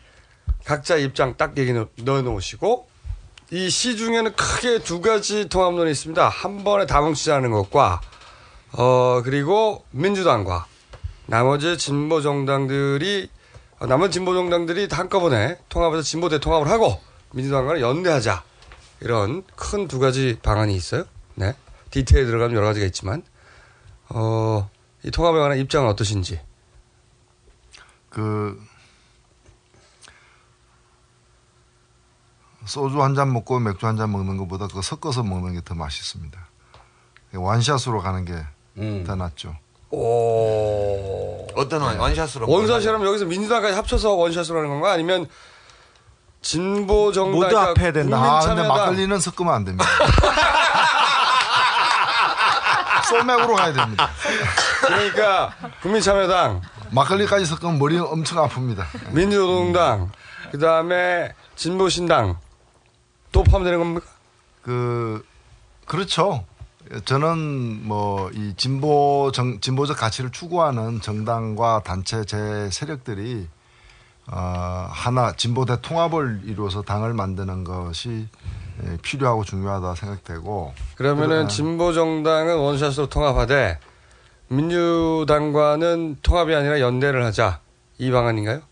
각자 0.67 0.97
입장 0.97 1.39
딱 1.39 1.57
얘기 1.57 1.73
넣- 1.73 1.89
넣어 2.03 2.21
놓으시고 2.21 2.87
이 3.51 3.71
시 3.71 3.97
중에는 3.97 4.35
크게 4.37 4.81
두 4.81 5.01
가지 5.01 5.49
통합론이 5.49 5.91
있습니다. 5.91 6.29
한 6.29 6.65
번에 6.65 6.85
다 6.85 7.01
뭉치자는 7.01 7.51
것과 7.51 8.03
어 8.73 9.23
그리고 9.25 9.87
민주당과 9.91 10.67
나머지 11.25 11.79
진보 11.79 12.21
정당들이 12.21 13.31
어, 13.33 13.34
남은 13.87 14.11
진보 14.11 14.35
정당들이 14.35 14.89
다 14.89 14.99
한꺼번에 14.99 15.59
통합해서 15.69 16.03
진보 16.03 16.29
대통합을 16.29 16.69
하고 16.71 17.01
민주당과는 17.33 17.81
연대하자 17.81 18.43
이런 19.01 19.45
큰 19.57 19.89
두 19.89 19.99
가지 19.99 20.39
방안이 20.43 20.75
있어요. 20.75 21.05
네 21.35 21.55
디테일 21.91 22.27
들어가면 22.27 22.57
여러 22.57 22.67
가지가 22.67 22.87
있지만 22.87 23.23
어 24.11 24.69
이 25.07 25.11
통합에 25.11 25.39
관한 25.39 25.59
입장은 25.59 25.87
어떠신지. 25.91 26.41
그 28.09 28.59
소주 32.65 33.03
한 33.03 33.15
잔 33.15 33.31
먹고 33.33 33.59
맥주 33.61 33.87
한 33.87 33.99
잔 33.99 34.11
먹는 34.13 34.39
것보다 34.39 34.67
그거 34.67 34.81
섞어서 34.81 35.23
먹는 35.23 35.53
게 35.53 35.61
더 35.61 35.75
맛있습니다. 35.75 36.49
완샷으로 37.35 38.01
가는 38.01 38.25
게더 38.25 39.17
낫죠. 39.17 39.57
오. 39.95 41.47
어떤 41.57 41.83
원, 41.83 41.99
원샷으로? 41.99 42.49
원샷이라면 42.49 43.07
여기서 43.07 43.25
민주당까지 43.27 43.75
합쳐서 43.77 44.15
원샷으로 44.15 44.59
하는 44.59 44.71
건가? 44.71 44.93
아니면 44.93 45.27
진보 46.43 47.13
정당 47.13 47.41
모두 47.41 47.59
합해야 47.59 47.93
된다. 47.93 48.17
아, 48.19 48.41
근데 48.41 48.67
막걸리는 48.67 49.19
섞으면 49.19 49.55
안 49.55 49.65
됩니다. 49.65 49.89
소맥으로 53.09 53.55
가야 53.55 53.73
됩니다. 53.73 54.11
그러니까 54.81 55.55
국민참여당 55.83 56.63
막걸리까지 56.91 57.47
섞으면 57.47 57.79
머리 57.79 57.99
엄청 57.99 58.47
아픕니다. 58.47 58.85
민주노동당 59.13 60.11
그 60.51 60.59
다음에 60.59 61.33
진보신당 61.57 62.39
또 63.33 63.43
포함되는 63.43 63.79
겁니까? 63.79 64.07
그 64.63 65.25
그렇죠. 65.87 66.45
저는 67.05 67.87
뭐 67.87 68.31
이 68.35 68.55
진보 68.57 69.31
정, 69.33 69.61
진보적 69.61 69.97
가치를 69.97 70.31
추구하는 70.31 71.01
정당과 71.01 71.83
단체 71.85 72.25
제 72.25 72.69
세력들이 72.71 73.49
어, 74.27 74.89
하나 74.91 75.33
진보 75.33 75.65
대 75.65 75.81
통합을 75.81 76.43
이루어서 76.45 76.83
당을 76.83 77.15
만드는 77.15 77.65
것이 77.65 78.27
예, 78.85 78.97
필요하고 79.03 79.45
중요하다 79.45 79.95
생각되고 79.95 80.75
그러면은 80.97 81.49
진보 81.49 81.93
정당은 81.93 82.57
원샷으로 82.57 83.09
통합하되 83.09 83.79
민주당과는 84.49 86.19
통합이 86.23 86.55
아니라 86.55 86.81
연대를 86.81 87.25
하자 87.25 87.61
이 87.99 88.11
방안인가요? 88.11 88.63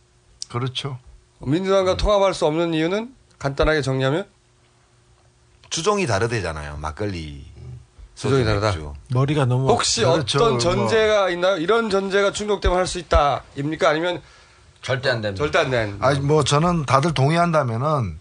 그렇죠. 0.51 0.99
민주당과 1.39 1.97
통합할 1.97 2.35
수 2.35 2.47
없는 2.47 2.75
이유는 2.75 3.15
간단하게 3.39 3.83
정리하면 3.83 4.27
주종이 5.71 6.07
다르대잖아요. 6.07 6.79
막걸리. 6.79 7.52
주종이 8.23 8.45
다르다. 8.45 8.73
머리가 9.11 9.45
너무 9.47 9.69
혹시 9.69 10.03
그렇죠. 10.03 10.39
어떤 10.39 10.51
뭐. 10.53 10.59
전제가 10.59 11.29
있나요? 11.31 11.57
이런 11.57 11.91
전제가 11.91 12.31
충족되면 12.33 12.77
할 12.79 12.87
수 12.87 12.99
있다. 12.99 13.43
입니까? 13.57 13.89
아니면 13.89 14.21
절대 14.81 15.09
안 15.11 15.21
됩니다. 15.21 15.43
절대 15.43 15.59
안 15.59 15.71
된. 15.71 15.97
아니 16.01 16.21
뭐 16.21 16.45
저는 16.45 16.85
다들 16.87 17.15
동의한다면은 17.15 18.19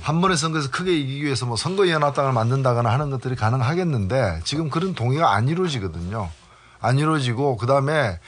한 0.00 0.20
번의 0.20 0.36
선거에서 0.36 0.70
크게 0.70 0.96
이기기 0.96 1.24
위해서 1.24 1.46
뭐 1.46 1.56
선거연합당을 1.56 2.32
만든다거나 2.32 2.90
하는 2.90 3.10
것들이 3.10 3.36
가능하겠는데 3.36 4.40
지금 4.44 4.70
그런 4.70 4.94
동의가 4.94 5.32
안 5.34 5.48
이루어지거든요. 5.48 6.28
안 6.80 6.98
이루어지고 6.98 7.56
그 7.56 7.66
다음에 7.66 8.18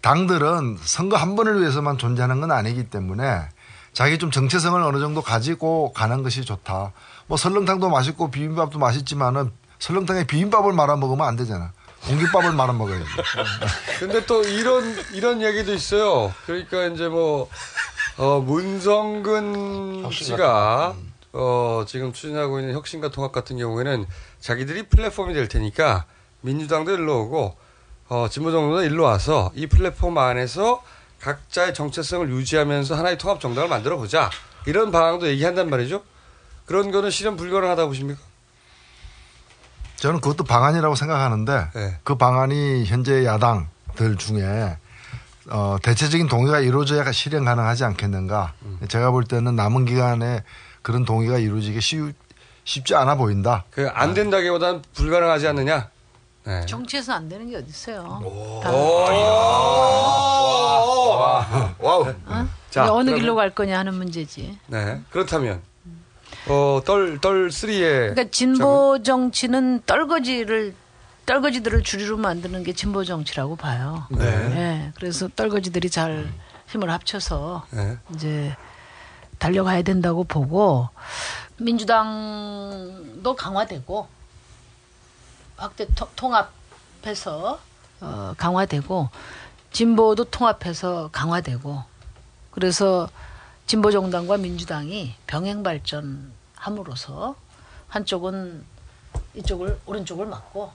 당들은 0.00 0.78
선거 0.82 1.16
한 1.16 1.36
번을 1.36 1.60
위해서만 1.60 1.98
존재하는 1.98 2.40
건 2.40 2.50
아니기 2.52 2.84
때문에 2.84 3.48
자기 3.92 4.18
좀 4.18 4.30
정체성을 4.30 4.80
어느 4.82 4.98
정도 4.98 5.22
가지고 5.22 5.92
가는 5.92 6.22
것이 6.22 6.44
좋다. 6.44 6.92
뭐 7.26 7.36
설렁탕도 7.36 7.88
맛있고 7.90 8.30
비빔밥도 8.30 8.78
맛있지만은 8.78 9.50
설렁탕에 9.84 10.24
비빔밥을 10.24 10.72
말아 10.72 10.96
먹으면 10.96 11.26
안 11.26 11.36
되잖아. 11.36 11.72
공깃밥을 12.06 12.52
말아 12.52 12.72
먹어야지. 12.72 13.04
근데 13.98 14.24
또 14.24 14.42
이런 14.42 14.96
이런 15.12 15.42
얘기도 15.42 15.74
있어요. 15.74 16.32
그러니까 16.46 16.86
이제 16.86 17.06
뭐 17.08 17.50
어, 18.16 18.40
문성근 18.40 20.10
씨가 20.10 20.94
어, 21.34 21.84
지금 21.86 22.14
추진하고 22.14 22.60
있는 22.60 22.74
혁신과 22.74 23.10
통합 23.10 23.32
같은 23.32 23.58
경우에는 23.58 24.06
자기들이 24.40 24.84
플랫폼이 24.88 25.34
될 25.34 25.48
테니까 25.48 26.06
민주당도 26.40 26.92
일로 26.92 27.22
오고 27.22 27.56
어, 28.08 28.28
진보정부도 28.30 28.84
일로 28.84 29.04
와서 29.04 29.52
이 29.54 29.66
플랫폼 29.66 30.16
안에서 30.16 30.82
각자의 31.20 31.74
정체성을 31.74 32.30
유지하면서 32.30 32.94
하나의 32.94 33.18
통합 33.18 33.38
정당을 33.38 33.68
만들어 33.68 33.98
보자. 33.98 34.30
이런 34.66 34.90
방향도 34.90 35.28
얘기한단 35.28 35.68
말이죠. 35.68 36.02
그런 36.64 36.90
거는 36.90 37.10
실현 37.10 37.36
불가능하다고 37.36 37.88
보십니까? 37.88 38.22
저는 40.04 40.20
그것도 40.20 40.44
방안이라고 40.44 40.94
생각하는데 40.96 41.68
네. 41.74 41.96
그 42.04 42.16
방안이 42.16 42.84
현재 42.84 43.24
야당들 43.24 44.16
중에 44.18 44.76
어, 45.48 45.78
대체적인 45.82 46.28
동의가 46.28 46.60
이루어져야 46.60 47.10
실현 47.10 47.46
가능하지 47.46 47.84
않겠는가. 47.84 48.52
음. 48.66 48.78
제가 48.86 49.10
볼 49.12 49.24
때는 49.24 49.56
남은 49.56 49.86
기간에 49.86 50.42
그런 50.82 51.06
동의가 51.06 51.38
이루어지기 51.38 51.80
쉬, 51.80 52.12
쉽지 52.64 52.94
않아 52.94 53.14
보인다. 53.14 53.64
그 53.70 53.90
안 53.94 54.12
된다기보다는 54.12 54.82
불가능하지 54.94 55.48
않느냐? 55.48 55.88
네. 56.44 56.66
정치에서 56.66 57.14
안 57.14 57.26
되는 57.30 57.48
게 57.48 57.56
어디 57.56 57.70
있어요? 57.70 58.20
Wow. 61.80 62.08
어? 62.26 62.46
자, 62.68 62.92
어느 62.92 63.04
그러면- 63.06 63.14
길로 63.20 63.34
갈 63.36 63.48
거냐 63.48 63.78
하는 63.78 63.94
문제지. 63.94 64.58
네. 64.66 65.00
그렇다면 65.08 65.62
어, 66.48 66.80
떨, 66.84 67.18
떨 67.20 67.48
3에 67.48 67.80
그러니까 68.10 68.24
진보 68.30 69.02
정치는 69.02 69.82
떨거지를 69.86 70.74
떨거지들을 71.26 71.82
주류로 71.82 72.18
만드는 72.18 72.64
게 72.64 72.74
진보 72.74 73.02
정치라고 73.02 73.56
봐요. 73.56 74.06
네. 74.10 74.26
예, 74.26 74.92
그래서 74.94 75.26
떨거지들이 75.28 75.88
잘 75.88 76.30
힘을 76.68 76.90
합쳐서 76.90 77.64
네. 77.70 77.96
이제 78.14 78.54
달려가야 79.38 79.82
된다고 79.82 80.24
보고 80.24 80.90
민주당도 81.58 83.34
강화되고 83.36 84.06
확대 85.56 85.86
토- 85.94 86.08
통합해서 86.14 87.58
어, 88.02 88.34
강화되고 88.36 89.08
진보도 89.72 90.24
통합해서 90.24 91.08
강화되고 91.10 91.82
그래서 92.50 93.08
진보 93.66 93.90
정당과 93.90 94.36
민주당이 94.36 95.14
병행 95.26 95.62
발전 95.62 96.32
함으로써 96.64 97.36
한쪽은 97.88 98.64
이쪽을 99.34 99.78
오른쪽을 99.84 100.24
막고 100.26 100.72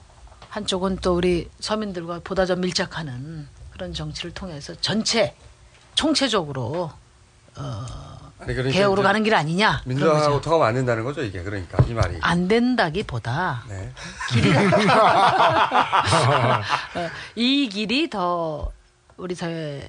한쪽은 0.48 0.98
또 0.98 1.16
우리 1.16 1.50
서민들과 1.58 2.20
보다 2.22 2.46
더 2.46 2.54
밀착하는 2.56 3.48
그런 3.72 3.92
정치를 3.92 4.32
통해서 4.32 4.74
전체 4.80 5.34
총체적으로 5.94 6.92
어, 7.56 7.86
아니, 8.38 8.54
그러니까 8.54 8.70
개혁으로 8.70 9.02
가는 9.02 9.22
길 9.24 9.34
아니냐 9.34 9.82
민주당하고. 9.84 10.40
통합 10.40 10.68
안 10.68 10.74
된다는 10.74 11.02
거죠, 11.04 11.22
이게. 11.22 11.42
그러니까 11.42 11.82
이 11.84 11.92
말이. 11.92 12.16
안 12.20 12.46
된다기보다 12.46 13.64
네. 13.68 13.92
길이가 14.30 14.60
어, 16.94 17.10
이 17.34 17.68
길이 17.68 18.08
더 18.08 18.70
우리 19.16 19.34
사회 19.34 19.88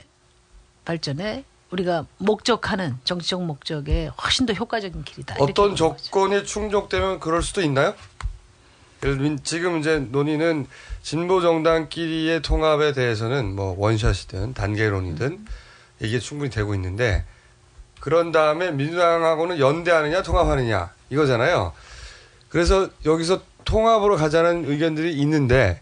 발전에 0.84 1.46
우리가 1.72 2.06
목적하는 2.18 2.98
정치적 3.04 3.44
목적에 3.44 4.12
훨씬 4.22 4.46
더 4.46 4.54
효과적인 4.54 5.04
길이다. 5.04 5.36
어떤 5.40 5.76
조건이 5.76 6.46
충족되면 6.46 7.20
그럴 7.20 7.42
수도 7.42 7.62
있나요? 7.62 7.94
예를 9.04 9.18
들면 9.18 9.40
지금 9.44 9.80
이제 9.80 9.98
논의는 9.98 10.68
진보 11.02 11.42
정당끼리의 11.42 12.42
통합에 12.42 12.94
대해서는 12.94 13.56
뭐 13.56 13.74
원샷이든 13.78 14.54
단계론이든 14.54 15.46
이게 16.02 16.20
충분히 16.20 16.52
되고 16.52 16.76
있는데 16.76 17.26
그런 18.00 18.32
다음에 18.32 18.72
민주당하고는 18.72 19.60
연대하느냐 19.60 20.22
통합하느냐 20.24 20.92
이거잖아요. 21.10 21.74
그래서 22.50 22.90
여기서 23.06 23.42
통합으로 23.64 24.18
가자는 24.18 24.70
의견들이 24.70 25.14
있는데 25.20 25.82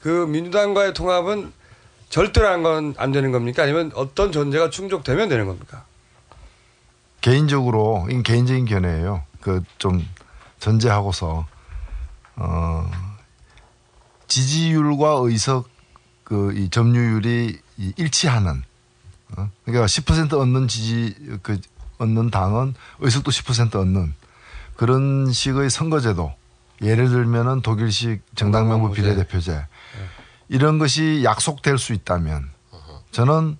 그 0.00 0.08
민주당과의 0.08 0.94
통합은 0.94 1.52
절대로 2.14 2.46
안, 2.46 2.62
건, 2.62 2.94
안 2.96 3.10
되는 3.10 3.32
겁니까? 3.32 3.64
아니면 3.64 3.90
어떤 3.96 4.30
전제가 4.30 4.70
충족되면 4.70 5.28
되는 5.28 5.46
겁니까? 5.46 5.84
개인적으로 7.20 8.06
이건 8.08 8.22
개인적인 8.22 8.66
견해예요. 8.66 9.24
그 9.40 9.62
좀 9.78 10.06
전제하고서 10.60 11.44
어 12.36 12.90
지지율과 14.28 15.22
의석 15.24 15.68
그 16.22 16.52
이 16.54 16.70
점유율이 16.70 17.58
이 17.78 17.92
일치하는 17.96 18.62
어? 19.36 19.50
그러니까 19.64 19.86
10% 19.86 20.34
얻는 20.34 20.68
지지 20.68 21.16
그 21.42 21.60
얻는 21.98 22.30
당은 22.30 22.74
의석도 23.00 23.32
10% 23.32 23.74
얻는 23.74 24.14
그런 24.76 25.32
식의 25.32 25.68
선거제도 25.68 26.32
예를 26.80 27.08
들면은 27.08 27.60
독일식 27.60 28.22
정당명부 28.36 28.92
비례대표제 28.92 29.66
이런 30.48 30.78
것이 30.78 31.22
약속될 31.24 31.78
수 31.78 31.92
있다면 31.92 32.50
저는 33.10 33.58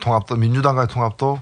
통합도 0.00 0.36
민주당과의 0.36 0.88
통합도 0.88 1.40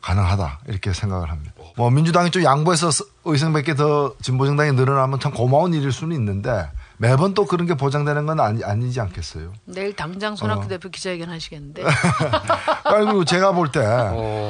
가능하다 0.00 0.60
이렇게 0.68 0.92
생각을 0.92 1.30
합니다. 1.30 1.52
뭐 1.76 1.90
민주당이 1.90 2.30
좀 2.30 2.42
양보해서 2.42 2.90
스- 2.90 3.04
의석 3.24 3.52
몇개더 3.52 4.14
진보 4.22 4.46
정당이 4.46 4.72
늘어나면 4.72 5.20
참 5.20 5.32
고마운 5.32 5.74
일일 5.74 5.92
수는 5.92 6.16
있는데 6.16 6.68
매번 6.96 7.32
또 7.34 7.46
그런 7.46 7.66
게 7.66 7.74
보장되는 7.74 8.26
건 8.26 8.40
아니, 8.40 8.64
아니지 8.64 9.00
않겠어요. 9.00 9.52
내일 9.66 9.94
당장 9.94 10.36
손학규 10.36 10.64
어. 10.64 10.68
대표 10.68 10.88
기자회견 10.90 11.28
하시겠는데. 11.30 11.82
그리고 12.88 13.24
제가 13.24 13.52
볼 13.52 13.70
때 13.70 13.80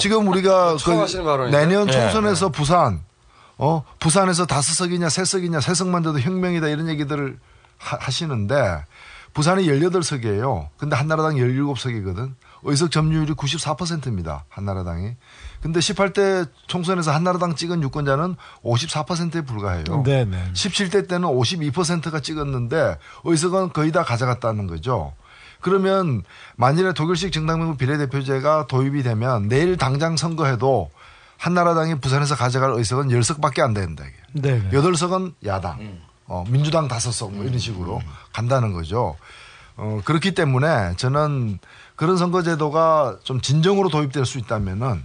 지금 0.00 0.28
우리가 0.28 0.76
처음 0.78 1.04
그? 1.06 1.50
내년 1.50 1.86
네, 1.86 1.92
총선에서 1.92 2.48
부산 2.50 3.02
어 3.58 3.84
부산에서 3.98 4.46
다섯 4.46 4.72
석이냐 4.74 5.08
세 5.10 5.24
석이냐 5.24 5.60
세 5.60 5.74
석만 5.74 6.02
돼도 6.02 6.20
혁명이다 6.20 6.68
이런 6.68 6.88
얘기들을 6.88 7.38
하, 7.78 8.10
시는데 8.10 8.84
부산이 9.32 9.66
18석이에요. 9.66 10.68
근데 10.76 10.96
한나라당 10.96 11.36
17석이거든. 11.36 12.34
의석 12.62 12.90
점유율이 12.90 13.34
94%입니다. 13.34 14.44
한나라당이. 14.48 15.12
근데 15.62 15.80
18대 15.80 16.48
총선에서 16.66 17.12
한나라당 17.12 17.54
찍은 17.54 17.82
유권자는 17.82 18.36
54%에 18.62 19.42
불과해요. 19.42 20.02
네네. 20.04 20.52
17대 20.52 21.08
때는 21.08 21.28
52%가 21.28 22.20
찍었는데 22.20 22.98
의석은 23.24 23.72
거의 23.72 23.92
다 23.92 24.02
가져갔다는 24.02 24.66
거죠. 24.66 25.14
그러면 25.60 26.22
만일에 26.56 26.92
독일식 26.92 27.32
정당명부 27.32 27.76
비례대표제가 27.76 28.66
도입이 28.66 29.02
되면 29.02 29.48
내일 29.48 29.76
당장 29.76 30.16
선거해도 30.16 30.90
한나라당이 31.36 32.00
부산에서 32.00 32.34
가져갈 32.34 32.72
의석은 32.72 33.08
10석밖에 33.08 33.60
안 33.60 33.74
된다. 33.74 34.04
이게. 34.04 34.40
네. 34.48 34.68
여덟 34.72 34.94
석은 34.94 35.34
야당, 35.44 35.98
어, 36.30 36.44
민주당 36.48 36.86
다섯 36.86 37.10
석, 37.10 37.32
뭐 37.34 37.44
이런 37.44 37.58
식으로 37.58 38.00
간다는 38.32 38.72
거죠. 38.72 39.16
어, 39.76 40.00
그렇기 40.04 40.32
때문에 40.32 40.94
저는 40.96 41.58
그런 41.96 42.16
선거제도가 42.16 43.18
좀 43.24 43.40
진정으로 43.40 43.88
도입될 43.88 44.24
수 44.24 44.38
있다면은, 44.38 45.04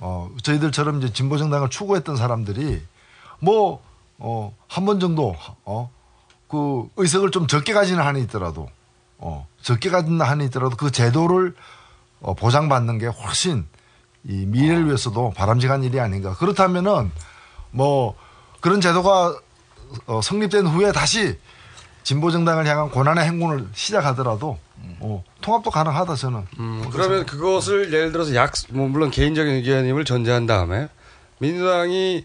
어, 0.00 0.30
저희들처럼 0.42 0.98
이제 0.98 1.12
진보정당을 1.14 1.70
추구했던 1.70 2.16
사람들이 2.16 2.82
뭐, 3.40 3.82
어, 4.18 4.54
한 4.68 4.84
번 4.84 5.00
정도, 5.00 5.34
어, 5.64 5.90
그 6.46 6.86
의석을 6.96 7.30
좀 7.30 7.46
적게 7.46 7.72
가지는 7.72 8.04
한이 8.04 8.20
있더라도, 8.24 8.68
어, 9.16 9.46
적게 9.62 9.88
가지는 9.88 10.20
한이 10.20 10.44
있더라도 10.46 10.76
그 10.76 10.90
제도를 10.90 11.54
어, 12.20 12.34
보장받는 12.34 12.98
게 12.98 13.06
훨씬 13.06 13.66
이 14.24 14.44
미래를 14.44 14.84
위해서도 14.88 15.32
바람직한 15.34 15.84
일이 15.84 15.98
아닌가. 16.00 16.34
그렇다면은 16.34 17.10
뭐 17.70 18.14
그런 18.60 18.82
제도가 18.82 19.38
어, 20.06 20.20
성립된 20.22 20.66
후에 20.66 20.92
다시 20.92 21.38
진보 22.02 22.30
정당을 22.30 22.66
향한 22.66 22.90
고난의 22.90 23.24
행군을 23.24 23.68
시작하더라도 23.74 24.58
어, 25.00 25.22
통합도 25.40 25.70
가능하다 25.70 26.14
저는. 26.14 26.46
음, 26.58 26.84
그러면 26.90 27.26
그것을 27.26 27.92
예를 27.92 28.12
들어서 28.12 28.34
약, 28.34 28.52
뭐 28.70 28.88
물론 28.88 29.10
개인적인 29.10 29.54
의견임을 29.54 30.04
전제한 30.04 30.46
다음에 30.46 30.88
민주당이 31.38 32.24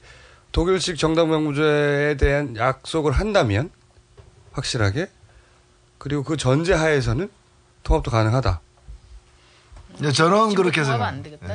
독일식 0.51 0.97
정당 0.97 1.29
명부제에 1.29 2.15
대한 2.17 2.55
약속을 2.55 3.11
한다면 3.11 3.69
확실하게 4.53 5.09
그리고 5.97 6.23
그 6.23 6.37
전제 6.37 6.73
하에서는 6.73 7.29
통합도 7.83 8.11
가능하다. 8.11 8.61
네, 9.99 10.11
저는 10.11 10.53
그렇게 10.55 10.81
통합 10.83 10.97
생각. 10.99 11.07
안 11.07 11.23
되겠다. 11.23 11.47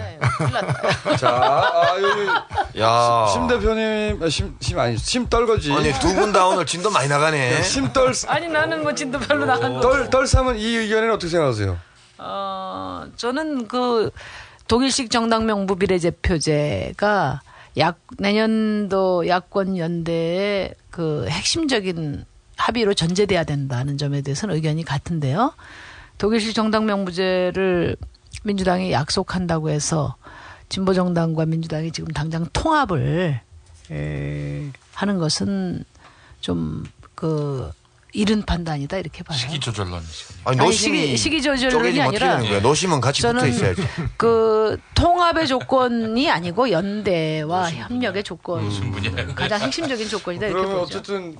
났다. 0.53 1.17
자, 1.19 1.29
아, 1.29 1.97
여기 2.01 2.81
야. 2.81 3.27
심 3.33 3.47
대표님, 3.47 4.23
아, 4.23 4.29
심, 4.29 4.57
심 4.61 4.79
아니, 4.79 4.97
심 4.97 5.29
떨거지. 5.29 5.73
아니 5.73 5.93
두 5.95 6.15
분 6.15 6.33
다 6.33 6.47
오늘 6.47 6.65
진도 6.67 6.91
많이 6.91 7.09
나가네. 7.09 7.63
심 7.63 7.93
떨, 7.93 8.13
아니 8.29 8.49
나는 8.49 8.83
뭐 8.83 8.95
진도 8.95 9.19
별로 9.19 9.45
나간 9.45 9.75
거. 9.75 9.81
떨, 9.81 10.09
떨삼은 10.11 10.59
이 10.59 10.65
의견에는 10.77 11.13
어떻게 11.15 11.31
생각하세요? 11.31 11.79
어, 12.19 13.05
저는 13.17 13.67
그 13.69 14.11
독일식 14.69 15.11
정당 15.11 15.47
명부 15.47 15.77
비례제표제가 15.77 17.41
약 17.79 17.99
내년도 18.19 19.27
야권 19.29 19.79
연대의 19.79 20.75
그 20.91 21.27
핵심적인 21.29 22.25
합의로 22.57 22.95
전제돼야 22.95 23.45
된다는 23.45 23.97
점에 23.97 24.21
대해서는 24.23 24.55
의견이 24.55 24.85
같은데요. 24.85 25.55
독일식 26.19 26.55
정당 26.55 26.85
명부제를 26.87 27.97
민주당이 28.43 28.93
약속한다고 28.93 29.71
해서 29.71 30.17
진보 30.69 30.95
정당과 30.95 31.47
민주당이 31.47 31.93
지금 31.93 32.09
당장 32.13 32.47
통합을 32.53 33.41
에, 33.91 34.71
하는 34.95 35.19
것은 35.19 35.85
좀그 36.41 37.73
이른 38.13 38.43
판단이다 38.43 38.99
이렇게 38.99 39.23
봐요. 39.23 39.39
시기 39.39 39.61
조절론. 39.61 40.03
아니, 40.45 40.61
아니, 40.61 40.73
시기, 40.73 41.17
시기 41.17 41.43
조절론이 41.43 42.01
어떻게 42.01 42.25
아니라? 42.25 42.61
노심은 42.61 43.01
같이 43.01 43.23
붙어 43.23 43.33
저는 43.33 43.49
있어야지. 43.49 43.83
그 44.17 44.81
통합의 44.95 45.47
조건이 45.47 46.31
아니고 46.31 46.71
연대와 46.71 47.71
협력의 47.71 48.25
조건 48.25 48.69
가장 49.35 49.61
핵심적인 49.61 50.09
조건이다 50.09 50.47
이렇게 50.47 50.61
그러면 50.61 50.81
보죠. 50.81 50.99
어쨌든 50.99 51.37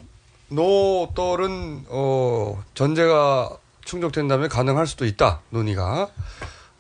노 0.49 1.11
떨은 1.15 1.87
어 1.89 2.63
전제가 2.75 3.51
충족된다면 3.85 4.49
가능할 4.49 4.87
수도 4.87 5.07
있다 5.07 5.41
논의가 5.51 6.09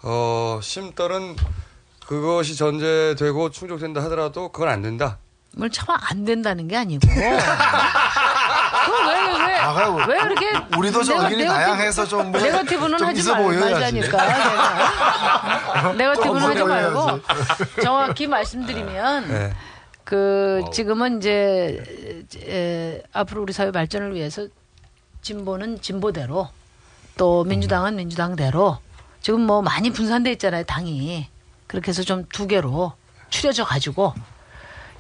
어 0.03 0.59
심떨은 0.63 1.37
그것이 2.07 2.57
전제되고 2.57 3.51
충족된다 3.51 4.03
하더라도 4.05 4.51
그건 4.51 4.69
안 4.69 4.83
된다. 4.83 5.19
뭘 5.57 5.71
차마 5.71 5.99
안 6.11 6.25
된다는 6.25 6.69
게 6.69 6.77
아니고. 6.77 7.07
그럼 7.11 9.09
왜, 9.09 9.47
왜, 9.47 9.55
아, 9.59 10.07
왜 10.07 10.17
이렇게. 10.23 10.47
우리도 10.77 11.03
좀 11.03 11.19
의견이 11.25 11.45
다양해서 11.45 12.07
좀 12.07 12.31
뭐- 12.33 12.41
네거티브는 12.41 12.99
좀 12.99 13.09
하지 13.09 13.23
말. 13.31 13.43
말자니까. 13.59 14.27
내가. 15.93 15.93
네거티브는 15.93 16.43
하지 16.43 16.59
좀 16.59 16.69
말고. 16.69 17.21
정확히 17.83 18.27
말씀드리면. 18.27 19.29
네. 19.29 19.53
그, 20.05 20.63
지금은 20.73 21.19
이제, 21.19 22.27
에, 22.49 23.03
앞으로 23.13 23.43
우리 23.43 23.53
사회 23.53 23.71
발전을 23.71 24.15
위해서 24.15 24.47
진보는 25.23 25.81
진보대로 25.83 26.49
또 27.17 27.45
민주당은 27.45 27.95
민주당대로 27.97 28.79
지금 29.21 29.43
뭐 29.43 29.63
많이 29.63 29.91
분산돼 29.91 30.33
있잖아요, 30.33 30.65
당이. 30.65 31.29
그렇게 31.67 31.89
해서 31.91 32.03
좀 32.03 32.25
두 32.33 32.47
개로 32.47 32.93
추려져 33.29 33.65
가지고 33.65 34.13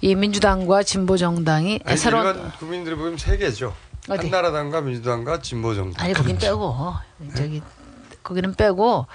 이 0.00 0.15
민주당과 0.15 0.82
진보 0.84 1.16
정당이 1.16 1.81
아니, 1.84 1.97
새로운 1.97 2.26
일반 2.26 2.52
국민들이 2.52 2.94
보면 2.94 3.18
세 3.18 3.36
개죠. 3.36 3.74
어디? 4.08 4.28
한나라당과 4.28 4.81
민주당과 4.82 5.40
진보 5.42 5.74
정당. 5.74 6.05
아니 6.05 6.15
거긴 6.15 6.39
빼고 6.39 6.94
저기 7.36 7.60
거기는 8.23 8.55
빼고 8.55 9.07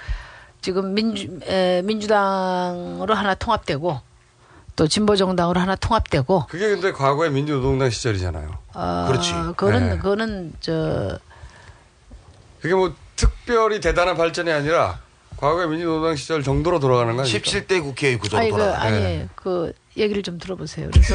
지금 0.60 0.94
민주 0.94 1.28
에, 1.44 1.82
민주당으로 1.82 3.14
하나 3.14 3.34
통합되고 3.34 4.00
또 4.76 4.86
진보 4.88 5.16
정당으로 5.16 5.58
하나 5.60 5.74
통합되고 5.76 6.46
그게 6.48 6.68
근데 6.68 6.92
과거의 6.92 7.30
민주노동당 7.30 7.88
시절이잖아요. 7.90 8.50
어, 8.74 9.04
그렇지. 9.08 9.32
그거는 9.56 9.88
네. 9.90 9.96
그거는 9.96 10.52
저 10.60 11.18
그게 12.60 12.74
뭐 12.74 12.94
특별히 13.16 13.80
대단한 13.80 14.16
발전이 14.16 14.50
아니라 14.52 15.00
과거의 15.36 15.68
민주노동당 15.68 16.16
시절 16.16 16.42
정도로 16.42 16.78
돌아가는 16.78 17.14
거 17.16 17.22
아닙니까? 17.22 17.50
17대 17.50 17.82
국회의 17.82 18.18
구조로 18.18 18.40
아니 18.40 18.50
그 18.50 18.56
돌아가. 18.56 18.82
아니 18.82 19.28
그 19.34 19.72
얘기를 19.96 20.22
좀 20.22 20.38
들어보세요. 20.38 20.90
그래서 20.92 21.14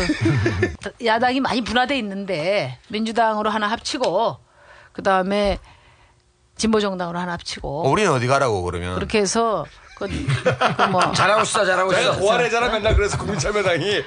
야당이 1.03 1.39
많이 1.39 1.61
분화돼 1.63 1.97
있는데 1.99 2.77
민주당으로 2.89 3.49
하나 3.49 3.67
합치고 3.67 4.37
그 4.91 5.03
다음에 5.03 5.59
진보 6.55 6.79
정당으로 6.79 7.17
하나 7.17 7.31
합치고 7.33 7.85
어, 7.85 7.89
우리는 7.89 8.11
어디 8.11 8.27
가라고 8.27 8.61
그러면? 8.63 8.95
그렇게 8.95 9.19
해서 9.19 9.65
그, 9.97 10.07
그 10.07 10.81
뭐. 10.83 10.99
잘하고 11.13 11.43
있어, 11.43 11.65
잘하고 11.65 11.91
내가 11.91 12.11
있어. 12.11 12.19
고안해잖아 12.19 12.69
맨날 12.69 12.95
그래서 12.95 13.17
국민참여당이. 13.17 14.03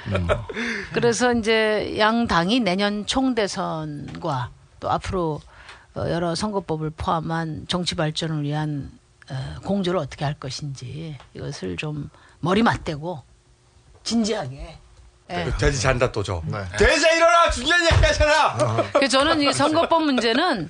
그래서 0.93 1.33
이제 1.35 1.95
양 1.99 2.27
당이 2.27 2.61
내년 2.61 3.07
총대선과 3.07 4.51
또 4.81 4.91
앞으로 4.91 5.41
어, 5.41 5.54
여러 5.97 6.35
선거법을 6.35 6.91
포함한 6.91 7.67
정치 7.69 7.95
발전을 7.95 8.43
위한 8.43 8.91
어, 9.31 9.61
공조를 9.63 9.99
어떻게 10.01 10.25
할 10.25 10.35
것인지 10.35 11.17
이것을 11.35 11.77
좀 11.77 12.11
머리 12.41 12.63
맞대고 12.63 13.23
진지하게. 14.03 14.79
예. 15.31 15.51
돼지 15.59 15.81
잔다 15.81 16.13
또 16.13 16.23
저. 16.23 16.43
네. 16.47 16.59
돼지 16.77 17.07
일어나 17.17 17.51
중요한 17.51 17.83
얘기 17.83 17.95
하잖아. 17.95 18.85
그 18.93 19.09
저는 19.09 19.41
이 19.41 19.53
선거법 19.53 20.03
문제는 20.03 20.69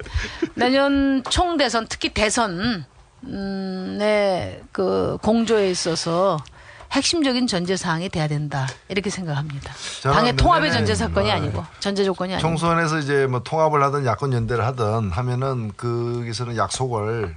내년 0.54 1.24
총대선 1.28 1.86
특히 1.88 2.10
대선 2.10 2.84
음의 3.26 4.62
그 4.70 5.18
공조에 5.22 5.70
있어서 5.70 6.38
핵심적인 6.94 7.48
전제 7.48 7.76
사항이 7.76 8.08
돼야 8.08 8.28
된다 8.28 8.66
이렇게 8.89 9.10
생각합니다. 9.10 9.73
당의 10.05 10.36
통합의 10.36 10.70
전제 10.73 10.94
사건이 10.94 11.26
네. 11.26 11.32
아니고 11.32 11.64
전제 11.81 12.05
조건이 12.05 12.34
아니고. 12.34 12.48
총선에서 12.48 12.98
이제 13.00 13.26
뭐 13.26 13.40
통합을 13.42 13.82
하든 13.82 14.06
야권 14.06 14.32
연대를 14.32 14.64
하든 14.64 15.10
하면은 15.10 15.73
거기서는 15.76 16.56
약속을 16.56 17.34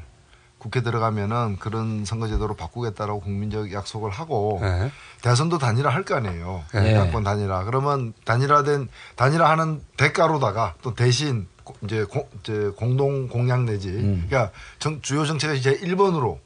국회 0.60 0.82
들어가면은 0.82 1.58
그런 1.58 2.06
선거제도로 2.06 2.56
바꾸겠다라고 2.56 3.20
국민적 3.22 3.74
약속을 3.74 4.12
하고 4.12 4.60
네. 4.62 4.92
대선도 5.24 5.58
단일화 5.58 5.90
할 5.92 6.04
거 6.04 6.16
아니에요. 6.16 6.64
네. 6.74 6.94
야권 6.96 7.24
단일화. 7.24 7.64
그러면 7.64 8.14
단일화된 8.26 8.90
단일화하는 9.16 9.82
대가로다가 9.98 10.76
또 10.84 10.94
대신 10.94 11.48
고- 11.64 11.76
이제, 11.84 12.04
고- 12.04 12.30
이제 12.42 12.72
공동 12.78 13.28
공약 13.28 13.64
내지. 13.64 13.92
그러니까 13.92 14.52
정- 14.78 15.02
주요 15.02 15.26
정책의 15.26 15.58
이제 15.58 15.76
1번으로 15.80 16.38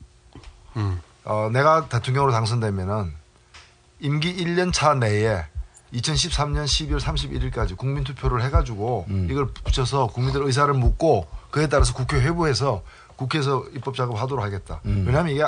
어, 1.24 1.50
내가 1.52 1.88
대통령으로 1.88 2.32
당선되면은 2.32 3.14
임기 4.00 4.36
1년 4.36 4.74
차 4.74 4.94
내에 4.96 5.46
2013년 5.94 6.66
12월 6.66 7.00
31일까지 7.00 7.78
국민 7.78 8.04
투표를 8.04 8.42
해가지고 8.44 9.06
이걸 9.30 9.48
붙여서 9.48 10.08
국민들 10.08 10.42
의사를 10.44 10.74
묻고 10.74 11.28
그에 11.52 11.68
따라서 11.68 11.94
국회 11.94 12.20
회부해서 12.22 12.82
국회에서 13.18 13.66
입법 13.76 13.96
작업하도록 13.96 14.44
하겠다. 14.44 14.80
왜냐하면 15.06 15.34
이게 15.34 15.44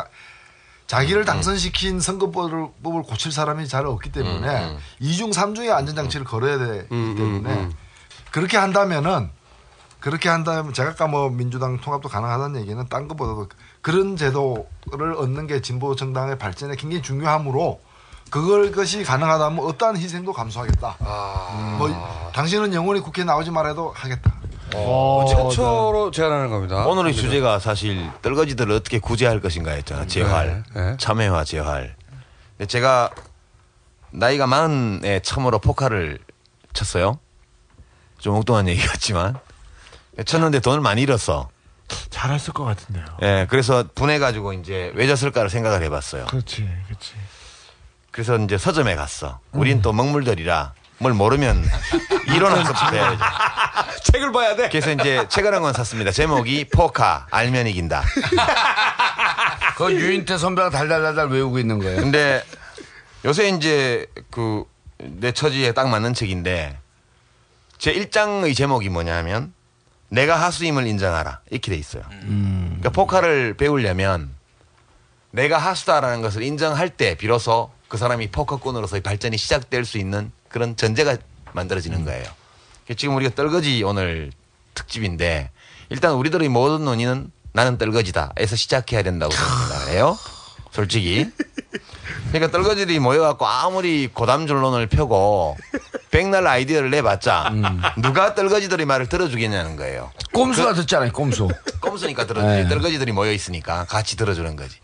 자기를 0.86 1.24
당선시킨 1.26 2.02
선거법을 2.02 2.68
법을 2.84 3.04
고칠 3.04 3.32
사람이 3.32 3.68
잘 3.70 3.86
없기 3.86 4.12
때문에 4.12 4.78
이중삼중의 5.00 5.72
안전장치를 5.72 6.26
걸어야 6.26 6.58
되기 6.60 6.88
때문에 6.90 7.70
그렇게 8.32 8.58
한다면은 8.58 9.30
그렇게 10.02 10.28
한다면 10.28 10.74
제가 10.74 10.92
아까 10.92 11.08
뭐 11.08 11.30
민주당 11.30 11.80
통합도 11.80 12.10
가능하다는 12.10 12.60
얘기는 12.60 12.86
딴 12.90 13.08
것보다도 13.08 13.48
그런 13.84 14.16
제도를 14.16 15.14
얻는 15.18 15.46
게 15.46 15.62
진보 15.62 15.94
정당의 15.96 16.40
발전에 16.40 16.76
굉장히 16.78 17.04
중요하므로 17.04 17.82
그걸 18.30 18.72
것이 18.72 19.04
가능하다면 19.04 19.64
어떠한 19.64 19.98
희생도 19.98 20.32
감수하겠다. 20.32 20.96
뭐 21.78 22.32
당신은 22.34 22.74
영원히 22.74 23.02
국회에 23.02 23.26
나오지 23.26 23.52
말아도 23.52 23.92
하겠다. 23.94 24.34
어, 24.76 25.26
최초로 25.28 26.12
제안하는 26.12 26.50
겁니다. 26.50 26.88
오늘의 26.88 27.14
주제가 27.14 27.60
사실 27.60 28.10
떨거지들을 28.22 28.74
어떻게 28.74 29.00
구제할 29.00 29.42
것인가였잖아. 29.42 30.08
재활, 30.08 30.64
네, 30.74 30.98
참여와 30.98 31.44
재활. 31.44 31.96
근데 32.58 32.66
제가 32.66 33.12
나이가 34.12 34.48
많은에 34.48 35.20
처음으로 35.20 35.60
포카를 35.60 36.20
쳤어요. 36.72 37.20
좀 38.18 38.36
엉뚱한 38.36 38.70
얘기 38.70 38.82
같지만 38.88 39.38
쳤는데 40.26 40.62
돈을 40.62 40.80
많이 40.80 41.02
잃었어. 41.02 41.50
잘했을 42.10 42.54
것 42.54 42.64
같은데요. 42.64 43.06
예, 43.22 43.48
그래서 43.50 43.84
분해가지고 43.96 44.54
이제 44.54 44.92
왜 44.96 45.08
졌을까를 45.08 45.50
생각을 45.50 45.84
해봤어요. 45.84 46.26
그렇지, 46.28 46.68
그렇지. 46.88 47.14
그래서 48.12 48.38
이제 48.38 48.58
서점에 48.58 48.96
갔어. 48.96 49.40
우린 49.52 49.82
또 49.82 49.92
먹물들이라 49.94 50.74
뭘 51.00 51.14
모르면 51.14 51.64
이론학습 52.34 52.94
해야죠. 52.94 53.24
책을 54.04 54.32
봐야 54.32 54.56
돼. 54.56 54.70
그래서 54.70 54.92
이제 54.92 55.26
책을 55.30 55.54
한 55.54 55.62
권 55.62 55.74
샀습니다. 55.74 56.12
제목이 56.12 56.66
포카 56.70 57.28
알면 57.32 57.68
이긴다. 57.68 58.04
그 59.78 59.92
유인태 59.94 60.38
선배가 60.38 60.70
달달달달 60.70 61.28
외우고 61.30 61.58
있는 61.60 61.80
거예요. 61.80 62.00
근데 62.02 62.44
요새 63.26 63.50
이제 63.50 64.06
그 64.32 64.66
내 65.06 65.34
처지에 65.34 65.74
딱 65.74 65.90
맞는 65.90 66.14
책인데 66.14 66.78
제 67.78 67.94
1장의 67.94 68.56
제목이 68.56 68.88
뭐냐면 68.88 69.54
내가 70.14 70.36
하수임을 70.36 70.86
인정하라 70.86 71.42
이렇게 71.50 71.72
돼 71.72 71.78
있어요. 71.78 72.04
그러니까 72.10 72.92
포카를 72.92 73.56
배우려면 73.56 74.30
내가 75.32 75.58
하수다라는 75.58 76.22
것을 76.22 76.44
인정할 76.44 76.90
때 76.90 77.16
비로소 77.16 77.72
그 77.88 77.98
사람이 77.98 78.30
포커꾼으로서의 78.30 79.02
발전이 79.02 79.38
시작될 79.38 79.86
수 79.86 79.98
있는 79.98 80.32
그런 80.50 80.76
전제가 80.76 81.18
만들어지는 81.54 82.06
거예요. 82.06 82.26
지금 82.96 83.16
우리가 83.16 83.34
떨거지 83.34 83.82
오늘 83.84 84.32
특집인데 84.76 85.50
일단 85.90 86.14
우리들의 86.14 86.48
모든 86.48 86.86
논의는 86.86 87.32
나는 87.52 87.80
떨거지다에서 87.80 88.56
시작해야 88.56 89.02
된다고 89.02 89.34
생각을 89.34 89.94
해요. 89.94 90.16
솔직히. 90.74 91.30
그러니까 92.30 92.52
떨거지들이 92.52 93.00
모여갖고 93.00 93.46
아무리 93.46 94.08
고담줄론을 94.08 94.88
펴고 94.88 95.56
백날 96.10 96.48
아이디어를 96.48 96.90
내봤자 96.90 97.54
누가 98.02 98.34
떨거지들의 98.34 98.86
말을 98.86 99.08
들어주겠냐는 99.08 99.76
거예요. 99.76 100.12
꼼수가 100.34 100.74
듣잖아요, 100.74 101.12
꼼수. 101.12 101.48
꼼수니까 101.80 102.26
들어주지. 102.26 102.64
네. 102.64 102.68
떨거지들이 102.68 103.12
모여 103.12 103.32
있으니까 103.32 103.86
같이 103.86 104.18
들어주는 104.18 104.56
거지. 104.56 104.78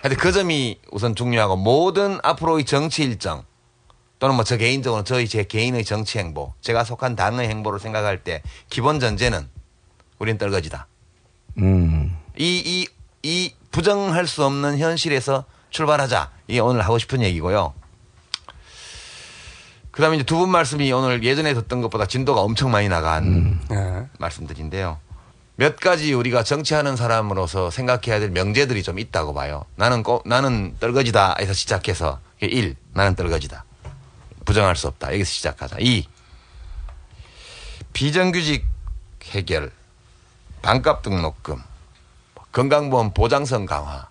근데 0.00 0.16
그 0.16 0.32
점이 0.32 0.80
우선 0.92 1.14
중요하고 1.14 1.56
모든 1.56 2.18
앞으로의 2.22 2.64
정치 2.64 3.04
일정 3.04 3.44
또는 4.18 4.34
뭐 4.36 4.44
저 4.44 4.56
개인적으로 4.56 5.04
저희 5.04 5.28
제 5.28 5.44
개인의 5.44 5.84
정치 5.84 6.18
행보 6.18 6.54
제가 6.62 6.84
속한 6.84 7.16
당의 7.16 7.48
행보를 7.48 7.78
생각할 7.80 8.24
때 8.24 8.42
기본 8.70 8.98
전제는 8.98 9.46
우린 10.18 10.38
떨거지다. 10.38 10.86
음. 11.58 12.16
이, 12.38 12.62
이, 12.64 12.88
이 13.22 13.52
부정할 13.74 14.28
수 14.28 14.44
없는 14.44 14.78
현실에서 14.78 15.44
출발하자. 15.70 16.30
이게 16.46 16.60
오늘 16.60 16.82
하고 16.82 16.96
싶은 16.96 17.22
얘기고요. 17.22 17.74
그 19.90 20.00
다음에 20.00 20.14
이제 20.14 20.24
두 20.24 20.36
분 20.38 20.48
말씀이 20.50 20.92
오늘 20.92 21.24
예전에 21.24 21.54
듣던 21.54 21.82
것보다 21.82 22.06
진도가 22.06 22.40
엄청 22.40 22.70
많이 22.70 22.88
나간 22.88 23.60
말씀들인데요. 24.20 25.00
몇 25.56 25.74
가지 25.76 26.12
우리가 26.12 26.44
정치하는 26.44 26.94
사람으로서 26.94 27.70
생각해야 27.72 28.20
될 28.20 28.30
명제들이 28.30 28.84
좀 28.84 29.00
있다고 29.00 29.34
봐요. 29.34 29.64
나는 29.74 30.04
꼭, 30.04 30.22
나는 30.28 30.76
떨거지다 30.78 31.34
해서 31.40 31.52
시작해서 31.52 32.20
1. 32.40 32.76
나는 32.92 33.16
떨거지다. 33.16 33.64
부정할 34.44 34.76
수 34.76 34.86
없다. 34.86 35.08
여기서 35.14 35.28
시작하자. 35.30 35.78
2. 35.80 36.06
비정규직 37.92 38.64
해결, 39.30 39.72
반값 40.62 41.02
등록금, 41.02 41.60
건강보험 42.54 43.12
보장성 43.14 43.66
강화, 43.66 44.08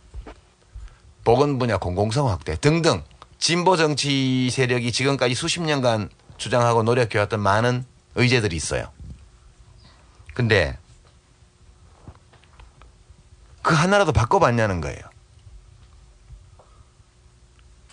보건 1.23 1.57
분야 1.57 1.77
공공성 1.77 2.29
확대 2.29 2.57
등등 2.57 3.01
진보 3.39 3.77
정치 3.77 4.49
세력이 4.49 4.91
지금까지 4.91 5.33
수십 5.33 5.61
년간 5.61 6.09
주장하고 6.37 6.83
노력해왔던 6.83 7.39
많은 7.39 7.85
의제들이 8.15 8.53
있어요. 8.55 8.91
근데 10.33 10.77
그 13.61 13.73
하나라도 13.73 14.11
바꿔봤냐는 14.11 14.81
거예요. 14.81 14.99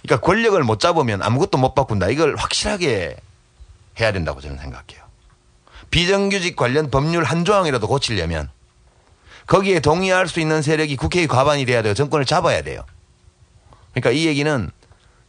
그러니까 0.03 0.27
권력을 0.27 0.61
못 0.65 0.81
잡으면 0.81 1.23
아무것도 1.23 1.59
못 1.59 1.77
바꾼다. 1.77 2.09
이걸 2.09 2.35
확실하게 2.35 3.17
해야 4.01 4.13
된다고 4.13 4.41
저는 4.41 4.59
생각해요. 4.59 5.05
비정규직 5.93 6.57
관련 6.57 6.91
법률 6.91 7.23
한 7.23 7.45
조항이라도 7.45 7.87
고치려면 7.87 8.51
거기에 9.51 9.81
동의할 9.81 10.29
수 10.29 10.39
있는 10.39 10.63
세력이 10.63 10.95
국회의 10.95 11.27
과반이 11.27 11.67
돼야 11.67 11.83
돼요. 11.83 11.93
정권을 11.93 12.25
잡아야 12.25 12.63
돼요. 12.63 12.85
그러니까 13.91 14.13
이 14.13 14.27
얘기는 14.27 14.71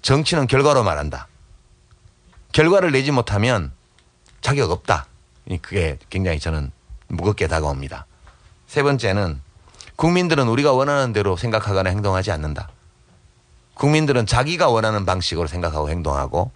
정치는 0.03 0.45
결과로 0.45 0.83
말한다. 0.83 1.27
결과를 2.51 2.91
내지 2.91 3.09
못하면 3.09 3.71
자격 4.41 4.69
없다. 4.69 5.07
이 5.49 5.57
그게 5.57 5.97
굉장히 6.11 6.39
저는 6.39 6.71
무겁게 7.07 7.47
다가옵니다. 7.47 8.05
세 8.67 8.83
번째는 8.83 9.41
국민들은 9.95 10.47
우리가 10.47 10.71
원하는 10.71 11.13
대로 11.13 11.35
생각하거나 11.35 11.89
행동하지 11.89 12.29
않는다. 12.29 12.69
국민들은 13.73 14.27
자기가 14.27 14.69
원하는 14.69 15.03
방식으로 15.03 15.47
생각하고 15.47 15.89
행동하고 15.89 16.51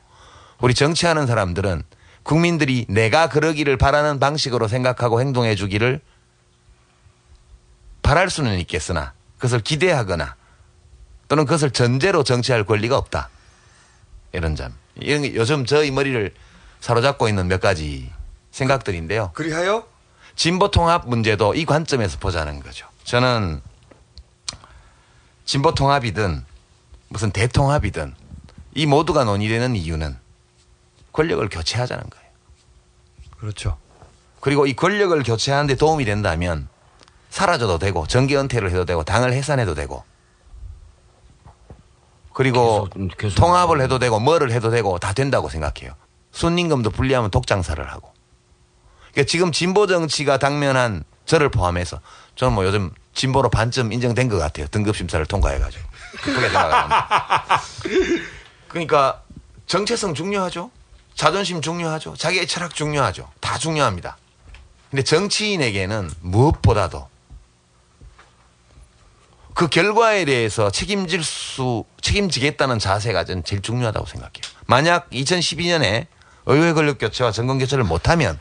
우리 0.61 0.75
정치하는 0.75 1.25
사람들은 1.25 1.81
국민들이 2.21 2.85
내가 2.89 3.27
그러기를 3.27 3.75
바라는 3.77 4.19
방식으로 4.19 4.67
생각하고 4.67 5.19
행동해 5.19 5.55
주기를 5.55 6.01
바랄 8.05 8.29
수는 8.29 8.59
있겠으나 8.59 9.13
그것을 9.37 9.61
기대하거나 9.61 10.35
또는 11.27 11.45
그것을 11.45 11.71
전제로 11.71 12.23
정치할 12.23 12.63
권리가 12.63 12.95
없다. 12.95 13.29
이런 14.31 14.55
점. 14.55 14.75
요즘 15.01 15.65
저희 15.65 15.89
머리를 15.89 16.31
사로잡고 16.81 17.27
있는 17.27 17.47
몇 17.47 17.59
가지 17.59 18.11
생각들인데요. 18.51 19.31
그리하여 19.33 19.87
진보 20.35 20.69
통합 20.69 21.09
문제도 21.09 21.55
이 21.55 21.65
관점에서 21.65 22.19
보자는 22.19 22.59
거죠. 22.59 22.87
저는 23.05 23.59
진보 25.45 25.73
통합이든 25.73 26.45
무슨 27.07 27.31
대통합이든 27.31 28.13
이 28.75 28.85
모두가 28.85 29.23
논의되는 29.23 29.75
이유는 29.75 30.15
권력을 31.11 31.49
교체하자는 31.49 32.03
거예요. 32.07 32.25
그렇죠. 33.39 33.79
그리고 34.41 34.67
이 34.67 34.75
권력을 34.75 35.23
교체하는데 35.23 35.73
도움이 35.73 36.05
된다면 36.05 36.67
사라져도 37.35 37.79
되고 37.79 38.07
정계 38.07 38.37
은퇴를 38.37 38.71
해도 38.71 38.85
되고 38.85 39.03
당을 39.03 39.33
해산해도 39.33 39.75
되고 39.75 40.05
그리고 42.33 42.87
통합을 43.35 43.81
해도 43.81 43.99
되고 43.99 44.21
뭐를 44.21 44.53
해도 44.53 44.69
되고 44.69 44.97
다 44.99 45.11
된다고 45.11 45.49
생각해요. 45.49 45.95
순임금도 46.31 46.91
분리하면 46.91 47.31
독장사를 47.31 47.85
하고. 47.91 48.13
그러니까 49.11 49.29
지금 49.29 49.51
진보 49.51 49.85
정치가 49.85 50.37
당면한 50.37 51.03
저를 51.25 51.49
포함해서 51.49 51.99
저는 52.35 52.53
뭐 52.53 52.65
요즘 52.65 52.91
진보로 53.13 53.49
반쯤 53.49 53.91
인정된 53.91 54.29
것 54.29 54.37
같아요. 54.37 54.67
등급 54.67 54.95
심사를 54.95 55.25
통과해가지고. 55.25 55.83
그렇게 56.21 56.49
생각합니다. 56.49 57.61
그러니까 58.69 59.23
정체성 59.67 60.13
중요하죠. 60.13 60.71
자존심 61.15 61.61
중요하죠. 61.61 62.15
자기의 62.15 62.47
철학 62.47 62.73
중요하죠. 62.73 63.29
다 63.41 63.57
중요합니다. 63.57 64.15
근데 64.89 65.03
정치인에게는 65.03 66.11
무엇보다도 66.21 67.09
그 69.55 69.69
결과에 69.69 70.25
대해서 70.25 70.69
책임질 70.69 71.23
수, 71.23 71.85
책임지겠다는 72.01 72.77
자세가 72.77 73.23
전 73.23 73.43
제일 73.43 73.61
중요하다고 73.61 74.05
생각해요. 74.05 74.43
만약 74.67 75.09
2012년에 75.11 76.07
의회 76.45 76.73
권력 76.73 76.99
교체와 76.99 77.31
정권 77.31 77.57
교체를 77.57 77.85
못하면 77.85 78.37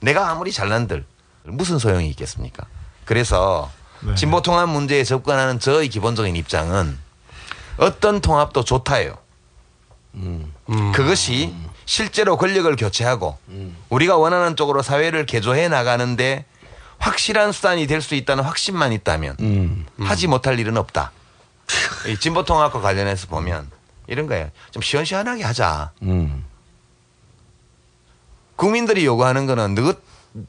내가 0.00 0.30
아무리 0.30 0.52
잘난들 0.52 1.04
무슨 1.42 1.78
소용이 1.78 2.08
있겠습니까? 2.10 2.66
그래서 3.04 3.70
진보 4.14 4.42
통합 4.42 4.68
문제에 4.68 5.02
접근하는 5.04 5.58
저의 5.58 5.88
기본적인 5.88 6.36
입장은 6.36 6.96
어떤 7.78 8.20
통합도 8.20 8.62
좋다예요. 8.64 9.18
그것이 10.94 11.52
실제로 11.84 12.36
권력을 12.36 12.74
교체하고 12.76 13.38
우리가 13.88 14.16
원하는 14.16 14.54
쪽으로 14.56 14.82
사회를 14.82 15.26
개조해 15.26 15.68
나가는데 15.68 16.44
확실한 16.98 17.52
수단이 17.52 17.86
될 17.86 18.00
수 18.02 18.14
있다는 18.14 18.44
확신만 18.44 18.92
있다면 18.92 19.86
하지 20.00 20.26
못할 20.26 20.58
일은 20.58 20.76
없다. 20.76 21.12
이 22.08 22.16
진보 22.18 22.44
통합과 22.44 22.80
관련해서 22.80 23.26
보면 23.28 23.70
이런 24.06 24.26
거예요. 24.26 24.50
좀 24.70 24.82
시원시원하게 24.82 25.42
하자. 25.44 25.90
국민들이 28.56 29.04
요구하는 29.04 29.46
거는 29.46 29.74
너 29.74 29.94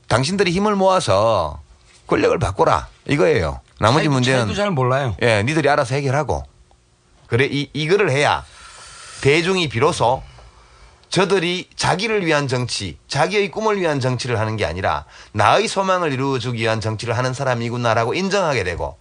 당신들이 0.08 0.52
힘을 0.52 0.76
모아서 0.76 1.62
권력을 2.08 2.38
바꿔라 2.40 2.88
이거예요. 3.08 3.60
나머지 3.80 4.08
차이도- 4.08 4.12
문제는 4.12 4.56
잘 4.56 4.72
몰라요. 4.72 5.16
예, 5.22 5.44
니들이 5.44 5.70
알아서 5.70 5.96
해결하고 5.96 6.44
그래 7.28 7.46
이 7.50 7.70
이거를 7.74 8.10
해야 8.10 8.46
대중이 9.22 9.68
비로소 9.70 10.24
저들이 11.10 11.70
자기를 11.76 12.26
위한 12.26 12.48
정치, 12.48 12.98
자기의 13.08 13.50
꿈을 13.50 13.80
위한 13.80 14.00
정치를 14.00 14.40
하는 14.40 14.58
게 14.58 14.66
아니라 14.66 15.06
나의 15.32 15.68
소망을 15.68 16.12
이루어주기 16.12 16.62
위한 16.62 16.82
정치를 16.82 17.18
하는 17.18 17.34
사람이구나라고 17.34 18.14
인정하게 18.14 18.64
되고 18.64 18.98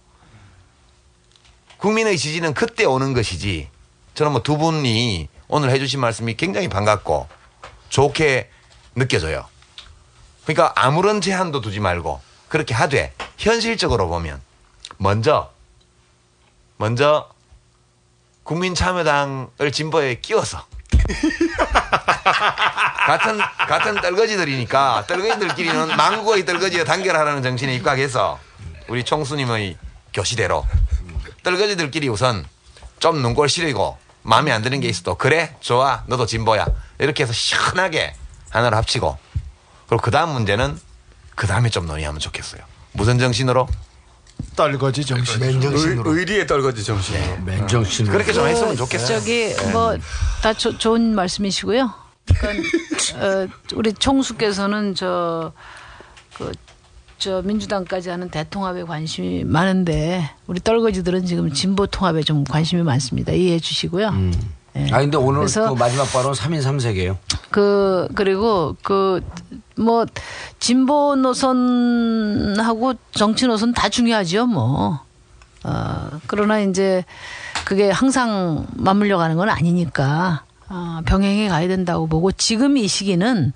국민의 1.77 2.17
지지는 2.17 2.53
그때 2.53 2.85
오는 2.85 3.13
것이지 3.13 3.69
저는 4.15 4.31
뭐 4.31 4.41
두 4.41 4.57
분이 4.57 5.27
오늘 5.47 5.69
해주신 5.69 5.99
말씀이 5.99 6.35
굉장히 6.35 6.67
반갑고 6.67 7.27
좋게 7.89 8.49
느껴져요. 8.95 9.45
그러니까 10.43 10.73
아무런 10.75 11.21
제한도 11.21 11.61
두지 11.61 11.79
말고 11.79 12.21
그렇게 12.47 12.73
하되 12.73 13.13
현실적으로 13.37 14.07
보면 14.07 14.41
먼저 14.97 15.51
먼저 16.77 17.29
국민참여당을 18.43 19.71
진보에 19.71 20.15
끼워서 20.15 20.65
같은 23.07 23.37
같은 23.37 24.01
떨거지들이니까 24.01 25.05
떨거지들끼리는 25.07 25.95
망구의 25.95 26.45
떨거지에 26.45 26.83
단결하라는 26.83 27.43
정신에 27.43 27.75
입각해서 27.75 28.39
우리 28.87 29.03
총수님의 29.03 29.77
교시대로 30.13 30.65
떨거지들끼리 31.43 32.09
우선 32.09 32.45
좀 32.99 33.21
눈꼴 33.21 33.49
시리고 33.49 33.97
마음에 34.23 34.51
안 34.51 34.61
드는 34.61 34.81
게 34.81 34.89
있어도 34.89 35.15
그래 35.15 35.55
좋아 35.61 36.03
너도 36.07 36.25
진보야 36.25 36.65
이렇게 36.99 37.23
해서 37.23 37.33
시원하게 37.33 38.13
하나로 38.49 38.75
합치고 38.77 39.17
그리고 39.87 40.01
그 40.01 40.11
다음 40.11 40.29
문제는 40.29 40.79
그 41.35 41.47
다음에 41.47 41.69
좀 41.69 41.85
논의하면 41.85 42.19
좋겠어요. 42.19 42.61
무슨 42.93 43.19
정신으로? 43.19 43.67
떨거지 44.55 45.05
정신. 45.05 45.41
의, 45.43 45.59
의리의 46.05 46.47
떨거지 46.47 46.83
정신. 46.83 47.15
맨정신으로. 47.45 48.13
그렇게 48.13 48.33
좀 48.33 48.47
했으면 48.47 48.75
좋겠어요. 48.75 49.19
저기 49.19 49.53
뭐 49.71 49.97
다 50.41 50.53
좋은 50.53 51.13
말씀이시고요. 51.15 51.91
그러니까 52.27 52.69
어, 53.17 53.47
우리 53.75 53.93
총수께서는 53.93 54.95
저 54.95 55.53
그 56.37 56.51
저 57.19 57.41
민주당까지 57.41 58.09
하는 58.11 58.29
대통합에 58.29 58.83
관심이 58.83 59.43
많은데 59.43 60.29
우리 60.45 60.59
떨거지들은 60.59 61.25
지금 61.25 61.51
진보 61.51 61.87
통합에 61.87 62.21
좀 62.21 62.43
관심이 62.43 62.83
많습니다. 62.83 63.31
이해해 63.31 63.59
주시고요. 63.59 64.13
예. 64.75 64.87
아 64.91 64.99
근데 64.99 65.17
오늘 65.17 65.47
그 65.47 65.59
마지막 65.73 66.05
발언 66.13 66.33
3인 66.33 66.61
3색이에요. 66.61 67.17
그 67.49 68.07
그리고 68.13 68.77
그 68.83 69.21
뭐 69.77 70.05
진보 70.59 71.15
노선하고 71.15 72.95
정치 73.11 73.47
노선 73.47 73.73
다 73.73 73.89
중요하죠 73.89 74.47
뭐. 74.47 74.99
어, 75.63 76.09
그러나 76.27 76.59
이제 76.59 77.03
그게 77.65 77.89
항상 77.89 78.65
맞물려 78.73 79.17
가는 79.17 79.35
건 79.35 79.49
아니니까 79.49 80.43
어, 80.69 81.01
병행해 81.05 81.49
가야 81.49 81.67
된다고 81.67 82.07
보고 82.07 82.31
지금 82.31 82.77
이 82.77 82.87
시기는 82.87 83.53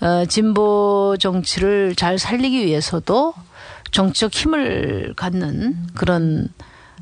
어, 0.00 0.24
진보 0.26 1.16
정치를 1.18 1.94
잘 1.94 2.18
살리기 2.18 2.64
위해서도 2.64 3.34
정치적 3.90 4.32
힘을 4.32 5.14
갖는 5.16 5.86
그런 5.94 6.48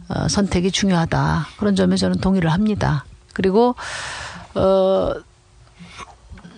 어, 0.09 0.27
선택이 0.29 0.71
중요하다. 0.71 1.47
그런 1.59 1.77
점에 1.77 1.97
저는 1.97 2.19
동의를 2.21 2.51
합니다. 2.51 3.05
그리고 3.35 3.75
어, 4.55 5.13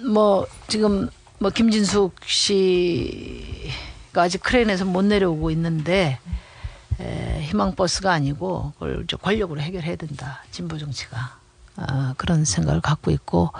뭐 0.07 0.47
지금 0.69 1.11
뭐 1.41 1.51
김진숙 1.51 2.17
씨가 2.27 3.73
아직 4.23 4.43
크레인에서 4.43 4.85
못 4.85 5.03
내려오고 5.03 5.51
있는데 5.53 6.19
에, 7.01 7.41
희망 7.43 7.75
버스가 7.75 8.13
아니고 8.13 8.73
그걸 8.75 9.03
이제 9.05 9.17
권력으로 9.17 9.61
해결해야 9.61 9.97
된다. 9.97 10.43
진보 10.51 10.77
정치가 10.77 11.39
아, 11.77 12.15
그런 12.19 12.45
생각을 12.45 12.81
갖고 12.81 13.11
있고 13.11 13.51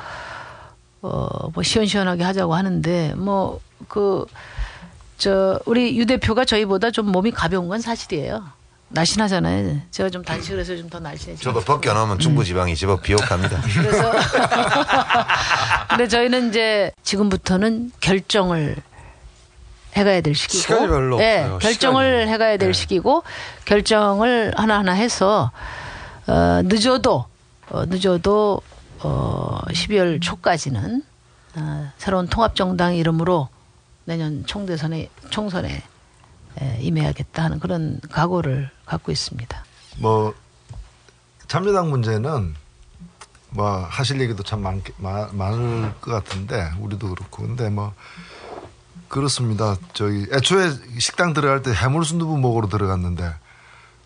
어 1.03 1.51
뭐 1.55 1.63
시원시원하게 1.63 2.23
하자고 2.25 2.55
하는데 2.55 3.15
뭐 3.15 3.61
그 3.89 4.27
저 5.17 5.61
우리 5.67 5.99
유 5.99 6.07
대표가 6.07 6.47
저희보다 6.47 6.91
좀 6.91 7.13
몸이 7.13 7.31
가벼운 7.31 7.69
건 7.69 7.81
사실이에요. 7.83 8.43
날씬하잖아요. 8.91 9.81
제가 9.91 10.11
좀 10.11 10.23
단식을 10.25 10.61
해서 10.61 10.77
좀 10.77 10.91
더 10.91 10.99
날씬해지. 10.99 11.43
저도 11.43 11.61
벗겨놓으면 11.61 12.19
중부지방이 12.19 12.75
제법 12.77 13.03
비옥합니다. 13.03 13.61
그래서 13.63 14.13
근데 15.89 16.09
저희는 16.09 16.49
이제 16.51 16.91
지금부터는 17.03 17.93
결정을 18.01 18.77
해가야 19.97 20.21
될 20.21 20.35
시기고, 20.35 20.59
시간이 20.61 20.87
별로 20.89 21.19
네, 21.19 21.41
없어요. 21.43 21.59
결정을 21.59 22.13
시간이. 22.23 22.33
해가야 22.33 22.57
될 22.57 22.75
시기고 22.75 23.23
결정을 23.65 24.53
하나 24.57 24.79
하나 24.79 24.93
해서 24.93 25.51
어, 26.27 26.61
늦어도 26.65 27.25
어, 27.71 27.85
늦어도 27.87 28.61
어, 29.03 29.59
12월 29.69 30.21
초까지는 30.23 31.03
어, 31.57 31.93
새로운 31.99 32.29
통합정당 32.29 32.95
이름으로 32.97 33.49
내년 34.05 34.45
총대선에 34.47 35.09
총선에 35.31 35.69
에, 35.75 35.83
임해야겠다 36.81 37.45
하는 37.45 37.59
그런 37.61 38.01
각오를 38.11 38.71
갖고 38.87 39.13
있습니다. 39.13 39.65
뭐 39.99 40.35
참여당 41.49 41.91
문제는 41.91 42.55
뭐 43.51 43.87
하실 43.89 44.21
얘기도 44.21 44.43
참 44.43 44.63
많, 44.63 44.83
많, 44.99 45.37
많을 45.37 45.93
것 46.01 46.13
같은데 46.13 46.71
우리도 46.79 47.09
그렇고 47.09 47.43
근데 47.43 47.69
뭐 47.69 47.93
그렇습니다. 49.09 49.77
저기 49.93 50.27
애초에 50.33 50.71
식당 50.99 51.33
들어갈 51.33 51.63
때 51.63 51.73
해물 51.73 52.05
순두부 52.05 52.39
먹으러 52.39 52.69
들어갔는데 52.69 53.35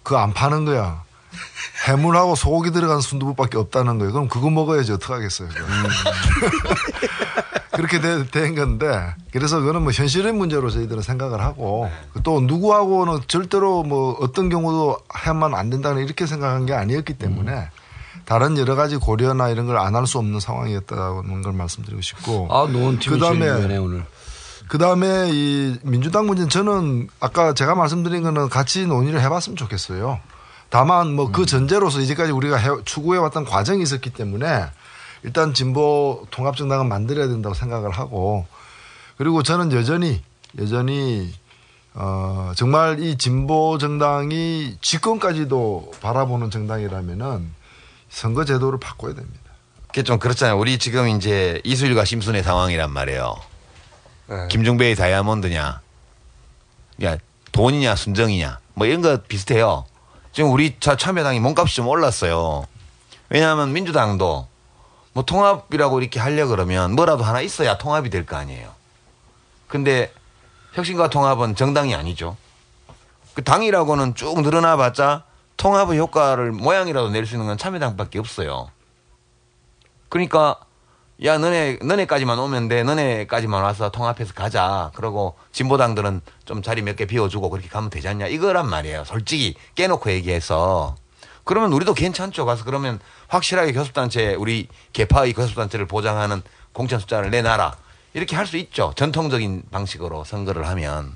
그거 0.03 0.19
안 0.19 0.33
파는 0.33 0.65
거야. 0.65 1.05
해물하고 1.89 2.37
소고기 2.37 2.71
들어간 2.71 3.01
순두부밖에 3.01 3.59
없다는 3.59 3.99
거예요. 3.99 4.13
그럼 4.13 4.29
그거 4.29 4.49
먹어야지 4.51 4.93
어떡하겠어요. 4.93 5.49
그렇게 7.77 8.01
되- 8.01 8.25
된 8.31 8.55
건데 8.55 9.15
그래서 9.33 9.59
그거는 9.61 9.83
뭐 9.83 9.93
현실의 9.93 10.33
문제로 10.33 10.71
저희들은 10.71 11.03
생각을 11.03 11.41
하고 11.41 11.89
또 12.23 12.41
누구하고는 12.41 13.21
절대로 13.29 13.83
뭐 13.83 14.17
어떤 14.21 14.49
경우도 14.49 14.99
하면 15.09 15.55
안 15.55 15.71
된다는 15.71 16.05
이렇게 16.05 16.27
생각한 16.27 16.67
게 16.67 16.73
아니었기 16.75 17.15
때문에 17.15 17.69
다른 18.25 18.57
여러 18.57 18.75
가지 18.75 18.97
고려나 18.97 19.49
이런 19.51 19.67
걸 19.67 19.77
안 19.77 19.95
할 19.95 20.07
수 20.07 20.19
없는 20.19 20.41
상황이었다는 20.41 21.43
걸 21.43 21.53
말씀드리고 21.53 22.01
싶고 22.01 22.49
아, 22.51 22.67
노원 22.71 22.99
팀이 22.99 23.19
그다음에 23.19 23.77
오늘. 23.77 24.05
그다음에 24.69 25.29
이 25.31 25.77
민주당 25.83 26.27
문제는 26.27 26.49
저는 26.49 27.09
아까 27.21 27.53
제가 27.53 27.75
말씀드린 27.75 28.23
거는 28.23 28.49
같이 28.49 28.87
논의를 28.87 29.21
해봤으면 29.21 29.57
좋겠어요. 29.57 30.21
다만 30.71 31.13
뭐그 31.15 31.45
전제로서 31.47 32.01
이제까지 32.01 32.33
우리가 32.33 32.57
해- 32.57 32.83
추구해왔던 32.85 33.45
과정이 33.45 33.83
있었기 33.83 34.11
때문에 34.11 34.65
일단 35.25 35.55
진보 35.55 36.27
통합정당은 36.31 36.87
만들어야 36.87 37.27
된다고 37.29 37.55
생각을 37.55 37.91
하고 37.91 38.47
그리고 39.17 39.43
저는 39.43 39.73
여전히 39.73 40.23
여전히 40.59 41.33
어 41.95 42.53
정말 42.57 43.01
이 43.03 43.17
진보 43.17 43.79
정당이 43.79 44.77
집권까지도 44.81 45.93
바라보는 46.01 46.51
정당이라면은 46.51 47.51
선거 48.11 48.45
제도를 48.45 48.79
바꿔야 48.79 49.15
됩니다. 49.15 49.41
그게 49.87 50.03
좀 50.03 50.19
그렇잖아요. 50.19 50.59
우리 50.59 50.79
지금 50.79 51.09
이제 51.09 51.61
이수일과 51.65 52.05
심순의 52.05 52.43
상황이란 52.43 52.91
말이에요. 52.91 53.37
네. 54.27 54.49
김종배의 54.51 54.97
다이아몬드냐, 54.97 55.81
야 57.05 57.17
돈이냐 57.53 57.95
순정이냐, 57.95 58.59
뭐 58.75 58.87
이런 58.87 59.03
거 59.03 59.17
비슷해요. 59.23 59.87
지금 60.33 60.51
우리 60.51 60.77
차 60.81 60.97
참여당이 60.97 61.41
몸값이 61.41 61.77
좀 61.77 61.87
올랐어요. 61.87 62.67
왜냐하면 63.29 63.73
민주당도 63.73 64.49
뭐 65.15 65.25
통합이라고 65.25 66.01
이렇게 66.01 66.21
하려 66.21 66.47
그러면 66.49 66.93
뭐라도 66.95 67.25
하나 67.25 67.41
있어야 67.41 67.79
통합이 67.79 68.11
될 68.11 68.27
거 68.27 68.37
아니에요. 68.37 68.69
근데 69.69 70.13
혁신과 70.75 71.09
통합은 71.09 71.55
정당이 71.57 71.95
아니죠. 71.95 72.37
그 73.35 73.43
당이라고는 73.43 74.15
쭉 74.15 74.41
늘어나봤자 74.43 75.25
통합의 75.57 75.99
효과를 75.99 76.53
모양이라도 76.53 77.11
낼 77.11 77.27
수 77.27 77.35
있는 77.35 77.47
건 77.47 77.57
참여당밖에 77.59 78.19
없어요. 78.19 78.71
그러니까 80.09 80.57
야 81.25 81.39
너네 81.39 81.79
너네까지만 81.83 82.37
오면 82.39 82.69
돼 82.69 82.83
너네까지만 82.83 83.63
와서 83.63 83.91
통합해서 83.91 84.35
가자 84.35 84.91
그러고 84.95 85.37
진보당들은 85.53 86.21
좀 86.45 86.61
자리 86.61 86.83
몇 86.83 86.97
개 86.97 87.07
비워주고 87.07 87.51
그렇게 87.51 87.69
가면 87.69 87.89
되지 87.91 88.09
않냐 88.09 88.27
이거란 88.27 88.69
말이에요 88.69 89.05
솔직히 89.05 89.55
깨놓고 89.77 90.11
얘기해서 90.11 90.97
그러면 91.45 91.73
우리도 91.73 91.95
괜찮죠. 91.95 92.47
가서 92.47 92.65
그러면 92.65 92.99
확실하게 93.29 93.73
교섭단체 93.73 94.35
우리 94.35 94.69
개파의 94.93 95.35
교섭단체를 95.35 95.87
보장하는 95.87 96.43
공천 96.73 96.99
숫자를 96.99 97.31
내놔라. 97.31 97.77
이렇게 98.15 98.37
할 98.37 98.47
수 98.47 98.57
있죠. 98.57 98.93
전통적인 98.97 99.65
방식으로 99.71 100.25
선거를 100.25 100.67
하면. 100.69 101.15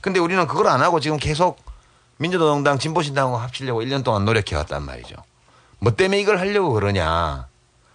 근데 0.00 0.20
우리는 0.20 0.46
그걸 0.46 0.68
안 0.68 0.80
하고 0.82 1.00
지금 1.00 1.16
계속 1.18 1.60
민주노동당 2.18 2.78
진보신당하고 2.78 3.36
합치려고 3.36 3.82
1년 3.82 4.04
동안 4.04 4.24
노력해 4.24 4.56
왔단 4.56 4.82
말이죠. 4.82 5.16
뭐 5.80 5.94
때문에 5.94 6.20
이걸 6.20 6.38
하려고 6.38 6.72
그러냐. 6.72 7.46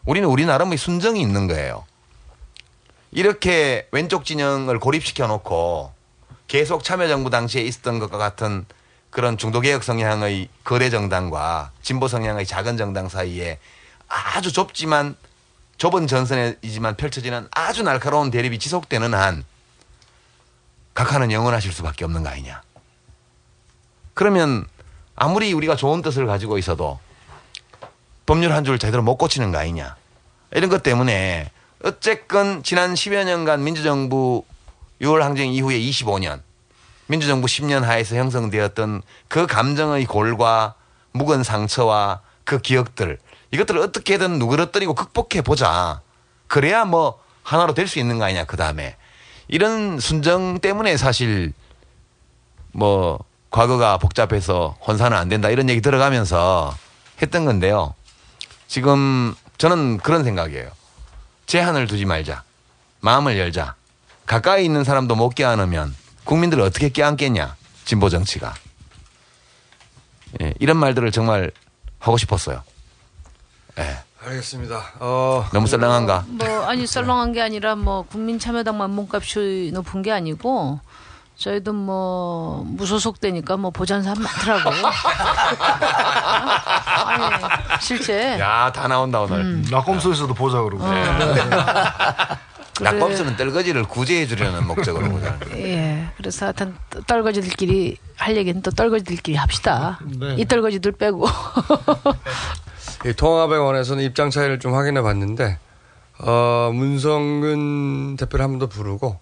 우리는 0.05 0.27
우리 0.27 0.45
나름의 0.45 0.77
순정이 0.77 1.21
있는 1.21 1.47
거예요. 1.47 1.85
이렇게 3.11 3.87
왼쪽 3.91 4.25
진영을 4.25 4.79
고립시켜 4.79 5.27
놓고 5.27 5.93
계속 6.47 6.83
참여정부 6.83 7.29
당시에 7.29 7.61
있었던 7.61 7.99
것과 7.99 8.17
같은 8.17 8.65
그런 9.13 9.37
중도개혁 9.37 9.83
성향의 9.83 10.49
거래 10.63 10.89
정당과 10.89 11.71
진보 11.83 12.07
성향의 12.07 12.47
작은 12.47 12.77
정당 12.77 13.09
사이에 13.09 13.59
아주 14.07 14.51
좁지만 14.51 15.15
좁은 15.77 16.07
전선이지만 16.07 16.95
펼쳐지는 16.95 17.47
아주 17.51 17.83
날카로운 17.83 18.31
대립이 18.31 18.57
지속되는 18.57 19.13
한 19.13 19.45
각하는 20.95 21.31
영원하실 21.31 21.71
수밖에 21.71 22.05
없는 22.05 22.23
거 22.23 22.29
아니냐. 22.29 22.63
그러면 24.15 24.65
아무리 25.15 25.53
우리가 25.53 25.75
좋은 25.75 26.01
뜻을 26.01 26.25
가지고 26.25 26.57
있어도 26.57 26.99
법률 28.25 28.51
한 28.51 28.63
줄 28.63 28.79
제대로 28.79 29.03
못 29.03 29.17
고치는 29.17 29.51
거 29.51 29.59
아니냐. 29.59 29.95
이런 30.53 30.69
것 30.71 30.81
때문에 30.81 31.51
어쨌건 31.83 32.63
지난 32.63 32.95
10여 32.95 33.25
년간 33.25 33.63
민주정부 33.63 34.43
6월 35.01 35.19
항쟁 35.19 35.51
이후에 35.53 35.79
25년 35.79 36.41
민주정부 37.07 37.47
10년 37.47 37.81
하에서 37.81 38.15
형성되었던 38.15 39.01
그 39.27 39.47
감정의 39.47 40.05
골과 40.05 40.75
묵은 41.11 41.43
상처와 41.43 42.21
그 42.43 42.59
기억들 42.59 43.19
이것들을 43.51 43.79
어떻게든 43.81 44.39
누그러뜨리고 44.39 44.95
극복해 44.95 45.41
보자. 45.41 46.01
그래야 46.47 46.85
뭐 46.85 47.21
하나로 47.43 47.73
될 47.73 47.87
수 47.87 47.99
있는 47.99 48.17
거 48.19 48.25
아니냐 48.25 48.45
그 48.45 48.57
다음에 48.57 48.95
이런 49.47 49.99
순정 49.99 50.59
때문에 50.59 50.97
사실 50.97 51.53
뭐 52.71 53.19
과거가 53.51 53.97
복잡해서 53.99 54.75
혼사는 54.87 55.15
안 55.15 55.29
된다 55.29 55.49
이런 55.49 55.69
얘기 55.69 55.81
들어가면서 55.81 56.75
했던 57.21 57.45
건데요. 57.45 57.93
지금 58.67 59.35
저는 59.57 59.97
그런 59.99 60.23
생각이에요. 60.23 60.71
제한을 61.45 61.85
두지 61.85 62.05
말자. 62.05 62.43
마음을 63.01 63.37
열자. 63.37 63.75
가까이 64.25 64.65
있는 64.65 64.83
사람도 64.83 65.15
못 65.15 65.35
껴안으면 65.35 65.93
국민들을 66.23 66.63
어떻게 66.63 66.89
껴안겠냐. 66.89 67.55
진보 67.85 68.09
정치가. 68.09 68.53
예, 70.41 70.53
이런 70.59 70.77
말들을 70.77 71.11
정말 71.11 71.51
하고 71.99 72.17
싶었어요. 72.17 72.63
예. 73.79 73.97
알겠습니다. 74.25 74.93
어, 74.99 75.45
너무 75.51 75.67
썰렁한가? 75.67 76.25
뭐 76.27 76.65
아니 76.65 76.87
썰렁한 76.87 77.33
게 77.33 77.41
아니라 77.41 77.75
뭐 77.75 78.03
국민 78.03 78.39
참여당만 78.39 78.89
몸값이 78.91 79.71
높은 79.73 80.01
게 80.01 80.13
아니고 80.13 80.79
저희도 81.35 81.73
뭐 81.73 82.63
무소속 82.65 83.19
되니까 83.19 83.57
뭐 83.57 83.69
보자는 83.71 84.03
사람 84.03 84.23
많더라고. 84.23 84.69
아니, 86.95 87.81
실제. 87.81 88.39
야, 88.39 88.71
다 88.71 88.87
나온다, 88.87 89.19
오늘. 89.21 89.39
음. 89.41 89.65
낙검소에서도 89.69 90.33
보자 90.35 90.61
그러고. 90.61 90.85
어. 90.85 90.93
낙검수는 92.81 93.35
떨거지를 93.37 93.83
구제해 93.83 94.25
주려는 94.25 94.65
목적으로 94.65 95.09
보자. 95.09 95.37
예. 95.55 96.07
그래서 96.17 96.45
하여튼 96.47 96.75
떨거지들끼리 97.07 97.97
할 98.15 98.35
얘기는 98.35 98.61
또 98.61 98.71
떨거지들끼리 98.71 99.37
합시다. 99.37 99.99
네. 100.19 100.35
이 100.39 100.45
떨거지들 100.45 100.93
빼고. 100.93 101.27
이 103.05 103.13
통합에 103.13 103.57
관해서는 103.57 104.03
입장 104.03 104.29
차이를 104.29 104.59
좀 104.59 104.73
확인해 104.73 105.01
봤는데, 105.01 105.59
어, 106.19 106.71
문성근 106.73 108.17
대표를 108.17 108.43
한 108.43 108.51
번 108.51 108.59
더 108.59 108.67
부르고, 108.67 109.19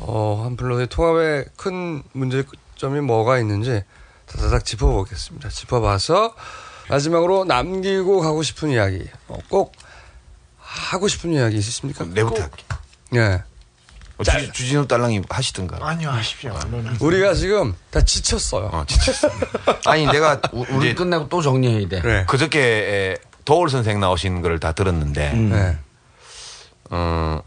어, 0.00 0.42
한플로 0.44 0.84
통합의 0.86 1.46
큰 1.56 2.02
문제점이 2.12 3.00
뭐가 3.02 3.38
있는지 3.38 3.82
다다닥 4.26 4.64
짚어보겠습니다. 4.64 5.48
짚어봐서 5.50 6.34
마지막으로 6.88 7.44
남기고 7.44 8.20
가고 8.20 8.42
싶은 8.42 8.70
이야기, 8.70 9.04
어, 9.28 9.36
꼭 9.48 9.72
하고 10.74 11.08
싶은 11.08 11.32
이야기 11.32 11.56
있으십니까? 11.56 12.04
내부터 12.04 12.42
할게. 12.42 12.64
예. 13.14 13.42
어, 14.16 14.22
주, 14.22 14.52
주진우 14.52 14.86
딸랑이 14.86 15.22
하시든가. 15.28 15.78
아니요, 15.80 16.10
하십시오. 16.10 16.56
우리가 17.00 17.34
지금 17.34 17.74
다 17.90 18.00
지쳤어요. 18.00 18.66
어, 18.72 18.84
지쳤어. 18.86 19.28
아니, 19.86 20.06
내가 20.06 20.40
우- 20.52 20.64
우리 20.70 20.94
끝내고 20.94 21.28
또 21.28 21.42
정리해야 21.42 21.88
돼. 21.88 22.00
네. 22.00 22.24
그저께 22.26 22.60
에, 22.60 23.16
도울 23.44 23.68
선생 23.70 23.98
나오신 24.00 24.40
걸 24.42 24.58
다 24.60 24.72
들었는데, 24.72 25.32
네. 25.32 25.78
어, 26.90 27.40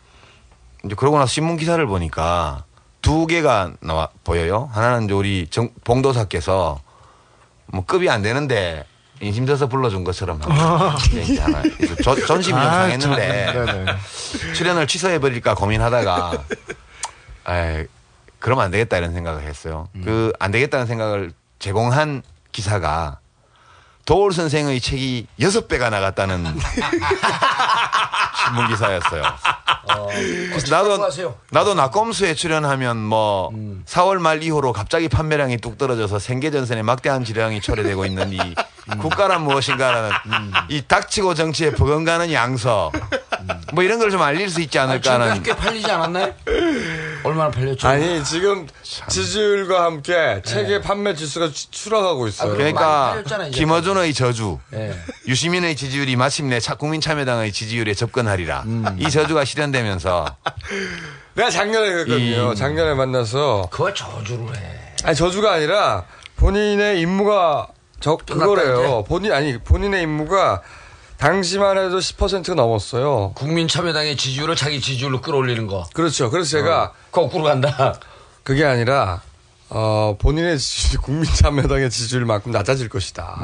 이제 0.85 0.95
그러고 0.95 1.17
나서 1.19 1.27
신문 1.31 1.55
기사를 1.57 1.85
보니까 1.87 2.65
두 3.01 3.27
개가 3.27 3.73
나와 3.81 4.09
보여요. 4.23 4.69
하나는 4.73 5.05
이제 5.05 5.13
우리 5.13 5.47
정, 5.49 5.69
봉도사께서 5.85 6.81
뭐 7.67 7.85
급이 7.85 8.09
안 8.09 8.21
되는데 8.21 8.85
인심져서 9.19 9.67
불러준 9.67 10.03
것처럼 10.03 10.39
이제 11.21 11.39
하나 11.41 11.61
그래서 11.61 11.95
저- 12.03 12.15
전심이 12.25 12.59
좀 12.59 12.67
아, 12.69 12.71
상했는데 12.81 13.45
참, 13.53 13.65
네네. 13.65 13.85
출연을 14.53 14.87
취소해 14.87 15.19
버릴까 15.19 15.55
고민하다가 15.55 16.31
에 17.49 17.87
그러면 18.39 18.65
안 18.65 18.71
되겠다 18.71 18.97
이런 18.97 19.13
생각을 19.13 19.41
했어요. 19.43 19.87
그안 20.03 20.51
되겠다는 20.51 20.85
생각을 20.85 21.31
제공한 21.59 22.21
기사가 22.51 23.19
도울 24.05 24.31
선생의 24.31 24.79
책이 24.79 25.27
여섯 25.41 25.67
배가 25.67 25.89
나갔다는 25.89 26.45
신문 28.45 28.67
기사였어요. 28.69 29.23
그래서 30.49 30.75
나도 30.75 31.03
하세요. 31.03 31.35
나도 31.51 31.73
낙검수에 31.73 32.33
출연하면 32.35 32.97
뭐 32.97 33.51
4월 33.85 34.19
말 34.19 34.43
이후로 34.43 34.71
갑자기 34.71 35.09
판매량이 35.09 35.57
뚝 35.57 35.77
떨어져서 35.77 36.19
생계 36.19 36.51
전선에 36.51 36.83
막대한 36.83 37.25
지량이 37.25 37.59
초래되고 37.61 38.05
있는 38.05 38.31
이 38.33 38.37
국가란 38.99 39.43
무엇인가라는 39.43 40.11
이 40.69 40.81
닥치고 40.87 41.33
정치에 41.33 41.71
버금가는 41.71 42.31
양서 42.31 42.91
뭐 43.73 43.83
이런 43.83 43.99
걸 43.99 44.07
좀 44.07 44.21
알릴 44.21 44.49
수 44.49 44.61
있지 44.61 44.79
않을까 44.79 45.13
하는 45.15 45.33
지금까지 45.35 45.43
꽤 45.43 45.55
팔리지 45.67 45.91
않았나요? 45.91 46.33
얼마나 47.23 47.51
팔렸죠? 47.51 47.87
아니 47.87 48.23
지금 48.23 48.65
지지율과 49.09 49.83
함께 49.83 50.41
책의 50.45 50.81
판매 50.81 51.13
지수가 51.13 51.51
추- 51.51 51.69
추락하고 51.71 52.27
있어요. 52.27 52.53
그러니까 52.53 53.21
김어준의 53.51 54.13
저주, 54.13 54.59
예. 54.73 54.97
유시민의 55.27 55.75
지지율이 55.75 56.15
마침내 56.15 56.59
차- 56.61 56.75
국민참여당의 56.75 57.51
지지율에 57.51 57.93
접근하리라. 57.93 58.63
이 58.97 59.09
저주가 59.09 59.43
실현되면서 59.43 60.37
내가 61.35 61.49
작년에 61.49 61.91
그랬거든요. 61.91 62.53
이- 62.53 62.55
작년에 62.55 62.93
만나서 62.93 63.67
그걸 63.71 63.93
저주로 63.93 64.55
해. 64.55 64.79
아니 65.03 65.15
저주가 65.15 65.51
아니라 65.53 66.05
본인의 66.37 67.01
임무가 67.01 67.67
저 67.99 68.17
그거래요. 68.17 69.03
본인 69.07 69.31
아니 69.31 69.57
본인의 69.57 70.03
임무가 70.03 70.61
당시만 71.17 71.77
해도 71.77 71.97
10%가 71.97 72.53
넘었어요. 72.53 73.33
국민참여당의 73.35 74.17
지지율을 74.17 74.55
자기 74.55 74.79
지지율로 74.79 75.21
끌어올리는 75.21 75.65
거. 75.67 75.85
그렇죠. 75.93 76.29
그래서 76.29 76.49
제가 76.51 76.93
거꾸로 77.11 77.43
간다. 77.45 77.99
그게 78.43 78.63
아니라 78.63 79.21
어, 79.69 80.15
본인의 80.19 80.59
지지율, 80.59 81.01
국민참여당의 81.01 81.89
지지율만큼 81.89 82.51
낮아질 82.51 82.87
것이다. 82.89 83.39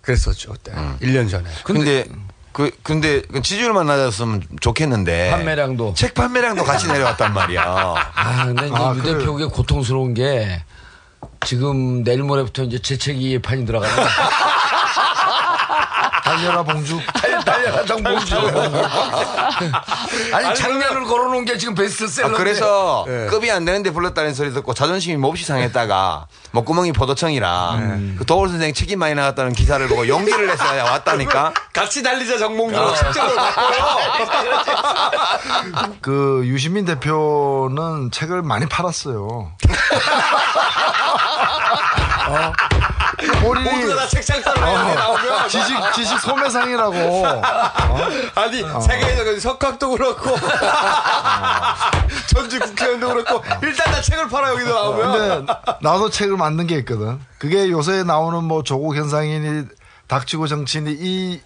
그랬었죠 0.00 0.52
그때 0.52 0.72
1년 1.00 1.30
전에. 1.30 1.48
근데 1.64 2.06
그 2.52 2.70
근데 2.82 3.20
그 3.22 3.42
지지율만 3.42 3.86
낮았으면 3.86 4.42
좋겠는데 4.60 5.30
판매량도 5.30 5.94
책 5.94 6.14
판매량도 6.14 6.62
같이 6.64 6.86
내려왔단 6.86 7.34
말이야. 7.34 7.62
아, 8.14 8.46
근데 8.46 8.70
아, 8.72 8.94
유 8.96 9.02
그래. 9.02 9.18
대표에게 9.18 9.46
고통스러운 9.46 10.14
게 10.14 10.62
지금 11.44 12.04
내일 12.04 12.22
모레부터 12.22 12.64
이제 12.64 12.78
재채기 12.78 13.40
판이 13.40 13.66
들어가는 13.66 13.94
달려라 16.24 16.62
봉주. 16.62 16.98
달려라 17.40 17.84
정봉주. 17.84 18.36
아니 20.32 20.54
작년을 20.58 21.04
걸어놓은 21.04 21.44
게 21.44 21.58
지금 21.58 21.74
아, 21.74 21.76
베스트셀러인데. 21.76 22.38
그래서 22.38 23.04
네. 23.06 23.26
급이 23.26 23.50
안 23.50 23.64
되는데 23.64 23.90
불렀다는 23.90 24.34
소리 24.34 24.52
듣고 24.52 24.74
자존심이 24.74 25.16
몹시 25.16 25.44
상했다가 25.44 26.26
목구멍이 26.52 26.92
포도청이라 26.92 27.76
네. 27.80 28.14
그 28.18 28.26
도울 28.26 28.48
선생 28.48 28.72
책임 28.74 28.98
많이 28.98 29.14
나갔다는 29.14 29.52
기사를 29.52 29.86
보고 29.88 30.06
용기를 30.06 30.46
내서 30.46 30.64
왔다니까. 30.64 31.52
같이 31.72 32.02
달리자 32.02 32.38
정몽주. 32.38 32.80
어. 32.80 32.94
책적으로 32.94 33.34
그 36.00 36.42
유시민 36.44 36.84
대표는 36.84 38.10
책을 38.12 38.42
많이 38.42 38.66
팔았어요. 38.66 39.52
어, 42.26 42.52
본인이 43.40 43.70
모두가 43.84 44.02
다 44.02 44.08
책장사로 44.08 44.60
나오면 44.94 45.48
지식 45.48 45.76
지식 45.94 46.18
소매상이라고. 46.20 47.23
어? 47.26 47.98
아니 48.34 48.62
세계에서 48.62 49.40
석학도 49.40 49.90
그렇고 49.90 50.36
전주 52.28 52.58
국회의원도 52.60 53.08
그렇고 53.08 53.42
일단 53.62 53.92
다 53.92 54.00
책을 54.00 54.28
팔아 54.28 54.50
여기서 54.50 54.72
나오면 54.72 55.12
근데 55.12 55.52
나도 55.80 56.10
책을 56.10 56.36
만든 56.36 56.66
게 56.66 56.76
있거든. 56.78 57.20
그게 57.38 57.70
요새 57.70 58.02
나오는 58.02 58.42
뭐 58.44 58.62
조국 58.62 58.96
현상인이 58.96 59.66
닥치고 60.08 60.46
정치인이 60.46 60.92
이 60.98 61.40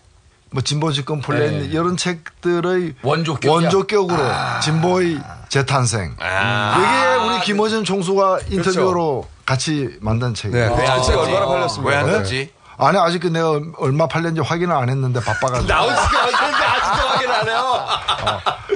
뭐 0.50 0.62
진보 0.62 0.90
집권 0.92 1.20
플랜 1.20 1.58
네. 1.58 1.64
이런 1.66 1.96
책들의 1.96 2.94
원조격이야. 3.02 3.52
원조격으로 3.52 4.18
진보의 4.62 5.18
재탄생. 5.48 6.16
이게 6.18 7.26
우리 7.26 7.40
김어준 7.44 7.84
총수가 7.84 8.40
인터뷰로 8.50 9.26
같이 9.44 9.98
만든 10.00 10.34
책이에요. 10.34 10.74
네, 10.76 10.96
그책 10.96 11.18
얼마나 11.18 11.46
팔렸습니까? 11.46 11.90
왜안 11.90 12.06
네? 12.06 12.12
됐지? 12.18 12.52
아니 12.78 12.96
아직 12.98 13.18
그 13.20 13.26
내가 13.26 13.60
얼마 13.78 14.06
팔렸는지 14.06 14.40
확인을 14.40 14.74
안 14.74 14.88
했는데 14.88 15.20
바빠가지고. 15.20 15.66
나온 15.66 15.88
지가 15.88 16.24
언제인데 16.24 16.64
아직도 16.64 17.08
확인 17.08 17.30
안 17.30 17.48
해요. 17.48 17.86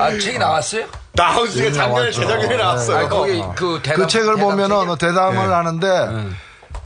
아 0.01 0.11
책이 0.19 0.39
나왔어요? 0.39 0.87
나온 1.13 1.49
지가 1.49 1.67
예, 1.67 1.73
작년에 1.73 2.01
나왔죠. 2.01 2.21
재작년에 2.23 2.57
나왔어요. 2.57 2.97
아니, 2.97 3.09
거기 3.09 3.41
어. 3.41 3.55
그그 3.57 3.81
대담- 3.83 4.09
책을 4.09 4.35
대담 4.35 4.51
보면은 4.51 4.77
책이요? 4.81 4.97
대담을 4.97 5.47
네. 5.49 5.55
하는데 5.55 6.29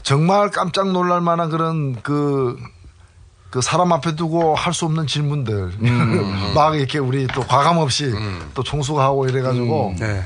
정말 0.03 0.49
깜짝 0.51 0.91
놀랄 0.91 1.21
만한 1.21 1.49
그런 1.49 1.99
그, 2.03 2.55
그 3.49 3.61
사람 3.61 3.91
앞에 3.93 4.15
두고 4.15 4.53
할 4.55 4.73
수 4.73 4.85
없는 4.85 5.07
질문들. 5.07 5.53
음. 5.81 6.51
막 6.53 6.75
이렇게 6.75 6.99
우리 6.99 7.25
또 7.27 7.41
과감 7.41 7.77
없이 7.79 8.13
또 8.53 8.61
총수가 8.61 9.01
하고 9.03 9.25
이래가지고 9.27 9.95
네. 9.99 10.23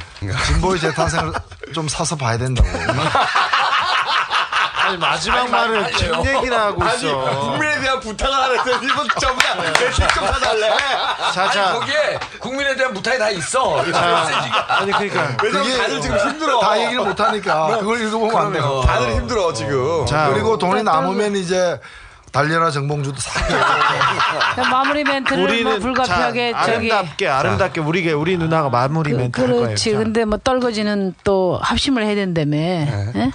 진보의 0.47 0.79
재탄생을 0.81 1.31
좀 1.73 1.87
사서 1.87 2.15
봐야 2.17 2.37
된다고. 2.37 2.67
아니 4.91 4.97
마지막 4.97 5.49
말을 5.49 5.91
책 5.93 6.13
얘기나 6.25 6.65
하고 6.65 6.83
아니 6.83 6.97
있어. 6.97 7.39
국민에 7.39 7.79
대한 7.79 7.99
부탁을 7.99 8.33
안 8.33 8.51
했더니 8.51 8.85
이번 8.87 9.07
전부 9.19 9.41
다내책좀 9.41 10.27
사달래. 10.27 10.69
자, 11.33 11.43
아니 11.43 11.53
자. 11.53 11.71
거기에 11.73 12.19
국민에 12.39 12.75
대한 12.75 12.93
무탈이 12.93 13.17
다 13.17 13.29
있어. 13.29 13.85
이 13.85 13.93
자. 13.93 14.65
아니 14.67 14.91
그러니까 14.91 15.37
왜냐면 15.41 15.77
다들 15.77 16.01
지금 16.01 16.17
힘들어. 16.17 16.59
다 16.59 16.79
얘기를 16.81 17.03
못 17.03 17.19
하니까 17.19 17.77
그걸 17.79 18.01
읽어보면 18.01 18.35
안 18.35 18.53
돼요. 18.53 18.83
다들 18.85 19.13
힘들어 19.13 19.53
지금. 19.53 20.05
자, 20.05 20.29
그리고 20.33 20.57
돈이 20.57 20.83
남으면 20.83 21.35
이제 21.37 21.79
달려라 22.33 22.69
정봉주도 22.71 23.17
사고. 23.19 23.53
마무리 24.69 25.03
멘트를 25.03 25.37
뭐 25.37 25.51
우리는 25.51 25.79
불가피하게 25.79 26.51
자, 26.53 26.65
저기 26.65 26.91
아름답게 26.91 27.27
아름답게 27.27 27.81
우리 27.81 28.11
우리 28.11 28.37
누나가 28.37 28.69
마무리 28.69 29.13
멘트 29.13 29.39
할 29.39 29.49
거예요. 29.49 29.63
그렇지. 29.63 29.91
자. 29.93 29.97
근데 29.97 30.25
뭐 30.25 30.37
떨거지는 30.37 31.15
또 31.23 31.59
합심을 31.61 32.05
해야 32.05 32.15
된다며. 32.15 32.57
네. 32.57 33.11
예? 33.15 33.31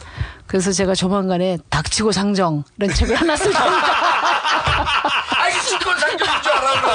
그래서 0.46 0.72
제가 0.72 0.94
조만간에 0.94 1.58
닥치고 1.70 2.12
상정 2.12 2.62
이런 2.78 2.94
책을 2.94 3.16
하나 3.16 3.36
쓸 3.36 3.52
겁니다. 3.52 3.86
아이 5.38 5.52
실컷 5.60 5.98
상정인 5.98 6.42
줄 6.42 6.52
알았어. 6.52 6.86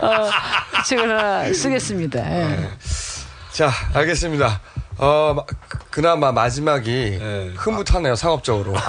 어, 0.00 0.30
책을 0.86 1.10
하나 1.18 1.52
쓰겠습니다. 1.52 2.18
예. 2.20 2.70
자 3.52 3.70
알겠습니다. 3.94 4.60
어 4.98 5.32
마- 5.36 5.42
그- 5.68 5.78
그나마 5.90 6.32
마지막이 6.32 7.18
흐뭇하네요 7.56 8.16
상업적으로. 8.16 8.74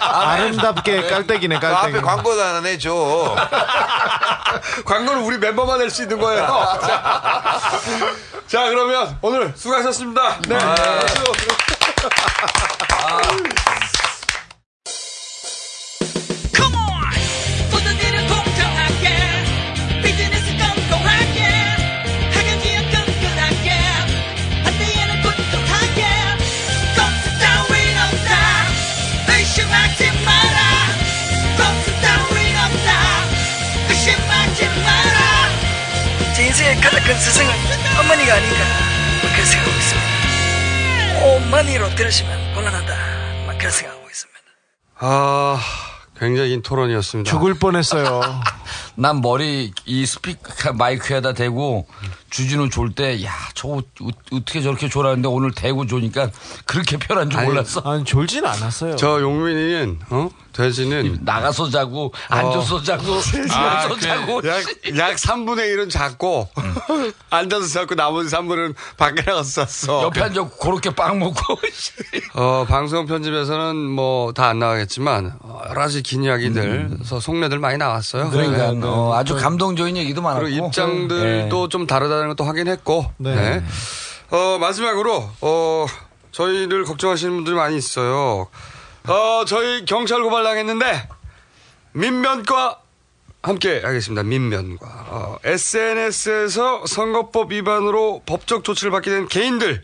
아름답게 0.00 1.08
깔때기네 1.08 1.58
그 1.58 1.66
앞에 1.66 1.74
깔때기. 1.92 2.04
광고도 2.04 2.40
하나 2.42 2.60
내줘. 2.60 3.36
광고는 4.84 5.22
우리 5.22 5.38
멤버만 5.38 5.78
낼 5.78 5.90
수 5.90 6.02
있는 6.02 6.18
거예요. 6.18 6.46
자, 6.82 7.30
자, 8.46 8.64
그러면 8.68 9.16
오늘 9.22 9.52
수고하셨습니다. 9.56 10.38
네. 10.48 10.58
박 12.88 13.63
큰 37.06 37.14
스승은 37.18 37.50
어머니가 38.00 38.34
아닌가 38.34 38.56
뭐 39.20 39.30
그런 39.30 39.46
생각하고 39.46 39.76
있습니다. 39.78 41.24
어머니로 41.26 41.94
들으시면 41.96 42.54
곤란하다 42.54 42.96
막 43.46 43.58
그런 43.58 43.70
생각하고 43.70 44.08
있습니다. 44.08 44.40
아, 45.00 45.60
굉장히 46.18 46.50
긴 46.50 46.62
토론이었습니다. 46.62 47.30
죽을 47.30 47.54
뻔했어요. 47.54 48.20
난 48.96 49.20
머리 49.20 49.72
이 49.86 50.06
스피커 50.06 50.72
마이크에다 50.74 51.32
대고 51.32 51.86
주진우 52.30 52.68
졸 52.70 52.94
때 52.94 53.22
야 53.24 53.32
저거 53.54 53.78
어- 54.02 54.08
어떻게 54.32 54.60
저렇게 54.60 54.88
졸았는데 54.88 55.28
오늘 55.28 55.52
대고 55.52 55.86
조니까 55.86 56.30
그렇게 56.64 56.96
편한 56.96 57.30
줄 57.30 57.40
아니, 57.40 57.48
몰랐어. 57.48 57.80
아니 57.84 58.04
졸진 58.04 58.44
않았어요. 58.44 58.96
저 58.96 59.20
용민이는, 59.20 59.98
어? 60.10 60.30
돼지는. 60.52 61.18
나가서 61.22 61.68
자고 61.70 62.12
앉아서 62.28 62.82
자고 62.82 63.02
아, 63.02 63.06
누워서 63.88 63.88
그 63.94 64.00
자고 64.00 64.40
약, 64.48 64.62
약 64.98 65.16
3분의 65.16 65.74
1은 65.74 65.90
잤고, 65.90 66.48
앉아서 67.30 67.66
잤고, 67.66 67.94
나머지 67.96 68.34
3분은 68.34 68.74
밖에 68.96 69.22
나가서 69.22 69.66
잤어. 69.66 70.02
옆에 70.04 70.22
앉아 70.22 70.48
그렇게 70.60 70.90
빵 70.90 71.18
먹고 71.18 71.40
어, 72.34 72.64
방송 72.68 73.06
편집에서는 73.06 73.76
뭐 73.76 74.32
다 74.32 74.44
안 74.46 74.58
나가겠지만, 74.60 75.38
어, 75.40 75.60
여러 75.68 75.80
가지 75.82 76.02
긴 76.02 76.22
이야기들, 76.24 76.98
서 77.04 77.18
속내들 77.18 77.58
많이 77.58 77.78
나왔어요. 77.78 78.30
그러니까 78.30 78.72
네. 78.84 78.90
어, 78.90 79.14
아주 79.14 79.34
감동적인 79.34 79.96
얘기도 79.96 80.22
많았고 80.22 80.44
그리고 80.44 80.66
입장들도 80.66 81.68
좀 81.68 81.86
다르다는 81.86 82.28
것도 82.28 82.44
확인했고, 82.44 83.12
네. 83.18 83.34
네. 83.34 83.64
어, 84.30 84.58
마지막으로, 84.58 85.28
어, 85.40 85.86
저희를 86.32 86.84
걱정하시는 86.84 87.34
분들이 87.34 87.54
많이 87.54 87.76
있어요. 87.76 88.48
어, 89.06 89.44
저희 89.46 89.84
경찰 89.84 90.22
고발당했는데, 90.22 91.08
민변과 91.92 92.80
함께 93.42 93.82
하겠습니다. 93.84 94.22
민변과. 94.22 94.86
어, 94.86 95.38
SNS에서 95.44 96.86
선거법 96.86 97.52
위반으로 97.52 98.22
법적 98.26 98.64
조치를 98.64 98.90
받게 98.90 99.10
된 99.10 99.28
개인들, 99.28 99.82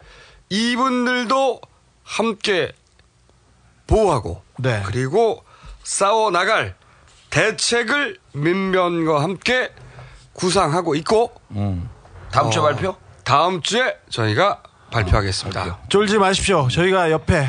이분들도 0.48 1.60
함께 2.02 2.72
보호하고, 3.86 4.42
네. 4.58 4.82
그리고 4.86 5.44
싸워 5.82 6.30
나갈 6.30 6.74
대책을 7.30 8.18
민변과 8.32 9.22
함께 9.22 9.72
구상하고 10.32 10.94
있고, 10.96 11.32
다음 12.32 12.50
주에 12.50 12.60
어, 12.60 12.64
발표? 12.64 12.96
다음 13.24 13.62
주에 13.62 13.96
저희가 14.08 14.62
발표하겠습니다. 14.90 15.80
쫄지 15.88 16.18
마십시오. 16.18 16.68
저희가 16.68 17.10
옆에 17.10 17.48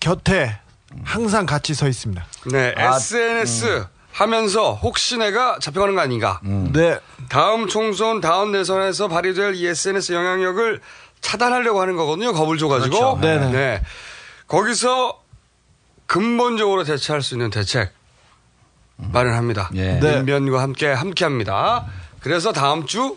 곁에 0.00 0.58
항상 1.02 1.46
같이 1.46 1.74
서 1.74 1.88
있습니다. 1.88 2.24
네, 2.52 2.74
아, 2.76 2.96
SNS 2.96 3.86
하면서 4.12 4.74
혹시 4.74 5.16
내가 5.18 5.58
잡혀가는 5.58 5.94
거 5.94 6.00
아닌가? 6.00 6.40
네. 6.42 6.98
다음 7.28 7.66
총선, 7.66 8.20
다음 8.20 8.52
대선에서 8.52 9.08
발휘될 9.08 9.54
이 9.56 9.66
SNS 9.66 10.12
영향력을 10.12 10.80
차단하려고 11.20 11.80
하는 11.80 11.96
거거든요. 11.96 12.32
겁을 12.32 12.58
줘가지고. 12.58 12.96
그렇죠. 12.96 13.20
네네. 13.20 13.50
네. 13.50 13.82
거기서 14.46 15.20
근본적으로 16.06 16.84
대처할 16.84 17.22
수 17.22 17.34
있는 17.34 17.50
대책 17.50 17.90
마련합니다. 18.96 19.70
예. 19.74 19.98
네. 20.00 20.16
민변과 20.16 20.60
함께 20.60 20.92
함께합니다. 20.92 21.86
그래서 22.20 22.52
다음 22.52 22.86
주 22.86 23.16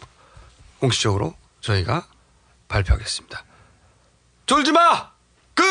공식적으로 0.79 1.33
저희가 1.61 2.05
발표하겠습니다. 2.67 3.43
쫄지 4.45 4.71
마. 4.71 5.11
끝. 5.53 5.63